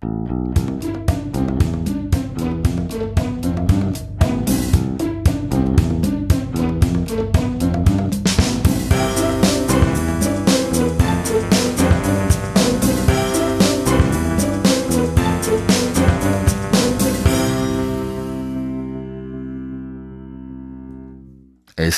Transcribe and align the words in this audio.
Thank 0.00 0.30
you. 0.30 0.37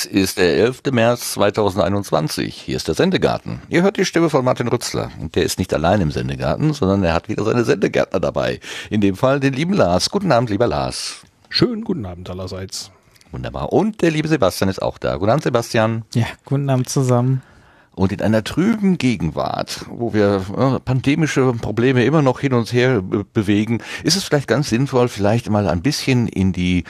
Es 0.00 0.06
ist 0.06 0.38
der 0.38 0.56
11. 0.56 0.80
März 0.92 1.32
2021. 1.32 2.54
Hier 2.54 2.76
ist 2.76 2.88
der 2.88 2.94
Sendegarten. 2.94 3.60
Ihr 3.68 3.82
hört 3.82 3.98
die 3.98 4.06
Stimme 4.06 4.30
von 4.30 4.42
Martin 4.42 4.68
Rützler. 4.68 5.10
Und 5.20 5.36
der 5.36 5.42
ist 5.42 5.58
nicht 5.58 5.74
allein 5.74 6.00
im 6.00 6.10
Sendegarten, 6.10 6.72
sondern 6.72 7.04
er 7.04 7.12
hat 7.12 7.28
wieder 7.28 7.44
seine 7.44 7.64
Sendegärtner 7.64 8.18
dabei. 8.18 8.60
In 8.88 9.02
dem 9.02 9.14
Fall 9.14 9.40
den 9.40 9.52
lieben 9.52 9.74
Lars. 9.74 10.08
Guten 10.08 10.32
Abend, 10.32 10.48
lieber 10.48 10.66
Lars. 10.66 11.20
Schönen 11.50 11.84
guten 11.84 12.06
Abend 12.06 12.30
allerseits. 12.30 12.90
Wunderbar. 13.30 13.74
Und 13.74 14.00
der 14.00 14.10
liebe 14.10 14.26
Sebastian 14.26 14.70
ist 14.70 14.80
auch 14.80 14.96
da. 14.96 15.16
Guten 15.16 15.32
Abend, 15.32 15.42
Sebastian. 15.42 16.06
Ja, 16.14 16.28
guten 16.46 16.70
Abend 16.70 16.88
zusammen. 16.88 17.42
Und 18.00 18.12
in 18.12 18.22
einer 18.22 18.42
trüben 18.42 18.96
Gegenwart, 18.96 19.84
wo 19.90 20.14
wir 20.14 20.42
äh, 20.56 20.80
pandemische 20.80 21.52
Probleme 21.52 22.02
immer 22.06 22.22
noch 22.22 22.40
hin 22.40 22.54
und 22.54 22.72
her 22.72 23.02
be 23.02 23.24
bewegen, 23.24 23.82
ist 24.04 24.16
es 24.16 24.24
vielleicht 24.24 24.48
ganz 24.48 24.70
sinnvoll, 24.70 25.08
vielleicht 25.08 25.50
mal 25.50 25.68
ein 25.68 25.82
bisschen 25.82 26.26
in 26.26 26.54
die 26.54 26.84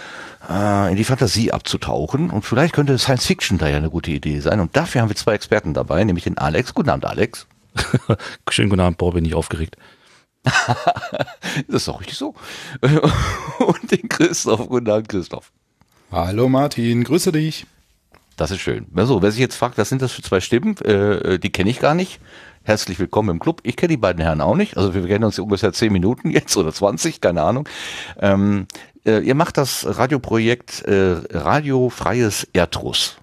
äh, 0.48 0.88
in 0.88 0.94
die 0.94 1.02
Fantasie 1.02 1.50
abzutauchen. 1.50 2.30
Und 2.30 2.44
vielleicht 2.44 2.74
könnte 2.74 2.96
Science 2.96 3.26
Fiction 3.26 3.58
da 3.58 3.66
ja 3.66 3.78
eine 3.78 3.90
gute 3.90 4.12
Idee 4.12 4.38
sein. 4.38 4.60
Und 4.60 4.76
dafür 4.76 5.00
haben 5.00 5.08
wir 5.08 5.16
zwei 5.16 5.34
Experten 5.34 5.74
dabei, 5.74 6.04
nämlich 6.04 6.22
den 6.22 6.38
Alex. 6.38 6.74
Guten 6.74 6.90
Abend, 6.90 7.06
Alex. 7.06 7.48
Schönen 8.48 8.70
guten 8.70 8.82
Abend, 8.82 8.98
boah, 8.98 9.12
bin 9.12 9.24
ich 9.24 9.34
aufgeregt. 9.34 9.78
das 10.44 10.54
ist 11.66 11.88
doch 11.88 11.98
richtig 11.98 12.18
so. 12.18 12.36
Und 13.58 13.90
den 13.90 14.08
Christoph. 14.08 14.68
Guten 14.68 14.88
Abend, 14.88 15.08
Christoph. 15.08 15.50
Hallo 16.12 16.48
Martin, 16.48 17.02
grüße 17.02 17.32
dich. 17.32 17.66
Das 18.40 18.50
ist 18.50 18.60
schön. 18.60 18.86
Also, 18.94 19.20
wer 19.20 19.30
sich 19.30 19.40
jetzt 19.40 19.56
fragt, 19.56 19.76
was 19.76 19.90
sind 19.90 20.00
das 20.00 20.12
für 20.12 20.22
zwei 20.22 20.40
Stimmen, 20.40 20.74
äh, 20.78 21.38
die 21.38 21.50
kenne 21.50 21.68
ich 21.68 21.78
gar 21.78 21.94
nicht. 21.94 22.20
Herzlich 22.62 22.98
willkommen 22.98 23.28
im 23.28 23.38
Club. 23.38 23.60
Ich 23.64 23.76
kenne 23.76 23.88
die 23.88 23.96
beiden 23.98 24.22
Herren 24.22 24.40
auch 24.40 24.56
nicht. 24.56 24.78
Also 24.78 24.94
wir 24.94 25.06
kennen 25.06 25.24
uns 25.24 25.38
ungefähr 25.38 25.74
zehn 25.74 25.92
Minuten 25.92 26.30
jetzt 26.30 26.56
oder 26.56 26.72
20, 26.72 27.20
keine 27.20 27.42
Ahnung. 27.42 27.68
Ähm, 28.18 28.66
äh, 29.04 29.18
ihr 29.18 29.34
macht 29.34 29.58
das 29.58 29.84
Radioprojekt 29.86 30.80
äh, 30.86 31.16
Radiofreies 31.30 32.48
Erdruss. 32.54 33.18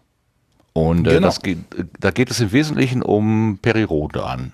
Und 0.73 1.07
äh, 1.07 1.13
genau. 1.13 1.25
das 1.25 1.41
geht, 1.41 1.57
da 1.99 2.11
geht 2.11 2.29
es 2.29 2.39
im 2.39 2.51
Wesentlichen 2.51 3.01
um 3.01 3.57
Perirodan. 3.59 4.53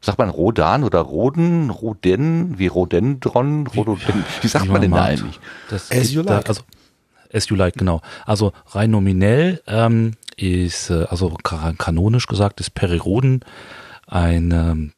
Sagt 0.00 0.16
man 0.16 0.30
Rodan 0.30 0.82
oder 0.84 1.00
Roden, 1.00 1.68
Roden, 1.68 2.58
wie 2.58 2.68
Rodendron, 2.68 3.66
Rhododendron? 3.66 4.24
Wie 4.40 4.48
sagt 4.48 4.64
wie 4.64 4.70
man 4.70 4.80
denn 4.80 4.92
da 4.92 5.04
eigentlich? 5.04 5.38
Das 5.68 5.90
as 5.90 6.10
you 6.10 6.22
like. 6.22 6.48
Also, 6.48 6.62
as 7.34 7.48
you 7.48 7.56
like, 7.56 7.74
genau. 7.76 8.00
Also 8.26 8.52
rein 8.68 8.90
nominell 8.90 9.62
ähm, 9.66 10.12
ist, 10.36 10.90
äh, 10.90 11.04
also 11.08 11.36
kanonisch 11.42 12.26
gesagt, 12.26 12.60
ist 12.60 12.70
Periroden 12.70 13.40
ein 14.06 14.50
ähm, 14.52 14.92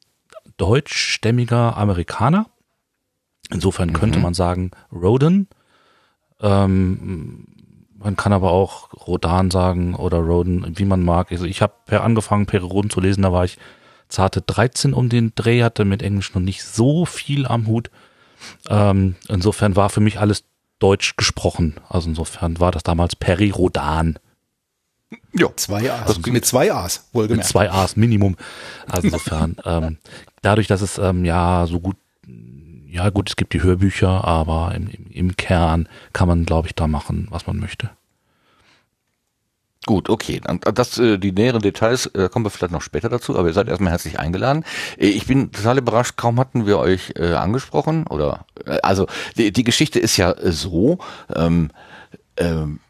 deutschstämmiger 0.56 1.76
Amerikaner. 1.76 2.46
Insofern 3.50 3.92
könnte 3.92 4.18
mhm. 4.18 4.22
man 4.24 4.34
sagen 4.34 4.70
Roden. 4.92 5.48
Ähm, 6.40 7.46
man 7.98 8.16
kann 8.16 8.32
aber 8.32 8.50
auch 8.50 8.92
Rodan 9.06 9.50
sagen 9.50 9.94
oder 9.94 10.18
Roden, 10.18 10.78
wie 10.78 10.84
man 10.84 11.02
mag. 11.02 11.32
Also 11.32 11.44
ich 11.44 11.62
habe 11.62 12.02
angefangen, 12.02 12.46
Periroden 12.46 12.90
zu 12.90 13.00
lesen, 13.00 13.22
da 13.22 13.32
war 13.32 13.44
ich 13.44 13.58
zarte 14.08 14.42
13 14.42 14.92
um 14.92 15.08
den 15.08 15.32
Dreh, 15.34 15.62
hatte 15.62 15.84
mit 15.84 16.02
Englisch 16.02 16.34
noch 16.34 16.42
nicht 16.42 16.62
so 16.62 17.04
viel 17.06 17.46
am 17.46 17.66
Hut. 17.66 17.90
Ähm, 18.68 19.16
insofern 19.28 19.76
war 19.76 19.88
für 19.88 20.00
mich 20.00 20.20
alles 20.20 20.44
Deutsch 20.78 21.16
gesprochen. 21.16 21.74
Also 21.88 22.08
insofern 22.08 22.60
war 22.60 22.72
das 22.72 22.82
damals 22.82 23.16
Perirodan. 23.16 24.18
Ja, 25.32 25.48
zwei 25.56 25.90
A's. 25.90 26.06
Also 26.06 26.32
mit 26.32 26.44
zwei 26.44 26.72
A's, 26.72 27.08
wohlgemerkt. 27.12 27.46
Mit 27.46 27.46
zwei 27.46 27.70
A's 27.70 27.96
Minimum. 27.96 28.36
Also 28.86 29.08
insofern, 29.08 29.56
ähm, 29.64 29.98
dadurch, 30.42 30.66
dass 30.66 30.80
es 30.80 30.98
ähm, 30.98 31.24
ja 31.24 31.66
so 31.66 31.80
gut, 31.80 31.96
ja 32.86 33.10
gut, 33.10 33.28
es 33.28 33.36
gibt 33.36 33.52
die 33.52 33.62
Hörbücher, 33.62 34.24
aber 34.24 34.74
im, 34.74 34.88
im, 34.88 35.06
im 35.10 35.36
Kern 35.36 35.88
kann 36.12 36.28
man, 36.28 36.44
glaube 36.44 36.68
ich, 36.68 36.74
da 36.74 36.86
machen, 36.86 37.28
was 37.30 37.46
man 37.46 37.58
möchte. 37.58 37.90
Gut, 39.86 40.10
okay. 40.10 40.40
Das, 40.74 40.98
äh, 40.98 41.16
die 41.16 41.30
näheren 41.30 41.62
Details 41.62 42.06
äh, 42.06 42.28
kommen 42.28 42.44
wir 42.44 42.50
vielleicht 42.50 42.72
noch 42.72 42.82
später 42.82 43.08
dazu, 43.08 43.38
aber 43.38 43.46
ihr 43.46 43.54
seid 43.54 43.68
erstmal 43.68 43.92
herzlich 43.92 44.18
eingeladen. 44.18 44.64
Äh, 44.98 45.06
ich 45.06 45.26
bin 45.26 45.52
total 45.52 45.78
überrascht, 45.78 46.16
kaum 46.16 46.40
hatten 46.40 46.66
wir 46.66 46.78
euch 46.78 47.12
äh, 47.14 47.34
angesprochen 47.34 48.04
oder 48.08 48.46
äh, 48.66 48.80
also 48.82 49.06
die, 49.36 49.52
die 49.52 49.62
Geschichte 49.62 50.00
ist 50.00 50.16
ja 50.16 50.34
so. 50.42 50.98
Ähm, 51.34 51.70
ähm, 52.36 52.80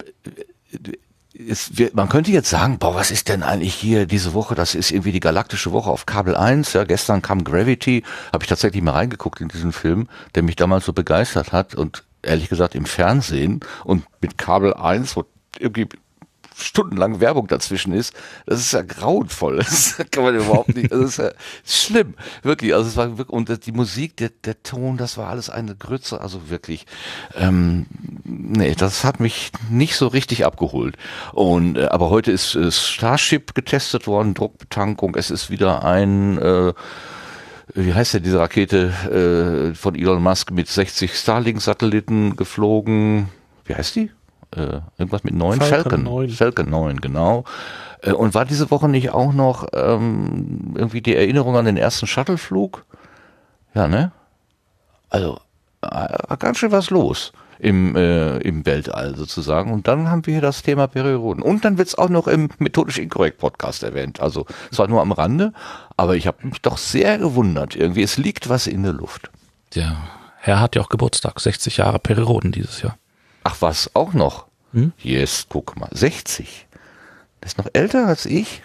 es 1.38 1.76
wird, 1.76 1.94
man 1.94 2.08
könnte 2.08 2.30
jetzt 2.30 2.48
sagen, 2.48 2.78
boah, 2.78 2.94
was 2.94 3.10
ist 3.10 3.28
denn 3.28 3.42
eigentlich 3.42 3.74
hier 3.74 4.06
diese 4.06 4.32
Woche? 4.32 4.54
Das 4.54 4.74
ist 4.74 4.90
irgendwie 4.90 5.12
die 5.12 5.20
galaktische 5.20 5.72
Woche 5.72 5.90
auf 5.90 6.06
Kabel 6.06 6.34
1. 6.34 6.72
Ja, 6.72 6.84
gestern 6.84 7.20
kam 7.20 7.44
Gravity, 7.44 8.04
habe 8.32 8.44
ich 8.44 8.48
tatsächlich 8.48 8.82
mal 8.82 8.92
reingeguckt 8.92 9.42
in 9.42 9.48
diesen 9.48 9.72
Film, 9.72 10.08
der 10.34 10.42
mich 10.42 10.56
damals 10.56 10.86
so 10.86 10.94
begeistert 10.94 11.52
hat 11.52 11.74
und 11.74 12.04
ehrlich 12.22 12.48
gesagt 12.48 12.74
im 12.74 12.86
Fernsehen 12.86 13.60
und 13.84 14.06
mit 14.22 14.38
Kabel 14.38 14.72
1, 14.72 15.14
wo 15.14 15.24
irgendwie 15.58 15.88
stundenlang 16.56 17.20
Werbung 17.20 17.46
dazwischen 17.48 17.92
ist, 17.92 18.14
das 18.46 18.60
ist 18.60 18.72
ja 18.72 18.82
grauenvoll. 18.82 19.56
Das 19.76 19.96
kann 20.10 20.24
man 20.24 20.34
überhaupt 20.34 20.74
nicht, 20.74 20.90
das 20.90 21.00
ist 21.00 21.18
ja 21.18 21.30
schlimm. 21.64 22.14
Wirklich, 22.42 22.74
also 22.74 22.88
es 22.88 22.96
war 22.96 23.18
wirklich, 23.18 23.28
und 23.28 23.66
die 23.66 23.72
Musik, 23.72 24.16
der, 24.16 24.30
der 24.44 24.62
Ton, 24.62 24.96
das 24.96 25.18
war 25.18 25.28
alles 25.28 25.50
eine 25.50 25.74
Grütze, 25.74 26.20
also 26.20 26.48
wirklich, 26.48 26.86
ähm, 27.34 27.86
nee, 28.24 28.74
das 28.74 29.04
hat 29.04 29.20
mich 29.20 29.50
nicht 29.70 29.96
so 29.96 30.06
richtig 30.06 30.46
abgeholt. 30.46 30.96
Und, 31.32 31.76
äh, 31.76 31.86
aber 31.86 32.10
heute 32.10 32.32
ist, 32.32 32.54
ist 32.54 32.82
Starship 32.82 33.54
getestet 33.54 34.06
worden, 34.06 34.34
Druckbetankung, 34.34 35.14
es 35.16 35.30
ist 35.30 35.50
wieder 35.50 35.84
ein, 35.84 36.38
äh, 36.38 36.72
wie 37.74 37.92
heißt 37.92 38.14
ja 38.14 38.20
diese 38.20 38.38
Rakete 38.38 39.72
äh, 39.72 39.74
von 39.74 39.94
Elon 39.94 40.22
Musk 40.22 40.50
mit 40.50 40.68
60 40.68 41.14
Starlink-Satelliten 41.14 42.36
geflogen? 42.36 43.28
Wie 43.64 43.74
heißt 43.74 43.96
die? 43.96 44.10
Äh, 44.54 44.80
irgendwas 44.98 45.24
mit 45.24 45.34
neun? 45.34 45.58
Falcon, 45.58 45.82
Falcon 45.82 46.04
9. 46.04 46.28
Falcon 46.30 46.70
9, 46.70 47.00
genau. 47.00 47.44
Äh, 48.02 48.12
und 48.12 48.34
war 48.34 48.44
diese 48.44 48.70
Woche 48.70 48.88
nicht 48.88 49.10
auch 49.10 49.32
noch 49.32 49.66
ähm, 49.72 50.74
irgendwie 50.74 51.00
die 51.00 51.16
Erinnerung 51.16 51.56
an 51.56 51.64
den 51.64 51.76
ersten 51.76 52.06
Shuttleflug? 52.06 52.84
Ja, 53.74 53.88
ne? 53.88 54.12
Also, 55.10 55.38
äh, 55.82 56.36
ganz 56.38 56.58
schön 56.58 56.72
was 56.72 56.90
los 56.90 57.32
im, 57.58 57.96
äh, 57.96 58.38
im 58.38 58.66
Weltall 58.66 59.16
sozusagen. 59.16 59.72
Und 59.72 59.88
dann 59.88 60.08
haben 60.08 60.26
wir 60.26 60.34
hier 60.34 60.40
das 60.42 60.62
Thema 60.62 60.86
Perioden. 60.86 61.42
Und 61.42 61.64
dann 61.64 61.78
wird 61.78 61.88
es 61.88 61.94
auch 61.96 62.08
noch 62.08 62.26
im 62.28 62.48
Methodisch 62.58 62.98
Inkorrekt 62.98 63.38
Podcast 63.38 63.82
erwähnt. 63.82 64.20
Also 64.20 64.46
zwar 64.70 64.88
nur 64.88 65.00
am 65.00 65.12
Rande, 65.12 65.52
aber 65.96 66.16
ich 66.16 66.26
habe 66.26 66.46
mich 66.46 66.60
doch 66.62 66.78
sehr 66.78 67.18
gewundert. 67.18 67.76
Irgendwie, 67.76 68.02
es 68.02 68.18
liegt 68.18 68.48
was 68.48 68.66
in 68.66 68.82
der 68.82 68.92
Luft. 68.92 69.30
Der 69.74 69.96
Herr 70.38 70.60
hat 70.60 70.76
ja 70.76 70.82
auch 70.82 70.88
Geburtstag, 70.88 71.40
60 71.40 71.78
Jahre 71.78 71.98
Perioden 71.98 72.52
dieses 72.52 72.82
Jahr. 72.82 72.96
Ach 73.48 73.58
was, 73.60 73.94
auch 73.94 74.12
noch? 74.12 74.46
Hm? 74.72 74.92
Yes, 74.98 75.46
guck 75.48 75.78
mal, 75.78 75.88
60. 75.92 76.66
Das 77.40 77.52
ist 77.52 77.58
noch 77.58 77.68
älter 77.74 78.08
als 78.08 78.26
ich. 78.26 78.62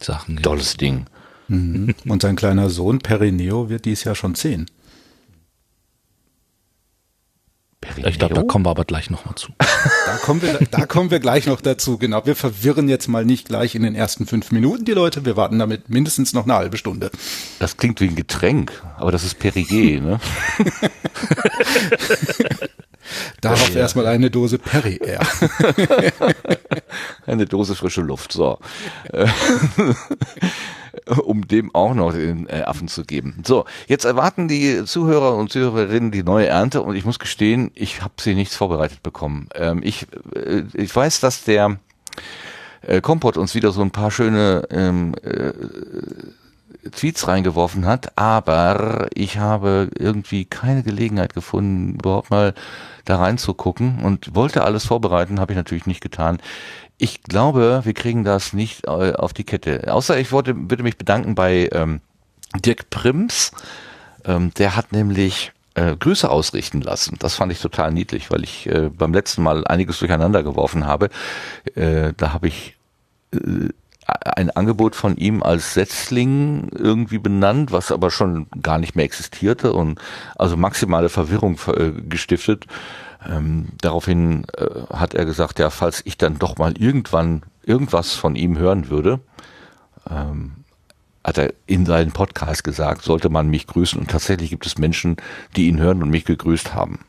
Sachen. 0.00 0.38
Tolles 0.38 0.78
Ding. 0.78 1.04
Mhm. 1.48 1.94
Und 2.06 2.22
sein 2.22 2.34
kleiner 2.34 2.70
Sohn 2.70 3.00
Perineo 3.00 3.68
wird 3.68 3.84
dies 3.84 4.04
Jahr 4.04 4.14
schon 4.14 4.34
10. 4.34 4.70
Perineo? 7.82 8.08
Ich 8.08 8.18
glaube, 8.18 8.32
da 8.32 8.42
kommen 8.42 8.64
wir 8.64 8.70
aber 8.70 8.86
gleich 8.86 9.10
nochmal 9.10 9.34
zu. 9.34 9.52
Da 10.06 10.16
kommen, 10.16 10.40
wir, 10.40 10.58
da 10.70 10.86
kommen 10.86 11.10
wir 11.10 11.20
gleich 11.20 11.46
noch 11.46 11.60
dazu, 11.60 11.98
genau. 11.98 12.24
Wir 12.24 12.34
verwirren 12.34 12.88
jetzt 12.88 13.08
mal 13.08 13.26
nicht 13.26 13.46
gleich 13.46 13.74
in 13.74 13.82
den 13.82 13.94
ersten 13.94 14.26
fünf 14.26 14.50
Minuten 14.50 14.86
die 14.86 14.92
Leute. 14.92 15.26
Wir 15.26 15.36
warten 15.36 15.58
damit 15.58 15.90
mindestens 15.90 16.32
noch 16.32 16.44
eine 16.44 16.54
halbe 16.54 16.78
Stunde. 16.78 17.10
Das 17.58 17.76
klingt 17.76 18.00
wie 18.00 18.08
ein 18.08 18.16
Getränk, 18.16 18.72
aber 18.96 19.12
das 19.12 19.22
ist 19.22 19.38
Perrier, 19.38 20.00
ne? 20.00 20.20
Darauf 23.40 23.74
ja. 23.74 23.80
erstmal 23.80 24.06
eine 24.06 24.30
Dose 24.30 24.58
Perry 24.58 25.00
Air. 25.02 25.20
eine 27.26 27.46
Dose 27.46 27.74
frische 27.74 28.02
Luft, 28.02 28.32
so. 28.32 28.58
um 31.24 31.46
dem 31.46 31.74
auch 31.74 31.94
noch 31.94 32.12
den 32.12 32.48
äh, 32.48 32.62
Affen 32.62 32.88
zu 32.88 33.04
geben. 33.04 33.42
So, 33.46 33.64
jetzt 33.86 34.04
erwarten 34.04 34.48
die 34.48 34.84
Zuhörer 34.84 35.36
und 35.36 35.50
Zuhörerinnen 35.50 36.10
die 36.10 36.22
neue 36.22 36.46
Ernte 36.46 36.82
und 36.82 36.96
ich 36.96 37.04
muss 37.04 37.18
gestehen, 37.18 37.70
ich 37.74 38.02
habe 38.02 38.14
sie 38.20 38.34
nichts 38.34 38.56
vorbereitet 38.56 39.02
bekommen. 39.02 39.48
Ähm, 39.54 39.80
ich, 39.82 40.06
äh, 40.34 40.64
ich 40.74 40.94
weiß, 40.94 41.20
dass 41.20 41.44
der 41.44 41.78
äh, 42.82 43.00
Kompott 43.00 43.36
uns 43.36 43.54
wieder 43.54 43.72
so 43.72 43.82
ein 43.82 43.90
paar 43.90 44.10
schöne 44.10 44.66
ähm, 44.70 45.14
äh, 45.22 45.52
Tweets 46.90 47.28
reingeworfen 47.28 47.86
hat, 47.86 48.16
aber 48.16 49.08
ich 49.14 49.38
habe 49.38 49.90
irgendwie 49.98 50.44
keine 50.44 50.82
Gelegenheit 50.82 51.34
gefunden, 51.34 51.94
überhaupt 51.94 52.30
mal 52.30 52.54
da 53.04 53.16
reinzugucken 53.16 54.00
und 54.04 54.34
wollte 54.34 54.64
alles 54.64 54.84
vorbereiten, 54.86 55.40
habe 55.40 55.52
ich 55.52 55.56
natürlich 55.56 55.86
nicht 55.86 56.00
getan. 56.00 56.38
Ich 56.98 57.22
glaube, 57.22 57.82
wir 57.84 57.94
kriegen 57.94 58.24
das 58.24 58.52
nicht 58.52 58.86
äh, 58.86 59.12
auf 59.12 59.32
die 59.32 59.44
Kette. 59.44 59.92
Außer 59.92 60.18
ich 60.18 60.32
wollte, 60.32 60.54
würde 60.70 60.82
mich 60.82 60.98
bedanken 60.98 61.34
bei 61.34 61.68
ähm, 61.72 62.00
Dirk 62.64 62.90
Prims, 62.90 63.52
Ähm, 64.24 64.52
der 64.58 64.76
hat 64.76 64.92
nämlich 64.92 65.52
äh, 65.74 65.96
Grüße 65.96 66.28
ausrichten 66.28 66.80
lassen. 66.82 67.16
Das 67.18 67.36
fand 67.36 67.52
ich 67.52 67.60
total 67.60 67.92
niedlich, 67.92 68.30
weil 68.30 68.42
ich 68.44 68.66
äh, 68.66 68.90
beim 68.90 69.14
letzten 69.14 69.42
Mal 69.42 69.64
einiges 69.66 69.98
durcheinander 70.00 70.42
geworfen 70.42 70.86
habe. 70.86 71.08
Äh, 71.74 72.12
da 72.16 72.32
habe 72.32 72.48
ich 72.48 72.76
äh, 73.32 73.68
ein 74.08 74.50
Angebot 74.50 74.96
von 74.96 75.16
ihm 75.16 75.42
als 75.42 75.74
Setzling 75.74 76.70
irgendwie 76.74 77.18
benannt, 77.18 77.72
was 77.72 77.92
aber 77.92 78.10
schon 78.10 78.46
gar 78.62 78.78
nicht 78.78 78.96
mehr 78.96 79.04
existierte 79.04 79.72
und 79.72 80.00
also 80.36 80.56
maximale 80.56 81.08
Verwirrung 81.08 81.58
äh, 81.68 81.90
gestiftet. 81.90 82.66
Ähm, 83.28 83.68
daraufhin 83.80 84.44
äh, 84.56 84.94
hat 84.94 85.14
er 85.14 85.24
gesagt, 85.24 85.58
ja, 85.58 85.70
falls 85.70 86.02
ich 86.04 86.16
dann 86.16 86.38
doch 86.38 86.56
mal 86.56 86.78
irgendwann 86.78 87.42
irgendwas 87.64 88.14
von 88.14 88.34
ihm 88.36 88.56
hören 88.56 88.88
würde, 88.88 89.20
ähm, 90.08 90.52
hat 91.24 91.36
er 91.36 91.52
in 91.66 91.84
seinen 91.84 92.12
Podcast 92.12 92.64
gesagt, 92.64 93.02
sollte 93.02 93.28
man 93.28 93.50
mich 93.50 93.66
grüßen. 93.66 94.00
Und 94.00 94.10
tatsächlich 94.10 94.50
gibt 94.50 94.64
es 94.64 94.78
Menschen, 94.78 95.16
die 95.56 95.68
ihn 95.68 95.78
hören 95.78 96.02
und 96.02 96.10
mich 96.10 96.24
gegrüßt 96.24 96.74
haben. 96.74 97.00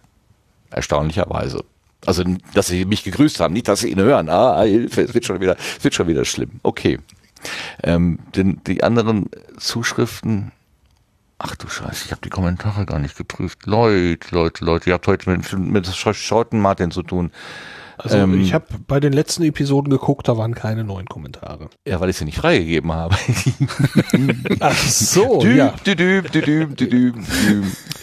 Erstaunlicherweise. 0.72 1.64
Also, 2.06 2.24
dass 2.54 2.68
sie 2.68 2.86
mich 2.86 3.04
gegrüßt 3.04 3.40
haben, 3.40 3.54
nicht, 3.54 3.68
dass 3.68 3.82
sie 3.82 3.92
ihn 3.92 4.00
hören. 4.00 4.30
Ah, 4.30 4.62
Hilfe, 4.64 5.02
es 5.02 5.14
wird 5.14 5.26
schon 5.26 5.42
wieder, 5.42 5.58
es 5.78 5.84
wird 5.84 5.94
schon 5.94 6.08
wieder 6.08 6.26
schlimm. 6.26 6.60
Okay. 6.64 7.00
Ähm, 7.84 8.20
denn 8.36 8.62
die 8.68 8.84
anderen 8.84 9.30
Zuschriften, 9.58 10.52
ach 11.40 11.56
du 11.56 11.68
Scheiße, 11.68 12.06
ich 12.06 12.12
habe 12.12 12.22
die 12.24 12.30
Kommentare 12.30 12.86
gar 12.86 13.00
nicht 13.00 13.18
geprüft. 13.18 13.66
Leute, 13.66 14.28
Leute, 14.32 14.66
Leute, 14.66 14.90
ihr 14.90 14.94
habt 14.94 15.08
heute 15.08 15.30
mit, 15.30 15.52
mit 15.58 15.88
Schotten 15.88 16.60
Martin 16.60 16.92
zu 16.92 17.04
tun. 17.04 17.32
Also 17.98 18.16
ähm, 18.16 18.40
ich 18.42 18.54
habe 18.54 18.66
bei 18.88 19.02
den 19.02 19.12
letzten 19.12 19.44
Episoden 19.44 19.90
geguckt, 19.90 20.30
da 20.30 20.38
waren 20.38 20.56
keine 20.56 20.86
neuen 20.86 21.06
Kommentare. 21.08 21.70
Ja, 21.86 22.00
weil 22.00 22.10
ich 22.10 22.16
sie 22.16 22.24
nicht 22.24 22.38
freigegeben 22.38 22.94
habe. 22.94 23.16
Ach 24.62 24.78
so, 24.78 25.42
düb, 25.42 25.58
ja. 25.58 25.74
Düb, 25.86 25.98
düb, 25.98 26.32
düb, 26.32 26.78
düb, 26.78 26.78
düb. 26.78 27.16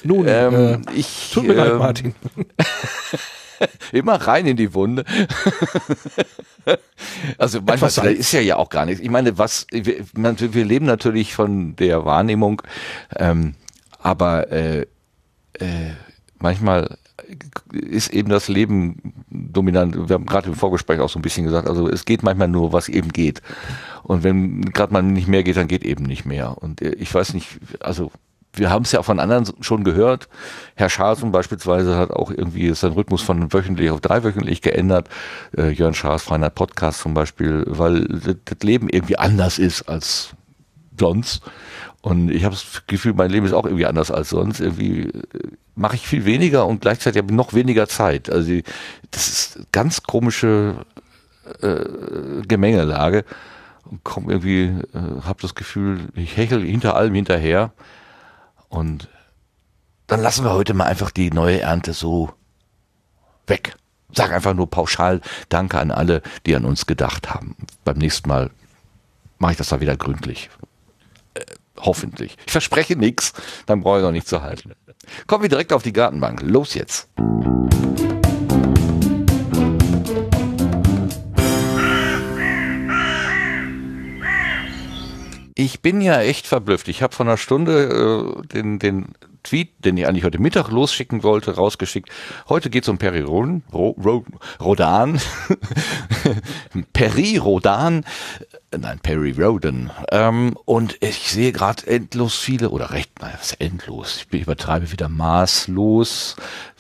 Nun, 0.05 0.27
Ähm, 0.29 0.55
äh, 0.55 0.79
ich, 0.95 1.31
tut 1.33 1.47
mir 1.47 1.55
leid, 1.55 1.73
ähm, 1.73 1.79
Martin. 1.79 2.15
Immer 3.93 4.15
rein 4.15 4.47
in 4.47 4.57
die 4.57 4.75
Wunde. 4.75 5.05
also 7.39 7.61
manchmal 7.63 7.91
Salz. 7.91 8.19
ist 8.19 8.33
ja 8.33 8.41
ja 8.41 8.57
auch 8.57 8.69
gar 8.69 8.87
nichts. 8.87 9.01
Ich 9.01 9.11
meine, 9.11 9.39
was 9.39 9.67
wir, 9.71 10.05
wir 10.15 10.65
leben 10.65 10.87
natürlich 10.87 11.35
von 11.35 11.77
der 11.77 12.05
Wahrnehmung, 12.05 12.63
ähm, 13.17 13.55
aber 13.99 14.51
äh, 14.53 14.87
äh, 15.55 15.93
manchmal 16.39 16.99
ist 17.73 18.13
eben 18.13 18.29
das 18.29 18.49
Leben 18.49 19.25
dominant. 19.31 20.09
Wir 20.09 20.15
haben 20.15 20.27
gerade 20.27 20.49
im 20.49 20.55
Vorgespräch 20.55 21.01
auch 21.01 21.09
so 21.09 21.19
ein 21.19 21.23
bisschen 21.23 21.45
gesagt, 21.45 21.69
also 21.69 21.89
es 21.89 22.05
geht 22.05 22.23
manchmal 22.23 22.49
nur, 22.49 22.73
was 22.73 22.89
eben 22.89 23.13
geht. 23.13 23.43
Und 24.03 24.23
wenn 24.23 24.61
gerade 24.73 24.93
mal 24.93 25.03
nicht 25.03 25.29
mehr 25.29 25.43
geht, 25.43 25.57
dann 25.57 25.69
geht 25.69 25.85
eben 25.85 26.05
nicht 26.05 26.27
mehr. 26.27 26.57
Und 26.63 26.83
äh, 26.83 26.91
ich 26.91 27.13
weiß 27.13 27.35
nicht, 27.35 27.59
also 27.81 28.13
wir 28.57 28.71
haben 28.71 28.85
es 28.85 28.93
ja 28.93 29.03
von 29.03 29.21
anderen 29.21 29.47
schon 29.61 29.85
gehört. 29.85 30.29
Herr 30.75 30.91
Schaas 30.91 31.21
beispielsweise 31.25 31.97
hat 31.97 32.11
auch 32.11 32.31
irgendwie 32.31 32.73
seinen 32.75 32.95
Rhythmus 32.95 33.23
von 33.23 33.53
wöchentlich 33.53 33.91
auf 33.91 34.01
dreiwöchentlich 34.01 34.63
geändert. 34.63 35.09
Äh, 35.57 35.71
Jörn 35.71 35.95
Schaas, 35.95 36.23
Freiner 36.23 36.51
Podcast 36.51 37.01
zum 37.01 37.15
Beispiel, 37.15 37.65
weil 37.67 38.07
das 38.45 38.57
Leben 38.63 38.89
irgendwie 38.89 39.19
anders 39.19 39.59
ist 39.59 39.83
als 39.83 40.31
sonst. 40.99 41.43
Und 42.03 42.31
ich 42.31 42.45
habe 42.45 42.55
das 42.55 42.83
Gefühl, 42.87 43.15
mein 43.15 43.31
Leben 43.31 43.47
ist 43.47 43.53
auch 43.53 43.65
irgendwie 43.65 43.87
anders 43.87 44.11
als 44.11 44.31
sonst. 44.31 44.61
Irgendwie 44.61 45.09
äh, 45.09 45.13
mache 45.75 45.97
ich 45.97 46.07
viel 46.07 46.25
weniger 46.25 46.67
und 46.67 46.81
gleichzeitig 46.81 47.21
habe 47.21 47.33
ich 47.33 47.37
noch 47.37 47.53
weniger 47.53 47.89
Zeit. 47.89 48.31
Also 48.31 48.61
das 49.11 49.29
ist 49.29 49.73
ganz 49.73 50.03
komische 50.03 50.85
äh, 51.61 51.85
Gemengelage. 52.47 53.25
Und 53.85 54.01
komm 54.03 54.31
irgendwie, 54.31 54.65
äh, 54.65 55.23
habe 55.25 55.43
das 55.43 55.55
Gefühl, 55.55 56.09
ich 56.15 56.37
hechel 56.37 56.65
hinter 56.65 56.97
allem 56.97 57.15
hinterher. 57.15 57.73
Und 58.69 59.09
dann 60.07 60.21
lassen 60.21 60.45
wir 60.45 60.53
heute 60.53 60.75
mal 60.75 60.85
einfach 60.85 61.11
die 61.11 61.31
neue 61.31 61.61
Ernte 61.61 61.93
so 61.93 62.33
weg. 63.47 63.77
Sag 64.13 64.33
einfach 64.33 64.55
nur 64.55 64.71
pauschal 64.71 65.21
Danke 65.49 65.79
an 65.79 65.91
alle, 65.91 66.23
die 66.47 66.55
an 66.55 66.65
uns 66.65 66.87
gedacht 66.87 67.31
haben. 67.31 67.57
Beim 67.85 67.99
nächsten 67.99 68.29
Mal 68.29 68.51
mache 69.39 69.53
ich 69.53 69.59
das 69.59 69.69
da 69.69 69.81
wieder 69.81 69.97
gründlich. 69.97 70.49
Äh, 71.35 71.41
hoffentlich. 71.79 72.37
Ich 72.47 72.53
verspreche 72.53 72.97
nichts, 72.97 73.33
dann 73.67 73.83
brauche 73.83 73.99
ich 73.99 74.05
noch 74.05 74.13
nicht 74.13 74.29
zu 74.29 74.43
halten. 74.43 74.73
Kommen 75.27 75.43
wir 75.43 75.49
direkt 75.49 75.73
auf 75.73 75.83
die 75.83 75.93
Gartenbank. 75.93 76.43
Los 76.43 76.75
jetzt. 76.75 77.09
Ich 85.59 85.81
bin 85.81 86.03
ja 86.03 86.21
echt 86.21 86.47
verblüfft. 86.47 86.87
Ich 86.89 87.03
habe 87.03 87.15
vor 87.15 87.25
einer 87.25 87.39
Stunde 87.39 88.43
äh, 88.43 88.47
den, 88.47 88.79
den 88.79 89.15
Tweet, 89.43 89.87
den 89.87 89.97
ich 89.97 90.07
eigentlich 90.07 90.25
heute 90.25 90.39
Mittag 90.39 90.69
losschicken 90.71 91.23
wollte, 91.23 91.55
rausgeschickt. 91.55 92.11
Heute 92.51 92.69
geht 92.69 92.83
es 92.83 92.91
um 92.91 92.99
Peri 92.99 93.23
Rodan, 93.23 93.63
Ro, 93.73 93.97
Ro, 94.05 94.27
Rodan, 94.61 95.19
Peri 96.93 97.39
Rodan, 97.39 98.05
äh, 98.71 98.77
nein, 98.77 98.99
Perry 99.03 99.31
Rodan. 99.31 99.91
Ähm, 100.13 100.59
und 100.67 100.99
ich 101.01 101.31
sehe 101.31 101.53
gerade 101.53 101.87
endlos 101.87 102.37
viele, 102.37 102.69
oder 102.69 102.91
recht, 102.91 103.19
naja, 103.23 103.37
was 103.39 103.55
endlos? 103.55 104.27
Ich 104.31 104.43
übertreibe 104.43 104.93
wieder 104.93 105.09
maßlos. 105.09 106.37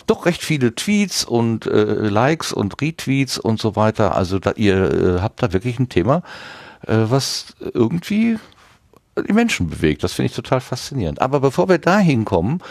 Doch 0.06 0.26
recht 0.26 0.42
viele 0.42 0.74
Tweets 0.74 1.24
und 1.24 1.64
äh, 1.64 2.08
Likes 2.08 2.52
und 2.52 2.78
Retweets 2.82 3.38
und 3.38 3.58
so 3.58 3.74
weiter. 3.74 4.14
Also 4.14 4.38
da, 4.38 4.52
ihr 4.52 5.16
äh, 5.16 5.20
habt 5.22 5.42
da 5.42 5.54
wirklich 5.54 5.78
ein 5.78 5.88
Thema, 5.88 6.22
äh, 6.86 6.94
was 7.08 7.54
irgendwie 7.72 8.36
die 9.16 9.32
Menschen 9.32 9.68
bewegt. 9.68 10.04
Das 10.04 10.12
finde 10.12 10.26
ich 10.26 10.36
total 10.36 10.60
faszinierend. 10.60 11.20
Aber 11.20 11.40
bevor 11.40 11.68
wir 11.68 11.78
da 11.78 11.98
hinkommen, 11.98 12.62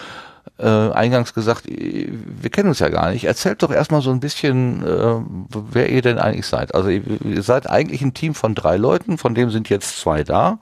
äh, 0.57 0.67
eingangs 0.67 1.33
gesagt, 1.33 1.67
äh, 1.67 2.07
wir 2.09 2.49
kennen 2.49 2.69
uns 2.69 2.79
ja 2.79 2.89
gar 2.89 3.11
nicht. 3.11 3.25
Erzählt 3.25 3.63
doch 3.63 3.71
erstmal 3.71 4.01
so 4.01 4.11
ein 4.11 4.19
bisschen, 4.19 4.83
äh, 4.83 5.21
wer 5.49 5.89
ihr 5.89 6.01
denn 6.01 6.19
eigentlich 6.19 6.45
seid. 6.45 6.75
Also 6.75 6.89
ihr, 6.89 7.43
seid 7.43 7.69
eigentlich 7.69 8.01
ein 8.01 8.13
Team 8.13 8.33
von 8.35 8.55
drei 8.55 8.77
Leuten, 8.77 9.17
von 9.17 9.35
dem 9.35 9.49
sind 9.49 9.69
jetzt 9.69 9.99
zwei 9.99 10.23
da. 10.23 10.59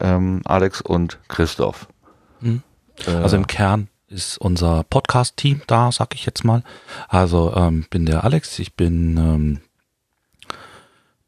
Ähm, 0.00 0.42
Alex 0.44 0.80
und 0.80 1.18
Christoph. 1.28 1.88
Also 3.06 3.36
im 3.36 3.46
Kern 3.46 3.88
ist 4.08 4.38
unser 4.38 4.84
Podcast-Team 4.84 5.62
da, 5.66 5.90
sag 5.92 6.14
ich 6.14 6.26
jetzt 6.26 6.44
mal. 6.44 6.62
Also 7.08 7.52
ähm, 7.54 7.86
bin 7.90 8.06
der 8.06 8.24
Alex, 8.24 8.58
ich 8.58 8.74
bin 8.74 9.16
ähm, 9.16 9.60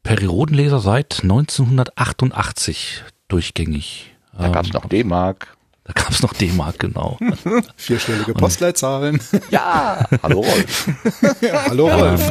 Periodenleser 0.03 0.79
seit 0.79 1.21
1988 1.23 3.03
durchgängig. 3.27 4.13
Da 4.37 4.49
gab's 4.49 4.71
noch 4.73 4.85
D-Mark. 4.87 5.55
Da 5.83 5.93
gab's 5.93 6.21
noch 6.21 6.33
D-Mark, 6.33 6.79
genau. 6.79 7.17
Vierstellige 7.75 8.33
Postleitzahlen. 8.33 9.19
Ja, 9.51 10.05
hallo 10.21 10.41
Rolf. 10.41 10.87
ja, 11.41 11.65
hallo 11.69 11.87
Rolf. 11.87 12.29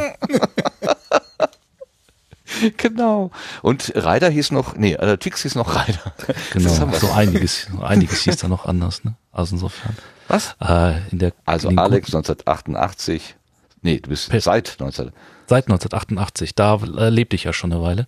genau. 2.77 3.31
Und 3.61 3.93
Ryder 3.95 4.29
hieß 4.29 4.51
noch, 4.51 4.75
nee, 4.75 4.93
äh, 4.93 5.17
Twix 5.17 5.41
hieß 5.43 5.55
noch 5.55 5.75
Ryder. 5.75 6.13
Genau. 6.53 6.89
So 6.93 7.11
einiges, 7.11 7.67
einiges 7.81 8.21
hieß 8.21 8.37
da 8.37 8.47
noch 8.47 8.65
anders, 8.65 9.03
ne? 9.03 9.15
Also 9.31 9.55
insofern. 9.55 9.95
Was? 10.27 10.55
Äh, 10.61 10.99
in 11.11 11.19
der, 11.19 11.33
Also 11.45 11.69
in 11.69 11.77
Alex 11.79 12.07
1988. 12.13 13.35
Nee, 13.81 13.99
du 13.99 14.09
bist 14.09 14.29
Pe- 14.29 14.39
seit 14.41 14.75
19. 14.79 15.11
Seit 15.47 15.65
1988, 15.65 16.55
da 16.55 16.75
äh, 16.75 17.09
lebte 17.09 17.35
ich 17.37 17.45
ja 17.45 17.53
schon 17.53 17.71
eine 17.71 17.81
Weile. 17.81 18.07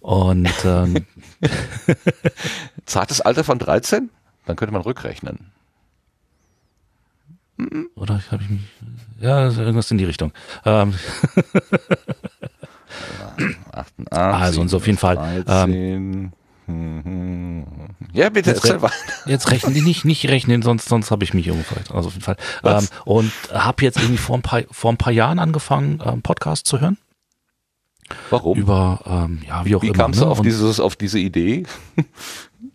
Und 0.00 0.48
ähm, 0.64 1.06
Zartes 2.86 3.20
Alter 3.22 3.42
von 3.42 3.58
13? 3.58 4.10
Dann 4.46 4.56
könnte 4.56 4.72
man 4.72 4.82
rückrechnen. 4.82 5.50
oder 7.94 8.20
habe 8.30 8.42
ich 8.42 8.50
mich. 8.50 8.60
Ja, 9.20 9.48
irgendwas 9.48 9.90
in 9.90 9.98
die 9.98 10.04
Richtung. 10.04 10.32
Ähm, 10.66 10.94
88, 13.72 14.12
Also, 14.12 14.60
und 14.60 14.68
so 14.68 14.76
auf 14.76 14.86
jeden 14.86 14.98
Fall, 14.98 15.16
13. 15.44 15.70
Mhm. 16.10 16.32
Ja, 16.66 18.30
bitte 18.30 18.50
Jetzt 18.50 18.64
re- 18.64 18.90
jetzt 19.26 19.50
rechnen 19.50 19.74
die 19.74 19.82
nicht, 19.82 20.04
nicht 20.04 20.26
rechnen, 20.28 20.62
sonst, 20.62 20.88
sonst 20.88 21.10
habe 21.10 21.24
ich 21.24 21.34
mich 21.34 21.50
umgefallen. 21.50 21.84
Also 21.92 22.08
auf 22.08 22.14
jeden 22.14 22.24
Fall. 22.24 22.36
Ähm, 22.62 22.86
und 23.04 23.32
habe 23.52 23.82
jetzt 23.82 23.98
irgendwie 23.98 24.16
vor 24.18 24.36
ein 24.36 24.42
paar, 24.42 24.62
vor 24.70 24.90
ein 24.92 24.96
paar 24.96 25.12
Jahren 25.12 25.38
angefangen, 25.38 26.02
ähm, 26.04 26.22
Podcast 26.22 26.66
zu 26.66 26.80
hören. 26.80 26.96
Warum? 28.30 28.58
Über, 28.58 29.00
ähm, 29.06 29.42
ja, 29.46 29.64
wie 29.64 29.74
auch 29.76 29.82
Wie 29.82 29.88
immer. 29.88 29.96
kamst 29.96 30.20
du 30.20 30.24
ne? 30.24 30.30
auf, 30.30 30.38
Und 30.38 30.44
dieses, 30.46 30.78
auf 30.80 30.94
diese 30.96 31.18
Idee? 31.18 31.64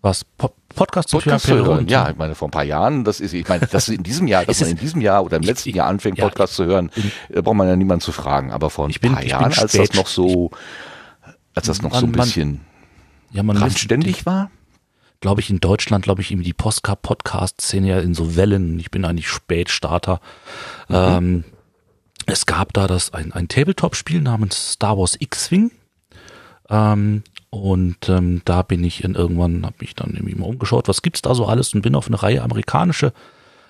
was? 0.02 0.24
Po 0.24 0.52
Podcast, 0.76 1.12
Podcast 1.12 1.46
zu 1.46 1.56
hören? 1.56 1.66
hören? 1.66 1.88
Ja, 1.88 2.10
ich 2.12 2.16
meine, 2.16 2.36
vor 2.36 2.48
ein 2.48 2.52
paar 2.52 2.64
Jahren, 2.64 3.04
das 3.04 3.20
ist, 3.20 3.34
ich 3.34 3.48
meine, 3.48 3.66
das 3.66 3.88
ist 3.90 3.96
in 3.96 4.04
diesem 4.04 4.28
Jahr, 4.28 4.46
dass 4.46 4.62
man 4.62 4.70
in 4.70 4.78
diesem 4.78 5.02
Jahr 5.02 5.24
oder 5.24 5.38
im 5.38 5.44
Ich- 5.44 5.48
letzten 5.50 5.70
ich- 5.70 5.76
Jahr 5.76 5.88
anfängt, 5.88 6.18
ja, 6.20 6.26
Podcast 6.26 6.54
zu 6.54 6.66
hören, 6.66 6.92
äh, 7.30 7.42
braucht 7.42 7.56
man 7.56 7.68
ja 7.68 7.76
niemanden 7.76 8.02
zu 8.02 8.12
fragen. 8.12 8.52
Aber 8.52 8.70
vor 8.70 8.86
ein 8.86 8.92
Ich 8.92 9.02
bin- 9.02 9.14
paar 9.14 9.24
ich 9.24 9.32
Jahren, 9.32 9.46
als 9.54 9.72
das 9.74 9.94
noch 9.94 10.08
so, 10.08 10.52
als 11.56 11.66
das 11.68 11.82
noch 11.82 11.94
so 11.96 12.06
ein 12.06 12.12
bisschen 12.12 12.62
Ja, 13.32 13.44
man 13.44 13.58
randständig 13.58 14.26
war? 14.26 14.52
glaube 15.22 15.42
ich, 15.42 15.50
in 15.50 15.60
Deutschland, 15.60 16.06
glaube 16.06 16.22
ich, 16.22 16.32
irgendwie 16.32 16.46
die 16.46 16.54
Postka-Podcast-Szene 16.54 17.88
ja 17.90 18.00
in 18.00 18.14
so 18.14 18.38
Wellen. 18.38 18.80
Ich 18.80 18.90
bin 18.90 19.04
eigentlich 19.04 19.28
Spätstarter. 19.28 20.22
Mhm. 20.88 20.96
Ähm, 20.96 21.44
es 22.26 22.46
gab 22.46 22.72
da 22.72 22.88
das 22.88 23.14
ein, 23.14 23.34
ein 23.34 23.50
Tabletop-Spiel 23.50 24.22
namens 24.22 24.74
Star 24.74 24.98
Wars 24.98 25.18
X-Wing. 25.20 25.72
Ähm, 26.70 27.24
Und 27.50 28.08
ähm, 28.10 28.44
da 28.46 28.62
bin 28.62 28.84
ich 28.84 29.04
in 29.04 29.16
irgendwann, 29.16 29.66
habe 29.66 29.84
ich 29.84 29.96
dann 29.96 30.12
irgendwie 30.12 30.36
mal 30.36 30.46
umgeschaut, 30.46 30.88
was 30.88 31.02
gibt's 31.02 31.22
da 31.22 31.34
so 31.34 31.48
alles 31.48 31.74
und 31.74 31.82
bin 31.82 31.96
auf 31.96 32.08
eine 32.08 32.22
Reihe 32.22 32.44
amerikanische 32.44 33.12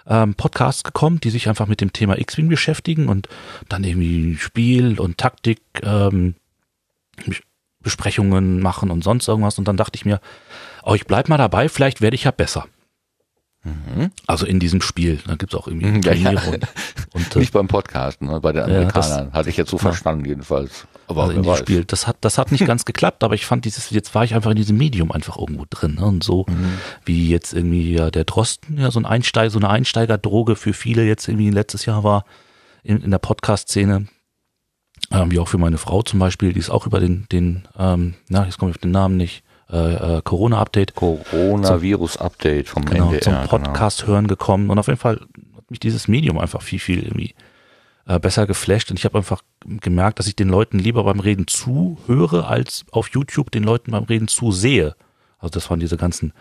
ähm, 0.05 0.35
Podcasts 0.35 0.83
gekommen, 0.83 1.19
die 1.19 1.29
sich 1.29 1.47
einfach 1.47 1.67
mit 1.67 1.79
dem 1.81 1.93
Thema 1.93 2.19
X-Wing 2.19 2.49
beschäftigen 2.49 3.07
und 3.07 3.29
dann 3.69 3.83
irgendwie 3.83 4.35
Spiel 4.37 4.99
und 4.99 5.17
Taktik 5.17 5.61
ähm, 5.81 6.35
Besprechungen 7.81 8.59
machen 8.61 8.91
und 8.91 9.03
sonst 9.03 9.27
irgendwas. 9.27 9.57
Und 9.57 9.67
dann 9.67 9.77
dachte 9.77 9.95
ich 9.95 10.05
mir, 10.05 10.19
oh, 10.83 10.93
ich 10.95 11.05
bleib 11.05 11.29
mal 11.29 11.37
dabei, 11.37 11.69
vielleicht 11.69 12.01
werde 12.01 12.15
ich 12.15 12.23
ja 12.25 12.31
besser. 12.31 12.65
Mhm. 13.63 14.11
Also 14.25 14.45
in 14.45 14.59
diesem 14.59 14.81
Spiel. 14.81 15.19
Da 15.27 15.35
gibt's 15.35 15.53
auch 15.53 15.67
irgendwie 15.67 15.87
Mhm, 15.87 16.01
ja, 16.01 16.13
ja. 16.13 16.29
Und, 16.29 16.65
und 17.13 17.35
äh, 17.35 17.39
Nicht 17.39 17.51
beim 17.51 17.67
Podcast, 17.67 18.21
ne? 18.21 18.39
bei 18.39 18.53
den 18.53 18.59
Ja, 18.59 18.63
Amerikanern. 18.65 19.25
das- 19.27 19.33
Hatte 19.33 19.49
ich 19.49 19.57
jetzt 19.57 19.69
so 19.69 19.77
verstanden 19.77 20.23
jedenfalls. 20.25 20.87
Aber 21.07 21.23
also 21.23 21.33
in 21.33 21.43
diesem. 21.43 21.57
Spiel. 21.57 21.83
Das 21.85 22.07
hat, 22.07 22.17
das 22.21 22.37
hat 22.37 22.51
nicht 22.53 22.65
ganz 22.65 22.85
geklappt, 22.85 23.21
aber 23.23 23.35
ich 23.35 23.45
fand 23.45 23.65
dieses, 23.65 23.89
jetzt 23.89 24.15
war 24.15 24.23
ich 24.23 24.33
einfach 24.33 24.51
in 24.51 24.55
diesem 24.55 24.77
Medium 24.77 25.11
einfach 25.11 25.37
irgendwo 25.37 25.65
drin. 25.69 25.95
Ne? 25.95 26.05
Und 26.05 26.23
so 26.23 26.45
Mhm. 26.47 26.77
wie 27.03 27.29
jetzt 27.29 27.53
irgendwie 27.53 27.93
ja, 27.95 28.09
der 28.11 28.23
Drosten, 28.23 28.77
ja, 28.77 28.91
so 28.91 28.99
ein 28.99 29.05
Einsteiger, 29.05 29.49
so 29.49 29.59
eine 29.59 29.69
Einsteigerdroge 29.69 30.55
für 30.55 30.71
viele 30.73 31.03
jetzt 31.03 31.27
irgendwie 31.27 31.49
letztes 31.49 31.85
Jahr 31.85 32.03
war 32.05 32.23
in, 32.83 33.01
in 33.01 33.11
der 33.11 33.19
Podcast-Szene. 33.19 34.07
Ähm, 35.11 35.31
wie 35.31 35.39
auch 35.39 35.47
für 35.47 35.57
meine 35.57 35.77
Frau 35.77 36.03
zum 36.03 36.19
Beispiel, 36.19 36.53
die 36.53 36.59
ist 36.59 36.69
auch 36.69 36.85
über 36.85 36.99
den, 36.99 37.25
den, 37.31 37.67
ähm, 37.77 38.13
na, 38.27 38.45
jetzt 38.45 38.57
komme 38.57 38.71
ich 38.71 38.77
auf 38.77 38.81
den 38.81 38.91
Namen 38.91 39.17
nicht, 39.17 39.43
äh, 39.71 40.17
äh, 40.17 40.21
Corona-Update 40.23 40.95
Coronavirus-Update 40.95 42.69
vom 42.69 42.85
genau, 42.85 43.11
NDR. 43.11 43.21
zum 43.21 43.47
Podcast 43.47 44.07
hören 44.07 44.27
gekommen 44.27 44.69
und 44.69 44.79
auf 44.79 44.87
jeden 44.87 44.99
Fall 44.99 45.19
hat 45.55 45.69
mich 45.69 45.79
dieses 45.79 46.07
Medium 46.07 46.39
einfach 46.39 46.61
viel, 46.61 46.79
viel 46.79 47.03
irgendwie 47.03 47.35
äh, 48.07 48.19
besser 48.19 48.47
geflasht 48.47 48.89
und 48.89 48.97
ich 48.97 49.05
habe 49.05 49.19
einfach 49.19 49.43
gemerkt, 49.63 50.17
dass 50.17 50.27
ich 50.27 50.35
den 50.35 50.49
Leuten 50.49 50.79
lieber 50.79 51.03
beim 51.03 51.19
Reden 51.19 51.45
zuhöre, 51.47 52.47
als 52.47 52.85
auf 52.91 53.09
YouTube 53.09 53.51
den 53.51 53.63
Leuten 53.63 53.91
beim 53.91 54.05
Reden 54.05 54.27
zusehe. 54.27 54.95
Also 55.37 55.53
das 55.53 55.69
waren 55.69 55.79
diese 55.79 55.97
ganzen 55.97 56.33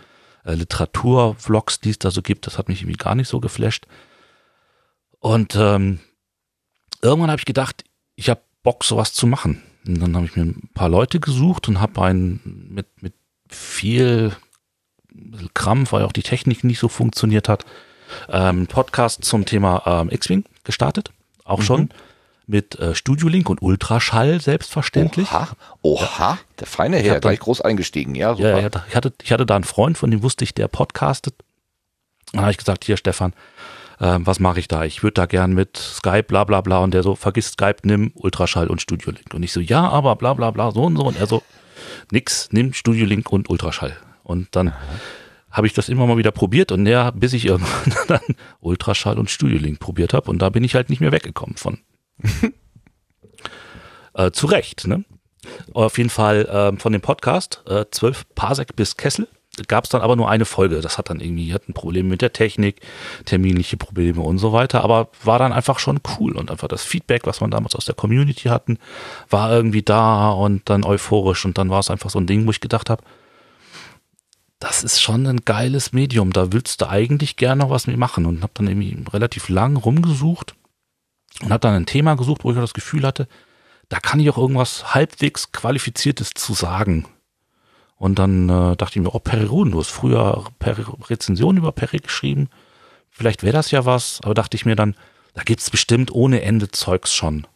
äh, 0.45 0.55
Literatur-Vlogs, 0.55 1.81
die 1.81 1.91
es 1.91 1.99
da 1.99 2.11
so 2.11 2.23
gibt, 2.23 2.47
das 2.47 2.57
hat 2.57 2.69
mich 2.69 2.81
irgendwie 2.81 2.97
gar 2.97 3.15
nicht 3.15 3.29
so 3.29 3.41
geflasht. 3.41 3.87
Und 5.21 5.55
ähm, 5.57 6.01
irgendwann 7.03 7.31
habe 7.31 7.41
ich 7.41 7.45
gedacht, 7.45 7.85
ich 8.15 8.31
habe 8.31 8.41
Bock, 8.69 8.85
sowas 8.85 9.15
zu 9.15 9.27
machen. 9.27 9.63
Und 9.87 9.99
dann 9.99 10.15
habe 10.15 10.27
ich 10.27 10.37
mir 10.37 10.43
ein 10.43 10.69
paar 10.75 10.91
Leute 10.91 11.21
gesucht 11.21 11.69
und 11.69 11.81
habe 11.81 12.03
einen 12.03 12.69
mit, 12.71 13.03
mit 13.03 13.15
viel 13.49 14.33
Krampf, 15.55 15.93
weil 15.93 16.05
auch 16.05 16.13
die 16.13 16.23
Technik 16.23 16.65
nicht 16.65 16.79
so 16.79 16.89
funktioniert 16.89 17.49
hat, 17.49 17.65
ähm, 18.29 18.67
Podcast 18.67 19.25
zum 19.25 19.47
Thema 19.47 19.83
ähm, 19.87 20.11
X-Wing 20.11 20.45
gestartet. 20.65 21.13
Auch 21.45 21.63
schon 21.63 21.89
mit 22.47 22.79
äh, 22.79 22.95
Studiolink 22.95 23.49
und 23.49 23.63
Ultraschall 23.63 24.39
selbstverständlich. 24.43 25.29
Oha, 25.33 25.49
oha, 25.81 26.39
der 26.61 26.67
feine 26.67 26.99
Herr, 26.99 27.15
da- 27.15 27.21
gleich 27.21 27.41
groß 27.41 27.63
eingestiegen. 27.63 28.15
Ja, 28.15 28.35
super. 28.35 28.51
Ja, 28.51 28.59
ich 28.59 28.65
hatte, 28.67 28.85
ich, 28.91 28.97
hatte, 28.97 29.13
ich 29.23 29.33
hatte 29.33 29.47
da 29.47 29.55
einen 29.55 29.65
Freund, 29.65 29.97
von 29.97 30.11
dem 30.11 30.23
wusste 30.23 30.45
ich, 30.45 30.53
der 30.53 30.69
podcastet. 30.69 31.35
Dann 32.33 32.43
habe 32.43 32.51
ich 32.51 32.59
gesagt, 32.59 32.85
hier 32.85 32.99
Stefan, 32.99 33.33
ähm, 34.01 34.27
was 34.27 34.41
mache 34.41 34.61
ich 34.61 34.69
da? 34.69 34.85
Ich 34.85 35.03
würde 35.03 35.15
da 35.15 35.27
gern 35.27 35.53
mit 35.53 35.77
Skype, 35.77 36.25
bla 36.25 36.45
bla 36.45 36.61
bla. 36.61 36.79
Und 36.79 36.95
der 36.95 37.03
so, 37.03 37.15
vergiss 37.15 37.53
Skype, 37.53 37.79
nimm 37.83 38.13
Ultraschall 38.15 38.69
und 38.69 38.81
Studiolink. 38.81 39.35
Und 39.35 39.43
ich 39.43 39.53
so, 39.53 39.61
ja, 39.61 39.89
aber 39.89 40.17
bla 40.17 40.35
bla 40.35 40.51
bla, 40.51 40.71
so 40.71 40.85
und 40.85 40.97
so. 40.97 41.05
Und 41.05 41.19
er 41.19 41.27
so, 41.27 41.43
nix, 42.11 42.49
nimm 42.53 42.73
Studiolink 42.73 43.31
und 43.33 43.51
Ultraschall. 43.51 43.97
Und 44.23 44.49
dann 44.53 44.73
habe 45.51 45.67
ich 45.67 45.73
das 45.73 45.89
immer 45.89 46.07
mal 46.07 46.19
wieder 46.19 46.31
probiert 46.31 46.71
und 46.73 46.85
der, 46.85 47.11
bis 47.13 47.33
ich 47.33 47.47
irgendwann 47.47 47.95
dann 48.09 48.37
Ultraschall 48.61 49.19
und 49.19 49.31
Studiolink 49.31 49.81
probiert 49.81 50.13
habe. 50.13 50.31
Und 50.31 50.41
da 50.41 50.51
bin 50.51 50.65
ich 50.65 50.75
halt 50.75 50.91
nicht 50.91 51.01
mehr 51.01 51.13
weggekommen 51.13 51.57
von. 51.57 51.79
äh, 54.15 54.31
zu 54.31 54.47
Recht, 54.47 54.87
ne? 54.87 55.05
Auf 55.73 55.99
jeden 55.99 56.11
Fall 56.11 56.49
ähm, 56.51 56.79
von 56.79 56.93
dem 56.93 57.01
Podcast, 57.01 57.63
äh, 57.67 57.87
12 57.91 58.35
Parsec 58.35 58.77
bis 58.77 58.97
Kessel, 58.97 59.29
gab 59.67 59.85
es 59.85 59.91
dann 59.91 60.03
aber 60.03 60.17
nur 60.17 60.29
eine 60.29 60.45
Folge. 60.45 60.81
Das 60.81 60.99
hat 60.99 61.11
dann 61.11 61.21
irgendwie, 61.21 61.53
hatten 61.53 61.73
Probleme 61.73 62.09
mit 62.09 62.23
der 62.23 62.33
Technik, 62.33 62.81
terminliche 63.25 63.77
Probleme 63.77 64.21
und 64.21 64.39
so 64.39 64.53
weiter, 64.53 64.83
aber 64.85 65.09
war 65.23 65.39
dann 65.39 65.53
einfach 65.53 65.79
schon 65.79 66.01
cool 66.19 66.37
und 66.37 66.51
einfach 66.51 66.69
das 66.69 66.83
Feedback, 66.83 67.27
was 67.27 67.41
man 67.41 67.51
damals 67.51 67.75
aus 67.75 67.85
der 67.85 67.95
Community 67.95 68.49
hatten, 68.49 68.79
war 69.29 69.51
irgendwie 69.53 69.83
da 69.83 70.31
und 70.31 70.69
dann 70.69 70.85
euphorisch 70.85 71.45
und 71.45 71.59
dann 71.59 71.71
war 71.71 71.81
es 71.81 71.91
einfach 71.91 72.11
so 72.11 72.19
ein 72.19 72.27
Ding, 72.27 72.47
wo 72.47 72.51
ich 72.51 72.61
gedacht 72.61 72.91
habe, 72.91 73.03
das 74.61 74.83
ist 74.83 75.01
schon 75.01 75.27
ein 75.27 75.45
geiles 75.45 75.93
Medium, 75.93 76.33
da 76.33 76.53
willst 76.53 76.81
du 76.81 76.89
eigentlich 76.89 77.37
gerne 77.37 77.63
noch 77.63 77.71
was 77.71 77.87
mit 77.87 77.97
machen 77.97 78.27
und 78.27 78.43
habe 78.43 78.53
dann 78.55 78.67
irgendwie 78.67 78.97
relativ 79.13 79.49
lang 79.49 79.77
rumgesucht 79.77 80.55
und 81.43 81.51
habe 81.51 81.61
dann 81.61 81.75
ein 81.75 81.87
Thema 81.87 82.17
gesucht, 82.17 82.45
wo 82.45 82.51
ich 82.51 82.57
auch 82.57 82.63
das 82.63 82.75
Gefühl 82.75 83.07
hatte, 83.07 83.29
da 83.89 84.01
kann 84.01 84.21
ich 84.21 84.29
auch 84.29 84.39
irgendwas 84.39 84.95
halbwegs 84.95 85.53
Qualifiziertes 85.53 86.31
zu 86.35 86.55
sagen. 86.55 87.07
Und 87.99 88.19
dann 88.19 88.49
äh, 88.49 88.77
dachte 88.77 88.99
ich 88.99 89.03
mir, 89.03 89.15
oh, 89.15 89.19
Perry 89.19 89.47
du 89.47 89.79
hast 89.79 89.91
früher 89.91 90.45
Perry, 90.59 90.85
Rezensionen 91.09 91.59
über 91.59 91.73
Perry 91.73 91.99
geschrieben. 91.99 92.49
Vielleicht 93.11 93.43
wäre 93.43 93.55
das 93.55 93.73
ja 93.73 93.85
was, 93.85 94.21
aber 94.23 94.35
dachte 94.35 94.57
ich 94.57 94.65
mir 94.65 94.77
dann, 94.77 94.95
da 95.35 95.43
gibt's 95.43 95.71
bestimmt 95.71 96.13
ohne 96.13 96.43
Ende 96.43 96.71
Zeugs 96.71 97.13
schon. 97.13 97.47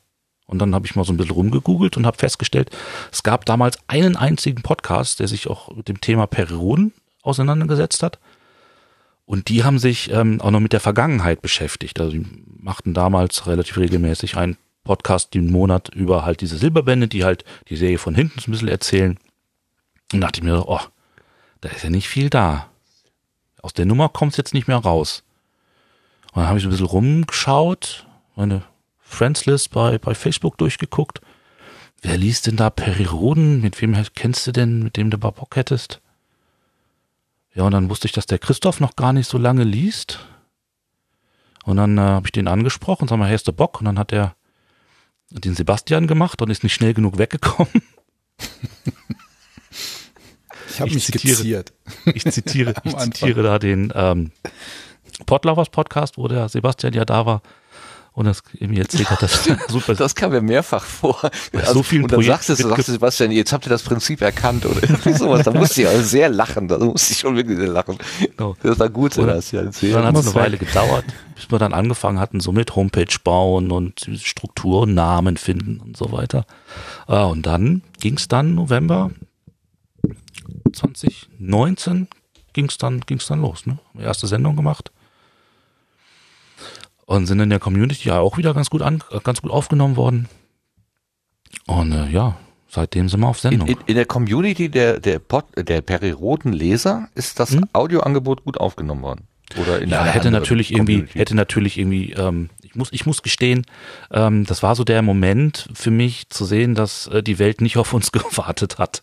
Und 0.46 0.58
dann 0.58 0.74
habe 0.74 0.86
ich 0.86 0.96
mal 0.96 1.04
so 1.04 1.12
ein 1.12 1.16
bisschen 1.16 1.34
rumgegoogelt 1.34 1.96
und 1.96 2.04
habe 2.04 2.18
festgestellt, 2.18 2.70
es 3.10 3.22
gab 3.22 3.44
damals 3.44 3.78
einen 3.86 4.16
einzigen 4.16 4.62
Podcast, 4.62 5.20
der 5.20 5.28
sich 5.28 5.48
auch 5.48 5.74
mit 5.74 5.88
dem 5.88 6.00
Thema 6.00 6.26
Perioden 6.26 6.92
auseinandergesetzt 7.22 8.02
hat. 8.02 8.18
Und 9.24 9.48
die 9.48 9.64
haben 9.64 9.78
sich 9.78 10.10
ähm, 10.12 10.40
auch 10.40 10.50
noch 10.50 10.60
mit 10.60 10.72
der 10.72 10.80
Vergangenheit 10.80 11.40
beschäftigt. 11.40 12.00
Also 12.00 12.12
die 12.12 12.26
machten 12.58 12.92
damals 12.92 13.46
relativ 13.46 13.78
regelmäßig 13.78 14.36
einen 14.36 14.58
Podcast 14.84 15.32
den 15.34 15.50
Monat 15.50 15.88
über 15.94 16.24
halt 16.24 16.40
diese 16.40 16.58
Silberbände, 16.58 17.06
die 17.06 17.24
halt 17.24 17.44
die 17.68 17.76
Serie 17.76 17.98
von 17.98 18.14
hinten 18.14 18.40
so 18.40 18.48
ein 18.48 18.52
bisschen 18.52 18.68
erzählen. 18.68 19.18
Und 20.12 20.20
dachte 20.20 20.40
ich 20.40 20.44
mir, 20.44 20.68
oh, 20.68 20.80
da 21.60 21.68
ist 21.68 21.84
ja 21.84 21.90
nicht 21.90 22.08
viel 22.08 22.30
da. 22.30 22.68
Aus 23.62 23.72
der 23.72 23.86
Nummer 23.86 24.08
kommt's 24.08 24.36
jetzt 24.36 24.54
nicht 24.54 24.68
mehr 24.68 24.78
raus. 24.78 25.22
Und 26.32 26.42
dann 26.42 26.48
habe 26.48 26.58
ich 26.58 26.62
so 26.62 26.68
ein 26.68 26.72
bisschen 26.72 26.86
rumgeschaut, 26.86 28.06
meine 28.34 28.62
Friendslist 29.00 29.70
bei, 29.70 29.98
bei 29.98 30.14
Facebook 30.14 30.58
durchgeguckt. 30.58 31.20
Wer 32.00 32.16
liest 32.16 32.46
denn 32.46 32.56
da 32.56 32.70
Perioden? 32.70 33.60
Mit 33.60 33.80
wem 33.80 33.96
kennst 34.14 34.46
du 34.46 34.52
denn, 34.52 34.82
mit 34.82 34.96
dem 34.96 35.10
du 35.10 35.18
mal 35.18 35.30
Bock 35.30 35.54
hättest? 35.56 36.00
Ja, 37.54 37.64
und 37.64 37.72
dann 37.72 37.90
wusste 37.90 38.06
ich, 38.06 38.12
dass 38.12 38.26
der 38.26 38.38
Christoph 38.38 38.80
noch 38.80 38.96
gar 38.96 39.12
nicht 39.12 39.28
so 39.28 39.38
lange 39.38 39.64
liest. 39.64 40.26
Und 41.64 41.76
dann 41.76 41.98
äh, 41.98 42.00
habe 42.00 42.26
ich 42.26 42.32
den 42.32 42.48
angesprochen, 42.48 43.06
sag 43.06 43.18
mal, 43.18 43.28
hey, 43.28 43.36
ist 43.36 43.46
der 43.46 43.52
Bock? 43.52 43.80
Und 43.80 43.84
dann 43.84 43.98
hat 43.98 44.12
er 44.12 44.34
den 45.30 45.54
Sebastian 45.54 46.06
gemacht 46.06 46.42
und 46.42 46.50
ist 46.50 46.64
nicht 46.64 46.74
schnell 46.74 46.94
genug 46.94 47.18
weggekommen. 47.18 47.82
Ich 50.72 50.80
habe 50.80 50.88
Ich 50.88 50.94
mich 50.94 51.04
zitiere. 51.06 51.34
skizziert. 51.36 51.72
Ich 52.14 52.24
zitiere, 52.24 52.74
ich 52.84 52.96
zitiere 52.96 53.42
da 53.42 53.58
den 53.58 53.92
ähm, 53.94 54.30
Podlovers 55.26 55.68
Podcast, 55.70 56.18
wo 56.18 56.28
der 56.28 56.48
Sebastian 56.48 56.92
ja 56.94 57.04
da 57.04 57.26
war 57.26 57.42
und 58.14 58.26
das 58.26 58.42
mir 58.60 58.80
erzählt 58.82 59.08
hat, 59.10 59.22
dass 59.22 59.44
super 59.68 59.94
Das 59.94 60.14
kam 60.14 60.32
mir 60.32 60.42
mehrfach 60.42 60.84
vor. 60.84 61.18
Also, 61.54 61.72
so 61.74 61.82
vielen 61.82 62.02
und 62.04 62.12
dann 62.12 62.18
Projekten 62.20 62.54
sagst 62.54 62.62
du, 62.64 62.68
sagst 62.68 62.88
du, 62.88 62.92
Sebastian, 62.92 63.30
jetzt 63.30 63.52
habt 63.54 63.64
ihr 63.66 63.70
das 63.70 63.82
Prinzip 63.82 64.20
erkannt 64.20 64.66
oder 64.66 64.82
irgendwie 64.82 65.14
sowas. 65.14 65.44
Da 65.44 65.50
musste 65.52 65.82
ich 65.82 65.88
also 65.88 66.02
sehr 66.02 66.28
lachen. 66.28 66.68
Da 66.68 66.78
musste 66.78 67.12
ich 67.14 67.20
schon 67.20 67.36
wirklich 67.36 67.56
sehr 67.58 67.68
lachen. 67.68 67.96
Genau. 68.20 68.54
Das 68.62 68.78
war 68.78 68.90
gut, 68.90 69.16
Oder- 69.16 69.34
das 69.36 69.50
ja 69.52 69.60
dann 69.60 69.68
erzählen. 69.68 70.04
hat 70.04 70.14
es 70.16 70.26
eine 70.26 70.34
Weile 70.34 70.58
gedauert, 70.58 71.04
bis 71.34 71.50
wir 71.50 71.58
dann 71.58 71.72
angefangen 71.72 72.18
hatten, 72.20 72.40
so 72.40 72.52
mit 72.52 72.76
Homepage 72.76 73.16
bauen 73.24 73.70
und 73.70 74.06
Struktur 74.22 74.82
und 74.82 74.92
Namen 74.94 75.36
finden 75.38 75.80
und 75.80 75.96
so 75.96 76.12
weiter. 76.12 76.44
Ah, 77.06 77.24
und 77.24 77.46
dann 77.46 77.82
ging 78.00 78.16
es 78.18 78.28
dann 78.28 78.54
November 78.54 79.10
2019 80.72 82.08
ging 82.52 82.66
es 82.66 82.78
dann, 82.78 83.00
ging's 83.00 83.26
dann 83.26 83.40
los. 83.40 83.66
Ne? 83.66 83.78
Erste 83.98 84.26
Sendung 84.26 84.56
gemacht. 84.56 84.90
Und 87.06 87.26
sind 87.26 87.40
in 87.40 87.50
der 87.50 87.58
Community 87.58 88.08
ja 88.08 88.20
auch 88.20 88.38
wieder 88.38 88.54
ganz 88.54 88.70
gut 88.70 88.82
an, 88.82 89.02
ganz 89.24 89.42
gut 89.42 89.50
aufgenommen 89.50 89.96
worden. 89.96 90.28
Und 91.66 91.92
äh, 91.92 92.08
ja, 92.08 92.36
seitdem 92.68 93.08
sind 93.08 93.20
wir 93.20 93.28
auf 93.28 93.38
In, 93.44 93.50
Sendung. 93.50 93.68
in, 93.68 93.76
in 93.86 93.94
der 93.96 94.06
Community 94.06 94.68
der, 94.68 94.98
der, 95.00 95.18
Pod, 95.18 95.44
der 95.56 95.82
Periroden 95.82 96.52
Leser 96.52 97.08
ist 97.14 97.38
das 97.40 97.50
Hm? 97.52 97.68
Audioangebot 97.72 98.44
gut 98.44 98.58
aufgenommen 98.58 99.02
worden. 99.02 99.26
Oder 99.60 99.82
in 99.82 99.90
Ja, 99.90 100.04
hätte 100.04 100.30
natürlich 100.30 100.72
irgendwie, 100.72 100.94
Community. 101.00 101.18
hätte 101.18 101.34
natürlich 101.34 101.76
irgendwie, 101.76 102.12
ähm, 102.12 102.48
ich 102.62 102.74
muss, 102.74 102.88
ich 102.92 103.04
muss 103.04 103.22
gestehen, 103.22 103.66
ähm, 104.10 104.46
das 104.46 104.62
war 104.62 104.74
so 104.74 104.84
der 104.84 105.02
Moment 105.02 105.68
für 105.74 105.90
mich 105.90 106.30
zu 106.30 106.46
sehen, 106.46 106.74
dass 106.74 107.08
äh, 107.08 107.22
die 107.22 107.38
Welt 107.38 107.60
nicht 107.60 107.76
auf 107.76 107.92
uns 107.92 108.12
gewartet 108.12 108.78
hat. 108.78 109.02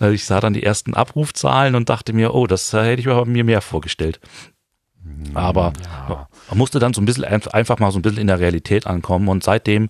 Äh, 0.00 0.12
ich 0.12 0.24
sah 0.24 0.40
dann 0.40 0.54
die 0.54 0.62
ersten 0.62 0.94
Abrufzahlen 0.94 1.74
und 1.74 1.88
dachte 1.88 2.12
mir, 2.12 2.34
oh, 2.34 2.46
das 2.46 2.72
hätte 2.72 3.00
ich 3.00 3.06
mir 3.26 3.44
mehr 3.44 3.60
vorgestellt. 3.60 4.20
Aber 5.34 5.72
man 6.48 6.58
musste 6.58 6.78
dann 6.78 6.92
so 6.92 7.00
ein 7.00 7.04
bisschen 7.04 7.24
einf- 7.24 7.48
einfach 7.48 7.78
mal 7.78 7.90
so 7.90 7.98
ein 7.98 8.02
bisschen 8.02 8.20
in 8.20 8.26
der 8.26 8.40
Realität 8.40 8.86
ankommen 8.86 9.28
und 9.28 9.42
seitdem 9.42 9.88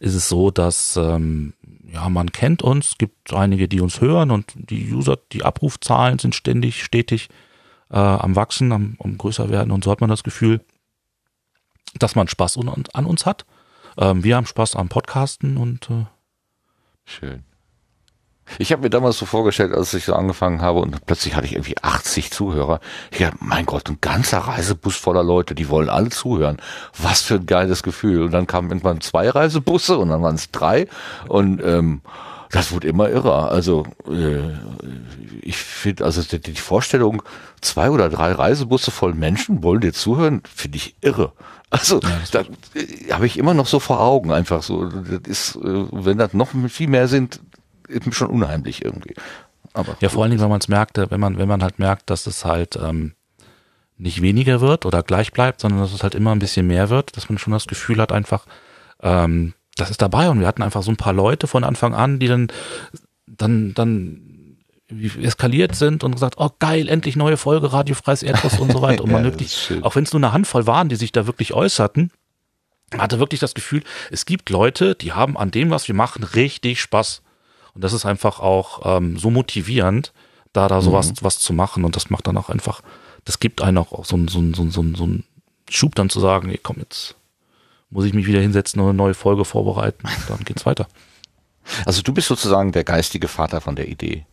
ist 0.00 0.14
es 0.14 0.28
so, 0.28 0.50
dass 0.50 0.96
ähm, 0.96 1.54
ja 1.92 2.08
man 2.08 2.32
kennt 2.32 2.62
uns, 2.62 2.88
es 2.88 2.98
gibt 2.98 3.32
einige, 3.32 3.68
die 3.68 3.80
uns 3.80 4.00
hören 4.00 4.30
und 4.30 4.52
die 4.56 4.92
User, 4.92 5.18
die 5.32 5.44
Abrufzahlen 5.44 6.18
sind 6.18 6.34
ständig, 6.34 6.82
stetig 6.82 7.28
äh, 7.90 7.96
am 7.96 8.34
wachsen, 8.34 8.72
am, 8.72 8.96
am 8.98 9.16
größer 9.18 9.50
werden 9.50 9.70
und 9.70 9.84
so 9.84 9.90
hat 9.90 10.00
man 10.00 10.10
das 10.10 10.24
Gefühl, 10.24 10.60
dass 11.98 12.14
man 12.14 12.28
Spaß 12.28 12.56
un, 12.56 12.84
an 12.92 13.06
uns 13.06 13.24
hat. 13.24 13.46
Ähm, 13.96 14.24
wir 14.24 14.36
haben 14.36 14.46
Spaß 14.46 14.76
am 14.76 14.88
Podcasten 14.88 15.56
und 15.56 15.90
äh, 15.90 16.06
Schön. 17.04 17.44
Ich 18.58 18.72
habe 18.72 18.82
mir 18.82 18.90
damals 18.90 19.18
so 19.18 19.26
vorgestellt, 19.26 19.72
als 19.74 19.92
ich 19.94 20.04
so 20.04 20.14
angefangen 20.14 20.62
habe 20.62 20.80
und 20.80 21.04
plötzlich 21.06 21.34
hatte 21.34 21.46
ich 21.46 21.54
irgendwie 21.54 21.76
80 21.82 22.30
Zuhörer. 22.30 22.80
Ich 23.10 23.18
dachte, 23.18 23.36
mein 23.40 23.66
Gott, 23.66 23.88
ein 23.88 23.98
ganzer 24.00 24.38
Reisebus 24.38 24.96
voller 24.96 25.24
Leute, 25.24 25.54
die 25.54 25.68
wollen 25.68 25.88
alle 25.88 26.10
zuhören. 26.10 26.58
Was 26.96 27.22
für 27.22 27.34
ein 27.34 27.46
geiles 27.46 27.82
Gefühl. 27.82 28.22
Und 28.22 28.30
dann 28.32 28.46
kamen 28.46 28.70
irgendwann 28.70 29.00
zwei 29.00 29.28
Reisebusse 29.28 29.98
und 29.98 30.10
dann 30.10 30.22
waren 30.22 30.36
es 30.36 30.50
drei 30.50 30.86
und 31.28 31.62
ähm, 31.62 32.02
das 32.50 32.72
wurde 32.72 32.88
immer 32.88 33.10
irrer. 33.10 33.50
Also 33.50 33.86
äh, 34.08 34.54
ich 35.42 35.56
finde, 35.56 36.04
also 36.04 36.22
die, 36.22 36.38
die 36.38 36.60
Vorstellung, 36.60 37.22
zwei 37.60 37.90
oder 37.90 38.08
drei 38.08 38.32
Reisebusse 38.32 38.90
voll 38.90 39.14
Menschen 39.14 39.62
wollen 39.62 39.80
dir 39.80 39.92
zuhören, 39.92 40.42
finde 40.54 40.76
ich 40.76 40.96
irre. 41.00 41.32
Also 41.70 42.00
da 42.30 42.40
äh, 42.74 43.12
habe 43.12 43.26
ich 43.26 43.38
immer 43.38 43.54
noch 43.54 43.66
so 43.66 43.80
vor 43.80 44.00
Augen 44.00 44.32
einfach 44.32 44.62
so. 44.62 44.86
Das 44.86 45.20
ist, 45.26 45.56
äh, 45.56 45.86
wenn 45.90 46.18
das 46.18 46.32
noch 46.32 46.50
viel 46.68 46.88
mehr 46.88 47.08
sind, 47.08 47.40
schon 48.10 48.28
unheimlich 48.28 48.84
irgendwie. 48.84 49.14
Aber 49.72 49.96
ja, 50.00 50.08
vor 50.08 50.22
allen 50.22 50.30
Dingen, 50.30 50.42
wenn 50.42 50.48
man 50.48 50.60
es 50.60 50.68
merkt, 50.68 50.98
wenn 50.98 51.20
man, 51.20 51.38
wenn 51.38 51.48
man 51.48 51.62
halt 51.62 51.78
merkt, 51.78 52.10
dass 52.10 52.26
es 52.26 52.44
halt 52.44 52.76
ähm, 52.76 53.12
nicht 53.98 54.22
weniger 54.22 54.60
wird 54.60 54.86
oder 54.86 55.02
gleich 55.02 55.32
bleibt, 55.32 55.60
sondern 55.60 55.80
dass 55.80 55.92
es 55.92 56.02
halt 56.02 56.14
immer 56.14 56.32
ein 56.32 56.38
bisschen 56.38 56.66
mehr 56.66 56.90
wird, 56.90 57.16
dass 57.16 57.28
man 57.28 57.38
schon 57.38 57.52
das 57.52 57.66
Gefühl 57.66 58.00
hat, 58.00 58.12
einfach, 58.12 58.46
ähm, 59.02 59.54
das 59.76 59.90
ist 59.90 60.02
dabei 60.02 60.30
und 60.30 60.40
wir 60.40 60.46
hatten 60.46 60.62
einfach 60.62 60.82
so 60.82 60.90
ein 60.90 60.96
paar 60.96 61.12
Leute 61.12 61.46
von 61.46 61.64
Anfang 61.64 61.94
an, 61.94 62.18
die 62.18 62.28
dann, 62.28 62.48
dann, 63.26 63.74
dann 63.74 64.26
eskaliert 65.20 65.74
sind 65.74 66.04
und 66.04 66.12
gesagt, 66.12 66.36
oh 66.38 66.50
geil, 66.58 66.88
endlich 66.88 67.16
neue 67.16 67.36
Folge, 67.36 67.72
radiofreies 67.72 68.22
Erdgas 68.22 68.58
und 68.58 68.72
so 68.72 68.82
weiter. 68.82 69.02
Und 69.04 69.10
man 69.10 69.24
ja, 69.24 69.30
wirklich, 69.30 69.72
auch 69.82 69.96
wenn 69.96 70.04
es 70.04 70.12
nur 70.12 70.20
eine 70.20 70.32
Handvoll 70.32 70.66
waren, 70.66 70.88
die 70.88 70.96
sich 70.96 71.10
da 71.10 71.26
wirklich 71.26 71.54
äußerten, 71.54 72.12
hatte 72.96 73.18
wirklich 73.18 73.40
das 73.40 73.54
Gefühl, 73.54 73.82
es 74.10 74.26
gibt 74.26 74.48
Leute, 74.48 74.94
die 74.94 75.12
haben 75.12 75.36
an 75.36 75.50
dem, 75.50 75.70
was 75.70 75.88
wir 75.88 75.94
machen, 75.94 76.22
richtig 76.22 76.80
Spaß. 76.80 77.22
Und 77.76 77.84
das 77.84 77.92
ist 77.92 78.06
einfach 78.06 78.40
auch 78.40 78.96
ähm, 78.96 79.18
so 79.18 79.28
motivierend, 79.28 80.14
da 80.54 80.66
da 80.66 80.80
sowas 80.80 81.10
mhm. 81.10 81.16
was 81.20 81.38
zu 81.38 81.52
machen. 81.52 81.84
Und 81.84 81.94
das 81.94 82.08
macht 82.08 82.26
dann 82.26 82.38
auch 82.38 82.48
einfach, 82.48 82.80
das 83.26 83.38
gibt 83.38 83.60
einen 83.60 83.76
auch 83.76 84.04
so, 84.06 84.18
so, 84.28 84.42
so, 84.54 84.70
so, 84.70 84.84
so 84.94 85.04
einen 85.04 85.24
Schub 85.68 85.94
dann 85.94 86.08
zu 86.08 86.18
sagen, 86.18 86.48
nee, 86.48 86.58
komm, 86.60 86.78
jetzt 86.78 87.16
muss 87.90 88.06
ich 88.06 88.14
mich 88.14 88.26
wieder 88.26 88.40
hinsetzen 88.40 88.80
und 88.80 88.88
eine 88.88 88.96
neue 88.96 89.12
Folge 89.12 89.44
vorbereiten. 89.44 90.08
Dann 90.28 90.44
geht's 90.44 90.64
weiter. 90.64 90.88
Also 91.84 92.00
du 92.00 92.14
bist 92.14 92.28
sozusagen 92.28 92.72
der 92.72 92.84
geistige 92.84 93.28
Vater 93.28 93.60
von 93.60 93.76
der 93.76 93.88
Idee. 93.88 94.24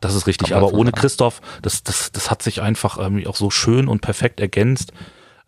Das 0.00 0.16
ist 0.16 0.26
richtig, 0.26 0.52
aber, 0.52 0.66
aber 0.66 0.76
ohne 0.76 0.90
Christoph, 0.90 1.40
das, 1.62 1.84
das, 1.84 2.10
das 2.10 2.32
hat 2.32 2.42
sich 2.42 2.62
einfach 2.62 2.98
irgendwie 2.98 3.28
auch 3.28 3.36
so 3.36 3.50
schön 3.50 3.86
und 3.86 4.00
perfekt 4.00 4.40
ergänzt 4.40 4.92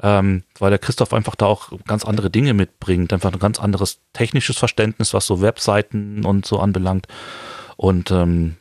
ähm, 0.02 0.42
weil 0.58 0.70
der 0.70 0.78
Christoph 0.78 1.12
einfach 1.12 1.34
da 1.34 1.46
auch 1.46 1.72
ganz 1.86 2.04
andere 2.04 2.30
Dinge 2.30 2.54
mitbringt, 2.54 3.12
einfach 3.12 3.32
ein 3.32 3.38
ganz 3.38 3.60
anderes 3.60 4.00
technisches 4.12 4.58
Verständnis, 4.58 5.14
was 5.14 5.26
so 5.26 5.40
Webseiten 5.40 6.24
und 6.24 6.46
so 6.46 6.58
anbelangt. 6.58 7.06
Und 7.76 8.10
ähm, 8.10 8.56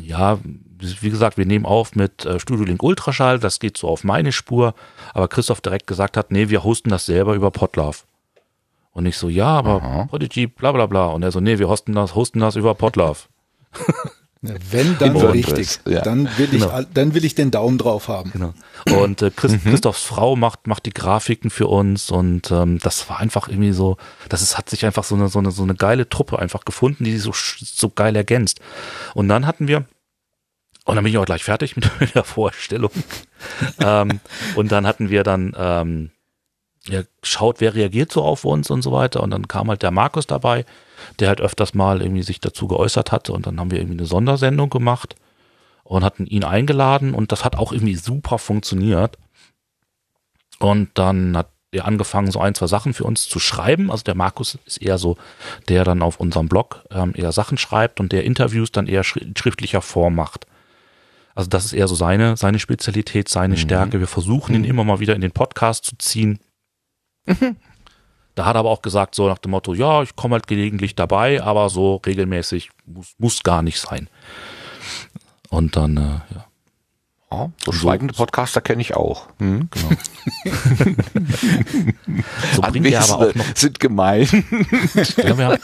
ja, 0.00 0.38
wie 0.78 1.10
gesagt, 1.10 1.36
wir 1.36 1.46
nehmen 1.46 1.66
auf 1.66 1.94
mit 1.94 2.24
äh, 2.24 2.40
Studio 2.40 2.64
Link 2.64 2.82
Ultraschall, 2.82 3.38
das 3.38 3.60
geht 3.60 3.76
so 3.76 3.88
auf 3.88 4.04
meine 4.04 4.32
Spur, 4.32 4.74
aber 5.12 5.28
Christoph 5.28 5.60
direkt 5.60 5.86
gesagt 5.86 6.16
hat, 6.16 6.30
nee, 6.30 6.48
wir 6.48 6.64
hosten 6.64 6.90
das 6.90 7.06
selber 7.06 7.34
über 7.34 7.50
Podlove. 7.50 7.98
Und 8.92 9.06
ich 9.06 9.16
so, 9.16 9.28
ja, 9.28 9.48
aber 9.48 9.82
Aha. 9.82 10.06
Prodigy, 10.06 10.46
bla 10.46 10.70
bla 10.72 10.86
bla. 10.86 11.06
Und 11.06 11.22
er 11.24 11.32
so, 11.32 11.40
nee, 11.40 11.58
wir 11.58 11.68
hosten 11.68 11.94
das, 11.94 12.14
hosten 12.14 12.40
das 12.40 12.56
über 12.56 12.74
Podlove. 12.74 13.18
Wenn, 14.70 14.98
dann 14.98 15.18
so 15.18 15.28
richtig. 15.28 15.80
Ja. 15.86 16.02
Dann 16.02 16.28
will 16.36 16.52
ich, 16.52 16.60
genau. 16.60 16.82
dann 16.92 17.14
will 17.14 17.24
ich 17.24 17.34
den 17.34 17.50
Daumen 17.50 17.78
drauf 17.78 18.08
haben. 18.08 18.30
Genau. 18.32 18.52
Und 19.00 19.22
äh, 19.22 19.30
Christ, 19.30 19.64
mhm. 19.64 19.70
Christophs 19.70 20.02
Frau 20.02 20.36
macht, 20.36 20.66
macht 20.66 20.84
die 20.84 20.92
Grafiken 20.92 21.50
für 21.50 21.66
uns 21.66 22.10
und 22.10 22.50
ähm, 22.50 22.78
das 22.80 23.08
war 23.08 23.20
einfach 23.20 23.48
irgendwie 23.48 23.72
so, 23.72 23.96
das 24.28 24.42
ist, 24.42 24.58
hat 24.58 24.68
sich 24.68 24.84
einfach 24.84 25.04
so 25.04 25.14
eine, 25.14 25.28
so 25.28 25.38
eine, 25.38 25.50
so 25.50 25.62
eine 25.62 25.74
geile 25.74 26.08
Truppe 26.08 26.38
einfach 26.38 26.64
gefunden, 26.64 27.04
die 27.04 27.12
sich 27.12 27.22
so, 27.22 27.32
so 27.32 27.88
geil 27.88 28.14
ergänzt. 28.16 28.60
Und 29.14 29.28
dann 29.28 29.46
hatten 29.46 29.66
wir, 29.66 29.86
und 30.84 30.96
dann 30.96 31.04
bin 31.04 31.12
ich 31.12 31.18
auch 31.18 31.24
gleich 31.24 31.44
fertig 31.44 31.76
mit 31.76 32.14
der 32.14 32.24
Vorstellung. 32.24 32.90
ähm, 33.78 34.20
und 34.56 34.72
dann 34.72 34.86
hatten 34.86 35.08
wir 35.08 35.22
dann, 35.22 35.54
ähm, 35.56 36.10
ja, 36.86 37.02
schaut, 37.22 37.62
wer 37.62 37.74
reagiert 37.74 38.12
so 38.12 38.22
auf 38.22 38.44
uns 38.44 38.70
und 38.70 38.82
so 38.82 38.92
weiter. 38.92 39.22
Und 39.22 39.30
dann 39.30 39.48
kam 39.48 39.68
halt 39.70 39.82
der 39.82 39.90
Markus 39.90 40.26
dabei, 40.26 40.66
der 41.18 41.28
halt 41.28 41.40
öfters 41.40 41.74
mal 41.74 42.02
irgendwie 42.02 42.22
sich 42.22 42.40
dazu 42.40 42.68
geäußert 42.68 43.12
hatte 43.12 43.32
und 43.32 43.46
dann 43.46 43.60
haben 43.60 43.70
wir 43.70 43.78
irgendwie 43.78 43.98
eine 43.98 44.06
Sondersendung 44.06 44.70
gemacht 44.70 45.16
und 45.84 46.04
hatten 46.04 46.26
ihn 46.26 46.44
eingeladen 46.44 47.14
und 47.14 47.32
das 47.32 47.44
hat 47.44 47.56
auch 47.56 47.72
irgendwie 47.72 47.96
super 47.96 48.38
funktioniert. 48.38 49.18
Und 50.58 50.90
dann 50.94 51.36
hat 51.36 51.50
er 51.72 51.86
angefangen, 51.86 52.30
so 52.30 52.40
ein, 52.40 52.54
zwei 52.54 52.68
Sachen 52.68 52.94
für 52.94 53.04
uns 53.04 53.28
zu 53.28 53.38
schreiben. 53.38 53.90
Also 53.90 54.04
der 54.04 54.14
Markus 54.14 54.58
ist 54.64 54.80
eher 54.80 54.98
so, 54.98 55.16
der 55.68 55.84
dann 55.84 56.02
auf 56.02 56.20
unserem 56.20 56.48
Blog 56.48 56.84
ähm, 56.90 57.12
eher 57.16 57.32
Sachen 57.32 57.58
schreibt 57.58 58.00
und 58.00 58.12
der 58.12 58.24
Interviews 58.24 58.72
dann 58.72 58.86
eher 58.86 59.02
in 59.16 59.36
schriftlicher 59.36 59.82
Form 59.82 60.14
macht. 60.14 60.46
Also 61.34 61.50
das 61.50 61.64
ist 61.64 61.72
eher 61.72 61.88
so 61.88 61.96
seine, 61.96 62.36
seine 62.36 62.60
Spezialität, 62.60 63.28
seine 63.28 63.54
mhm. 63.54 63.58
Stärke. 63.58 64.00
Wir 64.00 64.06
versuchen 64.06 64.54
ihn 64.54 64.62
mhm. 64.62 64.68
immer 64.68 64.84
mal 64.84 65.00
wieder 65.00 65.14
in 65.14 65.20
den 65.20 65.32
Podcast 65.32 65.84
zu 65.84 65.98
ziehen. 65.98 66.38
Mhm. 67.26 67.56
Da 68.34 68.44
hat 68.44 68.56
er 68.56 68.60
aber 68.60 68.70
auch 68.70 68.82
gesagt, 68.82 69.14
so 69.14 69.28
nach 69.28 69.38
dem 69.38 69.52
Motto, 69.52 69.74
ja, 69.74 70.02
ich 70.02 70.16
komme 70.16 70.34
halt 70.34 70.46
gelegentlich 70.46 70.94
dabei, 70.94 71.42
aber 71.42 71.70
so 71.70 71.96
regelmäßig 72.04 72.70
muss, 72.86 73.14
muss 73.18 73.42
gar 73.42 73.62
nicht 73.62 73.80
sein. 73.80 74.08
Und 75.50 75.76
dann, 75.76 75.96
äh, 75.96 76.34
ja. 76.34 76.46
Ja, 77.34 77.50
so 77.64 77.72
schweigende 77.72 78.14
Podcaster 78.14 78.60
kenne 78.60 78.80
ich 78.80 78.94
auch. 78.94 79.26
Hm, 79.38 79.68
genau. 79.70 79.88
so 82.54 82.62
bringt 82.62 82.86
er 82.86 83.02
aber 83.02 83.28
auch 83.28 83.34
noch, 83.34 83.44
sind 83.56 83.80
gemein. 83.80 84.28
ja, 85.16 85.36
wir, 85.36 85.46
haben, 85.46 85.58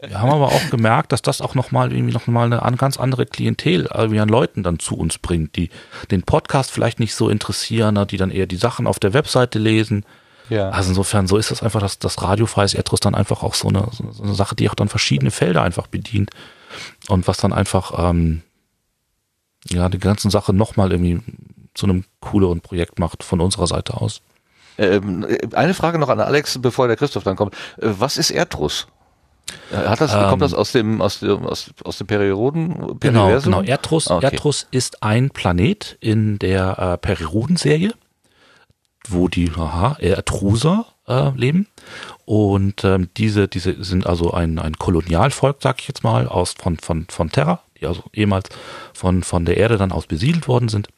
wir, 0.00 0.20
haben 0.20 0.30
aber 0.30 0.48
auch 0.48 0.70
gemerkt, 0.70 1.12
dass 1.12 1.22
das 1.22 1.40
auch 1.40 1.54
nochmal 1.54 1.92
irgendwie 1.92 2.12
noch 2.12 2.26
mal 2.26 2.52
eine 2.52 2.76
ganz 2.76 2.98
andere 2.98 3.24
Klientel 3.24 3.88
irgendwie 3.94 4.20
an 4.20 4.28
Leuten 4.28 4.62
dann 4.62 4.78
zu 4.78 4.96
uns 4.96 5.16
bringt, 5.16 5.56
die 5.56 5.70
den 6.10 6.24
Podcast 6.24 6.70
vielleicht 6.70 7.00
nicht 7.00 7.14
so 7.14 7.30
interessieren, 7.30 7.94
ne, 7.94 8.04
die 8.04 8.18
dann 8.18 8.30
eher 8.30 8.46
die 8.46 8.56
Sachen 8.56 8.86
auf 8.86 8.98
der 8.98 9.14
Webseite 9.14 9.58
lesen 9.58 10.04
ja. 10.48 10.70
Also 10.70 10.90
insofern, 10.90 11.26
so 11.26 11.36
ist 11.36 11.50
das 11.50 11.62
einfach, 11.62 11.80
dass 11.80 11.98
das 11.98 12.22
radiofreies 12.22 12.74
Erdrus 12.74 13.00
dann 13.00 13.14
einfach 13.14 13.42
auch 13.42 13.54
so 13.54 13.68
eine, 13.68 13.88
so 13.90 14.22
eine 14.22 14.34
Sache, 14.34 14.54
die 14.54 14.70
auch 14.70 14.74
dann 14.74 14.88
verschiedene 14.88 15.30
Felder 15.30 15.62
einfach 15.62 15.86
bedient. 15.86 16.30
Und 17.08 17.26
was 17.26 17.38
dann 17.38 17.52
einfach, 17.52 18.10
ähm, 18.10 18.42
ja, 19.68 19.88
die 19.88 19.98
ganzen 19.98 20.30
Sache 20.30 20.52
nochmal 20.52 20.92
irgendwie 20.92 21.20
zu 21.74 21.86
einem 21.86 22.04
cooleren 22.20 22.60
Projekt 22.60 22.98
macht 22.98 23.22
von 23.22 23.40
unserer 23.40 23.66
Seite 23.66 23.94
aus. 23.94 24.22
Ähm, 24.78 25.26
eine 25.52 25.74
Frage 25.74 25.98
noch 25.98 26.08
an 26.08 26.20
Alex, 26.20 26.58
bevor 26.60 26.86
der 26.86 26.96
Christoph 26.96 27.24
dann 27.24 27.36
kommt. 27.36 27.54
Äh, 27.78 27.88
was 27.98 28.16
ist 28.16 28.30
Erdrus? 28.30 28.86
Äh, 29.72 29.76
hat 29.76 30.00
das, 30.00 30.14
ähm, 30.14 30.28
kommt 30.28 30.42
das 30.42 30.54
aus 30.54 30.72
dem, 30.72 31.00
aus 31.00 31.20
dem, 31.20 31.46
aus, 31.46 31.70
aus 31.84 31.98
dem 31.98 32.06
Perioden? 32.06 32.98
Genau, 33.00 33.40
genau. 33.40 33.62
Erdrus, 33.62 34.08
ah, 34.08 34.16
okay. 34.16 34.26
Erdrus 34.26 34.66
ist 34.70 35.02
ein 35.02 35.30
Planet 35.30 35.96
in 36.00 36.38
der 36.38 36.78
äh, 36.78 36.98
Perioden-Serie 36.98 37.94
wo 39.12 39.28
die 39.28 39.50
aha, 39.50 39.96
Ertruser 39.98 40.86
äh, 41.06 41.30
leben. 41.30 41.68
Und 42.24 42.84
ähm, 42.84 43.08
diese, 43.16 43.48
diese 43.48 43.82
sind 43.84 44.06
also 44.06 44.32
ein, 44.32 44.58
ein 44.58 44.74
Kolonialvolk, 44.74 45.58
sag 45.60 45.80
ich 45.80 45.88
jetzt 45.88 46.04
mal, 46.04 46.26
aus 46.28 46.54
von, 46.58 46.78
von, 46.78 47.06
von 47.08 47.30
Terra, 47.30 47.60
die 47.80 47.86
also 47.86 48.04
ehemals 48.12 48.48
von, 48.92 49.22
von 49.22 49.44
der 49.44 49.56
Erde 49.56 49.76
dann 49.76 49.92
aus 49.92 50.06
besiedelt 50.06 50.48
worden 50.48 50.68
sind. 50.68 50.88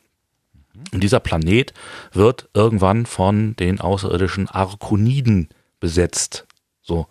Und 0.92 1.02
dieser 1.02 1.20
Planet 1.20 1.74
wird 2.12 2.48
irgendwann 2.54 3.04
von 3.04 3.56
den 3.56 3.80
außerirdischen 3.80 4.48
Arkoniden 4.48 5.48
besetzt. 5.80 6.46
So. 6.82 7.06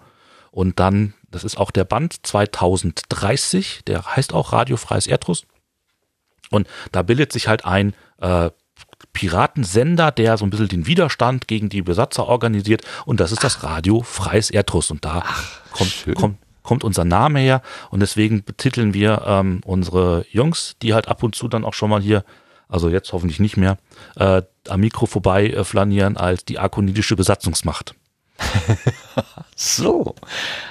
Und 0.51 0.79
dann, 0.79 1.13
das 1.29 1.43
ist 1.43 1.57
auch 1.57 1.71
der 1.71 1.83
Band 1.83 2.25
2030, 2.25 3.81
der 3.85 4.15
heißt 4.15 4.33
auch 4.33 4.53
Radiofreies 4.53 5.07
Erdrus. 5.07 5.45
Und 6.49 6.67
da 6.91 7.01
bildet 7.03 7.33
sich 7.33 7.47
halt 7.47 7.65
ein 7.65 7.93
äh, 8.19 8.49
Piratensender, 9.17 10.11
der 10.11 10.37
so 10.37 10.45
ein 10.45 10.51
bisschen 10.51 10.67
den 10.67 10.85
Widerstand 10.85 11.47
gegen 11.47 11.69
die 11.69 11.81
Besatzer 11.81 12.27
organisiert. 12.27 12.83
Und 13.07 13.19
das 13.19 13.31
ist 13.31 13.43
das 13.43 13.63
Radio 13.63 14.03
Freies 14.03 14.51
Erdrus. 14.51 14.91
Und 14.91 15.03
da 15.03 15.23
Ach, 15.25 15.59
kommt, 15.71 16.05
kommt, 16.13 16.37
kommt 16.61 16.83
unser 16.83 17.03
Name 17.03 17.39
her. 17.39 17.63
Und 17.89 18.01
deswegen 18.01 18.43
betiteln 18.43 18.93
wir 18.93 19.23
ähm, 19.25 19.61
unsere 19.65 20.23
Jungs, 20.29 20.75
die 20.83 20.93
halt 20.93 21.07
ab 21.07 21.23
und 21.23 21.33
zu 21.33 21.47
dann 21.47 21.65
auch 21.65 21.73
schon 21.73 21.89
mal 21.89 21.99
hier, 21.99 22.23
also 22.69 22.89
jetzt 22.89 23.11
hoffentlich 23.11 23.39
nicht 23.39 23.57
mehr, 23.57 23.79
äh, 24.17 24.43
am 24.69 24.81
Mikro 24.81 25.07
vorbei 25.07 25.47
äh, 25.47 25.63
flanieren 25.63 26.15
als 26.15 26.45
die 26.45 26.59
arkonidische 26.59 27.15
Besatzungsmacht. 27.15 27.95
so. 29.55 30.15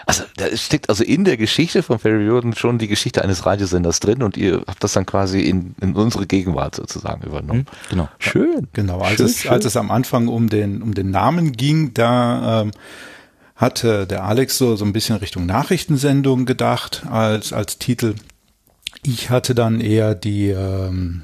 Also 0.06 0.24
da 0.36 0.56
steckt 0.56 0.88
also 0.88 1.04
in 1.04 1.24
der 1.24 1.36
Geschichte 1.36 1.82
von 1.82 1.98
Ferry 1.98 2.24
Jordan 2.26 2.54
schon 2.54 2.78
die 2.78 2.88
Geschichte 2.88 3.22
eines 3.22 3.46
Radiosenders 3.46 4.00
drin 4.00 4.22
und 4.22 4.36
ihr 4.36 4.62
habt 4.66 4.82
das 4.82 4.92
dann 4.92 5.06
quasi 5.06 5.40
in, 5.40 5.74
in 5.80 5.94
unsere 5.94 6.26
Gegenwart 6.26 6.76
sozusagen 6.76 7.22
übernommen. 7.26 7.60
Mhm, 7.60 7.88
genau. 7.90 8.08
Schön. 8.18 8.68
Genau, 8.72 9.00
als, 9.00 9.16
schön, 9.16 9.26
es, 9.26 9.38
schön. 9.40 9.50
als 9.50 9.64
es 9.64 9.76
am 9.76 9.90
Anfang 9.90 10.28
um 10.28 10.48
den, 10.48 10.82
um 10.82 10.94
den 10.94 11.10
Namen 11.10 11.52
ging, 11.52 11.94
da 11.94 12.62
ähm, 12.62 12.70
hatte 13.56 14.06
der 14.06 14.24
Alex 14.24 14.58
so, 14.58 14.76
so 14.76 14.84
ein 14.84 14.92
bisschen 14.92 15.16
Richtung 15.16 15.46
Nachrichtensendung 15.46 16.44
gedacht 16.44 17.04
als, 17.10 17.52
als 17.52 17.78
Titel. 17.78 18.14
Ich 19.02 19.30
hatte 19.30 19.54
dann 19.54 19.80
eher 19.80 20.14
die 20.14 20.48
ähm, 20.48 21.22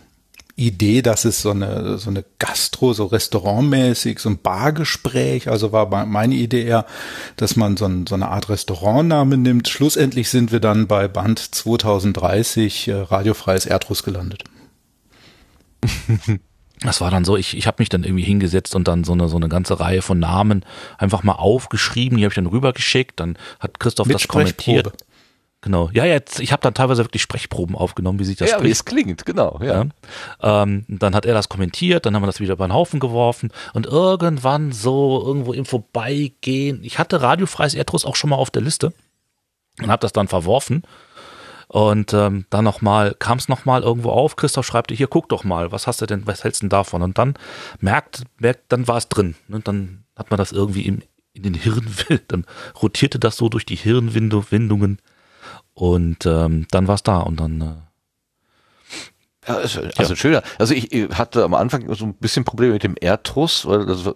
Idee, 0.56 1.02
dass 1.02 1.24
es 1.24 1.40
so 1.40 1.50
eine, 1.50 1.98
so 1.98 2.10
eine 2.10 2.24
Gastro, 2.38 2.92
so 2.92 3.06
restaurantmäßig, 3.06 4.18
so 4.18 4.28
ein 4.28 4.38
Bargespräch, 4.38 5.48
also 5.48 5.72
war 5.72 5.88
meine 6.06 6.34
Idee 6.34 6.64
eher, 6.64 6.86
dass 7.36 7.56
man 7.56 7.76
so, 7.76 7.86
ein, 7.86 8.06
so 8.06 8.14
eine 8.14 8.28
Art 8.28 8.48
Restaurantname 8.48 9.38
nimmt. 9.38 9.68
Schlussendlich 9.68 10.28
sind 10.28 10.52
wir 10.52 10.60
dann 10.60 10.86
bei 10.86 11.08
Band 11.08 11.38
2030 11.38 12.88
äh, 12.88 12.94
Radiofreies 12.94 13.66
Erdruss 13.66 14.02
gelandet. 14.02 14.44
Das 16.84 17.00
war 17.00 17.12
dann 17.12 17.24
so, 17.24 17.36
ich, 17.36 17.56
ich 17.56 17.68
habe 17.68 17.76
mich 17.80 17.88
dann 17.88 18.02
irgendwie 18.02 18.24
hingesetzt 18.24 18.74
und 18.74 18.88
dann 18.88 19.04
so 19.04 19.12
eine, 19.12 19.28
so 19.28 19.36
eine 19.36 19.48
ganze 19.48 19.78
Reihe 19.78 20.02
von 20.02 20.18
Namen 20.18 20.64
einfach 20.98 21.22
mal 21.22 21.34
aufgeschrieben, 21.34 22.18
die 22.18 22.24
habe 22.24 22.32
ich 22.32 22.36
dann 22.36 22.46
rübergeschickt, 22.46 23.20
dann 23.20 23.38
hat 23.60 23.78
Christoph 23.78 24.08
Mit 24.08 24.16
das 24.16 24.26
kommentiert. 24.26 24.92
Genau. 25.62 25.90
Ja, 25.92 26.04
jetzt, 26.04 26.40
ich 26.40 26.50
habe 26.50 26.60
dann 26.60 26.74
teilweise 26.74 27.04
wirklich 27.04 27.22
Sprechproben 27.22 27.76
aufgenommen, 27.76 28.18
wie 28.18 28.24
sich 28.24 28.36
das 28.36 28.50
Ja, 28.50 28.56
spricht. 28.56 28.66
wie 28.66 28.72
es 28.72 28.84
klingt, 28.84 29.24
genau. 29.24 29.60
Ja. 29.62 29.84
ja. 30.42 30.62
Ähm, 30.62 30.84
dann 30.88 31.14
hat 31.14 31.24
er 31.24 31.34
das 31.34 31.48
kommentiert, 31.48 32.04
dann 32.04 32.16
haben 32.16 32.22
wir 32.22 32.26
das 32.26 32.40
wieder 32.40 32.54
über 32.54 32.66
den 32.66 32.74
Haufen 32.74 32.98
geworfen 32.98 33.52
und 33.72 33.86
irgendwann 33.86 34.72
so 34.72 35.22
irgendwo 35.24 35.52
im 35.52 35.64
Vorbeigehen, 35.64 36.82
ich 36.82 36.98
hatte 36.98 37.22
radiofreies 37.22 37.74
Erdruss 37.74 38.04
auch 38.04 38.16
schon 38.16 38.30
mal 38.30 38.36
auf 38.36 38.50
der 38.50 38.62
Liste 38.62 38.92
und 39.80 39.88
habe 39.88 40.00
das 40.00 40.12
dann 40.12 40.26
verworfen. 40.26 40.82
Und 41.68 42.12
ähm, 42.12 42.44
dann 42.50 42.64
nochmal, 42.64 43.14
kam 43.18 43.38
es 43.38 43.48
nochmal 43.48 43.82
irgendwo 43.82 44.10
auf, 44.10 44.36
Christoph 44.36 44.66
schreibt 44.66 44.90
hier, 44.90 45.06
guck 45.06 45.30
doch 45.30 45.42
mal, 45.42 45.72
was 45.72 45.86
hast 45.86 46.02
du 46.02 46.06
denn, 46.06 46.26
was 46.26 46.44
hältst 46.44 46.60
du 46.60 46.64
denn 46.64 46.70
davon? 46.70 47.00
Und 47.00 47.16
dann 47.16 47.34
merkt, 47.80 48.24
merkt 48.38 48.64
dann 48.72 48.88
war 48.88 48.98
es 48.98 49.08
drin. 49.08 49.36
Und 49.48 49.54
ne? 49.54 49.60
dann 49.60 50.04
hat 50.14 50.30
man 50.30 50.36
das 50.36 50.52
irgendwie 50.52 50.82
im, 50.82 51.02
in 51.32 51.44
den 51.44 51.54
Hirn, 51.54 51.88
dann 52.28 52.44
rotierte 52.82 53.18
das 53.18 53.36
so 53.36 53.48
durch 53.48 53.64
die 53.64 53.76
Hirnwindungen 53.76 54.98
und 55.74 56.26
ähm, 56.26 56.66
dann 56.70 56.88
war 56.88 56.94
es 56.94 57.02
da 57.02 57.18
und 57.20 57.40
dann. 57.40 57.60
Äh, 57.60 57.74
ja, 59.48 59.56
also 59.56 59.80
ja. 59.80 60.16
schöner. 60.16 60.42
Also 60.58 60.72
ich 60.72 60.88
hatte 61.14 61.42
am 61.42 61.54
Anfang 61.54 61.92
so 61.94 62.04
ein 62.04 62.14
bisschen 62.14 62.44
Probleme 62.44 62.74
mit 62.74 62.84
dem 62.84 62.94
Erdruss, 63.00 63.66
weil 63.66 63.86
das, 63.86 64.08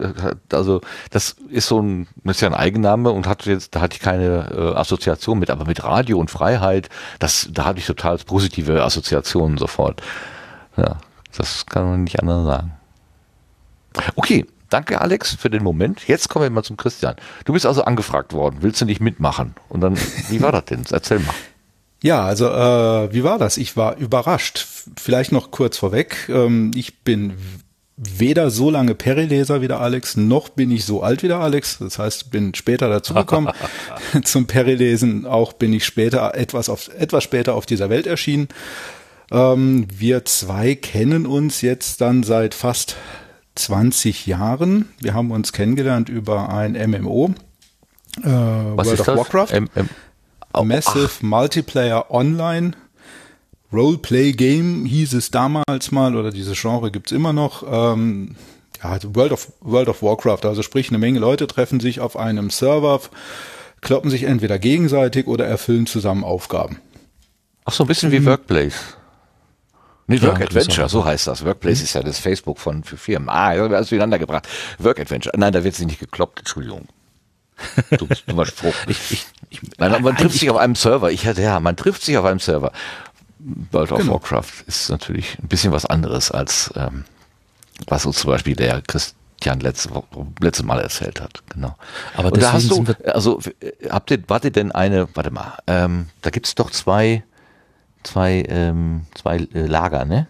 also 0.53 0.81
das 1.11 1.37
ist 1.49 1.67
so 1.67 1.81
ein, 1.81 2.07
das 2.23 2.37
ist 2.37 2.43
ja 2.43 2.49
ein 2.49 2.55
Eigenname 2.55 3.11
und 3.11 3.27
hatte 3.27 3.51
jetzt, 3.51 3.75
da 3.75 3.81
hatte 3.81 3.97
ich 3.97 4.01
keine 4.01 4.51
äh, 4.53 4.79
Assoziation 4.79 5.41
mit, 5.41 5.51
aber 5.51 5.65
mit 5.65 5.83
Radio 5.83 6.21
und 6.21 6.31
Freiheit, 6.31 6.91
das, 7.19 7.49
da 7.51 7.65
hatte 7.65 7.81
ich 7.81 7.87
total 7.87 8.19
positive 8.19 8.85
Assoziationen 8.85 9.59
sofort. 9.59 10.01
Ja, 10.77 10.99
das 11.37 11.67
kann 11.67 11.91
man 11.91 12.05
nicht 12.05 12.21
anders 12.21 12.47
sagen. 12.47 12.73
Okay, 14.15 14.47
danke 14.71 15.01
Alex 15.01 15.35
für 15.35 15.51
den 15.51 15.63
Moment. 15.63 16.07
Jetzt 16.07 16.29
kommen 16.29 16.45
wir 16.45 16.51
mal 16.51 16.63
zum 16.63 16.77
Christian. 16.77 17.17
Du 17.45 17.53
bist 17.53 17.67
also 17.67 17.83
angefragt 17.83 18.33
worden, 18.33 18.59
willst 18.61 18.81
du 18.81 18.85
nicht 18.85 19.01
mitmachen? 19.01 19.55
Und 19.69 19.81
dann, 19.81 19.97
wie 20.29 20.41
war 20.41 20.53
das 20.53 20.65
denn? 20.67 20.83
Erzähl 20.91 21.19
mal. 21.21 21.35
Ja, 22.03 22.25
also 22.25 22.47
äh, 22.49 23.13
wie 23.13 23.25
war 23.25 23.39
das? 23.39 23.57
Ich 23.57 23.77
war 23.77 23.97
überrascht. 23.97 24.67
Vielleicht 24.97 25.33
noch 25.33 25.51
kurz 25.51 25.79
vorweg. 25.79 26.29
Ähm, 26.29 26.71
ich 26.75 27.01
bin 27.01 27.35
weder 27.97 28.51
so 28.51 28.71
lange 28.71 28.95
Perileser 28.95 29.63
wie 29.63 29.69
der 29.69 29.81
Alex, 29.81 30.17
noch 30.17 30.51
bin 30.51 30.71
ich 30.71 30.85
so 30.85 31.03
alt 31.03 31.23
wie 31.23 31.29
der 31.29 31.39
Alex. 31.39 31.79
Das 31.79 31.99
heißt, 31.99 32.31
bin 32.31 32.55
später 32.55 32.89
dazugekommen 32.89 33.53
zum 34.25 34.47
Perilesen. 34.47 35.27
Auch 35.27 35.55
bin 35.55 35.73
ich 35.73 35.85
später 35.85 36.35
etwas 36.35 36.69
auf 36.69 36.91
etwas 36.99 37.25
später 37.25 37.55
auf 37.55 37.65
dieser 37.65 37.89
Welt 37.89 38.07
erschienen. 38.07 38.49
Ähm, 39.31 39.89
wir 39.91 40.25
zwei 40.27 40.75
kennen 40.75 41.27
uns 41.27 41.63
jetzt 41.63 42.01
dann 42.01 42.23
seit 42.23 42.55
fast 42.55 42.97
20 43.57 44.27
Jahren. 44.27 44.89
Wir 45.01 45.15
haben 45.15 45.31
uns 45.31 45.53
kennengelernt 45.53 46.09
über 46.09 46.51
ein 46.51 46.73
MMO. 46.73 47.35
Äh, 48.23 48.25
Was 48.25 48.87
World 48.87 49.01
of 49.01 49.07
das? 49.07 49.17
Warcraft. 49.19 49.53
M 49.53 49.69
M 49.75 49.89
Oh, 50.53 50.65
Massive 50.65 51.11
ach. 51.19 51.23
Multiplayer 51.23 52.11
Online 52.11 52.73
Roleplay 53.73 54.33
Game 54.33 54.87
hieß 54.87 55.15
es 55.15 55.31
damals 55.31 55.91
mal 55.91 56.17
oder 56.17 56.31
diese 56.31 56.55
Genre 56.55 56.91
gibt's 56.91 57.13
immer 57.13 57.33
noch. 57.33 57.65
Ähm, 57.69 58.37
ja, 58.83 58.91
also 58.91 59.15
World 59.15 59.33
of, 59.33 59.53
World 59.61 59.89
of 59.89 60.03
Warcraft, 60.03 60.45
also 60.45 60.63
sprich 60.63 60.89
eine 60.89 60.99
Menge 60.99 61.19
Leute 61.19 61.47
treffen 61.47 61.81
sich 61.81 62.01
auf 62.01 62.17
einem 62.17 62.51
Server, 62.51 63.01
kloppen 63.81 64.11
sich 64.11 64.25
entweder 64.25 64.59
gegenseitig 64.59 65.27
oder 65.27 65.47
erfüllen 65.47 65.87
zusammen 65.87 66.25
Aufgaben. 66.25 66.79
Ach 67.65 67.73
so, 67.73 67.85
ein 67.85 67.89
bisschen 67.89 68.13
wie 68.13 68.21
mhm. 68.21 68.27
Workplace. 68.27 68.97
Nee, 70.09 70.23
Work 70.23 70.39
ja, 70.39 70.47
Adventure, 70.47 70.89
so 70.89 71.05
heißt 71.05 71.27
das. 71.27 71.45
Workplace 71.45 71.79
mhm. 71.79 71.85
ist 71.85 71.95
ja 71.95 72.03
das 72.03 72.19
Facebook 72.19 72.59
von 72.59 72.85
für 72.85 72.97
Firmen. 72.97 73.29
Ah, 73.29 73.55
ja, 73.55 73.65
alles 73.65 73.89
durcheinander 73.89 74.19
gebracht. 74.19 74.49
Work 74.79 75.01
Adventure. 75.01 75.37
Nein, 75.37 75.53
da 75.53 75.65
wird 75.65 75.75
sich 75.75 75.87
nicht 75.87 75.99
gekloppt, 75.99 76.41
Entschuldigung. 76.41 76.87
Du, 77.91 78.07
du 78.07 78.37
warst 78.37 78.53
froh. 78.53 78.73
ich, 78.87 79.11
ich, 79.11 79.27
ich, 79.51 79.61
man, 79.79 80.03
man 80.03 80.17
trifft 80.17 80.39
sich 80.39 80.51
auf 80.51 80.59
einem 80.59 80.75
Server. 80.75 81.11
Ich 81.11 81.27
hatte 81.27 81.43
ja, 81.43 81.59
man 81.59 81.77
trifft 81.77 82.03
sich 82.03 82.17
auf 82.19 82.25
einem 82.25 82.41
Server. 82.41 82.73
World 83.73 83.93
of 83.93 83.99
genau. 83.99 84.15
Warcraft 84.15 84.65
ist 84.67 84.91
natürlich 84.91 85.39
ein 85.39 85.49
bisschen 85.49 85.73
was 85.73 85.87
anderes 85.87 86.31
als 86.31 86.73
ähm, 86.77 87.05
was 87.87 88.03
so 88.03 88.13
zum 88.13 88.31
Beispiel 88.31 88.57
der 88.57 88.83
Christian 88.83 89.61
letzte, 89.61 89.91
letzte 90.41 90.65
Mal 90.65 90.81
erzählt 90.81 91.21
hat. 91.21 91.43
Genau. 91.51 91.77
Aber 92.15 92.31
da 92.31 92.53
hast 92.53 92.71
du, 92.71 92.85
also 93.05 93.41
habt 93.91 94.11
ihr, 94.11 94.23
wart 94.29 94.45
ihr 94.45 94.51
denn 94.51 94.73
eine, 94.73 95.09
warte 95.15 95.31
mal, 95.31 95.59
ähm, 95.67 96.09
da 96.23 96.31
gibt's 96.31 96.55
doch 96.55 96.71
zwei, 96.71 97.23
zwei, 98.07 98.45
ähm, 98.49 99.03
zwei 99.15 99.37
äh, 99.37 99.67
Lager, 99.67 100.05
ne? 100.05 100.29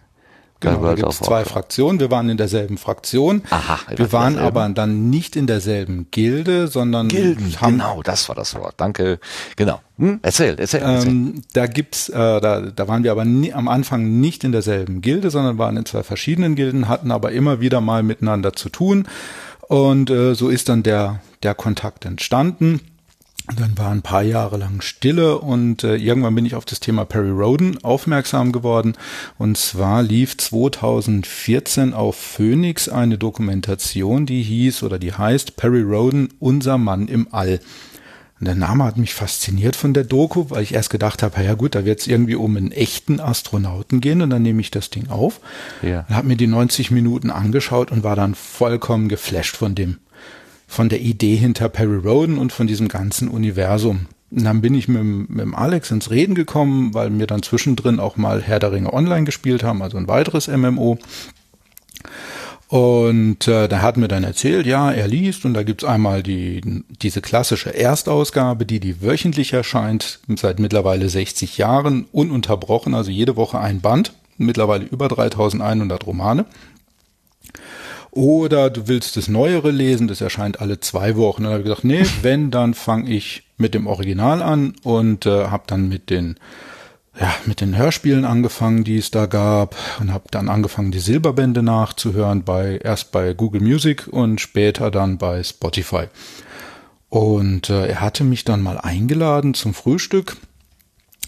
Genau, 0.60 0.82
da 0.82 0.94
gibt 0.94 1.08
es 1.08 1.18
zwei 1.18 1.44
Fraktionen. 1.44 2.00
Wir 2.00 2.10
waren 2.10 2.30
in 2.30 2.38
derselben 2.38 2.78
Fraktion. 2.78 3.42
Aha, 3.50 3.78
wir 3.94 4.10
waren 4.12 4.38
aber 4.38 4.66
dann 4.70 5.10
nicht 5.10 5.36
in 5.36 5.46
derselben 5.46 6.06
Gilde, 6.10 6.66
sondern 6.68 7.08
Gilden. 7.08 7.60
Haben, 7.60 7.72
genau, 7.74 8.02
das 8.02 8.26
war 8.30 8.36
das 8.36 8.54
Wort. 8.54 8.74
Danke. 8.78 9.20
Genau. 9.56 9.80
Hm, 9.98 10.18
erzähl, 10.22 10.58
erzähl. 10.58 10.80
erzähl. 10.80 11.10
Ähm, 11.10 11.42
da 11.52 11.66
gibt's, 11.66 12.08
äh, 12.08 12.40
da, 12.40 12.62
da 12.62 12.88
waren 12.88 13.04
wir 13.04 13.12
aber 13.12 13.26
nie, 13.26 13.52
am 13.52 13.68
Anfang 13.68 14.18
nicht 14.18 14.44
in 14.44 14.52
derselben 14.52 15.02
Gilde, 15.02 15.30
sondern 15.30 15.58
waren 15.58 15.76
in 15.76 15.84
zwei 15.84 16.02
verschiedenen 16.02 16.54
Gilden, 16.54 16.88
hatten 16.88 17.10
aber 17.10 17.32
immer 17.32 17.60
wieder 17.60 17.82
mal 17.82 18.02
miteinander 18.02 18.54
zu 18.54 18.70
tun. 18.70 19.06
Und 19.68 20.08
äh, 20.08 20.34
so 20.34 20.48
ist 20.48 20.70
dann 20.70 20.82
der 20.82 21.20
der 21.42 21.54
Kontakt 21.54 22.04
entstanden. 22.04 22.80
Dann 23.54 23.78
war 23.78 23.90
ein 23.90 24.02
paar 24.02 24.22
Jahre 24.22 24.56
lang 24.56 24.80
Stille 24.80 25.38
und 25.38 25.84
äh, 25.84 25.94
irgendwann 25.94 26.34
bin 26.34 26.46
ich 26.46 26.56
auf 26.56 26.64
das 26.64 26.80
Thema 26.80 27.04
Perry 27.04 27.30
Roden 27.30 27.82
aufmerksam 27.84 28.50
geworden. 28.50 28.94
Und 29.38 29.56
zwar 29.56 30.02
lief 30.02 30.36
2014 30.36 31.94
auf 31.94 32.16
Phoenix 32.16 32.88
eine 32.88 33.18
Dokumentation, 33.18 34.26
die 34.26 34.42
hieß 34.42 34.82
oder 34.82 34.98
die 34.98 35.12
heißt 35.12 35.56
Perry 35.56 35.82
Roden, 35.82 36.30
unser 36.40 36.76
Mann 36.76 37.06
im 37.06 37.28
All. 37.30 37.60
Und 38.38 38.46
der 38.46 38.54
Name 38.54 38.84
hat 38.84 38.98
mich 38.98 39.14
fasziniert 39.14 39.76
von 39.76 39.94
der 39.94 40.04
Doku, 40.04 40.46
weil 40.50 40.62
ich 40.62 40.74
erst 40.74 40.90
gedacht 40.90 41.22
habe, 41.22 41.42
ja 41.42 41.54
gut, 41.54 41.74
da 41.74 41.86
wird 41.86 42.00
es 42.00 42.06
irgendwie 42.06 42.34
um 42.34 42.56
einen 42.56 42.70
echten 42.70 43.18
Astronauten 43.18 44.00
gehen 44.02 44.20
und 44.20 44.28
dann 44.28 44.42
nehme 44.42 44.60
ich 44.60 44.70
das 44.70 44.90
Ding 44.90 45.08
auf. 45.08 45.40
Ja. 45.80 46.04
Habe 46.10 46.28
mir 46.28 46.36
die 46.36 46.46
90 46.46 46.90
Minuten 46.90 47.30
angeschaut 47.30 47.90
und 47.92 48.02
war 48.02 48.16
dann 48.16 48.34
vollkommen 48.34 49.08
geflasht 49.08 49.56
von 49.56 49.74
dem 49.74 49.98
von 50.66 50.88
der 50.88 51.00
Idee 51.00 51.36
hinter 51.36 51.68
Perry 51.68 51.96
Roden 51.96 52.38
und 52.38 52.52
von 52.52 52.66
diesem 52.66 52.88
ganzen 52.88 53.28
Universum. 53.28 54.06
Und 54.30 54.44
dann 54.44 54.60
bin 54.60 54.74
ich 54.74 54.88
mit, 54.88 55.02
mit 55.30 55.40
dem 55.40 55.54
Alex 55.54 55.90
ins 55.90 56.10
Reden 56.10 56.34
gekommen, 56.34 56.94
weil 56.94 57.16
wir 57.16 57.26
dann 57.26 57.42
zwischendrin 57.42 58.00
auch 58.00 58.16
mal 58.16 58.42
Herr 58.42 58.58
der 58.58 58.72
Ringe 58.72 58.92
online 58.92 59.24
gespielt 59.24 59.62
haben, 59.62 59.82
also 59.82 59.96
ein 59.96 60.08
weiteres 60.08 60.48
MMO. 60.48 60.98
Und 62.68 63.46
äh, 63.46 63.68
da 63.68 63.80
hat 63.80 63.96
mir 63.96 64.08
dann 64.08 64.24
erzählt, 64.24 64.66
ja, 64.66 64.90
er 64.90 65.06
liest 65.06 65.44
und 65.44 65.54
da 65.54 65.62
gibt's 65.62 65.84
einmal 65.84 66.24
die, 66.24 66.82
diese 67.00 67.20
klassische 67.20 67.72
Erstausgabe, 67.72 68.66
die 68.66 68.80
die 68.80 69.00
wöchentlich 69.02 69.52
erscheint, 69.52 70.18
seit 70.34 70.58
mittlerweile 70.58 71.08
60 71.08 71.58
Jahren, 71.58 72.06
ununterbrochen, 72.10 72.94
also 72.94 73.12
jede 73.12 73.36
Woche 73.36 73.60
ein 73.60 73.80
Band, 73.80 74.14
mittlerweile 74.36 74.84
über 74.84 75.06
3100 75.06 76.04
Romane. 76.06 76.44
Oder 78.16 78.70
du 78.70 78.88
willst 78.88 79.18
das 79.18 79.28
Neuere 79.28 79.70
lesen, 79.70 80.08
das 80.08 80.22
erscheint 80.22 80.62
alle 80.62 80.80
zwei 80.80 81.16
Wochen. 81.16 81.42
Dann 81.42 81.52
habe 81.52 81.60
ich 81.60 81.68
gesagt, 81.68 81.84
nee, 81.84 82.02
wenn, 82.22 82.50
dann 82.50 82.72
fange 82.72 83.10
ich 83.10 83.42
mit 83.58 83.74
dem 83.74 83.86
Original 83.86 84.42
an 84.42 84.74
und 84.82 85.26
äh, 85.26 85.48
habe 85.48 85.64
dann 85.66 85.88
mit 85.88 86.08
den 86.08 86.36
ja, 87.18 87.34
mit 87.46 87.62
den 87.62 87.76
Hörspielen 87.76 88.26
angefangen, 88.26 88.84
die 88.84 88.98
es 88.98 89.10
da 89.10 89.24
gab 89.24 89.74
und 90.00 90.12
habe 90.12 90.24
dann 90.30 90.50
angefangen, 90.50 90.92
die 90.92 90.98
Silberbände 90.98 91.62
nachzuhören, 91.62 92.44
bei 92.44 92.78
erst 92.82 93.10
bei 93.10 93.32
Google 93.32 93.62
Music 93.62 94.06
und 94.06 94.38
später 94.38 94.90
dann 94.90 95.16
bei 95.16 95.42
Spotify. 95.42 96.08
Und 97.08 97.70
äh, 97.70 97.86
er 97.86 98.00
hatte 98.02 98.22
mich 98.22 98.44
dann 98.44 98.62
mal 98.62 98.78
eingeladen 98.78 99.54
zum 99.54 99.72
Frühstück. 99.72 100.36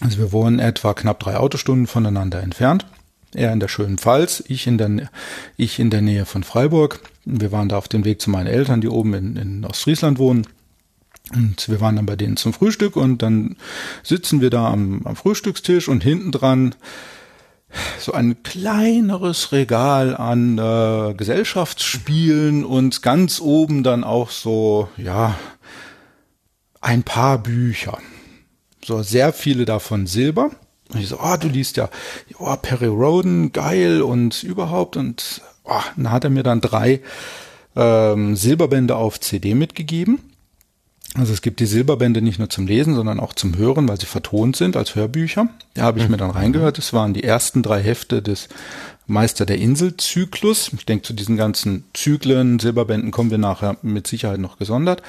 Also 0.00 0.18
wir 0.18 0.32
wohnen 0.32 0.58
etwa 0.58 0.92
knapp 0.92 1.20
drei 1.20 1.36
Autostunden 1.36 1.86
voneinander 1.86 2.42
entfernt. 2.42 2.86
Er 3.34 3.52
in 3.52 3.60
der 3.60 3.68
schönen 3.68 3.98
Pfalz, 3.98 4.42
ich 4.48 4.66
in 4.66 4.78
der, 4.78 5.10
ich 5.56 5.78
in 5.78 5.90
der 5.90 6.00
Nähe 6.00 6.24
von 6.24 6.44
Freiburg. 6.44 7.00
Wir 7.24 7.52
waren 7.52 7.68
da 7.68 7.76
auf 7.76 7.88
dem 7.88 8.04
Weg 8.04 8.22
zu 8.22 8.30
meinen 8.30 8.46
Eltern, 8.46 8.80
die 8.80 8.88
oben 8.88 9.14
in, 9.14 9.36
in 9.36 9.64
Ostfriesland 9.64 10.18
wohnen. 10.18 10.46
Und 11.34 11.68
wir 11.68 11.80
waren 11.80 11.96
dann 11.96 12.06
bei 12.06 12.16
denen 12.16 12.38
zum 12.38 12.54
Frühstück 12.54 12.96
und 12.96 13.20
dann 13.20 13.56
sitzen 14.02 14.40
wir 14.40 14.48
da 14.48 14.70
am, 14.70 15.02
am 15.04 15.14
Frühstückstisch 15.14 15.88
und 15.88 16.02
hinten 16.02 16.32
dran 16.32 16.74
so 17.98 18.12
ein 18.12 18.42
kleineres 18.42 19.52
Regal 19.52 20.16
an 20.16 20.56
äh, 20.56 21.12
Gesellschaftsspielen 21.12 22.64
und 22.64 23.02
ganz 23.02 23.40
oben 23.42 23.82
dann 23.82 24.04
auch 24.04 24.30
so, 24.30 24.88
ja, 24.96 25.38
ein 26.80 27.02
paar 27.02 27.42
Bücher. 27.42 27.98
So 28.82 29.02
sehr 29.02 29.34
viele 29.34 29.66
davon 29.66 30.06
Silber 30.06 30.50
Und 30.92 31.00
ich 31.00 31.08
so, 31.08 31.18
oh, 31.22 31.36
du 31.38 31.48
liest 31.48 31.76
ja, 31.76 31.90
oh, 32.38 32.56
Perry 32.56 32.86
Roden, 32.86 33.52
geil 33.52 34.02
und 34.02 34.42
überhaupt. 34.42 34.96
Und 34.96 35.42
oh, 35.64 35.80
dann 35.96 36.10
hat 36.10 36.24
er 36.24 36.30
mir 36.30 36.42
dann 36.42 36.60
drei 36.60 37.00
ähm, 37.76 38.36
Silberbände 38.36 38.96
auf 38.96 39.20
CD 39.20 39.54
mitgegeben. 39.54 40.20
Also 41.14 41.32
es 41.32 41.42
gibt 41.42 41.60
die 41.60 41.66
Silberbände 41.66 42.20
nicht 42.20 42.38
nur 42.38 42.50
zum 42.50 42.66
Lesen, 42.66 42.94
sondern 42.94 43.18
auch 43.18 43.32
zum 43.32 43.56
Hören, 43.56 43.88
weil 43.88 43.98
sie 43.98 44.06
vertont 44.06 44.56
sind 44.56 44.76
als 44.76 44.94
Hörbücher. 44.94 45.48
Da 45.74 45.82
habe 45.82 46.00
ich 46.00 46.08
mir 46.08 46.18
dann 46.18 46.30
reingehört. 46.30 46.78
Es 46.78 46.92
waren 46.92 47.14
die 47.14 47.24
ersten 47.24 47.62
drei 47.62 47.82
Hefte 47.82 48.20
des 48.22 48.48
Meister 49.06 49.46
der 49.46 49.58
Insel-Zyklus. 49.58 50.70
Ich 50.74 50.84
denke, 50.84 51.02
zu 51.02 51.14
diesen 51.14 51.36
ganzen 51.36 51.84
Zyklen, 51.94 52.58
Silberbänden 52.58 53.10
kommen 53.10 53.30
wir 53.30 53.38
nachher 53.38 53.78
mit 53.82 54.06
Sicherheit 54.06 54.38
noch 54.38 54.58
gesondert. 54.58 55.02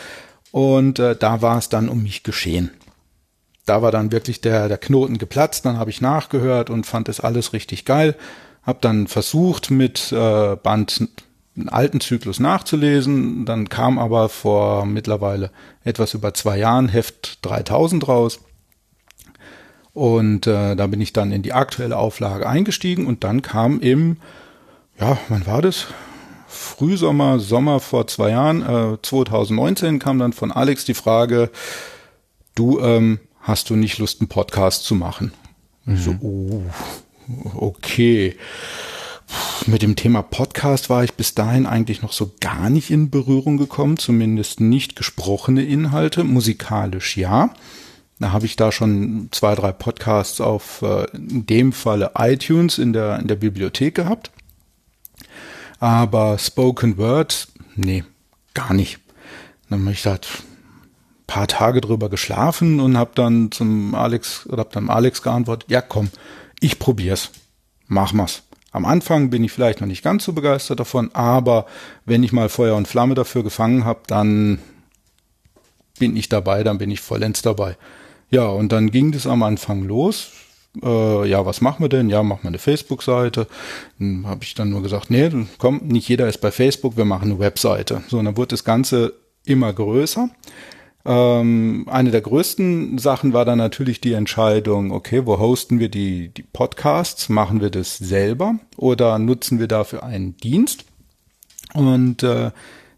Und 0.52 1.00
äh, 1.00 1.16
da 1.16 1.42
war 1.42 1.58
es 1.58 1.70
dann 1.70 1.90
um 1.90 2.02
mich 2.02 2.24
geschehen. 2.24 2.72
Da 3.70 3.84
war 3.84 3.92
dann 3.92 4.12
wirklich 4.12 4.42
der, 4.42 4.68
der 4.68 4.80
Knoten 4.80 5.20
geplatzt. 5.20 5.64
Dann 5.64 5.78
habe 5.78 5.92
ich 5.92 6.02
nachgehört 6.02 6.72
und 6.72 6.88
fand 6.88 7.08
das 7.08 7.20
alles 7.20 7.54
richtig 7.54 7.86
geil. 7.86 8.16
Hab 8.64 8.82
dann 8.82 9.06
versucht, 9.06 9.70
mit 9.70 10.12
äh, 10.12 10.56
Band 10.56 11.08
einen 11.56 11.70
alten 11.70 12.00
Zyklus 12.00 12.40
nachzulesen. 12.40 13.46
Dann 13.46 13.70
kam 13.70 14.00
aber 14.00 14.28
vor 14.30 14.88
mittlerweile 14.88 15.52
etwas 15.84 16.16
über 16.16 16.34
zwei 16.34 16.58
Jahren 16.58 16.90
Heft 16.90 17.46
3000 17.46 18.08
raus. 18.08 18.40
Und 19.94 20.48
äh, 20.48 20.76
da 20.76 20.88
bin 20.88 21.00
ich 21.00 21.14
dann 21.14 21.32
in 21.32 21.44
die 21.44 21.54
aktuelle 21.54 21.98
Auflage 21.98 22.50
eingestiegen 22.50 23.06
und 23.06 23.24
dann 23.24 23.44
kam 23.44 23.80
im, 23.82 24.18
ja, 25.00 25.20
wann 25.28 25.46
war 25.46 25.62
das? 25.62 25.86
Frühsommer, 26.48 27.40
Sommer 27.40 27.80
vor 27.80 28.08
zwei 28.08 28.32
Jahren, 28.32 28.64
äh, 28.64 28.98
2019 29.00 30.00
kam 30.00 30.18
dann 30.18 30.34
von 30.34 30.52
Alex 30.52 30.86
die 30.86 30.96
Frage, 30.96 31.52
du 32.56 32.80
ähm, 32.80 33.20
hast 33.50 33.70
du 33.70 33.76
nicht 33.76 33.98
Lust, 33.98 34.22
einen 34.22 34.30
Podcast 34.30 34.86
zu 34.86 34.96
machen? 34.96 35.34
Mhm. 35.86 35.98
So, 35.98 36.16
oh, 36.22 36.64
okay 37.56 38.38
mit 39.66 39.82
dem 39.82 39.96
Thema 39.96 40.22
Podcast 40.22 40.90
war 40.90 41.04
ich 41.04 41.14
bis 41.14 41.36
dahin 41.36 41.66
eigentlich 41.66 42.02
noch 42.02 42.14
so 42.14 42.32
gar 42.40 42.70
nicht 42.70 42.90
in 42.92 43.10
Berührung 43.10 43.58
gekommen, 43.58 43.98
zumindest 43.98 44.60
nicht 44.60 44.96
gesprochene 44.96 45.64
Inhalte, 45.64 46.24
musikalisch 46.24 47.18
ja. 47.18 47.54
Da 48.20 48.32
habe 48.32 48.46
ich 48.46 48.56
da 48.56 48.72
schon 48.72 49.30
zwei, 49.32 49.56
drei 49.56 49.72
Podcasts 49.72 50.42
auf 50.42 50.82
äh, 50.82 51.06
in 51.16 51.46
dem 51.46 51.72
Falle 51.72 52.12
iTunes 52.18 52.78
in 52.78 52.92
der, 52.92 53.20
in 53.20 53.28
der 53.28 53.36
Bibliothek 53.36 53.96
gehabt. 53.96 54.32
Aber 55.80 56.38
Spoken 56.38 56.98
Word, 56.98 57.48
nee, 57.76 58.04
gar 58.54 58.74
nicht. 58.74 59.00
Dann 59.70 59.82
habe 59.82 59.92
ich 59.92 60.02
da 60.02 60.20
paar 61.30 61.48
Tage 61.48 61.80
drüber 61.80 62.10
geschlafen 62.10 62.80
und 62.80 62.98
habe 62.98 63.12
dann 63.14 63.52
zum 63.52 63.94
Alex 63.94 64.48
oder 64.48 64.62
hab 64.62 64.72
dann 64.72 64.90
Alex 64.90 65.22
geantwortet, 65.22 65.70
ja 65.70 65.80
komm, 65.80 66.10
ich 66.60 66.80
probier's. 66.80 67.30
Mach 67.88 68.14
mal's. 68.14 68.44
Am 68.72 68.86
Anfang 68.86 69.30
bin 69.30 69.44
ich 69.44 69.52
vielleicht 69.52 69.80
noch 69.80 69.88
nicht 69.88 70.04
ganz 70.04 70.24
so 70.24 70.34
begeistert 70.34 70.80
davon, 70.80 71.12
aber 71.14 71.66
wenn 72.06 72.24
ich 72.24 72.32
mal 72.32 72.50
Feuer 72.50 72.76
und 72.76 72.88
Flamme 72.88 73.16
dafür 73.16 73.44
gefangen 73.44 73.86
habe, 73.86 74.02
dann 74.08 74.60
bin 76.00 76.16
ich 76.16 76.30
dabei, 76.30 76.64
dann 76.64 76.78
bin 76.78 76.92
ich 76.92 77.02
vollends 77.02 77.42
dabei. 77.42 77.78
Ja, 78.32 78.48
und 78.48 78.72
dann 78.72 78.92
ging 78.92 79.12
das 79.12 79.28
am 79.28 79.44
Anfang 79.44 79.84
los. 79.84 80.32
Äh, 80.84 81.28
ja, 81.28 81.46
was 81.46 81.62
machen 81.62 81.84
wir 81.84 81.90
denn? 81.90 82.10
Ja, 82.10 82.22
machen 82.22 82.44
wir 82.44 82.50
eine 82.50 82.60
Facebook-Seite. 82.60 83.48
Dann 83.98 84.26
habe 84.28 84.44
ich 84.44 84.54
dann 84.54 84.70
nur 84.70 84.84
gesagt, 84.84 85.10
nee, 85.10 85.32
komm, 85.58 85.82
nicht 85.84 86.08
jeder 86.08 86.28
ist 86.28 86.42
bei 86.42 86.52
Facebook, 86.52 86.96
wir 86.98 87.06
machen 87.06 87.32
eine 87.32 87.40
Webseite. 87.40 88.04
So, 88.08 88.20
und 88.20 88.26
dann 88.26 88.38
wurde 88.38 88.50
das 88.50 88.64
Ganze 88.64 89.14
immer 89.46 89.74
größer. 89.74 90.30
Ähm, 91.06 91.86
eine 91.90 92.12
der 92.12 92.22
größten 92.22 92.98
Sachen 92.98 93.34
war 93.34 93.46
dann 93.46 93.58
natürlich 93.58 94.02
die 94.02 94.14
Entscheidung, 94.14 94.92
okay, 94.92 95.26
wo 95.26 95.40
hosten 95.40 95.80
wir 95.80 95.90
die, 95.90 96.30
die 96.30 96.44
Podcasts? 96.44 97.30
Machen 97.30 97.62
wir 97.62 97.70
das 97.70 97.98
selber 97.98 98.56
oder 98.78 99.18
nutzen 99.18 99.60
wir 99.60 99.68
dafür 99.68 100.04
einen 100.04 100.36
Dienst? 100.38 100.86
Und 101.74 102.24
äh, 102.24 102.52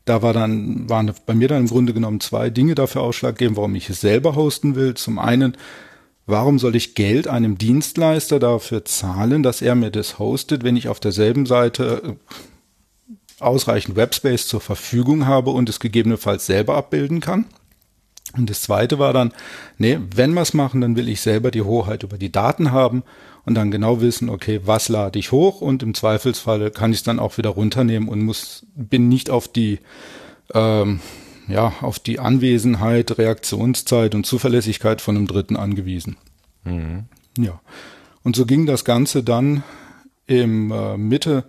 da 0.05 0.21
war 0.21 0.33
dann, 0.33 0.89
waren 0.89 1.13
bei 1.25 1.35
mir 1.35 1.47
dann 1.47 1.61
im 1.61 1.67
Grunde 1.67 1.93
genommen 1.93 2.19
zwei 2.19 2.49
Dinge 2.49 2.75
dafür 2.75 3.01
ausschlaggebend, 3.01 3.57
warum 3.57 3.75
ich 3.75 3.89
es 3.89 4.01
selber 4.01 4.35
hosten 4.35 4.75
will. 4.75 4.95
Zum 4.95 5.19
einen, 5.19 5.55
warum 6.25 6.57
soll 6.57 6.75
ich 6.75 6.95
Geld 6.95 7.27
einem 7.27 7.57
Dienstleister 7.57 8.39
dafür 8.39 8.83
zahlen, 8.83 9.43
dass 9.43 9.61
er 9.61 9.75
mir 9.75 9.91
das 9.91 10.17
hostet, 10.17 10.63
wenn 10.63 10.75
ich 10.75 10.87
auf 10.87 10.99
derselben 10.99 11.45
Seite 11.45 12.01
äh, 12.03 13.13
ausreichend 13.39 13.95
Webspace 13.95 14.47
zur 14.47 14.61
Verfügung 14.61 15.27
habe 15.27 15.51
und 15.51 15.69
es 15.69 15.79
gegebenenfalls 15.79 16.47
selber 16.47 16.77
abbilden 16.77 17.19
kann? 17.19 17.45
Und 18.37 18.49
das 18.49 18.61
zweite 18.61 18.99
war 18.99 19.13
dann, 19.13 19.33
nee, 19.77 19.99
wenn 20.15 20.33
wir 20.33 20.41
es 20.41 20.53
machen, 20.53 20.81
dann 20.81 20.95
will 20.95 21.09
ich 21.09 21.21
selber 21.21 21.51
die 21.51 21.61
Hoheit 21.61 22.03
über 22.03 22.17
die 22.17 22.31
Daten 22.31 22.71
haben 22.71 23.03
und 23.45 23.55
dann 23.55 23.71
genau 23.71 24.01
wissen, 24.01 24.29
okay, 24.29 24.61
was 24.63 24.89
lade 24.89 25.19
ich 25.19 25.31
hoch 25.31 25.61
und 25.61 25.83
im 25.83 25.93
Zweifelsfalle 25.93 26.71
kann 26.71 26.91
ich 26.91 26.99
es 26.99 27.03
dann 27.03 27.19
auch 27.19 27.37
wieder 27.37 27.49
runternehmen 27.49 28.07
und 28.07 28.21
muss, 28.21 28.65
bin 28.75 29.09
nicht 29.09 29.29
auf 29.29 29.47
die, 29.47 29.79
ähm, 30.53 31.01
ja, 31.47 31.73
auf 31.81 31.99
die 31.99 32.19
Anwesenheit, 32.19 33.17
Reaktionszeit 33.17 34.15
und 34.15 34.25
Zuverlässigkeit 34.25 35.01
von 35.01 35.17
einem 35.17 35.27
Dritten 35.27 35.55
angewiesen. 35.55 36.17
Mhm. 36.63 37.05
Ja. 37.37 37.59
Und 38.23 38.35
so 38.35 38.45
ging 38.45 38.65
das 38.65 38.85
Ganze 38.85 39.23
dann 39.23 39.63
im 40.27 40.71
äh, 40.71 40.97
Mitte 40.97 41.43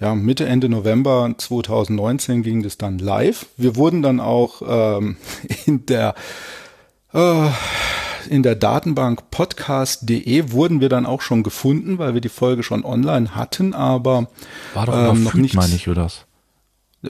ja, 0.00 0.14
Mitte, 0.14 0.46
Ende 0.46 0.68
November 0.68 1.34
2019 1.36 2.42
ging 2.42 2.62
das 2.62 2.78
dann 2.78 2.98
live. 2.98 3.46
Wir 3.56 3.76
wurden 3.76 4.02
dann 4.02 4.20
auch 4.20 4.62
ähm, 4.66 5.16
in 5.66 5.86
der 5.86 6.14
äh, 7.12 7.48
in 8.28 8.42
der 8.42 8.56
Datenbank 8.56 9.30
podcast.de 9.30 10.52
wurden 10.52 10.80
wir 10.80 10.88
dann 10.88 11.06
auch 11.06 11.22
schon 11.22 11.42
gefunden, 11.42 11.98
weil 11.98 12.14
wir 12.14 12.20
die 12.20 12.28
Folge 12.28 12.62
schon 12.62 12.84
online 12.84 13.34
hatten, 13.34 13.72
aber 13.72 14.28
war 14.74 14.86
doch 14.86 15.14
ähm, 15.14 15.24
noch 15.24 15.34
nicht, 15.34 15.54
meine 15.54 15.74
ich, 15.74 15.88
oder 15.88 16.02
das? 16.02 16.26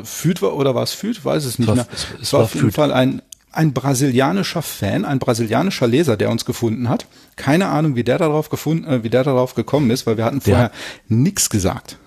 Füd 0.04 0.42
war 0.42 0.54
oder 0.54 0.74
war 0.74 0.82
es 0.82 0.92
Füd? 0.92 1.24
Weiß 1.24 1.44
es 1.44 1.58
nicht. 1.58 1.68
Es 1.68 1.76
war, 1.76 1.86
es, 1.92 2.06
es 2.22 2.32
war 2.32 2.40
auf 2.42 2.54
jeden 2.54 2.72
Fall 2.72 2.92
ein 2.92 3.22
ein 3.50 3.72
brasilianischer 3.72 4.62
Fan, 4.62 5.04
ein 5.04 5.18
brasilianischer 5.18 5.86
Leser, 5.86 6.16
der 6.16 6.30
uns 6.30 6.44
gefunden 6.44 6.88
hat. 6.88 7.06
Keine 7.36 7.66
Ahnung, 7.68 7.96
wie 7.96 8.04
der 8.04 8.18
darauf 8.18 8.50
gefunden, 8.50 8.84
äh, 8.84 9.02
wie 9.02 9.10
der 9.10 9.24
darauf 9.24 9.54
gekommen 9.54 9.90
ist, 9.90 10.06
weil 10.06 10.16
wir 10.16 10.24
hatten 10.24 10.40
vorher 10.40 10.70
nichts 11.08 11.50
gesagt. 11.50 11.98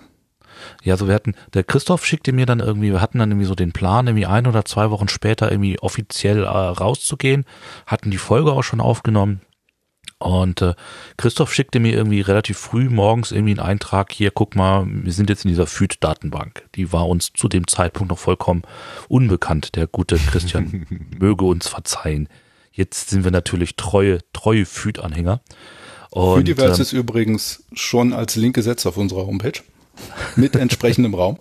Ja, 0.82 0.96
so 0.96 1.06
wir 1.06 1.14
hatten, 1.14 1.34
der 1.54 1.64
Christoph 1.64 2.04
schickte 2.04 2.32
mir 2.32 2.46
dann 2.46 2.60
irgendwie, 2.60 2.90
wir 2.90 3.00
hatten 3.00 3.18
dann 3.18 3.30
irgendwie 3.30 3.46
so 3.46 3.54
den 3.54 3.72
Plan, 3.72 4.06
irgendwie 4.06 4.26
ein 4.26 4.46
oder 4.46 4.64
zwei 4.64 4.90
Wochen 4.90 5.08
später 5.08 5.50
irgendwie 5.50 5.78
offiziell 5.78 6.44
äh, 6.44 6.48
rauszugehen, 6.48 7.44
hatten 7.86 8.10
die 8.10 8.18
Folge 8.18 8.52
auch 8.52 8.64
schon 8.64 8.80
aufgenommen. 8.80 9.40
Und 10.18 10.62
äh, 10.62 10.74
Christoph 11.16 11.52
schickte 11.52 11.80
mir 11.80 11.92
irgendwie 11.94 12.20
relativ 12.20 12.58
früh 12.58 12.88
morgens 12.88 13.32
irgendwie 13.32 13.52
einen 13.52 13.68
Eintrag 13.68 14.12
hier, 14.12 14.30
guck 14.30 14.54
mal, 14.54 14.86
wir 14.86 15.12
sind 15.12 15.30
jetzt 15.30 15.44
in 15.44 15.48
dieser 15.48 15.66
FÜD-Datenbank. 15.66 16.64
Die 16.76 16.92
war 16.92 17.08
uns 17.08 17.32
zu 17.32 17.48
dem 17.48 17.66
Zeitpunkt 17.66 18.10
noch 18.10 18.18
vollkommen 18.18 18.62
unbekannt. 19.08 19.74
Der 19.74 19.86
gute 19.86 20.16
Christian 20.16 20.86
möge 21.18 21.44
uns 21.44 21.68
verzeihen. 21.68 22.28
Jetzt 22.72 23.10
sind 23.10 23.24
wir 23.24 23.32
natürlich 23.32 23.76
treue, 23.76 24.20
treue 24.32 24.64
FÜD-Anhänger. 24.64 25.40
FÜDiverse 26.12 26.76
ähm, 26.76 26.82
ist 26.82 26.92
übrigens 26.92 27.64
schon 27.72 28.12
als 28.12 28.36
Link 28.36 28.54
gesetzt 28.54 28.86
auf 28.86 28.96
unserer 28.96 29.26
Homepage 29.26 29.60
mit 30.36 30.56
entsprechendem 30.56 31.14
Raum. 31.14 31.38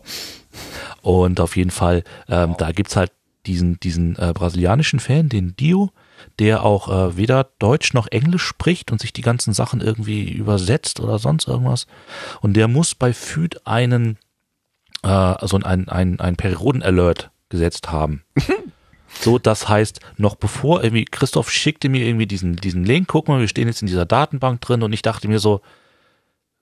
Und 1.01 1.39
auf 1.39 1.55
jeden 1.55 1.71
Fall, 1.71 2.03
ähm, 2.29 2.51
wow. 2.51 2.57
da 2.57 2.71
gibt's 2.71 2.95
halt 2.95 3.11
diesen, 3.45 3.79
diesen 3.79 4.15
äh, 4.17 4.33
brasilianischen 4.33 4.99
Fan, 4.99 5.29
den 5.29 5.55
Dio, 5.55 5.89
der 6.37 6.63
auch 6.63 6.89
äh, 6.89 7.17
weder 7.17 7.49
Deutsch 7.59 7.93
noch 7.93 8.07
Englisch 8.07 8.43
spricht 8.43 8.91
und 8.91 9.01
sich 9.01 9.13
die 9.13 9.23
ganzen 9.23 9.53
Sachen 9.53 9.81
irgendwie 9.81 10.29
übersetzt 10.31 10.99
oder 10.99 11.17
sonst 11.17 11.47
irgendwas. 11.47 11.87
Und 12.41 12.53
der 12.53 12.67
muss 12.67 12.93
bei 12.93 13.13
FÜD 13.13 13.65
einen, 13.65 14.17
äh, 15.03 15.07
also 15.07 15.57
ein, 15.57 15.89
ein, 15.89 16.19
ein 16.19 16.35
Perioden-Alert 16.35 17.31
gesetzt 17.49 17.91
haben. 17.91 18.23
So, 19.19 19.37
das 19.37 19.67
heißt, 19.67 19.99
noch 20.17 20.35
bevor 20.35 20.83
irgendwie, 20.83 21.05
Christoph 21.05 21.51
schickte 21.51 21.89
mir 21.89 22.05
irgendwie 22.05 22.25
diesen, 22.25 22.55
diesen 22.55 22.85
Link, 22.85 23.07
guck 23.07 23.27
mal, 23.27 23.39
wir 23.39 23.47
stehen 23.47 23.67
jetzt 23.67 23.81
in 23.81 23.87
dieser 23.87 24.05
Datenbank 24.05 24.61
drin 24.61 24.83
und 24.83 24.93
ich 24.93 25.01
dachte 25.01 25.27
mir 25.27 25.39
so, 25.39 25.61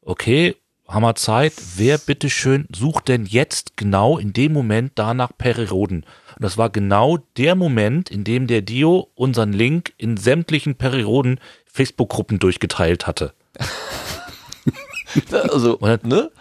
okay, 0.02 0.56
wir 1.04 1.14
Zeit, 1.14 1.54
wer 1.76 2.00
bitteschön 2.00 2.68
sucht 2.76 3.10
denn 3.10 3.28
jetzt 3.28 3.78
genau 3.78 4.18
in 4.18 4.34
dem 4.34 4.54
Moment 4.54 4.94
danach 4.96 5.30
Perioden? 5.38 5.98
Und 6.36 6.44
das 6.44 6.58
war 6.58 6.72
genau 6.72 7.20
der 7.38 7.54
Moment, 7.54 8.10
in 8.10 8.24
dem 8.24 8.48
der 8.48 8.64
Dio 8.64 9.12
unseren 9.14 9.54
Link 9.54 9.94
in 9.98 10.18
sämtlichen 10.18 10.74
Perioden 10.74 11.40
Facebook-Gruppen 11.68 12.40
durchgeteilt 12.40 13.06
hatte. 13.06 13.34
also, 15.32 15.78
ne? 16.02 16.32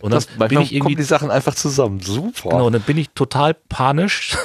Und 0.00 0.10
dann 0.12 0.18
das, 0.18 0.28
manchmal 0.30 0.48
bin 0.48 0.60
ich 0.60 0.72
irgendwie, 0.72 0.78
kommen 0.80 0.96
die 0.96 1.02
Sachen 1.02 1.30
einfach 1.30 1.54
zusammen. 1.54 2.00
Super. 2.00 2.50
genau, 2.50 2.66
und 2.66 2.72
dann 2.72 2.82
bin 2.82 2.96
ich 2.98 3.10
total 3.10 3.54
panisch 3.54 4.36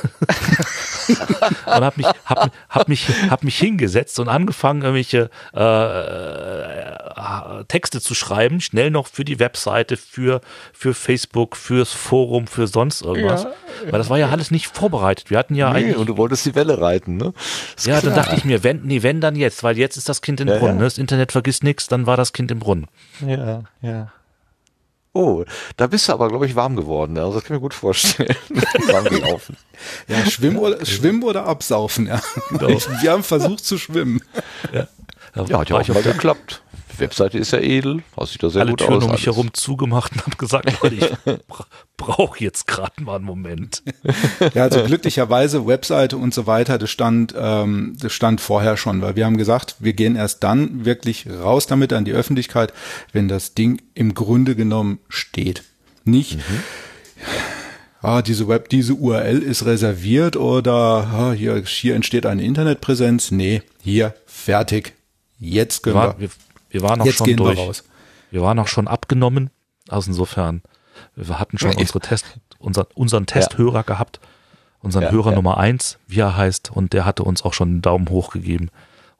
und 1.07 1.83
hab 1.83 1.97
mich, 1.97 2.07
hab, 2.25 2.51
hab 2.69 2.87
mich, 2.87 3.07
hab 3.29 3.43
mich 3.43 3.57
hingesetzt 3.57 4.19
und 4.19 4.29
angefangen, 4.29 4.81
irgendwelche 4.81 5.29
äh, 5.53 6.93
äh, 6.93 7.63
Texte 7.67 8.01
zu 8.01 8.15
schreiben, 8.15 8.61
schnell 8.61 8.89
noch 8.89 9.07
für 9.07 9.25
die 9.25 9.39
Webseite, 9.39 9.97
für, 9.97 10.41
für 10.73 10.93
Facebook, 10.93 11.55
fürs 11.55 11.93
Forum, 11.93 12.47
für 12.47 12.67
sonst 12.67 13.01
irgendwas. 13.01 13.45
Weil 13.89 13.99
das 13.99 14.09
war 14.09 14.17
ja 14.17 14.29
alles 14.29 14.51
nicht 14.51 14.67
vorbereitet. 14.67 15.29
Wir 15.29 15.37
hatten 15.37 15.55
ja 15.55 15.71
nee, 15.71 15.79
eigentlich 15.79 15.97
und 15.97 16.07
du 16.07 16.17
wolltest 16.17 16.45
die 16.45 16.55
Welle 16.55 16.79
reiten, 16.79 17.17
ne? 17.17 17.33
Ist 17.75 17.85
ja, 17.85 18.01
dann 18.01 18.13
klar. 18.13 18.25
dachte 18.25 18.35
ich 18.37 18.45
mir, 18.45 18.63
wenn, 18.63 18.81
nee, 18.83 19.03
wenn 19.03 19.21
dann 19.21 19.35
jetzt, 19.35 19.63
weil 19.63 19.77
jetzt 19.77 19.97
ist 19.97 20.09
das 20.09 20.21
Kind 20.21 20.41
im 20.41 20.47
Ja, 20.47 20.57
Brunnen. 20.57 20.75
ja. 20.75 20.79
Ne? 20.79 20.83
Das 20.85 20.97
Internet 20.97 21.31
vergisst 21.31 21.63
nichts, 21.63 21.87
dann 21.87 22.05
war 22.07 22.17
das 22.17 22.33
Kind 22.33 22.51
im 22.51 22.59
Brunnen. 22.59 22.87
Ja, 23.25 23.63
ja. 23.81 24.11
Oh, 25.15 25.45
da 25.77 25.85
bist 25.85 26.07
du 26.07 26.13
aber, 26.13 26.27
glaube 26.29 26.47
ich, 26.47 26.55
warm 26.55 26.75
geworden. 26.75 27.17
Also 27.19 27.33
das 27.33 27.43
kann 27.43 27.55
ich 27.55 27.59
mir 27.59 27.65
gut 27.65 27.75
vorstellen. 27.75 28.35
warm 28.87 29.05
gelaufen. 29.05 29.55
Ja, 30.07 30.25
schwimmen 30.25 30.57
oder, 30.57 30.83
schwimmen 30.85 31.21
oder 31.23 31.45
absaufen, 31.45 32.07
ja. 32.07 32.19
Wir 32.49 33.11
haben 33.11 33.23
versucht 33.23 33.63
zu 33.63 33.77
schwimmen. 33.77 34.21
Da 34.71 34.87
Ja, 35.45 35.59
hat 35.59 35.69
ja 35.69 35.77
auch 35.77 35.81
ich 35.81 35.89
mal 35.89 36.01
geklappt. 36.01 36.62
Webseite 36.99 37.37
ist 37.37 37.51
ja 37.51 37.59
edel, 37.59 38.03
das 38.15 38.31
sieht 38.31 38.43
da 38.43 38.49
sehr 38.49 38.61
alle 38.61 38.71
gut 38.71 38.79
Türen 38.79 38.95
aus. 38.95 39.03
um 39.03 39.11
mich 39.11 39.25
alles. 39.25 39.35
herum 39.35 39.53
zugemacht 39.53 40.13
und 40.13 40.25
habe 40.25 40.35
gesagt, 40.37 40.71
Leute, 40.83 40.95
ich 40.95 41.37
bra 41.47 41.65
brauche 41.97 42.43
jetzt 42.43 42.67
gerade 42.67 43.01
mal 43.01 43.15
einen 43.15 43.25
Moment. 43.25 43.81
Ja, 44.53 44.63
also 44.63 44.83
glücklicherweise 44.83 45.65
Webseite 45.65 46.17
und 46.17 46.33
so 46.33 46.47
weiter, 46.47 46.77
das 46.77 46.89
stand, 46.89 47.33
ähm, 47.37 47.95
das 47.99 48.11
stand 48.11 48.41
vorher 48.41 48.75
schon, 48.75 49.01
weil 49.01 49.15
wir 49.15 49.25
haben 49.25 49.37
gesagt, 49.37 49.77
wir 49.79 49.93
gehen 49.93 50.15
erst 50.15 50.43
dann 50.43 50.85
wirklich 50.85 51.27
raus 51.29 51.65
damit 51.65 51.93
an 51.93 52.03
die 52.03 52.11
Öffentlichkeit, 52.11 52.73
wenn 53.13 53.27
das 53.27 53.53
Ding 53.53 53.81
im 53.93 54.13
Grunde 54.13 54.55
genommen 54.55 54.99
steht. 55.07 55.63
Nicht, 56.03 56.39
ah, 58.01 58.21
diese 58.21 58.47
Web, 58.47 58.69
diese 58.69 58.93
URL 58.93 59.41
ist 59.41 59.65
reserviert 59.65 60.35
oder 60.35 61.07
ah, 61.11 61.31
hier, 61.31 61.63
hier 61.65 61.95
entsteht 61.95 62.25
eine 62.25 62.43
Internetpräsenz. 62.43 63.31
Nee, 63.31 63.63
hier, 63.81 64.13
fertig. 64.25 64.93
Jetzt 65.39 65.83
können 65.83 65.95
war, 65.95 66.19
wir, 66.19 66.29
wir, 66.29 66.29
wir 66.73 66.81
waren 66.81 66.99
auch 67.01 67.05
jetzt 67.05 67.17
schon 67.19 67.35
durch. 67.35 67.57
wir. 67.57 67.73
Wir 68.31 68.41
waren 68.41 68.59
auch 68.59 68.67
schon 68.67 68.87
abgenommen. 68.87 69.49
Also 69.89 70.09
insofern, 70.11 70.61
wir 71.15 71.39
hatten 71.39 71.57
schon 71.57 71.71
Ja. 71.71 71.77
unsere 71.77 71.99
Test, 71.99 72.25
unser, 72.59 72.87
unseren 72.95 73.25
Testhörer 73.25 73.83
gehabt, 73.83 74.19
unseren 74.81 75.03
Ja, 75.03 75.11
Hörer 75.11 75.29
ja. 75.31 75.35
Nummer 75.35 75.57
eins, 75.57 75.97
wie 76.07 76.19
er 76.19 76.35
heißt, 76.35 76.71
und 76.71 76.93
der 76.93 77.05
hatte 77.05 77.23
uns 77.23 77.43
auch 77.43 77.53
schon 77.53 77.69
einen 77.69 77.81
Daumen 77.81 78.09
hoch 78.09 78.31
gegeben. 78.31 78.69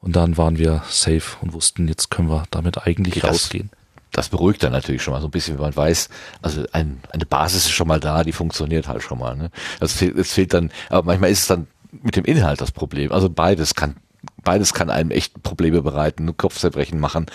Und 0.00 0.16
dann 0.16 0.36
waren 0.36 0.58
wir 0.58 0.82
safe 0.88 1.36
und 1.40 1.52
wussten, 1.54 1.88
jetzt 1.88 2.10
können 2.10 2.28
wir 2.28 2.44
damit 2.50 2.86
eigentlich 2.86 3.14
das- 3.20 3.30
rausgehen. 3.30 3.70
Das 4.12 4.28
beruhigt 4.28 4.62
dann 4.62 4.70
natürlich 4.70 5.02
schon 5.02 5.12
mal 5.12 5.20
so 5.20 5.26
ein 5.26 5.32
bisschen, 5.32 5.54
wenn 5.56 5.62
man 5.64 5.74
weiß, 5.76 6.08
also 6.40 6.62
ein, 6.72 7.00
eine 7.10 7.26
Basis 7.26 7.64
ist 7.64 7.72
schon 7.72 7.88
mal 7.88 7.98
da, 7.98 8.22
die 8.22 8.30
funktioniert 8.30 8.86
halt 8.86 9.02
schon 9.02 9.18
mal. 9.18 9.34
Ne? 9.34 9.50
Das 9.80 9.94
fehlt, 9.94 10.16
es 10.16 10.32
fehlt 10.32 10.54
dann, 10.54 10.70
aber 10.88 11.02
manchmal 11.06 11.30
ist 11.30 11.40
es 11.40 11.46
dann 11.48 11.66
mit 11.90 12.14
dem 12.14 12.24
Inhalt 12.24 12.60
das 12.60 12.70
Problem. 12.70 13.10
Also 13.10 13.28
beides 13.28 13.74
kann, 13.74 13.96
beides 14.44 14.74
kann 14.74 14.90
einem 14.90 15.10
echt 15.10 15.42
Probleme 15.42 15.82
bereiten, 15.82 16.36
Kopfzerbrechen 16.36 17.00
machen. 17.00 17.26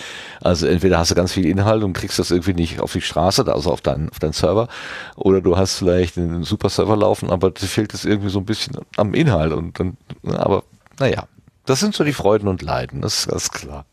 Also 0.42 0.68
entweder 0.68 1.00
hast 1.00 1.12
du 1.12 1.16
ganz 1.16 1.34
viel 1.34 1.46
Inhalt 1.46 1.84
und 1.84 1.94
kriegst 1.94 2.20
das 2.20 2.32
irgendwie 2.32 2.54
nicht 2.54 2.80
auf 2.80 2.94
die 2.94 3.02
Straße, 3.02 3.46
also 3.52 3.72
auf 3.72 3.82
deinen, 3.82 4.10
auf 4.10 4.20
deinen 4.20 4.34
Server, 4.34 4.68
oder 5.16 5.42
du 5.42 5.58
hast 5.58 5.76
vielleicht 5.78 6.18
einen 6.18 6.44
super 6.44 6.70
Server 6.70 6.96
laufen, 6.96 7.30
aber 7.30 7.52
dir 7.52 7.68
fehlt 7.68 7.94
es 7.94 8.06
irgendwie 8.06 8.30
so 8.30 8.40
ein 8.40 8.46
bisschen 8.46 8.78
am 8.98 9.14
Inhalt 9.14 9.52
und 9.54 9.80
dann, 9.80 9.98
aber 10.24 10.64
naja, 11.00 11.28
das 11.66 11.80
sind 11.80 11.96
so 11.96 12.04
die 12.04 12.14
Freuden 12.14 12.48
und 12.48 12.62
Leiden, 12.62 13.02
das 13.02 13.20
ist 13.20 13.28
ganz 13.30 13.50
klar. 13.52 13.86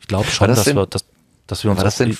Ich 0.00 0.08
glaube 0.08 0.28
schon, 0.30 0.48
das 0.48 0.56
dass 0.58 0.64
denn- 0.66 0.76
wir, 0.76 0.86
dass, 0.86 1.04
dass 1.46 1.64
wir 1.64 1.70
uns 1.70 1.80
das 1.82 1.96
denn- 1.96 2.16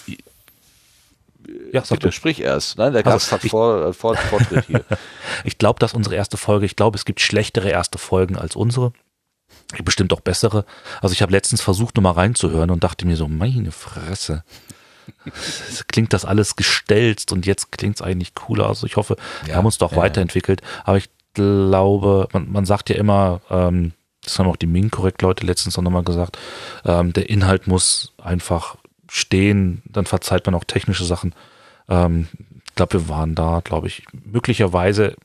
ja, 1.72 1.84
sag. 1.84 1.98
Bitte, 1.98 2.12
sprich 2.12 2.40
erst. 2.40 2.78
Nein, 2.78 2.92
der 2.92 3.04
Also, 3.04 3.14
Gast 3.16 3.32
hat 3.32 3.44
ich- 3.44 3.50
vor, 3.50 3.92
vor, 3.94 4.16
Vortritt 4.16 4.64
hier. 4.66 4.84
Ich 5.44 5.58
glaube, 5.58 5.78
dass 5.80 5.92
unsere 5.94 6.14
erste 6.14 6.36
Folge, 6.36 6.66
ich 6.66 6.76
glaube, 6.76 6.96
es 6.96 7.04
gibt 7.04 7.20
schlechtere 7.20 7.68
erste 7.70 7.98
Folgen 7.98 8.36
als 8.36 8.54
unsere. 8.54 8.92
Bestimmt 9.84 10.12
auch 10.12 10.20
bessere. 10.20 10.64
Also 11.00 11.12
ich 11.12 11.22
habe 11.22 11.32
letztens 11.32 11.62
versucht, 11.62 11.96
nur 11.96 12.02
mal 12.02 12.12
reinzuhören 12.12 12.70
und 12.70 12.84
dachte 12.84 13.06
mir 13.06 13.16
so, 13.16 13.28
meine 13.28 13.72
Fresse. 13.72 14.44
Es 15.68 15.86
Klingt 15.88 16.12
das 16.12 16.24
alles 16.24 16.56
gestelzt 16.56 17.32
und 17.32 17.46
jetzt 17.46 17.72
klingt 17.72 17.96
es 17.96 18.02
eigentlich 18.02 18.34
cooler. 18.34 18.66
Also 18.68 18.86
ich 18.86 18.96
hoffe, 18.96 19.16
wir 19.42 19.50
Ja, 19.50 19.56
haben 19.56 19.66
uns 19.66 19.78
doch 19.78 19.92
ja, 19.92 19.98
weiterentwickelt. 19.98 20.62
Aber 20.84 20.96
ich 20.98 21.08
glaube, 21.34 22.28
man, 22.32 22.50
man 22.50 22.64
sagt 22.64 22.90
ja 22.90 22.96
immer, 22.96 23.40
ähm, 23.50 23.92
das 24.24 24.38
haben 24.38 24.48
auch 24.48 24.56
die 24.56 24.66
Min-Korrekt-Leute 24.66 25.44
letztens 25.44 25.76
auch 25.78 25.82
nochmal 25.82 26.04
gesagt, 26.04 26.38
ähm, 26.84 27.12
der 27.12 27.28
Inhalt 27.28 27.66
muss 27.66 28.12
einfach 28.22 28.76
stehen, 29.08 29.82
dann 29.84 30.06
verzeiht 30.06 30.46
man 30.46 30.54
auch 30.54 30.64
technische 30.64 31.04
Sachen. 31.04 31.34
Ähm, 31.88 32.28
ich 32.66 32.74
glaube, 32.74 32.94
wir 32.94 33.08
waren 33.08 33.34
da, 33.34 33.60
glaube 33.64 33.88
ich, 33.88 34.04
möglicherweise 34.12 35.16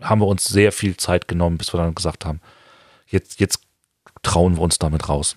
haben 0.00 0.20
wir 0.20 0.26
uns 0.26 0.44
sehr 0.44 0.72
viel 0.72 0.96
Zeit 0.96 1.26
genommen, 1.26 1.56
bis 1.58 1.72
wir 1.72 1.78
dann 1.78 1.94
gesagt 1.94 2.26
haben, 2.26 2.40
jetzt, 3.06 3.40
jetzt 3.40 3.60
trauen 4.22 4.56
wir 4.56 4.62
uns 4.62 4.78
damit 4.78 5.08
raus. 5.08 5.36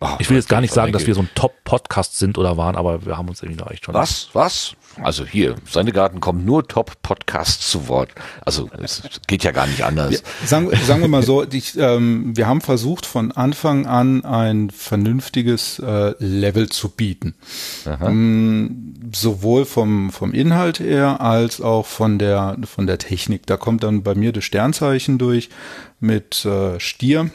Oh, 0.00 0.08
Ich 0.18 0.28
will 0.30 0.36
jetzt 0.36 0.48
gar 0.48 0.60
nicht 0.60 0.72
sagen, 0.72 0.92
dass 0.92 1.06
wir 1.06 1.14
so 1.14 1.20
ein 1.22 1.30
Top-Podcast 1.34 2.18
sind 2.18 2.38
oder 2.38 2.56
waren, 2.56 2.76
aber 2.76 3.04
wir 3.06 3.16
haben 3.16 3.28
uns 3.28 3.42
irgendwie 3.42 3.60
noch 3.62 3.70
echt 3.70 3.84
schon. 3.84 3.94
Was? 3.94 4.30
Was? 4.32 4.74
Also 5.02 5.24
hier, 5.24 5.56
seine 5.68 5.92
Garten 5.92 6.20
kommen 6.20 6.44
nur 6.44 6.66
Top-Podcasts 6.68 7.70
zu 7.70 7.88
Wort. 7.88 8.10
Also 8.44 8.70
es 8.80 9.02
geht 9.26 9.44
ja 9.44 9.50
gar 9.50 9.66
nicht 9.66 9.84
anders. 9.84 10.12
Ja, 10.12 10.46
sagen, 10.46 10.70
sagen 10.86 11.00
wir 11.00 11.08
mal 11.08 11.22
so, 11.22 11.44
ich, 11.44 11.76
ähm, 11.76 12.36
wir 12.36 12.46
haben 12.46 12.60
versucht 12.60 13.06
von 13.06 13.32
Anfang 13.32 13.86
an 13.86 14.24
ein 14.24 14.70
vernünftiges 14.70 15.78
äh, 15.80 16.14
Level 16.18 16.68
zu 16.68 16.90
bieten. 16.90 17.34
Ähm, 17.86 18.94
sowohl 19.12 19.64
vom, 19.64 20.10
vom 20.10 20.32
Inhalt 20.32 20.80
her 20.80 21.20
als 21.20 21.60
auch 21.60 21.86
von 21.86 22.18
der, 22.18 22.56
von 22.64 22.86
der 22.86 22.98
Technik. 22.98 23.46
Da 23.46 23.56
kommt 23.56 23.82
dann 23.82 24.02
bei 24.02 24.14
mir 24.14 24.32
das 24.32 24.44
Sternzeichen 24.44 25.18
durch 25.18 25.48
mit 26.00 26.44
äh, 26.44 26.78
Stier. 26.78 27.30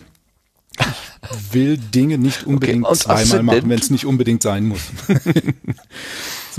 Ich 0.79 1.53
will 1.53 1.77
Dinge 1.77 2.17
nicht 2.17 2.45
unbedingt 2.45 2.85
und 2.85 2.95
zweimal 2.95 3.43
machen, 3.43 3.69
wenn 3.69 3.79
es 3.79 3.89
nicht 3.89 4.05
unbedingt 4.05 4.43
sein 4.43 4.65
muss. 4.65 4.81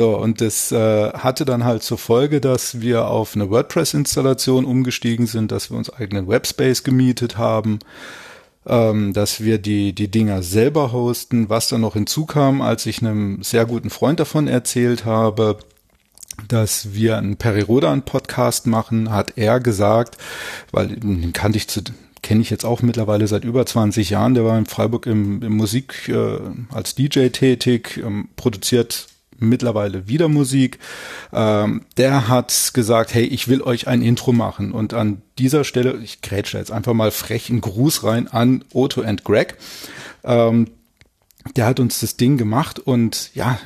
So, 0.00 0.16
und 0.16 0.40
das 0.40 0.72
äh, 0.72 1.10
hatte 1.12 1.44
dann 1.44 1.64
halt 1.64 1.82
zur 1.82 1.98
Folge, 1.98 2.40
dass 2.40 2.80
wir 2.80 3.08
auf 3.08 3.34
eine 3.34 3.50
WordPress-Installation 3.50 4.64
umgestiegen 4.64 5.26
sind, 5.26 5.52
dass 5.52 5.70
wir 5.70 5.76
uns 5.76 5.92
eigenen 5.92 6.26
Webspace 6.26 6.84
gemietet 6.84 7.36
haben, 7.36 7.80
ähm, 8.66 9.12
dass 9.12 9.42
wir 9.42 9.58
die, 9.58 9.92
die 9.92 10.10
Dinger 10.10 10.42
selber 10.42 10.92
hosten. 10.92 11.50
Was 11.50 11.68
dann 11.68 11.82
noch 11.82 11.92
hinzukam, 11.92 12.62
als 12.62 12.86
ich 12.86 13.02
einem 13.02 13.42
sehr 13.42 13.66
guten 13.66 13.90
Freund 13.90 14.18
davon 14.20 14.48
erzählt 14.48 15.04
habe, 15.04 15.58
dass 16.48 16.94
wir 16.94 17.18
einen 17.18 17.36
Perirodan-Podcast 17.36 18.68
machen, 18.68 19.10
hat 19.10 19.36
er 19.36 19.60
gesagt, 19.60 20.16
weil 20.72 20.96
den 20.96 21.34
kannte 21.34 21.58
ich 21.58 21.68
zu, 21.68 21.82
kenne 22.22 22.40
ich 22.40 22.48
jetzt 22.48 22.64
auch 22.64 22.80
mittlerweile 22.80 23.26
seit 23.26 23.44
über 23.44 23.66
20 23.66 24.08
Jahren, 24.08 24.32
der 24.32 24.46
war 24.46 24.56
in 24.56 24.64
Freiburg 24.64 25.04
im, 25.04 25.42
im 25.42 25.58
Musik 25.58 26.08
äh, 26.08 26.38
als 26.72 26.94
DJ 26.94 27.28
tätig, 27.28 28.00
ähm, 28.02 28.30
produziert 28.36 29.10
mittlerweile 29.40 30.06
wieder 30.06 30.28
Musik. 30.28 30.78
Ähm, 31.32 31.82
der 31.96 32.28
hat 32.28 32.70
gesagt, 32.74 33.14
hey, 33.14 33.24
ich 33.24 33.48
will 33.48 33.62
euch 33.62 33.88
ein 33.88 34.02
Intro 34.02 34.32
machen. 34.32 34.72
Und 34.72 34.94
an 34.94 35.22
dieser 35.38 35.64
Stelle, 35.64 35.98
ich 36.02 36.22
grätsche 36.22 36.58
jetzt 36.58 36.72
einfach 36.72 36.94
mal 36.94 37.10
frech 37.10 37.50
einen 37.50 37.60
Gruß 37.60 38.04
rein 38.04 38.28
an 38.28 38.64
Otto 38.72 39.02
and 39.02 39.24
Greg. 39.24 39.56
Ähm, 40.24 40.68
der 41.56 41.66
hat 41.66 41.80
uns 41.80 42.00
das 42.00 42.16
Ding 42.16 42.36
gemacht 42.36 42.78
und 42.78 43.34
ja, 43.34 43.58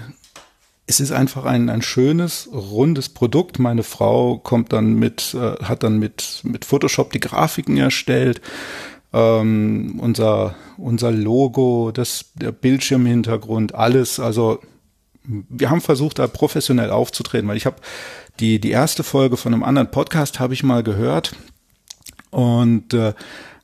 es 0.86 1.00
ist 1.00 1.12
einfach 1.12 1.44
ein, 1.44 1.70
ein 1.70 1.82
schönes, 1.82 2.48
rundes 2.52 3.08
Produkt. 3.08 3.58
Meine 3.58 3.82
Frau 3.82 4.38
kommt 4.38 4.72
dann 4.72 4.94
mit, 4.94 5.34
äh, 5.34 5.62
hat 5.64 5.82
dann 5.82 5.98
mit, 5.98 6.40
mit 6.42 6.64
Photoshop 6.64 7.10
die 7.12 7.20
Grafiken 7.20 7.78
erstellt. 7.78 8.40
Ähm, 9.12 9.98
unser, 9.98 10.54
unser 10.76 11.10
Logo, 11.10 11.90
das, 11.92 12.26
der 12.34 12.52
Bildschirmhintergrund, 12.52 13.74
alles. 13.74 14.20
Also 14.20 14.60
wir 15.24 15.70
haben 15.70 15.80
versucht, 15.80 16.18
da 16.18 16.26
professionell 16.26 16.90
aufzutreten, 16.90 17.48
weil 17.48 17.56
ich 17.56 17.66
habe 17.66 17.76
die, 18.40 18.60
die 18.60 18.70
erste 18.70 19.02
Folge 19.02 19.36
von 19.36 19.54
einem 19.54 19.62
anderen 19.62 19.90
Podcast 19.90 20.40
habe 20.40 20.54
ich 20.54 20.62
mal 20.62 20.82
gehört 20.82 21.34
und 22.30 22.92
äh, 22.94 23.14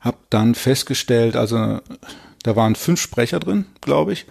habe 0.01 0.19
dann 0.31 0.55
festgestellt, 0.55 1.37
also 1.37 1.81
da 2.43 2.57
waren 2.57 2.75
fünf 2.75 3.01
Sprecher 3.01 3.41
drin, 3.41 3.67
glaube 3.81 4.13
ich. 4.13 4.27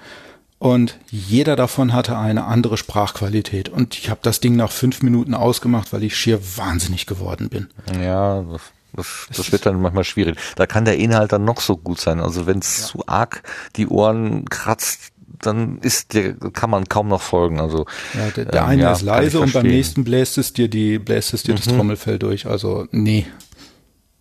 Und 0.57 0.99
jeder 1.09 1.55
davon 1.55 1.93
hatte 1.93 2.17
eine 2.17 2.43
andere 2.43 2.75
Sprachqualität. 2.75 3.69
Und 3.69 3.97
ich 3.97 4.09
habe 4.09 4.19
das 4.23 4.41
Ding 4.41 4.57
nach 4.57 4.71
fünf 4.71 5.01
Minuten 5.01 5.33
ausgemacht, 5.33 5.93
weil 5.93 6.03
ich 6.03 6.17
schier 6.17 6.41
wahnsinnig 6.57 7.05
geworden 7.05 7.47
bin. 7.47 7.69
Ja, 8.01 8.41
das, 8.41 8.61
das, 8.93 9.27
das 9.37 9.51
wird 9.53 9.65
dann 9.65 9.81
manchmal 9.81 10.03
schwierig. 10.03 10.37
Da 10.57 10.67
kann 10.67 10.83
der 10.83 10.97
Inhalt 10.97 11.31
dann 11.31 11.45
noch 11.45 11.61
so 11.61 11.77
gut 11.77 12.01
sein. 12.01 12.19
Also 12.19 12.45
wenn 12.45 12.59
es 12.59 12.87
zu 12.87 13.07
arg 13.07 13.43
die 13.77 13.87
Ohren 13.87 14.49
kratzt, 14.49 15.13
dann 15.41 15.79
ist 15.79 16.13
der, 16.13 16.33
kann 16.33 16.69
man 16.69 16.87
kaum 16.89 17.07
noch 17.07 17.21
folgen. 17.21 17.59
Also 17.59 17.85
Ja, 18.13 18.29
der, 18.31 18.45
der 18.45 18.61
ähm, 18.61 18.67
eine 18.67 18.81
ja, 18.83 18.91
ist 18.91 19.01
leise 19.01 19.39
und 19.39 19.53
beim 19.53 19.65
nächsten 19.65 20.03
bläst 20.03 20.37
es 20.37 20.53
dir 20.53 20.67
die 20.67 20.99
bläst 20.99 21.33
es 21.33 21.43
dir 21.43 21.55
das 21.55 21.65
Trommelfell 21.65 22.19
durch. 22.19 22.45
Also 22.45 22.87
nee. 22.91 23.25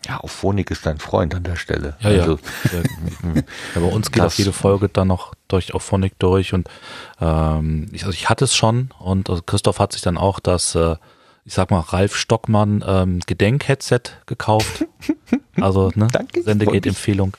Ja, 0.07 0.20
auch 0.20 0.31
Phonik 0.31 0.70
ist 0.70 0.87
dein 0.87 0.98
Freund 0.98 1.35
an 1.35 1.42
der 1.42 1.57
Stelle. 1.57 1.96
Ja. 2.00 2.11
Also, 2.11 2.38
ja. 2.72 3.42
ja 3.74 3.81
bei 3.81 3.81
uns 3.83 4.11
geht 4.12 4.22
Das- 4.22 4.35
auch 4.35 4.38
jede 4.38 4.52
Folge 4.52 4.88
dann 4.88 5.09
noch 5.09 5.35
durch 5.48 5.74
auf 5.74 5.83
Phonic 5.83 6.19
durch 6.19 6.54
und 6.54 6.69
ähm, 7.21 7.88
ich, 7.92 8.04
also 8.04 8.14
ich 8.14 8.29
hatte 8.29 8.44
es 8.44 8.54
schon 8.54 8.90
und 9.00 9.29
also 9.29 9.42
Christoph 9.42 9.81
hat 9.81 9.92
sich 9.92 10.02
dann 10.02 10.16
auch 10.16 10.40
das, 10.40 10.75
äh, 10.75 10.96
ich 11.44 11.54
sag 11.54 11.71
mal, 11.71 11.81
Ralf 11.81 12.14
Stockmann 12.16 12.85
ähm, 12.87 13.21
Gedenkheadset 13.27 14.19
gekauft. 14.27 14.85
Also, 15.60 15.90
ne? 15.96 16.06
Danke, 16.12 16.40
Sendegate-Empfehlung. 16.44 17.33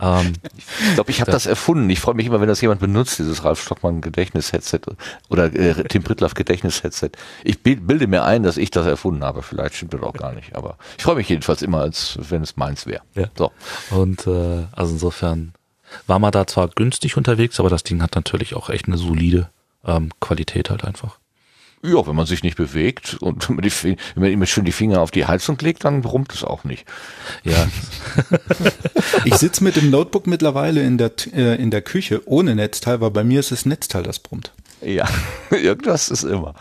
Ähm, 0.00 0.34
ich 0.56 0.94
glaube, 0.94 1.10
ich 1.10 1.20
habe 1.20 1.30
das 1.30 1.46
erfunden. 1.46 1.88
Ich 1.90 2.00
freue 2.00 2.14
mich 2.14 2.26
immer, 2.26 2.40
wenn 2.40 2.48
das 2.48 2.60
jemand 2.60 2.80
benutzt, 2.80 3.18
dieses 3.18 3.44
Ralf 3.44 3.62
Stockmann 3.62 4.00
Gedächtnis-Headset 4.00 4.80
oder 5.28 5.46
äh, 5.54 5.84
Tim 5.84 6.02
Prittlaff 6.02 6.34
Gedächtnis-Headset. 6.34 7.10
Ich 7.44 7.62
bi- 7.62 7.76
bilde 7.76 8.06
mir 8.06 8.24
ein, 8.24 8.42
dass 8.42 8.56
ich 8.56 8.70
das 8.70 8.86
erfunden 8.86 9.24
habe. 9.24 9.42
Vielleicht 9.42 9.74
stimmt 9.74 9.94
das 9.94 10.02
auch 10.02 10.12
gar 10.12 10.32
nicht. 10.32 10.54
Aber 10.54 10.76
ich 10.98 11.04
freue 11.04 11.16
mich 11.16 11.28
jedenfalls 11.28 11.62
immer, 11.62 11.80
als 11.80 12.18
wenn 12.28 12.42
es 12.42 12.56
meins 12.56 12.86
wäre. 12.86 13.02
Ja. 13.14 13.26
So. 13.36 13.52
Und 13.90 14.26
äh, 14.26 14.66
also 14.72 14.92
insofern 14.92 15.52
war 16.06 16.18
man 16.18 16.32
da 16.32 16.46
zwar 16.46 16.68
günstig 16.68 17.16
unterwegs, 17.16 17.60
aber 17.60 17.70
das 17.70 17.82
Ding 17.84 18.02
hat 18.02 18.14
natürlich 18.14 18.54
auch 18.54 18.70
echt 18.70 18.86
eine 18.86 18.98
solide 18.98 19.48
ähm, 19.84 20.10
Qualität 20.20 20.68
halt 20.70 20.84
einfach. 20.84 21.18
Ja, 21.86 22.06
wenn 22.06 22.16
man 22.16 22.26
sich 22.26 22.42
nicht 22.42 22.56
bewegt 22.56 23.16
und 23.20 23.48
wenn 23.48 23.56
man, 23.56 23.62
die, 23.62 23.72
wenn 23.82 24.22
man 24.22 24.32
immer 24.32 24.46
schön 24.46 24.64
die 24.64 24.72
Finger 24.72 25.00
auf 25.00 25.10
die 25.10 25.26
Heizung 25.26 25.56
legt, 25.60 25.84
dann 25.84 26.02
brummt 26.02 26.34
es 26.34 26.44
auch 26.44 26.64
nicht. 26.64 26.84
Ja, 27.44 27.68
Ich 29.24 29.34
sitze 29.34 29.62
mit 29.64 29.76
dem 29.76 29.90
Notebook 29.90 30.26
mittlerweile 30.26 30.82
in 30.82 30.98
der, 30.98 31.12
äh, 31.32 31.60
in 31.60 31.70
der 31.70 31.82
Küche 31.82 32.22
ohne 32.26 32.54
Netzteil, 32.54 33.00
weil 33.00 33.10
bei 33.10 33.24
mir 33.24 33.40
ist 33.40 33.50
das 33.50 33.66
Netzteil, 33.66 34.02
das 34.02 34.18
brummt. 34.18 34.52
Ja, 34.82 35.08
irgendwas 35.50 36.08
ist 36.08 36.24
immer. 36.24 36.54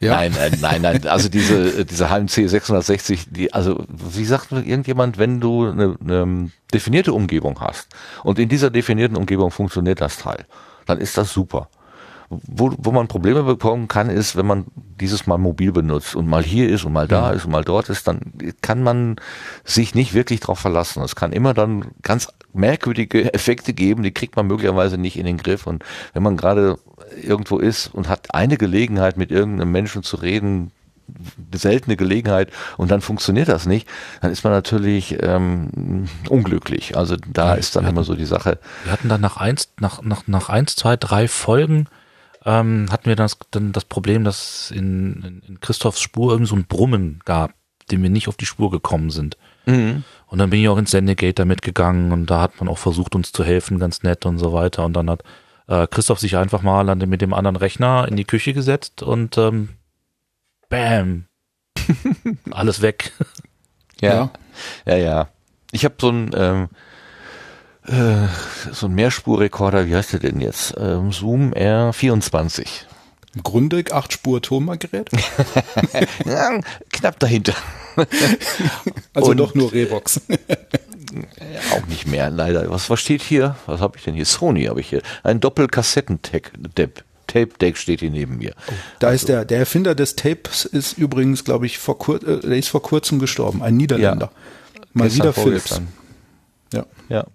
Ja. 0.00 0.16
Nein, 0.16 0.34
nein, 0.36 0.58
nein, 0.60 0.82
nein. 0.82 1.06
Also 1.06 1.28
diese, 1.28 1.84
diese 1.84 2.10
HMC 2.10 2.48
660, 2.48 3.26
die, 3.30 3.52
also 3.52 3.84
wie 3.88 4.24
sagt 4.24 4.52
irgendjemand, 4.52 5.18
wenn 5.18 5.40
du 5.40 5.66
eine, 5.66 5.96
eine 6.00 6.50
definierte 6.74 7.12
Umgebung 7.12 7.60
hast 7.60 7.88
und 8.22 8.38
in 8.38 8.48
dieser 8.48 8.70
definierten 8.70 9.16
Umgebung 9.16 9.50
funktioniert 9.50 10.00
das 10.00 10.18
Teil, 10.18 10.44
dann 10.84 10.98
ist 10.98 11.16
das 11.16 11.32
super. 11.32 11.68
Wo, 12.30 12.72
wo 12.78 12.90
man 12.92 13.06
Probleme 13.08 13.42
bekommen 13.42 13.86
kann, 13.88 14.08
ist, 14.10 14.34
wenn 14.36 14.46
man 14.46 14.64
dieses 15.00 15.26
mal 15.26 15.38
mobil 15.38 15.72
benutzt 15.72 16.14
und 16.16 16.26
mal 16.26 16.42
hier 16.42 16.68
ist 16.68 16.84
und 16.84 16.92
mal 16.92 17.06
da 17.08 17.30
ist 17.30 17.44
und 17.44 17.50
mal 17.52 17.64
dort 17.64 17.88
ist, 17.90 18.06
dann 18.08 18.20
kann 18.62 18.82
man 18.82 19.16
sich 19.64 19.94
nicht 19.94 20.14
wirklich 20.14 20.40
darauf 20.40 20.58
verlassen. 20.58 21.02
Es 21.02 21.16
kann 21.16 21.32
immer 21.32 21.54
dann 21.54 21.86
ganz 22.02 22.28
merkwürdige 22.52 23.34
Effekte 23.34 23.74
geben, 23.74 24.02
die 24.02 24.12
kriegt 24.12 24.36
man 24.36 24.46
möglicherweise 24.46 24.96
nicht 24.98 25.18
in 25.18 25.26
den 25.26 25.36
Griff. 25.38 25.66
Und 25.66 25.84
wenn 26.12 26.22
man 26.22 26.36
gerade 26.36 26.78
irgendwo 27.22 27.58
ist 27.58 27.88
und 27.88 28.08
hat 28.08 28.34
eine 28.34 28.56
Gelegenheit, 28.56 29.16
mit 29.16 29.30
irgendeinem 29.30 29.72
Menschen 29.72 30.02
zu 30.02 30.16
reden, 30.16 30.70
eine 31.50 31.58
seltene 31.58 31.96
Gelegenheit 31.96 32.50
und 32.78 32.90
dann 32.90 33.02
funktioniert 33.02 33.48
das 33.48 33.66
nicht, 33.66 33.86
dann 34.22 34.30
ist 34.32 34.42
man 34.44 34.52
natürlich 34.54 35.18
ähm, 35.22 36.08
unglücklich. 36.30 36.96
Also 36.96 37.16
da 37.30 37.48
Ja, 37.48 37.54
ist 37.54 37.76
dann 37.76 37.84
wir 37.84 37.90
immer 37.90 38.04
so 38.04 38.14
die 38.14 38.24
Sache. 38.24 38.58
wir 38.84 38.92
hatten 38.92 39.08
dann 39.10 39.20
nach 39.20 39.36
eins, 39.36 39.68
nach, 39.80 40.00
nach, 40.02 40.22
nach 40.26 40.48
eins, 40.48 40.76
zwei, 40.76 40.96
drei 40.96 41.28
Folgen 41.28 41.88
ähm, 42.44 42.86
hatten 42.90 43.06
wir 43.06 43.16
das, 43.16 43.38
dann 43.50 43.72
das 43.72 43.84
Problem, 43.84 44.24
dass 44.24 44.70
in, 44.70 45.42
in, 45.46 45.60
Christophs 45.60 46.00
Spur 46.00 46.32
irgend 46.32 46.48
so 46.48 46.56
ein 46.56 46.66
Brummen 46.66 47.20
gab, 47.24 47.52
dem 47.90 48.02
wir 48.02 48.10
nicht 48.10 48.28
auf 48.28 48.36
die 48.36 48.46
Spur 48.46 48.70
gekommen 48.70 49.10
sind. 49.10 49.36
Und 50.26 50.38
dann 50.38 50.50
bin 50.50 50.60
ich 50.60 50.68
auch 50.68 50.76
ins 50.76 50.90
Sendegate 50.90 51.34
damit 51.34 51.62
gegangen 51.62 52.12
und 52.12 52.26
da 52.26 52.40
hat 52.40 52.60
man 52.60 52.68
auch 52.68 52.78
versucht, 52.78 53.14
uns 53.14 53.32
zu 53.32 53.44
helfen, 53.44 53.78
ganz 53.78 54.02
nett 54.02 54.26
und 54.26 54.38
so 54.38 54.52
weiter. 54.52 54.84
Und 54.84 54.94
dann 54.94 55.08
hat 55.08 55.22
äh, 55.68 55.86
Christoph 55.86 56.18
sich 56.18 56.36
einfach 56.36 56.62
mal 56.62 56.88
an, 56.88 56.98
mit 56.98 57.22
dem 57.22 57.32
anderen 57.32 57.56
Rechner 57.56 58.06
in 58.08 58.16
die 58.16 58.24
Küche 58.24 58.52
gesetzt 58.52 59.02
und 59.02 59.38
ähm, 59.38 59.70
bam, 60.68 61.26
alles 62.50 62.82
weg. 62.82 63.12
Ja, 64.00 64.30
ja, 64.84 64.96
ja. 64.96 65.28
Ich 65.72 65.84
habe 65.84 65.94
so 65.98 66.10
ein 66.10 66.30
ähm, 66.34 66.68
äh, 67.86 68.26
so 68.72 68.86
ein 68.86 68.94
Mehrspurrekorder, 68.94 69.86
wie 69.86 69.94
heißt 69.94 70.12
der 70.14 70.20
denn 70.20 70.40
jetzt? 70.40 70.74
Ähm, 70.78 71.12
Zoom 71.12 71.52
R24. 71.52 72.66
Im 73.34 73.42
Grunde 73.42 73.84
acht 73.90 74.12
Spur 74.12 74.40
Tonbandgerät. 74.42 75.10
Ja, 76.24 76.60
knapp 76.92 77.18
dahinter. 77.18 77.54
Also 79.12 79.30
Und- 79.30 79.36
doch 79.36 79.54
nur 79.54 79.72
Revox. 79.72 80.20
Auch 81.72 81.86
nicht 81.86 82.08
mehr, 82.08 82.28
leider. 82.30 82.68
Was, 82.70 82.90
was 82.90 83.00
steht 83.00 83.22
hier? 83.22 83.54
Was 83.66 83.80
habe 83.80 83.96
ich 83.98 84.02
denn 84.04 84.14
hier? 84.14 84.24
Sony 84.24 84.64
habe 84.64 84.80
ich 84.80 84.88
hier. 84.88 85.00
Ein 85.22 85.38
Doppelkassetten-Tape. 85.38 86.90
Tape-Deck 87.28 87.76
steht 87.76 88.00
hier 88.00 88.10
neben 88.10 88.38
mir. 88.38 88.52
Da 88.98 89.10
ist 89.10 89.28
der, 89.28 89.44
der 89.44 89.58
Erfinder 89.58 89.94
des 89.94 90.16
Tapes 90.16 90.64
ist 90.64 90.98
übrigens, 90.98 91.44
glaube 91.44 91.66
ich, 91.66 91.78
vor 91.78 91.98
kur 91.98 92.16
äh, 92.16 92.40
der 92.40 92.56
ist 92.58 92.68
vor 92.68 92.82
kurzem 92.82 93.18
gestorben. 93.20 93.62
Ein 93.62 93.76
Niederländer. 93.76 94.30
Mal 94.92 95.04
Gestern, 95.08 95.22
wieder 95.22 95.32
Philips. 95.32 95.80
Ja. 96.72 96.86
Ja. 97.08 97.26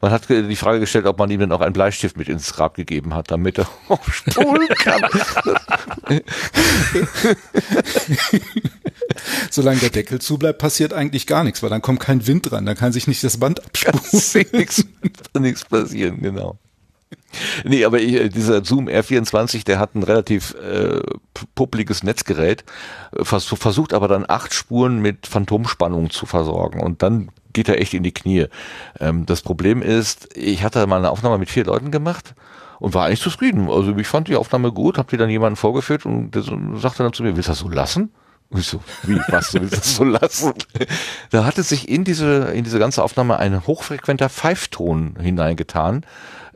Man 0.00 0.10
hat 0.10 0.28
die 0.28 0.56
Frage 0.56 0.80
gestellt, 0.80 1.06
ob 1.06 1.18
man 1.18 1.30
ihm 1.30 1.40
dann 1.40 1.52
auch 1.52 1.60
einen 1.60 1.72
Bleistift 1.72 2.16
mit 2.16 2.28
ins 2.28 2.52
Grab 2.52 2.74
gegeben 2.74 3.14
hat, 3.14 3.30
damit 3.30 3.58
er 3.58 3.68
aufspulen 3.88 4.68
kann. 4.68 5.02
Solange 9.50 9.80
der 9.80 9.90
Deckel 9.90 10.20
zu 10.20 10.38
bleibt, 10.38 10.58
passiert 10.58 10.92
eigentlich 10.92 11.26
gar 11.26 11.44
nichts, 11.44 11.62
weil 11.62 11.70
dann 11.70 11.82
kommt 11.82 12.00
kein 12.00 12.26
Wind 12.26 12.50
dran, 12.50 12.66
dann 12.66 12.76
kann 12.76 12.92
sich 12.92 13.06
nicht 13.06 13.22
das 13.22 13.38
Band 13.38 13.64
abspulen. 13.64 14.48
nichts, 14.52 14.84
nichts 15.38 15.64
passieren, 15.64 16.20
genau. 16.20 16.58
Nee, 17.64 17.84
aber 17.84 18.00
ich, 18.00 18.14
äh, 18.14 18.28
dieser 18.28 18.64
Zoom 18.64 18.88
R24, 18.88 19.64
der 19.64 19.78
hat 19.78 19.94
ein 19.94 20.02
relativ 20.02 20.54
äh, 20.54 21.00
publikes 21.54 22.02
Netzgerät, 22.02 22.64
äh, 23.16 23.24
vers 23.24 23.44
versucht 23.44 23.94
aber 23.94 24.08
dann 24.08 24.24
acht 24.28 24.54
Spuren 24.54 25.00
mit 25.00 25.26
Phantomspannung 25.26 26.10
zu 26.10 26.26
versorgen 26.26 26.80
und 26.80 27.02
dann 27.02 27.30
geht 27.52 27.68
er 27.68 27.80
echt 27.80 27.94
in 27.94 28.02
die 28.02 28.12
Knie. 28.12 28.46
Ähm, 29.00 29.26
das 29.26 29.42
Problem 29.42 29.82
ist, 29.82 30.36
ich 30.36 30.62
hatte 30.62 30.86
mal 30.86 30.98
eine 30.98 31.10
Aufnahme 31.10 31.38
mit 31.38 31.50
vier 31.50 31.64
Leuten 31.64 31.90
gemacht 31.90 32.34
und 32.78 32.94
war 32.94 33.06
eigentlich 33.06 33.20
zufrieden. 33.20 33.70
Also 33.70 33.96
ich 33.96 34.08
fand 34.08 34.28
die 34.28 34.36
Aufnahme 34.36 34.72
gut, 34.72 34.98
hab 34.98 35.08
die 35.08 35.16
dann 35.16 35.30
jemanden 35.30 35.56
vorgeführt 35.56 36.04
und 36.04 36.32
der 36.32 36.42
so, 36.42 36.58
sagte 36.76 37.02
dann 37.02 37.12
zu 37.12 37.22
mir, 37.22 37.36
willst 37.36 37.48
du 37.48 37.52
das 37.52 37.58
so 37.60 37.68
lassen? 37.68 38.12
Und 38.50 38.60
ich 38.60 38.66
so, 38.66 38.80
wie, 39.04 39.18
was, 39.28 39.52
du 39.52 39.60
willst 39.60 39.76
das 39.76 39.94
so 39.94 40.04
lassen? 40.04 40.52
Da 41.30 41.44
hatte 41.44 41.62
sich 41.62 41.88
in 41.88 42.04
diese, 42.04 42.50
in 42.52 42.64
diese 42.64 42.78
ganze 42.78 43.02
Aufnahme 43.02 43.38
ein 43.38 43.66
hochfrequenter 43.66 44.28
Pfeifton 44.28 45.16
hineingetan. 45.18 46.04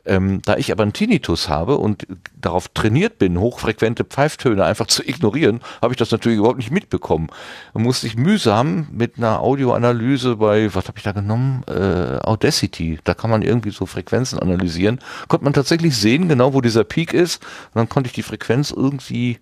Ähm, 0.07 0.41
da 0.45 0.55
ich 0.55 0.71
aber 0.71 0.83
einen 0.83 0.93
Tinnitus 0.93 1.49
habe 1.49 1.77
und 1.77 2.07
darauf 2.39 2.69
trainiert 2.69 3.19
bin, 3.19 3.39
hochfrequente 3.39 4.05
Pfeiftöne 4.05 4.63
einfach 4.63 4.87
zu 4.87 5.03
ignorieren, 5.03 5.59
habe 5.81 5.93
ich 5.93 5.97
das 5.97 6.11
natürlich 6.11 6.39
überhaupt 6.39 6.59
nicht 6.59 6.71
mitbekommen. 6.71 7.27
Man 7.73 7.83
musste 7.83 8.07
ich 8.07 8.15
mühsam 8.15 8.87
mit 8.91 9.17
einer 9.17 9.41
Audioanalyse 9.41 10.37
bei, 10.37 10.73
was 10.73 10.87
habe 10.87 10.97
ich 10.97 11.03
da 11.03 11.11
genommen? 11.11 11.63
Äh, 11.67 12.19
Audacity. 12.23 12.99
Da 13.03 13.13
kann 13.13 13.29
man 13.29 13.41
irgendwie 13.41 13.71
so 13.71 13.85
Frequenzen 13.85 14.39
analysieren. 14.39 14.99
Konnte 15.27 15.43
man 15.43 15.53
tatsächlich 15.53 15.95
sehen, 15.97 16.29
genau 16.29 16.53
wo 16.53 16.61
dieser 16.61 16.85
Peak 16.85 17.13
ist. 17.13 17.43
Und 17.73 17.75
dann 17.75 17.89
konnte 17.89 18.07
ich 18.07 18.13
die 18.13 18.23
Frequenz 18.23 18.71
irgendwie 18.71 19.39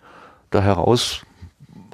da 0.50 0.62
heraus 0.62 1.22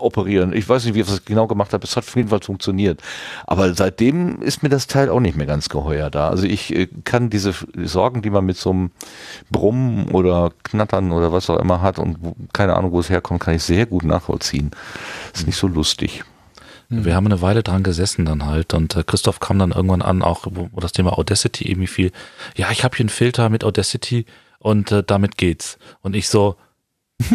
operieren. 0.02 0.54
Ich 0.54 0.68
weiß 0.68 0.86
nicht, 0.86 0.96
wie 0.96 1.02
ich 1.02 1.08
das 1.08 1.26
genau 1.26 1.48
gemacht 1.48 1.74
habe. 1.74 1.84
Es 1.84 1.96
hat 1.96 2.06
auf 2.06 2.16
jeden 2.16 2.30
Fall 2.30 2.42
funktioniert. 2.42 3.02
Aber 3.48 3.74
seitdem 3.74 4.42
ist 4.42 4.64
mir 4.64 4.70
das 4.70 4.88
Teil 4.88 5.10
auch 5.10 5.20
nicht 5.20 5.38
mehr 5.38 5.48
ganz 5.48 5.70
geheuer 5.70 6.10
da. 6.10 6.30
Also 6.30 6.46
ich 6.46 6.76
äh, 6.76 6.88
kann 7.04 7.30
diese 7.30 7.54
Sorgen, 7.76 8.22
die 8.22 8.30
man 8.30 8.46
mit 8.46 8.58
so 8.58 8.72
einem 8.72 8.92
Brummen 9.50 10.10
oder 10.10 10.52
Knattern 10.64 11.12
oder 11.12 11.32
was 11.32 11.50
auch 11.50 11.60
immer 11.60 11.82
hat 11.82 12.00
und 12.00 12.18
wo, 12.22 12.36
keine 12.54 12.76
Ahnung, 12.76 12.92
wo 12.92 13.00
es 13.00 13.10
herkommt, 13.10 13.40
kann 13.40 13.56
ich 13.56 13.64
sehr 13.64 13.86
gut 13.86 14.04
nachvollziehen. 14.04 14.72
Ist 15.34 15.48
nicht 15.48 15.58
so 15.58 15.68
lustig. 15.68 16.24
Wir 16.94 17.16
haben 17.16 17.28
eine 17.28 17.42
Weile 17.42 17.64
dran 17.64 17.84
gesessen 17.84 18.26
dann 18.26 18.46
halt 18.46 18.74
und 18.74 18.98
äh, 18.98 19.04
Christoph 19.06 19.40
kam 19.40 19.58
dann 19.58 19.72
irgendwann 19.72 20.02
an, 20.02 20.22
auch 20.22 20.46
wo, 20.50 20.68
wo 20.74 20.80
das 20.82 20.92
Thema 20.92 21.18
Audacity 21.18 21.70
irgendwie 21.70 21.88
fiel. 21.88 22.12
Ja, 22.58 22.70
ich 22.70 22.84
habe 22.84 22.98
hier 22.98 23.04
einen 23.04 23.10
Filter 23.10 23.48
mit 23.48 23.64
Audacity 23.64 24.26
und 24.60 24.92
äh, 24.92 25.02
damit 25.02 25.38
geht's. 25.38 25.78
Und 26.02 26.18
ich 26.18 26.28
so, 26.28 26.58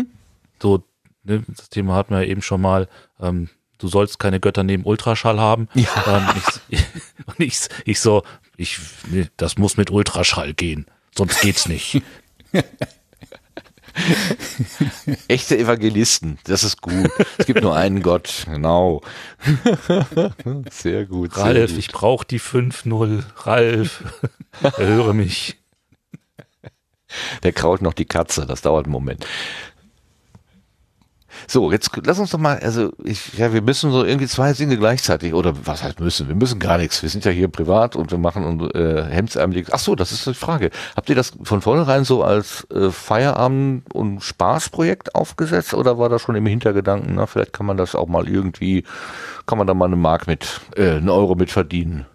so, 0.60 0.84
ne, 1.26 1.44
das 1.48 1.68
Thema 1.68 1.94
hatten 1.94 2.14
wir 2.14 2.22
ja 2.22 2.28
eben 2.28 2.42
schon 2.42 2.60
mal, 2.60 2.88
ähm, 3.20 3.48
du 3.78 3.88
sollst 3.88 4.18
keine 4.18 4.40
Götter 4.40 4.62
neben 4.62 4.84
Ultraschall 4.84 5.40
haben. 5.40 5.68
Ja. 5.74 5.88
Ähm, 6.06 6.28
ich, 6.68 6.84
und 7.26 7.40
ich, 7.40 7.60
ich 7.84 8.00
so, 8.00 8.22
ich, 8.56 8.78
nee, 9.10 9.28
das 9.36 9.58
muss 9.58 9.76
mit 9.76 9.90
Ultraschall 9.90 10.54
gehen, 10.54 10.86
sonst 11.14 11.40
geht's 11.40 11.68
nicht. 11.68 12.02
Echte 15.28 15.58
Evangelisten, 15.58 16.38
das 16.44 16.64
ist 16.64 16.82
gut. 16.82 17.10
Es 17.38 17.46
gibt 17.46 17.62
nur 17.62 17.74
einen 17.74 18.02
Gott, 18.02 18.44
genau. 18.46 19.00
Sehr 20.70 21.06
gut. 21.06 21.32
Sehr 21.34 21.44
Ralf, 21.44 21.70
gut. 21.70 21.78
ich 21.78 21.88
brauch 21.88 22.24
die 22.24 22.40
5-0. 22.40 23.22
Ralf, 23.44 24.04
erhöre 24.62 25.14
mich. 25.14 25.56
Der 27.42 27.52
kraut 27.52 27.80
noch 27.82 27.94
die 27.94 28.04
Katze, 28.04 28.46
das 28.46 28.62
dauert 28.62 28.84
einen 28.84 28.92
Moment. 28.92 29.26
So, 31.48 31.70
jetzt 31.70 31.90
lass 32.04 32.18
uns 32.18 32.30
doch 32.30 32.38
mal, 32.38 32.58
also 32.58 32.92
ich, 33.02 33.38
ja, 33.38 33.52
wir 33.52 33.62
müssen 33.62 33.92
so 33.92 34.04
irgendwie 34.04 34.26
zwei 34.26 34.52
Dinge 34.52 34.76
gleichzeitig, 34.76 35.32
oder 35.32 35.54
was 35.64 35.82
heißt 35.82 36.00
müssen? 36.00 36.28
Wir 36.28 36.34
müssen 36.34 36.58
gar 36.58 36.78
nichts. 36.78 37.02
Wir 37.02 37.08
sind 37.08 37.24
ja 37.24 37.30
hier 37.30 37.48
privat 37.48 37.94
und 37.94 38.10
wir 38.10 38.18
machen 38.18 38.44
unsere 38.44 38.72
äh, 38.72 39.04
Hemdsärmelig. 39.12 39.68
Ach 39.72 39.78
so, 39.78 39.94
das 39.94 40.12
ist 40.12 40.26
die 40.26 40.34
Frage. 40.34 40.70
Habt 40.96 41.08
ihr 41.08 41.14
das 41.14 41.32
von 41.42 41.62
vornherein 41.62 42.04
so 42.04 42.24
als 42.24 42.66
äh, 42.70 42.90
Feierabend- 42.90 43.92
und 43.94 44.22
Spaßprojekt 44.22 45.14
aufgesetzt 45.14 45.74
oder 45.74 45.98
war 45.98 46.08
das 46.08 46.22
schon 46.22 46.34
im 46.34 46.46
Hintergedanken, 46.46 47.14
na, 47.14 47.26
vielleicht 47.26 47.52
kann 47.52 47.66
man 47.66 47.76
das 47.76 47.94
auch 47.94 48.08
mal 48.08 48.28
irgendwie, 48.28 48.84
kann 49.46 49.58
man 49.58 49.66
da 49.66 49.74
mal 49.74 49.86
eine 49.86 49.96
Mark 49.96 50.26
mit, 50.26 50.60
äh, 50.76 50.90
einen 50.90 51.08
Euro 51.08 51.36
mit 51.36 51.50
verdienen? 51.50 52.06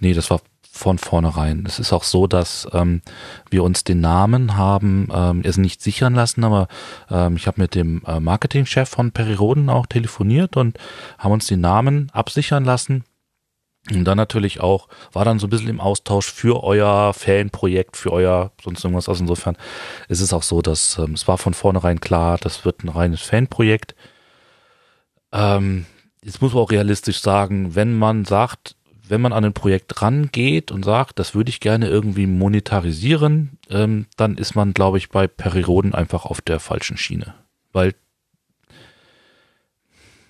Nee, 0.00 0.14
das 0.14 0.30
war 0.30 0.40
von 0.76 0.98
vornherein. 0.98 1.64
Es 1.66 1.78
ist 1.78 1.92
auch 1.92 2.04
so, 2.04 2.26
dass 2.26 2.68
ähm, 2.72 3.02
wir 3.50 3.64
uns 3.64 3.84
den 3.84 4.00
Namen 4.00 4.56
haben 4.56 5.08
ähm, 5.12 5.40
es 5.44 5.56
nicht 5.56 5.82
sichern 5.82 6.14
lassen, 6.14 6.44
aber 6.44 6.68
ähm, 7.10 7.36
ich 7.36 7.46
habe 7.46 7.60
mit 7.60 7.74
dem 7.74 8.02
äh, 8.06 8.20
Marketingchef 8.20 8.88
von 8.88 9.12
Periroden 9.12 9.70
auch 9.70 9.86
telefoniert 9.86 10.56
und 10.56 10.78
haben 11.18 11.32
uns 11.32 11.46
den 11.46 11.60
Namen 11.60 12.10
absichern 12.12 12.64
lassen. 12.64 13.04
Und 13.90 14.04
dann 14.04 14.16
natürlich 14.16 14.60
auch, 14.60 14.88
war 15.12 15.24
dann 15.24 15.38
so 15.38 15.46
ein 15.46 15.50
bisschen 15.50 15.68
im 15.68 15.80
Austausch 15.80 16.32
für 16.32 16.64
euer 16.64 17.14
Fanprojekt, 17.14 17.96
für 17.96 18.12
euer 18.12 18.50
sonst 18.62 18.84
irgendwas. 18.84 19.08
Also 19.08 19.22
insofern 19.22 19.56
ist 20.08 20.20
es 20.20 20.32
auch 20.32 20.42
so, 20.42 20.60
dass 20.60 20.98
ähm, 20.98 21.12
es 21.12 21.28
war 21.28 21.38
von 21.38 21.54
vornherein 21.54 22.00
klar, 22.00 22.38
das 22.38 22.64
wird 22.64 22.82
ein 22.82 22.88
reines 22.88 23.22
Fanprojekt. 23.22 23.94
Ähm, 25.32 25.86
jetzt 26.22 26.42
muss 26.42 26.52
man 26.52 26.62
auch 26.62 26.70
realistisch 26.70 27.20
sagen, 27.20 27.74
wenn 27.74 27.96
man 27.96 28.24
sagt, 28.24 28.75
wenn 29.08 29.20
man 29.20 29.32
an 29.32 29.44
ein 29.44 29.52
Projekt 29.52 30.02
rangeht 30.02 30.70
und 30.70 30.84
sagt, 30.84 31.18
das 31.18 31.34
würde 31.34 31.50
ich 31.50 31.60
gerne 31.60 31.88
irgendwie 31.88 32.26
monetarisieren, 32.26 33.58
ähm, 33.70 34.06
dann 34.16 34.36
ist 34.36 34.54
man, 34.54 34.74
glaube 34.74 34.98
ich, 34.98 35.10
bei 35.10 35.26
Perioden 35.26 35.94
einfach 35.94 36.24
auf 36.24 36.40
der 36.40 36.60
falschen 36.60 36.96
Schiene. 36.96 37.34
Weil 37.72 37.94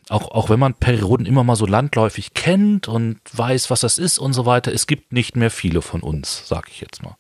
auch, 0.09 0.31
auch 0.31 0.51
wenn 0.51 0.61
man 0.61 0.74
Perioden 0.74 1.27
immer 1.27 1.43
mal 1.43 1.57
so 1.57 1.66
landläufig 1.66 2.35
kennt 2.35 2.87
und 2.87 3.18
weiß, 3.33 3.70
was 3.70 3.81
das 3.81 3.99
ist 3.99 4.18
und 4.18 4.35
so 4.35 4.47
weiter, 4.47 4.72
es 4.72 4.87
gibt 4.87 5.12
nicht 5.12 5.37
mehr 5.37 5.51
viele 5.51 5.83
von 5.83 6.01
uns, 6.01 6.43
sag 6.47 6.68
ich 6.70 6.81
jetzt 6.81 7.03
mal. 7.03 7.16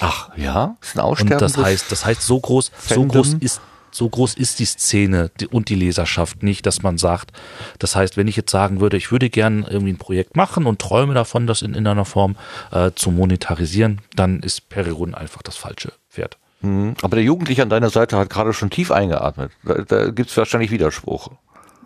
Ach 0.00 0.30
ja, 0.36 0.76
ist 0.80 0.96
ein 0.96 1.00
Aussterben. 1.00 1.34
Und 1.34 1.42
das 1.42 1.56
heißt, 1.56 1.90
das 1.90 2.06
heißt, 2.06 2.22
so 2.22 2.38
groß, 2.40 2.70
so 2.86 3.04
groß 3.04 3.34
ist 3.34 3.60
so 3.92 4.08
groß 4.08 4.34
ist 4.34 4.58
die 4.58 4.64
Szene 4.64 5.30
und 5.50 5.68
die 5.68 5.74
Leserschaft 5.74 6.42
nicht, 6.42 6.66
dass 6.66 6.82
man 6.82 6.98
sagt, 6.98 7.32
das 7.78 7.94
heißt, 7.94 8.16
wenn 8.16 8.26
ich 8.26 8.36
jetzt 8.36 8.50
sagen 8.50 8.80
würde, 8.80 8.96
ich 8.96 9.12
würde 9.12 9.30
gern 9.30 9.66
irgendwie 9.68 9.92
ein 9.92 9.98
Projekt 9.98 10.34
machen 10.36 10.66
und 10.66 10.80
träume 10.80 11.14
davon, 11.14 11.46
das 11.46 11.62
in, 11.62 11.74
in 11.74 11.86
einer 11.86 12.04
Form 12.04 12.36
äh, 12.70 12.90
zu 12.94 13.10
monetarisieren, 13.10 14.00
dann 14.16 14.40
ist 14.40 14.68
Perioden 14.68 15.14
einfach 15.14 15.42
das 15.42 15.56
falsche 15.56 15.92
Pferd. 16.10 16.38
Mhm. 16.62 16.94
Aber 17.02 17.16
der 17.16 17.24
Jugendliche 17.24 17.62
an 17.62 17.68
deiner 17.68 17.90
Seite 17.90 18.16
hat 18.16 18.30
gerade 18.30 18.52
schon 18.52 18.70
tief 18.70 18.90
eingeatmet. 18.90 19.52
Da, 19.64 19.82
da 19.82 20.10
gibt 20.10 20.30
es 20.30 20.36
wahrscheinlich 20.36 20.70
Widerspruch. 20.70 21.30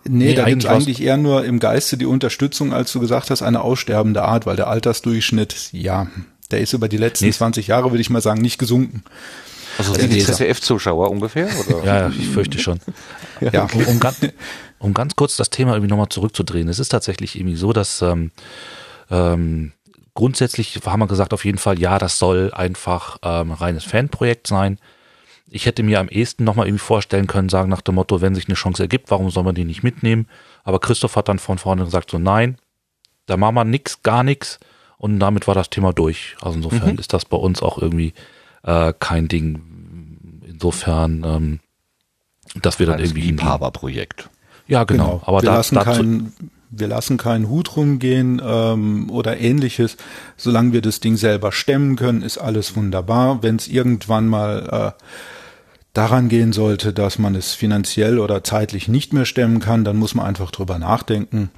Nee, 0.04 0.26
nee 0.26 0.34
da 0.34 0.44
gibt 0.44 0.64
es 0.64 0.70
eigentlich 0.70 1.02
eher 1.02 1.16
nur 1.16 1.44
im 1.44 1.58
Geiste 1.58 1.96
die 1.96 2.06
Unterstützung, 2.06 2.72
als 2.72 2.92
du 2.92 3.00
gesagt 3.00 3.30
hast, 3.30 3.42
eine 3.42 3.62
aussterbende 3.62 4.22
Art, 4.22 4.46
weil 4.46 4.56
der 4.56 4.68
Altersdurchschnitt, 4.68 5.70
ja, 5.72 6.06
der 6.50 6.60
ist 6.60 6.72
über 6.72 6.88
die 6.88 6.96
letzten 6.96 7.26
nee. 7.26 7.32
20 7.32 7.66
Jahre, 7.66 7.90
würde 7.90 8.00
ich 8.00 8.10
mal 8.10 8.20
sagen, 8.20 8.40
nicht 8.40 8.58
gesunken. 8.58 9.02
Also 9.78 9.96
wie 9.96 10.08
die 10.08 10.24
ZDF-Zuschauer 10.24 11.10
ungefähr? 11.10 11.48
Oder? 11.68 11.84
Ja, 11.84 12.08
ich 12.08 12.28
fürchte 12.28 12.58
schon. 12.58 12.80
ja. 13.40 13.64
Um, 13.72 13.86
um, 13.86 14.00
ganz, 14.00 14.20
um 14.78 14.94
ganz 14.94 15.16
kurz 15.16 15.36
das 15.36 15.50
Thema 15.50 15.72
irgendwie 15.72 15.90
nochmal 15.90 16.08
zurückzudrehen. 16.08 16.68
Es 16.68 16.78
ist 16.78 16.88
tatsächlich 16.88 17.36
irgendwie 17.36 17.56
so, 17.56 17.72
dass 17.72 18.02
ähm, 18.02 18.30
ähm, 19.10 19.72
grundsätzlich 20.14 20.80
haben 20.84 21.00
wir 21.00 21.06
gesagt, 21.06 21.32
auf 21.32 21.44
jeden 21.44 21.58
Fall, 21.58 21.78
ja, 21.78 21.98
das 21.98 22.18
soll 22.18 22.52
einfach 22.52 23.18
ähm, 23.22 23.52
reines 23.52 23.84
Fanprojekt 23.84 24.46
sein. 24.46 24.78
Ich 25.48 25.66
hätte 25.66 25.82
mir 25.82 26.00
am 26.00 26.08
ehesten 26.08 26.44
nochmal 26.44 26.66
irgendwie 26.66 26.84
vorstellen 26.84 27.28
können, 27.28 27.48
sagen 27.48 27.70
nach 27.70 27.82
dem 27.82 27.94
Motto, 27.94 28.20
wenn 28.20 28.34
sich 28.34 28.48
eine 28.48 28.56
Chance 28.56 28.82
ergibt, 28.82 29.10
warum 29.10 29.30
soll 29.30 29.44
man 29.44 29.54
die 29.54 29.64
nicht 29.64 29.84
mitnehmen? 29.84 30.26
Aber 30.64 30.80
Christoph 30.80 31.14
hat 31.14 31.28
dann 31.28 31.38
von 31.38 31.58
vorne 31.58 31.84
gesagt, 31.84 32.10
so 32.10 32.18
nein, 32.18 32.58
da 33.26 33.36
machen 33.36 33.54
wir 33.54 33.64
nix, 33.64 34.02
gar 34.02 34.24
nichts. 34.24 34.58
Und 34.98 35.20
damit 35.20 35.46
war 35.46 35.54
das 35.54 35.70
Thema 35.70 35.92
durch. 35.92 36.36
Also 36.40 36.56
insofern 36.56 36.94
mhm. 36.94 36.98
ist 36.98 37.12
das 37.12 37.26
bei 37.26 37.36
uns 37.36 37.62
auch 37.62 37.78
irgendwie 37.78 38.14
äh, 38.62 38.92
kein 38.98 39.28
Ding. 39.28 40.40
Insofern, 40.46 41.22
ähm, 41.24 41.60
dass 42.62 42.78
wir 42.78 42.86
dann 42.86 42.98
irgendwie 42.98 43.22
Liebhaberprojekt. 43.22 44.30
Ja, 44.66 44.84
genau. 44.84 45.04
genau. 45.04 45.22
Aber 45.26 45.42
wir 45.42 45.50
da, 45.50 45.56
lassen 45.56 45.78
keinen, 45.78 46.32
wir 46.70 46.88
lassen 46.88 47.16
keinen 47.16 47.48
Hut 47.48 47.76
rumgehen 47.76 48.40
ähm, 48.44 49.10
oder 49.10 49.38
ähnliches. 49.38 49.96
Solange 50.36 50.72
wir 50.72 50.82
das 50.82 51.00
Ding 51.00 51.16
selber 51.16 51.52
stemmen 51.52 51.96
können, 51.96 52.22
ist 52.22 52.38
alles 52.38 52.76
wunderbar. 52.76 53.42
Wenn 53.42 53.56
es 53.56 53.68
irgendwann 53.68 54.28
mal 54.28 54.94
äh, 54.98 55.02
daran 55.92 56.28
gehen 56.28 56.52
sollte, 56.52 56.92
dass 56.92 57.18
man 57.18 57.34
es 57.34 57.54
finanziell 57.54 58.18
oder 58.18 58.44
zeitlich 58.44 58.88
nicht 58.88 59.12
mehr 59.12 59.24
stemmen 59.24 59.60
kann, 59.60 59.84
dann 59.84 59.96
muss 59.96 60.14
man 60.14 60.26
einfach 60.26 60.50
drüber 60.50 60.78
nachdenken, 60.78 61.50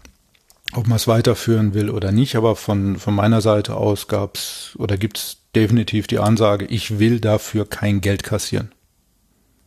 ob 0.74 0.86
man 0.86 0.96
es 0.96 1.08
weiterführen 1.08 1.74
will 1.74 1.90
oder 1.90 2.12
nicht. 2.12 2.36
Aber 2.36 2.56
von, 2.56 2.96
von 2.96 3.14
meiner 3.14 3.40
Seite 3.40 3.76
aus 3.76 4.08
gab's 4.08 4.74
oder 4.78 4.96
gibt's 4.96 5.38
definitiv 5.54 6.06
die 6.06 6.18
Ansage, 6.18 6.66
ich 6.66 6.98
will 6.98 7.20
dafür 7.20 7.68
kein 7.68 8.00
Geld 8.00 8.22
kassieren. 8.22 8.72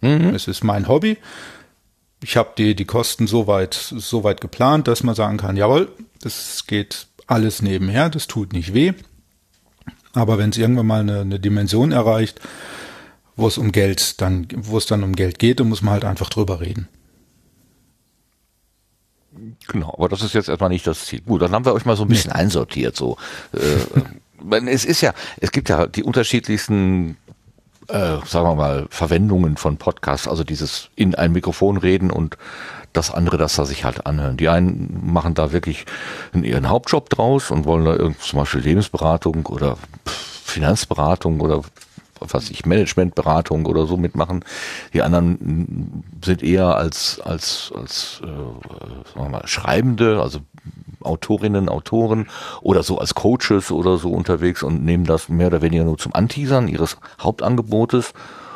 Mhm. 0.01 0.33
Es 0.35 0.47
ist 0.47 0.63
mein 0.63 0.87
Hobby. 0.87 1.17
Ich 2.23 2.37
habe 2.37 2.51
die, 2.57 2.75
die 2.75 2.85
Kosten 2.85 3.25
so 3.27 3.47
weit, 3.47 3.73
so 3.73 4.23
weit 4.23 4.41
geplant, 4.41 4.87
dass 4.87 5.03
man 5.03 5.15
sagen 5.15 5.37
kann, 5.37 5.57
jawohl, 5.57 5.91
das 6.21 6.65
geht 6.67 7.07
alles 7.25 7.61
nebenher, 7.61 8.09
das 8.09 8.27
tut 8.27 8.53
nicht 8.53 8.73
weh. 8.73 8.93
Aber 10.13 10.37
wenn 10.37 10.51
es 10.51 10.57
irgendwann 10.57 10.87
mal 10.87 10.99
eine, 10.99 11.21
eine 11.21 11.39
Dimension 11.39 11.91
erreicht, 11.91 12.39
wo 13.35 13.47
es 13.47 13.57
um 13.57 13.71
Geld 13.71 14.21
dann, 14.21 14.47
wo 14.55 14.77
es 14.77 14.85
dann 14.85 15.03
um 15.03 15.15
Geld 15.15 15.39
geht, 15.39 15.59
dann 15.59 15.69
muss 15.69 15.81
man 15.81 15.93
halt 15.93 16.05
einfach 16.05 16.29
drüber 16.29 16.61
reden. 16.61 16.87
Genau, 19.67 19.93
aber 19.97 20.09
das 20.09 20.21
ist 20.21 20.33
jetzt 20.33 20.49
erstmal 20.49 20.69
nicht 20.69 20.85
das 20.85 21.05
Ziel. 21.05 21.21
Gut, 21.21 21.41
dann 21.41 21.51
haben 21.51 21.65
wir 21.65 21.73
euch 21.73 21.85
mal 21.85 21.95
so 21.95 22.03
ein 22.03 22.09
bisschen 22.09 22.31
nee. 22.33 22.39
einsortiert, 22.39 22.95
so. 22.95 23.17
Äh, 23.53 24.65
es 24.67 24.85
ist 24.85 25.01
ja, 25.01 25.13
es 25.39 25.51
gibt 25.51 25.69
ja 25.69 25.87
die 25.87 26.03
unterschiedlichsten 26.03 27.17
äh, 27.87 28.17
sagen 28.25 28.47
wir 28.47 28.55
mal, 28.55 28.87
Verwendungen 28.89 29.57
von 29.57 29.77
Podcasts, 29.77 30.27
also 30.27 30.43
dieses 30.43 30.89
in 30.95 31.15
ein 31.15 31.31
Mikrofon 31.31 31.77
reden 31.77 32.11
und 32.11 32.37
das 32.93 33.11
andere, 33.11 33.37
das 33.37 33.55
da 33.55 33.65
sich 33.65 33.83
halt 33.83 34.05
anhören. 34.05 34.37
Die 34.37 34.49
einen 34.49 35.01
machen 35.03 35.33
da 35.33 35.51
wirklich 35.51 35.85
ihren 36.33 36.69
Hauptjob 36.69 37.09
draus 37.09 37.51
und 37.51 37.65
wollen 37.65 37.85
da 37.85 37.97
zum 38.19 38.39
Beispiel 38.39 38.61
Lebensberatung 38.61 39.45
oder 39.45 39.77
Finanzberatung 40.05 41.39
oder 41.39 41.61
was 42.21 42.49
ich, 42.49 42.65
Managementberatung 42.65 43.65
oder 43.65 43.87
so 43.87 43.97
mitmachen. 43.97 44.45
Die 44.93 45.01
anderen 45.01 46.03
sind 46.23 46.43
eher 46.43 46.75
als, 46.75 47.19
als, 47.19 47.73
als 47.75 48.21
äh, 48.23 48.27
sagen 48.27 49.25
wir 49.25 49.29
mal, 49.29 49.47
Schreibende, 49.47 50.21
also 50.21 50.39
Autorinnen, 51.01 51.67
Autoren 51.67 52.27
oder 52.61 52.83
so 52.83 52.99
als 52.99 53.15
Coaches 53.15 53.71
oder 53.71 53.97
so 53.97 54.11
unterwegs 54.11 54.63
und 54.63 54.85
nehmen 54.85 55.05
das 55.05 55.29
mehr 55.29 55.47
oder 55.47 55.61
weniger 55.61 55.83
nur 55.83 55.97
zum 55.97 56.13
Anteasern 56.13 56.67
ihres 56.67 56.97
Hauptangebotes. 57.19 58.13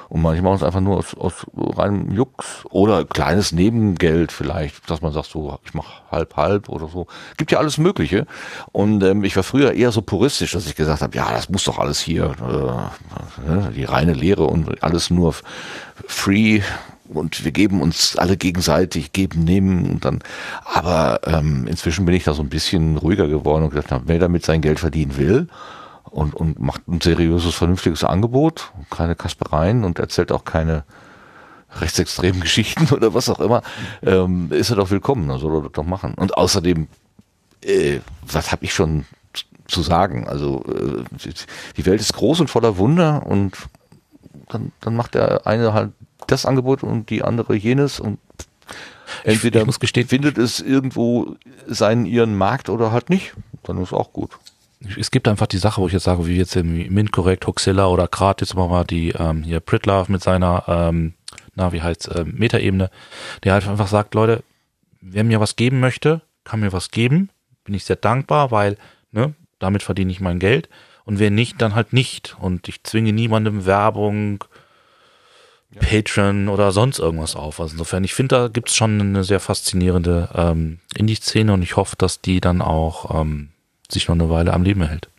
Und 0.10 0.22
manche 0.22 0.42
machen 0.42 0.56
es 0.56 0.64
einfach 0.64 0.82
nur 0.82 0.98
aus, 0.98 1.16
aus 1.16 1.46
reinem 1.56 2.12
Jux 2.12 2.64
oder 2.70 3.06
kleines 3.06 3.52
Nebengeld 3.52 4.32
vielleicht, 4.32 4.90
dass 4.90 5.02
man 5.02 5.14
sagt 5.14 5.28
so, 5.28 5.58
ich 5.66 5.74
mache 5.74 6.02
halb 6.12 6.36
halb 6.36 6.70
oder 6.70 6.88
so. 6.88 7.08
Gibt 7.38 7.52
ja 7.52 7.60
alles 7.60 7.78
Mögliche. 7.78 8.26
Und 8.72 9.04
ähm, 9.04 9.24
ich 9.24 9.36
war 9.36 9.44
früher 9.44 9.74
eher 9.74 9.92
so 9.92 10.02
puristisch, 10.02 10.52
dass 10.52 10.68
ich 10.68 10.76
gesagt 10.76 11.02
habe, 11.02 11.16
ja, 11.16 11.32
das 11.32 11.50
muss 11.50 11.64
doch 11.64 11.80
alles 11.80 12.00
hier, 12.00 12.36
äh, 12.40 13.50
ne, 13.50 13.72
die 13.76 13.84
reine 13.84 14.14
Lehre 14.14 14.44
und 14.44 14.84
alles 14.84 15.10
nur 15.10 15.34
free 16.08 16.62
und 17.08 17.46
wir 17.46 17.52
geben 17.52 17.82
uns 17.82 18.18
alle 18.18 18.36
gegenseitig, 18.36 19.14
geben, 19.14 19.44
nehmen 19.44 19.90
und 19.90 20.06
dann. 20.06 20.20
Aber 20.66 21.20
ähm, 21.26 21.68
inzwischen 21.68 22.06
bin 22.06 22.16
ich 22.16 22.24
da 22.24 22.34
so 22.34 22.42
ein 22.42 22.50
bisschen 22.50 22.98
ruhiger 22.98 23.28
geworden 23.28 23.64
und 23.64 23.70
gesagt, 23.70 24.04
wer 24.06 24.20
damit 24.20 24.46
sein 24.46 24.62
Geld 24.62 24.80
verdienen 24.80 25.18
will 25.18 25.48
und, 26.16 26.34
und 26.34 26.62
macht 26.62 26.88
ein 26.88 27.02
seriöses, 27.02 27.56
vernünftiges 27.56 28.06
Angebot, 28.06 28.72
keine 28.90 29.16
Kaspereien 29.16 29.84
und 29.84 30.00
erzählt 30.00 30.32
auch 30.32 30.46
keine 30.46 30.86
rechtsextremen 31.82 32.40
Geschichten 32.42 32.88
oder 32.94 33.14
was 33.14 33.30
auch 33.30 33.42
immer, 33.42 33.62
ähm, 34.02 34.50
ist 34.52 34.70
er 34.70 34.78
doch 34.78 34.92
willkommen, 34.92 35.28
dann 35.28 35.40
soll 35.40 35.58
er 35.58 35.64
das 35.64 35.74
doch 35.74 35.84
machen. 35.84 36.14
Und 36.14 36.38
außerdem, 36.38 36.88
äh, 37.66 38.00
was 38.26 38.54
habe 38.54 38.64
ich 38.64 38.74
schon 38.74 39.04
zu 39.68 39.82
sagen? 39.82 40.26
Also 40.30 40.64
äh, 40.64 41.04
die 41.76 41.86
Welt 41.86 42.00
ist 42.00 42.14
groß 42.14 42.40
und 42.40 42.50
voller 42.50 42.78
Wunder 42.78 43.26
und 43.26 43.58
dann, 44.48 44.72
dann 44.80 44.96
macht 44.96 45.16
der 45.16 45.46
eine 45.46 45.74
halt 45.74 45.92
das 46.28 46.46
Angebot 46.46 46.82
und 46.82 47.10
die 47.10 47.24
andere 47.24 47.56
jenes 47.56 48.00
und 48.00 48.20
entweder 49.26 49.64
ich, 49.64 49.68
ich 49.68 49.80
gestehen, 49.80 50.08
findet 50.08 50.38
es 50.38 50.62
irgendwo 50.62 51.36
seinen 51.68 52.06
ihren 52.06 52.38
Markt 52.38 52.70
oder 52.70 52.94
halt 52.94 53.10
nicht, 53.10 53.34
dann 53.64 53.82
ist 53.82 53.92
auch 53.92 54.14
gut. 54.14 54.32
Es 55.00 55.12
gibt 55.12 55.28
einfach 55.28 55.48
die 55.48 55.58
Sache, 55.58 55.82
wo 55.82 55.88
ich 55.88 55.94
jetzt 55.94 56.04
sage, 56.04 56.28
wie 56.28 56.38
jetzt 56.38 56.56
im 56.56 56.94
Mint 56.94 57.12
korrekt, 57.12 57.48
Hoxilla 57.48 57.88
oder 57.88 58.08
gerade 58.08 58.44
jetzt 58.44 58.56
mal 58.56 58.84
die 58.84 59.10
ähm, 59.10 59.44
hier 59.44 59.60
Pritlove 59.60 60.12
mit 60.12 60.22
seiner, 60.22 60.64
ähm, 60.68 61.14
na 61.56 61.72
wie 61.72 61.82
heißt 61.82 62.10
ähm, 62.16 62.34
Metaebene, 62.38 62.90
der 63.44 63.54
halt 63.54 63.68
einfach 63.68 63.88
sagt, 63.88 64.14
Leute, 64.14 64.44
wer 65.02 65.24
mir 65.24 65.40
was 65.40 65.56
geben 65.56 65.80
möchte, 65.80 66.22
kann 66.44 66.60
mir 66.60 66.74
was 66.74 66.92
geben, 66.92 67.30
bin 67.64 67.74
ich 67.74 67.86
sehr 67.86 67.96
dankbar, 67.96 68.52
weil 68.52 68.78
ne, 69.12 69.34
damit 69.60 69.84
verdiene 69.84 70.12
ich 70.12 70.22
mein 70.22 70.40
Geld. 70.40 70.70
Und 71.04 71.20
wer 71.20 71.30
nicht, 71.30 71.62
dann 71.62 71.76
halt 71.76 71.94
nicht. 71.94 72.36
Und 72.40 72.68
ich 72.68 72.84
zwinge 72.84 73.14
niemandem 73.14 73.66
Werbung 73.66 74.44
Patreon 75.80 76.48
oder 76.48 76.72
sonst 76.72 77.00
irgendwas 77.00 77.36
auf. 77.36 77.60
Also 77.60 77.74
insofern, 77.74 78.04
ich 78.04 78.14
finde, 78.14 78.36
da 78.36 78.48
gibt 78.48 78.70
es 78.70 78.76
schon 78.76 79.00
eine 79.00 79.24
sehr 79.24 79.40
faszinierende 79.40 80.30
ähm, 80.34 80.80
Indie-Szene 80.96 81.54
und 81.54 81.62
ich 81.62 81.76
hoffe, 81.76 81.96
dass 81.98 82.22
die 82.22 82.42
dann 82.42 82.62
auch 82.62 83.22
ähm, 83.22 83.50
sich 83.96 84.08
noch 84.08 84.16
eine 84.16 84.30
Weile 84.30 84.54
am 84.54 84.64
Leben 84.64 84.82
erhält. 84.82 85.10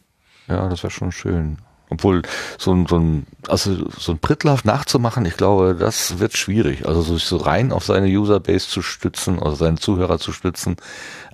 Ja, 0.49 0.69
das 0.69 0.83
wäre 0.83 0.93
schon 0.93 1.13
schön. 1.13 1.59
Obwohl, 1.89 2.23
so 2.59 2.73
ein, 2.73 2.87
so 2.87 2.99
ein, 2.99 3.27
also 3.47 3.89
so 3.97 4.11
ein 4.11 4.19
Pritlaff 4.19 4.65
nachzumachen, 4.65 5.25
ich 5.25 5.37
glaube, 5.37 5.77
das 5.79 6.19
wird 6.19 6.37
schwierig. 6.37 6.85
Also 6.87 7.01
sich 7.01 7.25
so 7.25 7.37
rein 7.37 7.71
auf 7.71 7.85
seine 7.85 8.09
Userbase 8.09 8.69
zu 8.69 8.83
stützen, 8.83 9.41
also 9.41 9.55
seinen 9.55 9.77
Zuhörer 9.77 10.19
zu 10.19 10.33
stützen, 10.33 10.77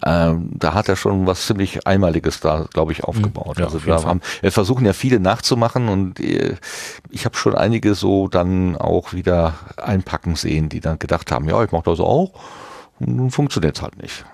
ähm, 0.05 0.51
da 0.53 0.74
hat 0.74 0.90
er 0.90 0.97
schon 0.97 1.26
was 1.26 1.47
ziemlich 1.47 1.86
Einmaliges 1.86 2.40
da, 2.40 2.66
glaube 2.70 2.93
ich, 2.93 3.03
aufgebaut. 3.05 3.59
Ja, 3.59 3.64
also 3.64 3.78
auf 3.78 3.84
da 3.86 4.05
haben, 4.05 4.20
wir 4.43 4.53
versuchen 4.53 4.84
ja 4.84 4.93
viele 4.93 5.20
nachzumachen 5.20 5.88
und 5.88 6.20
äh, 6.20 6.57
ich 7.09 7.24
habe 7.24 7.36
schon 7.36 7.55
einige 7.55 7.95
so 7.95 8.28
dann 8.28 8.76
auch 8.76 9.14
wieder 9.14 9.55
einpacken 9.78 10.36
sehen, 10.36 10.68
die 10.68 10.80
dann 10.80 10.99
gedacht 10.99 11.32
haben, 11.32 11.49
ja, 11.49 11.64
ich 11.64 11.72
mache 11.72 11.84
das 11.84 12.01
auch. 12.01 12.32
Und 13.01 13.16
nun 13.16 13.30
funktioniert 13.30 13.76
es 13.76 13.82
halt 13.82 14.01
nicht. 14.01 14.24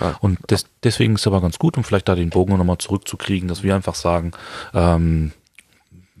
Ja. 0.00 0.16
Und 0.20 0.38
des, 0.50 0.66
deswegen 0.82 1.14
ist 1.14 1.22
es 1.22 1.26
aber 1.26 1.40
ganz 1.40 1.58
gut, 1.58 1.76
um 1.76 1.84
vielleicht 1.84 2.08
da 2.08 2.14
den 2.14 2.30
Bogen 2.30 2.56
nochmal 2.56 2.78
zurückzukriegen, 2.78 3.48
dass 3.48 3.62
wir 3.62 3.74
einfach 3.74 3.94
sagen, 3.94 4.32
ähm, 4.72 5.32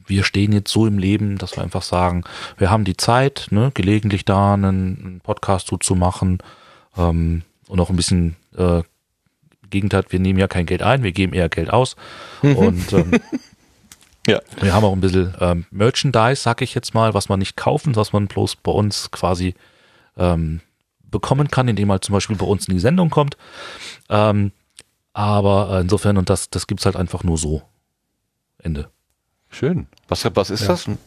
wir 0.06 0.24
stehen 0.24 0.52
jetzt 0.52 0.70
so 0.70 0.86
im 0.86 0.98
Leben, 0.98 1.38
dass 1.38 1.56
wir 1.56 1.62
einfach 1.62 1.82
sagen, 1.82 2.24
wir 2.58 2.70
haben 2.70 2.84
die 2.84 2.96
Zeit, 2.96 3.48
ne, 3.50 3.70
gelegentlich 3.74 4.24
da 4.24 4.54
einen, 4.54 4.64
einen 4.64 5.20
Podcast 5.22 5.68
so 5.68 5.76
zu 5.76 5.94
machen 5.94 6.38
ähm, 6.96 7.42
und 7.68 7.80
auch 7.80 7.90
ein 7.90 7.96
bisschen 7.96 8.36
äh, 8.56 8.82
Gegenteil, 9.70 10.04
wir 10.10 10.20
nehmen 10.20 10.38
ja 10.38 10.46
kein 10.46 10.66
Geld 10.66 10.82
ein, 10.82 11.02
wir 11.02 11.12
geben 11.12 11.32
eher 11.32 11.48
Geld 11.48 11.70
aus. 11.70 11.96
Und 12.42 12.92
ähm, 12.92 13.12
Ja. 14.26 14.40
wir 14.60 14.72
haben 14.72 14.84
auch 14.84 14.92
ein 14.92 15.00
bisschen 15.00 15.34
ähm, 15.40 15.66
Merchandise, 15.70 16.40
sag 16.40 16.62
ich 16.62 16.74
jetzt 16.74 16.94
mal, 16.94 17.12
was 17.12 17.28
man 17.28 17.38
nicht 17.38 17.56
kaufen, 17.56 17.94
was 17.94 18.12
man 18.12 18.26
bloß 18.26 18.56
bei 18.56 18.72
uns 18.72 19.10
quasi 19.10 19.54
ähm, 20.16 20.60
bekommen 21.14 21.48
kann, 21.48 21.68
indem 21.68 21.88
man 21.88 22.02
zum 22.02 22.12
Beispiel 22.12 22.36
bei 22.36 22.44
uns 22.44 22.66
in 22.66 22.74
die 22.74 22.80
Sendung 22.80 23.08
kommt. 23.08 23.36
Ähm, 24.10 24.50
aber 25.12 25.70
äh, 25.70 25.80
insofern, 25.82 26.16
und 26.16 26.28
das, 26.28 26.50
das 26.50 26.66
gibt's 26.66 26.84
halt 26.84 26.96
einfach 26.96 27.22
nur 27.22 27.38
so. 27.38 27.62
Ende. 28.58 28.90
Schön. 29.48 29.86
Was, 30.08 30.28
was 30.34 30.50
ist 30.50 30.68
das? 30.68 30.88
Ein 30.88 30.98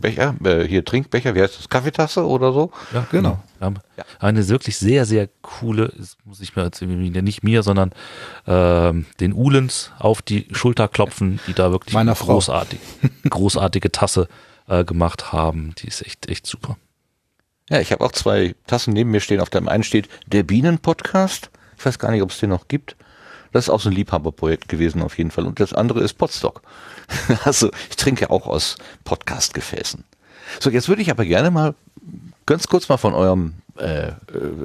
Becher? 0.00 0.34
Äh, 0.44 0.68
hier 0.68 0.84
Trinkbecher, 0.84 1.34
wie 1.34 1.40
heißt 1.40 1.58
das? 1.58 1.68
Kaffeetasse 1.68 2.26
oder 2.26 2.52
so? 2.52 2.70
Ja, 2.92 3.06
Genau. 3.10 3.42
Wir 3.58 3.66
haben 3.66 3.76
eine 4.20 4.46
wirklich 4.48 4.76
sehr, 4.76 5.06
sehr 5.06 5.28
coole, 5.40 5.92
das 5.96 6.16
muss 6.24 6.40
ich 6.40 6.54
mir 6.54 6.64
jetzt 6.64 6.82
irgendwie 6.82 7.10
nicht 7.22 7.42
mir, 7.42 7.62
sondern 7.62 7.92
ähm, 8.46 9.06
den 9.18 9.32
Ulens 9.32 9.90
auf 9.98 10.20
die 10.20 10.46
Schulter 10.52 10.86
klopfen, 10.86 11.40
die 11.46 11.54
da 11.54 11.72
wirklich 11.72 11.94
Meiner 11.94 12.14
großartig, 12.14 12.78
großartige 13.28 13.90
Tasse 13.90 14.28
äh, 14.68 14.84
gemacht 14.84 15.32
haben. 15.32 15.74
Die 15.78 15.88
ist 15.88 16.02
echt, 16.06 16.28
echt 16.28 16.46
super. 16.46 16.76
Ja, 17.68 17.80
ich 17.80 17.92
habe 17.92 18.04
auch 18.04 18.12
zwei 18.12 18.54
Tassen 18.66 18.92
neben 18.94 19.10
mir 19.10 19.20
stehen. 19.20 19.40
Auf 19.40 19.50
dem 19.50 19.68
einen 19.68 19.82
steht 19.82 20.08
der 20.26 20.42
Bienen-Podcast. 20.42 21.50
Ich 21.78 21.84
weiß 21.84 21.98
gar 21.98 22.10
nicht, 22.10 22.22
ob 22.22 22.30
es 22.30 22.38
den 22.38 22.50
noch 22.50 22.68
gibt. 22.68 22.96
Das 23.52 23.64
ist 23.66 23.70
auch 23.70 23.80
so 23.80 23.88
ein 23.88 23.94
Liebhaberprojekt 23.94 24.68
gewesen 24.68 25.02
auf 25.02 25.16
jeden 25.18 25.30
Fall. 25.30 25.46
Und 25.46 25.60
das 25.60 25.72
andere 25.72 26.00
ist 26.00 26.14
Potstock. 26.14 26.62
Also 27.44 27.70
ich 27.88 27.96
trinke 27.96 28.30
auch 28.30 28.46
aus 28.46 28.76
Podcast-Gefäßen. 29.04 30.04
So, 30.60 30.70
jetzt 30.70 30.88
würde 30.88 31.02
ich 31.02 31.10
aber 31.10 31.24
gerne 31.24 31.50
mal 31.50 31.74
ganz 32.46 32.66
kurz 32.68 32.88
mal 32.88 32.96
von 32.98 33.14
eurem, 33.14 33.54
äh, 33.78 34.08
äh, 34.08 34.12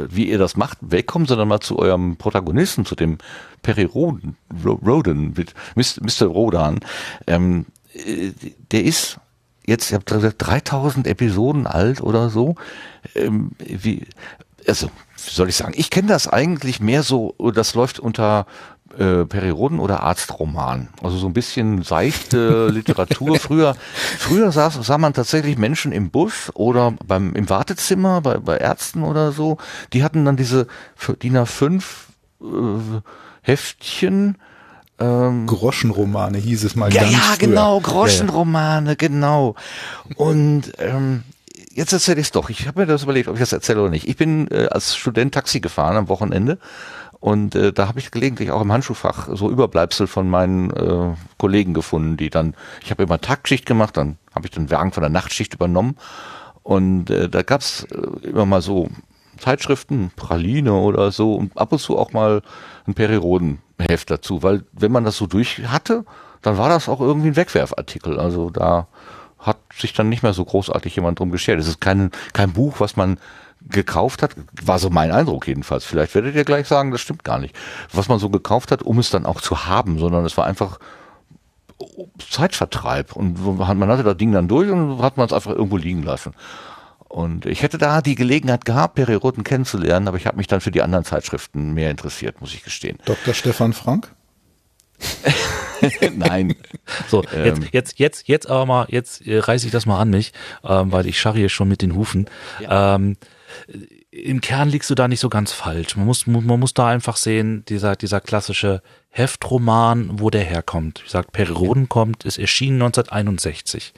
wie 0.10 0.30
ihr 0.30 0.38
das 0.38 0.56
macht, 0.58 0.78
wegkommen, 0.82 1.28
sondern 1.28 1.47
mal 1.47 1.60
zu 1.62 1.80
eurem 1.80 2.18
Protagonisten, 2.18 2.86
zu 2.86 2.95
dem 2.95 3.18
Perry 3.62 3.84
Roden, 3.84 4.38
Ro- 4.64 4.80
Roden, 4.86 5.34
Mr. 5.76 6.26
Rodan. 6.28 6.80
Ähm, 7.28 7.66
äh, 7.93 8.32
der 8.72 8.84
ist 8.84 9.20
jetzt, 9.66 9.88
ich 9.89 9.93
habe 9.93 10.04
gesagt, 10.06 10.36
3000 10.39 11.08
Episoden 11.08 11.68
alt 11.68 12.01
oder 12.01 12.30
so. 12.30 12.56
Ähm, 13.16 13.51
wie, 13.59 14.07
also, 14.68 14.88
wie 14.88 15.32
soll 15.32 15.49
ich 15.49 15.55
sagen, 15.55 15.74
ich 15.76 15.89
kenne 15.89 16.07
das 16.07 16.28
eigentlich 16.28 16.80
mehr 16.80 17.03
so, 17.03 17.36
das 17.53 17.76
läuft 17.76 17.99
unter 17.99 18.45
äh, 18.97 19.26
Perioden 19.26 19.80
oder 19.80 20.03
Arztroman. 20.03 20.89
Also 21.01 21.18
so 21.18 21.28
ein 21.28 21.34
bisschen 21.34 21.82
seichte 21.82 22.68
Literatur. 22.72 23.39
Früher, 23.39 23.76
früher 24.20 24.51
sah, 24.51 24.70
sah 24.70 24.97
man 24.97 25.14
tatsächlich 25.14 25.57
Menschen 25.57 25.91
im 25.91 26.11
Bus 26.11 26.51
oder 26.53 26.93
beim, 27.05 27.34
im 27.34 27.49
Wartezimmer 27.49 28.22
bei, 28.22 28.38
bei 28.38 28.57
Ärzten 28.57 29.03
oder 29.03 29.32
so. 29.32 29.57
Die 29.93 30.03
hatten 30.03 30.26
dann 30.26 30.38
diese 30.38 30.68
DIN 31.22 31.38
A5 31.38 31.82
äh, 32.41 32.45
Heftchen. 33.41 34.38
Ähm, 34.99 35.47
Groschenromane 35.47 36.38
hieß 36.38 36.64
es 36.64 36.76
mal 36.76 36.93
ja, 36.93 37.01
ganz 37.01 37.14
ja, 37.14 37.20
früher. 37.20 37.38
genau, 37.38 37.80
Groschenromane, 37.80 38.95
genau. 38.95 39.55
Und 40.16 40.72
ähm, 40.78 41.24
jetzt 41.74 41.94
erzähle 41.94 42.22
ich 42.22 42.28
es 42.28 42.32
doch. 42.32 42.50
Ich 42.50 42.68
habe 42.68 42.82
mir 42.82 42.86
das 42.86 43.04
überlegt, 43.04 43.28
ob 43.28 43.36
ich 43.36 43.40
das 43.40 43.54
erzähle 43.54 43.82
oder 43.82 43.90
nicht. 43.90 44.08
Ich 44.08 44.18
bin 44.18 44.48
äh, 44.52 44.68
als 44.72 44.96
Student 44.96 45.34
Taxi 45.34 45.60
gefahren 45.60 45.98
am 45.98 46.10
Wochenende 46.10 46.60
und 47.20 47.56
äh, 47.56 47.74
da 47.74 47.88
habe 47.88 48.00
ich 48.00 48.12
gelegentlich 48.12 48.52
auch 48.52 48.62
im 48.62 48.72
Handschuhfach 48.72 49.30
so 49.34 49.50
Überbleibsel 49.50 50.08
von 50.08 50.30
meinen 50.30 50.72
äh, 50.72 51.16
Kollegen 51.38 51.74
gefunden, 51.74 52.18
die 52.18 52.30
dann, 52.30 52.56
ich 52.84 52.92
habe 52.92 53.04
immer 53.04 53.20
Tagschicht 53.20 53.66
gemacht, 53.66 53.98
dann 53.98 54.18
habe 54.36 54.46
ich 54.46 54.52
den 54.52 54.70
Wagen 54.72 54.92
von 54.92 55.02
der 55.02 55.10
Nachtschicht 55.10 55.54
übernommen 55.54 55.96
und 56.64 57.10
äh, 57.10 57.30
da 57.30 57.42
gab's 57.42 57.86
äh, 57.92 58.28
immer 58.28 58.46
mal 58.46 58.62
so 58.62 58.90
Zeitschriften, 59.38 60.12
Praline 60.16 60.74
oder 60.74 61.12
so 61.12 61.36
und 61.36 61.58
ab 61.58 61.72
und 61.72 61.80
zu 61.80 61.98
auch 61.98 62.14
mal 62.14 62.42
ein 62.88 62.94
Periodenheft 62.94 64.10
dazu, 64.10 64.44
weil 64.44 64.64
wenn 64.72 64.92
man 64.92 65.04
das 65.04 65.18
so 65.18 65.28
durch 65.28 65.64
hatte, 65.68 66.06
dann 66.42 66.58
war 66.58 66.70
das 66.70 66.90
auch 66.90 67.00
irgendwie 67.00 67.30
ein 67.30 67.36
Wegwerfartikel. 67.36 68.20
Also 68.20 68.50
da 68.50 68.88
hat 69.44 69.58
sich 69.78 69.94
dann 69.94 70.10
nicht 70.10 70.24
mehr 70.24 70.34
so 70.34 70.44
großartig 70.44 70.96
jemand 70.96 71.20
drum 71.20 71.32
geschert. 71.32 71.60
Es 71.60 71.68
ist 71.68 71.82
kein, 71.82 72.12
kein 72.34 72.54
Buch, 72.54 72.80
was 72.80 72.96
man 72.96 73.18
gekauft 73.70 74.24
hat, 74.24 74.36
war 74.62 74.80
so 74.80 74.89
mein 74.89 75.12
Eindruck 75.12 75.48
jedenfalls. 75.48 75.86
Vielleicht 75.86 76.16
werdet 76.16 76.36
ihr 76.36 76.44
gleich 76.44 76.68
sagen, 76.68 76.91
das 76.91 77.02
stimmt 77.02 77.24
gar 77.24 77.39
nicht. 77.39 77.56
Was 77.91 78.10
man 78.10 78.20
so 78.20 78.30
gekauft 78.30 78.72
hat, 78.72 78.84
um 78.84 79.00
es 79.00 79.10
dann 79.10 79.26
auch 79.26 79.41
zu 79.41 79.66
haben, 79.66 80.00
sondern 80.00 80.26
es 80.26 80.38
war 80.38 80.46
einfach 80.46 80.80
Zeitvertreib. 82.30 83.16
Und 83.16 83.46
man 83.58 83.88
hatte 83.89 84.04
das 84.04 84.18
Ding 84.18 84.32
dann 84.32 84.48
durch 84.48 84.70
und 84.70 85.02
hat 85.02 85.18
man 85.18 85.28
es 85.28 85.34
einfach 85.34 85.52
irgendwo 85.52 85.78
liegen 85.78 86.04
lassen. 86.04 86.34
Und 87.08 87.46
ich 87.46 87.62
hätte 87.62 87.78
da 87.78 88.02
die 88.02 88.16
Gelegenheit 88.16 88.66
gehabt, 88.66 88.96
Perioden 88.96 89.44
kennenzulernen, 89.44 90.08
aber 90.08 90.18
ich 90.18 90.26
habe 90.26 90.38
mich 90.38 90.48
dann 90.48 90.62
für 90.62 90.72
die 90.72 90.82
anderen 90.82 91.06
Zeitschriften 91.06 91.74
mehr 91.74 91.91
interessiert, 91.91 92.41
muss 92.41 92.54
ich 92.54 92.64
gestehen. 92.64 92.98
Dr. 93.06 93.34
Stefan 93.34 93.74
Frank? 93.74 94.12
Nein. 96.16 96.56
So, 97.08 97.24
Ähm. 97.34 97.46
jetzt, 97.46 97.74
jetzt, 97.74 98.00
jetzt, 98.00 98.28
jetzt 98.28 98.50
aber 98.50 98.66
mal, 98.66 98.86
jetzt 98.90 99.26
äh, 99.28 99.40
reiße 99.40 99.66
ich 99.66 99.72
das 99.72 99.86
mal 99.86 100.00
an 100.00 100.10
mich, 100.10 100.34
ähm, 100.64 100.92
weil 100.92 101.06
ich 101.08 101.20
scharre 101.20 101.38
hier 101.40 101.50
schon 101.50 101.68
mit 101.68 101.82
den 101.82 101.96
Hufen. 101.96 102.30
Ähm, 102.68 103.18
Im 104.12 104.42
Kern 104.42 104.70
liegst 104.70 104.90
du 104.90 104.96
da 104.96 105.08
nicht 105.08 105.20
so 105.20 105.30
ganz 105.30 105.52
falsch. 105.52 105.96
Man 105.96 106.06
muss, 106.06 106.28
mu- 106.28 106.42
man 106.42 106.60
muss 106.60 106.74
da 106.74 106.88
einfach 106.88 107.18
sehen, 107.18 107.64
dieser, 107.66 107.96
dieser 107.96 108.22
klassische 108.22 108.82
Heftroman, 109.10 110.20
wo 110.20 110.30
der 110.30 110.44
herkommt. 110.44 111.00
Wie 111.02 111.06
gesagt, 111.06 111.32
Perioden 111.32 111.90
kommt, 111.90 112.26
ist 112.26 112.38
erschienen 112.40 112.82
1961. 112.82 113.94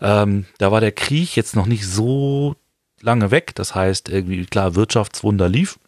Ähm, 0.00 0.46
da 0.58 0.70
war 0.72 0.80
der 0.80 0.92
Krieg 0.92 1.36
jetzt 1.36 1.56
noch 1.56 1.66
nicht 1.66 1.86
so 1.86 2.56
lange 3.00 3.30
weg. 3.30 3.54
Das 3.54 3.74
heißt, 3.74 4.08
irgendwie, 4.08 4.44
klar, 4.46 4.74
Wirtschaftswunder 4.74 5.48
lief. 5.48 5.78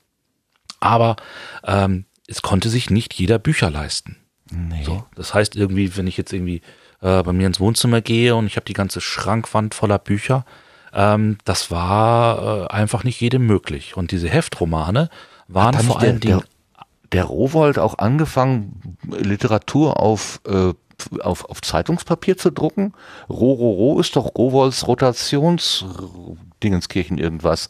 Aber 0.81 1.17
ähm, 1.65 2.05
es 2.29 2.43
konnte 2.43 2.69
sich 2.69 2.91
nicht 2.91 3.15
jeder 3.15 3.39
Bücher 3.39 3.71
leisten. 3.71 4.17
Nee. 4.51 4.85
So, 4.85 5.05
das 5.15 5.35
heißt 5.35 5.57
irgendwie, 5.57 5.97
wenn 5.97 6.07
ich 6.07 6.17
jetzt 6.17 6.33
irgendwie 6.33 6.63
äh, 7.01 7.23
bei 7.23 7.33
mir 7.33 7.47
ins 7.47 7.61
Wohnzimmer 7.61 8.01
gehe 8.01 8.35
und 8.35 8.47
ich 8.47 8.57
habe 8.57 8.67
die 8.67 8.73
ganze 8.73 9.01
Schrankwand 9.01 9.75
voller 9.75 9.99
Bücher, 9.99 10.45
ähm, 10.93 11.39
das 11.45 11.71
war 11.71 12.65
äh, 12.65 12.67
einfach 12.69 13.05
nicht 13.05 13.21
jedem 13.21 13.47
möglich. 13.47 13.97
Und 13.97 14.11
diese 14.13 14.29
Heftromane 14.29 15.11
waren 15.49 15.77
Hat 15.77 15.85
vor 15.85 16.01
allen 16.01 16.21
Dingen 16.21 16.39
Der, 16.39 16.47
der 17.13 17.25
Rowold 17.25 17.79
auch 17.79 17.99
angefangen, 17.99 18.97
Literatur 19.05 20.01
auf, 20.01 20.41
äh, 20.47 20.73
auf, 21.21 21.45
auf 21.45 21.61
Zeitungspapier 21.61 22.39
zu 22.39 22.51
drucken? 22.51 22.95
Rororo 23.29 24.01
ist 24.01 24.17
doch 24.17 24.35
Rowolds 24.37 24.87
Rotationsdingenskirchen 24.87 27.19
irgendwas. 27.19 27.69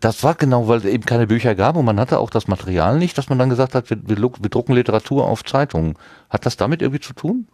Das 0.00 0.22
war 0.22 0.34
genau, 0.34 0.68
weil 0.68 0.78
es 0.78 0.84
eben 0.84 1.04
keine 1.04 1.26
Bücher 1.26 1.54
gab 1.54 1.76
und 1.76 1.84
man 1.84 1.98
hatte 2.00 2.18
auch 2.18 2.30
das 2.30 2.48
Material 2.48 2.98
nicht, 2.98 3.16
dass 3.16 3.28
man 3.28 3.38
dann 3.38 3.48
gesagt 3.50 3.74
hat, 3.74 3.88
wir, 3.90 3.98
wir, 4.06 4.16
wir 4.18 4.50
drucken 4.50 4.74
Literatur 4.74 5.24
auf 5.26 5.44
Zeitungen. 5.44 5.94
Hat 6.30 6.44
das 6.46 6.56
damit 6.56 6.82
irgendwie 6.82 7.00
zu 7.00 7.12
tun? 7.12 7.46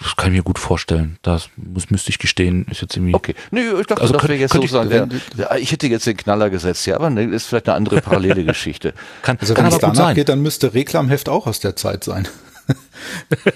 Das 0.00 0.14
kann 0.14 0.28
ich 0.30 0.36
mir 0.38 0.42
gut 0.44 0.60
vorstellen. 0.60 1.18
Das 1.22 1.48
muss, 1.56 1.90
müsste 1.90 2.10
ich 2.10 2.18
gestehen, 2.20 2.66
ist 2.70 2.82
jetzt 2.82 2.96
irgendwie. 2.96 3.14
Okay. 3.14 3.34
Nee, 3.50 3.62
ich 3.80 3.86
dachte, 3.88 4.00
Also 4.00 4.14
das 4.14 4.22
wäre 4.22 4.34
jetzt 4.36 4.52
könnte 4.52 4.66
ich- 4.66 5.36
der, 5.36 5.58
ich 5.58 5.72
hätte 5.72 5.88
jetzt 5.88 6.06
den 6.06 6.16
Knaller 6.16 6.50
gesetzt, 6.50 6.86
ja, 6.86 6.94
aber 6.94 7.10
ne, 7.10 7.24
ist 7.24 7.46
vielleicht 7.46 7.68
eine 7.68 7.76
andere 7.76 8.00
parallele 8.00 8.44
Geschichte. 8.46 8.94
Kann, 9.22 9.38
Also 9.40 9.54
kann 9.54 9.64
wenn 9.66 9.72
es 9.72 9.78
danach 9.80 9.96
sein. 9.96 10.14
geht, 10.14 10.28
dann 10.28 10.40
müsste 10.40 10.72
Reklamheft 10.72 11.28
auch 11.28 11.48
aus 11.48 11.58
der 11.58 11.74
Zeit 11.74 12.04
sein. 12.04 12.28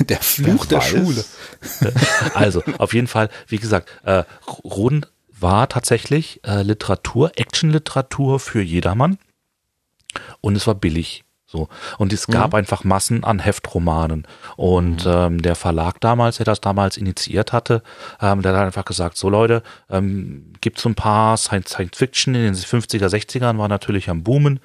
der 0.00 0.18
Fluch 0.18 0.66
der. 0.66 0.80
Schule. 0.80 1.24
Also, 2.34 2.62
auf 2.78 2.92
jeden 2.94 3.06
Fall, 3.06 3.28
wie 3.46 3.58
gesagt, 3.58 3.88
äh, 4.04 4.24
Roden 4.64 5.06
war 5.40 5.68
tatsächlich 5.68 6.40
äh, 6.44 6.62
Literatur, 6.62 7.32
Action-Literatur 7.36 8.40
für 8.40 8.62
jedermann. 8.62 9.18
Und 10.40 10.56
es 10.56 10.66
war 10.66 10.74
billig. 10.74 11.24
So. 11.46 11.68
Und 11.96 12.12
es 12.12 12.26
gab 12.26 12.52
Mhm. 12.52 12.58
einfach 12.58 12.84
Massen 12.84 13.24
an 13.24 13.38
Heftromanen. 13.38 14.26
Und 14.56 15.04
ähm, 15.06 15.40
der 15.40 15.54
Verlag 15.54 15.98
damals, 16.00 16.36
der 16.36 16.44
das 16.44 16.60
damals 16.60 16.96
initiiert 16.98 17.52
hatte, 17.52 17.82
ähm, 18.20 18.42
der 18.42 18.52
hat 18.54 18.66
einfach 18.66 18.84
gesagt, 18.84 19.16
so 19.16 19.30
Leute, 19.30 19.62
ähm, 19.88 20.52
gibt 20.60 20.78
so 20.78 20.90
ein 20.90 20.94
paar 20.94 21.36
Science, 21.38 21.70
Science 21.70 21.96
Fiction 21.96 22.34
in 22.34 22.42
den 22.42 22.54
50er, 22.54 23.08
60ern 23.08 23.56
war 23.56 23.68
natürlich 23.68 24.10
am 24.10 24.22
Boomen. 24.24 24.60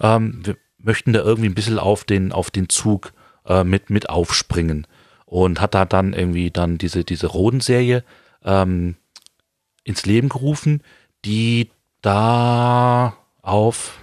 Ähm, 0.00 0.42
wir 0.44 0.56
möchten 0.78 1.12
da 1.14 1.20
irgendwie 1.20 1.48
ein 1.48 1.54
bisschen 1.54 1.78
auf 1.78 2.04
den, 2.04 2.32
auf 2.32 2.50
den 2.50 2.68
Zug 2.68 3.12
äh, 3.46 3.64
mit, 3.64 3.88
mit 3.88 4.10
aufspringen. 4.10 4.86
Und 5.24 5.60
hat 5.60 5.74
da 5.74 5.84
dann 5.86 6.12
irgendwie 6.12 6.50
dann 6.50 6.76
diese, 6.78 7.04
diese 7.04 7.26
Roden-Serie 7.26 8.04
ähm, 8.44 8.96
ins 9.88 10.06
Leben 10.06 10.28
gerufen, 10.28 10.82
die 11.24 11.70
da 12.02 13.16
auf 13.42 13.98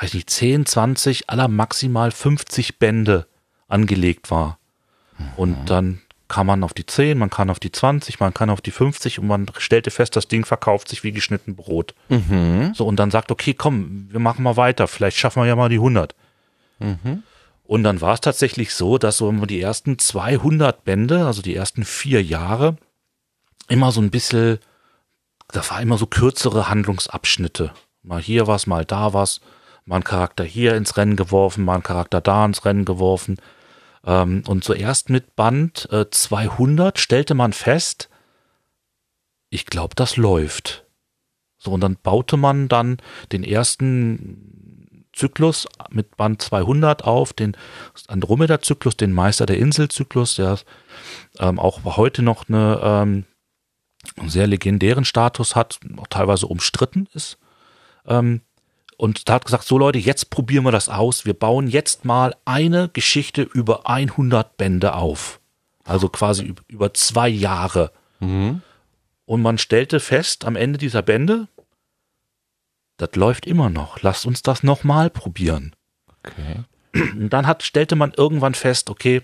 weiß 0.00 0.14
nicht, 0.14 0.30
10, 0.30 0.64
20, 0.66 1.28
aller 1.28 1.48
maximal 1.48 2.12
50 2.12 2.78
Bände 2.78 3.26
angelegt 3.66 4.30
war. 4.30 4.58
Und 5.36 5.56
dann 5.70 6.00
kam 6.28 6.46
man 6.46 6.62
auf 6.62 6.72
die 6.72 6.86
10, 6.86 7.18
man 7.18 7.30
kann 7.30 7.50
auf 7.50 7.58
die 7.58 7.72
20, 7.72 8.20
man 8.20 8.32
kann 8.32 8.50
auf 8.50 8.60
die 8.60 8.70
50 8.70 9.18
und 9.18 9.26
man 9.26 9.46
stellte 9.58 9.90
fest, 9.90 10.14
das 10.14 10.28
Ding 10.28 10.44
verkauft 10.44 10.88
sich 10.88 11.02
wie 11.02 11.10
geschnitten 11.10 11.56
Brot. 11.56 11.94
So, 12.74 12.86
und 12.86 12.96
dann 12.96 13.10
sagt, 13.10 13.32
okay, 13.32 13.54
komm, 13.54 14.06
wir 14.10 14.20
machen 14.20 14.44
mal 14.44 14.56
weiter, 14.56 14.86
vielleicht 14.86 15.16
schaffen 15.16 15.42
wir 15.42 15.46
ja 15.48 15.56
mal 15.56 15.68
die 15.68 15.76
100. 15.78 16.14
Und 17.64 17.82
dann 17.82 18.00
war 18.00 18.14
es 18.14 18.20
tatsächlich 18.20 18.72
so, 18.72 18.98
dass 18.98 19.16
so 19.16 19.32
die 19.32 19.60
ersten 19.60 19.98
200 19.98 20.84
Bände, 20.84 21.26
also 21.26 21.42
die 21.42 21.56
ersten 21.56 21.84
vier 21.84 22.22
Jahre, 22.22 22.76
immer 23.68 23.90
so 23.90 24.00
ein 24.00 24.10
bisschen, 24.10 24.60
das 25.52 25.70
war 25.70 25.80
immer 25.80 25.98
so 25.98 26.06
kürzere 26.06 26.68
Handlungsabschnitte. 26.68 27.72
Mal 28.02 28.20
hier 28.20 28.46
was, 28.46 28.66
mal 28.66 28.84
da 28.84 29.12
was, 29.12 29.40
mal 29.84 29.96
ein 29.96 30.04
Charakter 30.04 30.44
hier 30.44 30.76
ins 30.76 30.96
Rennen 30.96 31.16
geworfen, 31.16 31.64
mal 31.64 31.76
ein 31.76 31.82
Charakter 31.82 32.20
da 32.20 32.44
ins 32.44 32.64
Rennen 32.64 32.84
geworfen. 32.84 33.36
Ähm, 34.04 34.42
und 34.46 34.64
zuerst 34.64 35.10
mit 35.10 35.36
Band 35.36 35.88
äh, 35.90 36.08
200 36.10 36.98
stellte 36.98 37.34
man 37.34 37.52
fest, 37.52 38.08
ich 39.50 39.66
glaube, 39.66 39.94
das 39.94 40.16
läuft. 40.16 40.84
So, 41.56 41.72
und 41.72 41.80
dann 41.80 41.96
baute 41.96 42.36
man 42.36 42.68
dann 42.68 42.98
den 43.32 43.42
ersten 43.42 45.06
Zyklus 45.12 45.66
mit 45.90 46.16
Band 46.16 46.40
200 46.40 47.04
auf, 47.04 47.32
den 47.32 47.56
Andromeda-Zyklus, 48.06 48.96
den 48.96 49.12
Meister 49.12 49.46
der 49.46 49.58
Insel-Zyklus, 49.58 50.36
der 50.36 50.58
ähm, 51.40 51.58
auch 51.58 51.82
heute 51.96 52.22
noch 52.22 52.48
eine 52.48 52.80
ähm, 52.82 53.24
einen 54.16 54.30
sehr 54.30 54.46
legendären 54.46 55.04
Status 55.04 55.54
hat, 55.56 55.80
auch 55.96 56.06
teilweise 56.06 56.46
umstritten 56.46 57.08
ist. 57.14 57.38
Ähm, 58.06 58.40
und 58.96 59.28
da 59.28 59.34
hat 59.34 59.44
gesagt, 59.44 59.64
so 59.64 59.78
Leute, 59.78 59.98
jetzt 59.98 60.30
probieren 60.30 60.64
wir 60.64 60.72
das 60.72 60.88
aus. 60.88 61.24
Wir 61.24 61.34
bauen 61.34 61.68
jetzt 61.68 62.04
mal 62.04 62.34
eine 62.44 62.88
Geschichte 62.88 63.42
über 63.42 63.88
100 63.88 64.56
Bände 64.56 64.94
auf. 64.94 65.40
Also 65.84 66.08
quasi 66.08 66.44
üb- 66.44 66.62
über 66.68 66.92
zwei 66.94 67.28
Jahre. 67.28 67.92
Und 69.26 69.42
man 69.42 69.58
stellte 69.58 70.00
fest, 70.00 70.44
am 70.44 70.56
Ende 70.56 70.78
dieser 70.78 71.02
Bände, 71.02 71.46
das 72.96 73.10
läuft 73.14 73.46
immer 73.46 73.70
noch. 73.70 74.02
Lasst 74.02 74.26
uns 74.26 74.42
das 74.42 74.62
nochmal 74.64 75.10
probieren. 75.10 75.76
Okay. 76.24 76.64
Und 76.94 77.30
dann 77.30 77.46
hat, 77.46 77.62
stellte 77.62 77.94
man 77.94 78.12
irgendwann 78.16 78.54
fest, 78.54 78.90
okay, 78.90 79.22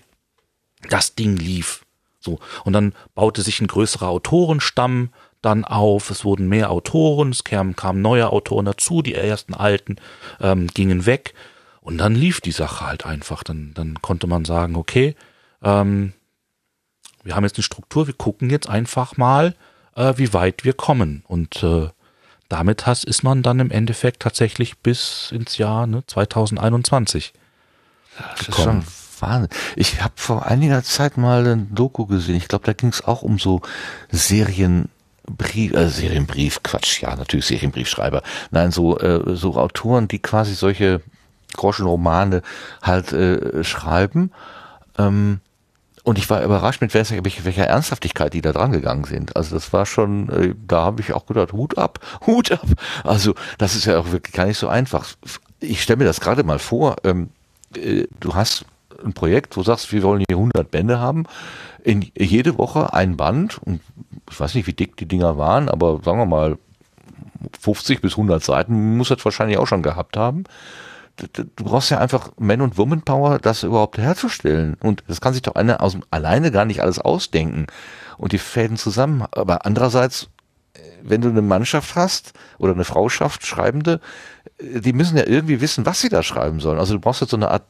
das 0.89 1.15
Ding 1.15 1.35
lief. 1.35 1.84
So. 2.25 2.39
Und 2.65 2.73
dann 2.73 2.93
baute 3.13 3.41
sich 3.41 3.61
ein 3.61 3.67
größerer 3.67 4.09
Autorenstamm 4.09 5.09
dann 5.41 5.63
auf. 5.63 6.09
Es 6.09 6.25
wurden 6.25 6.49
mehr 6.49 6.71
Autoren, 6.71 7.29
es 7.29 7.43
kamen, 7.43 7.75
kamen 7.75 8.01
neue 8.01 8.29
Autoren 8.31 8.65
dazu, 8.65 9.01
die 9.01 9.13
ersten 9.13 9.53
alten 9.53 9.97
ähm, 10.41 10.67
gingen 10.67 11.05
weg. 11.05 11.33
Und 11.81 11.99
dann 11.99 12.15
lief 12.15 12.41
die 12.41 12.51
Sache 12.51 12.85
halt 12.85 13.05
einfach. 13.05 13.43
Dann, 13.43 13.71
dann 13.75 14.01
konnte 14.01 14.27
man 14.27 14.43
sagen, 14.43 14.75
okay, 14.75 15.15
ähm, 15.63 16.13
wir 17.23 17.35
haben 17.35 17.43
jetzt 17.43 17.57
eine 17.57 17.63
Struktur, 17.63 18.07
wir 18.07 18.13
gucken 18.15 18.49
jetzt 18.49 18.67
einfach 18.67 19.17
mal, 19.17 19.55
äh, 19.95 20.13
wie 20.17 20.33
weit 20.33 20.63
wir 20.63 20.73
kommen. 20.73 21.23
Und 21.27 21.63
äh, 21.63 21.89
damit 22.49 22.85
has, 22.85 23.03
ist 23.03 23.23
man 23.23 23.43
dann 23.43 23.59
im 23.59 23.71
Endeffekt 23.71 24.21
tatsächlich 24.21 24.77
bis 24.79 25.31
ins 25.31 25.57
Jahr 25.57 25.87
ne, 25.87 26.03
2021 26.07 27.33
Das 28.17 28.41
ist 28.41 28.45
gekommen. 28.47 28.81
schon 28.83 29.04
Wahnsinn. 29.21 29.49
Ich 29.75 30.01
habe 30.01 30.13
vor 30.15 30.45
einiger 30.45 30.83
Zeit 30.83 31.17
mal 31.17 31.45
ein 31.45 31.73
Doku 31.73 32.05
gesehen. 32.05 32.35
Ich 32.35 32.47
glaube, 32.47 32.65
da 32.65 32.73
ging 32.73 32.89
es 32.89 33.03
auch 33.03 33.21
um 33.21 33.39
so 33.39 33.61
Serienbrief, 34.11 35.73
äh, 35.73 35.89
Serienbrief, 35.89 36.63
Quatsch, 36.63 37.01
ja, 37.01 37.15
natürlich 37.15 37.45
Serienbriefschreiber. 37.45 38.21
Nein, 38.51 38.71
so, 38.71 38.97
äh, 38.99 39.35
so 39.35 39.55
Autoren, 39.55 40.07
die 40.07 40.19
quasi 40.19 40.53
solche 40.53 41.01
Groschenromane 41.55 42.41
halt 42.81 43.13
äh, 43.13 43.63
schreiben. 43.63 44.31
Ähm, 44.97 45.39
und 46.05 46.19
ich 46.19 46.29
war 46.29 46.43
überrascht, 46.43 46.81
mit 46.81 46.93
welcher, 46.93 47.25
welcher 47.25 47.65
Ernsthaftigkeit 47.65 48.31
die 48.33 48.41
da 48.41 48.53
dran 48.53 48.71
gegangen 48.71 49.05
sind. 49.05 49.35
Also 49.35 49.55
das 49.55 49.73
war 49.73 49.87
schon, 49.87 50.29
äh, 50.29 50.55
da 50.67 50.83
habe 50.83 51.01
ich 51.01 51.13
auch 51.13 51.25
gedacht, 51.25 51.51
Hut 51.51 51.79
ab, 51.79 51.99
Hut 52.27 52.51
ab. 52.51 52.67
Also 53.03 53.33
das 53.57 53.75
ist 53.75 53.85
ja 53.85 53.97
auch 53.97 54.11
wirklich 54.11 54.33
gar 54.33 54.45
nicht 54.45 54.59
so 54.59 54.67
einfach. 54.67 55.07
Ich 55.59 55.81
stelle 55.81 55.97
mir 55.97 56.05
das 56.05 56.21
gerade 56.21 56.43
mal 56.43 56.59
vor, 56.59 56.97
ähm, 57.03 57.29
äh, 57.75 58.05
du 58.19 58.35
hast 58.35 58.65
ein 59.05 59.13
Projekt, 59.13 59.55
wo 59.55 59.61
du 59.61 59.65
sagst, 59.67 59.91
wir 59.91 60.03
wollen 60.03 60.23
hier 60.27 60.37
100 60.37 60.69
Bände 60.71 60.99
haben, 60.99 61.25
in 61.83 62.09
jede 62.17 62.57
Woche 62.57 62.93
ein 62.93 63.15
Band, 63.17 63.59
und 63.63 63.81
ich 64.29 64.39
weiß 64.39 64.55
nicht, 64.55 64.67
wie 64.67 64.73
dick 64.73 64.97
die 64.97 65.07
Dinger 65.07 65.37
waren, 65.37 65.69
aber 65.69 66.01
sagen 66.03 66.17
wir 66.19 66.25
mal 66.25 66.57
50 67.59 68.01
bis 68.01 68.13
100 68.13 68.43
Seiten 68.43 68.97
muss 68.97 69.09
das 69.09 69.23
wahrscheinlich 69.23 69.57
auch 69.57 69.67
schon 69.67 69.83
gehabt 69.83 70.17
haben. 70.17 70.45
Du 71.33 71.63
brauchst 71.63 71.91
ja 71.91 71.99
einfach 71.99 72.31
Man- 72.37 72.59
und 72.61 72.77
Woman-Power, 72.77 73.39
das 73.39 73.63
überhaupt 73.63 73.97
herzustellen. 73.97 74.75
Und 74.81 75.03
das 75.07 75.21
kann 75.21 75.31
sich 75.31 75.43
doch 75.43 75.55
einer 75.55 75.81
aus, 75.81 75.93
dem- 75.93 76.03
alleine 76.11 76.51
gar 76.51 76.65
nicht 76.65 76.81
alles 76.81 76.99
ausdenken. 76.99 77.67
Und 78.17 78.33
die 78.33 78.37
Fäden 78.37 78.75
zusammen. 78.75 79.23
Aber 79.31 79.65
andererseits, 79.65 80.27
äh, 80.73 80.79
wenn 81.03 81.21
du 81.21 81.29
eine 81.29 81.41
Mannschaft 81.41 81.95
hast 81.95 82.33
oder 82.57 82.73
eine 82.73 82.83
Frauschaft, 82.83 83.45
Schreibende, 83.45 84.01
die 84.59 84.93
müssen 84.93 85.17
ja 85.17 85.25
irgendwie 85.27 85.59
wissen, 85.61 85.85
was 85.85 85.99
sie 86.01 86.09
da 86.09 86.23
schreiben 86.23 86.59
sollen. 86.59 86.79
Also 86.79 86.93
du 86.93 86.99
brauchst 86.99 87.21
jetzt 87.21 87.31
so 87.31 87.37
eine 87.37 87.49
Art 87.51 87.63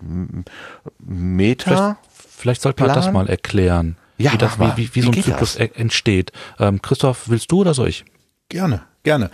Meta. 0.99 1.97
Vielleicht, 2.09 2.35
vielleicht 2.37 2.61
sollte 2.61 2.83
man 2.83 2.95
das 2.95 3.11
mal 3.11 3.27
erklären, 3.29 3.97
Ja, 4.17 4.33
wie, 4.33 4.37
das, 4.37 4.59
wie, 4.59 4.71
wie, 4.77 4.95
wie 4.95 5.01
so 5.01 5.09
ein 5.09 5.13
Zyklus 5.13 5.53
das? 5.55 5.59
e- 5.59 5.71
entsteht. 5.75 6.31
Ähm, 6.59 6.81
Christoph, 6.81 7.29
willst 7.29 7.51
du 7.51 7.61
oder 7.61 7.73
soll 7.73 7.89
ich? 7.89 8.05
Gerne, 8.49 8.83
gerne. 9.03 9.29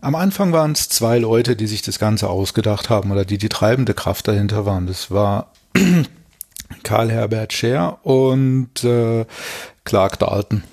Am 0.00 0.14
Anfang 0.14 0.52
waren 0.52 0.72
es 0.72 0.88
zwei 0.88 1.18
Leute, 1.18 1.54
die 1.56 1.66
sich 1.68 1.82
das 1.82 1.98
Ganze 1.98 2.28
ausgedacht 2.28 2.90
haben 2.90 3.10
oder 3.12 3.24
die 3.24 3.38
die 3.38 3.48
treibende 3.48 3.94
Kraft 3.94 4.26
dahinter 4.28 4.66
waren. 4.66 4.86
Das 4.86 5.10
war 5.10 5.52
Karl 6.82 7.10
Herbert 7.10 7.52
Scher 7.52 8.04
und 8.04 8.82
äh, 8.84 9.24
Clark 9.84 10.18
Dalton. 10.18 10.64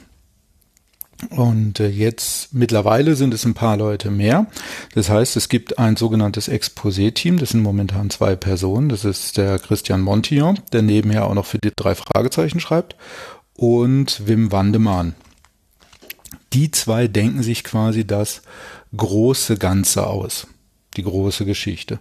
Und 1.30 1.80
äh, 1.80 1.90
jetzt 1.90 2.54
mittlerweile 2.54 3.16
sind 3.16 3.34
es 3.34 3.46
ein 3.46 3.54
paar 3.54 3.76
Leute 3.76 4.10
mehr. 4.10 4.48
Das 4.94 5.10
heißt, 5.10 5.36
es 5.36 5.50
gibt 5.50 5.78
ein 5.78 5.98
sogenanntes 5.98 6.48
Exposé-Team. 6.48 7.38
Das 7.38 7.50
sind 7.50 7.62
momentan 7.62 8.10
zwei 8.10 8.36
Personen. 8.36 8.90
Das 8.90 9.04
ist 9.04 9.38
der 9.38 9.60
Christian 9.60 10.02
Montillon, 10.02 10.60
der 10.72 10.82
nebenher 10.82 11.26
auch 11.26 11.34
noch 11.34 11.46
für 11.46 11.60
die 11.60 11.72
drei 11.76 11.96
Fragezeichen 11.96 12.60
schreibt, 12.60 12.96
und 13.56 14.26
Wim 14.26 14.54
Wandemann 14.54 15.16
die 16.54 16.72
zwei 16.72 17.08
denken 17.08 17.44
sich 17.44 17.64
quasi 17.64 18.06
das 18.06 18.42
große 18.96 19.58
Ganze 19.58 20.08
aus, 20.08 20.48
die 20.98 21.04
große 21.04 21.46
Geschichte. 21.46 22.00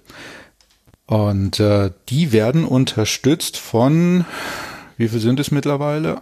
Und 1.06 1.60
äh, 1.60 1.90
die 2.08 2.32
werden 2.32 2.64
unterstützt 2.64 3.56
von, 3.56 4.24
wie 4.96 5.08
viel 5.08 5.20
sind 5.20 5.40
es 5.40 5.50
mittlerweile? 5.50 6.20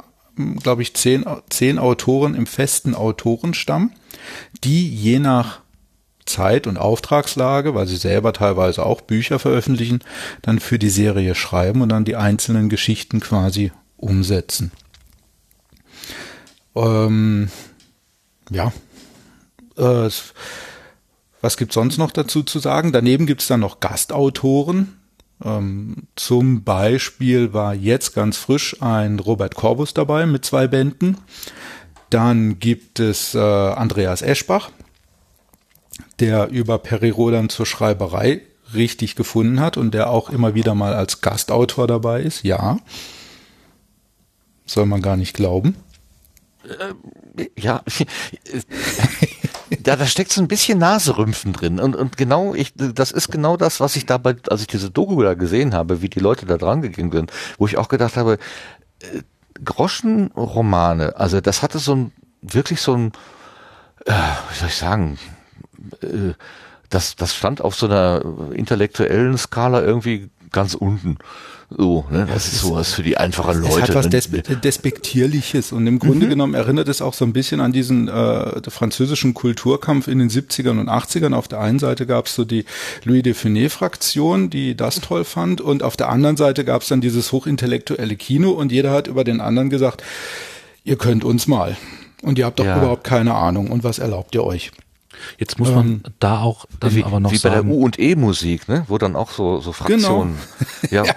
Glaube 0.63 0.83
ich, 0.83 0.95
zehn, 0.95 1.25
zehn 1.49 1.79
Autoren 1.79 2.35
im 2.35 2.47
festen 2.47 2.95
Autorenstamm, 2.95 3.93
die 4.65 4.89
je 4.95 5.19
nach 5.19 5.61
Zeit 6.27 6.67
und 6.67 6.77
Auftragslage, 6.77 7.75
weil 7.75 7.87
sie 7.87 7.97
selber 7.97 8.33
teilweise 8.33 8.85
auch 8.85 9.01
Bücher 9.01 9.39
veröffentlichen, 9.39 10.01
dann 10.43 10.59
für 10.59 10.79
die 10.79 10.91
Serie 10.91 11.35
schreiben 11.35 11.81
und 11.83 11.89
dann 11.89 12.05
die 12.05 12.17
einzelnen 12.17 12.69
Geschichten 12.69 13.21
quasi 13.21 13.73
umsetzen. 13.97 14.73
Ähm, 16.75 17.49
ja. 18.51 18.73
Äh, 19.79 20.07
es- 20.07 20.35
was 21.41 21.57
gibt's 21.57 21.75
sonst 21.75 21.99
noch 21.99 22.11
dazu 22.11 22.43
zu 22.43 22.59
sagen? 22.59 22.93
Daneben 22.93 23.27
gibt's 23.27 23.47
dann 23.47 23.61
noch 23.61 23.81
Gastautoren. 23.81 24.99
Ähm, 25.45 26.09
zum 26.17 26.65
Beispiel 26.65 27.53
war 27.53 27.75
jetzt 27.75 28.15
ganz 28.15 28.37
frisch 28.37 28.81
ein 28.81 29.19
Robert 29.19 29.55
Corbus 29.55 29.95
dabei 29.95 30.27
mit 30.27 30.45
zwei 30.45 30.67
Bänden. 30.67 31.19
Dann 32.11 32.59
gibt 32.59 33.01
es 33.01 33.35
äh, 33.35 33.39
Andreas 33.39 34.23
Eschbach, 34.23 34.71
der 36.21 36.49
über 36.49 36.79
Peri 36.79 37.11
Rodan 37.11 37.49
zur 37.49 37.67
Schreiberei 37.67 38.43
richtig 38.75 39.17
gefunden 39.17 39.61
hat 39.61 39.77
und 39.77 39.93
der 39.93 40.11
auch 40.11 40.31
immer 40.31 40.55
wieder 40.55 40.75
mal 40.75 40.95
als 40.95 41.21
Gastautor 41.21 41.87
dabei 41.87 42.23
ist. 42.23 42.43
Ja. 42.43 42.79
Soll 44.65 44.87
man 44.87 45.03
gar 45.03 45.17
nicht 45.17 45.35
glauben. 45.35 45.77
Ja, 46.67 46.95
ja, 47.57 47.83
da 49.95 50.07
steckt 50.07 50.33
so 50.33 50.41
ein 50.41 50.49
bisschen 50.49 50.79
Naserümpfen 50.79 51.53
drin. 51.53 51.79
Und, 51.79 51.95
und 51.95 52.17
genau, 52.17 52.55
ich, 52.55 52.73
das 52.75 53.13
ist 53.13 53.31
genau 53.31 53.57
das, 53.57 53.79
was 53.79 53.95
ich 53.95 54.05
dabei, 54.05 54.35
als 54.49 54.63
ich 54.63 54.67
diese 54.67 54.91
Doku 54.91 55.23
da 55.23 55.35
gesehen 55.35 55.75
habe, 55.75 56.03
wie 56.03 56.09
die 56.09 56.19
Leute 56.19 56.45
da 56.45 56.57
dran 56.57 56.83
gegangen 56.83 57.13
sind, 57.13 57.33
wo 57.59 57.67
ich 57.67 57.79
auch 57.79 57.89
gedacht 57.89 58.17
habe, 58.17 58.39
äh, 59.01 59.23
Groschenromane, 59.65 61.17
also 61.17 61.41
das 61.41 61.63
hatte 61.63 61.79
so 61.79 61.95
ein, 61.95 62.13
wirklich 62.43 62.81
so 62.81 62.95
ein, 62.95 63.13
äh, 64.07 64.13
wie 64.51 64.59
soll 64.59 64.69
ich 64.69 64.77
sagen, 64.77 65.19
äh, 66.03 66.33
das, 66.91 67.15
das 67.15 67.35
stand 67.35 67.61
auf 67.61 67.77
so 67.77 67.87
einer 67.87 68.23
intellektuellen 68.53 69.39
Skala 69.39 69.83
irgendwie 69.83 70.31
ganz 70.51 70.75
unten. 70.75 71.19
So, 71.69 72.05
ne? 72.11 72.27
Das 72.33 72.47
ist 72.47 72.61
sowas 72.61 72.93
für 72.93 73.03
die 73.03 73.17
einfachen 73.17 73.61
Leute. 73.61 73.75
Es 73.75 73.83
hat 73.83 73.95
was 73.95 74.05
ne? 74.05 74.11
Des 74.11 74.61
Despektierliches 74.61 75.73
und 75.73 75.87
im 75.89 75.99
Grunde 75.99 76.27
Mhm. 76.27 76.31
genommen 76.31 76.55
erinnert 76.55 76.87
es 76.89 77.03
auch 77.03 77.13
so 77.13 77.25
ein 77.25 77.33
bisschen 77.33 77.61
an 77.61 77.73
diesen 77.73 78.07
äh, 78.07 78.71
französischen 78.71 79.35
Kulturkampf 79.35 80.07
in 80.07 80.21
den 80.21 80.31
70ern 80.31 80.79
und 80.79 80.89
80ern. 80.89 81.35
Auf 81.35 81.49
der 81.49 81.61
einen 81.61 81.81
Seite 81.81 82.07
gab 82.07 82.27
es 82.27 82.35
so 82.37 82.45
die 82.45 82.65
Louis 83.03 83.25
de 83.25 83.35
Funès-Fraktion, 83.35 84.49
die 84.49 84.77
das 84.77 85.01
toll 85.01 85.25
fand 85.25 85.61
und 85.61 85.83
auf 85.83 85.97
der 85.97 86.09
anderen 86.09 86.37
Seite 86.37 86.65
gab 86.65 86.83
es 86.83 86.89
dann 86.89 87.01
dieses 87.01 87.33
hochintellektuelle 87.33 88.15
Kino 88.15 88.51
und 88.53 88.71
jeder 88.71 88.93
hat 88.93 89.09
über 89.09 89.25
den 89.25 89.41
anderen 89.41 89.69
gesagt, 89.69 90.05
ihr 90.85 90.97
könnt 90.97 91.25
uns 91.25 91.49
mal. 91.49 91.77
Und 92.23 92.39
ihr 92.39 92.47
habt 92.47 92.61
doch 92.61 92.65
Ja. 92.65 92.79
überhaupt 92.79 93.05
keine 93.05 93.35
Ahnung. 93.35 93.71
Und 93.71 93.83
was 93.85 93.99
erlaubt 93.99 94.35
ihr 94.37 94.45
euch? 94.45 94.71
Jetzt 95.39 95.59
muss 95.59 95.71
man 95.71 96.03
da 96.19 96.41
auch 96.41 96.67
dann 96.81 96.95
wie, 96.95 97.05
aber 97.05 97.21
noch 97.21 97.31
wie 97.33 97.39
bei 97.39 97.49
der 97.51 97.59
sagen, 97.59 97.71
U 97.71 97.85
und 97.85 97.99
E 97.99 98.17
Musik, 98.17 98.69
ne, 98.69 98.85
wo 98.89 98.99
dann 98.99 99.17
auch 99.17 99.31
so 99.31 99.61
so 99.61 99.73
Fraktionen. 99.73 100.39
Ja. 100.91 101.03
Und, 101.03 101.09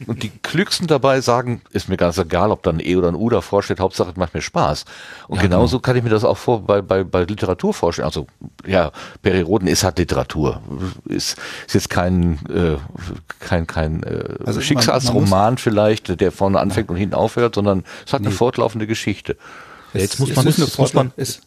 die, 0.00 0.04
und 0.10 0.22
die 0.24 0.28
klügsten 0.42 0.86
dabei 0.86 1.20
sagen, 1.22 1.62
ist 1.70 1.88
mir 1.88 1.96
ganz 1.96 2.18
egal, 2.18 2.50
ob 2.50 2.62
da 2.62 2.70
ein 2.70 2.80
E 2.80 2.94
oder 2.96 3.08
ein 3.08 3.14
U 3.14 3.30
davor 3.30 3.62
steht, 3.62 3.80
Hauptsache 3.80 4.10
es 4.10 4.16
macht 4.16 4.34
mir 4.34 4.42
Spaß. 4.42 4.84
Und 5.28 5.36
Ja, 5.36 5.42
genauso 5.42 5.78
kann 5.80 5.96
ich 5.96 6.02
mir 6.02 6.10
das 6.10 6.24
auch 6.24 6.36
vor 6.36 6.62
bei 6.66 6.82
bei 6.82 7.04
bei 7.04 7.24
Literatur 7.24 7.72
vorstellen. 7.72 8.04
Also 8.06 8.26
ja, 8.66 8.90
Perry 9.22 9.40
Roden 9.40 9.66
ist 9.66 9.82
halt 9.84 9.98
Literatur, 9.98 10.60
ist, 11.06 11.38
ist 11.66 11.74
jetzt 11.74 11.90
kein 11.90 12.38
äh, 12.48 12.76
kein 13.38 13.66
kein 13.66 14.02
äh, 14.02 14.24
Also 14.44 14.58
man- 14.58 14.62
Schicksalsroman 14.62 15.58
vielleicht, 15.58 16.20
der 16.20 16.32
vorne 16.32 16.60
anfängt 16.60 16.90
und 16.90 16.96
hinten 16.96 17.14
aufhört, 17.14 17.54
sondern 17.54 17.84
es 18.06 18.12
hat 18.12 18.20
eine 18.20 18.30
fortlaufende 18.30 18.86
Geschichte. 18.86 19.36
Ja, 19.94 20.00
jetzt 20.00 20.14
Es- 20.14 20.18
muss 20.18 20.30
es 20.30 20.36
man, 20.36 20.46
ist 20.48 20.58
eine 20.58 20.66
jetzt 20.66 20.78
muss 20.78 20.92
man, 20.92 21.12
es- 21.16 21.40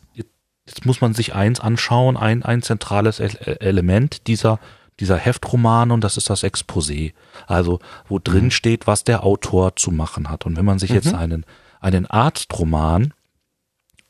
jetzt 0.71 0.85
muss 0.85 1.01
man 1.01 1.13
sich 1.13 1.35
eins 1.35 1.59
anschauen, 1.59 2.17
ein, 2.17 2.43
ein 2.43 2.61
zentrales 2.61 3.19
Element 3.19 4.27
dieser, 4.27 4.59
dieser 4.99 5.17
Heftromane 5.17 5.93
und 5.93 6.03
das 6.03 6.17
ist 6.17 6.29
das 6.29 6.43
Exposé. 6.43 7.13
Also, 7.47 7.79
wo 8.07 8.19
drin 8.19 8.45
Mhm. 8.45 8.51
steht, 8.51 8.87
was 8.87 9.03
der 9.03 9.23
Autor 9.23 9.75
zu 9.75 9.91
machen 9.91 10.29
hat. 10.29 10.45
Und 10.45 10.57
wenn 10.57 10.65
man 10.65 10.79
sich 10.79 10.91
jetzt 10.91 11.13
einen, 11.13 11.45
einen 11.79 12.05
Arztroman 12.07 13.13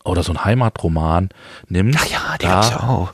oder 0.03 0.23
so 0.23 0.31
einen 0.31 0.43
Heimatroman 0.45 1.29
nimmt, 1.67 1.95
Ach 1.99 2.05
ja, 2.07 2.37
die 2.39 2.45
da, 2.45 2.69
ja 2.69 2.79
auch. 2.89 3.13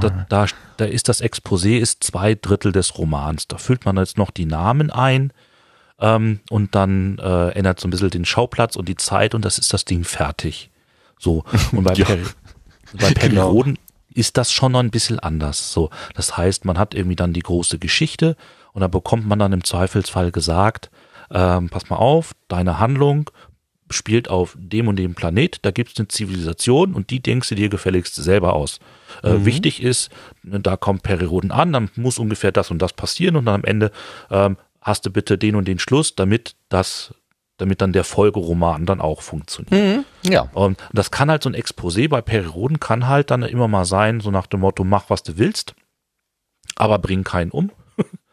da, 0.00 0.26
da, 0.28 0.46
da 0.76 0.84
ist 0.84 1.08
das 1.08 1.22
Exposé 1.22 1.78
ist 1.78 2.02
zwei 2.04 2.34
Drittel 2.34 2.72
des 2.72 2.98
Romans. 2.98 3.46
Da 3.48 3.56
füllt 3.58 3.84
man 3.86 3.96
jetzt 3.96 4.18
noch 4.18 4.30
die 4.30 4.46
Namen 4.46 4.90
ein 4.90 5.32
ähm, 6.00 6.40
und 6.50 6.74
dann 6.74 7.18
äh, 7.18 7.50
ändert 7.50 7.78
so 7.80 7.86
ein 7.88 7.90
bisschen 7.90 8.10
den 8.10 8.24
Schauplatz 8.24 8.74
und 8.76 8.88
die 8.88 8.96
Zeit 8.96 9.34
und 9.34 9.44
das 9.44 9.58
ist 9.58 9.72
das 9.72 9.84
Ding 9.84 10.04
fertig. 10.04 10.70
So. 11.20 11.44
Und 11.72 11.84
bei, 11.84 11.92
Ja. 11.94 12.04
Peri 12.04 12.24
bei 12.92 13.12
Genau. 13.12 13.50
Perioden 13.50 13.78
ist 14.14 14.36
das 14.36 14.52
schon 14.52 14.72
noch 14.72 14.80
ein 14.80 14.90
bisschen 14.90 15.18
anders. 15.18 15.72
So. 15.72 15.90
Das 16.14 16.36
heißt, 16.36 16.64
man 16.64 16.78
hat 16.78 16.94
irgendwie 16.94 17.16
dann 17.16 17.32
die 17.32 17.40
große 17.40 17.78
Geschichte 17.78 18.36
und 18.72 18.80
dann 18.80 18.90
bekommt 18.90 19.26
man 19.26 19.38
dann 19.38 19.52
im 19.52 19.64
Zweifelsfall 19.64 20.32
gesagt, 20.32 20.90
ähm, 21.30 21.68
pass 21.68 21.90
mal 21.90 21.96
auf, 21.96 22.32
deine 22.48 22.78
Handlung 22.78 23.30
spielt 23.90 24.28
auf 24.28 24.56
dem 24.58 24.88
und 24.88 24.96
dem 24.96 25.14
Planet, 25.14 25.58
da 25.62 25.70
gibt 25.70 25.92
es 25.92 25.98
eine 25.98 26.08
Zivilisation 26.08 26.94
und 26.94 27.10
die 27.10 27.20
denkst 27.20 27.48
du 27.48 27.54
dir 27.54 27.68
gefälligst 27.68 28.14
selber 28.14 28.52
aus. 28.52 28.80
Äh, 29.22 29.44
Wichtig 29.44 29.82
ist, 29.82 30.10
ne, 30.42 30.60
da 30.60 30.76
kommt 30.76 31.02
Perioden 31.02 31.50
an, 31.50 31.72
dann 31.72 31.90
muss 31.96 32.18
ungefähr 32.18 32.52
das 32.52 32.70
und 32.70 32.80
das 32.80 32.92
passieren 32.92 33.36
und 33.36 33.46
dann 33.46 33.56
am 33.56 33.64
Ende 33.64 33.90
ähm, 34.30 34.56
hast 34.82 35.06
du 35.06 35.10
bitte 35.10 35.38
den 35.38 35.54
und 35.54 35.66
den 35.66 35.78
Schluss, 35.78 36.14
damit 36.14 36.54
das, 36.68 37.14
damit 37.58 37.82
dann 37.82 37.92
der 37.92 38.04
Folgeroman 38.04 38.86
dann 38.86 39.00
auch 39.00 39.20
funktioniert. 39.20 40.04
Ja. 40.22 40.48
Und 40.52 40.78
das 40.92 41.10
kann 41.10 41.30
halt 41.30 41.42
so 41.42 41.50
ein 41.50 41.56
Exposé 41.56 42.08
bei 42.08 42.22
Perioden 42.22 42.80
kann 42.80 43.06
halt 43.06 43.30
dann 43.30 43.42
immer 43.42 43.68
mal 43.68 43.84
sein, 43.84 44.20
so 44.20 44.30
nach 44.30 44.46
dem 44.46 44.60
Motto, 44.60 44.84
mach 44.84 45.10
was 45.10 45.22
du 45.22 45.36
willst, 45.36 45.74
aber 46.76 46.98
bring 46.98 47.24
keinen 47.24 47.50
um. 47.50 47.70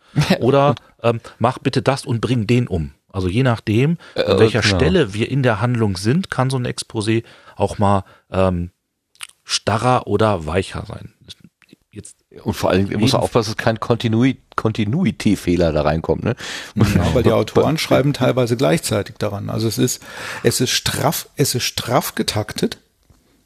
Oder 0.39 0.75
ähm, 1.03 1.19
mach 1.39 1.59
bitte 1.59 1.81
das 1.81 2.05
und 2.05 2.21
bring 2.21 2.47
den 2.47 2.67
um. 2.67 2.91
Also 3.11 3.27
je 3.27 3.43
nachdem, 3.43 3.97
an 4.15 4.23
Äh, 4.23 4.39
welcher 4.39 4.61
genau. 4.61 4.75
Stelle 4.75 5.13
wir 5.13 5.29
in 5.29 5.41
der 5.41 5.59
Handlung 5.61 5.97
sind, 5.97 6.29
kann 6.29 6.49
so 6.49 6.57
ein 6.57 6.67
Exposé 6.67 7.23
auch 7.55 7.77
mal 7.77 8.03
ähm, 8.31 8.71
starrer 9.43 10.07
oder 10.07 10.45
weicher 10.45 10.85
sein. 10.85 11.13
Jetzt 11.95 12.17
Und 12.43 12.53
vor 12.53 12.69
allem 12.71 12.89
muss 12.99 13.13
man 13.13 13.21
aufpassen, 13.21 13.53
dass 13.55 13.63
kein 13.63 13.79
Continui 13.79 14.39
Continuity-Fehler 14.57 15.71
da 15.71 15.83
reinkommt. 15.83 16.25
Ne? 16.25 16.35
Ja, 16.75 16.85
weil 17.13 17.23
die 17.23 17.31
Autoren 17.31 17.77
schreiben 17.77 18.11
teilweise 18.11 18.57
gleichzeitig 18.57 19.15
daran. 19.17 19.49
Also 19.49 19.69
es 19.69 19.77
ist, 19.77 20.03
es 20.43 20.59
ist 20.59 20.71
straff, 20.71 21.29
es 21.37 21.55
ist 21.55 21.63
straff 21.63 22.15
getaktet. 22.15 22.79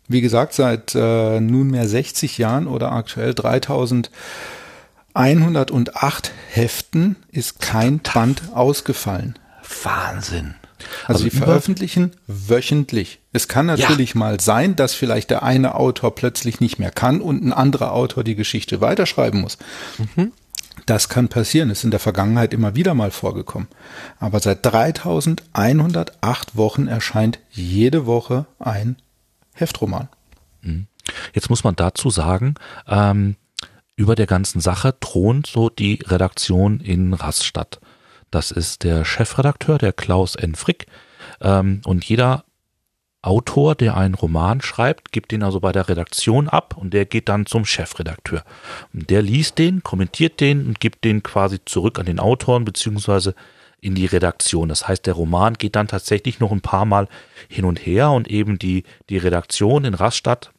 Wie 0.08 0.22
gesagt, 0.22 0.54
seit 0.54 0.96
äh, 0.96 1.40
nunmehr 1.40 1.88
60 1.88 2.40
Jahren 2.40 2.66
oder 2.66 2.92
aktuell 2.92 3.36
3108 3.36 6.32
Heften 6.50 7.18
ist 7.32 7.60
kein 7.60 8.00
Band 8.00 8.42
ausgefallen. 8.56 9.38
Wahnsinn. 9.84 10.56
Also, 11.06 11.24
Also 11.24 11.24
die 11.26 11.30
veröffentlichen 11.32 12.12
wöchentlich. 12.28 13.20
Es 13.34 13.48
kann 13.48 13.68
natürlich 13.68 14.16
mal 14.16 14.40
sein, 14.40 14.76
dass 14.76 14.94
vielleicht 14.94 15.30
der 15.30 15.44
eine 15.44 15.76
Autor 15.76 16.16
plötzlich 16.16 16.60
nicht 16.60 16.80
mehr 16.80 16.92
kann 16.92 17.22
und 17.22 17.44
ein 17.44 17.54
anderer 17.54 17.94
Autor 17.94 18.24
die 18.24 18.36
Geschichte 18.36 18.82
weiterschreiben 18.82 19.42
muss. 19.42 19.58
Das 20.86 21.10
kann 21.10 21.28
passieren. 21.28 21.70
Ist 21.70 21.84
in 21.84 21.92
der 21.92 22.00
Vergangenheit 22.00 22.54
immer 22.54 22.76
wieder 22.76 22.94
mal 22.94 23.12
vorgekommen. 23.12 23.68
Aber 24.20 24.40
seit 24.40 24.66
3108 24.66 26.56
Wochen 26.56 26.88
erscheint 26.88 27.40
jede 27.52 28.06
Woche 28.06 28.46
ein 28.60 28.96
Heftroman. 29.54 30.08
Jetzt 31.34 31.50
muss 31.50 31.64
man 31.64 31.76
dazu 31.76 32.10
sagen, 32.10 32.56
ähm, 32.88 33.36
über 33.96 34.16
der 34.16 34.28
ganzen 34.28 34.62
Sache 34.62 34.96
thront 35.00 35.48
so 35.48 35.70
die 35.70 36.00
Redaktion 36.06 36.80
in 36.80 37.14
Rastatt. 37.14 37.80
Das 38.32 38.52
ist 38.52 38.84
der 38.84 39.06
Chefredakteur, 39.06 39.78
der 39.78 39.94
Klaus 39.94 40.36
N. 40.36 40.56
Frick. 40.56 40.86
Ähm, 41.42 41.82
und 41.86 42.06
jeder 42.06 42.44
Autor, 43.22 43.76
der 43.76 43.98
einen 43.98 44.14
Roman 44.14 44.62
schreibt, 44.62 45.12
gibt 45.12 45.32
den 45.32 45.44
also 45.44 45.60
bei 45.60 45.74
der 45.74 45.90
Redaktion 45.90 46.48
ab 46.48 46.78
und 46.78 46.94
der 46.94 47.06
geht 47.06 47.28
dann 47.28 47.46
zum 47.46 47.66
Chefredakteur. 47.66 48.44
Und 48.94 49.10
der 49.10 49.22
liest 49.22 49.58
den, 49.58 49.84
kommentiert 49.84 50.40
den 50.40 50.66
und 50.66 50.80
gibt 50.80 51.04
den 51.04 51.22
quasi 51.22 51.60
zurück 51.66 52.00
an 52.00 52.06
den 52.06 52.20
Autoren 52.20 52.64
beziehungsweise 52.64 53.36
in 53.82 53.96
die 53.96 54.06
Redaktion. 54.06 54.70
Das 54.70 54.88
heißt, 54.88 55.06
der 55.06 55.14
Roman 55.14 55.56
geht 55.56 55.76
dann 55.76 55.88
tatsächlich 55.88 56.40
noch 56.40 56.52
ein 56.52 56.62
paar 56.62 56.86
Mal 56.86 57.08
hin 57.50 57.66
und 57.66 57.86
her 57.86 58.12
und 58.12 58.30
eben 58.30 58.58
die, 58.58 58.84
die 59.10 59.18
Redaktion 59.18 59.84
in 59.84 59.94
Rastatt 59.94 60.52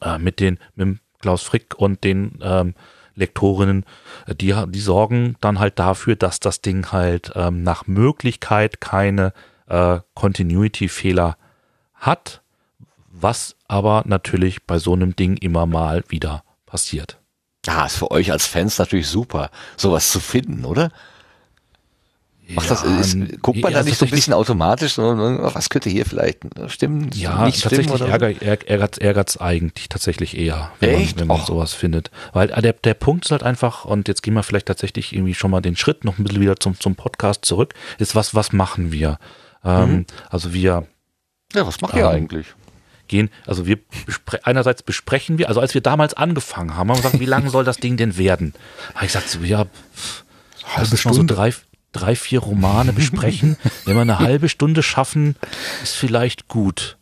äh, 0.00 0.18
mit 0.18 0.40
den 0.40 0.58
mit 0.74 0.98
Klaus 1.20 1.42
Frick 1.42 1.74
und 1.76 2.04
den 2.04 2.38
ähm, 2.42 2.74
Lektorinnen, 3.18 3.84
äh, 4.26 4.34
die, 4.34 4.54
die 4.68 4.80
sorgen 4.80 5.36
dann 5.40 5.58
halt 5.58 5.78
dafür, 5.78 6.16
dass 6.16 6.40
das 6.40 6.60
Ding 6.60 6.90
halt 6.92 7.32
ähm, 7.34 7.62
nach 7.62 7.86
Möglichkeit 7.86 8.80
keine 8.80 9.32
äh, 9.66 10.00
Continuity-Fehler 10.14 11.36
hat, 11.94 12.42
was 13.10 13.56
aber 13.66 14.04
natürlich 14.06 14.64
bei 14.64 14.78
so 14.78 14.94
einem 14.94 15.16
Ding 15.16 15.36
immer 15.36 15.66
mal 15.66 16.04
wieder 16.08 16.44
passiert. 16.66 17.18
Ja, 17.66 17.86
ist 17.86 17.96
für 17.96 18.10
euch 18.10 18.30
als 18.30 18.46
Fans 18.46 18.78
natürlich 18.78 19.08
super, 19.08 19.50
sowas 19.76 20.10
zu 20.10 20.20
finden, 20.20 20.64
oder? 20.64 20.90
Macht 22.54 22.70
das, 22.70 22.82
ist, 22.82 23.42
guckt 23.42 23.60
man 23.62 23.72
ja, 23.72 23.78
da 23.80 23.84
nicht 23.84 23.98
so 23.98 24.06
ein 24.06 24.10
bisschen 24.10 24.32
automatisch, 24.32 24.94
so, 24.94 25.02
oh, 25.02 25.50
was 25.54 25.68
könnte 25.68 25.90
hier 25.90 26.06
vielleicht 26.06 26.38
stimmen, 26.68 27.10
Ja, 27.12 27.44
nicht 27.44 27.58
stimmen 27.58 27.86
tatsächlich 27.88 27.90
oder? 28.02 28.08
ärger, 28.08 28.28
ärg- 28.28 28.64
ärgert's, 28.66 28.96
ärgert's 28.98 29.36
eigentlich 29.38 29.88
tatsächlich 29.90 30.36
eher, 30.38 30.70
wenn 30.80 30.90
Echt? 30.90 31.16
man, 31.16 31.20
wenn 31.20 31.28
man 31.28 31.40
Och. 31.40 31.46
sowas 31.46 31.74
findet. 31.74 32.10
Weil 32.32 32.50
äh, 32.50 32.62
der, 32.62 32.72
der 32.72 32.94
Punkt 32.94 33.26
ist 33.26 33.32
halt 33.32 33.42
einfach, 33.42 33.84
und 33.84 34.08
jetzt 34.08 34.22
gehen 34.22 34.32
wir 34.34 34.42
vielleicht 34.42 34.66
tatsächlich 34.66 35.12
irgendwie 35.14 35.34
schon 35.34 35.50
mal 35.50 35.60
den 35.60 35.76
Schritt 35.76 36.04
noch 36.04 36.18
ein 36.18 36.24
bisschen 36.24 36.40
wieder 36.40 36.56
zum, 36.58 36.80
zum 36.80 36.94
Podcast 36.96 37.44
zurück, 37.44 37.74
ist 37.98 38.14
was, 38.14 38.34
was 38.34 38.52
machen 38.52 38.92
wir? 38.92 39.18
Ähm, 39.64 40.06
Also 40.30 40.54
wir 40.54 40.86
Ja, 41.54 41.66
was 41.66 41.80
macht 41.82 41.94
ihr 41.94 42.00
Ähm, 42.04 42.08
eigentlich? 42.08 42.46
gehen, 43.08 43.30
also 43.46 43.66
wir 43.66 43.78
bespre 44.06 44.38
einerseits 44.44 44.82
besprechen 44.82 45.38
wir, 45.38 45.48
also 45.48 45.60
als 45.60 45.74
wir 45.74 45.80
damals 45.80 46.14
angefangen 46.14 46.70
haben, 46.76 46.88
haben 46.90 46.96
wir 46.98 47.02
gesagt, 47.02 47.20
wie 47.20 47.24
lange 47.26 47.50
soll 47.50 47.64
das 47.64 47.76
Ding 47.78 47.96
denn 47.96 48.16
werden? 48.18 48.54
Habe 48.94 49.06
ich 49.06 49.12
gesagt, 49.12 49.28
so, 49.30 49.40
ja, 49.40 49.66
uns 50.78 50.90
mal 50.90 50.96
so 50.96 51.12
Stunde. 51.14 51.34
drei, 51.34 51.52
drei, 51.98 52.16
vier 52.16 52.40
Romane 52.40 52.92
besprechen. 52.92 53.56
Wenn 53.84 53.94
wir 53.94 54.02
eine 54.02 54.18
halbe 54.18 54.48
Stunde 54.48 54.82
schaffen, 54.82 55.36
ist 55.82 55.96
vielleicht 55.96 56.48
gut. 56.48 56.96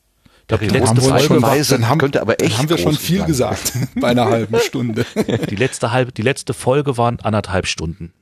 Glaub, 0.48 0.60
die, 0.60 0.68
letzte 0.68 1.00
Folge 1.00 1.42
war, 1.42 1.56
dann 1.56 1.88
haben, 1.88 1.98
könnte 1.98 2.20
aber 2.20 2.40
echt 2.40 2.52
dann 2.52 2.58
haben 2.58 2.70
wir 2.70 2.78
schon 2.78 2.94
viel 2.94 3.18
sein. 3.18 3.26
gesagt 3.26 3.72
bei 3.96 4.08
einer 4.08 4.26
halben 4.26 4.58
Stunde. 4.60 5.04
die 5.50 5.56
letzte 5.56 5.90
halbe, 5.90 6.12
die 6.12 6.22
letzte 6.22 6.54
Folge 6.54 6.96
waren 6.96 7.18
anderthalb 7.20 7.66
Stunden. 7.66 8.12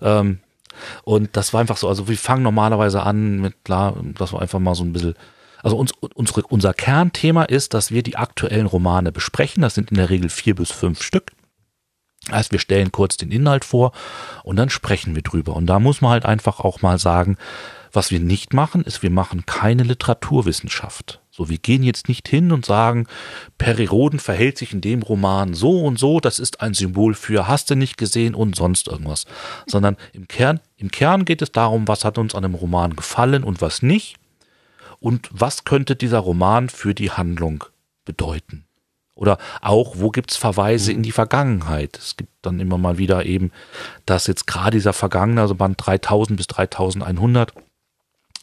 Ähm, 0.00 0.38
und 1.04 1.36
das 1.36 1.52
war 1.52 1.60
einfach 1.60 1.76
so, 1.76 1.88
also 1.88 2.08
wir 2.08 2.16
fangen 2.16 2.42
normalerweise 2.42 3.02
an 3.02 3.40
mit, 3.40 3.64
klar, 3.64 3.96
dass 4.16 4.32
wir 4.32 4.40
einfach 4.40 4.58
mal 4.58 4.74
so 4.74 4.84
ein 4.84 4.92
bisschen 4.92 5.14
also 5.62 5.76
uns, 5.76 5.92
unsere, 6.14 6.42
unser 6.42 6.72
Kernthema 6.72 7.44
ist, 7.44 7.74
dass 7.74 7.90
wir 7.90 8.02
die 8.02 8.16
aktuellen 8.16 8.66
Romane 8.66 9.12
besprechen. 9.12 9.62
Das 9.62 9.74
sind 9.74 9.90
in 9.90 9.96
der 9.96 10.08
Regel 10.10 10.28
vier 10.28 10.54
bis 10.54 10.70
fünf 10.70 11.02
Stück. 11.02 11.32
Heißt, 12.30 12.52
wir 12.52 12.58
stellen 12.58 12.92
kurz 12.92 13.16
den 13.16 13.30
Inhalt 13.30 13.64
vor 13.64 13.92
und 14.44 14.56
dann 14.56 14.70
sprechen 14.70 15.14
wir 15.14 15.22
drüber. 15.22 15.56
Und 15.56 15.66
da 15.66 15.80
muss 15.80 16.00
man 16.00 16.10
halt 16.10 16.26
einfach 16.26 16.60
auch 16.60 16.82
mal 16.82 16.98
sagen, 16.98 17.38
was 17.92 18.10
wir 18.10 18.20
nicht 18.20 18.52
machen, 18.52 18.82
ist, 18.84 19.02
wir 19.02 19.10
machen 19.10 19.46
keine 19.46 19.82
Literaturwissenschaft. 19.82 21.20
So, 21.30 21.48
wir 21.48 21.58
gehen 21.58 21.82
jetzt 21.82 22.08
nicht 22.08 22.28
hin 22.28 22.52
und 22.52 22.66
sagen, 22.66 23.06
Periroden 23.56 24.18
verhält 24.18 24.58
sich 24.58 24.72
in 24.72 24.80
dem 24.80 25.02
Roman 25.02 25.54
so 25.54 25.84
und 25.84 25.98
so, 25.98 26.20
das 26.20 26.38
ist 26.38 26.60
ein 26.60 26.74
Symbol 26.74 27.14
für 27.14 27.48
hast 27.48 27.70
du 27.70 27.76
nicht 27.76 27.96
gesehen 27.96 28.34
und 28.34 28.56
sonst 28.56 28.88
irgendwas. 28.88 29.24
Sondern 29.66 29.96
im 30.12 30.28
Kern, 30.28 30.60
im 30.76 30.90
Kern 30.90 31.24
geht 31.24 31.40
es 31.40 31.52
darum, 31.52 31.88
was 31.88 32.04
hat 32.04 32.18
uns 32.18 32.34
an 32.34 32.42
dem 32.42 32.54
Roman 32.54 32.96
gefallen 32.96 33.44
und 33.44 33.62
was 33.62 33.82
nicht. 33.82 34.16
Und 35.00 35.28
was 35.32 35.64
könnte 35.64 35.96
dieser 35.96 36.18
Roman 36.18 36.68
für 36.68 36.92
die 36.92 37.12
Handlung 37.12 37.64
bedeuten? 38.04 38.67
Oder 39.18 39.38
auch, 39.60 39.94
wo 39.96 40.10
gibt's 40.10 40.36
Verweise 40.36 40.92
in 40.92 41.02
die 41.02 41.10
Vergangenheit? 41.10 41.98
Es 41.98 42.16
gibt 42.16 42.30
dann 42.42 42.60
immer 42.60 42.78
mal 42.78 42.98
wieder 42.98 43.26
eben, 43.26 43.50
dass 44.06 44.28
jetzt 44.28 44.46
gerade 44.46 44.76
dieser 44.76 44.92
vergangene, 44.92 45.40
also 45.40 45.56
Band 45.56 45.76
3000 45.84 46.36
bis 46.36 46.46
3100, 46.46 47.52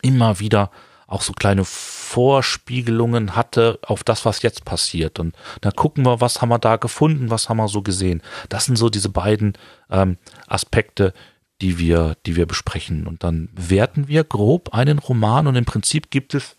immer 0.02 0.42
wieder 0.42 0.72
auch 1.08 1.22
so 1.22 1.32
kleine 1.32 1.64
Vorspiegelungen 1.64 3.38
hatte 3.38 3.80
auf 3.84 4.04
das, 4.04 4.26
was 4.26 4.42
jetzt 4.42 4.66
passiert. 4.66 5.18
Und 5.18 5.34
da 5.62 5.72
gucken 5.72 6.06
wir, 6.06 6.20
was 6.20 6.42
haben 6.42 6.50
wir 6.50 6.60
da 6.60 6.76
gefunden, 6.76 7.30
was 7.30 7.48
haben 7.48 7.58
wir 7.58 7.70
so 7.70 7.82
gesehen. 7.82 8.22
Das 8.50 8.66
sind 8.66 8.76
so 8.76 8.90
diese 8.90 9.10
beiden 9.10 9.54
ähm, 9.90 10.18
Aspekte, 10.46 11.14
die 11.62 11.80
wir, 11.80 12.18
die 12.26 12.36
wir 12.36 12.48
besprechen. 12.48 13.08
Und 13.08 13.24
dann 13.24 13.48
werten 13.54 14.10
wir 14.10 14.26
grob 14.26 14.74
einen 14.74 15.00
Roman 15.00 15.48
und 15.48 15.56
im 15.56 15.66
Prinzip 15.66 16.12
gibt 16.12 16.34
es 16.34 16.58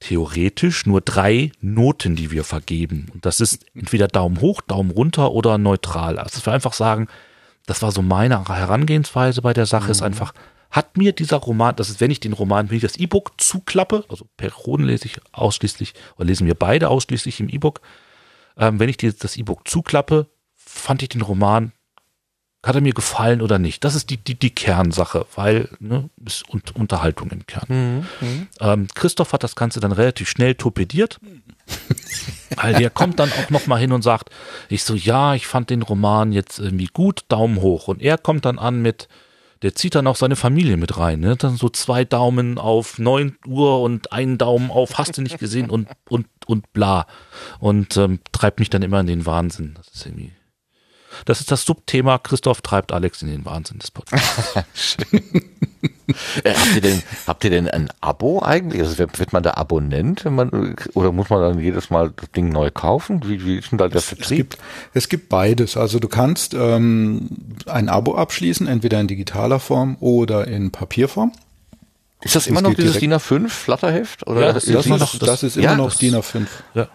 theoretisch 0.00 0.86
nur 0.86 1.00
drei 1.00 1.50
Noten, 1.60 2.14
die 2.14 2.30
wir 2.30 2.44
vergeben. 2.44 3.08
Und 3.12 3.26
das 3.26 3.40
ist 3.40 3.66
entweder 3.74 4.08
Daumen 4.08 4.40
hoch, 4.40 4.60
Daumen 4.60 4.90
runter 4.90 5.32
oder 5.32 5.58
neutral. 5.58 6.18
Also 6.18 6.36
dass 6.36 6.46
wir 6.46 6.52
einfach 6.52 6.72
sagen, 6.72 7.08
das 7.66 7.82
war 7.82 7.92
so 7.92 8.02
meine 8.02 8.48
Herangehensweise 8.48 9.42
bei 9.42 9.52
der 9.52 9.66
Sache, 9.66 9.86
mhm. 9.86 9.90
ist 9.90 10.02
einfach, 10.02 10.32
hat 10.70 10.96
mir 10.96 11.12
dieser 11.12 11.38
Roman, 11.38 11.74
das 11.76 11.90
ist, 11.90 12.00
wenn 12.00 12.10
ich 12.10 12.20
den 12.20 12.32
Roman, 12.32 12.70
wenn 12.70 12.76
ich 12.76 12.82
das 12.82 12.96
E-Book 12.96 13.32
zuklappe, 13.38 14.04
also 14.08 14.26
Perron 14.36 14.84
lese 14.84 15.06
ich 15.06 15.20
ausschließlich, 15.32 15.94
oder 16.16 16.26
lesen 16.26 16.46
wir 16.46 16.54
beide 16.54 16.88
ausschließlich 16.88 17.40
im 17.40 17.48
E-Book, 17.48 17.80
ähm, 18.56 18.78
wenn 18.78 18.88
ich 18.88 18.96
die, 18.96 19.12
das 19.12 19.36
E-Book 19.36 19.66
zuklappe, 19.66 20.26
fand 20.54 21.02
ich 21.02 21.08
den 21.08 21.22
Roman, 21.22 21.72
hat 22.64 22.74
er 22.74 22.80
mir 22.80 22.92
gefallen 22.92 23.40
oder 23.40 23.58
nicht? 23.58 23.84
Das 23.84 23.94
ist 23.94 24.10
die, 24.10 24.16
die, 24.16 24.34
die 24.34 24.54
Kernsache, 24.54 25.26
weil, 25.34 25.68
ne, 25.78 26.10
ist 26.24 26.44
Unterhaltung 26.74 27.30
im 27.30 27.46
Kern. 27.46 27.66
Mhm, 27.68 28.06
mhm, 28.26 28.48
ähm, 28.60 28.88
Christoph 28.94 29.32
hat 29.32 29.44
das 29.44 29.54
Ganze 29.54 29.80
dann 29.80 29.92
relativ 29.92 30.28
schnell 30.28 30.54
torpediert. 30.54 31.20
weil 32.56 32.74
der 32.74 32.90
kommt 32.90 33.18
dann 33.18 33.30
auch 33.30 33.50
nochmal 33.50 33.78
hin 33.78 33.92
und 33.92 34.02
sagt, 34.02 34.30
ich 34.68 34.82
so, 34.82 34.94
ja, 34.94 35.34
ich 35.34 35.46
fand 35.46 35.70
den 35.70 35.82
Roman 35.82 36.32
jetzt 36.32 36.58
irgendwie 36.58 36.88
gut, 36.92 37.24
Daumen 37.28 37.60
hoch. 37.60 37.88
Und 37.88 38.02
er 38.02 38.18
kommt 38.18 38.44
dann 38.44 38.58
an 38.58 38.80
mit, 38.80 39.08
der 39.62 39.74
zieht 39.74 39.94
dann 39.94 40.06
auch 40.06 40.16
seine 40.16 40.36
Familie 40.36 40.76
mit 40.76 40.98
rein. 40.98 41.20
Ne? 41.20 41.36
Dann 41.36 41.56
so 41.56 41.68
zwei 41.68 42.04
Daumen 42.04 42.58
auf 42.58 42.98
neun 42.98 43.36
Uhr 43.46 43.80
und 43.82 44.12
einen 44.12 44.38
Daumen 44.38 44.70
auf 44.70 44.98
hast 44.98 45.18
du 45.18 45.22
nicht 45.22 45.38
gesehen 45.38 45.70
und, 45.70 45.88
und, 46.08 46.26
und 46.46 46.72
bla. 46.72 47.06
Und 47.58 47.96
ähm, 47.96 48.20
treibt 48.32 48.60
mich 48.60 48.70
dann 48.70 48.82
immer 48.82 49.00
in 49.00 49.06
den 49.06 49.26
Wahnsinn. 49.26 49.74
Das 49.76 49.88
ist 49.88 50.06
irgendwie. 50.06 50.32
Das 51.24 51.40
ist 51.40 51.50
das 51.50 51.64
Subthema, 51.64 52.18
Christoph 52.18 52.60
treibt 52.60 52.92
Alex 52.92 53.22
in 53.22 53.28
den 53.28 53.44
Wahnsinn 53.44 53.78
des 53.78 53.90
Podcasts. 53.90 54.96
äh, 56.44 56.54
habt, 56.54 56.74
ihr 56.74 56.80
denn, 56.80 57.02
habt 57.26 57.44
ihr 57.44 57.50
denn 57.50 57.68
ein 57.68 57.88
Abo 58.00 58.42
eigentlich? 58.42 58.82
Also 58.82 58.98
wird 58.98 59.32
man 59.32 59.42
da 59.42 59.54
Abonnent, 59.54 60.24
wenn 60.24 60.34
man, 60.34 60.76
oder 60.94 61.12
muss 61.12 61.30
man 61.30 61.40
dann 61.40 61.58
jedes 61.60 61.90
Mal 61.90 62.12
das 62.16 62.30
Ding 62.32 62.50
neu 62.50 62.70
kaufen? 62.70 63.22
Wie, 63.24 63.44
wie 63.44 63.58
ist 63.58 63.70
denn 63.70 63.78
da 63.78 63.88
der 63.88 64.00
Vertrieb? 64.00 64.24
Es 64.24 64.28
gibt, 64.28 64.58
es 64.94 65.08
gibt 65.08 65.28
beides. 65.28 65.76
Also 65.76 65.98
du 65.98 66.08
kannst 66.08 66.54
ähm, 66.54 67.28
ein 67.66 67.88
Abo 67.88 68.14
abschließen, 68.14 68.66
entweder 68.66 69.00
in 69.00 69.08
digitaler 69.08 69.60
Form 69.60 69.96
oder 70.00 70.46
in 70.46 70.70
Papierform. 70.70 71.32
Ist 72.20 72.34
das, 72.34 72.44
das 72.44 72.46
immer 72.48 72.62
noch 72.62 72.74
dieses 72.74 72.98
DIN 72.98 73.14
A5 73.14 73.48
Flatterheft? 73.48 74.26
Oder 74.26 74.40
ja, 74.40 74.52
das, 74.52 74.64
das, 74.64 74.86
ist, 74.86 74.90
noch, 74.90 74.98
das, 74.98 75.18
das 75.18 75.42
ist 75.44 75.56
immer 75.56 75.66
ja, 75.66 75.76
noch 75.76 75.94
DIN 75.94 76.16
A5. 76.16 76.46
Ja 76.74 76.88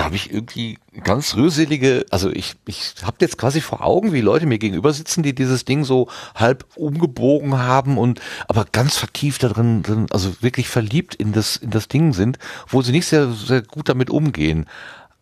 da 0.00 0.06
habe 0.06 0.16
ich 0.16 0.32
irgendwie 0.32 0.78
ganz 1.04 1.36
rührselige, 1.36 2.06
also 2.08 2.30
ich, 2.30 2.54
ich 2.64 2.94
habe 3.02 3.18
jetzt 3.20 3.36
quasi 3.36 3.60
vor 3.60 3.84
Augen, 3.84 4.14
wie 4.14 4.22
Leute 4.22 4.46
mir 4.46 4.56
gegenüber 4.56 4.94
sitzen, 4.94 5.22
die 5.22 5.34
dieses 5.34 5.66
Ding 5.66 5.84
so 5.84 6.08
halb 6.34 6.64
umgebogen 6.74 7.58
haben 7.58 7.98
und 7.98 8.18
aber 8.48 8.64
ganz 8.72 8.96
vertieft 8.96 9.42
da 9.42 9.48
drin, 9.50 9.82
drin 9.82 10.06
also 10.10 10.32
wirklich 10.40 10.70
verliebt 10.70 11.14
in 11.14 11.32
das, 11.32 11.56
in 11.56 11.68
das 11.68 11.86
Ding 11.88 12.14
sind, 12.14 12.38
wo 12.66 12.80
sie 12.80 12.92
nicht 12.92 13.04
sehr, 13.08 13.30
sehr 13.30 13.60
gut 13.60 13.90
damit 13.90 14.08
umgehen. 14.08 14.64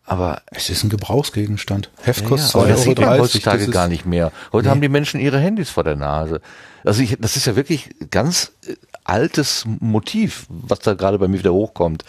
Aber 0.05 0.43
es 0.45 0.69
ist 0.69 0.85
ein 0.85 0.89
Gebrauchsgegenstand. 0.89 1.89
Heft 2.03 2.23
kostet 2.23 2.53
ja, 2.53 2.61
ja, 2.61 2.67
das 2.69 2.83
sieht 2.83 2.99
man 3.01 3.19
heutzutage 3.19 3.67
gar 3.67 3.89
nicht 3.89 4.05
mehr. 4.05 4.31
Heute 4.53 4.67
nee. 4.67 4.71
haben 4.71 4.81
die 4.81 4.87
Menschen 4.87 5.19
ihre 5.19 5.39
Handys 5.39 5.69
vor 5.69 5.83
der 5.83 5.97
Nase. 5.97 6.39
Also 6.85 7.03
ich, 7.03 7.17
das 7.19 7.35
ist 7.35 7.47
ja 7.47 7.57
wirklich 7.57 7.89
ganz 8.11 8.53
äh, 8.65 8.75
altes 9.03 9.65
Motiv, 9.81 10.45
was 10.47 10.79
da 10.79 10.93
gerade 10.93 11.19
bei 11.19 11.27
mir 11.27 11.39
wieder 11.39 11.51
hochkommt. 11.51 12.05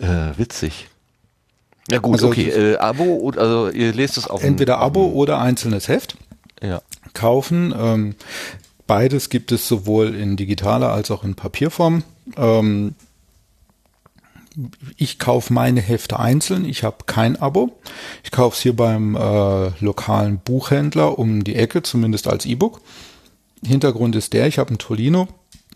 Äh, 0.00 0.38
witzig. 0.38 0.89
Ja 1.90 1.98
gut, 1.98 2.14
also, 2.14 2.28
okay. 2.28 2.48
Äh, 2.48 2.76
Abo, 2.76 3.30
also 3.36 3.68
ihr 3.70 3.92
lest 3.92 4.16
es 4.16 4.28
auch. 4.28 4.40
Entweder 4.42 4.78
Abo 4.78 5.06
oder 5.06 5.38
einzelnes 5.40 5.88
Heft. 5.88 6.16
Ja. 6.62 6.82
Kaufen. 7.14 7.74
Ähm, 7.76 8.14
beides 8.86 9.28
gibt 9.28 9.50
es 9.52 9.66
sowohl 9.66 10.14
in 10.14 10.36
digitaler 10.36 10.92
als 10.92 11.10
auch 11.10 11.24
in 11.24 11.34
Papierform. 11.34 12.04
Ähm, 12.36 12.94
ich 14.96 15.18
kaufe 15.18 15.52
meine 15.52 15.80
Hefte 15.80 16.18
einzeln. 16.18 16.64
Ich 16.64 16.84
habe 16.84 16.98
kein 17.06 17.40
Abo. 17.40 17.78
Ich 18.24 18.30
kaufe 18.30 18.54
es 18.54 18.62
hier 18.62 18.76
beim 18.76 19.16
äh, 19.16 19.70
lokalen 19.80 20.38
Buchhändler 20.38 21.18
um 21.18 21.44
die 21.44 21.56
Ecke, 21.56 21.82
zumindest 21.82 22.28
als 22.28 22.46
E-Book. 22.46 22.80
Hintergrund 23.64 24.16
ist 24.16 24.32
der, 24.32 24.46
ich 24.46 24.58
habe 24.58 24.74
ein 24.74 24.78
Tolino 24.78 25.28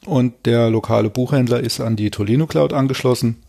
und 0.07 0.47
der 0.47 0.71
lokale 0.71 1.11
Buchhändler 1.11 1.61
ist 1.61 1.81
an 1.81 1.97
die 1.97 2.11
Tolino 2.11 2.47
Cloud 2.47 2.73
angeschlossen. 2.73 3.44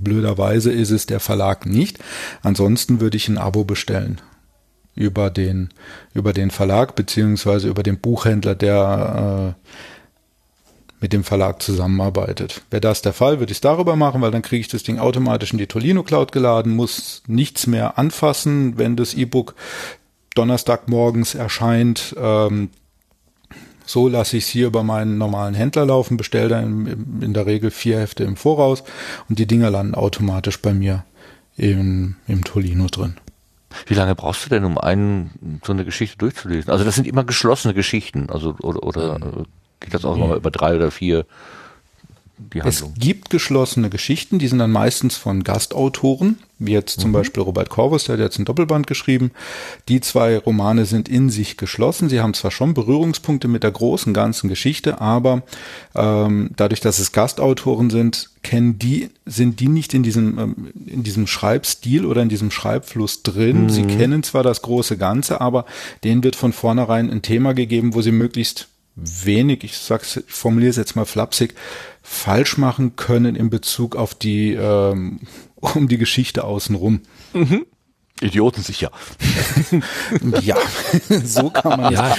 Blöderweise 0.00 0.72
ist 0.72 0.90
es 0.90 1.06
der 1.06 1.20
Verlag 1.20 1.66
nicht. 1.66 1.98
Ansonsten 2.42 3.00
würde 3.00 3.16
ich 3.16 3.28
ein 3.28 3.38
Abo 3.38 3.64
bestellen 3.64 4.20
über 4.94 5.30
den 5.30 5.70
über 6.12 6.32
den 6.32 6.50
Verlag 6.50 6.94
beziehungsweise 6.94 7.68
über 7.68 7.82
den 7.82 7.98
Buchhändler, 7.98 8.54
der 8.54 9.54
äh, 9.56 9.70
mit 11.00 11.12
dem 11.12 11.24
Verlag 11.24 11.62
zusammenarbeitet. 11.62 12.62
Wäre 12.70 12.80
das 12.80 13.02
der 13.02 13.12
Fall, 13.12 13.38
würde 13.38 13.52
ich 13.52 13.58
es 13.58 13.60
darüber 13.60 13.94
machen, 13.94 14.22
weil 14.22 14.30
dann 14.30 14.40
kriege 14.40 14.60
ich 14.60 14.68
das 14.68 14.84
Ding 14.84 14.98
automatisch 14.98 15.52
in 15.52 15.58
die 15.58 15.66
Tolino 15.66 16.02
Cloud 16.02 16.32
geladen, 16.32 16.74
muss 16.74 17.22
nichts 17.26 17.66
mehr 17.66 17.98
anfassen, 17.98 18.78
wenn 18.78 18.96
das 18.96 19.12
E-Book 19.12 19.54
Donnerstagmorgens 20.34 21.34
erscheint. 21.34 22.14
Ähm, 22.18 22.70
so 23.86 24.08
lasse 24.08 24.36
ich 24.36 24.44
es 24.44 24.50
hier 24.50 24.66
über 24.66 24.82
meinen 24.82 25.18
normalen 25.18 25.54
Händler 25.54 25.86
laufen, 25.86 26.16
bestelle 26.16 26.48
dann 26.48 27.20
in 27.20 27.34
der 27.34 27.46
Regel 27.46 27.70
vier 27.70 28.00
Hefte 28.00 28.24
im 28.24 28.36
Voraus 28.36 28.82
und 29.28 29.38
die 29.38 29.46
Dinger 29.46 29.70
landen 29.70 29.94
automatisch 29.94 30.60
bei 30.60 30.74
mir 30.74 31.04
im, 31.56 32.16
im 32.26 32.44
Tolino 32.44 32.86
drin. 32.86 33.16
Wie 33.86 33.94
lange 33.94 34.14
brauchst 34.14 34.44
du 34.44 34.50
denn, 34.50 34.64
um 34.64 34.78
einen, 34.78 35.60
so 35.64 35.72
eine 35.72 35.84
Geschichte 35.84 36.18
durchzulesen? 36.18 36.70
Also 36.70 36.84
das 36.84 36.94
sind 36.94 37.06
immer 37.06 37.24
geschlossene 37.24 37.74
Geschichten, 37.74 38.30
also 38.30 38.54
oder, 38.60 38.82
oder 38.82 39.16
ähm, 39.16 39.46
geht 39.80 39.94
das 39.94 40.04
auch 40.04 40.16
mal 40.16 40.36
über 40.36 40.50
drei 40.50 40.76
oder 40.76 40.90
vier? 40.90 41.26
Die 42.38 42.62
Handlung. 42.62 42.92
Es 42.94 43.00
gibt 43.00 43.30
geschlossene 43.30 43.90
Geschichten, 43.90 44.38
die 44.38 44.48
sind 44.48 44.58
dann 44.58 44.72
meistens 44.72 45.16
von 45.16 45.44
Gastautoren, 45.44 46.38
wie 46.58 46.72
jetzt 46.72 47.00
zum 47.00 47.10
mhm. 47.10 47.14
Beispiel 47.14 47.42
Robert 47.42 47.68
Corvus, 47.68 48.04
der 48.04 48.14
hat 48.14 48.20
jetzt 48.20 48.38
ein 48.38 48.44
Doppelband 48.44 48.86
geschrieben. 48.86 49.30
Die 49.88 50.00
zwei 50.00 50.38
Romane 50.38 50.84
sind 50.84 51.08
in 51.08 51.30
sich 51.30 51.56
geschlossen. 51.56 52.08
Sie 52.08 52.20
haben 52.20 52.34
zwar 52.34 52.50
schon 52.50 52.74
Berührungspunkte 52.74 53.48
mit 53.48 53.62
der 53.62 53.70
großen 53.70 54.14
ganzen 54.14 54.48
Geschichte, 54.48 55.00
aber 55.00 55.42
ähm, 55.94 56.50
dadurch, 56.56 56.80
dass 56.80 56.98
es 56.98 57.12
Gastautoren 57.12 57.90
sind, 57.90 58.30
kennen 58.42 58.78
die, 58.78 59.10
sind 59.26 59.60
die 59.60 59.68
nicht 59.68 59.94
in 59.94 60.02
diesem, 60.02 60.38
ähm, 60.38 60.72
in 60.86 61.02
diesem 61.02 61.26
Schreibstil 61.26 62.04
oder 62.04 62.22
in 62.22 62.28
diesem 62.28 62.50
Schreibfluss 62.50 63.22
drin. 63.22 63.64
Mhm. 63.64 63.70
Sie 63.70 63.82
kennen 63.84 64.22
zwar 64.22 64.42
das 64.42 64.62
große 64.62 64.96
Ganze, 64.96 65.40
aber 65.40 65.66
denen 66.02 66.22
wird 66.22 66.36
von 66.36 66.52
vornherein 66.52 67.10
ein 67.10 67.22
Thema 67.22 67.54
gegeben, 67.54 67.94
wo 67.94 68.02
sie 68.02 68.12
möglichst 68.12 68.68
wenig, 68.96 69.64
ich 69.64 69.78
sag's, 69.78 70.16
ich 70.16 70.32
formuliere 70.32 70.70
es 70.70 70.76
jetzt 70.76 70.96
mal 70.96 71.04
flapsig, 71.04 71.54
falsch 72.02 72.58
machen 72.58 72.96
können 72.96 73.34
in 73.34 73.50
Bezug 73.50 73.96
auf 73.96 74.14
die, 74.14 74.52
ähm, 74.52 75.20
um 75.56 75.88
die 75.88 75.98
Geschichte 75.98 76.44
außenrum. 76.44 77.00
Mhm. 77.32 77.66
Idioten 78.20 78.62
sicher. 78.62 78.92
ja, 80.40 80.56
so 81.24 81.50
kann 81.50 81.80
man. 81.80 81.92
Ja. 81.92 82.14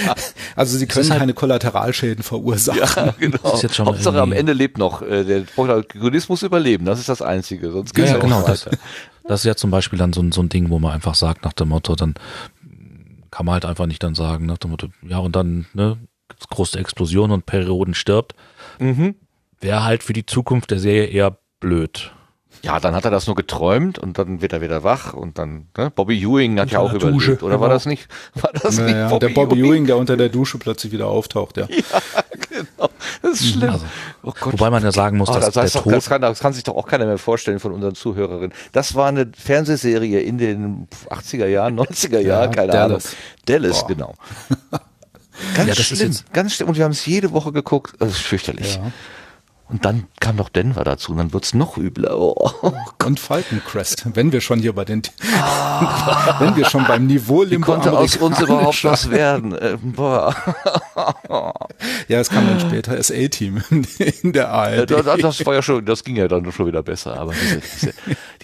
Also 0.54 0.76
sie 0.76 0.86
können 0.86 1.08
halt 1.10 1.20
keine 1.20 1.34
Kollateralschäden 1.34 2.22
verursachen. 2.22 3.06
Ja, 3.06 3.14
genau. 3.18 3.38
Das 3.42 3.54
ist 3.54 3.62
jetzt 3.62 3.74
schon 3.76 3.86
Hauptsache 3.86 4.20
am 4.20 4.32
Ende 4.32 4.52
lebt 4.52 4.76
noch. 4.76 5.00
Äh, 5.00 5.24
der 5.24 5.40
Protagonist 5.40 6.28
muss 6.28 6.42
überleben. 6.42 6.84
Das 6.84 6.98
ist 7.00 7.08
das 7.08 7.22
Einzige. 7.22 7.72
Sonst 7.72 7.94
geht's 7.94 8.10
ja, 8.10 8.16
ja 8.16 8.20
genau. 8.20 8.42
Das, 8.42 8.68
das, 9.24 9.40
ist 9.40 9.44
ja 9.46 9.56
zum 9.56 9.70
Beispiel 9.70 9.98
dann 9.98 10.12
so, 10.12 10.22
so 10.30 10.42
ein 10.42 10.50
Ding, 10.50 10.68
wo 10.68 10.78
man 10.78 10.92
einfach 10.92 11.14
sagt 11.14 11.44
nach 11.44 11.54
dem 11.54 11.70
Motto, 11.70 11.96
dann 11.96 12.14
kann 13.30 13.46
man 13.46 13.54
halt 13.54 13.64
einfach 13.64 13.86
nicht 13.86 14.02
dann 14.02 14.14
sagen 14.14 14.44
nach 14.44 14.58
dem 14.58 14.72
Motto, 14.72 14.88
ja 15.02 15.18
und 15.18 15.34
dann 15.34 15.66
ne, 15.72 15.96
große 16.50 16.78
Explosion 16.78 17.30
und 17.30 17.46
Perioden 17.46 17.94
stirbt. 17.94 18.34
Mhm 18.78 19.14
wäre 19.60 19.84
halt 19.84 20.02
für 20.02 20.12
die 20.12 20.26
Zukunft 20.26 20.70
der 20.70 20.78
Serie 20.78 21.06
eher 21.06 21.38
blöd. 21.60 22.12
Ja, 22.62 22.80
dann 22.80 22.94
hat 22.94 23.04
er 23.04 23.10
das 23.10 23.26
nur 23.26 23.36
geträumt 23.36 23.98
und 23.98 24.18
dann 24.18 24.40
wird 24.40 24.52
er 24.52 24.62
wieder 24.62 24.82
wach 24.82 25.12
und 25.12 25.38
dann, 25.38 25.68
ne? 25.76 25.92
Bobby 25.94 26.18
Ewing 26.22 26.58
hat 26.58 26.70
ja 26.70 26.78
auch 26.78 26.88
der 26.88 26.96
überlebt, 26.96 27.16
Dusche, 27.16 27.44
oder 27.44 27.60
war 27.60 27.68
genau. 27.68 27.74
das 27.74 27.86
nicht? 27.86 28.08
War 28.34 28.50
das 28.52 28.78
nicht 28.78 28.94
Naja, 28.94 29.18
der 29.18 29.28
Bobby 29.28 29.60
Ewing, 29.60 29.86
der 29.86 29.98
unter 29.98 30.16
der 30.16 30.30
Dusche 30.30 30.58
plötzlich 30.58 30.90
wieder 30.90 31.06
auftaucht, 31.06 31.56
ja. 31.58 31.66
genau. 31.66 32.88
Das 33.20 33.32
ist 33.32 33.52
schlimm. 33.52 33.70
Also, 33.70 33.84
oh 34.22 34.32
Gott. 34.40 34.54
Wobei 34.54 34.70
man 34.70 34.82
ja 34.82 34.90
sagen 34.90 35.18
muss, 35.18 35.28
Oh, 35.28 35.34
dass 35.34 35.44
das, 35.44 35.54
der 35.54 35.62
heißt 35.64 35.76
doch, 35.76 35.82
Tod 35.82 35.92
das, 35.92 36.08
kann, 36.08 36.22
das 36.22 36.40
kann 36.40 36.54
sich 36.54 36.64
doch 36.64 36.74
auch 36.74 36.86
keiner 36.86 37.04
mehr 37.04 37.18
vorstellen 37.18 37.60
von 37.60 37.72
unseren 37.72 37.94
Zuhörerinnen. 37.94 38.54
Das 38.72 38.94
war 38.94 39.08
eine 39.08 39.30
Fernsehserie 39.36 40.20
in 40.20 40.38
den 40.38 40.88
80er 41.10 41.46
Jahren, 41.46 41.78
90er 41.78 42.20
Jahren, 42.20 42.52
keine 42.52 42.72
Dallas. 42.72 43.06
Ahnung. 43.06 43.18
Dallas, 43.44 43.80
Boah. 43.80 43.86
genau. 43.86 44.14
Ganz 45.54 45.68
Ja, 45.68 45.74
schlimm, 45.84 46.16
ganz 46.32 46.54
schlimm. 46.54 46.68
Und 46.68 46.76
wir 46.76 46.84
haben 46.84 46.92
es 46.92 47.04
jede 47.06 47.32
Woche 47.32 47.52
geguckt. 47.52 47.94
Das 47.98 48.10
ist 48.10 48.20
fürchterlich. 48.20 48.76
Ja. 48.76 48.92
Und 49.68 49.84
dann 49.84 50.04
kam 50.20 50.36
noch 50.36 50.48
Denver 50.48 50.84
dazu 50.84 51.10
und 51.10 51.18
dann 51.18 51.32
wird's 51.32 51.52
noch 51.52 51.76
übler. 51.76 52.16
Oh. 52.16 52.50
Und 53.04 53.18
Falcon 53.18 53.60
Crest, 53.66 54.06
wenn 54.14 54.30
wir 54.30 54.40
schon 54.40 54.60
hier 54.60 54.72
bei 54.72 54.84
den, 54.84 55.02
wenn 56.38 56.54
wir 56.54 56.66
schon 56.66 56.84
beim 56.86 57.06
Niveau 57.06 57.42
Wie 57.42 57.46
Limbo 57.46 57.72
konnte 57.72 57.90
aus 57.92 58.16
uns 58.16 58.40
überhaupt 58.40 58.84
was 58.84 59.10
werden? 59.10 59.54
Äh, 59.56 59.76
boah. 59.82 60.34
Ja, 62.08 62.20
es 62.20 62.30
kam 62.30 62.46
dann 62.46 62.60
später 62.60 62.96
das 62.96 63.10
A-Team 63.10 63.62
in 64.22 64.32
der 64.32 64.50
ARD. 64.50 64.90
das, 64.90 65.04
das 65.20 65.46
war 65.46 65.54
ja 65.54 65.62
schon, 65.62 65.84
das 65.84 66.04
ging 66.04 66.16
ja 66.16 66.28
dann 66.28 66.50
schon 66.52 66.66
wieder 66.66 66.82
besser. 66.82 67.18
Aber 67.18 67.32
diese, 67.32 67.60
diese, 67.60 67.94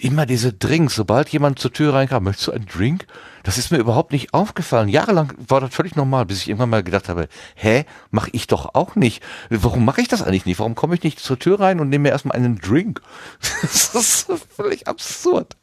immer 0.01 0.25
diese 0.25 0.53
Drinks, 0.53 0.95
sobald 0.95 1.29
jemand 1.29 1.59
zur 1.59 1.71
Tür 1.71 1.93
reinkam, 1.93 2.23
möchtest 2.25 2.47
du 2.47 2.51
einen 2.51 2.65
Drink? 2.65 3.07
Das 3.43 3.57
ist 3.57 3.71
mir 3.71 3.77
überhaupt 3.77 4.13
nicht 4.13 4.33
aufgefallen. 4.33 4.87
Jahrelang 4.87 5.33
war 5.47 5.59
das 5.59 5.75
völlig 5.75 5.95
normal, 5.95 6.25
bis 6.25 6.39
ich 6.41 6.49
irgendwann 6.49 6.69
mal 6.69 6.83
gedacht 6.83 7.09
habe, 7.09 7.27
hä, 7.55 7.85
mach 8.09 8.29
ich 8.31 8.47
doch 8.47 8.73
auch 8.73 8.95
nicht. 8.95 9.21
Warum 9.49 9.83
mache 9.83 10.01
ich 10.01 10.07
das 10.07 10.21
eigentlich 10.21 10.45
nicht? 10.45 10.59
Warum 10.59 10.75
komme 10.75 10.95
ich 10.95 11.03
nicht 11.03 11.19
zur 11.19 11.37
Tür 11.37 11.59
rein 11.59 11.79
und 11.81 11.89
nehme 11.89 12.03
mir 12.03 12.09
erstmal 12.09 12.37
einen 12.37 12.57
Drink? 12.59 13.01
Das 13.61 13.93
ist 13.95 14.27
völlig 14.55 14.87
absurd. 14.87 15.57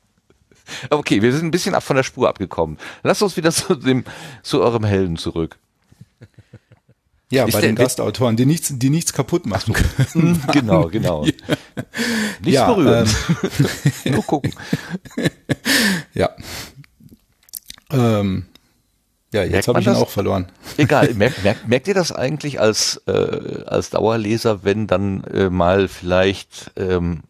Okay, 0.91 1.23
wir 1.23 1.33
sind 1.33 1.47
ein 1.47 1.51
bisschen 1.51 1.75
ab 1.75 1.83
von 1.83 1.97
der 1.97 2.03
Spur 2.03 2.29
abgekommen. 2.29 2.79
Lasst 3.03 3.23
uns 3.23 3.37
wieder 3.37 3.51
zu 3.53 3.75
dem, 3.75 4.05
zu 4.43 4.61
eurem 4.63 4.85
Helden 4.85 5.17
zurück. 5.17 5.59
Ja, 7.33 7.45
Ist 7.45 7.53
bei 7.53 7.61
den 7.61 7.77
Gastautoren, 7.77 8.37
die 8.37 8.45
nichts, 8.45 8.73
die 8.77 8.91
nichts 8.91 9.13
kaputt 9.13 9.47
machen 9.47 9.73
können. 9.73 10.43
Genau, 10.53 10.89
genau. 10.89 11.23
Nicht 11.23 11.35
Ja, 12.43 12.67
berühren. 12.73 13.09
Nur 14.05 14.27
gucken. 14.27 14.53
Ja. 16.13 16.31
Ähm, 17.93 18.47
ja, 19.33 19.45
jetzt 19.45 19.69
habe 19.69 19.81
ich 19.81 19.87
ihn 19.87 19.93
das? 19.93 20.03
auch 20.03 20.11
verloren. 20.11 20.47
Egal, 20.77 21.15
merkt, 21.15 21.45
merkt, 21.45 21.69
merkt 21.69 21.89
ihr 21.89 21.95
das 21.95 22.13
eigentlich 22.13 22.61
als, 22.61 23.03
äh, 23.07 23.63
als 23.67 23.91
Dauerleser, 23.91 24.65
wenn 24.65 24.87
dann 24.87 25.25
äh, 25.25 25.51
mal 25.51 25.89
vielleicht 25.89 26.73
ähm, 26.77 27.21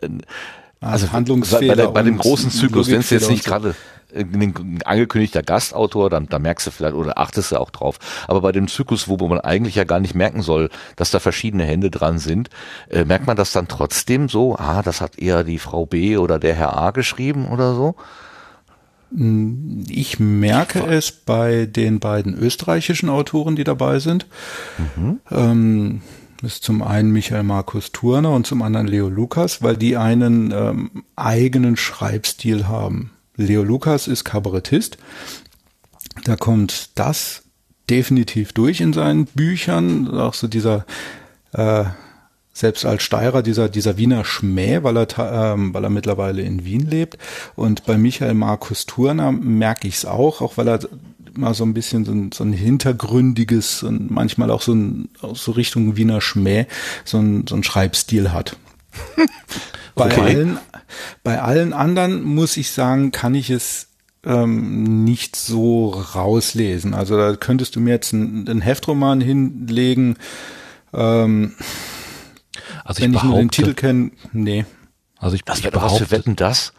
äh, 0.00 0.08
also 0.80 1.10
Handlungsfehler 1.10 1.74
bei, 1.74 1.74
der, 1.74 1.88
bei 1.88 2.02
dem 2.02 2.18
großen 2.18 2.50
Zyklus, 2.50 2.90
wenn 2.90 3.00
es 3.00 3.10
jetzt 3.10 3.30
nicht 3.30 3.44
gerade 3.44 3.74
äh, 4.12 4.20
ein 4.20 4.82
angekündigter 4.84 5.42
Gastautor, 5.42 6.10
dann 6.10 6.28
da 6.28 6.38
merkst 6.38 6.66
du 6.66 6.70
vielleicht 6.70 6.94
oder 6.94 7.18
achtest 7.18 7.50
du 7.50 7.56
auch 7.56 7.70
drauf. 7.70 7.98
Aber 8.28 8.40
bei 8.40 8.52
dem 8.52 8.68
Zyklus, 8.68 9.08
wo 9.08 9.16
man 9.26 9.40
eigentlich 9.40 9.74
ja 9.74 9.84
gar 9.84 9.98
nicht 9.98 10.14
merken 10.14 10.42
soll, 10.42 10.70
dass 10.94 11.10
da 11.10 11.18
verschiedene 11.18 11.64
Hände 11.64 11.90
dran 11.90 12.18
sind, 12.18 12.50
äh, 12.88 13.04
merkt 13.04 13.26
man 13.26 13.36
das 13.36 13.52
dann 13.52 13.66
trotzdem 13.66 14.28
so, 14.28 14.56
ah, 14.56 14.82
das 14.82 15.00
hat 15.00 15.18
eher 15.18 15.42
die 15.42 15.58
Frau 15.58 15.86
B 15.86 16.18
oder 16.18 16.38
der 16.38 16.54
Herr 16.54 16.76
A 16.76 16.92
geschrieben 16.92 17.48
oder 17.48 17.74
so? 17.74 17.96
Ich 19.10 20.18
merke 20.18 20.80
es 20.80 21.12
bei 21.12 21.66
den 21.66 22.00
beiden 22.00 22.36
österreichischen 22.36 23.08
Autoren, 23.08 23.56
die 23.56 23.64
dabei 23.64 23.98
sind. 24.00 24.26
Ähm, 25.30 26.02
das 26.42 26.54
ist 26.54 26.64
zum 26.64 26.82
einen 26.82 27.12
Michael 27.12 27.44
Markus 27.44 27.92
Turner 27.92 28.32
und 28.32 28.46
zum 28.46 28.62
anderen 28.62 28.88
Leo 28.88 29.08
Lukas, 29.08 29.62
weil 29.62 29.76
die 29.76 29.96
einen 29.96 30.52
ähm, 30.52 31.04
eigenen 31.14 31.76
Schreibstil 31.76 32.68
haben. 32.68 33.10
Leo 33.36 33.62
Lukas 33.62 34.08
ist 34.08 34.24
Kabarettist. 34.24 34.98
Da 36.24 36.36
kommt 36.36 36.98
das 36.98 37.42
definitiv 37.88 38.52
durch 38.52 38.80
in 38.80 38.92
seinen 38.92 39.26
Büchern. 39.26 40.08
Auch 40.08 40.34
so 40.34 40.48
dieser, 40.48 40.84
äh, 41.52 41.84
selbst 42.56 42.86
als 42.86 43.02
Steirer, 43.02 43.42
dieser, 43.42 43.68
dieser 43.68 43.98
Wiener 43.98 44.24
Schmäh, 44.24 44.82
weil 44.82 44.96
er, 44.96 45.08
ähm, 45.18 45.74
weil 45.74 45.84
er 45.84 45.90
mittlerweile 45.90 46.40
in 46.40 46.64
Wien 46.64 46.88
lebt. 46.88 47.18
Und 47.54 47.84
bei 47.84 47.98
Michael 47.98 48.32
Markus 48.32 48.86
Turner 48.86 49.30
merke 49.30 49.86
ich 49.86 49.96
es 49.96 50.04
auch, 50.06 50.40
auch 50.40 50.56
weil 50.56 50.68
er 50.68 50.78
mal 51.34 51.52
so 51.52 51.64
ein 51.64 51.74
bisschen 51.74 52.06
so 52.06 52.12
ein, 52.12 52.32
so 52.32 52.44
ein 52.44 52.54
hintergründiges 52.54 53.82
und 53.82 54.10
manchmal 54.10 54.50
auch 54.50 54.62
so, 54.62 54.72
ein, 54.72 55.10
auch 55.20 55.36
so 55.36 55.52
Richtung 55.52 55.98
Wiener 55.98 56.22
Schmäh 56.22 56.64
so 57.04 57.18
ein, 57.18 57.46
so 57.46 57.56
ein 57.56 57.62
Schreibstil 57.62 58.32
hat. 58.32 58.56
Bei, 59.94 60.06
Okay. 60.06 60.20
allen, 60.20 60.58
bei 61.22 61.40
allen 61.40 61.72
anderen 61.72 62.22
muss 62.22 62.58
ich 62.58 62.70
sagen, 62.70 63.12
kann 63.12 63.34
ich 63.34 63.48
es 63.48 63.88
ähm, 64.24 65.04
nicht 65.04 65.36
so 65.36 65.88
rauslesen. 65.88 66.92
Also 66.92 67.16
da 67.16 67.34
könntest 67.36 67.76
du 67.76 67.80
mir 67.80 67.92
jetzt 67.92 68.12
einen, 68.12 68.46
einen 68.46 68.60
Heftroman 68.60 69.22
hinlegen. 69.22 70.16
Ähm, 70.92 71.54
Also 72.84 73.02
wenn 73.02 73.12
ich 73.12 73.18
ich 73.18 73.22
nur 73.24 73.34
den 73.34 73.48
behaupte, 73.48 73.56
Titel 73.62 73.74
kenne, 73.74 74.10
nee. 74.32 74.64
also 75.18 75.34
ich, 75.36 75.44
Das 75.44 75.58
ich 75.58 75.64
doch 75.70 75.82
was 75.82 75.92
für 75.94 75.98
behaupte, 76.04 76.10
Wetten 76.10 76.36
das. 76.36 76.72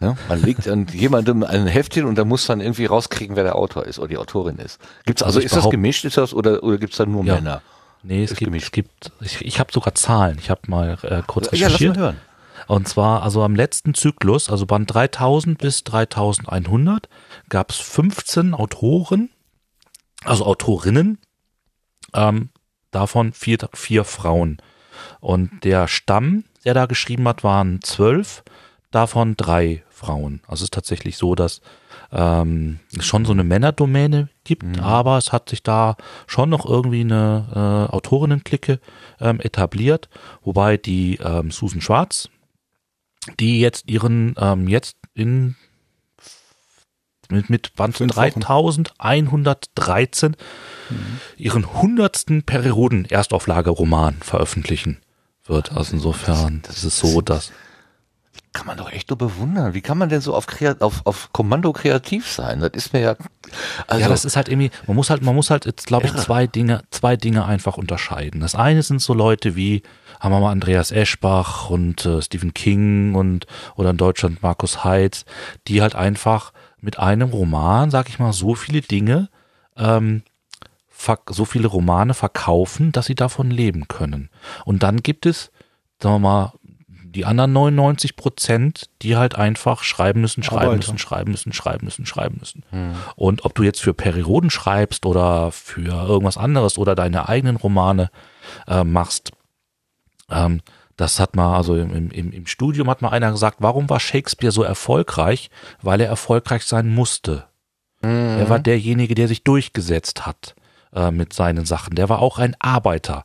Ne? 0.00 0.16
Man 0.28 0.42
legt 0.42 0.66
an 0.68 0.86
jemandem 0.92 1.44
ein 1.44 1.66
Heft 1.66 1.94
hin 1.94 2.04
und 2.04 2.16
dann 2.16 2.26
muss 2.28 2.46
dann 2.46 2.60
irgendwie 2.60 2.86
rauskriegen, 2.86 3.36
wer 3.36 3.44
der 3.44 3.54
Autor 3.56 3.86
ist 3.86 3.98
oder 3.98 4.08
die 4.08 4.18
Autorin 4.18 4.56
ist. 4.58 4.80
Gibt's 5.06 5.22
also, 5.22 5.38
Also 5.38 5.46
ist 5.46 5.54
das 5.56 5.70
gemischt, 5.70 6.04
ist 6.04 6.16
das 6.16 6.34
oder 6.34 6.62
oder 6.62 6.78
gibt's 6.78 6.96
da 6.96 7.06
nur 7.06 7.24
Ja. 7.24 7.34
Männer? 7.36 7.62
nee, 8.02 8.24
es 8.24 8.32
ist 8.32 8.38
gibt, 8.38 8.50
gemischt. 8.50 8.66
es 8.66 8.72
gibt, 8.72 9.12
ich, 9.20 9.40
ich 9.44 9.60
habe 9.60 9.72
sogar 9.72 9.94
Zahlen. 9.94 10.36
Ich 10.40 10.50
habe 10.50 10.62
mal 10.66 10.98
äh, 11.02 11.22
kurz 11.26 11.46
Ja, 11.46 11.52
lass 11.52 11.60
recherchiert. 11.62 11.96
mal 11.96 12.02
hören. 12.02 12.20
Und 12.66 12.88
zwar, 12.88 13.22
also 13.22 13.42
am 13.42 13.54
letzten 13.54 13.94
Zyklus, 13.94 14.48
also 14.50 14.66
Band 14.66 14.92
3000 14.92 15.58
bis 15.58 15.84
3100, 15.84 17.08
gab 17.48 17.70
es 17.70 17.76
15 17.76 18.54
Autoren, 18.54 19.30
also 20.24 20.44
Autorinnen, 20.46 21.18
ähm, 22.14 22.48
davon 22.90 23.32
vier, 23.32 23.58
vier 23.74 24.04
Frauen. 24.04 24.58
Und 25.24 25.64
der 25.64 25.88
Stamm, 25.88 26.44
der 26.66 26.74
da 26.74 26.84
geschrieben 26.84 27.26
hat, 27.26 27.42
waren 27.42 27.80
zwölf, 27.80 28.44
davon 28.90 29.38
drei 29.38 29.82
Frauen. 29.88 30.42
Also 30.46 30.56
es 30.56 30.64
ist 30.64 30.74
tatsächlich 30.74 31.16
so, 31.16 31.34
dass 31.34 31.62
ähm, 32.12 32.80
es 32.94 33.06
schon 33.06 33.24
so 33.24 33.32
eine 33.32 33.42
Männerdomäne 33.42 34.28
gibt, 34.44 34.78
aber 34.80 35.16
es 35.16 35.32
hat 35.32 35.48
sich 35.48 35.62
da 35.62 35.96
schon 36.26 36.50
noch 36.50 36.66
irgendwie 36.66 37.00
eine 37.00 37.88
äh, 37.90 37.94
Autorinnenklicke 37.94 38.80
ähm, 39.18 39.40
etabliert, 39.40 40.10
wobei 40.42 40.76
die 40.76 41.18
ähm, 41.24 41.50
Susan 41.50 41.80
Schwarz, 41.80 42.28
die 43.40 43.60
jetzt 43.60 43.88
ihren 43.88 44.34
ähm, 44.38 44.68
jetzt 44.68 44.98
in 45.14 45.56
mit, 47.30 47.48
mit 47.48 47.74
Band 47.76 47.96
Fünf 47.96 48.14
Wochen. 48.14 48.40
3113 48.42 50.36
ihren 51.38 51.80
hundertsten 51.80 52.42
Perioden-Erstauflage-Roman 52.42 54.16
veröffentlichen 54.20 54.98
wird. 55.46 55.72
Also 55.72 55.94
insofern, 55.94 56.62
das 56.66 56.84
ist 56.84 56.98
so, 56.98 57.20
dass 57.20 57.52
Kann 58.52 58.66
man 58.66 58.76
doch 58.76 58.90
echt 58.90 59.10
nur 59.10 59.18
bewundern. 59.18 59.74
Wie 59.74 59.80
kann 59.80 59.98
man 59.98 60.08
denn 60.08 60.20
so 60.20 60.34
auf, 60.34 60.46
Kreat 60.46 60.80
auf, 60.80 61.02
auf 61.04 61.32
Kommando 61.32 61.72
kreativ 61.72 62.30
sein? 62.30 62.60
Das 62.60 62.70
ist 62.74 62.92
mir 62.92 63.00
ja. 63.00 63.16
Also, 63.86 64.02
ja, 64.02 64.08
das 64.08 64.24
ist 64.24 64.36
halt 64.36 64.48
irgendwie, 64.48 64.70
man 64.86 64.96
muss 64.96 65.10
halt, 65.10 65.22
man 65.22 65.34
muss 65.34 65.50
halt 65.50 65.66
jetzt, 65.66 65.86
glaube 65.86 66.06
ich, 66.06 66.14
zwei 66.14 66.46
Dinge, 66.46 66.82
zwei 66.90 67.16
Dinge 67.16 67.44
einfach 67.46 67.76
unterscheiden. 67.76 68.40
Das 68.40 68.54
eine 68.54 68.82
sind 68.82 69.02
so 69.02 69.12
Leute 69.12 69.56
wie, 69.56 69.82
haben 70.20 70.32
wir 70.32 70.40
mal 70.40 70.52
Andreas 70.52 70.92
Eschbach 70.92 71.68
und 71.68 72.06
äh, 72.06 72.22
Stephen 72.22 72.54
King 72.54 73.14
und 73.14 73.46
oder 73.74 73.90
in 73.90 73.96
Deutschland 73.96 74.42
Markus 74.42 74.84
Heitz, 74.84 75.24
die 75.66 75.82
halt 75.82 75.94
einfach 75.94 76.52
mit 76.80 76.98
einem 76.98 77.30
Roman, 77.30 77.90
sag 77.90 78.08
ich 78.08 78.18
mal, 78.18 78.32
so 78.32 78.54
viele 78.54 78.82
Dinge, 78.82 79.28
ähm, 79.76 80.22
so 81.28 81.44
viele 81.44 81.68
Romane 81.68 82.14
verkaufen, 82.14 82.92
dass 82.92 83.06
sie 83.06 83.14
davon 83.14 83.50
leben 83.50 83.88
können. 83.88 84.30
Und 84.64 84.82
dann 84.82 85.02
gibt 85.02 85.26
es, 85.26 85.50
sagen 86.00 86.16
wir 86.16 86.18
mal, 86.18 86.52
die 87.14 87.24
anderen 87.24 87.52
99 87.52 88.16
Prozent, 88.16 88.90
die 89.02 89.16
halt 89.16 89.36
einfach 89.36 89.84
schreiben 89.84 90.20
müssen, 90.20 90.42
schreiben 90.42 90.64
Arbeiter. 90.64 90.76
müssen, 90.78 90.98
schreiben 90.98 91.30
müssen, 91.30 91.52
schreiben 91.52 91.84
müssen, 91.84 92.06
schreiben 92.06 92.36
müssen. 92.40 92.64
Und 93.14 93.44
ob 93.44 93.54
du 93.54 93.62
jetzt 93.62 93.80
für 93.80 93.94
Perioden 93.94 94.50
schreibst 94.50 95.06
oder 95.06 95.52
für 95.52 96.06
irgendwas 96.06 96.36
anderes 96.36 96.76
oder 96.76 96.94
deine 96.94 97.28
eigenen 97.28 97.56
Romane 97.56 98.10
äh, 98.66 98.82
machst, 98.82 99.30
ähm, 100.28 100.60
das 100.96 101.20
hat 101.20 101.36
mal, 101.36 101.56
also 101.56 101.76
im, 101.76 102.10
im, 102.10 102.32
im 102.32 102.46
Studium 102.46 102.88
hat 102.90 103.02
mal 103.02 103.10
einer 103.10 103.30
gesagt, 103.30 103.58
warum 103.60 103.88
war 103.90 104.00
Shakespeare 104.00 104.52
so 104.52 104.62
erfolgreich? 104.62 105.50
Weil 105.82 106.00
er 106.00 106.08
erfolgreich 106.08 106.64
sein 106.64 106.88
musste. 106.88 107.44
Er 108.38 108.48
war 108.48 108.58
derjenige, 108.58 109.14
der 109.14 109.28
sich 109.28 109.44
durchgesetzt 109.44 110.26
hat 110.26 110.54
äh, 110.94 111.10
mit 111.10 111.32
seinen 111.32 111.64
Sachen. 111.64 111.94
Der 111.94 112.08
war 112.08 112.20
auch 112.20 112.38
ein 112.38 112.56
Arbeiter. 112.58 113.24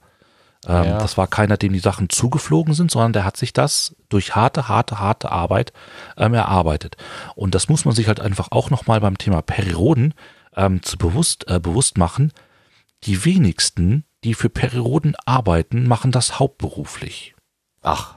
Ähm, 0.68 0.84
Ja. 0.86 0.98
Das 0.98 1.18
war 1.18 1.28
keiner, 1.28 1.58
dem 1.58 1.74
die 1.74 1.80
Sachen 1.80 2.10
zugeflogen 2.10 2.74
sind, 2.74 2.92
sondern 2.92 3.14
der 3.14 3.26
hat 3.26 3.38
sich 3.38 3.54
das 3.54 3.96
durch 4.10 4.36
harte, 4.36 4.68
harte, 4.68 5.00
harte 5.00 5.32
Arbeit 5.32 5.72
ähm, 6.18 6.34
erarbeitet. 6.34 6.98
Und 7.36 7.56
das 7.56 7.70
muss 7.70 7.86
man 7.86 7.96
sich 7.96 8.08
halt 8.08 8.20
einfach 8.20 8.50
auch 8.52 8.70
nochmal 8.70 9.00
beim 9.00 9.18
Thema 9.18 9.42
Perioden 9.42 10.14
ähm, 10.56 10.84
zu 10.84 10.98
bewusst, 10.98 11.50
äh, 11.50 11.60
bewusst 11.60 11.98
machen. 11.98 12.34
Die 13.06 13.24
wenigsten, 13.24 14.04
die 14.26 14.34
für 14.34 14.50
Perioden 14.50 15.16
arbeiten, 15.26 15.88
machen 15.88 16.12
das 16.12 16.40
hauptberuflich. 16.40 17.36
ach, 17.82 18.16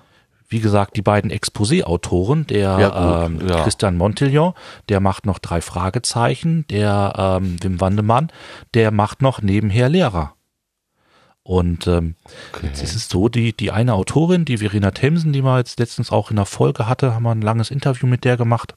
wie 0.53 0.61
gesagt, 0.61 0.97
die 0.97 1.03
beiden 1.03 1.31
Exposé-Autoren, 1.31 2.47
der 2.47 2.79
Ja, 2.79 3.25
ähm, 3.27 3.41
ja. 3.47 3.63
Christian 3.63 3.97
Montillon, 3.97 4.53
der 4.89 5.01
macht 5.01 5.27
noch 5.27 5.39
drei 5.39 5.61
Fragezeichen, 5.61 6.67
der 6.69 7.15
ähm, 7.17 7.57
Wim 7.63 7.81
Wandemann, 7.81 8.31
der 8.75 8.91
macht 8.91 9.23
noch 9.23 9.43
nebenher 9.43 9.89
Lehrer. 9.89 10.35
Und 11.43 11.89
ähm, 11.89 12.15
jetzt 12.63 12.83
ist 12.83 12.95
es 12.95 13.09
so, 13.09 13.29
die, 13.29 13.53
die 13.57 13.73
eine 13.73 13.95
Autorin, 13.95 14.45
die 14.45 14.59
Verena 14.59 14.93
Themsen, 14.93 15.33
die 15.33 15.43
man 15.43 15.59
jetzt 15.59 15.81
letztens 15.81 16.13
auch 16.13 16.31
in 16.31 16.37
der 16.37 16.47
Folge 16.47 16.87
hatte, 16.87 17.15
haben 17.15 17.25
wir 17.25 17.33
ein 17.33 17.43
langes 17.43 17.71
Interview 17.71 18.07
mit 18.07 18.25
der 18.25 18.37
gemacht. 18.37 18.75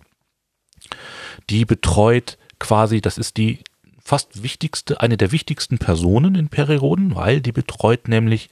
Die 1.49 1.65
betreut 1.65 2.37
quasi, 2.57 3.01
das 3.01 3.17
ist 3.17 3.37
die 3.37 3.59
fast 3.99 4.41
wichtigste, 4.41 5.01
eine 5.01 5.17
der 5.17 5.31
wichtigsten 5.31 5.77
Personen 5.77 6.35
in 6.35 6.47
Periroden, 6.47 7.15
weil 7.15 7.41
die 7.41 7.51
betreut 7.51 8.07
nämlich 8.07 8.49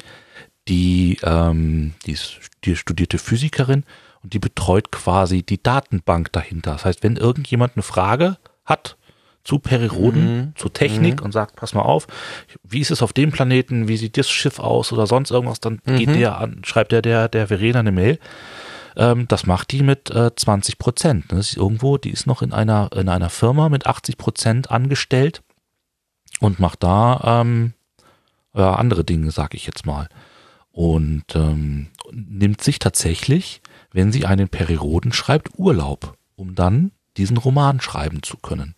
die, 0.67 1.17
ähm, 1.23 1.93
die 2.05 2.11
ist 2.11 2.39
die 2.63 2.75
studierte 2.75 3.17
Physikerin 3.17 3.83
und 4.23 4.33
die 4.33 4.39
betreut 4.39 4.91
quasi 4.91 5.43
die 5.43 5.61
Datenbank 5.61 6.31
dahinter. 6.31 6.71
Das 6.73 6.85
heißt, 6.85 7.03
wenn 7.03 7.17
irgendjemand 7.17 7.75
eine 7.75 7.83
Frage 7.83 8.37
hat 8.65 8.97
zu 9.43 9.59
Periroden, 9.59 10.53
zu 10.55 10.69
Technik 10.69 11.21
und 11.21 11.33
sagt, 11.33 11.57
pass 11.57 11.73
mal 11.73 11.81
auf, 11.81 12.07
wie 12.63 12.79
ist 12.79 12.91
es 12.91 13.01
auf 13.01 13.11
dem 13.11 13.31
Planeten, 13.31 13.89
wie 13.89 13.97
sieht 13.97 14.17
das 14.17 14.29
Schiff 14.29 14.59
aus 14.59 14.93
oder 14.93 15.05
sonst 15.05 15.31
irgendwas, 15.31 15.59
dann 15.59 15.81
geht 15.85 16.15
der 16.15 16.37
an, 16.37 16.61
schreibt 16.63 16.93
der 16.93 17.01
der, 17.01 17.27
der 17.27 17.47
Verena 17.47 17.79
eine 17.79 17.91
Mail. 17.91 18.19
Ähm, 18.95 19.27
das 19.27 19.45
macht 19.45 19.71
die 19.71 19.83
mit 19.83 20.11
äh, 20.11 20.33
20 20.33 20.77
Prozent. 20.77 21.25
Das 21.29 21.49
ist 21.49 21.57
irgendwo, 21.57 21.97
die 21.97 22.11
ist 22.11 22.25
noch 22.25 22.41
in 22.41 22.53
einer, 22.53 22.89
in 22.95 23.09
einer 23.09 23.29
Firma 23.29 23.67
mit 23.67 23.85
80 23.85 24.17
Prozent 24.17 24.71
angestellt 24.71 25.41
und 26.39 26.59
macht 26.59 26.83
da 26.83 27.41
ähm, 27.41 27.73
ja, 28.53 28.75
andere 28.75 29.03
Dinge, 29.03 29.31
sag 29.31 29.55
ich 29.55 29.65
jetzt 29.65 29.85
mal. 29.85 30.07
Und 30.73 31.35
ähm, 31.35 31.87
nimmt 32.11 32.61
sich 32.61 32.79
tatsächlich, 32.79 33.61
wenn 33.91 34.11
sie 34.11 34.25
einen 34.25 34.49
Periroden 34.49 35.13
schreibt, 35.13 35.57
Urlaub, 35.57 36.17
um 36.35 36.55
dann 36.55 36.91
diesen 37.15 37.37
Roman 37.37 37.79
schreiben 37.79 38.23
zu 38.23 38.37
können. 38.37 38.75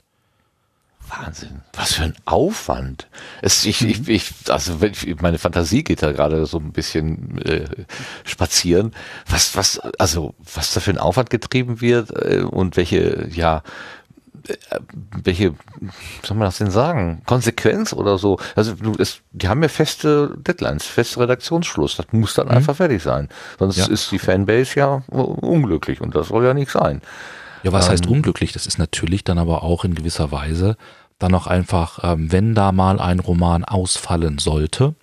Wahnsinn. 1.08 1.62
Was 1.74 1.94
für 1.94 2.04
ein 2.04 2.16
Aufwand. 2.26 3.08
Es, 3.42 3.66
ich, 3.66 3.82
ich, 3.82 4.08
ich, 4.10 4.34
also 4.50 4.78
meine 5.22 5.38
Fantasie 5.38 5.84
geht 5.84 6.02
da 6.02 6.12
gerade 6.12 6.46
so 6.46 6.58
ein 6.58 6.72
bisschen 6.74 7.38
äh, 7.42 7.86
spazieren. 8.24 8.94
Was, 9.28 9.56
was, 9.56 9.80
also 9.80 10.36
was 10.54 10.74
da 10.74 10.80
für 10.80 10.92
ein 10.92 10.98
Aufwand 10.98 11.30
getrieben 11.30 11.80
wird 11.80 12.12
äh, 12.12 12.42
und 12.42 12.76
welche, 12.76 13.30
ja, 13.32 13.64
welche, 15.24 15.54
wie 15.54 15.90
soll 16.28 16.38
man 16.38 16.46
das 16.48 16.58
denn 16.58 16.72
sagen? 16.72 17.22
Konsequenz 17.26 17.94
oder 17.94 18.18
so. 18.18 18.38
Also 18.56 18.74
du, 18.76 18.94
es, 18.98 19.22
die 19.32 19.48
haben 19.48 19.62
ja 19.64 19.70
feste 19.70 20.36
Deadlines, 20.38 20.86
feste 20.86 21.20
Redaktionsschluss. 21.20 21.98
Das 21.98 22.08
muss 22.12 22.34
dann 22.34 22.50
einfach 22.50 22.76
fertig 22.76 23.02
sein. 23.04 23.30
Sonst 23.60 23.78
Ja. 23.78 23.88
ist 23.88 24.12
die 24.12 24.20
Fanbase 24.20 24.80
ja 24.80 25.04
unglücklich 25.08 26.02
und 26.02 26.16
das 26.16 26.28
soll 26.30 26.46
ja 26.46 26.54
nicht 26.54 26.72
sein. 26.72 27.02
Ja, 27.64 27.72
was 27.72 27.90
heißt 27.90 28.06
unglücklich? 28.08 28.52
Das 28.54 28.68
ist 28.68 28.78
natürlich 28.78 29.24
dann 29.24 29.40
aber 29.40 29.64
auch 29.64 29.84
in 29.86 29.96
gewisser 29.96 30.32
Weise 30.32 30.78
dann 31.18 31.34
auch 31.34 31.48
einfach, 31.48 32.00
ähm, 32.04 32.32
wenn 32.32 32.54
da 32.56 32.72
mal 32.72 33.00
ein 33.00 33.20
Roman 33.20 33.64
ausfallen 33.64 34.38
sollte, 34.38 34.96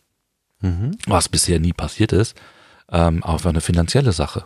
was 1.09 1.28
bisher 1.28 1.59
nie 1.59 1.73
passiert 1.73 2.12
ist, 2.12 2.36
ähm, 2.90 3.24
auch 3.24 3.44
eine 3.44 3.60
finanzielle 3.60 4.12
Sache. 4.12 4.44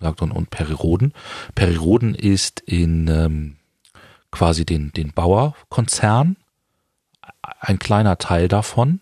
Sagt 0.00 0.20
und, 0.20 0.30
und 0.32 0.50
Periroden. 0.50 1.14
Periroden 1.54 2.14
ist 2.14 2.60
in 2.60 3.08
ähm, 3.08 3.56
quasi 4.34 4.66
den, 4.66 4.92
den 4.92 5.12
Bauerkonzern 5.12 6.36
ein 7.60 7.78
kleiner 7.78 8.18
Teil 8.18 8.48
davon. 8.48 9.00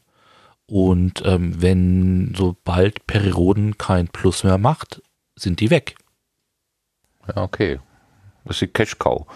Und 0.66 1.22
ähm, 1.24 1.60
wenn 1.60 2.34
sobald 2.36 3.06
Periroden 3.06 3.78
kein 3.78 4.08
Plus 4.08 4.44
mehr 4.44 4.58
macht, 4.58 5.02
sind 5.36 5.60
die 5.60 5.70
weg. 5.70 5.96
Ja, 7.28 7.42
okay. 7.42 7.80
Das 8.44 8.56
ist 8.56 8.60
die 8.62 8.66
Cash 8.68 8.98
Cow. 8.98 9.26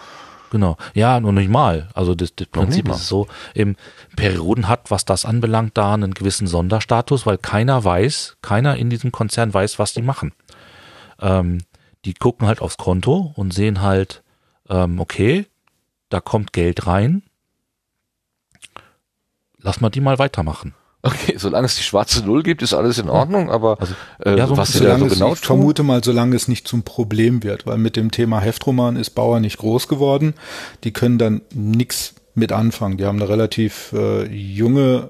Genau. 0.51 0.77
Ja, 0.93 1.19
nur 1.19 1.33
nicht 1.33 1.49
mal. 1.49 1.89
Also 1.93 2.15
das, 2.15 2.33
das 2.35 2.47
Prinzip 2.47 2.87
ist 2.89 3.07
so, 3.07 3.27
im 3.53 3.75
Perioden 4.15 4.67
hat, 4.67 4.89
was 4.89 5.03
das 5.03 5.25
anbelangt, 5.25 5.77
da 5.77 5.93
einen 5.93 6.13
gewissen 6.13 6.47
Sonderstatus, 6.47 7.25
weil 7.25 7.37
keiner 7.37 7.83
weiß, 7.83 8.37
keiner 8.41 8.77
in 8.77 8.89
diesem 8.89 9.11
Konzern 9.11 9.53
weiß, 9.53 9.77
was 9.77 9.93
die 9.93 10.01
machen. 10.01 10.31
Ähm, 11.19 11.59
die 12.05 12.13
gucken 12.13 12.47
halt 12.47 12.61
aufs 12.61 12.77
Konto 12.77 13.33
und 13.35 13.53
sehen 13.53 13.81
halt, 13.81 14.23
ähm, 14.69 14.99
okay, 14.99 15.47
da 16.09 16.19
kommt 16.19 16.53
Geld 16.53 16.87
rein. 16.87 17.23
Lass 19.59 19.81
mal 19.81 19.89
die 19.89 20.01
mal 20.01 20.19
weitermachen. 20.19 20.73
Okay, 21.03 21.35
solange 21.37 21.67
es 21.67 21.75
die 21.75 21.83
schwarze 21.83 22.25
Null 22.25 22.43
gibt, 22.43 22.61
ist 22.61 22.73
alles 22.73 22.97
in 22.97 23.09
Ordnung, 23.09 23.49
aber 23.49 23.79
Also, 23.79 23.93
äh, 24.25 24.37
ja, 24.37 24.47
so 24.47 24.57
was 24.57 24.73
sie 24.73 24.83
da 24.83 24.97
so 24.97 25.05
genau 25.05 25.33
ich 25.33 25.39
vermute 25.39 25.83
mal, 25.83 26.03
solange 26.03 26.35
es 26.35 26.47
nicht 26.47 26.67
zum 26.67 26.83
Problem 26.83 27.43
wird, 27.43 27.65
weil 27.65 27.77
mit 27.77 27.95
dem 27.95 28.11
Thema 28.11 28.39
Heftroman 28.39 28.95
ist 28.95 29.11
Bauer 29.11 29.39
nicht 29.39 29.57
groß 29.57 29.87
geworden. 29.87 30.33
Die 30.83 30.91
können 30.91 31.17
dann 31.17 31.41
nichts 31.53 32.15
mit 32.33 32.51
anfangen. 32.51 32.97
Die 32.97 33.05
haben 33.05 33.21
eine 33.21 33.29
relativ 33.29 33.93
äh, 33.93 34.25
junge 34.25 35.09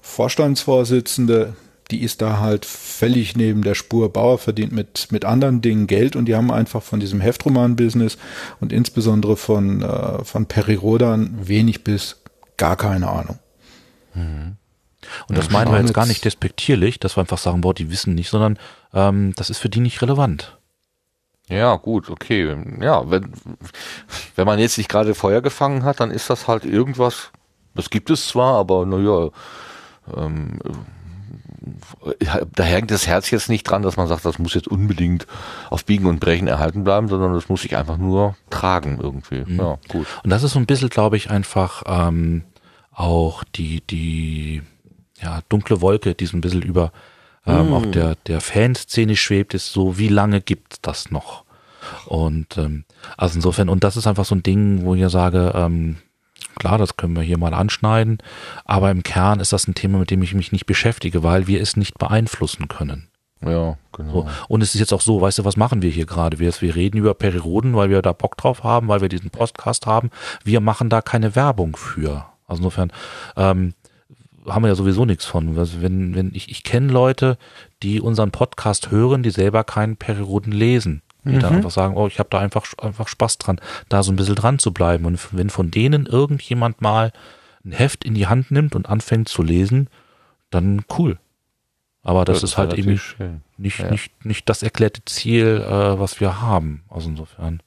Vorstandsvorsitzende, 0.00 1.54
die 1.90 2.02
ist 2.02 2.22
da 2.22 2.38
halt 2.38 2.64
völlig 2.64 3.36
neben 3.36 3.62
der 3.62 3.74
Spur. 3.74 4.12
Bauer 4.12 4.38
verdient 4.38 4.72
mit, 4.72 5.08
mit 5.10 5.24
anderen 5.24 5.60
Dingen 5.60 5.86
Geld 5.86 6.16
und 6.16 6.26
die 6.26 6.34
haben 6.34 6.50
einfach 6.50 6.82
von 6.82 7.00
diesem 7.00 7.20
Heftroman-Business 7.20 8.18
und 8.60 8.72
insbesondere 8.72 9.36
von, 9.36 9.82
äh, 9.82 10.24
von 10.24 10.46
Perirodan 10.46 11.48
wenig 11.48 11.84
bis 11.84 12.22
gar 12.56 12.76
keine 12.76 13.08
Ahnung. 13.08 13.38
Und 15.28 15.38
das 15.38 15.50
meinen 15.50 15.72
wir 15.72 15.80
jetzt 15.80 15.94
gar 15.94 16.06
nicht 16.06 16.24
despektierlich, 16.24 17.00
dass 17.00 17.16
wir 17.16 17.22
einfach 17.22 17.38
sagen, 17.38 17.60
boah, 17.60 17.74
die 17.74 17.90
wissen 17.90 18.14
nicht, 18.14 18.28
sondern 18.28 18.58
ähm, 18.92 19.32
das 19.36 19.50
ist 19.50 19.58
für 19.58 19.68
die 19.68 19.80
nicht 19.80 20.02
relevant. 20.02 20.58
Ja, 21.48 21.76
gut, 21.76 22.10
okay. 22.10 22.56
Ja, 22.80 23.10
wenn, 23.10 23.32
wenn 24.36 24.46
man 24.46 24.58
jetzt 24.58 24.78
nicht 24.78 24.88
gerade 24.88 25.14
Feuer 25.14 25.40
gefangen 25.40 25.84
hat, 25.84 26.00
dann 26.00 26.10
ist 26.10 26.30
das 26.30 26.46
halt 26.46 26.64
irgendwas, 26.64 27.30
das 27.74 27.90
gibt 27.90 28.10
es 28.10 28.28
zwar, 28.28 28.54
aber 28.54 28.86
naja, 28.86 29.30
ähm, 30.16 30.60
äh, 30.64 30.68
da 32.54 32.62
hängt 32.62 32.90
das 32.90 33.06
Herz 33.06 33.30
jetzt 33.30 33.48
nicht 33.48 33.64
dran, 33.64 33.82
dass 33.82 33.96
man 33.96 34.08
sagt, 34.08 34.24
das 34.24 34.38
muss 34.38 34.54
jetzt 34.54 34.68
unbedingt 34.68 35.26
auf 35.68 35.84
Biegen 35.84 36.06
und 36.06 36.20
Brechen 36.20 36.48
erhalten 36.48 36.84
bleiben, 36.84 37.08
sondern 37.08 37.34
das 37.34 37.48
muss 37.48 37.62
sich 37.62 37.76
einfach 37.76 37.98
nur 37.98 38.36
tragen 38.48 38.98
irgendwie. 39.00 39.44
Ja, 39.46 39.78
gut. 39.88 40.06
Und 40.22 40.30
das 40.30 40.42
ist 40.42 40.52
so 40.52 40.58
ein 40.58 40.66
bisschen, 40.66 40.88
glaube 40.88 41.16
ich, 41.16 41.30
einfach 41.30 41.82
ähm, 41.86 42.44
auch 42.92 43.44
die, 43.44 43.82
die 43.82 44.62
ja, 45.20 45.40
dunkle 45.48 45.80
Wolke, 45.80 46.14
die 46.14 46.26
so 46.26 46.36
ein 46.36 46.40
bisschen 46.40 46.62
über 46.62 46.92
ähm, 47.46 47.72
auch 47.72 47.86
der, 47.86 48.16
der 48.26 48.40
Fanszene 48.40 49.16
schwebt, 49.16 49.54
ist 49.54 49.72
so, 49.72 49.98
wie 49.98 50.08
lange 50.08 50.40
gibt 50.40 50.86
das 50.86 51.10
noch? 51.10 51.44
Und 52.06 52.58
ähm, 52.58 52.84
also 53.16 53.36
insofern, 53.36 53.68
und 53.68 53.82
das 53.84 53.96
ist 53.96 54.06
einfach 54.06 54.24
so 54.24 54.34
ein 54.34 54.42
Ding, 54.42 54.84
wo 54.84 54.94
ich 54.94 55.00
ja 55.00 55.08
sage, 55.08 55.52
ähm, 55.54 55.96
klar, 56.60 56.78
das 56.78 56.96
können 56.96 57.16
wir 57.16 57.22
hier 57.22 57.38
mal 57.38 57.54
anschneiden, 57.54 58.18
aber 58.64 58.90
im 58.90 59.02
Kern 59.02 59.40
ist 59.40 59.52
das 59.52 59.66
ein 59.66 59.74
Thema, 59.74 59.98
mit 59.98 60.10
dem 60.10 60.22
ich 60.22 60.34
mich 60.34 60.52
nicht 60.52 60.66
beschäftige, 60.66 61.22
weil 61.22 61.46
wir 61.46 61.60
es 61.60 61.76
nicht 61.76 61.98
beeinflussen 61.98 62.68
können. 62.68 63.08
Ja, 63.42 63.78
genau. 63.92 64.12
So. 64.12 64.28
Und 64.48 64.62
es 64.62 64.74
ist 64.74 64.80
jetzt 64.80 64.92
auch 64.92 65.00
so, 65.00 65.20
weißt 65.20 65.38
du, 65.38 65.44
was 65.46 65.56
machen 65.56 65.80
wir 65.80 65.90
hier 65.90 66.04
gerade? 66.04 66.38
Wir, 66.38 66.52
wir 66.60 66.76
reden 66.76 66.98
über 66.98 67.14
Periroden, 67.14 67.74
weil 67.74 67.88
wir 67.88 68.02
da 68.02 68.12
Bock 68.12 68.36
drauf 68.36 68.62
haben, 68.62 68.88
weil 68.88 69.00
wir 69.00 69.08
diesen 69.08 69.30
Podcast 69.30 69.86
haben. 69.86 70.10
Wir 70.44 70.60
machen 70.60 70.90
da 70.90 71.00
keine 71.00 71.34
Werbung 71.34 71.74
für. 71.74 72.26
Also 72.46 72.60
insofern 72.60 72.92
ähm, 73.36 73.72
haben 74.46 74.62
wir 74.62 74.68
ja 74.68 74.74
sowieso 74.74 75.06
nichts 75.06 75.24
von. 75.24 75.56
Also 75.58 75.80
wenn, 75.80 76.14
wenn 76.14 76.32
ich, 76.34 76.50
ich 76.50 76.64
kenne 76.64 76.92
Leute, 76.92 77.38
die 77.82 78.02
unseren 78.02 78.30
Podcast 78.30 78.90
hören, 78.90 79.22
die 79.22 79.30
selber 79.30 79.64
keinen 79.64 79.96
Periroden 79.96 80.52
lesen. 80.52 81.00
Die 81.24 81.38
dann 81.38 81.56
einfach 81.56 81.70
sagen, 81.70 81.96
oh, 81.96 82.06
ich 82.06 82.18
habe 82.18 82.28
da 82.30 82.38
einfach, 82.38 82.66
einfach 82.78 83.08
Spaß 83.08 83.38
dran, 83.38 83.60
da 83.88 84.02
so 84.02 84.12
ein 84.12 84.16
bisschen 84.16 84.36
dran 84.36 84.58
zu 84.58 84.72
bleiben. 84.72 85.04
Und 85.04 85.18
wenn 85.36 85.50
von 85.50 85.70
denen 85.70 86.06
irgendjemand 86.06 86.80
mal 86.80 87.12
ein 87.64 87.72
Heft 87.72 88.04
in 88.04 88.14
die 88.14 88.26
Hand 88.26 88.50
nimmt 88.50 88.74
und 88.74 88.88
anfängt 88.88 89.28
zu 89.28 89.42
lesen, 89.42 89.88
dann 90.50 90.82
cool. 90.98 91.18
Aber 92.02 92.24
das, 92.24 92.38
Ja, 92.40 92.44
ist 92.44 92.56
halt 92.56 92.74
eben 92.74 92.96
schön. 92.96 93.42
nicht, 93.58 93.78
Ja. 93.78 93.90
nicht, 93.90 94.24
nicht 94.24 94.48
das 94.48 94.62
erklärte 94.62 95.04
Ziel, 95.04 95.62
äh, 95.66 96.00
was 96.00 96.20
wir 96.20 96.40
haben. 96.40 96.82
Also 96.88 97.10
insofern. 97.10 97.62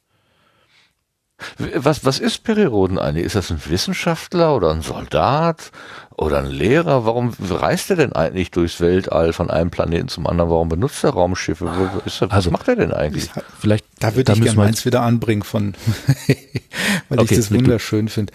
Was, 1.76 2.06
was 2.06 2.20
ist 2.20 2.44
Periroden 2.44 2.98
eigentlich? 2.98 3.26
Ist 3.26 3.36
das 3.36 3.52
ein 3.52 3.62
Wissenschaftler 3.68 4.56
oder 4.56 4.72
ein 4.72 4.82
Soldat 4.82 5.72
oder 6.16 6.40
ein 6.40 6.46
Lehrer? 6.46 7.06
Warum 7.06 7.34
reist 7.40 7.90
er 7.90 7.96
denn 7.98 8.14
eigentlich 8.14 8.52
durchs 8.52 8.80
Weltall 8.80 9.34
von 9.34 9.50
einem 9.50 9.70
Planeten 9.72 10.08
zum 10.08 10.26
anderen? 10.28 10.50
Warum 10.50 10.70
benutzt 10.70 11.04
er 11.04 11.10
Raumschiffe? 11.12 11.66
Er, 11.66 12.04
was 12.06 12.22
Also- 12.32 12.52
macht 12.52 12.68
er 12.68 12.76
denn 12.78 12.94
eigentlich? 12.94 13.30
Vielleicht, 13.60 13.86
Da 14.00 14.12
würde 14.14 14.26
da 14.26 14.34
ich 14.34 14.40
müssen 14.40 14.52
gerne 14.56 14.58
wir 14.58 14.64
meins 14.66 14.86
wieder 14.86 15.02
anbringen 15.02 15.44
von, 15.44 15.74
weil 17.10 17.20
Okay, 17.20 17.34
ich 17.34 17.38
das 17.40 17.52
wunderschön 17.52 18.08
finde. 18.08 18.32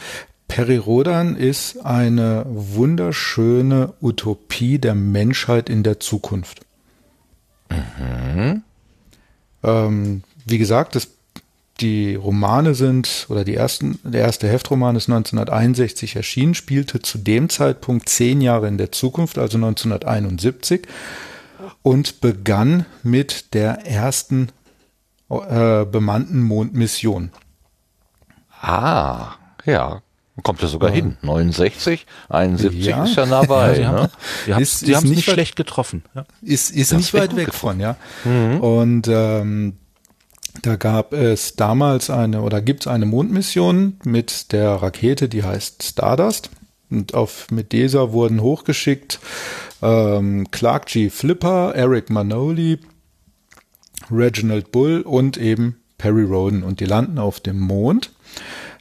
Perirodan 0.49 1.37
ist 1.37 1.85
eine 1.85 2.45
wunderschöne 2.49 3.95
Utopie 4.03 4.79
der 4.79 4.95
Menschheit 4.95 5.69
in 5.71 5.83
der 5.83 6.01
Zukunft. 6.01 6.61
Ähm, 9.63 10.23
wie 10.47 10.59
gesagt, 10.59 10.95
das, 10.95 11.09
die 11.81 12.15
Romane 12.17 12.75
sind, 12.75 13.27
oder 13.29 13.45
die 13.45 13.55
ersten, 13.55 13.99
der 14.03 14.23
erste 14.23 14.49
Heftroman 14.49 14.97
ist 14.97 15.09
1961 15.09 16.17
erschienen, 16.17 16.55
spielte 16.55 17.01
zu 17.01 17.19
dem 17.19 17.49
Zeitpunkt 17.49 18.09
zehn 18.09 18.41
Jahre 18.41 18.69
in 18.69 18.79
der 18.79 18.93
Zukunft, 18.93 19.39
also 19.39 19.59
1971. 19.59 20.87
und 21.83 22.21
begann 22.21 22.87
mit 23.03 23.55
der 23.55 23.87
ersten 23.87 24.49
äh, 25.31 25.85
bemannten 25.85 26.43
Mondmission. 26.43 27.31
Ah, 28.61 29.33
ja. 29.65 30.03
Kommt 30.43 30.63
ja 30.63 30.69
sogar 30.69 30.91
hin. 30.91 31.17
69, 31.23 32.07
71 32.29 32.87
ja. 32.87 33.05
ist 33.05 33.17
ja 33.17 33.27
nah 33.27 33.43
bei. 33.43 33.79
Ja, 33.81 33.93
ne? 33.93 34.11
Die 34.47 34.55
haben 34.55 34.63
es 34.63 34.83
nicht, 34.83 35.05
nicht 35.05 35.25
schlecht 35.25 35.57
getroffen. 35.57 36.05
Ja. 36.15 36.25
Ist, 36.43 36.71
ist 36.71 36.93
nicht 36.93 37.13
weit 37.13 37.35
weg 37.35 37.47
getroffen. 37.47 37.59
von, 37.59 37.81
ja. 37.81 37.97
Mhm. 38.25 38.61
Und 38.61 39.09
ähm, 39.09 39.77
da 40.63 40.77
gab 40.77 41.13
es 41.13 41.57
damals 41.57 42.11
eine 42.11 42.43
oder 42.43 42.61
gibt 42.61 42.83
es 42.83 42.87
eine 42.87 43.07
Mondmission 43.07 43.99
mit 44.05 44.53
der 44.53 44.71
Rakete, 44.71 45.29
die 45.29 45.45
heißt 45.45 45.83
Stardust. 45.83 46.51
Und 46.91 47.15
auf, 47.15 47.51
mit 47.51 47.73
dieser 47.73 48.13
wurden 48.13 48.41
hochgeschickt 48.41 49.21
ähm, 49.83 50.51
Clark 50.51 50.87
G. 50.87 51.11
Flipper, 51.11 51.75
Eric 51.75 52.11
Manoli, 52.11 52.79
Reginald 54.11 54.73
Bull 54.73 55.03
und 55.03 55.37
eben 55.37 55.77
Perry 55.99 56.25
Roden. 56.25 56.63
Und 56.63 56.81
die 56.81 56.87
landen 56.87 57.19
auf 57.19 57.41
dem 57.41 57.61
Mond. 57.61 58.11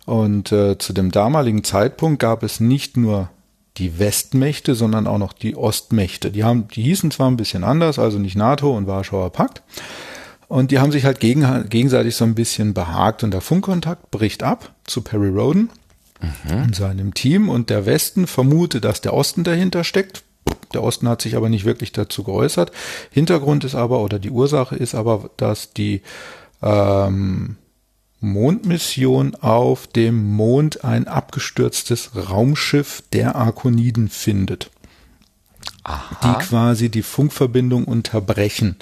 Und 0.06 0.54
äh, 0.54 0.78
zu 0.78 0.94
dem 0.94 1.12
damaligen 1.12 1.66
Zeitpunkt 1.66 2.20
gab 2.20 2.44
es 2.44 2.62
nicht 2.62 2.96
nur 2.96 3.30
die 3.76 4.00
Westmächte, 4.00 4.74
sondern 4.74 5.06
auch 5.06 5.18
noch 5.18 5.34
die 5.34 5.56
Ostmächte. 5.56 6.32
Die 6.32 6.44
haben, 6.44 6.68
die 6.70 6.82
hießen 6.84 7.12
zwar 7.12 7.30
ein 7.30 7.38
bisschen 7.38 7.64
anders, 7.64 8.00
also 8.00 8.18
nicht 8.18 8.36
NATO 8.36 8.76
und 8.76 8.88
Warschauer 8.88 9.32
Pakt. 9.32 9.62
Und 10.48 10.72
die 10.72 10.80
haben 10.80 10.92
sich 10.92 11.04
halt 11.06 11.20
gegen, 11.20 11.70
gegenseitig 11.70 12.16
so 12.16 12.24
ein 12.24 12.36
bisschen 12.36 12.74
behagt 12.74 13.24
und 13.24 13.32
der 13.32 13.42
Funkkontakt 13.42 14.12
bricht 14.12 14.44
ab 14.44 14.74
zu 14.86 15.02
Perry 15.02 15.30
Roden 15.30 15.70
mhm. 16.22 16.64
und 16.64 16.76
seinem 16.76 17.14
Team 17.14 17.50
und 17.50 17.70
der 17.70 17.86
Westen 17.86 18.28
vermutet, 18.28 18.86
dass 18.86 19.02
der 19.02 19.14
Osten 19.14 19.44
dahinter 19.44 19.84
steckt. 19.84 20.24
Der 20.74 20.84
Osten 20.84 21.10
hat 21.10 21.22
sich 21.22 21.36
aber 21.36 21.50
nicht 21.50 21.66
wirklich 21.66 21.92
dazu 21.92 22.24
geäußert. 22.24 22.72
Hintergrund 23.12 23.66
ist 23.66 23.76
aber, 23.76 24.00
oder 24.00 24.20
die 24.20 24.30
Ursache 24.30 24.76
ist 24.76 24.96
aber, 24.96 25.30
dass 25.36 25.74
die 25.74 26.02
ähm, 26.62 27.58
Mondmission 28.20 29.36
auf 29.36 29.88
dem 29.88 30.36
Mond 30.36 30.84
ein 30.84 31.08
abgestürztes 31.08 32.12
Raumschiff 32.30 33.04
der 33.14 33.36
Arkoniden 33.36 34.08
findet, 34.08 34.72
Aha. 35.84 36.18
die 36.24 36.46
quasi 36.46 36.90
die 36.90 37.04
Funkverbindung 37.04 37.84
unterbrechen. 37.84 38.78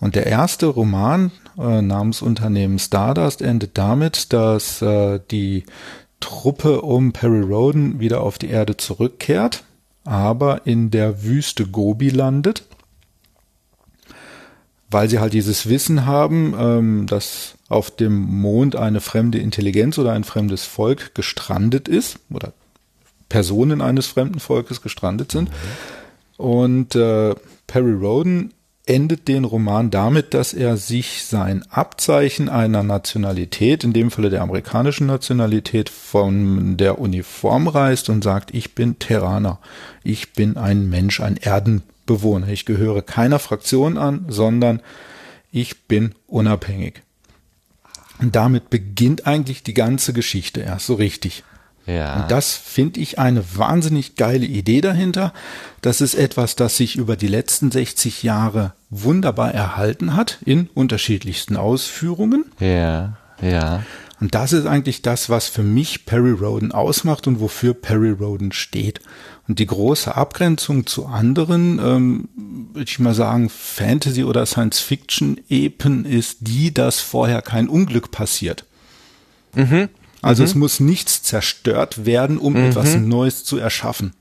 Und 0.00 0.14
der 0.14 0.26
erste 0.26 0.66
Roman 0.66 1.30
äh, 1.58 1.80
namens 1.80 2.22
Unternehmen 2.22 2.78
Stardust 2.78 3.42
endet 3.42 3.78
damit, 3.78 4.32
dass 4.32 4.82
äh, 4.82 5.20
die 5.30 5.64
Truppe 6.20 6.82
um 6.82 7.12
Perry 7.12 7.40
Roden 7.40 8.00
wieder 8.00 8.20
auf 8.20 8.38
die 8.38 8.48
Erde 8.48 8.76
zurückkehrt, 8.76 9.64
aber 10.04 10.66
in 10.66 10.90
der 10.90 11.22
Wüste 11.22 11.66
Gobi 11.66 12.10
landet 12.10 12.64
weil 14.90 15.08
sie 15.08 15.18
halt 15.18 15.32
dieses 15.32 15.68
Wissen 15.68 16.06
haben, 16.06 16.54
ähm, 16.58 17.06
dass 17.06 17.54
auf 17.68 17.90
dem 17.90 18.14
Mond 18.14 18.76
eine 18.76 19.00
fremde 19.00 19.38
Intelligenz 19.38 19.98
oder 19.98 20.12
ein 20.12 20.24
fremdes 20.24 20.64
Volk 20.64 21.14
gestrandet 21.14 21.88
ist 21.88 22.18
oder 22.30 22.52
Personen 23.28 23.80
eines 23.80 24.06
fremden 24.06 24.38
Volkes 24.38 24.82
gestrandet 24.82 25.32
sind. 25.32 25.50
Und 26.36 26.94
äh, 26.94 27.34
Perry 27.66 27.92
Roden 27.92 28.52
endet 28.86 29.26
den 29.26 29.44
Roman 29.44 29.90
damit, 29.90 30.32
dass 30.32 30.54
er 30.54 30.76
sich 30.76 31.24
sein 31.24 31.64
Abzeichen 31.70 32.48
einer 32.48 32.84
Nationalität, 32.84 33.82
in 33.82 33.92
dem 33.92 34.12
Falle 34.12 34.30
der 34.30 34.42
amerikanischen 34.42 35.08
Nationalität, 35.08 35.90
von 35.90 36.76
der 36.76 37.00
Uniform 37.00 37.66
reißt 37.66 38.08
und 38.08 38.22
sagt, 38.22 38.54
ich 38.54 38.74
bin 38.74 38.98
Terraner, 38.98 39.58
ich 40.04 40.32
bin 40.32 40.56
ein 40.56 40.88
Mensch, 40.88 41.20
ein 41.20 41.36
Erden, 41.36 41.82
Bewohner. 42.06 42.48
Ich 42.48 42.64
gehöre 42.64 43.02
keiner 43.02 43.38
Fraktion 43.38 43.98
an, 43.98 44.26
sondern 44.28 44.80
ich 45.50 45.82
bin 45.86 46.14
unabhängig. 46.26 47.02
Und 48.20 48.34
damit 48.34 48.70
beginnt 48.70 49.26
eigentlich 49.26 49.62
die 49.62 49.74
ganze 49.74 50.12
Geschichte 50.12 50.60
erst 50.60 50.86
so 50.86 50.94
richtig. 50.94 51.44
Ja. 51.86 52.22
Und 52.22 52.30
das 52.30 52.54
finde 52.54 53.00
ich 53.00 53.18
eine 53.18 53.44
wahnsinnig 53.56 54.16
geile 54.16 54.46
Idee 54.46 54.80
dahinter. 54.80 55.32
Das 55.82 56.00
ist 56.00 56.14
etwas, 56.14 56.56
das 56.56 56.76
sich 56.76 56.96
über 56.96 57.16
die 57.16 57.28
letzten 57.28 57.70
60 57.70 58.22
Jahre 58.22 58.72
wunderbar 58.90 59.52
erhalten 59.54 60.14
hat 60.16 60.38
in 60.44 60.68
unterschiedlichsten 60.74 61.56
Ausführungen. 61.56 62.44
Ja, 62.58 63.16
ja. 63.40 63.82
Und 64.18 64.34
das 64.34 64.52
ist 64.52 64.66
eigentlich 64.66 65.02
das, 65.02 65.28
was 65.28 65.46
für 65.46 65.62
mich 65.62 66.06
Perry 66.06 66.30
Roden 66.30 66.72
ausmacht 66.72 67.26
und 67.26 67.38
wofür 67.38 67.74
Perry 67.74 68.10
Roden 68.10 68.50
steht. 68.50 69.00
Und 69.46 69.58
die 69.58 69.66
große 69.66 70.16
Abgrenzung 70.16 70.86
zu 70.86 71.06
anderen, 71.06 71.78
ähm, 71.78 72.28
würde 72.72 72.88
ich 72.88 72.98
mal 72.98 73.14
sagen, 73.14 73.50
Fantasy- 73.50 74.24
oder 74.24 74.46
Science-Fiction-Epen 74.46 76.06
ist 76.06 76.38
die, 76.40 76.72
dass 76.72 77.00
vorher 77.00 77.42
kein 77.42 77.68
Unglück 77.68 78.10
passiert. 78.10 78.64
Mhm. 79.54 79.90
Also 80.26 80.42
mhm. 80.42 80.48
es 80.48 80.54
muss 80.54 80.80
nichts 80.80 81.22
zerstört 81.22 82.04
werden, 82.04 82.38
um 82.38 82.54
mhm. 82.54 82.66
etwas 82.66 82.96
Neues 82.96 83.44
zu 83.44 83.58
erschaffen. 83.58 84.12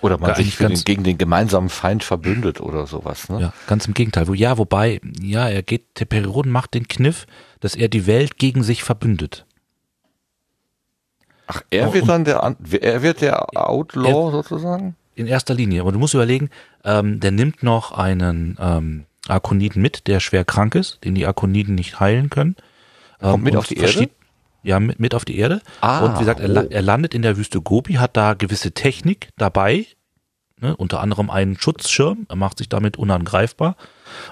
Oder 0.00 0.18
man 0.18 0.30
ja, 0.30 0.34
sich 0.34 0.56
den, 0.56 0.74
gegen 0.74 1.04
den 1.04 1.16
gemeinsamen 1.16 1.68
Feind 1.68 2.02
verbündet 2.02 2.60
oder 2.60 2.88
sowas. 2.88 3.28
Ne? 3.28 3.40
Ja, 3.40 3.52
ganz 3.68 3.86
im 3.86 3.94
Gegenteil. 3.94 4.26
Wo, 4.26 4.34
ja, 4.34 4.58
wobei, 4.58 5.00
ja, 5.20 5.48
er 5.48 5.62
geht, 5.62 6.00
der 6.00 6.06
Perioden 6.06 6.50
macht 6.50 6.74
den 6.74 6.88
Kniff, 6.88 7.26
dass 7.60 7.76
er 7.76 7.88
die 7.88 8.08
Welt 8.08 8.36
gegen 8.36 8.64
sich 8.64 8.82
verbündet. 8.82 9.46
Ach, 11.46 11.62
er 11.70 11.90
oh, 11.90 11.94
wird 11.94 12.08
dann 12.08 12.24
der, 12.24 12.56
er 12.80 13.02
wird 13.02 13.20
der 13.20 13.56
Outlaw 13.56 14.26
er, 14.26 14.30
sozusagen? 14.32 14.96
In 15.14 15.28
erster 15.28 15.54
Linie. 15.54 15.82
Aber 15.82 15.92
du 15.92 16.00
musst 16.00 16.14
überlegen, 16.14 16.50
ähm, 16.84 17.20
der 17.20 17.30
nimmt 17.30 17.62
noch 17.62 17.92
einen 17.92 18.56
ähm, 18.60 19.04
Arkoniden 19.28 19.80
mit, 19.80 20.08
der 20.08 20.18
schwer 20.18 20.44
krank 20.44 20.74
ist, 20.74 20.98
den 21.04 21.14
die 21.14 21.26
Arkoniden 21.26 21.76
nicht 21.76 22.00
heilen 22.00 22.28
können. 22.28 22.56
Ähm, 23.20 23.30
Kommt 23.30 23.44
mit 23.44 23.56
auf 23.56 23.68
die 23.68 23.76
Erde? 23.76 24.10
Ja, 24.62 24.78
mit, 24.78 25.00
mit 25.00 25.14
auf 25.14 25.24
die 25.24 25.38
Erde. 25.38 25.60
Ah, 25.80 26.04
und 26.04 26.14
wie 26.14 26.20
gesagt, 26.20 26.40
er, 26.40 26.50
oh. 26.50 26.66
er 26.68 26.82
landet 26.82 27.14
in 27.14 27.22
der 27.22 27.36
Wüste 27.36 27.60
Gobi, 27.60 27.94
hat 27.94 28.16
da 28.16 28.34
gewisse 28.34 28.72
Technik 28.72 29.30
dabei, 29.36 29.86
ne, 30.60 30.76
unter 30.76 31.00
anderem 31.00 31.30
einen 31.30 31.58
Schutzschirm, 31.58 32.26
er 32.28 32.36
macht 32.36 32.58
sich 32.58 32.68
damit 32.68 32.96
unangreifbar 32.96 33.76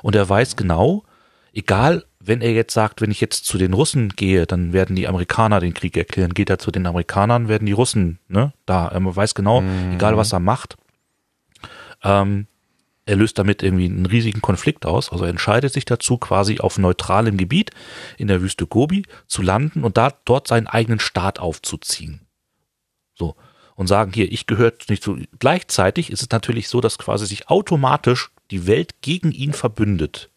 und 0.02 0.14
er 0.14 0.28
weiß 0.28 0.56
genau, 0.56 1.04
egal 1.52 2.04
wenn 2.22 2.42
er 2.42 2.52
jetzt 2.52 2.74
sagt, 2.74 3.00
wenn 3.00 3.10
ich 3.10 3.20
jetzt 3.20 3.46
zu 3.46 3.56
den 3.56 3.72
Russen 3.72 4.10
gehe, 4.10 4.46
dann 4.46 4.74
werden 4.74 4.94
die 4.94 5.08
Amerikaner 5.08 5.58
den 5.58 5.72
Krieg 5.72 5.96
erklären. 5.96 6.34
Geht 6.34 6.50
er 6.50 6.58
zu 6.58 6.70
den 6.70 6.86
Amerikanern, 6.86 7.48
werden 7.48 7.64
die 7.64 7.72
Russen, 7.72 8.18
ne, 8.28 8.52
da. 8.66 8.88
Er 8.88 9.16
weiß 9.16 9.34
genau, 9.34 9.62
mhm. 9.62 9.94
egal 9.94 10.18
was 10.18 10.32
er 10.32 10.40
macht, 10.40 10.76
ähm, 12.04 12.46
er 13.10 13.16
löst 13.16 13.38
damit 13.38 13.62
irgendwie 13.62 13.86
einen 13.86 14.06
riesigen 14.06 14.40
Konflikt 14.40 14.86
aus. 14.86 15.10
Also 15.10 15.24
er 15.24 15.30
entscheidet 15.30 15.72
sich 15.72 15.84
dazu, 15.84 16.16
quasi 16.16 16.60
auf 16.60 16.78
neutralem 16.78 17.36
Gebiet 17.36 17.72
in 18.18 18.28
der 18.28 18.40
Wüste 18.40 18.66
Gobi 18.66 19.04
zu 19.26 19.42
landen 19.42 19.82
und 19.82 19.96
da 19.96 20.12
dort 20.24 20.46
seinen 20.46 20.68
eigenen 20.68 21.00
Staat 21.00 21.40
aufzuziehen. 21.40 22.26
So. 23.14 23.34
Und 23.74 23.88
sagen 23.88 24.12
hier, 24.14 24.30
ich 24.30 24.46
gehöre 24.46 24.72
nicht 24.88 25.02
zu. 25.02 25.18
Gleichzeitig 25.38 26.10
ist 26.10 26.22
es 26.22 26.30
natürlich 26.30 26.68
so, 26.68 26.80
dass 26.80 26.98
quasi 26.98 27.26
sich 27.26 27.48
automatisch 27.48 28.30
die 28.50 28.66
Welt 28.66 29.02
gegen 29.02 29.32
ihn 29.32 29.54
verbündet 29.54 30.30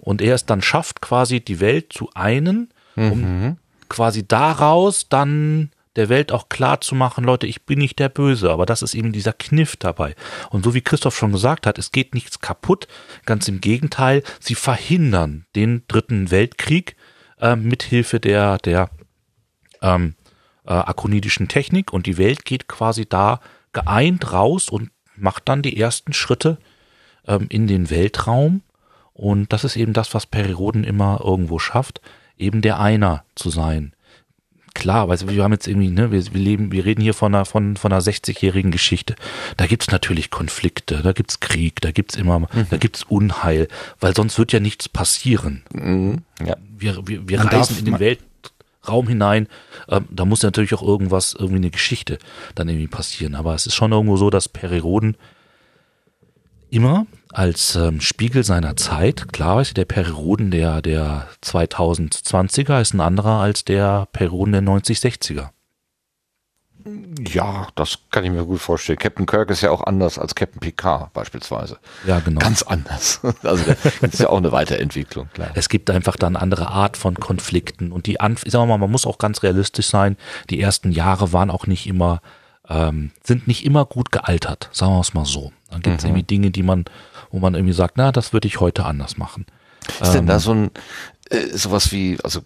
und 0.00 0.22
er 0.22 0.34
es 0.34 0.46
dann 0.46 0.62
schafft, 0.62 1.02
quasi 1.02 1.40
die 1.40 1.60
Welt 1.60 1.92
zu 1.92 2.10
einen, 2.14 2.70
um 2.96 3.20
mhm. 3.20 3.56
quasi 3.88 4.26
daraus 4.26 5.08
dann 5.08 5.70
der 5.96 6.08
Welt 6.08 6.32
auch 6.32 6.48
klar 6.48 6.80
zu 6.80 6.94
machen, 6.94 7.24
Leute, 7.24 7.46
ich 7.46 7.66
bin 7.66 7.78
nicht 7.78 7.98
der 7.98 8.08
Böse, 8.08 8.50
aber 8.50 8.66
das 8.66 8.82
ist 8.82 8.94
eben 8.94 9.12
dieser 9.12 9.32
Kniff 9.32 9.76
dabei. 9.76 10.14
Und 10.50 10.64
so 10.64 10.74
wie 10.74 10.82
Christoph 10.82 11.16
schon 11.16 11.32
gesagt 11.32 11.66
hat, 11.66 11.78
es 11.78 11.90
geht 11.90 12.14
nichts 12.14 12.40
kaputt, 12.40 12.86
ganz 13.26 13.48
im 13.48 13.60
Gegenteil, 13.60 14.22
sie 14.38 14.54
verhindern 14.54 15.46
den 15.56 15.82
dritten 15.88 16.30
Weltkrieg 16.30 16.96
äh, 17.40 17.56
mithilfe 17.56 18.20
der, 18.20 18.58
der 18.58 18.90
ähm, 19.82 20.14
äh, 20.64 20.72
akonidischen 20.72 21.48
Technik 21.48 21.92
und 21.92 22.06
die 22.06 22.18
Welt 22.18 22.44
geht 22.44 22.68
quasi 22.68 23.06
da 23.06 23.40
geeint 23.72 24.32
raus 24.32 24.68
und 24.68 24.90
macht 25.16 25.48
dann 25.48 25.62
die 25.62 25.76
ersten 25.76 26.12
Schritte 26.12 26.58
ähm, 27.26 27.46
in 27.48 27.66
den 27.66 27.90
Weltraum 27.90 28.62
und 29.12 29.52
das 29.52 29.64
ist 29.64 29.76
eben 29.76 29.92
das, 29.92 30.14
was 30.14 30.26
Perioden 30.26 30.84
immer 30.84 31.20
irgendwo 31.22 31.58
schafft, 31.58 32.00
eben 32.38 32.62
der 32.62 32.80
Einer 32.80 33.24
zu 33.34 33.50
sein. 33.50 33.94
Klar, 34.74 35.08
weil 35.08 35.18
wir 35.28 35.42
haben 35.42 35.52
jetzt 35.52 35.66
irgendwie, 35.66 35.90
ne, 35.90 36.12
wir, 36.12 36.24
wir 36.32 36.40
leben, 36.40 36.72
wir 36.72 36.84
reden 36.84 37.02
hier 37.02 37.14
von 37.14 37.34
einer, 37.34 37.44
von, 37.44 37.76
von 37.76 37.92
einer 37.92 38.00
60-jährigen 38.00 38.70
Geschichte. 38.70 39.16
Da 39.56 39.66
gibt's 39.66 39.90
natürlich 39.90 40.30
Konflikte, 40.30 41.02
da 41.02 41.12
gibt's 41.12 41.40
Krieg, 41.40 41.80
da 41.80 41.90
gibt's 41.90 42.14
immer, 42.14 42.40
mhm. 42.40 42.66
da 42.70 42.76
gibt's 42.76 43.02
Unheil, 43.04 43.68
weil 43.98 44.14
sonst 44.14 44.38
wird 44.38 44.52
ja 44.52 44.60
nichts 44.60 44.88
passieren. 44.88 45.64
Mhm. 45.72 46.22
Ja. 46.44 46.56
Wir, 46.76 47.06
wir, 47.06 47.28
wir 47.28 47.40
reisen 47.40 47.78
in 47.78 47.84
den 47.86 47.98
Weltraum 47.98 49.08
hinein, 49.08 49.48
ähm, 49.88 50.06
da 50.08 50.24
muss 50.24 50.42
natürlich 50.42 50.74
auch 50.74 50.82
irgendwas, 50.82 51.34
irgendwie 51.34 51.56
eine 51.56 51.70
Geschichte 51.70 52.18
dann 52.54 52.68
irgendwie 52.68 52.88
passieren. 52.88 53.34
Aber 53.34 53.54
es 53.54 53.66
ist 53.66 53.74
schon 53.74 53.92
irgendwo 53.92 54.16
so, 54.16 54.30
dass 54.30 54.48
Perioden 54.48 55.16
immer 56.70 57.06
als 57.32 57.76
ähm, 57.76 58.00
Spiegel 58.00 58.44
seiner 58.44 58.76
Zeit. 58.76 59.32
Klar 59.32 59.60
ist 59.60 59.76
der 59.76 59.84
Perioden 59.84 60.50
der, 60.50 60.82
der 60.82 61.28
2020er 61.44 62.80
ist 62.80 62.94
ein 62.94 63.00
anderer 63.00 63.40
als 63.40 63.64
der 63.64 64.08
Perioden 64.12 64.52
der 64.52 64.62
9060er. 64.62 65.50
Ja, 67.28 67.68
das 67.74 67.98
kann 68.10 68.24
ich 68.24 68.30
mir 68.30 68.44
gut 68.46 68.58
vorstellen. 68.58 68.98
Captain 68.98 69.26
Kirk 69.26 69.50
ist 69.50 69.60
ja 69.60 69.70
auch 69.70 69.82
anders 69.84 70.18
als 70.18 70.34
Captain 70.34 70.60
Picard 70.60 71.12
beispielsweise. 71.12 71.78
Ja, 72.06 72.20
genau. 72.20 72.40
Ganz 72.40 72.62
anders. 72.62 73.20
Also 73.42 73.64
das 74.00 74.14
ist 74.14 74.20
ja 74.20 74.30
auch 74.30 74.38
eine 74.38 74.50
Weiterentwicklung, 74.50 75.28
klar. 75.34 75.50
Es 75.54 75.68
gibt 75.68 75.90
einfach 75.90 76.16
dann 76.16 76.36
andere 76.36 76.68
Art 76.68 76.96
von 76.96 77.14
Konflikten 77.16 77.92
und 77.92 78.06
die 78.06 78.18
Anf 78.20 78.44
ich 78.46 78.52
sag 78.52 78.66
mal, 78.66 78.78
man 78.78 78.90
muss 78.90 79.06
auch 79.06 79.18
ganz 79.18 79.42
realistisch 79.42 79.88
sein. 79.88 80.16
Die 80.48 80.60
ersten 80.60 80.90
Jahre 80.90 81.34
waren 81.34 81.50
auch 81.50 81.66
nicht 81.66 81.86
immer, 81.86 82.22
ähm, 82.68 83.10
sind 83.24 83.46
nicht 83.46 83.66
immer 83.66 83.84
gut 83.84 84.10
gealtert, 84.10 84.70
sagen 84.72 84.94
wir 84.94 85.00
es 85.00 85.12
mal 85.12 85.26
so. 85.26 85.52
Dann 85.70 85.82
gibt 85.82 85.98
es 85.98 86.04
Mhm. 86.04 86.08
irgendwie 86.10 86.26
Dinge, 86.26 86.50
die 86.50 86.62
man, 86.62 86.86
wo 87.30 87.38
man 87.38 87.54
irgendwie 87.54 87.74
sagt, 87.74 87.94
na, 87.96 88.12
das 88.12 88.32
würde 88.32 88.48
ich 88.48 88.60
heute 88.60 88.84
anders 88.84 89.16
machen. 89.16 89.46
Ist 90.00 90.12
denn 90.12 90.26
da 90.26 90.38
so 90.38 90.52
ein 90.52 90.70
äh, 91.30 91.56
sowas 91.56 91.92
wie, 91.92 92.18
also 92.24 92.40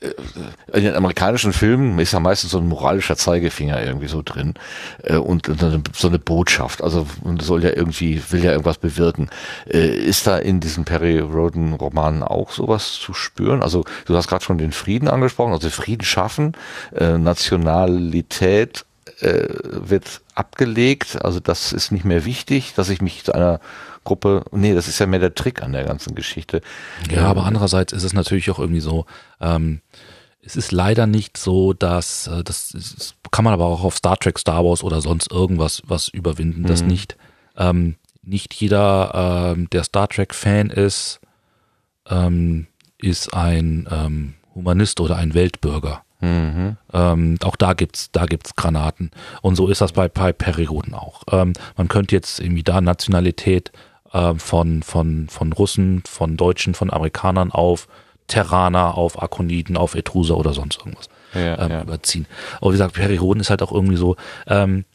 äh, 0.00 0.76
in 0.76 0.84
den 0.84 0.94
amerikanischen 0.94 1.52
Filmen 1.52 1.98
ist 1.98 2.12
ja 2.12 2.20
meistens 2.20 2.52
so 2.52 2.58
ein 2.58 2.66
moralischer 2.66 3.16
Zeigefinger 3.16 3.82
irgendwie 3.82 4.08
so 4.08 4.22
drin 4.24 4.54
äh, 5.02 5.16
und, 5.16 5.48
und 5.50 5.90
so 5.94 6.08
eine 6.08 6.18
Botschaft, 6.18 6.82
also 6.82 7.06
soll 7.42 7.62
ja 7.62 7.70
irgendwie, 7.70 8.22
will 8.30 8.42
ja 8.42 8.52
irgendwas 8.52 8.78
bewirken. 8.78 9.28
Äh, 9.70 9.94
ist 9.94 10.26
da 10.26 10.38
in 10.38 10.60
diesen 10.60 10.86
Perry 10.86 11.18
Roden 11.18 11.74
Romanen 11.74 12.22
auch 12.22 12.50
sowas 12.50 12.94
zu 12.94 13.12
spüren? 13.12 13.62
Also 13.62 13.84
du 14.06 14.16
hast 14.16 14.28
gerade 14.28 14.42
schon 14.44 14.56
den 14.56 14.72
Frieden 14.72 15.08
angesprochen, 15.08 15.52
also 15.52 15.68
Frieden 15.68 16.04
schaffen, 16.04 16.52
äh, 16.94 17.18
Nationalität 17.18 18.86
äh, 19.20 19.48
wird 19.60 20.22
abgelegt, 20.34 21.22
also 21.22 21.40
das 21.40 21.74
ist 21.74 21.92
nicht 21.92 22.06
mehr 22.06 22.24
wichtig, 22.24 22.72
dass 22.74 22.88
ich 22.88 23.02
mich 23.02 23.24
zu 23.24 23.34
einer 23.34 23.60
Gruppe, 24.04 24.44
nee, 24.52 24.74
das 24.74 24.88
ist 24.88 24.98
ja 24.98 25.06
mehr 25.06 25.20
der 25.20 25.34
Trick 25.34 25.62
an 25.62 25.72
der 25.72 25.84
ganzen 25.84 26.14
Geschichte. 26.14 26.60
Ja, 27.10 27.26
aber 27.26 27.44
andererseits 27.44 27.92
ist 27.92 28.04
es 28.04 28.12
natürlich 28.12 28.50
auch 28.50 28.58
irgendwie 28.58 28.80
so, 28.80 29.06
ähm, 29.40 29.80
es 30.42 30.56
ist 30.56 30.72
leider 30.72 31.06
nicht 31.06 31.36
so, 31.36 31.72
dass, 31.72 32.26
äh, 32.26 32.44
das, 32.44 32.72
ist, 32.72 32.98
das 32.98 33.14
kann 33.30 33.44
man 33.44 33.54
aber 33.54 33.64
auch 33.64 33.82
auf 33.82 33.96
Star 33.96 34.16
Trek, 34.16 34.38
Star 34.38 34.64
Wars 34.64 34.84
oder 34.84 35.00
sonst 35.00 35.32
irgendwas 35.32 35.82
was 35.86 36.08
überwinden, 36.08 36.64
das 36.64 36.82
nicht, 36.82 37.16
ähm, 37.56 37.96
nicht 38.22 38.54
jeder, 38.54 39.54
ähm, 39.56 39.68
der 39.70 39.84
Star 39.84 40.08
Trek 40.08 40.34
Fan 40.34 40.70
ist, 40.70 41.20
ähm, 42.08 42.66
ist 42.98 43.34
ein 43.34 43.88
ähm, 43.90 44.34
Humanist 44.54 45.00
oder 45.00 45.16
ein 45.16 45.34
Weltbürger. 45.34 46.02
Ähm, 46.92 47.36
auch 47.42 47.56
da 47.56 47.74
gibt's, 47.74 48.10
da 48.12 48.24
gibt's 48.26 48.56
Granaten. 48.56 49.10
Und 49.42 49.56
so 49.56 49.68
ist 49.68 49.80
das 49.80 49.92
bei, 49.92 50.08
bei 50.08 50.32
Perioden 50.32 50.94
auch. 50.94 51.22
Ähm, 51.30 51.52
man 51.76 51.88
könnte 51.88 52.14
jetzt 52.14 52.40
irgendwie 52.40 52.62
da 52.62 52.80
Nationalität 52.80 53.72
ähm, 54.14 54.38
von, 54.38 54.82
von, 54.82 55.28
von 55.28 55.52
Russen, 55.52 56.02
von 56.08 56.36
Deutschen, 56.38 56.74
von 56.74 56.90
Amerikanern 56.90 57.52
auf 57.52 57.88
Terraner, 58.26 58.96
auf 58.96 59.22
Akoniden, 59.22 59.76
auf 59.76 59.94
Etruser 59.94 60.38
oder 60.38 60.54
sonst 60.54 60.78
irgendwas 60.78 61.08
Ja, 61.34 61.58
ähm, 61.58 61.70
ja. 61.70 61.82
überziehen. 61.82 62.26
Aber 62.60 62.70
wie 62.70 62.74
gesagt, 62.74 62.94
Perioden 62.94 63.40
ist 63.40 63.50
halt 63.50 63.60
auch 63.60 63.72
irgendwie 63.72 63.96
so, 63.96 64.16
ähm, 64.46 64.86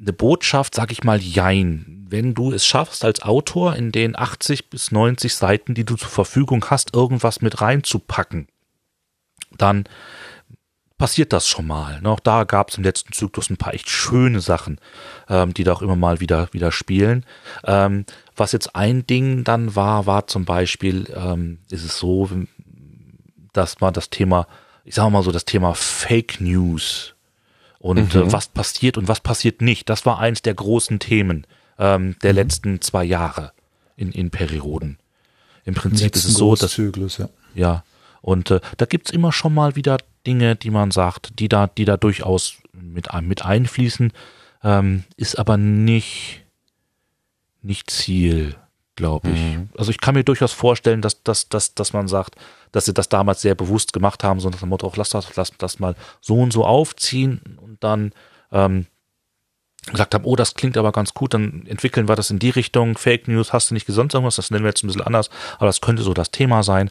eine 0.00 0.12
Botschaft, 0.12 0.74
sag 0.74 0.92
ich 0.92 1.04
mal, 1.04 1.20
jein. 1.20 2.06
Wenn 2.08 2.34
du 2.34 2.52
es 2.52 2.64
schaffst, 2.64 3.04
als 3.04 3.22
Autor 3.22 3.76
in 3.76 3.92
den 3.92 4.16
80 4.16 4.70
bis 4.70 4.92
90 4.92 5.34
Seiten, 5.34 5.74
die 5.74 5.84
du 5.84 5.96
zur 5.96 6.08
Verfügung 6.08 6.64
hast, 6.70 6.94
irgendwas 6.94 7.42
mit 7.42 7.60
reinzupacken, 7.60 8.48
dann 9.56 9.84
passiert 10.98 11.32
das 11.32 11.48
schon 11.48 11.66
mal. 11.66 12.00
ne? 12.00 12.10
Auch 12.10 12.20
da 12.20 12.44
gab 12.44 12.70
es 12.70 12.76
im 12.76 12.84
letzten 12.84 13.12
Zyklus 13.12 13.50
ein 13.50 13.56
paar 13.56 13.74
echt 13.74 13.88
schöne 13.88 14.40
Sachen, 14.40 14.80
ähm, 15.28 15.54
die 15.54 15.64
da 15.64 15.72
auch 15.72 15.82
immer 15.82 15.96
mal 15.96 16.20
wieder, 16.20 16.48
wieder 16.52 16.72
spielen. 16.72 17.24
Ähm, 17.64 18.04
was 18.38 18.52
jetzt 18.52 18.74
ein 18.74 19.06
Ding 19.06 19.44
dann 19.44 19.74
war, 19.74 20.06
war 20.06 20.26
zum 20.26 20.44
Beispiel, 20.44 21.12
ähm, 21.14 21.58
ist 21.70 21.84
es 21.84 21.98
so, 21.98 22.28
dass 23.52 23.80
man 23.80 23.92
das 23.92 24.10
Thema, 24.10 24.46
ich 24.84 24.94
sage 24.94 25.10
mal 25.10 25.22
so, 25.22 25.32
das 25.32 25.44
Thema 25.44 25.74
Fake 25.74 26.40
News 26.40 27.14
und 27.78 28.14
äh, 28.14 28.32
was 28.32 28.48
passiert 28.48 28.98
und 28.98 29.08
was 29.08 29.20
passiert 29.20 29.62
nicht, 29.62 29.88
das 29.88 30.06
war 30.06 30.18
eins 30.18 30.42
der 30.42 30.54
großen 30.54 30.98
Themen 30.98 31.46
ähm, 31.78 32.16
der 32.22 32.32
letzten 32.32 32.80
zwei 32.80 33.04
Jahre 33.04 33.52
in, 33.96 34.12
in 34.12 34.30
Perioden. 34.30 34.98
Im 35.64 35.74
Prinzip 35.74 36.14
ist 36.16 36.24
es 36.24 36.34
so, 36.34 36.54
dass 36.54 36.72
Zyklus, 36.72 37.18
ja. 37.18 37.28
ja. 37.54 37.84
Und 38.20 38.50
äh, 38.50 38.60
da 38.76 38.86
gibt's 38.86 39.10
immer 39.10 39.32
schon 39.32 39.54
mal 39.54 39.76
wieder 39.76 39.98
Dinge, 40.26 40.56
die 40.56 40.70
man 40.70 40.90
sagt, 40.90 41.38
die 41.38 41.48
da, 41.48 41.66
die 41.66 41.84
da 41.84 41.96
durchaus 41.96 42.56
mit, 42.72 43.08
mit 43.22 43.44
einfließen, 43.44 44.12
ähm, 44.64 45.04
ist 45.16 45.38
aber 45.38 45.56
nicht, 45.56 46.42
nicht 47.62 47.90
Ziel, 47.90 48.56
glaube 48.96 49.30
ich. 49.30 49.58
Also 49.78 49.90
ich 49.90 50.00
kann 50.00 50.14
mir 50.14 50.24
durchaus 50.24 50.52
vorstellen, 50.52 51.02
dass, 51.02 51.22
dass, 51.22 51.48
dass, 51.48 51.74
dass 51.74 51.92
man 51.92 52.08
sagt, 52.08 52.36
dass 52.72 52.84
sie 52.84 52.94
das 52.94 53.08
damals 53.08 53.40
sehr 53.40 53.54
bewusst 53.54 53.92
gemacht 53.92 54.24
haben, 54.24 54.40
so 54.40 54.50
nach 54.50 54.60
dem 54.60 54.68
Motto, 54.68 54.86
auch 54.86 54.96
lass 54.96 55.10
das, 55.10 55.34
lass 55.36 55.52
das 55.56 55.78
mal 55.78 55.94
so 56.20 56.36
und 56.36 56.52
so 56.52 56.64
aufziehen 56.64 57.58
und 57.60 57.82
dann 57.82 58.12
ähm, 58.52 58.86
gesagt 59.90 60.14
haben, 60.14 60.24
oh, 60.24 60.36
das 60.36 60.54
klingt 60.54 60.76
aber 60.76 60.92
ganz 60.92 61.14
gut, 61.14 61.34
dann 61.34 61.64
entwickeln 61.66 62.08
wir 62.08 62.16
das 62.16 62.30
in 62.30 62.38
die 62.38 62.50
Richtung, 62.50 62.98
Fake 62.98 63.28
News, 63.28 63.52
hast 63.52 63.70
du 63.70 63.74
nicht 63.74 63.86
sonst 63.86 64.14
irgendwas, 64.14 64.36
das 64.36 64.50
nennen 64.50 64.64
wir 64.64 64.70
jetzt 64.70 64.82
ein 64.82 64.88
bisschen 64.88 65.02
anders, 65.02 65.30
aber 65.56 65.66
das 65.66 65.80
könnte 65.80 66.02
so 66.02 66.14
das 66.14 66.30
Thema 66.30 66.62
sein. 66.62 66.90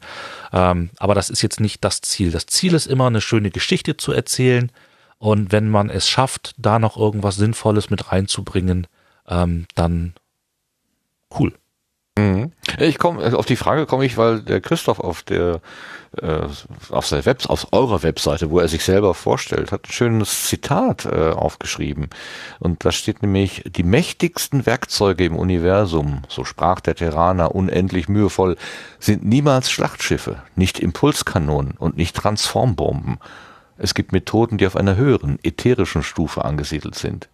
Ähm, 0.54 0.90
aber 0.98 1.14
das 1.14 1.30
ist 1.30 1.42
jetzt 1.42 1.60
nicht 1.60 1.84
das 1.84 2.02
Ziel. 2.02 2.32
Das 2.32 2.46
Ziel 2.48 2.74
ist 2.74 2.88
immer, 2.88 3.08
eine 3.08 3.22
schöne 3.22 3.52
Geschichte 3.52 3.98
zu 3.98 4.12
erzählen 4.12 4.72
und 5.20 5.52
wenn 5.52 5.70
man 5.70 5.90
es 5.90 6.08
schafft, 6.08 6.56
da 6.58 6.80
noch 6.80 6.98
irgendwas 6.98 7.36
Sinnvolles 7.36 7.90
mit 7.90 8.12
reinzubringen, 8.12 8.88
ähm, 9.28 9.66
dann 9.76 10.14
cool. 11.40 11.54
Ich 12.80 12.98
komme 12.98 13.38
auf 13.38 13.46
die 13.46 13.56
Frage 13.56 13.86
komme 13.86 14.06
ich, 14.06 14.18
weil 14.18 14.42
der 14.42 14.62
Christoph 14.62 15.00
auf 15.00 15.24
der 15.24 15.62
äh, 16.22 16.48
auf 16.90 17.06
seiner 17.06 17.26
Web 17.26 17.46
auf 17.48 17.68
eurer 17.72 18.04
Webseite, 18.04 18.50
wo 18.50 18.60
er 18.60 18.68
sich 18.68 18.84
selber 18.84 19.14
vorstellt, 19.14 19.72
hat 19.72 19.88
ein 19.88 19.92
schönes 19.92 20.46
Zitat 20.48 21.06
äh, 21.06 21.32
aufgeschrieben 21.32 22.10
und 22.60 22.86
da 22.86 22.92
steht 22.92 23.22
nämlich 23.22 23.64
die 23.66 23.84
mächtigsten 23.84 24.66
Werkzeuge 24.66 25.26
im 25.26 25.36
Universum, 25.36 26.24
so 26.28 26.44
sprach 26.44 26.80
der 26.80 26.96
Terraner 26.96 27.54
unendlich 27.54 28.10
mühevoll, 28.10 28.58
sind 29.00 29.26
niemals 29.26 29.70
Schlachtschiffe, 29.70 30.42
nicht 30.56 30.80
Impulskanonen 30.80 31.72
und 31.78 31.98
nicht 31.98 32.16
Transformbomben. 32.16 33.20
Es 33.78 33.94
gibt 33.94 34.12
Methoden, 34.12 34.58
die 34.58 34.66
auf 34.66 34.76
einer 34.76 34.96
höheren, 34.96 35.38
ätherischen 35.44 36.04
Stufe 36.04 36.44
angesiedelt 36.44 36.96
sind. 36.96 37.30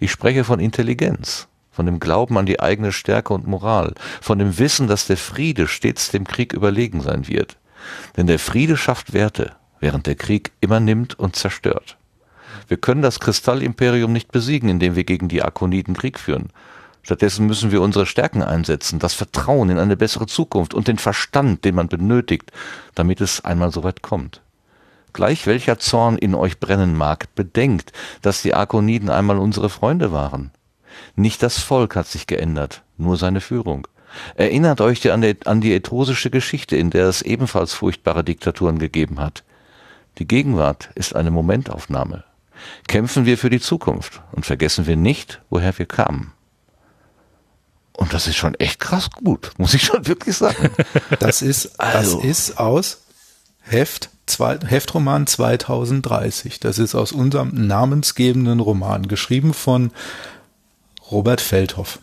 Ich 0.00 0.10
spreche 0.10 0.44
von 0.44 0.60
Intelligenz, 0.60 1.48
von 1.72 1.86
dem 1.86 1.98
Glauben 1.98 2.38
an 2.38 2.46
die 2.46 2.60
eigene 2.60 2.92
Stärke 2.92 3.34
und 3.34 3.46
Moral, 3.46 3.94
von 4.20 4.38
dem 4.38 4.58
Wissen, 4.58 4.86
dass 4.86 5.06
der 5.06 5.16
Friede 5.16 5.66
stets 5.66 6.10
dem 6.10 6.26
Krieg 6.26 6.52
überlegen 6.52 7.00
sein 7.00 7.26
wird. 7.26 7.56
Denn 8.16 8.26
der 8.26 8.38
Friede 8.38 8.76
schafft 8.76 9.12
Werte, 9.12 9.52
während 9.80 10.06
der 10.06 10.14
Krieg 10.14 10.52
immer 10.60 10.78
nimmt 10.78 11.18
und 11.18 11.34
zerstört. 11.34 11.96
Wir 12.68 12.76
können 12.76 13.02
das 13.02 13.18
Kristallimperium 13.18 14.12
nicht 14.12 14.30
besiegen, 14.30 14.68
indem 14.68 14.94
wir 14.94 15.04
gegen 15.04 15.28
die 15.28 15.42
Akoniden 15.42 15.94
Krieg 15.94 16.18
führen. 16.18 16.50
Stattdessen 17.02 17.46
müssen 17.46 17.72
wir 17.72 17.82
unsere 17.82 18.06
Stärken 18.06 18.42
einsetzen, 18.42 19.00
das 19.00 19.14
Vertrauen 19.14 19.70
in 19.70 19.78
eine 19.78 19.96
bessere 19.96 20.26
Zukunft 20.26 20.72
und 20.72 20.86
den 20.86 20.98
Verstand, 20.98 21.64
den 21.64 21.74
man 21.74 21.88
benötigt, 21.88 22.52
damit 22.94 23.20
es 23.20 23.44
einmal 23.44 23.72
so 23.72 23.82
weit 23.82 24.02
kommt. 24.02 24.40
Gleich 25.12 25.46
welcher 25.46 25.78
Zorn 25.78 26.16
in 26.16 26.34
euch 26.34 26.60
brennen 26.60 26.96
mag, 26.96 27.34
bedenkt, 27.34 27.92
dass 28.22 28.42
die 28.42 28.54
Akoniden 28.54 29.10
einmal 29.10 29.38
unsere 29.38 29.68
Freunde 29.68 30.12
waren. 30.12 30.52
Nicht 31.16 31.42
das 31.42 31.58
Volk 31.58 31.96
hat 31.96 32.06
sich 32.06 32.26
geändert, 32.26 32.82
nur 32.96 33.16
seine 33.16 33.40
Führung. 33.40 33.86
Erinnert 34.34 34.80
euch 34.80 35.10
an 35.10 35.22
die, 35.22 35.36
an 35.46 35.60
die 35.60 35.74
etrusische 35.74 36.30
Geschichte, 36.30 36.76
in 36.76 36.90
der 36.90 37.06
es 37.06 37.22
ebenfalls 37.22 37.72
furchtbare 37.72 38.24
Diktaturen 38.24 38.78
gegeben 38.78 39.20
hat. 39.20 39.42
Die 40.18 40.28
Gegenwart 40.28 40.90
ist 40.94 41.16
eine 41.16 41.30
Momentaufnahme. 41.30 42.24
Kämpfen 42.86 43.24
wir 43.24 43.38
für 43.38 43.50
die 43.50 43.60
Zukunft 43.60 44.20
und 44.32 44.46
vergessen 44.46 44.86
wir 44.86 44.96
nicht, 44.96 45.40
woher 45.50 45.76
wir 45.78 45.86
kamen. 45.86 46.32
Und 47.94 48.12
das 48.12 48.26
ist 48.26 48.36
schon 48.36 48.54
echt 48.54 48.80
krass 48.80 49.10
gut, 49.10 49.52
muss 49.58 49.74
ich 49.74 49.84
schon 49.84 50.06
wirklich 50.06 50.36
sagen. 50.36 50.70
Das 51.18 51.42
ist, 51.42 51.78
Also. 51.80 52.16
das 52.16 52.24
ist 52.24 52.58
aus 52.58 53.02
Heft, 53.60 54.10
zwei, 54.26 54.58
Heftroman 54.64 55.26
2030. 55.26 56.60
Das 56.60 56.78
ist 56.78 56.94
aus 56.94 57.12
unserem 57.12 57.66
namensgebenden 57.66 58.60
Roman, 58.60 59.08
geschrieben 59.08 59.54
von 59.54 59.92
Robert 61.12 61.40
Feldhoff. 61.40 61.98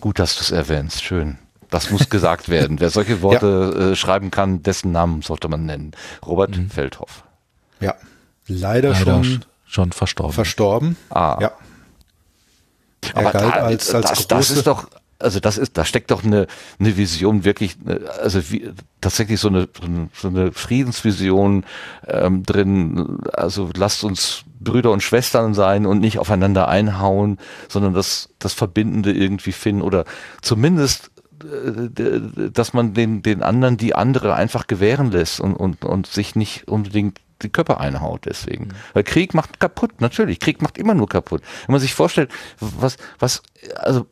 Gut, 0.00 0.18
dass 0.18 0.34
du 0.36 0.40
es 0.42 0.50
erwähnst. 0.50 1.02
Schön. 1.04 1.38
Das 1.70 1.90
muss 1.90 2.08
gesagt 2.08 2.48
werden. 2.48 2.80
Wer 2.80 2.90
solche 2.90 3.22
Worte 3.22 3.92
äh, 3.92 3.96
schreiben 3.96 4.30
kann, 4.30 4.62
dessen 4.62 4.90
Namen 4.92 5.22
sollte 5.22 5.48
man 5.48 5.66
nennen. 5.66 5.92
Robert 6.26 6.56
Feldhoff. 6.72 7.22
Ja, 7.80 7.94
leider, 8.48 8.90
Leider 8.90 9.04
schon 9.04 9.44
schon 9.66 9.92
verstorben. 9.92 10.32
verstorben. 10.32 10.96
Ah. 11.10 11.38
Ja. 11.40 11.52
Er 13.14 13.30
galt 13.30 13.54
als, 13.54 13.94
als 13.94 14.08
das, 14.08 14.18
große, 14.18 14.28
das 14.28 14.50
ist 14.50 14.66
doch, 14.66 14.88
also 15.20 15.40
das 15.40 15.58
ist, 15.58 15.76
da 15.78 15.84
steckt 15.84 16.10
doch 16.10 16.24
eine, 16.24 16.46
eine 16.78 16.96
Vision 16.96 17.44
wirklich, 17.44 17.76
äh, 17.86 18.00
also 18.20 18.50
wie, 18.50 18.70
tatsächlich 19.00 19.40
so 19.40 19.48
eine, 19.48 19.68
so 20.14 20.28
eine, 20.28 20.52
Friedensvision 20.52 21.64
ähm, 22.06 22.42
drin. 22.42 23.18
Also 23.32 23.70
lasst 23.76 24.04
uns 24.04 24.44
Brüder 24.58 24.90
und 24.90 25.02
Schwestern 25.02 25.54
sein 25.54 25.86
und 25.86 26.00
nicht 26.00 26.18
aufeinander 26.18 26.68
einhauen, 26.68 27.38
sondern 27.68 27.94
das, 27.94 28.30
das 28.38 28.54
Verbindende 28.54 29.12
irgendwie 29.12 29.52
finden 29.52 29.82
oder 29.82 30.04
zumindest 30.42 31.10
äh, 31.42 31.88
d- 31.88 32.50
dass 32.52 32.72
man 32.72 32.94
den, 32.94 33.22
den 33.22 33.42
anderen 33.42 33.76
die 33.76 33.94
andere 33.94 34.34
einfach 34.34 34.66
gewähren 34.66 35.10
lässt 35.10 35.40
und, 35.40 35.54
und, 35.54 35.84
und 35.84 36.06
sich 36.06 36.34
nicht 36.34 36.68
unbedingt 36.68 37.20
die 37.42 37.48
Köpfe 37.48 37.80
einhaut 37.80 38.26
deswegen. 38.26 38.66
Mhm. 38.66 38.72
Weil 38.92 39.04
Krieg 39.04 39.32
macht 39.32 39.60
kaputt, 39.60 40.00
natürlich. 40.00 40.40
Krieg 40.40 40.60
macht 40.60 40.76
immer 40.76 40.92
nur 40.94 41.08
kaputt. 41.08 41.40
Wenn 41.66 41.72
man 41.72 41.80
sich 41.80 41.94
vorstellt, 41.94 42.30
was, 42.60 42.98
was, 43.18 43.42
also 43.76 44.06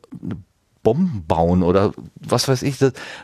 Bomben 0.83 1.25
bauen 1.27 1.63
oder 1.63 1.91
was 2.15 2.47
weiß 2.47 2.63
ich, 2.63 2.77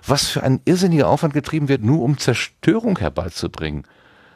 was 0.06 0.27
für 0.27 0.44
ein 0.44 0.61
irrsinniger 0.65 1.07
Aufwand 1.07 1.34
getrieben 1.34 1.69
wird, 1.69 1.84
nur 1.84 2.02
um 2.02 2.18
Zerstörung 2.18 2.98
herbeizubringen. 2.99 3.86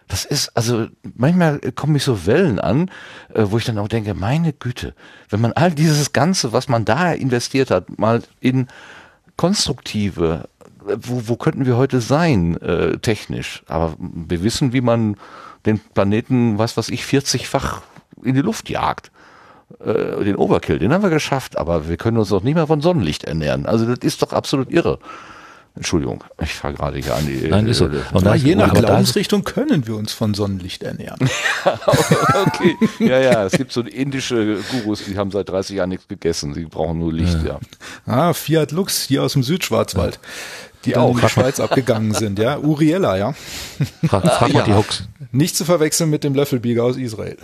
Das 0.07 0.25
ist, 0.25 0.49
also 0.57 0.87
manchmal 1.15 1.59
kommen 1.75 1.93
mich 1.93 2.03
so 2.03 2.25
Wellen 2.25 2.59
an, 2.59 2.89
äh, 3.33 3.45
wo 3.45 3.57
ich 3.57 3.65
dann 3.65 3.77
auch 3.77 3.87
denke, 3.87 4.15
meine 4.15 4.53
Güte, 4.53 4.95
wenn 5.29 5.39
man 5.39 5.53
all 5.53 5.71
dieses 5.71 6.13
Ganze, 6.13 6.51
was 6.51 6.67
man 6.67 6.83
da 6.83 7.11
investiert 7.11 7.69
hat, 7.69 7.99
mal 7.99 8.23
in 8.39 8.67
konstruktive, 9.37 10.49
wo, 10.83 11.27
wo 11.27 11.35
könnten 11.35 11.67
wir 11.67 11.77
heute 11.77 12.01
sein, 12.01 12.57
äh, 12.57 12.97
technisch? 12.97 13.63
Aber 13.67 13.95
wir 13.99 14.43
wissen, 14.43 14.73
wie 14.73 14.81
man 14.81 15.15
den 15.67 15.79
Planeten, 15.79 16.57
was 16.57 16.75
weiß 16.75 16.89
ich, 16.89 17.03
40-fach 17.03 17.83
in 18.23 18.33
die 18.33 18.41
Luft 18.41 18.69
jagt 18.69 19.11
äh, 19.79 20.23
den 20.23 20.35
Overkill, 20.35 20.79
den 20.79 20.93
haben 20.93 21.03
wir 21.03 21.09
geschafft, 21.09 21.57
aber 21.57 21.87
wir 21.87 21.97
können 21.97 22.17
uns 22.17 22.29
doch 22.29 22.43
nicht 22.43 22.55
mehr 22.55 22.67
von 22.67 22.81
Sonnenlicht 22.81 23.23
ernähren. 23.23 23.65
Also 23.65 23.85
das 23.85 23.99
ist 23.99 24.21
doch 24.21 24.33
absolut 24.33 24.71
irre. 24.71 24.99
Entschuldigung, 25.75 26.23
ich 26.41 26.53
fahre 26.53 26.73
gerade 26.73 26.97
hier 26.97 27.15
an 27.15 27.25
die. 27.25 27.47
Nein, 27.47 27.67
ist 27.67 27.77
so. 27.77 27.85
Äh, 27.85 28.01
und 28.11 28.25
da, 28.25 28.35
je 28.35 28.55
nach 28.55 28.73
Glaubensrichtung 28.73 29.43
können 29.43 29.87
wir 29.87 29.95
uns 29.95 30.11
von 30.11 30.33
Sonnenlicht 30.33 30.83
ernähren. 30.83 31.19
okay, 32.45 32.75
ja, 32.99 33.19
ja, 33.19 33.45
es 33.45 33.53
gibt 33.53 33.71
so 33.71 33.81
indische 33.81 34.57
Gurus, 34.71 35.05
die 35.05 35.17
haben 35.17 35.31
seit 35.31 35.47
30 35.47 35.77
Jahren 35.77 35.89
nichts 35.89 36.07
gegessen, 36.07 36.53
sie 36.53 36.65
brauchen 36.65 36.99
nur 36.99 37.13
Licht, 37.13 37.37
ja. 37.45 37.59
ja. 38.07 38.13
Ah, 38.13 38.33
Fiat 38.33 38.71
Lux 38.71 39.03
hier 39.03 39.23
aus 39.23 39.33
dem 39.33 39.43
Südschwarzwald. 39.43 40.15
Ja. 40.15 40.29
Die 40.85 40.97
auch 40.97 41.15
in 41.15 41.21
die 41.21 41.29
Schweiz 41.29 41.59
abgegangen 41.59 42.13
sind, 42.13 42.39
ja. 42.39 42.57
Uriella, 42.57 43.17
ja. 43.17 43.33
Frag, 44.07 44.25
frag 44.25 44.53
mal 44.53 44.59
ja. 44.59 44.65
die 44.65 44.73
Hooks. 44.73 45.07
Nicht 45.31 45.55
zu 45.55 45.65
verwechseln 45.65 46.09
mit 46.09 46.23
dem 46.23 46.33
Löffelbieger 46.33 46.83
aus 46.83 46.97
Israel. 46.97 47.37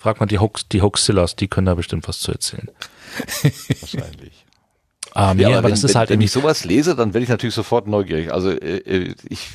Frag 0.00 0.20
mal 0.20 0.26
die 0.26 0.38
Hoax, 0.38 0.68
die 0.68 0.82
Hoaxillas, 0.82 1.36
die 1.36 1.48
können 1.48 1.66
da 1.66 1.74
bestimmt 1.74 2.06
was 2.08 2.20
zu 2.20 2.32
erzählen. 2.32 2.70
Wahrscheinlich. 3.80 4.44
Ähm, 5.14 5.38
ja, 5.38 5.48
aber, 5.48 5.64
wenn, 5.64 5.70
das 5.70 5.84
ist 5.84 5.94
halt 5.94 6.10
wenn, 6.10 6.18
wenn 6.18 6.24
ich 6.24 6.32
sowas 6.32 6.64
lese, 6.64 6.94
dann 6.94 7.14
werde 7.14 7.24
ich 7.24 7.30
natürlich 7.30 7.54
sofort 7.54 7.86
neugierig. 7.86 8.32
Also 8.32 8.50
äh, 8.50 8.78
äh, 8.78 9.14
ich, 9.28 9.48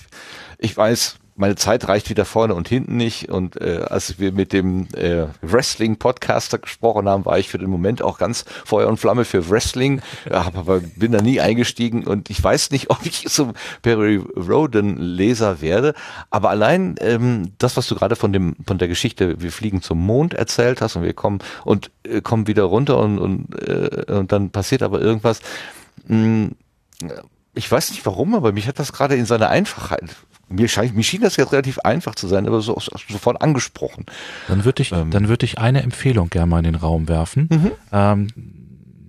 ich 0.57 0.75
weiß, 0.75 1.17
meine 1.41 1.55
Zeit 1.55 1.87
reicht 1.87 2.11
wieder 2.11 2.23
vorne 2.23 2.53
und 2.53 2.69
hinten 2.69 2.97
nicht. 2.97 3.29
Und 3.29 3.59
äh, 3.59 3.83
als 3.89 4.19
wir 4.19 4.31
mit 4.31 4.53
dem 4.53 4.87
äh, 4.93 5.25
Wrestling-Podcaster 5.41 6.59
gesprochen 6.59 7.09
haben, 7.09 7.25
war 7.25 7.39
ich 7.39 7.49
für 7.49 7.57
den 7.57 7.69
Moment 7.69 8.03
auch 8.03 8.19
ganz 8.19 8.45
Feuer 8.63 8.87
und 8.87 8.97
Flamme 8.97 9.25
für 9.25 9.49
Wrestling, 9.49 10.01
aber 10.29 10.81
bin 10.95 11.11
da 11.11 11.21
nie 11.21 11.41
eingestiegen 11.41 12.05
und 12.05 12.29
ich 12.29 12.41
weiß 12.41 12.69
nicht, 12.69 12.89
ob 12.91 13.03
ich 13.05 13.27
zum 13.27 13.53
Perry 13.81 14.17
Roden-Leser 14.17 15.61
werde. 15.61 15.95
Aber 16.29 16.51
allein 16.51 16.95
ähm, 16.99 17.53
das, 17.57 17.75
was 17.75 17.87
du 17.87 17.95
gerade 17.95 18.15
von 18.15 18.31
dem 18.31 18.55
von 18.67 18.77
der 18.77 18.87
Geschichte, 18.87 19.41
wir 19.41 19.51
fliegen 19.51 19.81
zum 19.81 19.97
Mond 19.97 20.35
erzählt 20.35 20.79
hast 20.79 20.95
und 20.95 21.01
wir 21.03 21.13
kommen 21.13 21.39
und 21.65 21.89
äh, 22.03 22.21
kommen 22.21 22.45
wieder 22.45 22.63
runter 22.63 22.99
und 22.99 23.17
und, 23.17 23.67
äh, 23.67 24.05
und 24.13 24.31
dann 24.31 24.51
passiert 24.51 24.83
aber 24.83 25.01
irgendwas. 25.01 25.39
Mh, 26.05 26.51
hm, 27.01 27.11
ich 27.53 27.69
weiß 27.69 27.89
nicht 27.89 28.05
warum, 28.05 28.35
aber 28.35 28.51
mich 28.51 28.67
hat 28.67 28.77
das 28.77 28.93
gerade 28.93 29.15
in 29.15 29.25
seiner 29.25 29.49
Einfachheit 29.49 30.15
mir, 30.51 30.67
scheint, 30.67 30.95
mir 30.95 31.03
schien 31.03 31.21
das 31.21 31.37
jetzt 31.37 31.51
relativ 31.51 31.79
einfach 31.79 32.15
zu 32.15 32.27
sein, 32.27 32.47
aber 32.47 32.61
so, 32.61 32.77
sofort 33.09 33.41
angesprochen. 33.41 34.05
Dann 34.47 34.65
würde 34.65 34.81
ich, 34.81 34.91
ähm. 34.91 35.11
dann 35.11 35.27
würde 35.27 35.45
ich 35.45 35.57
eine 35.57 35.81
Empfehlung 35.81 36.29
gerne 36.29 36.47
mal 36.47 36.59
in 36.59 36.65
den 36.65 36.75
Raum 36.75 37.07
werfen. 37.07 37.49
Mhm. 37.51 37.71
Ähm, 37.91 38.27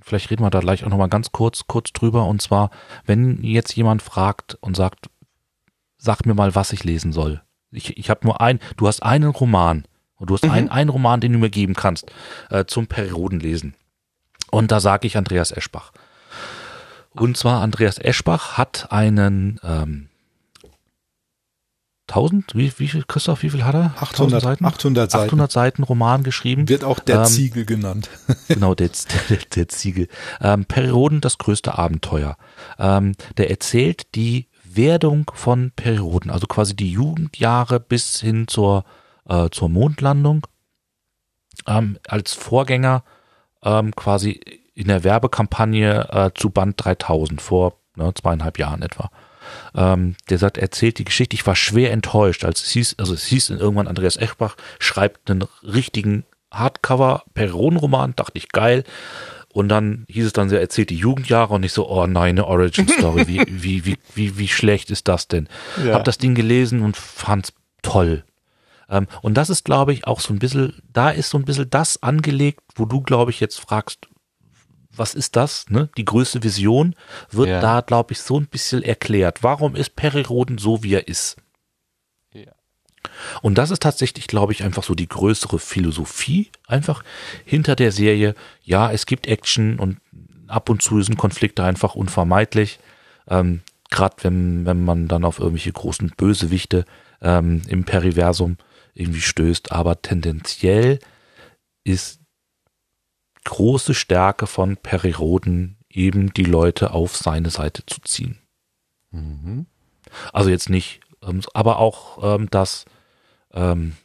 vielleicht 0.02 0.30
reden 0.30 0.42
wir 0.42 0.50
da 0.50 0.60
gleich 0.60 0.84
auch 0.84 0.88
nochmal 0.88 1.08
ganz 1.08 1.32
kurz, 1.32 1.66
kurz 1.66 1.92
drüber. 1.92 2.26
Und 2.26 2.42
zwar, 2.42 2.70
wenn 3.04 3.42
jetzt 3.42 3.74
jemand 3.74 4.02
fragt 4.02 4.56
und 4.60 4.76
sagt, 4.76 5.10
sag 5.98 6.26
mir 6.26 6.34
mal, 6.34 6.54
was 6.54 6.72
ich 6.72 6.84
lesen 6.84 7.12
soll. 7.12 7.42
Ich, 7.70 7.96
ich 7.96 8.10
habe 8.10 8.20
nur 8.24 8.40
ein, 8.40 8.58
du 8.76 8.86
hast 8.86 9.02
einen 9.02 9.30
Roman 9.30 9.84
und 10.16 10.30
du 10.30 10.34
hast 10.34 10.44
mhm. 10.44 10.50
einen, 10.50 10.68
einen 10.68 10.90
Roman, 10.90 11.20
den 11.20 11.32
du 11.32 11.38
mir 11.38 11.50
geben 11.50 11.74
kannst, 11.74 12.10
äh, 12.50 12.64
zum 12.64 12.86
Periodenlesen. 12.86 13.74
Und 14.50 14.70
da 14.70 14.80
sage 14.80 15.06
ich 15.06 15.16
Andreas 15.16 15.50
Eschbach. 15.50 15.92
Und 17.14 17.36
zwar 17.36 17.62
Andreas 17.62 17.98
Eschbach 17.98 18.58
hat 18.58 18.90
einen 18.90 19.60
ähm, 19.62 20.08
1000? 22.12 22.54
Wie, 22.54 22.72
wie 22.76 22.88
viel, 22.88 23.04
Christoph, 23.06 23.42
wie 23.42 23.50
viel 23.50 23.64
hat 23.64 23.74
er? 23.74 23.94
800 24.00 24.42
Seiten? 24.42 24.64
800 24.64 25.10
Seiten. 25.10 25.24
800 25.24 25.52
Seiten 25.52 25.82
Roman 25.82 26.22
geschrieben. 26.22 26.68
Wird 26.68 26.84
auch 26.84 26.98
der 26.98 27.20
ähm, 27.20 27.24
Ziegel 27.24 27.64
genannt. 27.64 28.10
genau, 28.48 28.74
der, 28.74 28.90
der, 29.28 29.38
der 29.54 29.68
Ziegel. 29.68 30.08
Ähm, 30.40 30.64
Perioden, 30.64 31.20
das 31.20 31.38
größte 31.38 31.76
Abenteuer. 31.76 32.36
Ähm, 32.78 33.14
der 33.36 33.50
erzählt 33.50 34.14
die 34.14 34.48
Werdung 34.64 35.30
von 35.34 35.72
Perioden, 35.74 36.30
also 36.30 36.46
quasi 36.46 36.74
die 36.74 36.92
Jugendjahre 36.92 37.80
bis 37.80 38.20
hin 38.20 38.48
zur, 38.48 38.84
äh, 39.28 39.48
zur 39.50 39.68
Mondlandung. 39.68 40.46
Ähm, 41.66 41.98
als 42.08 42.32
Vorgänger 42.34 43.04
ähm, 43.62 43.94
quasi 43.94 44.40
in 44.74 44.88
der 44.88 45.04
Werbekampagne 45.04 46.08
äh, 46.10 46.30
zu 46.34 46.50
Band 46.50 46.82
3000 46.82 47.40
vor 47.40 47.78
ne, 47.96 48.12
zweieinhalb 48.14 48.58
Jahren 48.58 48.82
etwa. 48.82 49.10
Ähm, 49.74 50.16
der 50.30 50.38
sagt, 50.38 50.58
er 50.58 50.64
erzählt 50.64 50.98
die 50.98 51.04
Geschichte. 51.04 51.34
Ich 51.34 51.46
war 51.46 51.56
schwer 51.56 51.92
enttäuscht, 51.92 52.44
als 52.44 52.62
es 52.62 52.70
hieß, 52.70 52.96
also 52.98 53.14
es 53.14 53.24
hieß 53.24 53.50
irgendwann 53.50 53.88
Andreas 53.88 54.16
Echbach 54.16 54.56
schreibt 54.78 55.30
einen 55.30 55.44
richtigen 55.62 56.24
Hardcover 56.50 57.24
Perron-Roman, 57.34 58.14
dachte 58.16 58.38
ich 58.38 58.48
geil. 58.50 58.84
Und 59.52 59.68
dann 59.68 60.06
hieß 60.08 60.26
es 60.26 60.32
dann, 60.32 60.50
er 60.50 60.60
erzählt 60.60 60.90
die 60.90 60.96
Jugendjahre 60.96 61.54
und 61.54 61.62
ich 61.62 61.72
so, 61.72 61.88
oh 61.88 62.06
nein, 62.06 62.30
eine 62.30 62.46
Origin 62.46 62.88
Story, 62.88 63.28
wie, 63.28 63.40
wie, 63.46 63.84
wie, 63.84 63.98
wie, 64.14 64.38
wie 64.38 64.48
schlecht 64.48 64.90
ist 64.90 65.08
das 65.08 65.28
denn? 65.28 65.48
Ja. 65.84 65.94
Hab 65.94 66.04
das 66.04 66.18
Ding 66.18 66.34
gelesen 66.34 66.82
und 66.82 66.96
fand's 66.96 67.52
toll. 67.82 68.24
Ähm, 68.88 69.06
und 69.20 69.34
das 69.34 69.50
ist, 69.50 69.64
glaube 69.64 69.92
ich, 69.92 70.06
auch 70.06 70.20
so 70.20 70.32
ein 70.32 70.38
bisschen, 70.38 70.80
da 70.92 71.10
ist 71.10 71.30
so 71.30 71.38
ein 71.38 71.44
bisschen 71.44 71.68
das 71.68 72.02
angelegt, 72.02 72.60
wo 72.76 72.86
du, 72.86 73.02
glaube 73.02 73.30
ich, 73.30 73.40
jetzt 73.40 73.60
fragst, 73.60 74.08
was 74.94 75.14
ist 75.14 75.36
das? 75.36 75.68
Ne? 75.70 75.88
Die 75.96 76.04
größte 76.04 76.42
Vision 76.42 76.94
wird 77.30 77.48
ja. 77.48 77.60
da, 77.60 77.80
glaube 77.80 78.12
ich, 78.12 78.20
so 78.20 78.38
ein 78.38 78.46
bisschen 78.46 78.82
erklärt. 78.82 79.42
Warum 79.42 79.74
ist 79.74 79.96
Periroden 79.96 80.58
so, 80.58 80.82
wie 80.82 80.94
er 80.94 81.08
ist? 81.08 81.36
Ja. 82.32 82.52
Und 83.40 83.58
das 83.58 83.70
ist 83.70 83.82
tatsächlich, 83.82 84.26
glaube 84.26 84.52
ich, 84.52 84.62
einfach 84.62 84.82
so 84.82 84.94
die 84.94 85.08
größere 85.08 85.58
Philosophie 85.58 86.50
einfach 86.66 87.02
hinter 87.44 87.76
der 87.76 87.92
Serie. 87.92 88.34
Ja, 88.62 88.92
es 88.92 89.06
gibt 89.06 89.26
Action 89.26 89.78
und 89.78 89.98
ab 90.46 90.68
und 90.68 90.82
zu 90.82 91.00
sind 91.02 91.16
Konflikte 91.16 91.64
einfach 91.64 91.94
unvermeidlich. 91.94 92.78
Ähm, 93.28 93.62
Gerade 93.90 94.16
wenn, 94.22 94.64
wenn 94.64 94.84
man 94.84 95.06
dann 95.06 95.24
auf 95.24 95.38
irgendwelche 95.38 95.72
großen 95.72 96.12
Bösewichte 96.16 96.86
ähm, 97.20 97.60
im 97.68 97.84
Periversum 97.84 98.56
irgendwie 98.94 99.20
stößt. 99.20 99.70
Aber 99.70 100.00
tendenziell 100.00 100.98
ist 101.84 102.21
große 103.44 103.94
Stärke 103.94 104.46
von 104.46 104.76
Periroden, 104.76 105.76
eben 105.88 106.32
die 106.32 106.44
Leute 106.44 106.92
auf 106.92 107.16
seine 107.16 107.50
Seite 107.50 107.84
zu 107.86 108.00
ziehen. 108.00 108.38
Mhm. 109.10 109.66
Also 110.32 110.50
jetzt 110.50 110.70
nicht, 110.70 111.00
ähm, 111.22 111.40
aber 111.54 111.78
auch 111.78 112.36
ähm, 112.36 112.48
das 112.50 112.84
ähm, 113.52 113.96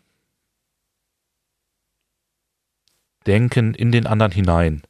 Denken 3.25 3.73
in 3.73 3.91
den 3.91 4.07
anderen 4.07 4.31
hinein 4.31 4.83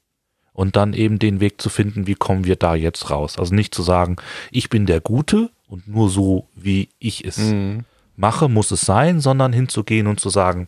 und 0.54 0.76
dann 0.76 0.94
eben 0.94 1.20
den 1.20 1.40
Weg 1.40 1.62
zu 1.62 1.70
finden, 1.70 2.08
wie 2.08 2.16
kommen 2.16 2.46
wir 2.46 2.56
da 2.56 2.76
jetzt 2.76 3.10
raus. 3.10 3.38
Also 3.38 3.54
nicht 3.54 3.74
zu 3.74 3.84
sagen, 3.84 4.18
ich 4.52 4.70
bin 4.70 4.86
der 4.86 5.02
Gute 5.02 5.52
und 5.68 5.88
nur 5.88 6.10
so, 6.10 6.48
wie 6.56 6.90
ich 7.00 7.26
es 7.26 7.38
mhm. 7.38 7.86
mache, 8.16 8.48
muss 8.48 8.72
es 8.72 8.82
sein, 8.82 9.20
sondern 9.20 9.54
hinzugehen 9.54 10.08
und 10.08 10.20
zu 10.20 10.30
sagen, 10.30 10.68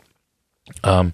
ähm, 0.84 1.14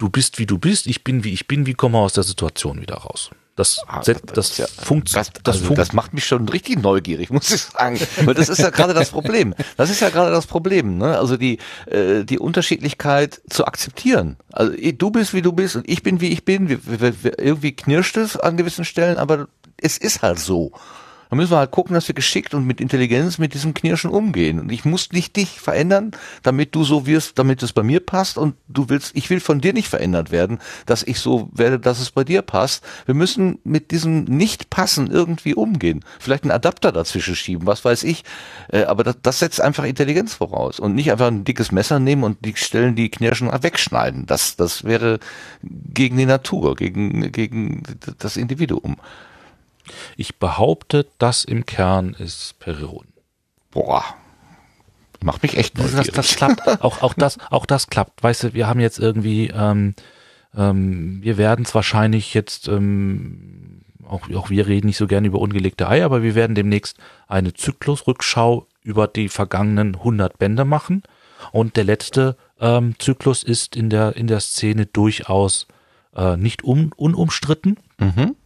du 0.00 0.08
bist 0.08 0.38
wie 0.38 0.46
du 0.46 0.58
bist, 0.58 0.86
ich 0.86 1.04
bin 1.04 1.22
wie 1.22 1.32
ich 1.32 1.46
bin, 1.46 1.66
wie 1.66 1.74
kommen 1.74 1.94
wir 1.94 2.00
aus 2.00 2.14
der 2.14 2.24
Situation 2.24 2.80
wieder 2.80 2.96
raus? 2.96 3.30
Das, 3.56 3.78
ah, 3.86 4.00
das, 4.02 4.22
das, 4.22 4.56
ja, 4.56 4.66
funkt, 4.66 5.14
das, 5.14 5.30
das, 5.42 5.60
also, 5.60 5.74
das 5.74 5.92
macht 5.92 6.14
mich 6.14 6.24
schon 6.24 6.48
richtig 6.48 6.82
neugierig, 6.82 7.30
muss 7.30 7.50
ich 7.50 7.60
sagen. 7.60 8.00
Weil 8.24 8.32
das 8.32 8.48
ist 8.48 8.58
ja 8.58 8.70
gerade 8.70 8.94
das 8.94 9.10
Problem. 9.10 9.54
Das 9.76 9.90
ist 9.90 10.00
ja 10.00 10.08
gerade 10.08 10.30
das 10.30 10.46
Problem. 10.46 10.96
Ne? 10.96 11.18
Also 11.18 11.36
die, 11.36 11.58
äh, 11.86 12.24
die 12.24 12.38
Unterschiedlichkeit 12.38 13.42
zu 13.50 13.66
akzeptieren. 13.66 14.38
Also 14.50 14.72
du 14.72 15.10
bist 15.10 15.34
wie 15.34 15.42
du 15.42 15.52
bist 15.52 15.76
und 15.76 15.86
ich 15.86 16.02
bin 16.02 16.22
wie 16.22 16.28
ich 16.28 16.46
bin. 16.46 16.70
Wir, 16.70 16.78
wir, 16.86 17.22
wir, 17.22 17.38
irgendwie 17.38 17.72
knirscht 17.72 18.16
es 18.16 18.36
an 18.36 18.56
gewissen 18.56 18.86
Stellen, 18.86 19.18
aber 19.18 19.48
es 19.76 19.98
ist 19.98 20.22
halt 20.22 20.38
so. 20.38 20.72
Da 21.30 21.36
müssen 21.36 21.52
wir 21.52 21.58
halt 21.58 21.70
gucken, 21.70 21.94
dass 21.94 22.08
wir 22.08 22.14
geschickt 22.14 22.54
und 22.54 22.66
mit 22.66 22.80
Intelligenz 22.80 23.38
mit 23.38 23.54
diesem 23.54 23.72
Knirschen 23.72 24.10
umgehen. 24.10 24.58
Und 24.58 24.72
ich 24.72 24.84
muss 24.84 25.12
nicht 25.12 25.36
dich 25.36 25.60
verändern, 25.60 26.10
damit 26.42 26.74
du 26.74 26.82
so 26.82 27.06
wirst, 27.06 27.38
damit 27.38 27.62
es 27.62 27.72
bei 27.72 27.84
mir 27.84 28.00
passt. 28.00 28.36
Und 28.36 28.56
du 28.66 28.88
willst, 28.88 29.16
ich 29.16 29.30
will 29.30 29.38
von 29.38 29.60
dir 29.60 29.72
nicht 29.72 29.86
verändert 29.86 30.32
werden, 30.32 30.58
dass 30.86 31.04
ich 31.04 31.20
so 31.20 31.48
werde, 31.52 31.78
dass 31.78 32.00
es 32.00 32.10
bei 32.10 32.24
dir 32.24 32.42
passt. 32.42 32.84
Wir 33.06 33.14
müssen 33.14 33.60
mit 33.62 33.92
diesem 33.92 34.24
Nicht-Passen 34.24 35.08
irgendwie 35.08 35.54
umgehen. 35.54 36.04
Vielleicht 36.18 36.42
einen 36.42 36.50
Adapter 36.50 36.90
dazwischen 36.90 37.36
schieben, 37.36 37.64
was 37.64 37.84
weiß 37.84 38.02
ich. 38.02 38.24
Äh, 38.68 38.82
aber 38.84 39.04
das, 39.04 39.16
das 39.22 39.38
setzt 39.38 39.60
einfach 39.60 39.84
Intelligenz 39.84 40.34
voraus. 40.34 40.80
Und 40.80 40.96
nicht 40.96 41.12
einfach 41.12 41.28
ein 41.28 41.44
dickes 41.44 41.70
Messer 41.70 42.00
nehmen 42.00 42.24
und 42.24 42.44
die 42.44 42.56
Stellen, 42.56 42.96
die 42.96 43.08
knirschen, 43.08 43.48
wegschneiden. 43.62 44.26
Das, 44.26 44.56
das 44.56 44.82
wäre 44.82 45.20
gegen 45.62 46.16
die 46.16 46.26
Natur, 46.26 46.74
gegen, 46.74 47.30
gegen 47.30 47.84
das 48.18 48.36
Individuum. 48.36 48.96
Ich 50.16 50.38
behaupte, 50.38 51.06
das 51.18 51.44
im 51.44 51.66
Kern 51.66 52.14
ist 52.14 52.58
Periron. 52.58 53.06
Boah. 53.70 54.04
Macht 55.22 55.42
mich 55.42 55.56
echt 55.56 55.78
das, 55.78 55.92
neugierig. 55.92 56.14
das 56.14 56.36
klappt. 56.36 56.66
Auch, 56.82 57.02
auch 57.02 57.14
das, 57.14 57.38
auch 57.50 57.66
das 57.66 57.88
klappt. 57.88 58.22
Weißt 58.22 58.44
du, 58.44 58.54
wir 58.54 58.66
haben 58.66 58.80
jetzt 58.80 58.98
irgendwie, 58.98 59.48
ähm, 59.48 59.94
ähm, 60.56 61.18
wir 61.22 61.36
werden 61.36 61.64
es 61.66 61.74
wahrscheinlich 61.74 62.32
jetzt, 62.32 62.68
ähm, 62.68 63.82
auch, 64.06 64.30
auch 64.30 64.48
wir 64.48 64.66
reden 64.66 64.86
nicht 64.86 64.96
so 64.96 65.06
gerne 65.06 65.26
über 65.26 65.38
ungelegte 65.38 65.88
Eier, 65.88 66.06
aber 66.06 66.22
wir 66.22 66.34
werden 66.34 66.54
demnächst 66.54 66.96
eine 67.28 67.52
Zyklusrückschau 67.52 68.66
über 68.82 69.06
die 69.06 69.28
vergangenen 69.28 69.96
100 69.96 70.38
Bände 70.38 70.64
machen. 70.64 71.02
Und 71.52 71.76
der 71.76 71.84
letzte 71.84 72.36
ähm, 72.58 72.94
Zyklus 72.98 73.42
ist 73.42 73.76
in 73.76 73.90
der, 73.90 74.16
in 74.16 74.26
der 74.26 74.40
Szene 74.40 74.86
durchaus 74.86 75.66
äh, 76.14 76.36
nicht 76.36 76.64
un, 76.64 76.92
unumstritten. 76.96 77.78
Mhm. 77.98 78.36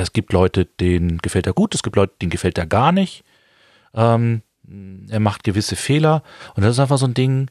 Es 0.00 0.12
gibt 0.12 0.32
Leute, 0.32 0.64
denen 0.66 1.18
gefällt 1.18 1.46
er 1.46 1.52
gut, 1.52 1.74
es 1.74 1.82
gibt 1.82 1.96
Leute, 1.96 2.14
denen 2.20 2.30
gefällt 2.30 2.58
er 2.58 2.66
gar 2.66 2.92
nicht. 2.92 3.24
Ähm, 3.94 4.42
er 5.08 5.20
macht 5.20 5.44
gewisse 5.44 5.76
Fehler 5.76 6.22
und 6.54 6.62
das 6.62 6.72
ist 6.72 6.78
einfach 6.80 6.98
so 6.98 7.06
ein 7.06 7.14
Ding, 7.14 7.50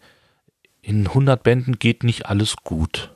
in 0.82 1.07
100 1.07 1.41
Bänden 1.44 1.80
geht 1.80 2.03
nicht 2.03 2.26
alles 2.26 2.56
gut. 2.64 3.11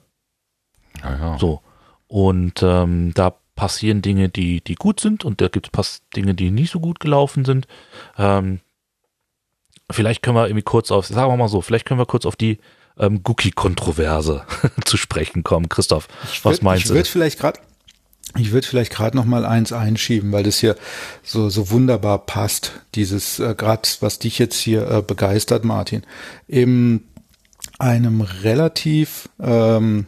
Ja, 1.04 1.18
ja. 1.18 1.40
So. 1.40 1.62
Und 2.08 2.62
ähm, 2.64 3.14
da 3.14 3.36
passieren 3.56 4.02
Dinge, 4.02 4.30
die, 4.30 4.62
die 4.62 4.76
gut 4.76 5.00
sind 5.00 5.26
und 5.26 5.42
da 5.42 5.48
gibt 5.48 5.76
es 5.78 6.02
Dinge, 6.16 6.34
die 6.36 6.52
nicht 6.52 6.72
so 6.72 6.80
gut 6.80 7.00
gelaufen 7.00 7.44
sind. 7.44 7.68
Ähm, 8.18 8.60
vielleicht 9.92 10.22
können 10.22 10.36
wir 10.38 10.48
irgendwie 10.48 10.64
kurz 10.64 10.92
auf, 10.92 11.08
sagen 11.08 11.32
wir 11.32 11.38
mal 11.38 11.48
so, 11.48 11.62
vielleicht 11.62 11.86
können 11.86 12.00
wir 12.00 12.06
kurz 12.06 12.26
auf 12.26 12.36
die 12.36 12.60
ähm, 12.98 13.24
Gookie-Kontroverse 13.24 14.46
zu 14.86 14.96
sprechen 14.98 15.44
kommen. 15.44 15.70
Christoph, 15.70 16.08
Ich 16.32 16.44
was 16.46 16.60
würd- 16.60 16.64
meinst 16.64 16.84
ich 16.84 16.90
du? 16.90 16.96
Würd 16.96 17.08
vielleicht 17.08 17.40
grad, 17.40 17.60
ich 18.36 18.52
würde 18.52 18.68
vielleicht 18.68 18.92
gerade 18.92 19.16
noch 19.16 19.26
mal 19.26 19.46
eins 19.46 19.72
einschieben, 19.72 20.32
weil 20.32 20.44
das 20.44 20.60
hier 20.60 20.76
so 21.24 21.50
so 21.50 21.72
wunderbar 21.72 22.26
passt. 22.26 22.74
Dieses 22.96 23.40
äh, 23.40 23.56
gerade 23.56 23.88
was 24.02 24.20
dich 24.20 24.40
jetzt 24.40 24.60
hier 24.60 24.90
äh, 24.90 25.02
begeistert, 25.02 25.64
Martin, 25.64 26.04
in 26.48 27.04
einem 27.80 28.22
relativ 28.22 29.30
ähm, 29.40 30.08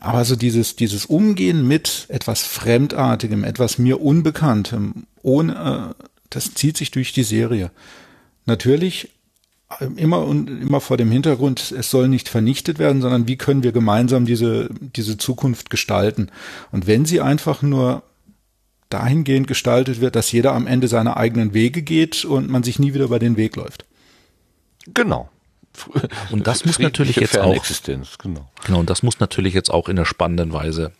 aber 0.00 0.24
so 0.24 0.36
dieses, 0.36 0.76
dieses 0.76 1.06
Umgehen 1.06 1.66
mit 1.66 2.06
etwas 2.08 2.42
Fremdartigem, 2.42 3.42
etwas 3.42 3.78
mir 3.78 4.00
Unbekanntem, 4.00 5.06
ohne, 5.22 5.94
äh, 5.98 6.04
das 6.30 6.54
zieht 6.54 6.76
sich 6.76 6.90
durch 6.90 7.12
die 7.12 7.24
Serie. 7.24 7.70
Natürlich 8.44 9.10
immer 9.96 10.24
und 10.24 10.48
immer 10.48 10.80
vor 10.80 10.96
dem 10.96 11.10
Hintergrund, 11.10 11.72
es 11.72 11.90
soll 11.90 12.08
nicht 12.08 12.28
vernichtet 12.28 12.78
werden, 12.78 13.02
sondern 13.02 13.28
wie 13.28 13.36
können 13.36 13.62
wir 13.62 13.72
gemeinsam 13.72 14.24
diese, 14.24 14.70
diese 14.96 15.18
Zukunft 15.18 15.68
gestalten? 15.70 16.30
Und 16.72 16.86
wenn 16.86 17.04
sie 17.04 17.20
einfach 17.20 17.60
nur 17.62 18.02
dahingehend 18.88 19.46
gestaltet 19.46 20.00
wird, 20.00 20.16
dass 20.16 20.32
jeder 20.32 20.54
am 20.54 20.66
Ende 20.66 20.88
seine 20.88 21.16
eigenen 21.18 21.52
Wege 21.52 21.82
geht 21.82 22.24
und 22.24 22.48
man 22.48 22.62
sich 22.62 22.78
nie 22.78 22.94
wieder 22.94 23.04
über 23.04 23.18
den 23.18 23.36
Weg 23.36 23.56
läuft. 23.56 23.84
Genau. 24.94 25.28
Und 26.30 26.46
das 26.46 26.64
muss 26.64 26.78
natürlich 26.78 27.16
jetzt 27.16 27.38
auch- 27.38 27.54
genau. 28.18 28.50
Genau, 28.64 28.80
und 28.80 28.90
das 28.90 29.02
muss 29.04 29.20
natürlich 29.20 29.54
jetzt 29.54 29.70
auch 29.70 29.88
in 29.88 29.96
einer 29.96 30.06
spannenden 30.06 30.52
Weise 30.52 30.90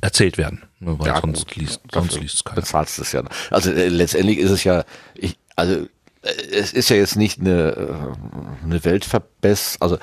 erzählt 0.00 0.38
werden, 0.38 0.62
ne, 0.78 0.96
weil 0.98 1.08
Ja, 1.08 1.20
sonst 1.20 1.48
gut, 1.48 1.56
liest, 1.56 1.80
sonst 1.92 2.20
liest 2.20 2.34
es 2.36 2.44
keiner. 2.44 2.60
Bezahlst 2.60 2.98
es 3.00 3.10
ja. 3.12 3.24
Also 3.50 3.72
äh, 3.72 3.88
letztendlich 3.88 4.38
ist 4.38 4.50
es 4.50 4.62
ja, 4.62 4.84
ich, 5.14 5.38
also 5.56 5.86
es 6.24 6.72
ist 6.72 6.88
ja 6.88 6.96
jetzt 6.96 7.16
nicht 7.16 7.40
eine, 7.40 7.70
äh, 7.70 8.64
eine 8.64 8.84
Weltverbess, 8.84 9.76
also 9.80 9.98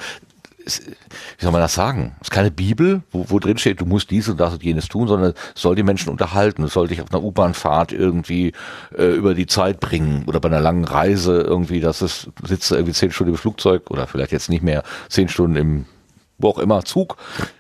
es, 0.66 0.80
wie 0.80 1.44
soll 1.44 1.52
man 1.52 1.62
das 1.62 1.74
sagen? 1.74 2.16
Es 2.22 2.28
ist 2.28 2.32
keine 2.32 2.52
Bibel, 2.52 3.02
wo, 3.12 3.26
wo 3.30 3.40
drin 3.40 3.58
steht, 3.58 3.82
du 3.82 3.86
musst 3.86 4.12
dies 4.12 4.30
und 4.30 4.40
das 4.40 4.54
und 4.54 4.64
jenes 4.64 4.88
tun, 4.88 5.08
sondern 5.08 5.34
es 5.56 5.62
soll 5.62 5.76
die 5.76 5.84
Menschen 5.84 6.10
unterhalten. 6.10 6.64
Es 6.64 6.74
soll 6.74 6.88
dich 6.88 7.02
auf 7.02 7.12
einer 7.12 7.24
U-Bahn-Fahrt 7.24 7.92
irgendwie 7.92 8.54
äh, 8.96 9.06
über 9.06 9.34
die 9.34 9.48
Zeit 9.48 9.80
bringen 9.80 10.26
oder 10.28 10.40
bei 10.40 10.50
einer 10.50 10.62
langen 10.62 10.86
Reise 10.86 11.42
irgendwie, 11.42 11.80
dass 11.80 12.02
es 12.02 12.30
sitzt 12.44 12.72
irgendwie 12.72 12.94
zehn 12.94 13.12
Stunden 13.12 13.34
im 13.34 13.40
Flugzeug 13.40 13.90
oder 13.90 14.08
vielleicht 14.08 14.32
jetzt 14.32 14.50
nicht 14.50 14.64
mehr 14.64 14.84
zehn 15.10 15.30
Stunden 15.30 15.56
im 15.56 15.86
wo 16.42 16.50
auch 16.50 16.60
immer, 16.60 16.84
Zug. 16.84 17.18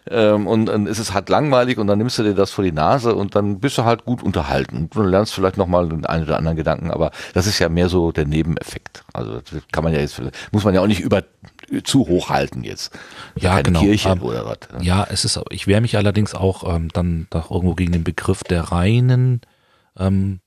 Ähm, 0.10 0.48
und 0.48 0.66
dann 0.66 0.88
ist 0.88 1.00
es 1.00 1.14
halt 1.14 1.30
langweilig 1.30 1.78
und 1.78 1.88
dann 1.88 1.98
nimmst 1.98 2.18
du 2.20 2.24
dir 2.24 2.34
das 2.34 2.52
vor 2.52 2.64
die 2.64 2.72
Nase 2.72 3.16
und 3.16 3.36
dann 3.36 3.60
bist 3.60 3.78
du 3.78 3.84
halt 3.86 4.04
gut 4.06 4.22
unterhalten. 4.22 4.78
Und 4.78 4.96
du 4.96 5.02
lernst 5.04 5.34
vielleicht 5.34 5.58
nochmal 5.58 5.88
den 5.90 6.06
einen 6.06 6.26
oder 6.26 6.38
anderen 6.38 6.58
Gedanken, 6.58 6.92
aber 6.92 7.12
das 7.34 7.48
ist 7.48 7.60
ja 7.60 7.70
mehr 7.70 7.88
so 7.90 8.12
der 8.12 8.26
Nebeneffekt. 8.26 9.04
Also 9.14 9.36
das 9.40 9.62
kann 9.72 9.84
man 9.84 9.94
ja 9.94 10.00
jetzt, 10.00 10.22
muss 10.52 10.64
man 10.64 10.74
ja 10.74 10.82
auch 10.82 10.88
nicht 10.88 11.00
über 11.00 11.24
zu 11.86 12.08
hoch 12.08 12.30
halten 12.30 12.64
jetzt. 12.64 12.92
Ja, 13.36 13.52
Keine 13.52 13.64
genau. 13.64 13.80
Kirche 13.80 14.10
Aber- 14.10 14.26
oder 14.26 14.46
was. 14.46 14.58
ne? 14.78 14.84
Ja, 14.86 15.08
es 15.10 15.24
ist, 15.24 15.40
ich 15.52 15.68
wehre 15.68 15.80
mich 15.80 15.96
allerdings 15.96 16.36
auch 16.36 16.76
ähm, 16.76 16.90
dann 16.92 17.28
doch 17.30 17.50
irgendwo 17.52 17.76
gegen 17.76 17.94
den 17.94 18.04
Begriff 18.04 18.44
der 18.44 18.64
reinen, 18.74 19.40
ähm, 19.98 20.41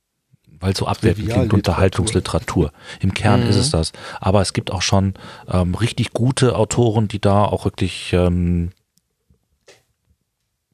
weil 0.65 0.75
so 0.75 0.87
abwertend 0.87 1.29
klingt. 1.29 1.53
Unterhaltungsliteratur. 1.53 2.73
Im 3.01 3.13
Kern 3.13 3.43
ist 3.43 3.57
es 3.57 3.69
das. 3.69 3.93
Aber 4.19 4.41
es 4.41 4.55
gibt 4.55 4.73
auch 4.73 4.81
schon 4.81 5.13
ähm, 5.47 5.75
richtig 5.75 6.15
gute 6.15 6.57
Autoren, 6.57 7.07
die 7.07 7.21
da 7.21 7.45
auch 7.45 7.67
wirklich 7.67 8.15
ähm, 8.15 8.71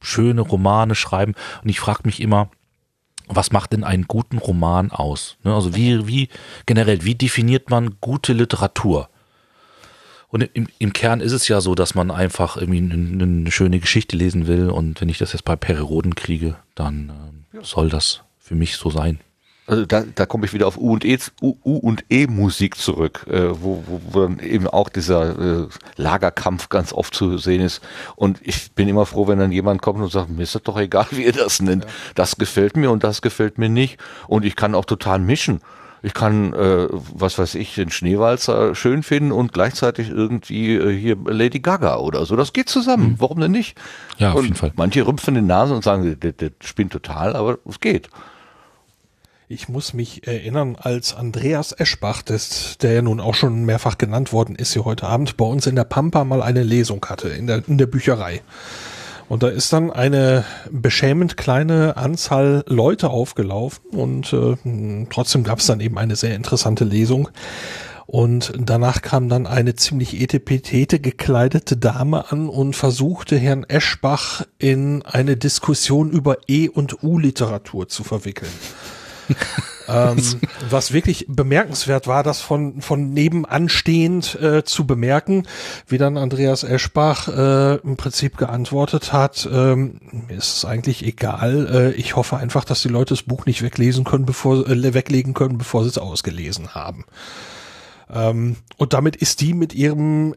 schöne 0.00 0.42
Romane 0.42 0.94
schreiben. 0.94 1.34
Und 1.64 1.70
ich 1.70 1.80
frage 1.80 2.02
mich 2.04 2.20
immer, 2.20 2.50
was 3.26 3.50
macht 3.50 3.72
denn 3.72 3.82
einen 3.82 4.06
guten 4.06 4.38
Roman 4.38 4.92
aus? 4.92 5.38
Ne? 5.42 5.52
Also 5.52 5.74
wie, 5.74 6.06
wie 6.06 6.28
generell, 6.66 7.02
wie 7.04 7.16
definiert 7.16 7.68
man 7.68 7.96
gute 8.00 8.32
Literatur? 8.32 9.08
Und 10.28 10.48
im, 10.54 10.68
im 10.78 10.92
Kern 10.92 11.20
ist 11.20 11.32
es 11.32 11.48
ja 11.48 11.60
so, 11.60 11.74
dass 11.74 11.96
man 11.96 12.12
einfach 12.12 12.56
irgendwie 12.56 12.78
eine, 12.78 13.24
eine 13.24 13.50
schöne 13.50 13.80
Geschichte 13.80 14.16
lesen 14.16 14.46
will. 14.46 14.70
Und 14.70 15.00
wenn 15.00 15.08
ich 15.08 15.18
das 15.18 15.32
jetzt 15.32 15.44
bei 15.44 15.56
Periroden 15.56 16.14
kriege, 16.14 16.54
dann 16.76 17.44
ähm, 17.52 17.64
soll 17.64 17.88
das 17.88 18.22
für 18.38 18.54
mich 18.54 18.76
so 18.76 18.88
sein. 18.90 19.18
Also 19.70 19.86
da, 19.86 20.02
da 20.02 20.26
komme 20.26 20.46
ich 20.46 20.52
wieder 20.52 20.66
auf 20.66 20.76
U 20.78 20.94
und 20.94 21.04
E, 21.04 21.16
U, 21.40 21.54
U 21.64 21.76
und 21.76 22.02
E 22.10 22.26
Musik 22.26 22.76
zurück, 22.76 23.24
äh, 23.30 23.50
wo, 23.50 23.84
wo, 23.86 24.00
wo 24.10 24.20
dann 24.22 24.40
eben 24.40 24.66
auch 24.66 24.88
dieser 24.88 25.38
äh, 25.38 25.68
Lagerkampf 25.94 26.70
ganz 26.70 26.92
oft 26.92 27.14
zu 27.14 27.38
sehen 27.38 27.60
ist. 27.60 27.80
Und 28.16 28.40
ich 28.42 28.72
bin 28.72 28.88
immer 28.88 29.06
froh, 29.06 29.28
wenn 29.28 29.38
dann 29.38 29.52
jemand 29.52 29.80
kommt 29.80 30.00
und 30.00 30.10
sagt, 30.10 30.28
mir 30.28 30.42
ist 30.42 30.56
das 30.56 30.64
doch 30.64 30.76
egal, 30.76 31.06
wie 31.12 31.24
ihr 31.24 31.32
das 31.32 31.62
nennt. 31.62 31.86
Das 32.16 32.34
gefällt 32.34 32.76
mir 32.76 32.90
und 32.90 33.04
das 33.04 33.22
gefällt 33.22 33.58
mir 33.58 33.68
nicht. 33.68 33.98
Und 34.26 34.44
ich 34.44 34.56
kann 34.56 34.74
auch 34.74 34.84
total 34.84 35.20
mischen. 35.20 35.60
Ich 36.02 36.14
kann, 36.14 36.52
äh, 36.52 36.88
was 36.90 37.38
weiß 37.38 37.54
ich, 37.54 37.76
den 37.76 37.92
Schneewalzer 37.92 38.74
schön 38.74 39.04
finden 39.04 39.30
und 39.30 39.52
gleichzeitig 39.52 40.10
irgendwie 40.10 40.74
äh, 40.74 40.98
hier 40.98 41.16
Lady 41.26 41.60
Gaga 41.60 41.98
oder 41.98 42.26
so. 42.26 42.34
Das 42.34 42.52
geht 42.52 42.68
zusammen. 42.68 43.14
Warum 43.18 43.38
denn 43.38 43.52
nicht? 43.52 43.78
Ja, 44.18 44.30
auf 44.30 44.38
und 44.38 44.46
jeden 44.46 44.56
Fall. 44.56 44.72
Manche 44.74 45.06
rümpfen 45.06 45.36
die 45.36 45.42
Nase 45.42 45.74
und 45.74 45.84
sagen, 45.84 46.18
der, 46.18 46.32
der 46.32 46.50
spinnt 46.60 46.90
total, 46.90 47.36
aber 47.36 47.58
es 47.68 47.78
geht. 47.78 48.08
Ich 49.52 49.68
muss 49.68 49.94
mich 49.94 50.28
erinnern, 50.28 50.76
als 50.78 51.12
Andreas 51.12 51.72
Eschbach, 51.72 52.22
der 52.22 52.92
ja 52.92 53.02
nun 53.02 53.18
auch 53.18 53.34
schon 53.34 53.64
mehrfach 53.64 53.98
genannt 53.98 54.32
worden 54.32 54.54
ist, 54.54 54.74
hier 54.74 54.84
heute 54.84 55.08
Abend 55.08 55.36
bei 55.36 55.44
uns 55.44 55.66
in 55.66 55.74
der 55.74 55.82
Pampa 55.82 56.22
mal 56.22 56.40
eine 56.40 56.62
Lesung 56.62 57.04
hatte, 57.06 57.30
in 57.30 57.48
der, 57.48 57.66
in 57.66 57.76
der 57.76 57.88
Bücherei. 57.88 58.42
Und 59.28 59.42
da 59.42 59.48
ist 59.48 59.72
dann 59.72 59.90
eine 59.90 60.44
beschämend 60.70 61.36
kleine 61.36 61.96
Anzahl 61.96 62.62
Leute 62.68 63.10
aufgelaufen 63.10 63.86
und 63.90 64.32
äh, 64.32 65.06
trotzdem 65.10 65.42
gab 65.42 65.58
es 65.58 65.66
dann 65.66 65.80
eben 65.80 65.98
eine 65.98 66.14
sehr 66.14 66.36
interessante 66.36 66.84
Lesung. 66.84 67.28
Und 68.06 68.52
danach 68.56 69.02
kam 69.02 69.28
dann 69.28 69.48
eine 69.48 69.74
ziemlich 69.74 70.20
etepetete 70.20 71.00
gekleidete 71.00 71.76
Dame 71.76 72.30
an 72.30 72.48
und 72.48 72.76
versuchte 72.76 73.36
Herrn 73.36 73.64
Eschbach 73.64 74.46
in 74.58 75.02
eine 75.02 75.36
Diskussion 75.36 76.12
über 76.12 76.38
E- 76.46 76.68
und 76.68 77.02
U-Literatur 77.02 77.88
zu 77.88 78.04
verwickeln 78.04 78.52
ähm, 79.88 80.16
was 80.68 80.92
wirklich 80.92 81.26
bemerkenswert 81.28 82.06
war, 82.06 82.22
das 82.22 82.40
von, 82.40 82.80
von 82.80 83.12
nebenan 83.12 83.68
stehend 83.68 84.34
äh, 84.40 84.64
zu 84.64 84.86
bemerken, 84.86 85.46
wie 85.86 85.98
dann 85.98 86.16
Andreas 86.16 86.64
Eschbach 86.64 87.28
äh, 87.28 87.76
im 87.76 87.96
Prinzip 87.96 88.36
geantwortet 88.36 89.12
hat, 89.12 89.48
ähm, 89.52 90.00
mir 90.28 90.36
ist 90.36 90.56
es 90.58 90.64
eigentlich 90.64 91.04
egal, 91.04 91.68
äh, 91.72 91.90
ich 91.92 92.16
hoffe 92.16 92.36
einfach, 92.36 92.64
dass 92.64 92.82
die 92.82 92.88
Leute 92.88 93.14
das 93.14 93.22
Buch 93.22 93.46
nicht 93.46 93.62
weglesen 93.62 94.04
können, 94.04 94.26
bevor, 94.26 94.68
äh, 94.68 94.94
weglegen 94.94 95.34
können, 95.34 95.58
bevor 95.58 95.82
sie 95.82 95.90
es 95.90 95.98
ausgelesen 95.98 96.74
haben. 96.74 97.04
Ähm, 98.12 98.56
und 98.76 98.92
damit 98.92 99.16
ist 99.16 99.40
die 99.40 99.54
mit 99.54 99.74
ihrem 99.74 100.34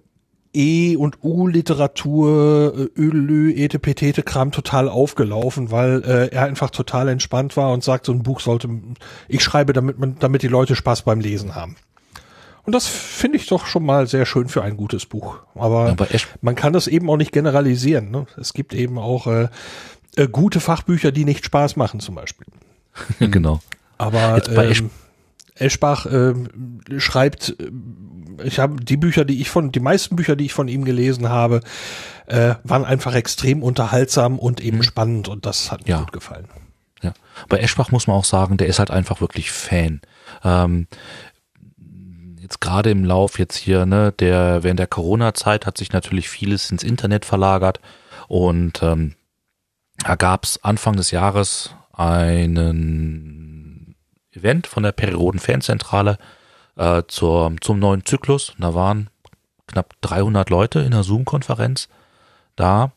E- 0.54 0.96
und 0.96 1.24
U-Literatur, 1.24 2.90
äh, 2.96 3.64
Etepetete 3.64 4.24
Kram 4.24 4.52
total 4.52 4.90
aufgelaufen, 4.90 5.72
weil 5.72 6.04
äh, 6.04 6.28
er 6.28 6.44
einfach 6.44 6.70
total 6.70 7.10
entspannt 7.10 7.58
war 7.58 7.72
und 7.74 7.84
sagt, 7.84 8.06
so 8.06 8.12
ein 8.12 8.24
Buch 8.24 8.40
sollte, 8.40 8.70
ich 9.28 9.44
schreibe, 9.44 9.74
damit 9.74 10.00
man, 10.00 10.18
damit 10.20 10.44
die 10.44 10.48
Leute 10.48 10.76
Spaß 10.76 11.04
beim 11.04 11.20
Lesen 11.20 11.56
haben. 11.56 11.76
Und 12.66 12.74
das 12.74 12.88
finde 12.88 13.38
ich 13.38 13.48
doch 13.48 13.66
schon 13.66 13.86
mal 13.86 14.08
sehr 14.08 14.26
schön 14.26 14.48
für 14.48 14.64
ein 14.64 14.78
gutes 14.78 15.06
Buch. 15.06 15.38
Aber, 15.56 15.90
Aber 15.90 16.08
man 16.42 16.56
kann 16.56 16.72
das 16.72 16.88
eben 16.88 17.10
auch 17.10 17.18
nicht 17.18 17.34
generalisieren. 17.34 18.10
Ne? 18.10 18.26
Es 18.38 18.54
gibt 18.54 18.74
eben 18.74 18.98
auch 18.98 19.28
äh, 19.28 19.50
äh, 20.16 20.28
gute 20.28 20.60
Fachbücher, 20.60 21.12
die 21.12 21.26
nicht 21.26 21.44
Spaß 21.44 21.76
machen, 21.76 22.00
zum 22.00 22.16
Beispiel. 22.16 22.48
genau. 23.20 23.60
Aber 23.98 24.42
ähm, 24.48 24.90
Eschbach 25.64 26.06
äh, 26.06 26.34
schreibt, 26.98 27.56
ich 28.44 28.60
habe 28.60 28.84
die 28.84 28.98
Bücher, 28.98 29.26
die 29.26 29.42
ich 29.42 29.50
von, 29.50 29.72
die 29.72 29.80
meisten 29.80 30.16
Bücher, 30.16 30.36
die 30.36 30.46
ich 30.46 30.54
von 30.54 30.68
ihm 30.68 30.86
gelesen 30.86 31.30
habe, 31.30 31.62
äh, 32.28 32.56
waren 32.64 32.86
einfach 32.86 33.14
extrem 33.16 33.64
unterhaltsam 33.64 34.40
und 34.40 34.62
eben 34.62 34.78
mhm. 34.78 34.84
spannend 34.84 35.28
und 35.28 35.46
das 35.46 35.72
hat 35.72 35.86
mir 35.86 35.92
ja. 35.92 36.00
gut 36.00 36.12
gefallen. 36.12 36.48
Ja, 37.02 37.14
bei 37.50 37.58
Eschbach 37.58 37.92
muss 37.92 38.08
man 38.08 38.16
auch 38.16 38.26
sagen, 38.26 38.58
der 38.58 38.68
ist 38.68 38.80
halt 38.80 38.92
einfach 38.92 39.20
wirklich 39.20 39.52
Fan. 39.52 40.02
Ähm, 40.44 40.88
jetzt 42.40 42.62
gerade 42.62 42.92
im 42.92 43.04
Lauf 43.04 43.40
jetzt 43.40 43.58
hier, 43.58 43.86
ne, 43.86 44.14
der 44.20 44.64
während 44.64 44.80
der 44.80 44.88
Corona-Zeit 44.88 45.66
hat 45.66 45.78
sich 45.78 45.92
natürlich 45.92 46.30
vieles 46.30 46.72
ins 46.72 46.84
Internet 46.84 47.26
verlagert 47.26 47.80
und 48.28 48.82
ähm, 48.82 49.16
da 50.06 50.16
gab's 50.16 50.60
Anfang 50.64 50.96
des 50.96 51.12
Jahres 51.12 51.76
einen 51.94 53.53
Event 54.36 54.68
von 54.68 54.84
der 54.84 54.92
Perioden 54.92 55.40
Fanzentrale 55.40 56.18
äh, 56.76 57.04
zur, 57.08 57.56
zum 57.62 57.80
neuen 57.80 58.06
Zyklus. 58.06 58.54
Da 58.58 58.74
waren 58.74 59.10
knapp 59.68 59.94
300 60.02 60.50
Leute 60.50 60.80
in 60.80 60.92
der 60.92 61.04
Zoom-Konferenz 61.04 61.88
da. 62.56 62.92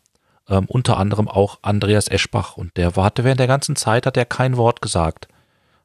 Ähm, 0.49 0.67
unter 0.69 0.97
anderem 0.99 1.27
auch 1.29 1.59
Andreas 1.63 2.09
Eschbach 2.09 2.57
und 2.57 2.77
der 2.77 2.95
hatte 2.95 3.25
während 3.25 3.41
der 3.41 3.49
ganzen 3.49 3.75
Zeit 3.75 4.07
hat 4.07 4.17
er 4.17 4.25
kein 4.25 4.57
Wort 4.57 4.81
gesagt. 4.81 5.27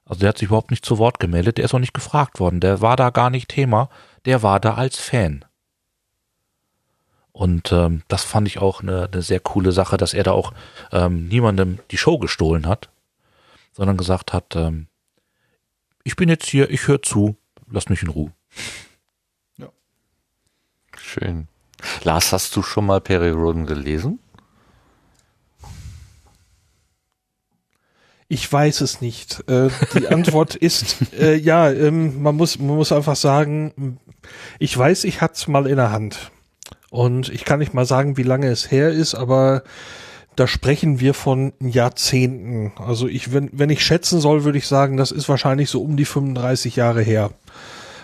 Also 0.05 0.19
der 0.19 0.29
hat 0.29 0.37
sich 0.37 0.47
überhaupt 0.47 0.71
nicht 0.71 0.85
zu 0.85 0.99
Wort 0.99 1.19
gemeldet, 1.19 1.57
der 1.57 1.65
ist 1.65 1.73
auch 1.73 1.79
nicht 1.79 1.95
gefragt 1.95 2.39
worden, 2.39 2.59
der 2.59 2.81
war 2.81 2.95
da 2.95 3.09
gar 3.09 3.31
nicht 3.31 3.49
Thema, 3.49 3.89
der 4.25 4.43
war 4.43 4.59
da 4.59 4.75
als 4.75 4.99
Fan. 4.99 5.45
Und 7.31 7.71
ähm, 7.71 8.03
das 8.07 8.23
fand 8.23 8.47
ich 8.47 8.59
auch 8.59 8.81
eine, 8.81 9.09
eine 9.11 9.21
sehr 9.21 9.39
coole 9.39 9.71
Sache, 9.71 9.97
dass 9.97 10.13
er 10.13 10.23
da 10.23 10.31
auch 10.31 10.53
ähm, 10.91 11.27
niemandem 11.27 11.79
die 11.89 11.97
Show 11.97 12.19
gestohlen 12.19 12.67
hat, 12.67 12.89
sondern 13.71 13.97
gesagt 13.97 14.33
hat, 14.33 14.55
ähm, 14.55 14.87
ich 16.03 16.15
bin 16.15 16.29
jetzt 16.29 16.47
hier, 16.47 16.69
ich 16.69 16.87
höre 16.87 17.01
zu, 17.01 17.35
lass 17.69 17.89
mich 17.89 18.03
in 18.03 18.09
Ruhe. 18.09 18.31
Ja. 19.57 19.69
Schön. 20.97 21.47
Lars, 22.03 22.31
hast 22.31 22.55
du 22.55 22.63
schon 22.63 22.85
mal 22.85 23.01
Perry 23.01 23.31
Roden 23.31 23.65
gelesen? 23.65 24.19
Ich 28.27 28.51
weiß 28.51 28.79
es 28.79 29.01
nicht. 29.01 29.43
Äh, 29.49 29.69
die 29.93 30.07
Antwort 30.07 30.55
ist 30.55 31.13
äh, 31.13 31.35
ja, 31.35 31.69
ähm, 31.69 32.21
man 32.21 32.37
muss 32.37 32.59
man 32.59 32.77
muss 32.77 32.93
einfach 32.93 33.17
sagen, 33.17 33.99
ich 34.57 34.77
weiß, 34.77 35.03
ich 35.03 35.19
hatte 35.19 35.33
es 35.33 35.47
mal 35.49 35.67
in 35.67 35.75
der 35.75 35.91
Hand 35.91 36.31
und 36.89 37.27
ich 37.27 37.43
kann 37.43 37.59
nicht 37.59 37.73
mal 37.73 37.85
sagen, 37.85 38.15
wie 38.15 38.23
lange 38.23 38.47
es 38.47 38.71
her 38.71 38.89
ist, 38.91 39.15
aber 39.15 39.63
da 40.35 40.47
sprechen 40.47 40.99
wir 40.99 41.13
von 41.13 41.53
Jahrzehnten. 41.59 42.71
Also 42.77 43.07
ich, 43.07 43.33
wenn, 43.33 43.49
wenn 43.51 43.69
ich 43.69 43.83
schätzen 43.83 44.21
soll, 44.21 44.43
würde 44.43 44.57
ich 44.57 44.67
sagen, 44.67 44.97
das 44.97 45.11
ist 45.11 45.27
wahrscheinlich 45.29 45.69
so 45.69 45.81
um 45.81 45.97
die 45.97 46.05
35 46.05 46.75
Jahre 46.75 47.01
her. 47.01 47.31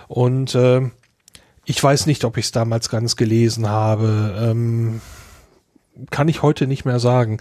Und 0.07 0.55
äh, 0.55 0.81
ich 1.65 1.81
weiß 1.81 2.05
nicht, 2.05 2.23
ob 2.25 2.37
ich 2.37 2.45
es 2.45 2.51
damals 2.51 2.89
ganz 2.89 3.15
gelesen 3.15 3.69
habe. 3.69 4.49
Ähm, 4.51 5.01
kann 6.11 6.27
ich 6.27 6.41
heute 6.41 6.67
nicht 6.67 6.85
mehr 6.85 6.99
sagen. 6.99 7.39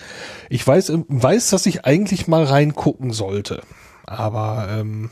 Ich 0.48 0.66
weiß, 0.66 0.92
weiß, 1.08 1.50
dass 1.50 1.66
ich 1.66 1.84
eigentlich 1.84 2.26
mal 2.26 2.44
reingucken 2.44 3.12
sollte. 3.12 3.62
Aber 4.04 4.68
ähm, 4.70 5.10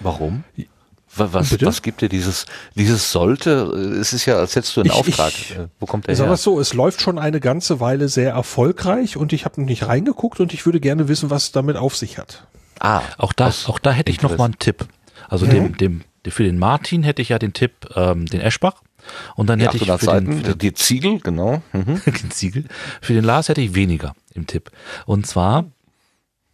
warum? 0.00 0.44
Was, 1.16 1.60
was 1.62 1.82
gibt 1.82 2.00
dir 2.00 2.08
dieses, 2.08 2.46
dieses 2.74 3.12
sollte? 3.12 3.50
Es 4.00 4.12
ist 4.12 4.26
ja, 4.26 4.36
als 4.36 4.56
hättest 4.56 4.76
du 4.76 4.80
einen 4.80 4.90
ich, 4.90 4.96
Auftrag. 4.96 5.32
Ich, 5.32 5.56
äh, 5.56 5.68
Wo 5.78 5.86
kommt 5.86 6.06
der 6.06 6.16
her? 6.16 6.28
Sag 6.28 6.38
so, 6.38 6.58
es 6.58 6.74
läuft 6.74 7.00
schon 7.00 7.18
eine 7.18 7.40
ganze 7.40 7.80
Weile 7.80 8.08
sehr 8.08 8.32
erfolgreich 8.32 9.16
und 9.16 9.32
ich 9.32 9.44
habe 9.44 9.62
nicht 9.62 9.86
reingeguckt 9.86 10.40
und 10.40 10.52
ich 10.52 10.66
würde 10.66 10.80
gerne 10.80 11.08
wissen, 11.08 11.30
was 11.30 11.44
es 11.44 11.52
damit 11.52 11.76
auf 11.76 11.96
sich 11.96 12.18
hat. 12.18 12.46
Ah, 12.80 13.02
auch 13.18 13.32
da, 13.32 13.52
auch 13.66 13.78
da 13.78 13.92
hätte 13.92 14.10
ich 14.10 14.22
noch 14.22 14.36
mal 14.36 14.46
einen 14.46 14.58
Tipp. 14.58 14.86
Also 15.28 15.46
mhm. 15.46 15.50
dem, 15.50 15.76
dem, 15.76 16.04
für 16.28 16.42
den 16.42 16.58
Martin 16.58 17.02
hätte 17.02 17.22
ich 17.22 17.30
ja 17.30 17.38
den 17.38 17.52
Tipp, 17.52 17.88
ähm, 17.94 18.26
den 18.26 18.40
Eschbach. 18.40 18.82
Und 19.36 19.48
dann 19.48 19.60
hätte 19.60 19.76
ich 19.76 19.84
für 19.84 20.20
den, 20.20 20.38
für 20.38 20.42
den, 20.50 20.58
die 20.58 20.72
Ziegel, 20.74 21.20
genau. 21.20 21.62
Mhm. 21.72 22.00
den 22.22 22.30
Ziegel. 22.30 22.64
Für 23.00 23.12
den 23.12 23.24
Lars 23.24 23.48
hätte 23.48 23.60
ich 23.60 23.74
weniger 23.74 24.14
im 24.34 24.46
Tipp. 24.46 24.70
Und 25.06 25.26
zwar, 25.26 25.66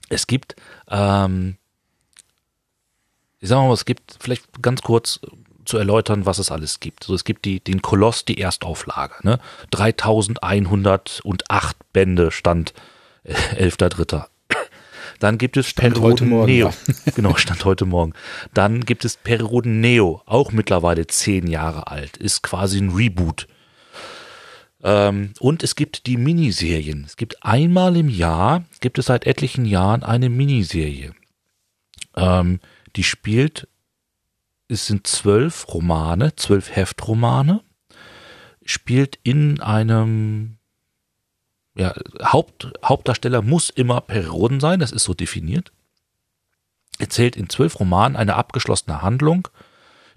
es 0.09 0.27
gibt 0.27 0.57
ähm, 0.91 1.57
ich 3.41 3.49
sag 3.49 3.59
mal, 3.59 3.73
es 3.73 3.85
gibt 3.85 4.17
vielleicht 4.21 4.63
ganz 4.63 4.83
kurz 4.83 5.21
zu 5.65 5.79
erläutern, 5.79 6.27
was 6.27 6.39
es 6.39 6.51
alles 6.51 6.81
gibt. 6.81 7.05
Also 7.05 7.15
es 7.15 7.25
gibt 7.25 7.45
die, 7.45 7.61
den 7.61 7.83
Koloss, 7.83 8.25
die 8.25 8.41
Erstauflage, 8.41 9.15
ne? 9.23 9.39
3108 9.71 11.77
Bände 11.93 12.31
stand 12.31 12.75
äh, 13.25 13.35
11.3. 13.35 14.27
Dann 15.19 15.39
gibt 15.39 15.57
es 15.57 15.69
Stand 15.69 15.95
Perioden 15.95 16.31
Morgen, 16.31 16.51
Neo. 16.51 16.73
Genau, 17.15 17.37
stand 17.37 17.65
heute 17.65 17.85
Morgen. 17.85 18.15
Dann 18.55 18.85
gibt 18.85 19.05
es 19.05 19.17
Perioden 19.17 19.81
Neo, 19.81 20.23
auch 20.25 20.53
mittlerweile 20.53 21.07
zehn 21.07 21.47
Jahre 21.47 21.89
alt, 21.89 22.17
ist 22.17 22.43
quasi 22.43 22.79
ein 22.79 22.91
Reboot. 22.91 23.47
Ähm, 24.83 25.35
und 25.39 25.63
es 25.63 25.77
gibt 25.77 26.07
die 26.07 26.17
Miniserien. 26.17 27.05
Es 27.07 27.17
gibt 27.17 27.45
einmal 27.45 27.97
im 27.97 28.09
Jahr, 28.09 28.65
gibt 28.81 28.99
es 28.99 29.07
seit 29.07 29.27
etlichen 29.27 29.67
Jahren 29.67 30.03
eine 30.03 30.31
Miniserie. 30.31 31.13
Ähm, 32.17 32.61
die 32.97 33.05
spielt, 33.05 33.69
es 34.69 34.87
sind 34.87 35.07
zwölf 35.07 35.73
Romane, 35.73 36.37
zwölf 36.37 36.75
Heftromane, 36.75 37.63
spielt 38.65 39.19
in 39.23 39.61
einem 39.61 40.59
ja, 41.75 41.95
Haupt, 42.23 42.73
Hauptdarsteller 42.85 43.43
muss 43.43 43.71
immer 43.71 44.01
Perioden 44.01 44.61
sein, 44.61 44.81
das 44.81 44.93
ist 44.93 45.05
so 45.05 45.15
definiert. 45.15 45.73
Erzählt 46.99 47.37
in 47.37 47.49
zwölf 47.49 47.81
Romanen 47.81 48.17
eine 48.17 48.35
abgeschlossene 48.35 49.03
Handlung, 49.03 49.49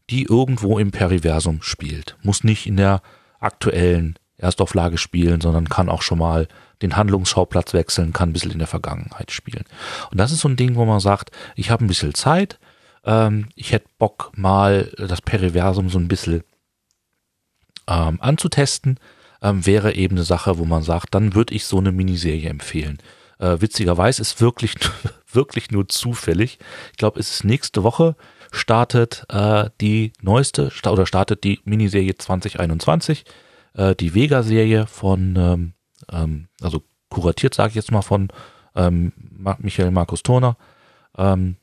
die 0.09 0.23
irgendwo 0.23 0.79
im 0.79 0.91
Periversum 0.91 1.61
spielt. 1.61 2.17
Muss 2.21 2.43
nicht 2.43 2.67
in 2.67 2.75
der 2.75 3.01
aktuellen 3.39 4.19
Erstauflage 4.37 4.97
spielen, 4.97 5.39
sondern 5.39 5.69
kann 5.69 5.89
auch 5.89 6.01
schon 6.01 6.17
mal 6.17 6.47
den 6.83 6.97
Handlungsschauplatz 6.97 7.73
wechseln, 7.73 8.13
kann 8.13 8.29
ein 8.29 8.33
bisschen 8.33 8.51
in 8.51 8.59
der 8.59 8.67
Vergangenheit 8.67 9.31
spielen. 9.31 9.65
Und 10.11 10.17
das 10.17 10.31
ist 10.31 10.39
so 10.39 10.49
ein 10.49 10.55
Ding, 10.55 10.75
wo 10.75 10.85
man 10.85 10.99
sagt, 10.99 11.31
ich 11.55 11.69
habe 11.69 11.83
ein 11.83 11.87
bisschen 11.87 12.13
Zeit, 12.13 12.59
ähm, 13.05 13.49
ich 13.55 13.71
hätte 13.71 13.89
Bock 13.97 14.31
mal 14.35 14.91
das 14.97 15.21
Periversum 15.21 15.89
so 15.89 15.99
ein 15.99 16.07
bisschen 16.07 16.43
ähm, 17.87 18.19
anzutesten, 18.21 18.99
ähm, 19.41 19.65
wäre 19.65 19.93
eben 19.93 20.15
eine 20.15 20.23
Sache, 20.23 20.57
wo 20.57 20.65
man 20.65 20.83
sagt, 20.83 21.13
dann 21.13 21.35
würde 21.35 21.53
ich 21.53 21.65
so 21.65 21.77
eine 21.77 21.91
Miniserie 21.91 22.49
empfehlen. 22.49 22.99
Äh, 23.39 23.59
witzigerweise 23.59 24.21
ist 24.21 24.39
wirklich, 24.41 24.75
wirklich 25.31 25.71
nur 25.71 25.87
zufällig. 25.89 26.59
Ich 26.91 26.97
glaube, 26.97 27.19
es 27.19 27.29
ist 27.29 27.43
nächste 27.43 27.83
Woche 27.83 28.15
startet 28.53 29.25
äh, 29.29 29.69
die 29.81 30.13
neueste 30.21 30.71
oder 30.85 31.05
startet 31.05 31.43
die 31.43 31.59
Miniserie 31.65 32.15
2021, 32.15 33.25
äh, 33.73 33.95
die 33.95 34.13
Vega-Serie 34.13 34.85
von, 34.87 35.35
ähm, 35.35 35.73
ähm, 36.11 36.47
also 36.61 36.83
kuratiert 37.09 37.53
sage 37.53 37.69
ich 37.69 37.75
jetzt 37.75 37.91
mal 37.91 38.01
von 38.01 38.29
ähm, 38.75 39.13
Michael 39.59 39.91
Markus 39.91 40.23
Turner. 40.23 40.57
Ähm, 41.17 41.57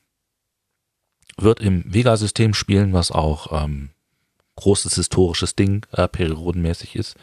wird 1.37 1.61
im 1.61 1.83
Vega-System 1.93 2.55
spielen, 2.55 2.93
was 2.93 3.11
auch 3.11 3.65
ähm, 3.65 3.91
großes 4.57 4.95
historisches 4.95 5.57
Ding, 5.57 5.87
äh, 5.93 6.07
periodenmäßig 6.07 6.97
ist. 6.97 7.17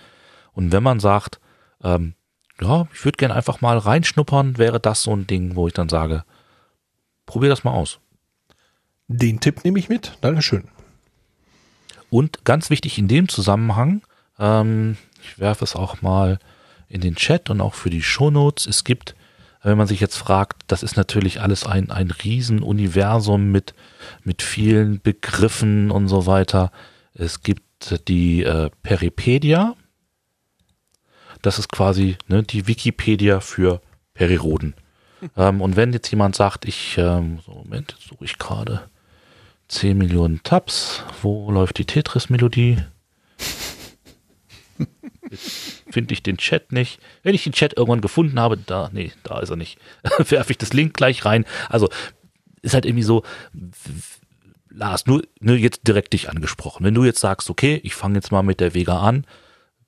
Und 0.53 0.71
wenn 0.71 0.83
man 0.83 0.99
sagt, 0.99 1.39
ähm, 1.83 2.15
ja, 2.59 2.87
ich 2.93 3.05
würde 3.05 3.17
gerne 3.17 3.35
einfach 3.35 3.61
mal 3.61 3.77
reinschnuppern, 3.77 4.57
wäre 4.57 4.79
das 4.79 5.03
so 5.03 5.15
ein 5.15 5.27
Ding, 5.27 5.55
wo 5.55 5.67
ich 5.67 5.73
dann 5.73 5.89
sage, 5.89 6.23
probier 7.25 7.49
das 7.49 7.63
mal 7.63 7.73
aus. 7.73 7.99
Den 9.07 9.39
Tipp 9.39 9.63
nehme 9.63 9.79
ich 9.79 9.89
mit. 9.89 10.17
Dankeschön. 10.21 10.67
Und 12.09 12.43
ganz 12.45 12.69
wichtig 12.69 12.97
in 12.97 13.07
dem 13.07 13.29
Zusammenhang, 13.29 14.01
ähm, 14.39 14.97
ich 15.21 15.39
werfe 15.39 15.63
es 15.63 15.75
auch 15.75 16.01
mal 16.01 16.39
in 16.89 17.01
den 17.01 17.15
Chat 17.15 17.49
und 17.49 17.61
auch 17.61 17.73
für 17.73 17.89
die 17.89 18.01
Shownotes, 18.01 18.65
es 18.67 18.83
gibt, 18.83 19.15
wenn 19.63 19.77
man 19.77 19.87
sich 19.87 19.99
jetzt 19.99 20.15
fragt, 20.15 20.63
das 20.67 20.83
ist 20.83 20.95
natürlich 20.95 21.41
alles 21.41 21.65
ein, 21.65 21.91
ein 21.91 22.11
Riesenuniversum 22.11 23.51
mit, 23.51 23.73
mit 24.23 24.41
vielen 24.41 25.01
Begriffen 25.01 25.91
und 25.91 26.07
so 26.07 26.25
weiter. 26.25 26.71
Es 27.13 27.41
gibt 27.41 28.07
die 28.07 28.43
äh, 28.43 28.69
Peripedia, 28.83 29.75
das 31.41 31.59
ist 31.59 31.69
quasi 31.69 32.17
ne, 32.27 32.43
die 32.43 32.67
Wikipedia 32.67 33.39
für 33.39 33.81
Periroden. 34.13 34.73
Ähm, 35.35 35.61
und 35.61 35.75
wenn 35.75 35.93
jetzt 35.93 36.11
jemand 36.11 36.35
sagt, 36.35 36.65
ich, 36.65 36.95
ähm, 36.99 37.39
so 37.43 37.51
Moment, 37.51 37.95
jetzt 37.97 38.07
suche 38.07 38.25
ich 38.25 38.37
gerade 38.37 38.87
10 39.67 39.97
Millionen 39.97 40.43
Tabs, 40.43 41.03
wo 41.23 41.49
läuft 41.49 41.79
die 41.79 41.85
Tetris-Melodie? 41.85 42.77
Finde 45.89 46.13
ich 46.13 46.23
den 46.23 46.37
Chat 46.37 46.71
nicht. 46.71 46.99
Wenn 47.23 47.35
ich 47.35 47.43
den 47.43 47.53
Chat 47.53 47.77
irgendwann 47.77 48.01
gefunden 48.01 48.39
habe, 48.39 48.57
da, 48.57 48.89
nee, 48.93 49.11
da 49.23 49.39
ist 49.39 49.49
er 49.49 49.55
nicht. 49.55 49.77
Werfe 50.17 50.51
ich 50.51 50.57
das 50.57 50.73
Link 50.73 50.93
gleich 50.93 51.25
rein. 51.25 51.45
Also, 51.69 51.89
ist 52.61 52.73
halt 52.73 52.85
irgendwie 52.85 53.03
so, 53.03 53.23
Lars, 54.69 55.05
nur, 55.05 55.23
nur 55.39 55.55
jetzt 55.55 55.87
direkt 55.87 56.13
dich 56.13 56.29
angesprochen. 56.29 56.85
Wenn 56.85 56.93
du 56.93 57.03
jetzt 57.03 57.19
sagst, 57.19 57.49
okay, 57.49 57.79
ich 57.83 57.95
fange 57.95 58.15
jetzt 58.15 58.31
mal 58.31 58.43
mit 58.43 58.59
der 58.59 58.73
Vega 58.73 58.99
an, 58.99 59.25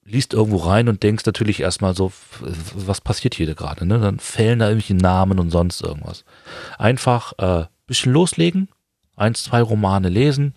liest 0.03 0.34
irgendwo 0.34 0.57
rein 0.57 0.90
und 0.90 1.03
denkst 1.03 1.26
natürlich 1.26 1.60
erstmal 1.60 1.95
so, 1.95 2.11
was 2.74 3.02
passiert 3.02 3.36
hier 3.36 3.53
gerade, 3.53 3.86
ne? 3.86 3.99
Dann 3.99 4.20
fällen 4.20 4.60
da 4.60 4.70
irgendwelche 4.70 4.95
Namen 4.95 5.40
und 5.40 5.52
sonst 5.52 5.82
irgendwas. 5.82 6.26
Einfach 6.78 7.34
äh, 7.38 7.66
bisschen 7.86 8.14
loslegen, 8.14 8.70
eins, 9.16 9.44
zwei 9.44 9.61
Romane 9.61 10.10
lesen 10.10 10.56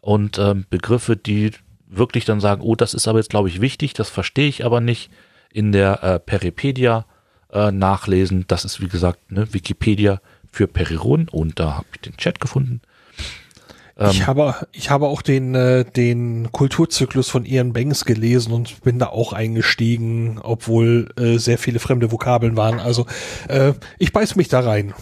und 0.00 0.38
ähm, 0.38 0.66
Begriffe, 0.70 1.16
die 1.16 1.52
wirklich 1.96 2.24
dann 2.24 2.40
sagen, 2.40 2.62
oh, 2.62 2.74
das 2.74 2.94
ist 2.94 3.06
aber 3.08 3.18
jetzt, 3.18 3.30
glaube 3.30 3.48
ich, 3.48 3.60
wichtig, 3.60 3.92
das 3.92 4.08
verstehe 4.08 4.48
ich 4.48 4.64
aber 4.64 4.80
nicht, 4.80 5.10
in 5.52 5.72
der 5.72 6.02
äh, 6.02 6.18
Peripedia 6.18 7.04
äh, 7.52 7.70
nachlesen. 7.70 8.46
Das 8.48 8.64
ist, 8.64 8.80
wie 8.80 8.88
gesagt, 8.88 9.30
ne, 9.30 9.52
Wikipedia 9.52 10.20
für 10.50 10.66
Periron 10.66 11.28
und 11.28 11.58
da 11.58 11.76
habe 11.76 11.86
ich 11.94 12.00
den 12.00 12.16
Chat 12.16 12.40
gefunden. 12.40 12.80
ich 13.98 14.20
ähm, 14.20 14.26
habe, 14.26 14.66
ich 14.72 14.90
habe 14.90 15.06
auch 15.06 15.22
den, 15.22 15.54
äh, 15.54 15.84
den 15.84 16.50
Kulturzyklus 16.52 17.28
von 17.28 17.44
Ian 17.44 17.72
Banks 17.72 18.04
gelesen 18.04 18.52
und 18.52 18.82
bin 18.82 18.98
da 18.98 19.06
auch 19.06 19.32
eingestiegen, 19.32 20.38
obwohl 20.42 21.10
äh, 21.18 21.38
sehr 21.38 21.58
viele 21.58 21.78
fremde 21.78 22.10
Vokabeln 22.10 22.56
waren. 22.56 22.80
Also 22.80 23.06
äh, 23.48 23.74
ich 23.98 24.12
beiß 24.12 24.36
mich 24.36 24.48
da 24.48 24.60
rein. 24.60 24.94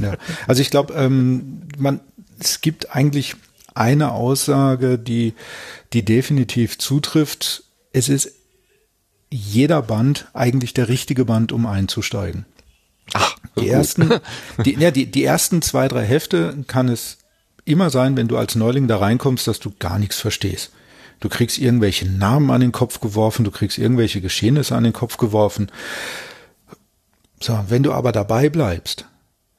Ja. 0.00 0.14
Also 0.46 0.62
ich 0.62 0.70
glaube, 0.70 0.94
ähm, 0.94 1.62
man, 1.76 2.00
es 2.38 2.60
gibt 2.60 2.94
eigentlich 2.94 3.34
eine 3.78 4.12
Aussage, 4.12 4.98
die, 4.98 5.34
die 5.92 6.04
definitiv 6.04 6.78
zutrifft. 6.78 7.64
Es 7.92 8.08
ist 8.08 8.32
jeder 9.30 9.82
Band 9.82 10.28
eigentlich 10.34 10.74
der 10.74 10.88
richtige 10.88 11.24
Band, 11.24 11.52
um 11.52 11.66
einzusteigen. 11.66 12.46
Ach, 13.14 13.36
die 13.58 13.68
ersten, 13.68 14.10
die, 14.64 14.74
ja, 14.74 14.90
die, 14.90 15.06
die 15.06 15.24
ersten 15.24 15.62
zwei, 15.62 15.88
drei 15.88 16.04
Hefte 16.04 16.64
kann 16.66 16.88
es 16.88 17.18
immer 17.64 17.90
sein, 17.90 18.16
wenn 18.16 18.28
du 18.28 18.36
als 18.36 18.54
Neuling 18.54 18.88
da 18.88 18.98
reinkommst, 18.98 19.46
dass 19.46 19.60
du 19.60 19.72
gar 19.78 19.98
nichts 19.98 20.16
verstehst. 20.16 20.72
Du 21.20 21.28
kriegst 21.28 21.58
irgendwelche 21.58 22.08
Namen 22.08 22.50
an 22.50 22.60
den 22.60 22.72
Kopf 22.72 23.00
geworfen, 23.00 23.44
du 23.44 23.50
kriegst 23.50 23.76
irgendwelche 23.76 24.20
Geschehnisse 24.20 24.74
an 24.76 24.84
den 24.84 24.92
Kopf 24.92 25.16
geworfen. 25.16 25.70
So, 27.40 27.58
wenn 27.68 27.82
du 27.82 27.92
aber 27.92 28.12
dabei 28.12 28.48
bleibst, 28.48 29.06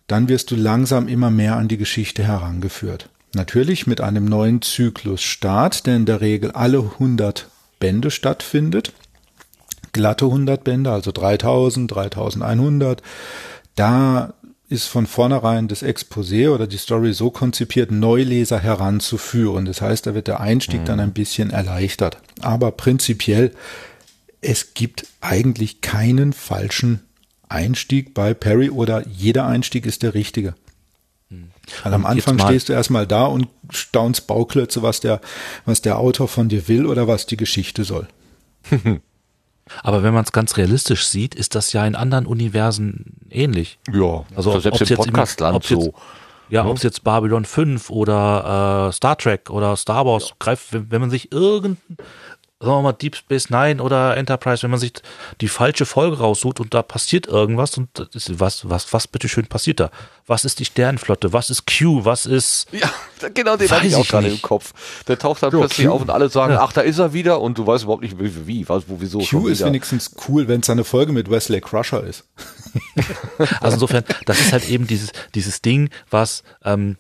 dann 0.08 0.28
wirst 0.28 0.52
du 0.52 0.56
langsam 0.56 1.08
immer 1.08 1.30
mehr 1.30 1.58
an 1.58 1.68
die 1.68 1.78
Geschichte 1.78 2.24
herangeführt. 2.24 3.10
Natürlich 3.34 3.86
mit 3.86 4.02
einem 4.02 4.26
neuen 4.26 4.62
Zyklusstart, 4.62 5.86
der 5.86 5.96
in 5.96 6.06
der 6.06 6.22
Regel 6.22 6.52
alle 6.52 6.80
100 6.80 7.48
Bände 7.80 8.12
stattfindet. 8.12 8.94
Glatte 9.92 10.26
100 10.26 10.64
Bände, 10.64 10.92
also 10.92 11.12
3000, 11.12 11.92
3100. 11.94 13.02
Da 13.76 14.34
ist 14.70 14.86
von 14.86 15.08
vornherein 15.08 15.68
das 15.68 15.84
Exposé 15.84 16.50
oder 16.50 16.68
die 16.68 16.78
Story 16.78 17.14
so 17.14 17.32
konzipiert, 17.32 17.92
Neuleser 17.92 18.60
heranzuführen. 18.60 19.66
Das 19.66 19.82
heißt, 19.82 20.06
da 20.06 20.14
wird 20.14 20.28
der 20.28 20.40
Einstieg 20.40 20.82
mhm. 20.82 20.86
dann 20.86 21.00
ein 21.00 21.14
bisschen 21.14 21.50
erleichtert. 21.50 22.18
Aber 22.42 22.72
prinzipiell, 22.72 23.52
es 24.42 24.74
gibt 24.76 25.08
eigentlich 25.22 25.82
keinen 25.82 26.34
falschen 26.34 27.02
Einstieg 27.50 28.14
bei 28.14 28.34
Perry 28.34 28.70
oder 28.70 29.08
jeder 29.08 29.48
Einstieg 29.48 29.88
ist 29.88 30.04
der 30.04 30.14
richtige. 30.14 30.54
Weil 31.84 31.94
am 31.94 32.06
Anfang 32.06 32.40
stehst 32.40 32.70
du 32.70 32.74
erstmal 32.74 33.08
da 33.08 33.26
und 33.26 33.48
staunst 33.72 34.28
Bauklötze, 34.28 34.82
was 34.82 35.00
der, 35.00 35.22
was 35.66 35.82
der 35.82 36.00
Autor 36.00 36.28
von 36.28 36.50
dir 36.50 36.68
will 36.68 36.86
oder 36.86 37.08
was 37.08 37.26
die 37.26 37.38
Geschichte 37.38 37.84
soll. 37.84 38.08
Aber 39.84 40.04
wenn 40.04 40.14
man 40.14 40.24
es 40.24 40.32
ganz 40.32 40.58
realistisch 40.58 41.06
sieht, 41.08 41.36
ist 41.36 41.56
das 41.56 41.74
ja 41.74 41.86
in 41.86 41.96
anderen 41.96 42.26
Universen 42.26 43.18
ähnlich. 43.30 43.78
Ja, 43.92 44.26
also 44.36 44.60
selbst 44.60 44.90
im 44.90 44.98
Podcastland 44.98 45.64
so. 45.64 45.76
Jetzt, 45.76 45.94
ja, 46.50 46.64
ja. 46.64 46.70
ob 46.70 46.78
es 46.78 46.84
jetzt 46.84 47.04
Babylon 47.04 47.46
5 47.46 47.90
oder 47.92 48.88
äh, 48.90 48.94
Star 48.94 49.18
Trek 49.18 49.50
oder 49.50 49.76
Star 49.78 50.06
Wars 50.06 50.30
ja. 50.30 50.36
greift, 50.40 50.74
wenn, 50.74 50.92
wenn 50.92 51.02
man 51.02 51.10
sich 51.12 51.32
irgendein 51.32 51.98
sagen 52.62 52.78
wir 52.78 52.82
mal 52.82 52.94
Deep 52.94 53.16
Space 53.16 53.50
Nine 53.50 53.82
oder 53.82 54.18
Enterprise, 54.18 54.64
wenn 54.64 54.72
man 54.72 54.82
sich 54.82 54.92
die 55.40 55.48
falsche 55.48 55.86
Folge 55.86 56.18
raussucht 56.18 56.60
und 56.60 56.74
da 56.74 56.82
passiert 56.82 57.26
irgendwas 57.26 57.78
und 57.78 58.10
was, 58.28 58.70
was, 58.70 58.92
was 58.92 59.08
bitteschön 59.08 59.48
passiert 59.48 59.80
da? 59.80 59.92
Was 60.28 60.44
ist 60.44 60.60
die 60.60 60.66
Sternflotte? 60.66 61.32
Was 61.32 61.50
ist 61.50 61.66
Q? 61.66 62.04
Was 62.04 62.26
ist. 62.26 62.68
Ja, 62.74 62.92
genau 63.34 63.56
den 63.56 63.70
hatte 63.72 63.88
ich 63.88 63.96
auch 63.96 64.06
gerade 64.06 64.28
im 64.28 64.42
Kopf. 64.42 64.74
Der 65.08 65.18
taucht 65.18 65.42
dann 65.42 65.54
ja, 65.54 65.60
plötzlich 65.60 65.88
Q. 65.88 65.94
auf 65.94 66.02
und 66.02 66.10
alle 66.10 66.28
sagen, 66.28 66.54
ja. 66.54 66.62
ach, 66.62 66.74
da 66.74 66.82
ist 66.82 67.00
er 67.00 67.14
wieder 67.14 67.40
und 67.40 67.58
du 67.58 67.66
weißt 67.66 67.86
überhaupt 67.86 68.04
nicht, 68.04 68.20
wie, 68.20 68.46
wie 68.46 68.68
was, 68.68 68.84
wo, 68.90 68.98
wieso. 69.00 69.20
Q 69.20 69.48
ist 69.48 69.64
wenigstens 69.64 70.12
cool, 70.28 70.50
wenn 70.50 70.60
es 70.60 70.70
eine 70.70 70.84
Folge 70.84 71.14
mit 71.14 71.32
Wesley 71.32 71.62
Crusher 71.62 72.04
ist. 72.04 72.26
also 73.62 73.76
insofern, 73.76 74.04
das 74.26 74.40
ist 74.42 74.52
halt 74.52 74.68
eben 74.68 74.86
dieses, 74.86 75.14
dieses 75.34 75.62
Ding, 75.62 75.90
was 76.10 76.44
ähm, 76.66 76.98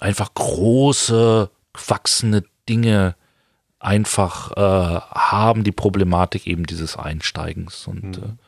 einfach 0.00 0.34
große, 0.34 1.48
wachsende 1.86 2.42
Dinge 2.68 3.14
einfach 3.84 4.52
äh, 4.56 5.00
haben 5.14 5.64
die 5.64 5.72
Problematik 5.72 6.46
eben 6.46 6.64
dieses 6.64 6.96
Einsteigens. 6.96 7.86
Und 7.86 8.16
hm, 8.16 8.38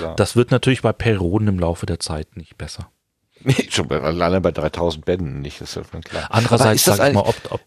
äh, 0.00 0.14
das 0.16 0.36
wird 0.36 0.50
natürlich 0.50 0.82
bei 0.82 0.92
Perioden 0.92 1.48
im 1.48 1.58
Laufe 1.58 1.86
der 1.86 2.00
Zeit 2.00 2.36
nicht 2.36 2.56
besser. 2.58 2.90
Nee, 3.46 3.68
schon 3.68 3.88
bei, 3.88 4.00
alleine 4.00 4.40
bei 4.40 4.52
3000 4.52 5.04
Bänden 5.04 5.42
nicht, 5.42 5.60
das 5.60 5.76
ist 5.76 5.92
ja 5.92 6.00
klar. 6.00 6.28
Andererseits 6.30 6.84
sag 6.84 7.08
ich 7.08 7.12
mal, 7.12 7.20
ob, 7.20 7.34
ob 7.50 7.60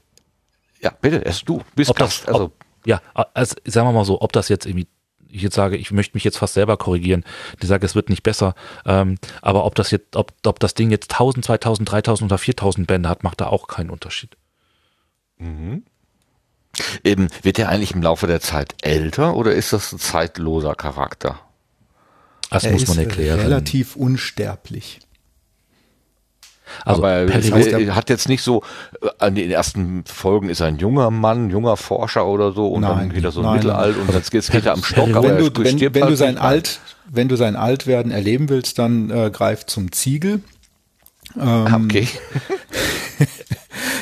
ja, 0.82 0.92
bitte, 1.02 1.18
erst 1.18 1.48
du 1.48 1.62
bist 1.76 1.92
ob 1.92 1.98
das, 1.98 2.26
also 2.28 2.46
ob, 2.46 2.54
ja, 2.84 3.00
also 3.14 3.56
sagen 3.64 3.88
wir 3.88 3.92
mal 3.92 4.06
so, 4.06 4.20
ob 4.20 4.32
das 4.32 4.50
jetzt 4.50 4.66
irgendwie 4.66 4.88
ich 5.30 5.42
jetzt 5.42 5.56
sage, 5.56 5.78
ich 5.78 5.92
möchte 5.92 6.16
mich 6.16 6.24
jetzt 6.24 6.38
fast 6.38 6.54
selber 6.54 6.78
korrigieren. 6.78 7.24
Ich 7.62 7.68
sage, 7.68 7.86
es 7.86 7.96
wird 7.96 8.10
nicht 8.10 8.24
besser. 8.24 8.56
Ähm, 8.86 9.18
aber 9.42 9.66
ob 9.66 9.76
das 9.76 9.92
jetzt, 9.92 10.16
ob, 10.16 10.32
ob 10.46 10.60
das 10.60 10.74
Ding 10.74 10.90
jetzt 10.90 11.12
1000, 11.12 11.46
2000, 11.46 11.92
3000 11.92 12.32
oder 12.32 12.38
4000 12.38 12.88
Bände 12.88 13.10
hat, 13.10 13.24
macht 13.24 13.42
da 13.42 13.48
auch 13.48 13.68
keinen 13.68 13.90
Unterschied. 13.90 14.38
Mhm. 15.38 15.84
Eben, 17.04 17.28
wird 17.42 17.60
er 17.60 17.70
eigentlich 17.70 17.94
im 17.94 18.02
Laufe 18.02 18.28
der 18.28 18.42
Zeit 18.42 18.76
älter 18.82 19.36
oder 19.36 19.54
ist 19.54 19.74
das 19.74 19.92
ein 19.92 20.00
zeitloser 20.00 20.76
Charakter? 20.76 21.40
Das 22.50 22.64
er 22.64 22.74
muss 22.74 22.88
man 22.88 23.00
erklären. 23.00 23.40
Relativ 23.40 23.96
unsterblich. 23.96 25.00
Also 26.86 27.04
Aber 27.04 27.12
er 27.12 27.96
hat 27.96 28.10
jetzt 28.10 28.28
nicht 28.28 28.44
so, 28.44 28.62
äh, 29.02 29.08
an 29.20 29.36
den 29.36 29.50
ersten 29.50 30.04
Folgen 30.06 30.50
ist 30.50 30.60
er 30.60 30.68
ein 30.68 30.78
junger 30.78 31.12
Mann, 31.12 31.50
junger 31.50 31.78
Forscher 31.78 32.26
oder 32.26 32.52
so 32.52 32.68
und 32.68 32.82
nein, 32.82 32.98
dann 32.98 33.14
geht 33.14 33.24
er 33.24 33.32
so 33.32 33.42
nein, 33.42 33.56
mittelalt 33.56 33.98
nein. 33.98 34.08
und 34.08 34.14
jetzt 34.14 34.32
geht's 34.32 34.52
geht 34.52 34.66
er 34.66 34.74
am 34.74 34.84
Stock. 34.84 35.14
Aber 35.16 35.24
wenn 35.24 35.38
du, 35.38 35.64
wenn, 35.64 35.80
wenn 35.80 36.04
halt 36.04 36.12
du 36.12 36.16
sein 36.16 36.38
Alt, 36.38 36.80
wenn 37.10 37.30
du 37.30 37.36
sein 37.36 37.56
Altwerden 37.56 38.12
erleben 38.12 38.50
willst, 38.50 38.80
dann 38.80 39.10
äh, 39.10 39.32
greif 39.32 39.66
zum 39.66 39.92
Ziegel. 39.92 40.42
Ähm, 41.40 41.86
okay. 41.86 42.08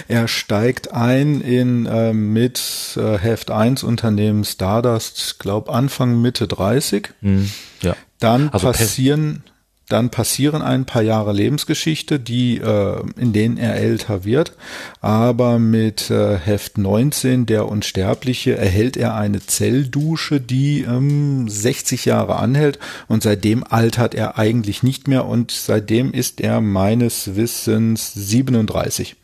Er 0.07 0.27
steigt 0.27 0.94
ein 0.94 1.41
in 1.41 1.86
äh, 1.86 2.14
mit 2.14 2.98
äh, 2.98 3.18
Heft 3.18 3.52
1 3.52 3.84
Unternehmen 3.84 4.44
Stardust, 4.44 5.40
glaub 5.40 5.69
Anfang 5.69 6.22
Mitte 6.22 6.48
30. 6.48 7.10
Mhm, 7.22 7.49
ja. 7.82 7.95
Dann 8.19 8.49
also 8.49 8.68
passieren 8.68 9.44
dann 9.88 10.10
passieren 10.10 10.64
ein 10.64 10.86
paar 10.86 11.03
Jahre 11.03 11.32
Lebensgeschichte, 11.32 12.19
die 12.19 12.57
äh, 12.57 13.03
in 13.18 13.34
denen 13.34 13.57
er 13.57 13.76
älter 13.76 14.26
wird, 14.26 14.53
aber 14.99 15.60
mit 15.60 16.10
äh, 16.10 16.38
Heft 16.38 16.80
19 16.80 17.45
der 17.45 17.68
Unsterbliche 17.68 18.57
erhält 18.57 18.98
er 18.98 19.15
eine 19.15 19.45
Zelldusche, 19.45 20.41
die 20.41 20.82
ähm, 20.82 21.48
60 21.48 22.06
Jahre 22.06 22.38
anhält 22.38 22.80
und 23.07 23.22
seitdem 23.22 23.64
altert 23.64 24.15
er 24.15 24.40
eigentlich 24.40 24.82
nicht 24.82 25.07
mehr 25.07 25.26
und 25.26 25.52
seitdem 25.52 26.11
ist 26.11 26.41
er 26.41 26.61
meines 26.61 27.36
Wissens 27.36 28.11
37. 28.14 29.15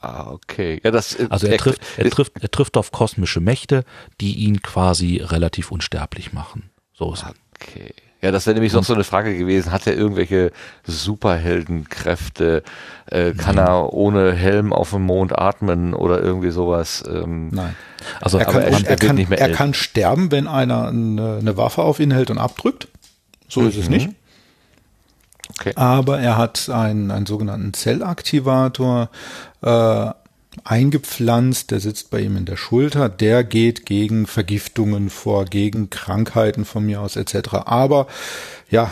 Ah, 0.00 0.30
okay. 0.30 0.80
Ja, 0.84 0.90
das, 0.90 1.14
äh, 1.14 1.26
Also 1.30 1.46
er 1.46 1.54
er- 1.54 1.58
trifft, 1.58 1.80
er 1.96 2.10
trifft, 2.10 2.32
er 2.40 2.50
trifft 2.50 2.76
auf 2.76 2.92
kosmische 2.92 3.40
Mächte, 3.40 3.84
die 4.20 4.34
ihn 4.36 4.62
quasi 4.62 5.18
relativ 5.24 5.72
unsterblich 5.72 6.32
machen. 6.32 6.70
So 6.92 7.12
ist 7.12 7.22
es. 7.24 7.34
Okay. 7.60 7.92
Ja, 8.22 8.30
das 8.32 8.46
wäre 8.46 8.54
nämlich 8.54 8.72
noch 8.72 8.82
so 8.84 8.94
eine 8.94 9.04
Frage 9.04 9.36
gewesen. 9.36 9.70
Hat 9.72 9.86
er 9.86 9.94
irgendwelche 9.94 10.50
Superheldenkräfte? 10.86 12.62
Äh, 13.10 13.32
kann 13.32 13.58
er 13.58 13.92
ohne 13.92 14.32
Helm 14.32 14.72
auf 14.72 14.90
dem 14.90 15.02
Mond 15.02 15.36
atmen 15.38 15.94
oder 15.94 16.20
irgendwie 16.22 16.50
sowas? 16.50 17.04
Ähm, 17.08 17.48
Nein. 17.52 17.76
Also 18.20 18.38
Er 18.38 18.46
kann, 18.46 18.62
er- 18.62 18.68
er, 18.68 18.72
er 18.72 18.88
wird 18.90 19.00
kann, 19.00 19.16
nicht 19.16 19.30
mehr 19.30 19.38
er 19.40 19.52
kann 19.52 19.74
sterben, 19.74 20.30
wenn 20.30 20.46
einer 20.46 20.88
eine, 20.88 21.38
eine 21.40 21.56
Waffe 21.56 21.82
auf 21.82 22.00
ihn 22.00 22.10
hält 22.10 22.30
und 22.30 22.38
abdrückt. 22.38 22.88
So 23.48 23.62
ist 23.66 23.76
es 23.76 23.88
nicht. 23.88 24.10
Okay. 25.58 25.72
Aber 25.74 26.20
er 26.20 26.36
hat 26.36 26.68
einen, 26.68 27.10
einen 27.10 27.26
sogenannten 27.26 27.72
Zellaktivator 27.72 29.08
äh, 29.62 30.10
eingepflanzt, 30.64 31.70
der 31.70 31.80
sitzt 31.80 32.10
bei 32.10 32.20
ihm 32.20 32.36
in 32.36 32.44
der 32.44 32.56
Schulter, 32.56 33.08
der 33.08 33.44
geht 33.44 33.86
gegen 33.86 34.26
Vergiftungen 34.26 35.10
vor, 35.10 35.44
gegen 35.44 35.90
Krankheiten 35.90 36.64
von 36.64 36.84
mir 36.84 37.00
aus 37.00 37.16
etc. 37.16 37.54
Aber 37.64 38.06
ja, 38.70 38.90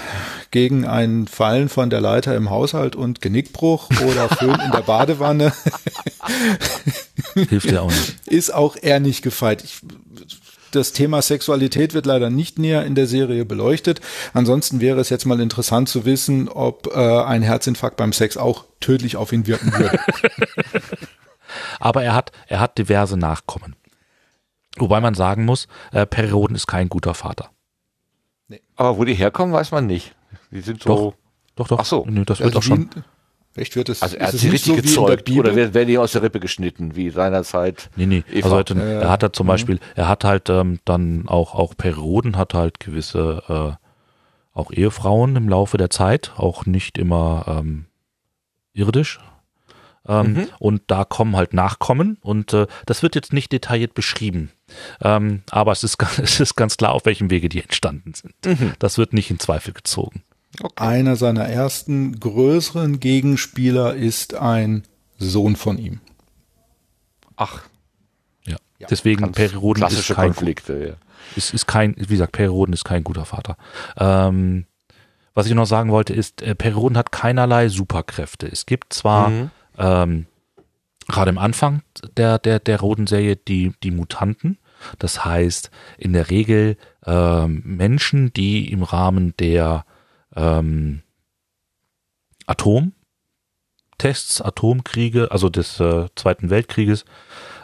gegen 0.50 0.86
ein 0.86 1.26
Fallen 1.26 1.68
von 1.68 1.90
der 1.90 2.00
Leiter 2.00 2.36
im 2.36 2.50
Haushalt 2.50 2.96
und 2.96 3.20
Genickbruch 3.20 3.88
oder 4.06 4.28
Föhn 4.28 4.60
in 4.60 4.70
der 4.70 4.82
Badewanne 4.82 5.52
hilft 7.34 7.70
ja 7.70 7.80
auch 7.80 7.90
nicht. 7.90 8.14
ist 8.26 8.54
auch 8.54 8.76
er 8.80 9.00
nicht 9.00 9.22
gefeit. 9.22 9.64
Ich, 9.64 9.80
das 10.74 10.92
Thema 10.92 11.22
Sexualität 11.22 11.94
wird 11.94 12.06
leider 12.06 12.30
nicht 12.30 12.58
näher 12.58 12.84
in 12.84 12.94
der 12.94 13.06
Serie 13.06 13.44
beleuchtet. 13.44 14.00
Ansonsten 14.32 14.80
wäre 14.80 15.00
es 15.00 15.10
jetzt 15.10 15.24
mal 15.24 15.40
interessant 15.40 15.88
zu 15.88 16.04
wissen, 16.04 16.48
ob 16.48 16.88
äh, 16.94 17.22
ein 17.22 17.42
Herzinfarkt 17.42 17.96
beim 17.96 18.12
Sex 18.12 18.36
auch 18.36 18.64
tödlich 18.80 19.16
auf 19.16 19.32
ihn 19.32 19.46
wirken 19.46 19.72
würde. 19.72 19.98
Aber 21.80 22.02
er 22.02 22.14
hat, 22.14 22.32
er 22.46 22.60
hat 22.60 22.78
diverse 22.78 23.16
Nachkommen. 23.16 23.76
Wobei 24.76 25.00
man 25.00 25.14
sagen 25.14 25.44
muss, 25.44 25.68
äh, 25.92 26.04
Perioden 26.06 26.56
ist 26.56 26.66
kein 26.66 26.88
guter 26.88 27.14
Vater. 27.14 27.50
Aber 28.76 28.98
wo 28.98 29.04
die 29.04 29.14
herkommen, 29.14 29.54
weiß 29.54 29.70
man 29.70 29.86
nicht. 29.86 30.14
Die 30.50 30.60
sind 30.60 30.82
so. 30.82 31.14
Doch, 31.54 31.68
doch. 31.68 31.78
Ach 31.78 31.84
so. 31.84 32.04
Nö, 32.08 32.24
das 32.24 32.40
wird 32.40 32.48
Also 32.48 32.58
auch 32.58 32.62
schon. 32.62 32.90
Echt 33.56 33.76
wird 33.76 33.88
es? 33.88 34.02
Also 34.02 34.16
er 34.16 34.28
ist 34.28 34.32
hat 34.34 34.40
sie 34.40 34.46
nicht 34.48 34.66
richtig 34.66 34.66
so 34.66 34.72
wie 34.74 34.78
in 34.78 34.82
der 34.82 35.16
gezeugt 35.16 35.24
Bibel? 35.26 35.40
oder 35.40 35.56
werden, 35.56 35.74
werden 35.74 35.88
die 35.88 35.98
aus 35.98 36.12
der 36.12 36.22
Rippe 36.22 36.40
geschnitten, 36.40 36.96
wie 36.96 37.10
seinerzeit. 37.10 37.88
Nee, 37.96 38.06
nee. 38.06 38.24
Eva. 38.32 38.44
Also 38.46 38.56
heute, 38.56 38.74
Ja, 38.74 38.84
ja. 38.84 39.00
er 39.02 39.10
hat 39.10 39.22
halt 39.22 39.36
zum 39.36 39.46
Beispiel, 39.46 39.78
er 39.94 40.08
hat 40.08 40.24
halt 40.24 40.50
ähm, 40.50 40.80
dann 40.84 41.28
auch, 41.28 41.54
auch 41.54 41.76
Perioden, 41.76 42.36
hat 42.36 42.54
halt 42.54 42.80
gewisse 42.80 43.42
äh, 43.48 44.58
auch 44.58 44.70
Ehefrauen 44.72 45.36
im 45.36 45.48
Laufe 45.48 45.76
der 45.76 45.90
Zeit, 45.90 46.32
auch 46.36 46.66
nicht 46.66 46.98
immer 46.98 47.44
ähm, 47.48 47.86
irdisch. 48.72 49.18
Ähm, 50.06 50.32
Mhm. 50.34 50.48
Und 50.58 50.82
da 50.88 51.04
kommen 51.04 51.34
halt 51.34 51.54
Nachkommen 51.54 52.18
und 52.20 52.52
äh, 52.52 52.66
das 52.84 53.02
wird 53.02 53.14
jetzt 53.14 53.32
nicht 53.32 53.52
detailliert 53.52 53.94
beschrieben. 53.94 54.50
Ähm, 55.00 55.42
aber 55.50 55.72
es 55.72 55.82
ist, 55.82 55.96
es 56.22 56.40
ist 56.40 56.56
ganz 56.56 56.76
klar, 56.76 56.92
auf 56.92 57.06
welchem 57.06 57.30
Wege 57.30 57.48
die 57.48 57.62
entstanden 57.62 58.12
sind. 58.14 58.34
Mhm. 58.44 58.72
Das 58.78 58.98
wird 58.98 59.14
nicht 59.14 59.30
in 59.30 59.38
Zweifel 59.38 59.72
gezogen. 59.72 60.22
Einer 60.76 61.16
seiner 61.16 61.44
ersten 61.44 62.18
größeren 62.20 63.00
Gegenspieler 63.00 63.94
ist 63.94 64.34
ein 64.34 64.84
Sohn 65.18 65.56
von 65.56 65.78
ihm. 65.78 66.00
Ach, 67.36 67.62
Ja. 68.46 68.56
Ja, 68.78 68.86
Deswegen 68.88 69.22
ganz 69.22 69.36
Perioden 69.36 69.82
ist 69.82 69.88
klassische 69.88 70.14
kein, 70.14 70.26
Konflikte. 70.26 70.86
Ja. 70.88 70.94
ist, 71.36 71.54
ist 71.54 71.66
kein, 71.66 71.94
wie 71.96 72.04
gesagt, 72.06 72.32
Perioden 72.32 72.72
ist 72.72 72.84
kein 72.84 73.04
guter 73.04 73.24
Vater. 73.24 73.56
Ähm, 73.96 74.66
was 75.34 75.46
ich 75.46 75.54
noch 75.54 75.66
sagen 75.66 75.90
wollte 75.90 76.12
ist, 76.14 76.42
äh, 76.42 76.54
Perioden 76.54 76.96
hat 76.96 77.10
keinerlei 77.12 77.68
Superkräfte. 77.68 78.46
Es 78.46 78.66
gibt 78.66 78.92
zwar 78.92 79.30
Mhm. 79.30 79.50
ähm, 79.78 80.26
gerade 81.08 81.30
im 81.30 81.38
Anfang 81.38 81.82
der, 82.16 82.38
der, 82.38 82.58
der 82.60 82.80
Roden-Serie 82.80 83.36
die, 83.36 83.72
die 83.82 83.90
Mutanten. 83.90 84.58
Das 84.98 85.24
heißt, 85.24 85.70
in 85.98 86.12
der 86.12 86.30
Regel 86.30 86.76
ähm, 87.06 87.62
Menschen, 87.64 88.32
die 88.32 88.70
im 88.70 88.82
Rahmen 88.82 89.34
der 89.38 89.84
ähm, 90.36 91.02
Atomtests, 92.46 94.40
Atomkriege, 94.40 95.30
also 95.30 95.48
des 95.48 95.80
äh, 95.80 96.08
Zweiten 96.14 96.50
Weltkrieges, 96.50 97.04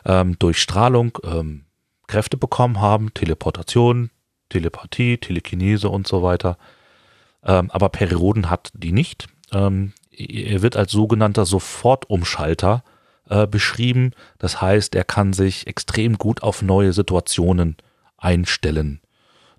ähm, 0.05 0.39
durch 0.39 0.61
Strahlung 0.61 1.19
ähm, 1.25 1.65
Kräfte 2.07 2.37
bekommen 2.37 2.81
haben, 2.81 3.15
Teleportation, 3.15 4.11
Telepathie, 4.49 5.19
Telekinese 5.19 5.89
und 5.89 6.07
so 6.07 6.23
weiter. 6.23 6.59
Ähm, 7.45 7.71
aber 7.71 7.89
Perioden 7.89 8.51
hat 8.51 8.71
die 8.75 8.93
nicht. 8.93 9.29
Ähm, 9.53 9.93
er 10.11 10.63
wird 10.63 10.77
als 10.77 10.93
sogenannter 10.93 11.47
Sofortumschalter 11.47 12.85
äh, 13.29 13.47
beschrieben. 13.47 14.13
Das 14.39 14.61
heißt, 14.61 14.95
er 14.95 15.05
kann 15.05 15.33
sich 15.33 15.67
extrem 15.67 16.19
gut 16.19 16.43
auf 16.43 16.63
neue 16.63 16.93
Situationen 16.93 17.77
einstellen. 18.19 19.01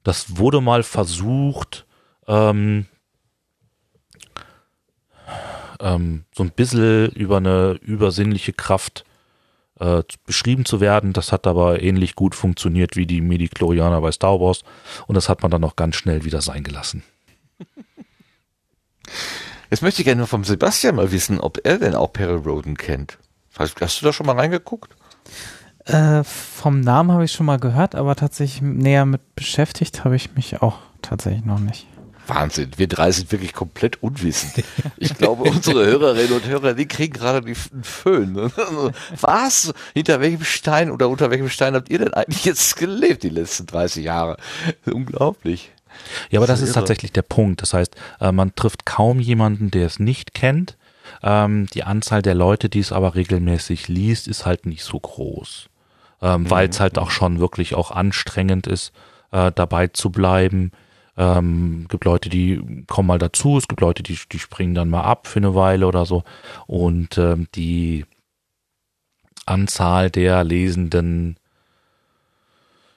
Das 0.03 0.37
wurde 0.37 0.61
mal 0.61 0.83
versucht, 0.83 1.85
ähm, 2.27 2.85
ähm, 5.81 6.25
so 6.35 6.43
ein 6.43 6.51
bisschen 6.51 7.11
über 7.11 7.37
eine 7.37 7.77
übersinnliche 7.81 8.53
Kraft 8.53 9.03
äh, 9.79 10.03
beschrieben 10.25 10.65
zu 10.65 10.79
werden. 10.79 11.13
Das 11.13 11.31
hat 11.31 11.47
aber 11.47 11.81
ähnlich 11.81 12.15
gut 12.15 12.35
funktioniert 12.35 12.95
wie 12.95 13.05
die 13.05 13.21
Midi-Chlorianer 13.21 14.01
bei 14.01 14.11
Star 14.11 14.39
Wars. 14.39 14.63
Und 15.07 15.15
das 15.15 15.27
hat 15.27 15.41
man 15.41 15.51
dann 15.51 15.63
auch 15.63 15.75
ganz 15.75 15.95
schnell 15.95 16.23
wieder 16.23 16.41
sein 16.41 16.63
gelassen. 16.63 17.03
Jetzt 19.69 19.81
möchte 19.81 20.01
ich 20.01 20.05
gerne 20.05 20.27
vom 20.27 20.43
Sebastian 20.43 20.95
mal 20.95 21.11
wissen, 21.11 21.39
ob 21.39 21.59
er 21.63 21.79
denn 21.79 21.95
auch 21.95 22.11
Perry 22.13 22.35
Roden 22.35 22.77
kennt. 22.77 23.17
Hast, 23.57 23.79
hast 23.81 24.01
du 24.01 24.05
da 24.05 24.13
schon 24.13 24.25
mal 24.25 24.35
reingeguckt? 24.35 24.95
Äh, 25.85 26.23
vom 26.23 26.81
Namen 26.81 27.11
habe 27.11 27.25
ich 27.25 27.31
schon 27.31 27.45
mal 27.45 27.59
gehört, 27.59 27.95
aber 27.95 28.15
tatsächlich 28.15 28.61
näher 28.61 29.05
mit 29.05 29.35
beschäftigt 29.35 30.03
habe 30.03 30.15
ich 30.15 30.35
mich 30.35 30.61
auch 30.61 30.79
tatsächlich 31.01 31.45
noch 31.45 31.59
nicht. 31.59 31.87
Wahnsinn, 32.35 32.71
wir 32.77 32.87
drei 32.87 33.11
sind 33.11 33.31
wirklich 33.31 33.53
komplett 33.53 34.01
unwissend. 34.01 34.63
Ich 34.97 35.15
glaube, 35.15 35.43
unsere 35.43 35.85
Hörerinnen 35.85 36.31
und 36.33 36.45
Hörer, 36.47 36.73
die 36.73 36.87
kriegen 36.87 37.13
gerade 37.13 37.41
die 37.41 37.55
einen 37.71 37.83
Föhn. 37.83 38.35
Was? 39.21 39.73
Hinter 39.93 40.19
welchem 40.21 40.43
Stein 40.43 40.91
oder 40.91 41.09
unter 41.09 41.29
welchem 41.29 41.49
Stein 41.49 41.75
habt 41.75 41.89
ihr 41.89 41.99
denn 41.99 42.13
eigentlich 42.13 42.45
jetzt 42.45 42.77
gelebt 42.77 43.23
die 43.23 43.29
letzten 43.29 43.65
30 43.65 44.05
Jahre? 44.05 44.37
Unglaublich. 44.85 45.71
Ja, 46.29 46.39
aber 46.39 46.47
Das 46.47 46.59
das 46.59 46.63
ist 46.63 46.69
ist 46.69 46.75
tatsächlich 46.75 47.11
der 47.11 47.21
Punkt. 47.23 47.61
Das 47.61 47.73
heißt, 47.73 47.95
äh, 48.19 48.31
man 48.31 48.55
trifft 48.55 48.85
kaum 48.85 49.19
jemanden, 49.19 49.71
der 49.71 49.85
es 49.85 49.99
nicht 49.99 50.33
kennt. 50.33 50.77
Ähm, 51.23 51.67
die 51.73 51.83
Anzahl 51.83 52.21
der 52.21 52.35
Leute, 52.35 52.69
die 52.69 52.79
es 52.79 52.91
aber 52.91 53.15
regelmäßig 53.15 53.87
liest, 53.87 54.27
ist 54.27 54.45
halt 54.45 54.65
nicht 54.65 54.83
so 54.83 54.99
groß. 54.99 55.67
Ähm, 56.21 56.49
Weil 56.49 56.69
es 56.69 56.79
halt 56.79 56.97
auch 56.97 57.11
schon 57.11 57.39
wirklich 57.39 57.75
auch 57.75 57.91
anstrengend 57.91 58.67
ist, 58.67 58.93
äh, 59.31 59.51
dabei 59.53 59.87
zu 59.87 60.11
bleiben. 60.11 60.71
Ähm, 61.21 61.85
gibt 61.87 62.05
Leute, 62.05 62.29
die 62.29 62.83
kommen 62.87 63.05
mal 63.05 63.19
dazu, 63.19 63.59
es 63.59 63.67
gibt 63.67 63.79
Leute, 63.79 64.01
die, 64.01 64.17
die 64.31 64.39
springen 64.39 64.73
dann 64.73 64.89
mal 64.89 65.03
ab 65.03 65.27
für 65.27 65.37
eine 65.37 65.53
Weile 65.53 65.85
oder 65.85 66.07
so. 66.07 66.23
Und 66.65 67.19
ähm, 67.19 67.47
die 67.53 68.05
Anzahl 69.45 70.09
der 70.09 70.43
Lesenden 70.43 71.37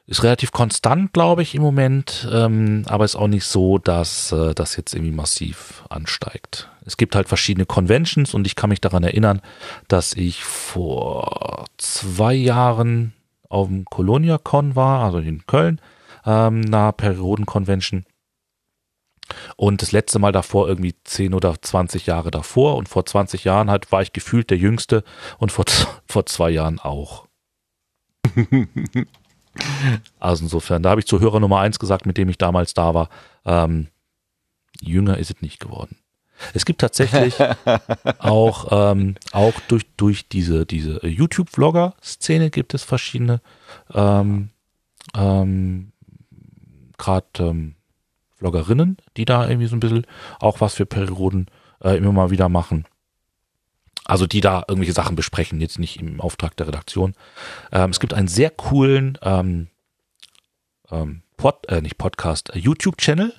ist 0.06 0.22
relativ 0.22 0.52
konstant, 0.52 1.12
glaube 1.12 1.42
ich, 1.42 1.54
im 1.54 1.60
Moment, 1.60 2.26
ähm, 2.32 2.84
aber 2.88 3.04
ist 3.04 3.16
auch 3.16 3.28
nicht 3.28 3.44
so, 3.44 3.76
dass 3.76 4.32
äh, 4.32 4.54
das 4.54 4.76
jetzt 4.76 4.94
irgendwie 4.94 5.14
massiv 5.14 5.84
ansteigt. 5.90 6.70
Es 6.86 6.96
gibt 6.96 7.14
halt 7.16 7.28
verschiedene 7.28 7.66
Conventions 7.66 8.32
und 8.32 8.46
ich 8.46 8.56
kann 8.56 8.70
mich 8.70 8.80
daran 8.80 9.04
erinnern, 9.04 9.42
dass 9.88 10.14
ich 10.14 10.44
vor 10.44 11.66
zwei 11.76 12.32
Jahren 12.32 13.12
auf 13.50 13.68
dem 13.68 13.84
Colonia-Con 13.84 14.76
war, 14.76 15.04
also 15.04 15.18
in 15.18 15.44
Köln, 15.46 15.78
ähm, 16.24 16.62
einer 16.64 16.92
Perioden-Convention. 16.92 18.06
Und 19.56 19.82
das 19.82 19.92
letzte 19.92 20.18
Mal 20.18 20.32
davor 20.32 20.68
irgendwie 20.68 20.94
10 21.04 21.34
oder 21.34 21.54
20 21.60 22.06
Jahre 22.06 22.30
davor 22.30 22.76
und 22.76 22.88
vor 22.88 23.06
20 23.06 23.44
Jahren 23.44 23.70
halt 23.70 23.90
war 23.92 24.02
ich 24.02 24.12
gefühlt 24.12 24.50
der 24.50 24.58
Jüngste 24.58 25.04
und 25.38 25.52
vor, 25.52 25.64
vor 26.06 26.26
zwei 26.26 26.50
Jahren 26.50 26.78
auch. 26.78 27.26
Also 30.18 30.44
insofern, 30.44 30.82
da 30.82 30.90
habe 30.90 31.00
ich 31.00 31.06
zu 31.06 31.20
Hörer 31.20 31.38
Nummer 31.38 31.60
eins 31.60 31.78
gesagt, 31.78 32.06
mit 32.06 32.18
dem 32.18 32.28
ich 32.28 32.38
damals 32.38 32.74
da 32.74 32.92
war, 32.92 33.08
ähm, 33.44 33.86
jünger 34.80 35.18
ist 35.18 35.30
es 35.30 35.42
nicht 35.42 35.60
geworden. 35.60 35.98
Es 36.52 36.64
gibt 36.64 36.80
tatsächlich 36.80 37.34
auch, 38.18 38.66
ähm, 38.70 39.14
auch 39.32 39.54
durch, 39.68 39.84
durch 39.96 40.28
diese, 40.28 40.66
diese 40.66 41.06
YouTube-Vlogger-Szene 41.06 42.50
gibt 42.50 42.74
es 42.74 42.82
verschiedene, 42.82 43.40
ähm, 43.92 44.50
ähm, 45.14 45.92
gerade 46.98 47.26
ähm, 47.38 47.76
Vloggerinnen, 48.36 48.96
die 49.16 49.24
da 49.24 49.48
irgendwie 49.48 49.68
so 49.68 49.76
ein 49.76 49.80
bisschen 49.80 50.06
auch 50.40 50.60
was 50.60 50.74
für 50.74 50.86
Perioden 50.86 51.46
äh, 51.82 51.96
immer 51.96 52.12
mal 52.12 52.30
wieder 52.30 52.48
machen. 52.48 52.86
Also 54.04 54.26
die 54.26 54.40
da 54.40 54.64
irgendwelche 54.68 54.92
Sachen 54.92 55.16
besprechen, 55.16 55.60
jetzt 55.60 55.78
nicht 55.78 56.00
im 56.00 56.20
Auftrag 56.20 56.56
der 56.56 56.68
Redaktion. 56.68 57.14
Ähm, 57.72 57.90
es 57.90 58.00
gibt 58.00 58.12
einen 58.14 58.28
sehr 58.28 58.50
coolen 58.50 59.18
ähm, 59.22 59.68
ähm, 60.90 61.22
Pod, 61.36 61.66
äh, 61.68 61.80
nicht 61.80 61.98
Podcast, 61.98 62.54
äh, 62.54 62.58
YouTube-Channel, 62.58 63.32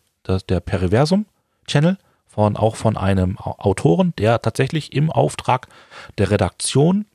der 0.50 0.60
Periversum-Channel, 0.60 1.98
von, 2.26 2.58
auch 2.58 2.76
von 2.76 2.98
einem 2.98 3.38
Au- 3.38 3.56
Autoren, 3.60 4.14
der 4.18 4.42
tatsächlich 4.42 4.92
im 4.92 5.10
Auftrag 5.12 5.68
der 6.18 6.32
Redaktion 6.32 7.06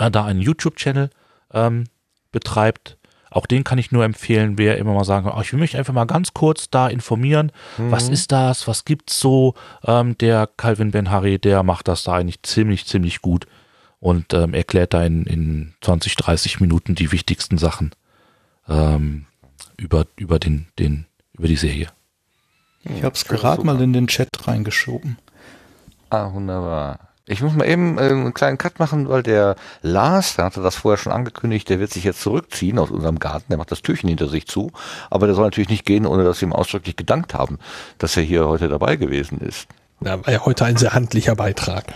äh, 0.00 0.10
da 0.10 0.24
einen 0.24 0.40
YouTube-Channel 0.40 1.10
ähm, 1.52 1.84
betreibt. 2.32 2.97
Auch 3.30 3.46
den 3.46 3.64
kann 3.64 3.78
ich 3.78 3.92
nur 3.92 4.04
empfehlen, 4.04 4.58
wer 4.58 4.78
immer 4.78 4.94
mal 4.94 5.04
sagen, 5.04 5.30
oh, 5.34 5.40
ich 5.40 5.52
will 5.52 5.60
mich 5.60 5.76
einfach 5.76 5.92
mal 5.92 6.06
ganz 6.06 6.34
kurz 6.34 6.70
da 6.70 6.88
informieren. 6.88 7.52
Mhm. 7.76 7.90
Was 7.90 8.08
ist 8.08 8.32
das? 8.32 8.66
Was 8.66 8.84
gibt's 8.84 9.20
so? 9.20 9.54
Ähm, 9.84 10.16
der 10.18 10.48
Calvin 10.56 10.90
Ben 10.90 11.10
Harry, 11.10 11.38
der 11.38 11.62
macht 11.62 11.88
das 11.88 12.04
da 12.04 12.14
eigentlich 12.14 12.42
ziemlich, 12.42 12.86
ziemlich 12.86 13.20
gut 13.20 13.46
und 14.00 14.32
ähm, 14.32 14.54
erklärt 14.54 14.94
da 14.94 15.04
in, 15.04 15.24
in 15.24 15.74
20, 15.80 16.16
30 16.16 16.60
Minuten 16.60 16.94
die 16.94 17.12
wichtigsten 17.12 17.58
Sachen 17.58 17.92
ähm, 18.68 19.26
über, 19.76 20.06
über 20.16 20.38
den, 20.38 20.68
den, 20.78 21.06
über 21.32 21.48
die 21.48 21.56
Serie. 21.56 21.88
Ich 22.84 23.02
habe 23.02 23.14
es 23.14 23.24
gerade 23.24 23.64
mal 23.64 23.80
in 23.80 23.92
den 23.92 24.06
Chat 24.06 24.28
reingeschoben. 24.46 25.18
Ah, 26.10 26.32
wunderbar. 26.32 27.07
Ich 27.30 27.42
muss 27.42 27.54
mal 27.54 27.68
eben 27.68 27.98
äh, 27.98 28.02
einen 28.02 28.32
kleinen 28.32 28.56
Cut 28.56 28.78
machen, 28.78 29.08
weil 29.08 29.22
der 29.22 29.56
Lars, 29.82 30.36
der 30.36 30.46
hatte 30.46 30.62
das 30.62 30.76
vorher 30.76 30.96
schon 30.96 31.12
angekündigt, 31.12 31.68
der 31.68 31.78
wird 31.78 31.92
sich 31.92 32.04
jetzt 32.04 32.22
zurückziehen 32.22 32.78
aus 32.78 32.90
unserem 32.90 33.18
Garten, 33.18 33.46
der 33.50 33.58
macht 33.58 33.70
das 33.70 33.82
Türchen 33.82 34.08
hinter 34.08 34.28
sich 34.28 34.46
zu, 34.46 34.72
aber 35.10 35.26
der 35.26 35.34
soll 35.34 35.44
natürlich 35.44 35.68
nicht 35.68 35.84
gehen, 35.84 36.06
ohne 36.06 36.24
dass 36.24 36.40
wir 36.40 36.48
ihm 36.48 36.54
ausdrücklich 36.54 36.96
gedankt 36.96 37.34
haben, 37.34 37.58
dass 37.98 38.16
er 38.16 38.22
hier 38.22 38.48
heute 38.48 38.68
dabei 38.68 38.96
gewesen 38.96 39.40
ist. 39.40 39.68
Ja, 40.04 40.24
war 40.24 40.32
ja 40.32 40.44
heute 40.44 40.64
ein 40.64 40.76
sehr 40.76 40.94
handlicher 40.94 41.34
Beitrag. 41.34 41.84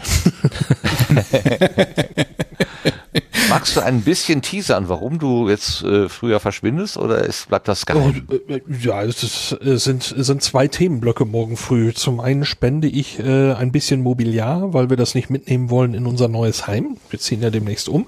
Magst 3.49 3.77
du 3.77 3.81
ein 3.81 4.01
bisschen 4.01 4.41
teasern, 4.41 4.89
warum 4.89 5.19
du 5.19 5.49
jetzt 5.49 5.83
äh, 5.83 6.09
früher 6.09 6.41
verschwindest 6.41 6.97
oder 6.97 7.19
ist, 7.19 7.49
bleibt 7.49 7.69
das 7.69 7.85
geheim? 7.85 8.27
Oh, 8.31 8.35
äh, 8.51 8.63
ja, 8.81 9.03
es 9.03 9.23
ist, 9.23 9.59
äh, 9.63 9.77
sind, 9.77 10.11
es 10.11 10.27
sind 10.27 10.43
zwei 10.43 10.69
Themenblöcke 10.69 11.27
morgen 11.27 11.59
früh. 11.59 11.93
Zum 11.93 12.19
einen 12.21 12.47
spende 12.47 12.89
ich 12.89 13.19
äh, 13.19 13.53
ein 13.53 13.71
bisschen 13.71 14.01
Mobiliar, 14.01 14.73
weil 14.73 14.89
wir 14.89 14.97
das 14.97 15.15
nicht 15.15 15.29
mitnehmen 15.29 15.69
wollen 15.69 15.93
in 15.93 16.07
unser 16.07 16.29
neues 16.29 16.67
Heim. 16.67 16.97
Wir 17.11 17.19
ziehen 17.19 17.43
ja 17.43 17.51
demnächst 17.51 17.91
um. 17.91 18.07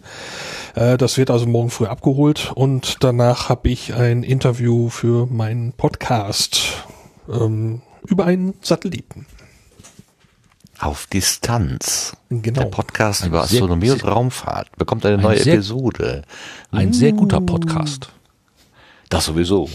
Äh, 0.75 0.97
das 0.97 1.19
wird 1.19 1.31
also 1.31 1.47
morgen 1.47 1.71
früh 1.71 1.87
abgeholt 1.87 2.53
und 2.55 3.05
danach 3.05 3.51
habe 3.51 3.69
ich 3.69 3.93
ein 3.93 4.23
Interview 4.23 4.89
für 4.89 5.27
meinen 5.27 5.75
Podcast 5.75 6.87
ähm, 7.29 7.83
über 8.07 8.25
einen 8.25 8.55
Satelliten. 8.63 9.27
Auf 10.81 11.07
Distanz. 11.07 12.17
Genau. 12.31 12.61
Der 12.63 12.69
Podcast 12.69 13.23
Ein 13.23 13.29
über 13.29 13.43
Astronomie 13.43 13.91
und 13.91 14.05
Raumfahrt 14.05 14.75
bekommt 14.77 15.07
eine 15.07 15.17
ein 15.17 15.23
neue 15.23 15.39
sehr- 15.43 15.55
Episode. 15.55 16.23
Ein 16.73 16.93
sehr 16.93 17.13
guter 17.13 17.41
Podcast. 17.41 18.09
Das 19.09 19.27
sowieso. 19.27 19.69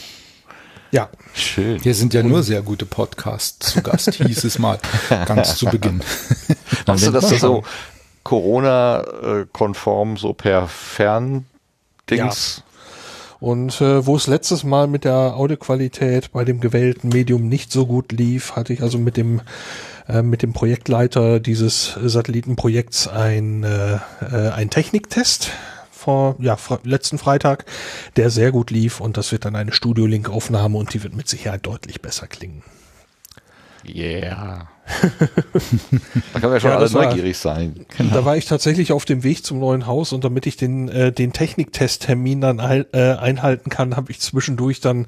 Ja, 0.92 1.10
Schön. 1.34 1.80
Hier 1.80 1.94
sind 1.94 2.14
ja 2.16 2.24
nur 2.24 2.42
sehr 2.44 2.62
gute 2.64 2.86
Podcasts 2.86 3.74
zu 3.74 3.82
Gast, 3.84 4.12
hieß 4.16 4.44
es 4.44 4.58
mal 4.58 4.80
ganz 5.28 5.56
zu 5.56 5.68
Beginn. 5.68 6.02
Machst 6.88 7.06
du 7.06 7.12
das 7.12 7.30
so 7.30 7.64
Corona-konform 8.24 10.18
so 10.18 10.34
per 10.34 10.68
Ferndings? 10.68 12.64
Und 13.40 13.80
äh, 13.82 14.06
wo 14.06 14.16
es 14.18 14.28
letztes 14.28 14.64
Mal 14.64 14.88
mit 14.88 15.06
der 15.06 15.36
Audioqualität 15.38 16.32
bei 16.34 16.44
dem 16.44 16.60
gewählten 16.60 17.10
Medium 17.10 17.48
nicht 17.48 17.72
so 17.72 17.86
gut 17.86 18.12
lief, 18.12 18.56
hatte 18.56 18.74
ich 18.74 18.82
also 18.82 18.98
mit 18.98 19.16
dem 19.16 19.42
äh, 20.10 20.22
mit 20.22 20.42
dem 20.42 20.54
Projektleiter 20.54 21.40
dieses 21.40 21.98
Satellitenprojekts 22.04 23.08
ein 23.08 23.64
äh, 23.64 24.00
äh, 24.22 24.50
ein 24.50 24.70
Techniktest 24.70 25.52
vor 25.92 26.36
ja 26.40 26.56
fr 26.56 26.80
letzten 26.84 27.18
Freitag, 27.18 27.66
der 28.16 28.30
sehr 28.30 28.52
gut 28.52 28.72
lief 28.72 29.00
und 29.00 29.18
das 29.18 29.32
wird 29.32 29.46
dann 29.46 29.56
eine 29.56 29.72
Studio 29.72 30.06
Link 30.06 30.30
Aufnahme 30.30 30.78
und 30.78 30.94
die 30.94 31.04
wird 31.04 31.16
mit 31.16 31.28
Sicherheit 31.28 31.66
deutlich 31.66 32.02
besser 32.02 32.28
klingen. 32.28 32.64
Yeah. 33.96 34.68
da 36.34 36.40
können 36.40 36.54
wir 36.54 36.60
schon 36.60 36.72
Ja, 36.72 36.78
alle 36.78 36.92
war- 36.94 37.06
neugierig 37.06 37.38
sein. 37.38 37.86
Da 38.12 38.26
war 38.26 38.38
ich 38.38 38.46
tatsächlich 38.46 38.92
auf 38.92 39.06
dem 39.06 39.24
Weg 39.24 39.46
zum 39.46 39.60
neuen 39.60 39.86
Haus 39.86 40.14
und 40.14 40.24
damit 40.24 40.48
ich 40.48 40.58
den, 40.58 40.90
äh, 40.90 41.12
den 41.12 41.32
Techniktesttermin 41.32 42.42
dann 42.42 42.60
ein, 42.60 42.86
äh, 42.94 43.14
einhalten 43.14 43.70
kann, 43.70 43.96
habe 43.96 44.12
ich 44.12 44.20
zwischendurch 44.20 44.80
dann 44.82 45.06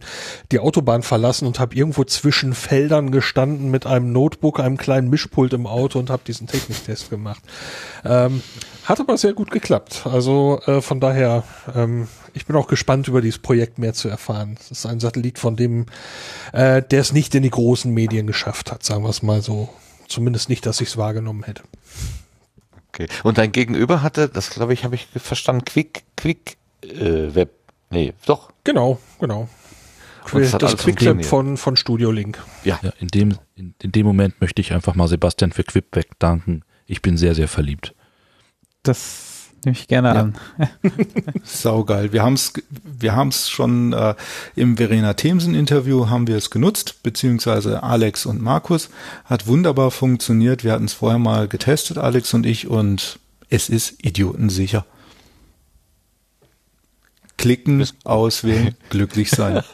die 0.51 0.59
Autobahn 0.59 1.01
verlassen 1.03 1.47
und 1.47 1.59
habe 1.59 1.75
irgendwo 1.75 2.03
zwischen 2.03 2.53
Feldern 2.53 3.11
gestanden 3.11 3.71
mit 3.71 3.85
einem 3.87 4.11
Notebook, 4.11 4.59
einem 4.59 4.77
kleinen 4.77 5.09
Mischpult 5.09 5.53
im 5.53 5.65
Auto 5.65 5.97
und 5.99 6.09
habe 6.09 6.21
diesen 6.27 6.47
Techniktest 6.47 7.09
gemacht. 7.09 7.41
Ähm, 8.05 8.43
hat 8.85 8.99
aber 8.99 9.17
sehr 9.17 9.33
gut 9.33 9.49
geklappt. 9.51 10.03
Also 10.05 10.61
äh, 10.67 10.81
von 10.81 10.99
daher, 10.99 11.43
ähm, 11.75 12.07
ich 12.33 12.45
bin 12.45 12.55
auch 12.55 12.67
gespannt 12.67 13.07
über 13.07 13.21
dieses 13.21 13.39
Projekt 13.39 13.77
mehr 13.79 13.93
zu 13.93 14.09
erfahren. 14.09 14.57
Es 14.59 14.71
ist 14.71 14.85
ein 14.85 14.99
Satellit, 14.99 15.39
von 15.39 15.55
dem 15.55 15.85
äh, 16.53 16.81
der 16.81 17.01
es 17.01 17.13
nicht 17.13 17.35
in 17.35 17.43
die 17.43 17.49
großen 17.49 17.91
Medien 17.93 18.27
geschafft 18.27 18.71
hat, 18.71 18.83
sagen 18.83 19.03
wir 19.03 19.09
es 19.09 19.21
mal 19.21 19.41
so. 19.41 19.69
Zumindest 20.07 20.49
nicht, 20.49 20.65
dass 20.65 20.81
ich 20.81 20.89
es 20.89 20.97
wahrgenommen 20.97 21.43
hätte. 21.43 21.63
Okay. 22.89 23.07
Und 23.23 23.37
dein 23.37 23.51
Gegenüber 23.51 24.01
hatte, 24.01 24.27
das 24.27 24.49
glaube 24.49 24.73
ich, 24.73 24.83
habe 24.83 24.95
ich 24.95 25.07
verstanden, 25.15 25.63
Quick, 25.63 26.03
Quick 26.17 26.57
äh, 26.83 27.33
Web. 27.33 27.51
Nee, 27.89 28.13
doch. 28.25 28.51
Genau, 28.63 28.99
genau. 29.19 29.47
Das 30.31 30.53
alles 30.53 30.77
Quicklab 30.77 31.25
von, 31.25 31.57
von 31.57 31.75
Studio 31.75 32.11
Link. 32.11 32.41
Ja. 32.63 32.79
Ja, 32.83 32.91
in 32.99 33.07
dem, 33.07 33.37
in, 33.55 33.73
in 33.81 33.91
dem 33.91 34.05
Moment 34.05 34.39
möchte 34.39 34.61
ich 34.61 34.71
einfach 34.73 34.95
mal 34.95 35.07
Sebastian 35.07 35.51
für 35.51 35.63
Quipback 35.63 36.19
danken. 36.19 36.63
Ich 36.85 37.01
bin 37.01 37.17
sehr, 37.17 37.35
sehr 37.35 37.47
verliebt. 37.47 37.95
Das 38.83 39.30
nehme 39.63 39.75
ich 39.77 39.87
gerne 39.87 40.07
Ja. 40.09 40.21
an. 40.21 40.35
Saugeil. 41.43 42.11
Wir 42.13 42.23
haben 42.23 42.33
es 42.33 42.53
wir 42.83 43.15
haben's 43.15 43.49
schon 43.49 43.93
äh, 43.93 44.15
im 44.55 44.77
Verena 44.77 45.13
Themsen 45.13 45.55
Interview 45.55 46.09
haben 46.09 46.27
wir 46.27 46.37
es 46.37 46.49
genutzt, 46.49 47.03
beziehungsweise 47.03 47.83
Alex 47.83 48.25
und 48.25 48.41
Markus. 48.41 48.89
Hat 49.25 49.47
wunderbar 49.47 49.91
funktioniert. 49.91 50.63
Wir 50.63 50.73
hatten 50.73 50.85
es 50.85 50.93
vorher 50.93 51.19
mal 51.19 51.47
getestet, 51.47 51.97
Alex 51.97 52.33
und 52.33 52.45
ich, 52.45 52.67
und 52.67 53.19
es 53.49 53.69
ist 53.69 54.03
idiotensicher. 54.05 54.85
Klicken, 57.37 57.87
auswählen, 58.03 58.75
glücklich 58.89 59.31
sein. 59.31 59.63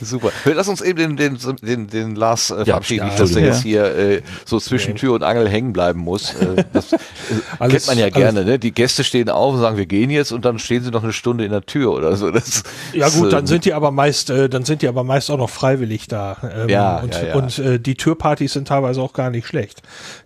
Super. 0.00 0.32
Lass 0.44 0.66
uns 0.68 0.80
eben 0.80 1.16
den, 1.16 1.36
den, 1.36 1.38
den, 1.62 1.86
den 1.86 2.14
Lars 2.16 2.50
äh, 2.50 2.64
verabschieden, 2.64 3.04
ja, 3.04 3.06
nicht, 3.06 3.20
dass 3.20 3.30
der 3.32 3.44
jetzt 3.44 3.62
hier 3.62 3.84
äh, 3.84 4.22
so 4.44 4.58
zwischen 4.58 4.96
Tür 4.96 5.12
und 5.14 5.22
Angel 5.22 5.48
hängen 5.48 5.72
bleiben 5.72 6.00
muss. 6.00 6.34
Äh, 6.34 6.64
das 6.72 6.92
äh, 6.92 6.98
Alles- 7.60 7.72
kennt 7.72 7.86
man 7.86 7.98
ja 7.98 8.04
alles- 8.06 8.14
gerne. 8.16 8.44
Ne? 8.44 8.58
Die 8.58 8.72
Gäste 8.72 9.04
stehen 9.04 9.30
auf 9.30 9.54
und 9.54 9.60
sagen, 9.60 9.76
wir 9.76 9.86
gehen 9.86 10.10
jetzt 10.10 10.32
und 10.32 10.44
dann 10.44 10.58
stehen 10.58 10.82
sie 10.82 10.90
noch 10.90 11.04
eine 11.04 11.12
Stunde 11.12 11.44
in 11.44 11.52
der 11.52 11.64
Tür 11.64 11.92
oder 11.92 12.16
so. 12.16 12.30
Das, 12.32 12.64
Ja 12.92 13.08
gut, 13.08 13.28
äh, 13.28 13.30
dann 13.30 13.46
sind 13.46 13.64
die 13.66 13.72
aber 13.72 13.92
meist, 13.92 14.30
äh, 14.30 14.48
dann 14.48 14.64
sind 14.64 14.82
die 14.82 14.88
aber 14.88 15.04
meist 15.04 15.30
auch 15.30 15.38
noch 15.38 15.50
freiwillig 15.50 16.08
da. 16.08 16.36
Ähm, 16.42 16.68
Ja, 16.68 16.98
und, 16.98 17.14
ja, 17.14 17.26
ja. 17.28 17.34
und 17.36 17.58
äh, 17.60 17.78
die 17.78 17.94
Türpartys 17.94 18.52
sind 18.54 18.66
teilweise 18.68 19.00
auch 19.00 19.12
gar 19.12 19.30
nicht 19.30 19.46
schlecht. 19.46 19.82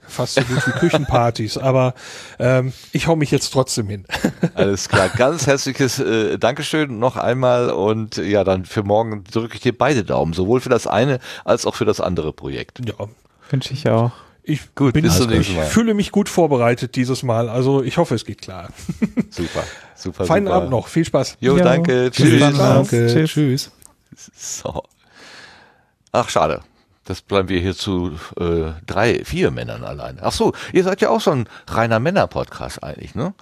Fast 0.09 0.35
so 0.35 0.41
gut 0.43 0.67
wie 0.67 0.71
Küchenpartys. 0.73 1.59
Aber 1.59 1.95
ähm, 2.39 2.73
ich 2.93 3.07
hau 3.07 3.17
mich 3.17 3.31
jetzt 3.31 3.51
trotzdem 3.51 3.89
hin. 3.89 4.07
Alles 4.55 4.89
klar. 4.89 5.09
Ganz 5.11 5.47
herzliches 5.47 5.99
äh, 5.99 6.39
Dankeschön 6.39 6.99
noch 6.99 7.17
einmal 7.17 7.71
und 7.71 8.19
äh, 8.19 8.25
ja, 8.25 8.45
dann 8.45 8.65
für 8.65 8.83
morgen 8.83 9.25
drücke 9.25 9.55
ich 9.55 9.61
dir 9.61 9.77
beide 9.77 10.05
Daumen, 10.05 10.33
sowohl 10.33 10.61
für 10.61 10.69
das 10.71 10.87
eine 10.87 11.19
als 11.45 11.67
auch 11.67 11.75
für 11.75 11.85
das 11.85 12.01
andere 12.01 12.33
Projekt. 12.33 12.81
Ja. 12.87 13.07
Wünsche 13.51 13.73
ich 13.73 13.89
auch. 13.89 14.13
Ich, 14.43 14.75
Gut, 14.75 14.95
bin, 14.95 15.09
zum 15.11 15.31
ich 15.31 15.51
fühle 15.51 15.93
mich 15.93 16.11
gut 16.11 16.31
vorbereitet 16.31 16.97
dieses 16.97 17.23
Mal. 17.23 17.51
Also 17.51 17.83
ich 17.83 17.99
hoffe, 17.99 18.15
es 18.15 18.25
geht 18.25 18.41
klar. 18.41 18.71
Super, 19.31 19.63
super. 19.95 20.25
Feinen 20.25 20.47
super. 20.47 20.57
Abend 20.57 20.71
noch. 20.71 20.89
Viel 20.89 21.05
Spaß. 21.05 21.37
Jo, 21.41 21.59
Jo. 21.59 21.65
danke. 21.65 22.11
Tschüss. 22.11 22.41
dann. 22.41 22.57
Danke. 22.57 23.09
Tschüss. 23.09 23.31
Tschüss. 23.31 23.71
So. 24.35 24.83
Ach, 26.13 26.31
schade. 26.31 26.63
Das 27.09 27.23
bleiben 27.23 27.49
wir 27.49 27.59
hier 27.61 27.75
zu 27.75 28.13
äh, 28.39 28.73
drei, 28.87 29.25
vier 29.25 29.51
Männern 29.51 29.83
alleine. 29.83 30.19
Ach 30.23 30.33
so, 30.33 30.53
ihr 30.75 30.85
seid 30.85 31.01
ja 31.01 31.09
auch 31.09 31.23
so 31.23 31.31
ein 31.31 31.49
reiner 31.67 32.01
Männer-Podcast 32.01 32.83
eigentlich, 32.83 33.15
ne? 33.15 33.33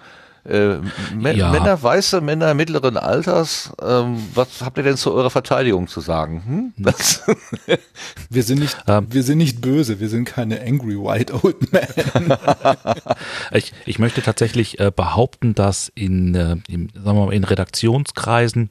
Äh, 0.47 0.77
Ja. 1.33 1.51
Männer, 1.51 1.83
weiße 1.83 2.21
Männer 2.21 2.53
mittleren 2.53 2.95
Alters, 2.95 3.73
ähm, 3.81 4.25
was 4.33 4.61
habt 4.61 4.77
ihr 4.77 4.83
denn 4.85 4.95
zu 4.95 5.11
eurer 5.13 5.29
Verteidigung 5.29 5.89
zu 5.89 5.99
sagen? 5.99 6.43
Hm? 6.45 6.73
Das, 6.77 7.23
Wir 8.29 8.43
sind 8.43 8.59
nicht, 8.59 8.77
Ähm. 8.87 9.07
wir 9.09 9.23
sind 9.23 9.39
nicht 9.39 9.59
böse. 9.59 9.99
Wir 9.99 10.07
sind 10.07 10.23
keine 10.23 10.61
angry 10.61 10.95
white 10.97 11.33
old 11.43 11.73
men. 11.73 12.33
Ich, 13.51 13.73
ich 13.85 13.99
möchte 13.99 14.21
tatsächlich 14.21 14.79
äh, 14.79 14.91
behaupten, 14.95 15.53
dass 15.55 15.91
in, 15.95 16.33
äh, 16.35 16.55
im, 16.69 16.87
sagen 16.93 17.17
wir 17.17 17.25
mal, 17.25 17.33
in 17.33 17.43
Redaktionskreisen 17.43 18.69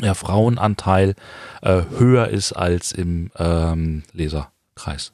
der 0.00 0.14
Frauenanteil 0.14 1.14
äh, 1.62 1.82
höher 1.98 2.28
ist 2.28 2.52
als 2.52 2.92
im 2.92 3.30
ähm, 3.38 4.02
Leserkreis. 4.12 5.12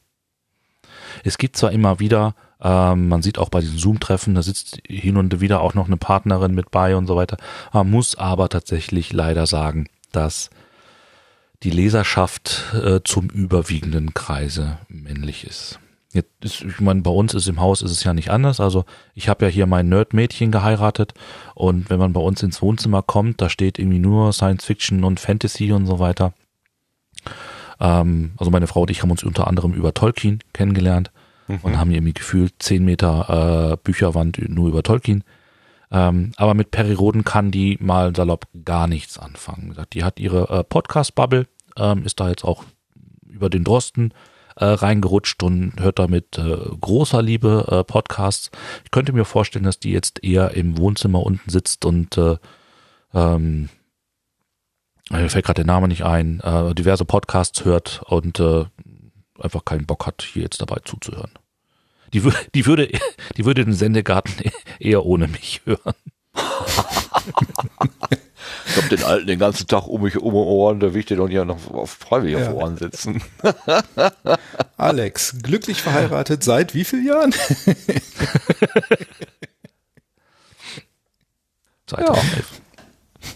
Es 1.25 1.39
gibt 1.39 1.57
zwar 1.57 1.73
immer 1.73 2.01
wieder, 2.01 2.35
ähm, 2.61 3.09
man 3.09 3.23
sieht 3.23 3.39
auch 3.39 3.49
bei 3.49 3.61
diesen 3.61 3.79
Zoom-Treffen, 3.79 4.35
da 4.35 4.43
sitzt 4.43 4.81
hin 4.87 5.17
und 5.17 5.41
wieder 5.41 5.61
auch 5.61 5.75
noch 5.75 5.87
eine 5.87 5.97
Partnerin 5.97 6.55
mit 6.55 6.71
bei 6.71 6.97
und 6.97 7.07
so 7.07 7.17
weiter. 7.17 7.37
Man 7.73 7.91
muss 7.91 8.17
aber 8.17 8.49
tatsächlich 8.49 9.13
leider 9.13 9.47
sagen, 9.47 9.87
dass 10.11 10.51
die 11.63 11.71
Leserschaft 11.71 12.75
äh, 12.75 13.01
zum 13.05 13.29
überwiegenden 13.29 14.15
Kreise 14.15 14.79
männlich 14.89 15.45
ist. 15.45 15.79
Jetzt 16.13 16.31
ist, 16.41 16.63
ich 16.63 16.81
meine, 16.81 17.01
bei 17.03 17.11
uns 17.11 17.35
ist 17.35 17.49
im 17.49 17.61
Haus 17.61 17.83
ist 17.83 17.91
es 17.91 18.05
ja 18.05 18.13
nicht 18.13 18.31
anders. 18.31 18.61
Also 18.61 18.85
ich 19.15 19.29
habe 19.29 19.47
ja 19.47 19.51
hier 19.51 19.67
mein 19.67 19.89
Nerd-Mädchen 19.89 20.53
geheiratet 20.53 21.15
und 21.55 21.91
wenn 21.91 21.99
man 21.99 22.13
bei 22.13 22.21
uns 22.21 22.43
ins 22.43 22.61
Wohnzimmer 22.61 23.03
kommt, 23.03 23.41
da 23.41 23.49
steht 23.49 23.79
irgendwie 23.79 23.99
nur 23.99 24.33
Science 24.33 24.65
Fiction 24.65 25.05
und 25.05 25.21
Fantasy 25.21 25.73
und 25.73 25.87
so 25.87 25.99
weiter. 25.99 26.35
Ähm, 27.81 28.33
also 28.37 28.51
meine 28.51 28.67
Frau 28.67 28.83
und 28.83 28.91
ich 28.91 29.03
haben 29.03 29.11
uns 29.11 29.25
unter 29.25 29.47
anderem 29.47 29.73
über 29.73 29.95
Tolkien 29.95 30.41
kennengelernt. 30.53 31.11
und 31.63 31.79
haben 31.79 31.91
irgendwie 31.91 32.15
gefühlt 32.15 32.55
zehn 32.61 32.85
Meter 32.85 33.73
äh, 33.73 33.77
Bücherwand 33.83 34.41
nur 34.49 34.69
über 34.69 34.83
Tolkien. 34.83 35.25
Ähm, 35.91 36.33
aber 36.37 36.55
mit 36.55 36.71
Perry 36.71 36.95
Roden 36.95 37.25
kann 37.25 37.51
die 37.51 37.77
mal 37.81 38.15
salopp 38.17 38.47
gar 38.65 38.87
nichts 38.87 39.19
anfangen. 39.19 39.77
Die 39.93 40.05
hat 40.05 40.19
ihre 40.19 40.49
äh, 40.49 40.65
Podcast-Bubble, 40.65 41.47
ähm, 41.77 42.05
ist 42.05 42.21
da 42.21 42.29
jetzt 42.31 42.45
auch 42.45 42.65
über 43.29 43.51
den 43.51 43.65
Drosten 43.65 44.15
äh, 44.57 44.65
reingerutscht 44.65 45.43
und 45.43 45.75
hört 45.79 45.99
da 45.99 46.07
mit 46.07 46.39
äh, 46.39 46.57
großer 46.81 47.23
Liebe 47.23 47.67
äh, 47.71 47.85
Podcasts. 47.85 48.51
Ich 48.85 48.91
könnte 48.91 49.13
mir 49.13 49.25
vorstellen, 49.25 49.65
dass 49.65 49.79
die 49.79 49.93
jetzt 49.93 50.23
eher 50.25 50.53
im 50.53 50.79
Wohnzimmer 50.79 51.23
unten 51.25 51.51
sitzt 51.51 51.85
und 51.85 52.17
äh, 52.19 52.37
ähm, 53.15 53.69
mir 55.11 55.29
fällt 55.29 55.45
gerade 55.45 55.65
der 55.65 55.67
Name 55.67 55.89
nicht 55.89 56.05
ein, 56.05 56.41
äh, 56.41 56.75
diverse 56.75 57.05
Podcasts 57.05 57.65
hört 57.65 58.03
und 58.07 58.41
äh, 58.41 58.65
einfach 59.39 59.65
keinen 59.65 59.87
Bock 59.87 60.07
hat, 60.07 60.23
hier 60.23 60.43
jetzt 60.43 60.61
dabei 60.61 60.79
zuzuhören. 60.85 61.33
Die, 62.13 62.23
die, 62.55 62.67
würde, 62.67 62.89
die 63.37 63.45
würde 63.45 63.65
den 63.65 63.75
Sendegarten 63.75 64.35
eher 64.79 65.05
ohne 65.05 65.29
mich 65.29 65.63
hören. 65.65 65.95
ich 68.73 68.83
hab 68.83 68.89
den 68.89 69.05
Alten 69.05 69.27
den 69.27 69.39
ganzen 69.39 69.67
Tag 69.67 69.87
um 69.87 70.03
mich 70.03 70.17
um 70.17 70.35
Ohren, 70.35 70.81
da 70.81 70.95
will 70.95 71.01
ich 71.01 71.07
den 71.07 71.19
doch 71.19 71.29
hier 71.29 71.45
noch 71.45 71.71
auf 71.71 71.91
freiwillig 71.91 72.39
ja. 72.39 72.49
auf 72.49 72.55
Ohren 72.55 72.79
sitzen. 72.79 73.23
Alex, 74.77 75.37
glücklich 75.43 75.83
verheiratet 75.83 76.43
seit 76.43 76.75
wie 76.75 76.85
vielen 76.85 77.07
Jahren? 77.07 77.33
2011. 81.87 82.37
Ja. 82.37 82.43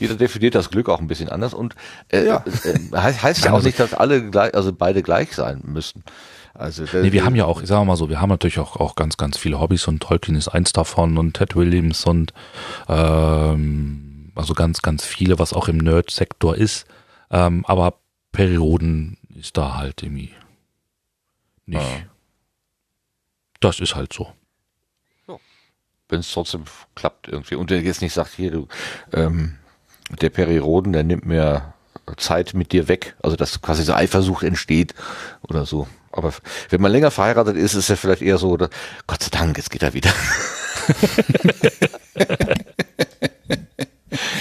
Jeder 0.01 0.15
definiert 0.15 0.55
das 0.55 0.71
Glück 0.71 0.89
auch 0.89 1.01
ein 1.01 1.07
bisschen 1.07 1.29
anders 1.29 1.55
und 1.55 1.75
äh, 2.09 2.27
ja. 2.27 2.43
äh, 2.65 2.97
heißt, 2.97 3.23
heißt 3.23 3.45
ja 3.45 3.53
auch 3.53 3.63
nicht, 3.63 3.79
dass 3.79 3.95
alle 3.95 4.31
gleich, 4.31 4.55
also 4.55 4.73
beide 4.73 5.03
gleich 5.03 5.33
sein 5.33 5.61
müssen. 5.65 6.03
Also 6.55 6.85
nee, 6.93 7.13
wir 7.13 7.25
haben 7.25 7.37
ja 7.37 7.45
auch, 7.45 7.63
ich 7.63 7.69
sag 7.69 7.85
mal 7.85 7.97
so, 7.97 8.09
wir 8.09 8.21
haben 8.21 8.31
natürlich 8.31 8.59
auch, 8.59 8.77
auch 8.77 8.95
ganz, 8.95 9.17
ganz 9.17 9.37
viele 9.37 9.61
Hobbys 9.61 9.87
und 9.89 10.03
Tolkien 10.03 10.37
ist 10.37 10.49
eins 10.49 10.73
davon 10.73 11.19
und 11.19 11.35
Ted 11.35 11.55
Williams 11.55 12.05
und 12.07 12.33
ähm, 12.89 14.06
also 14.37 14.55
ganz, 14.55 14.83
ganz 14.83 15.05
viele, 15.05 15.39
was 15.39 15.53
auch 15.53 15.69
im 15.69 15.79
Nerd-Sektor 15.79 16.57
ist. 16.57 16.87
Ähm, 17.31 17.65
aber 17.67 17.99
Perioden 18.33 19.19
ist 19.35 19.57
da 19.57 19.77
halt 19.77 20.03
irgendwie 20.03 20.33
nicht. 21.65 21.83
Ja. 21.83 22.07
Das 23.61 23.81
ist 23.81 23.95
halt 23.97 24.13
so. 24.13 24.33
Wenn 26.09 26.21
es 26.21 26.31
trotzdem 26.31 26.65
klappt 26.95 27.27
irgendwie. 27.27 27.57
Und 27.57 27.71
der 27.71 27.81
jetzt 27.81 28.01
nicht 28.01 28.13
sagt, 28.13 28.35
hier, 28.35 28.53
du, 28.53 28.69
ähm, 29.13 29.57
der 30.21 30.31
Periroden, 30.31 30.93
der 30.93 31.03
nimmt 31.03 31.27
mir 31.27 31.75
Zeit 32.17 32.55
mit 32.55 32.71
dir 32.71 32.87
weg. 32.87 33.17
Also 33.23 33.37
dass 33.37 33.61
quasi 33.61 33.83
so 33.83 33.93
Eifersucht 33.93 34.45
entsteht 34.45 34.95
oder 35.43 35.67
so. 35.67 35.89
Aber 36.13 36.33
wenn 36.69 36.81
man 36.81 36.93
länger 36.93 37.11
verheiratet 37.11 37.57
ist, 37.57 37.75
ist 37.75 37.91
er 37.91 37.97
vielleicht 37.97 38.23
eher 38.23 38.39
so, 38.39 38.51
oder, 38.51 38.71
Gott 39.07 39.23
sei 39.23 39.31
Dank, 39.31 39.57
jetzt 39.57 39.71
geht 39.71 39.83
er 39.83 39.95
wieder. 39.95 40.13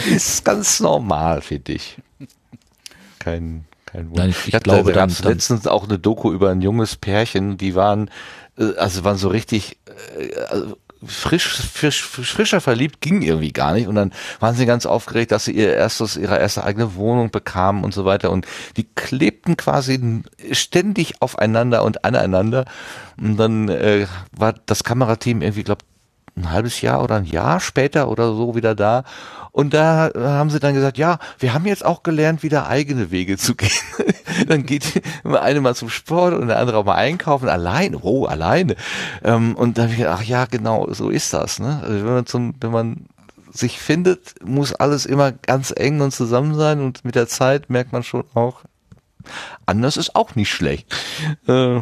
ist 0.07 0.45
ganz 0.45 0.80
normal, 0.80 1.41
finde 1.41 1.73
ich. 1.73 1.98
Kein, 3.19 3.65
kein 3.86 4.10
Wunder. 4.10 4.23
Nein, 4.23 4.30
ich, 4.32 4.48
ich, 4.48 4.53
ich 4.53 4.64
glaube, 4.64 4.91
da 4.91 5.02
gab 5.02 5.10
es 5.10 5.23
letztens 5.23 5.68
auch 5.68 5.86
eine 5.86 5.99
Doku 5.99 6.32
über 6.32 6.49
ein 6.49 6.61
junges 6.61 6.95
Pärchen, 6.95 7.57
die 7.57 7.76
waren, 7.76 8.10
äh, 8.57 8.76
also 8.77 9.03
waren 9.03 9.18
so 9.18 9.30
richtig, 9.30 9.77
äh, 10.18 10.36
also 10.49 10.77
frisch, 11.06 11.48
frisch, 11.48 12.03
frischer 12.03 12.61
verliebt 12.61 13.02
ging 13.02 13.22
irgendwie 13.22 13.52
gar 13.52 13.73
nicht. 13.73 13.88
Und 13.88 13.95
dann 13.95 14.11
waren 14.40 14.56
sie 14.56 14.65
ganz 14.65 14.86
aufgeregt, 14.86 15.32
dass 15.32 15.45
sie 15.45 15.52
ihr 15.52 15.73
erstes, 15.73 16.18
ihre 16.18 16.40
erste 16.40 16.64
eigene 16.64 16.95
Wohnung 16.95 17.32
bekamen 17.32 17.84
und 17.84 17.94
so 17.94 18.06
weiter. 18.06 18.32
Und 18.32 18.48
die 18.77 18.84
klebten 18.95 19.57
quasi 19.57 20.23
ständig 20.52 21.22
aufeinander 21.22 21.84
und 21.84 22.06
aneinander. 22.06 22.65
Und 23.18 23.38
dann 23.38 23.69
äh, 23.69 24.07
war 24.32 24.56
das 24.65 24.84
Kamerateam 24.84 25.41
irgendwie, 25.41 25.64
glaube 25.64 25.86
ein 26.38 26.52
halbes 26.52 26.82
Jahr 26.82 27.02
oder 27.02 27.15
ein 27.15 27.26
Jahr 27.26 27.60
später 27.60 28.10
oder 28.10 28.34
so 28.34 28.56
wieder 28.56 28.76
da. 28.76 29.03
Und 29.56 29.73
da 29.73 30.11
haben 30.14 30.49
sie 30.49 30.60
dann 30.60 30.73
gesagt, 30.73 30.98
ja, 30.98 31.18
wir 31.40 31.53
haben 31.53 31.65
jetzt 31.65 31.86
auch 31.86 32.03
gelernt, 32.03 32.44
wieder 32.44 32.68
eigene 32.68 33.10
Wege 33.10 33.38
zu 33.38 33.56
gehen. 33.56 33.72
dann 34.49 34.65
geht 34.65 35.02
eine 35.23 35.61
mal 35.61 35.76
zum 35.76 35.90
Sport 35.90 36.34
und 36.34 36.49
der 36.49 36.60
andere 36.60 36.76
auch 36.76 36.84
mal 36.84 36.95
einkaufen, 36.95 37.48
allein, 37.48 37.95
oh, 37.95 38.26
alleine. 38.26 38.76
Ähm, 39.23 39.56
und 39.56 39.77
dann 39.77 39.86
habe 39.86 39.94
ich 39.94 39.99
gedacht, 39.99 40.19
ach 40.19 40.26
ja, 40.26 40.44
genau, 40.44 40.91
so 40.91 41.10
ist 41.10 41.34
das. 41.34 41.60
Ne? 41.60 41.80
Also 41.82 42.06
wenn 42.06 42.14
man 42.14 42.26
zum, 42.26 42.53
wenn 42.60 42.72
man 42.72 43.06
sich 43.49 43.80
findet, 43.80 44.36
muss 44.44 44.73
alles 44.73 45.06
immer 45.06 45.32
ganz 45.32 45.72
eng 45.73 46.02
und 46.02 46.11
zusammen 46.11 46.56
sein 46.56 46.82
und 46.82 47.06
mit 47.06 47.15
der 47.15 47.30
Zeit 47.30 47.69
merkt 47.69 47.94
man 47.94 48.03
schon 48.03 48.26
auch, 48.34 48.64
Anders 49.65 49.98
ist 49.98 50.15
auch 50.15 50.36
nicht 50.36 50.52
schlecht. 50.52 50.94
Äh. 51.48 51.82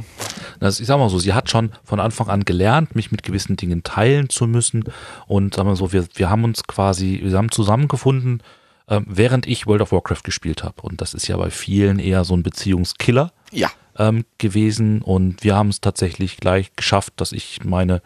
Das, 0.63 0.79
ich 0.79 0.87
sag 0.87 0.97
mal 0.97 1.09
so, 1.09 1.19
sie 1.19 1.33
hat 1.33 1.49
schon 1.49 1.71
von 1.83 1.99
Anfang 1.99 2.29
an 2.29 2.45
gelernt, 2.45 2.95
mich 2.95 3.11
mit 3.11 3.23
gewissen 3.23 3.57
Dingen 3.57 3.83
teilen 3.83 4.29
zu 4.29 4.47
müssen. 4.47 4.85
Und 5.27 5.55
sagen 5.55 5.67
wir 5.67 5.75
so, 5.75 5.91
wir, 5.91 6.07
wir 6.15 6.29
haben 6.29 6.45
uns 6.45 6.63
quasi, 6.63 7.19
wir 7.21 7.37
haben 7.37 7.51
zusammengefunden, 7.51 8.41
äh, 8.87 9.01
während 9.05 9.45
ich 9.45 9.67
World 9.67 9.81
of 9.81 9.91
Warcraft 9.91 10.23
gespielt 10.23 10.63
habe. 10.63 10.81
Und 10.81 11.01
das 11.01 11.13
ist 11.13 11.27
ja 11.27 11.35
bei 11.35 11.49
vielen 11.49 11.99
eher 11.99 12.23
so 12.23 12.33
ein 12.33 12.43
Beziehungskiller 12.43 13.33
ja. 13.51 13.71
ähm, 13.97 14.23
gewesen. 14.37 15.01
Und 15.01 15.43
wir 15.43 15.55
haben 15.55 15.67
es 15.67 15.81
tatsächlich 15.81 16.37
gleich 16.37 16.73
geschafft, 16.77 17.13
dass 17.17 17.33
ich 17.33 17.65
meine 17.65 18.01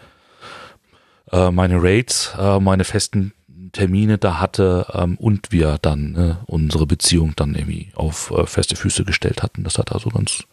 äh, 1.32 1.52
meine 1.52 1.82
Raids, 1.82 2.34
äh, 2.40 2.60
meine 2.60 2.86
festen 2.86 3.34
Termine 3.72 4.18
da 4.18 4.40
hatte 4.40 4.88
ähm, 4.94 5.18
und 5.18 5.52
wir 5.52 5.78
dann 5.80 6.16
äh, 6.16 6.36
unsere 6.48 6.88
Beziehung 6.88 7.34
dann 7.36 7.54
irgendwie 7.54 7.92
auf 7.94 8.32
äh, 8.32 8.48
feste 8.48 8.76
Füße 8.76 9.06
gestellt 9.06 9.44
hatten. 9.44 9.64
Das 9.64 9.78
hat 9.78 9.92
also 9.92 10.10
ganz 10.10 10.46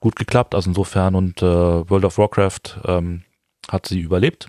gut 0.00 0.16
geklappt. 0.16 0.54
Also 0.54 0.70
insofern 0.70 1.14
und 1.14 1.42
äh, 1.42 1.44
World 1.44 2.04
of 2.04 2.18
Warcraft 2.18 2.80
ähm, 2.84 3.22
hat 3.68 3.86
sie 3.86 4.00
überlebt. 4.00 4.48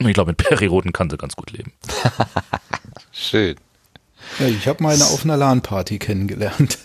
Und 0.00 0.08
ich 0.08 0.14
glaube, 0.14 0.32
mit 0.32 0.38
Perioden 0.38 0.92
kann 0.92 1.08
sie 1.08 1.16
ganz 1.16 1.36
gut 1.36 1.52
leben. 1.52 1.72
Schön. 3.12 3.56
Ja, 4.38 4.46
ich 4.46 4.66
habe 4.66 4.82
meine 4.82 5.04
auf 5.04 5.24
einer 5.24 5.36
LAN-Party 5.36 5.98
kennengelernt. 5.98 6.78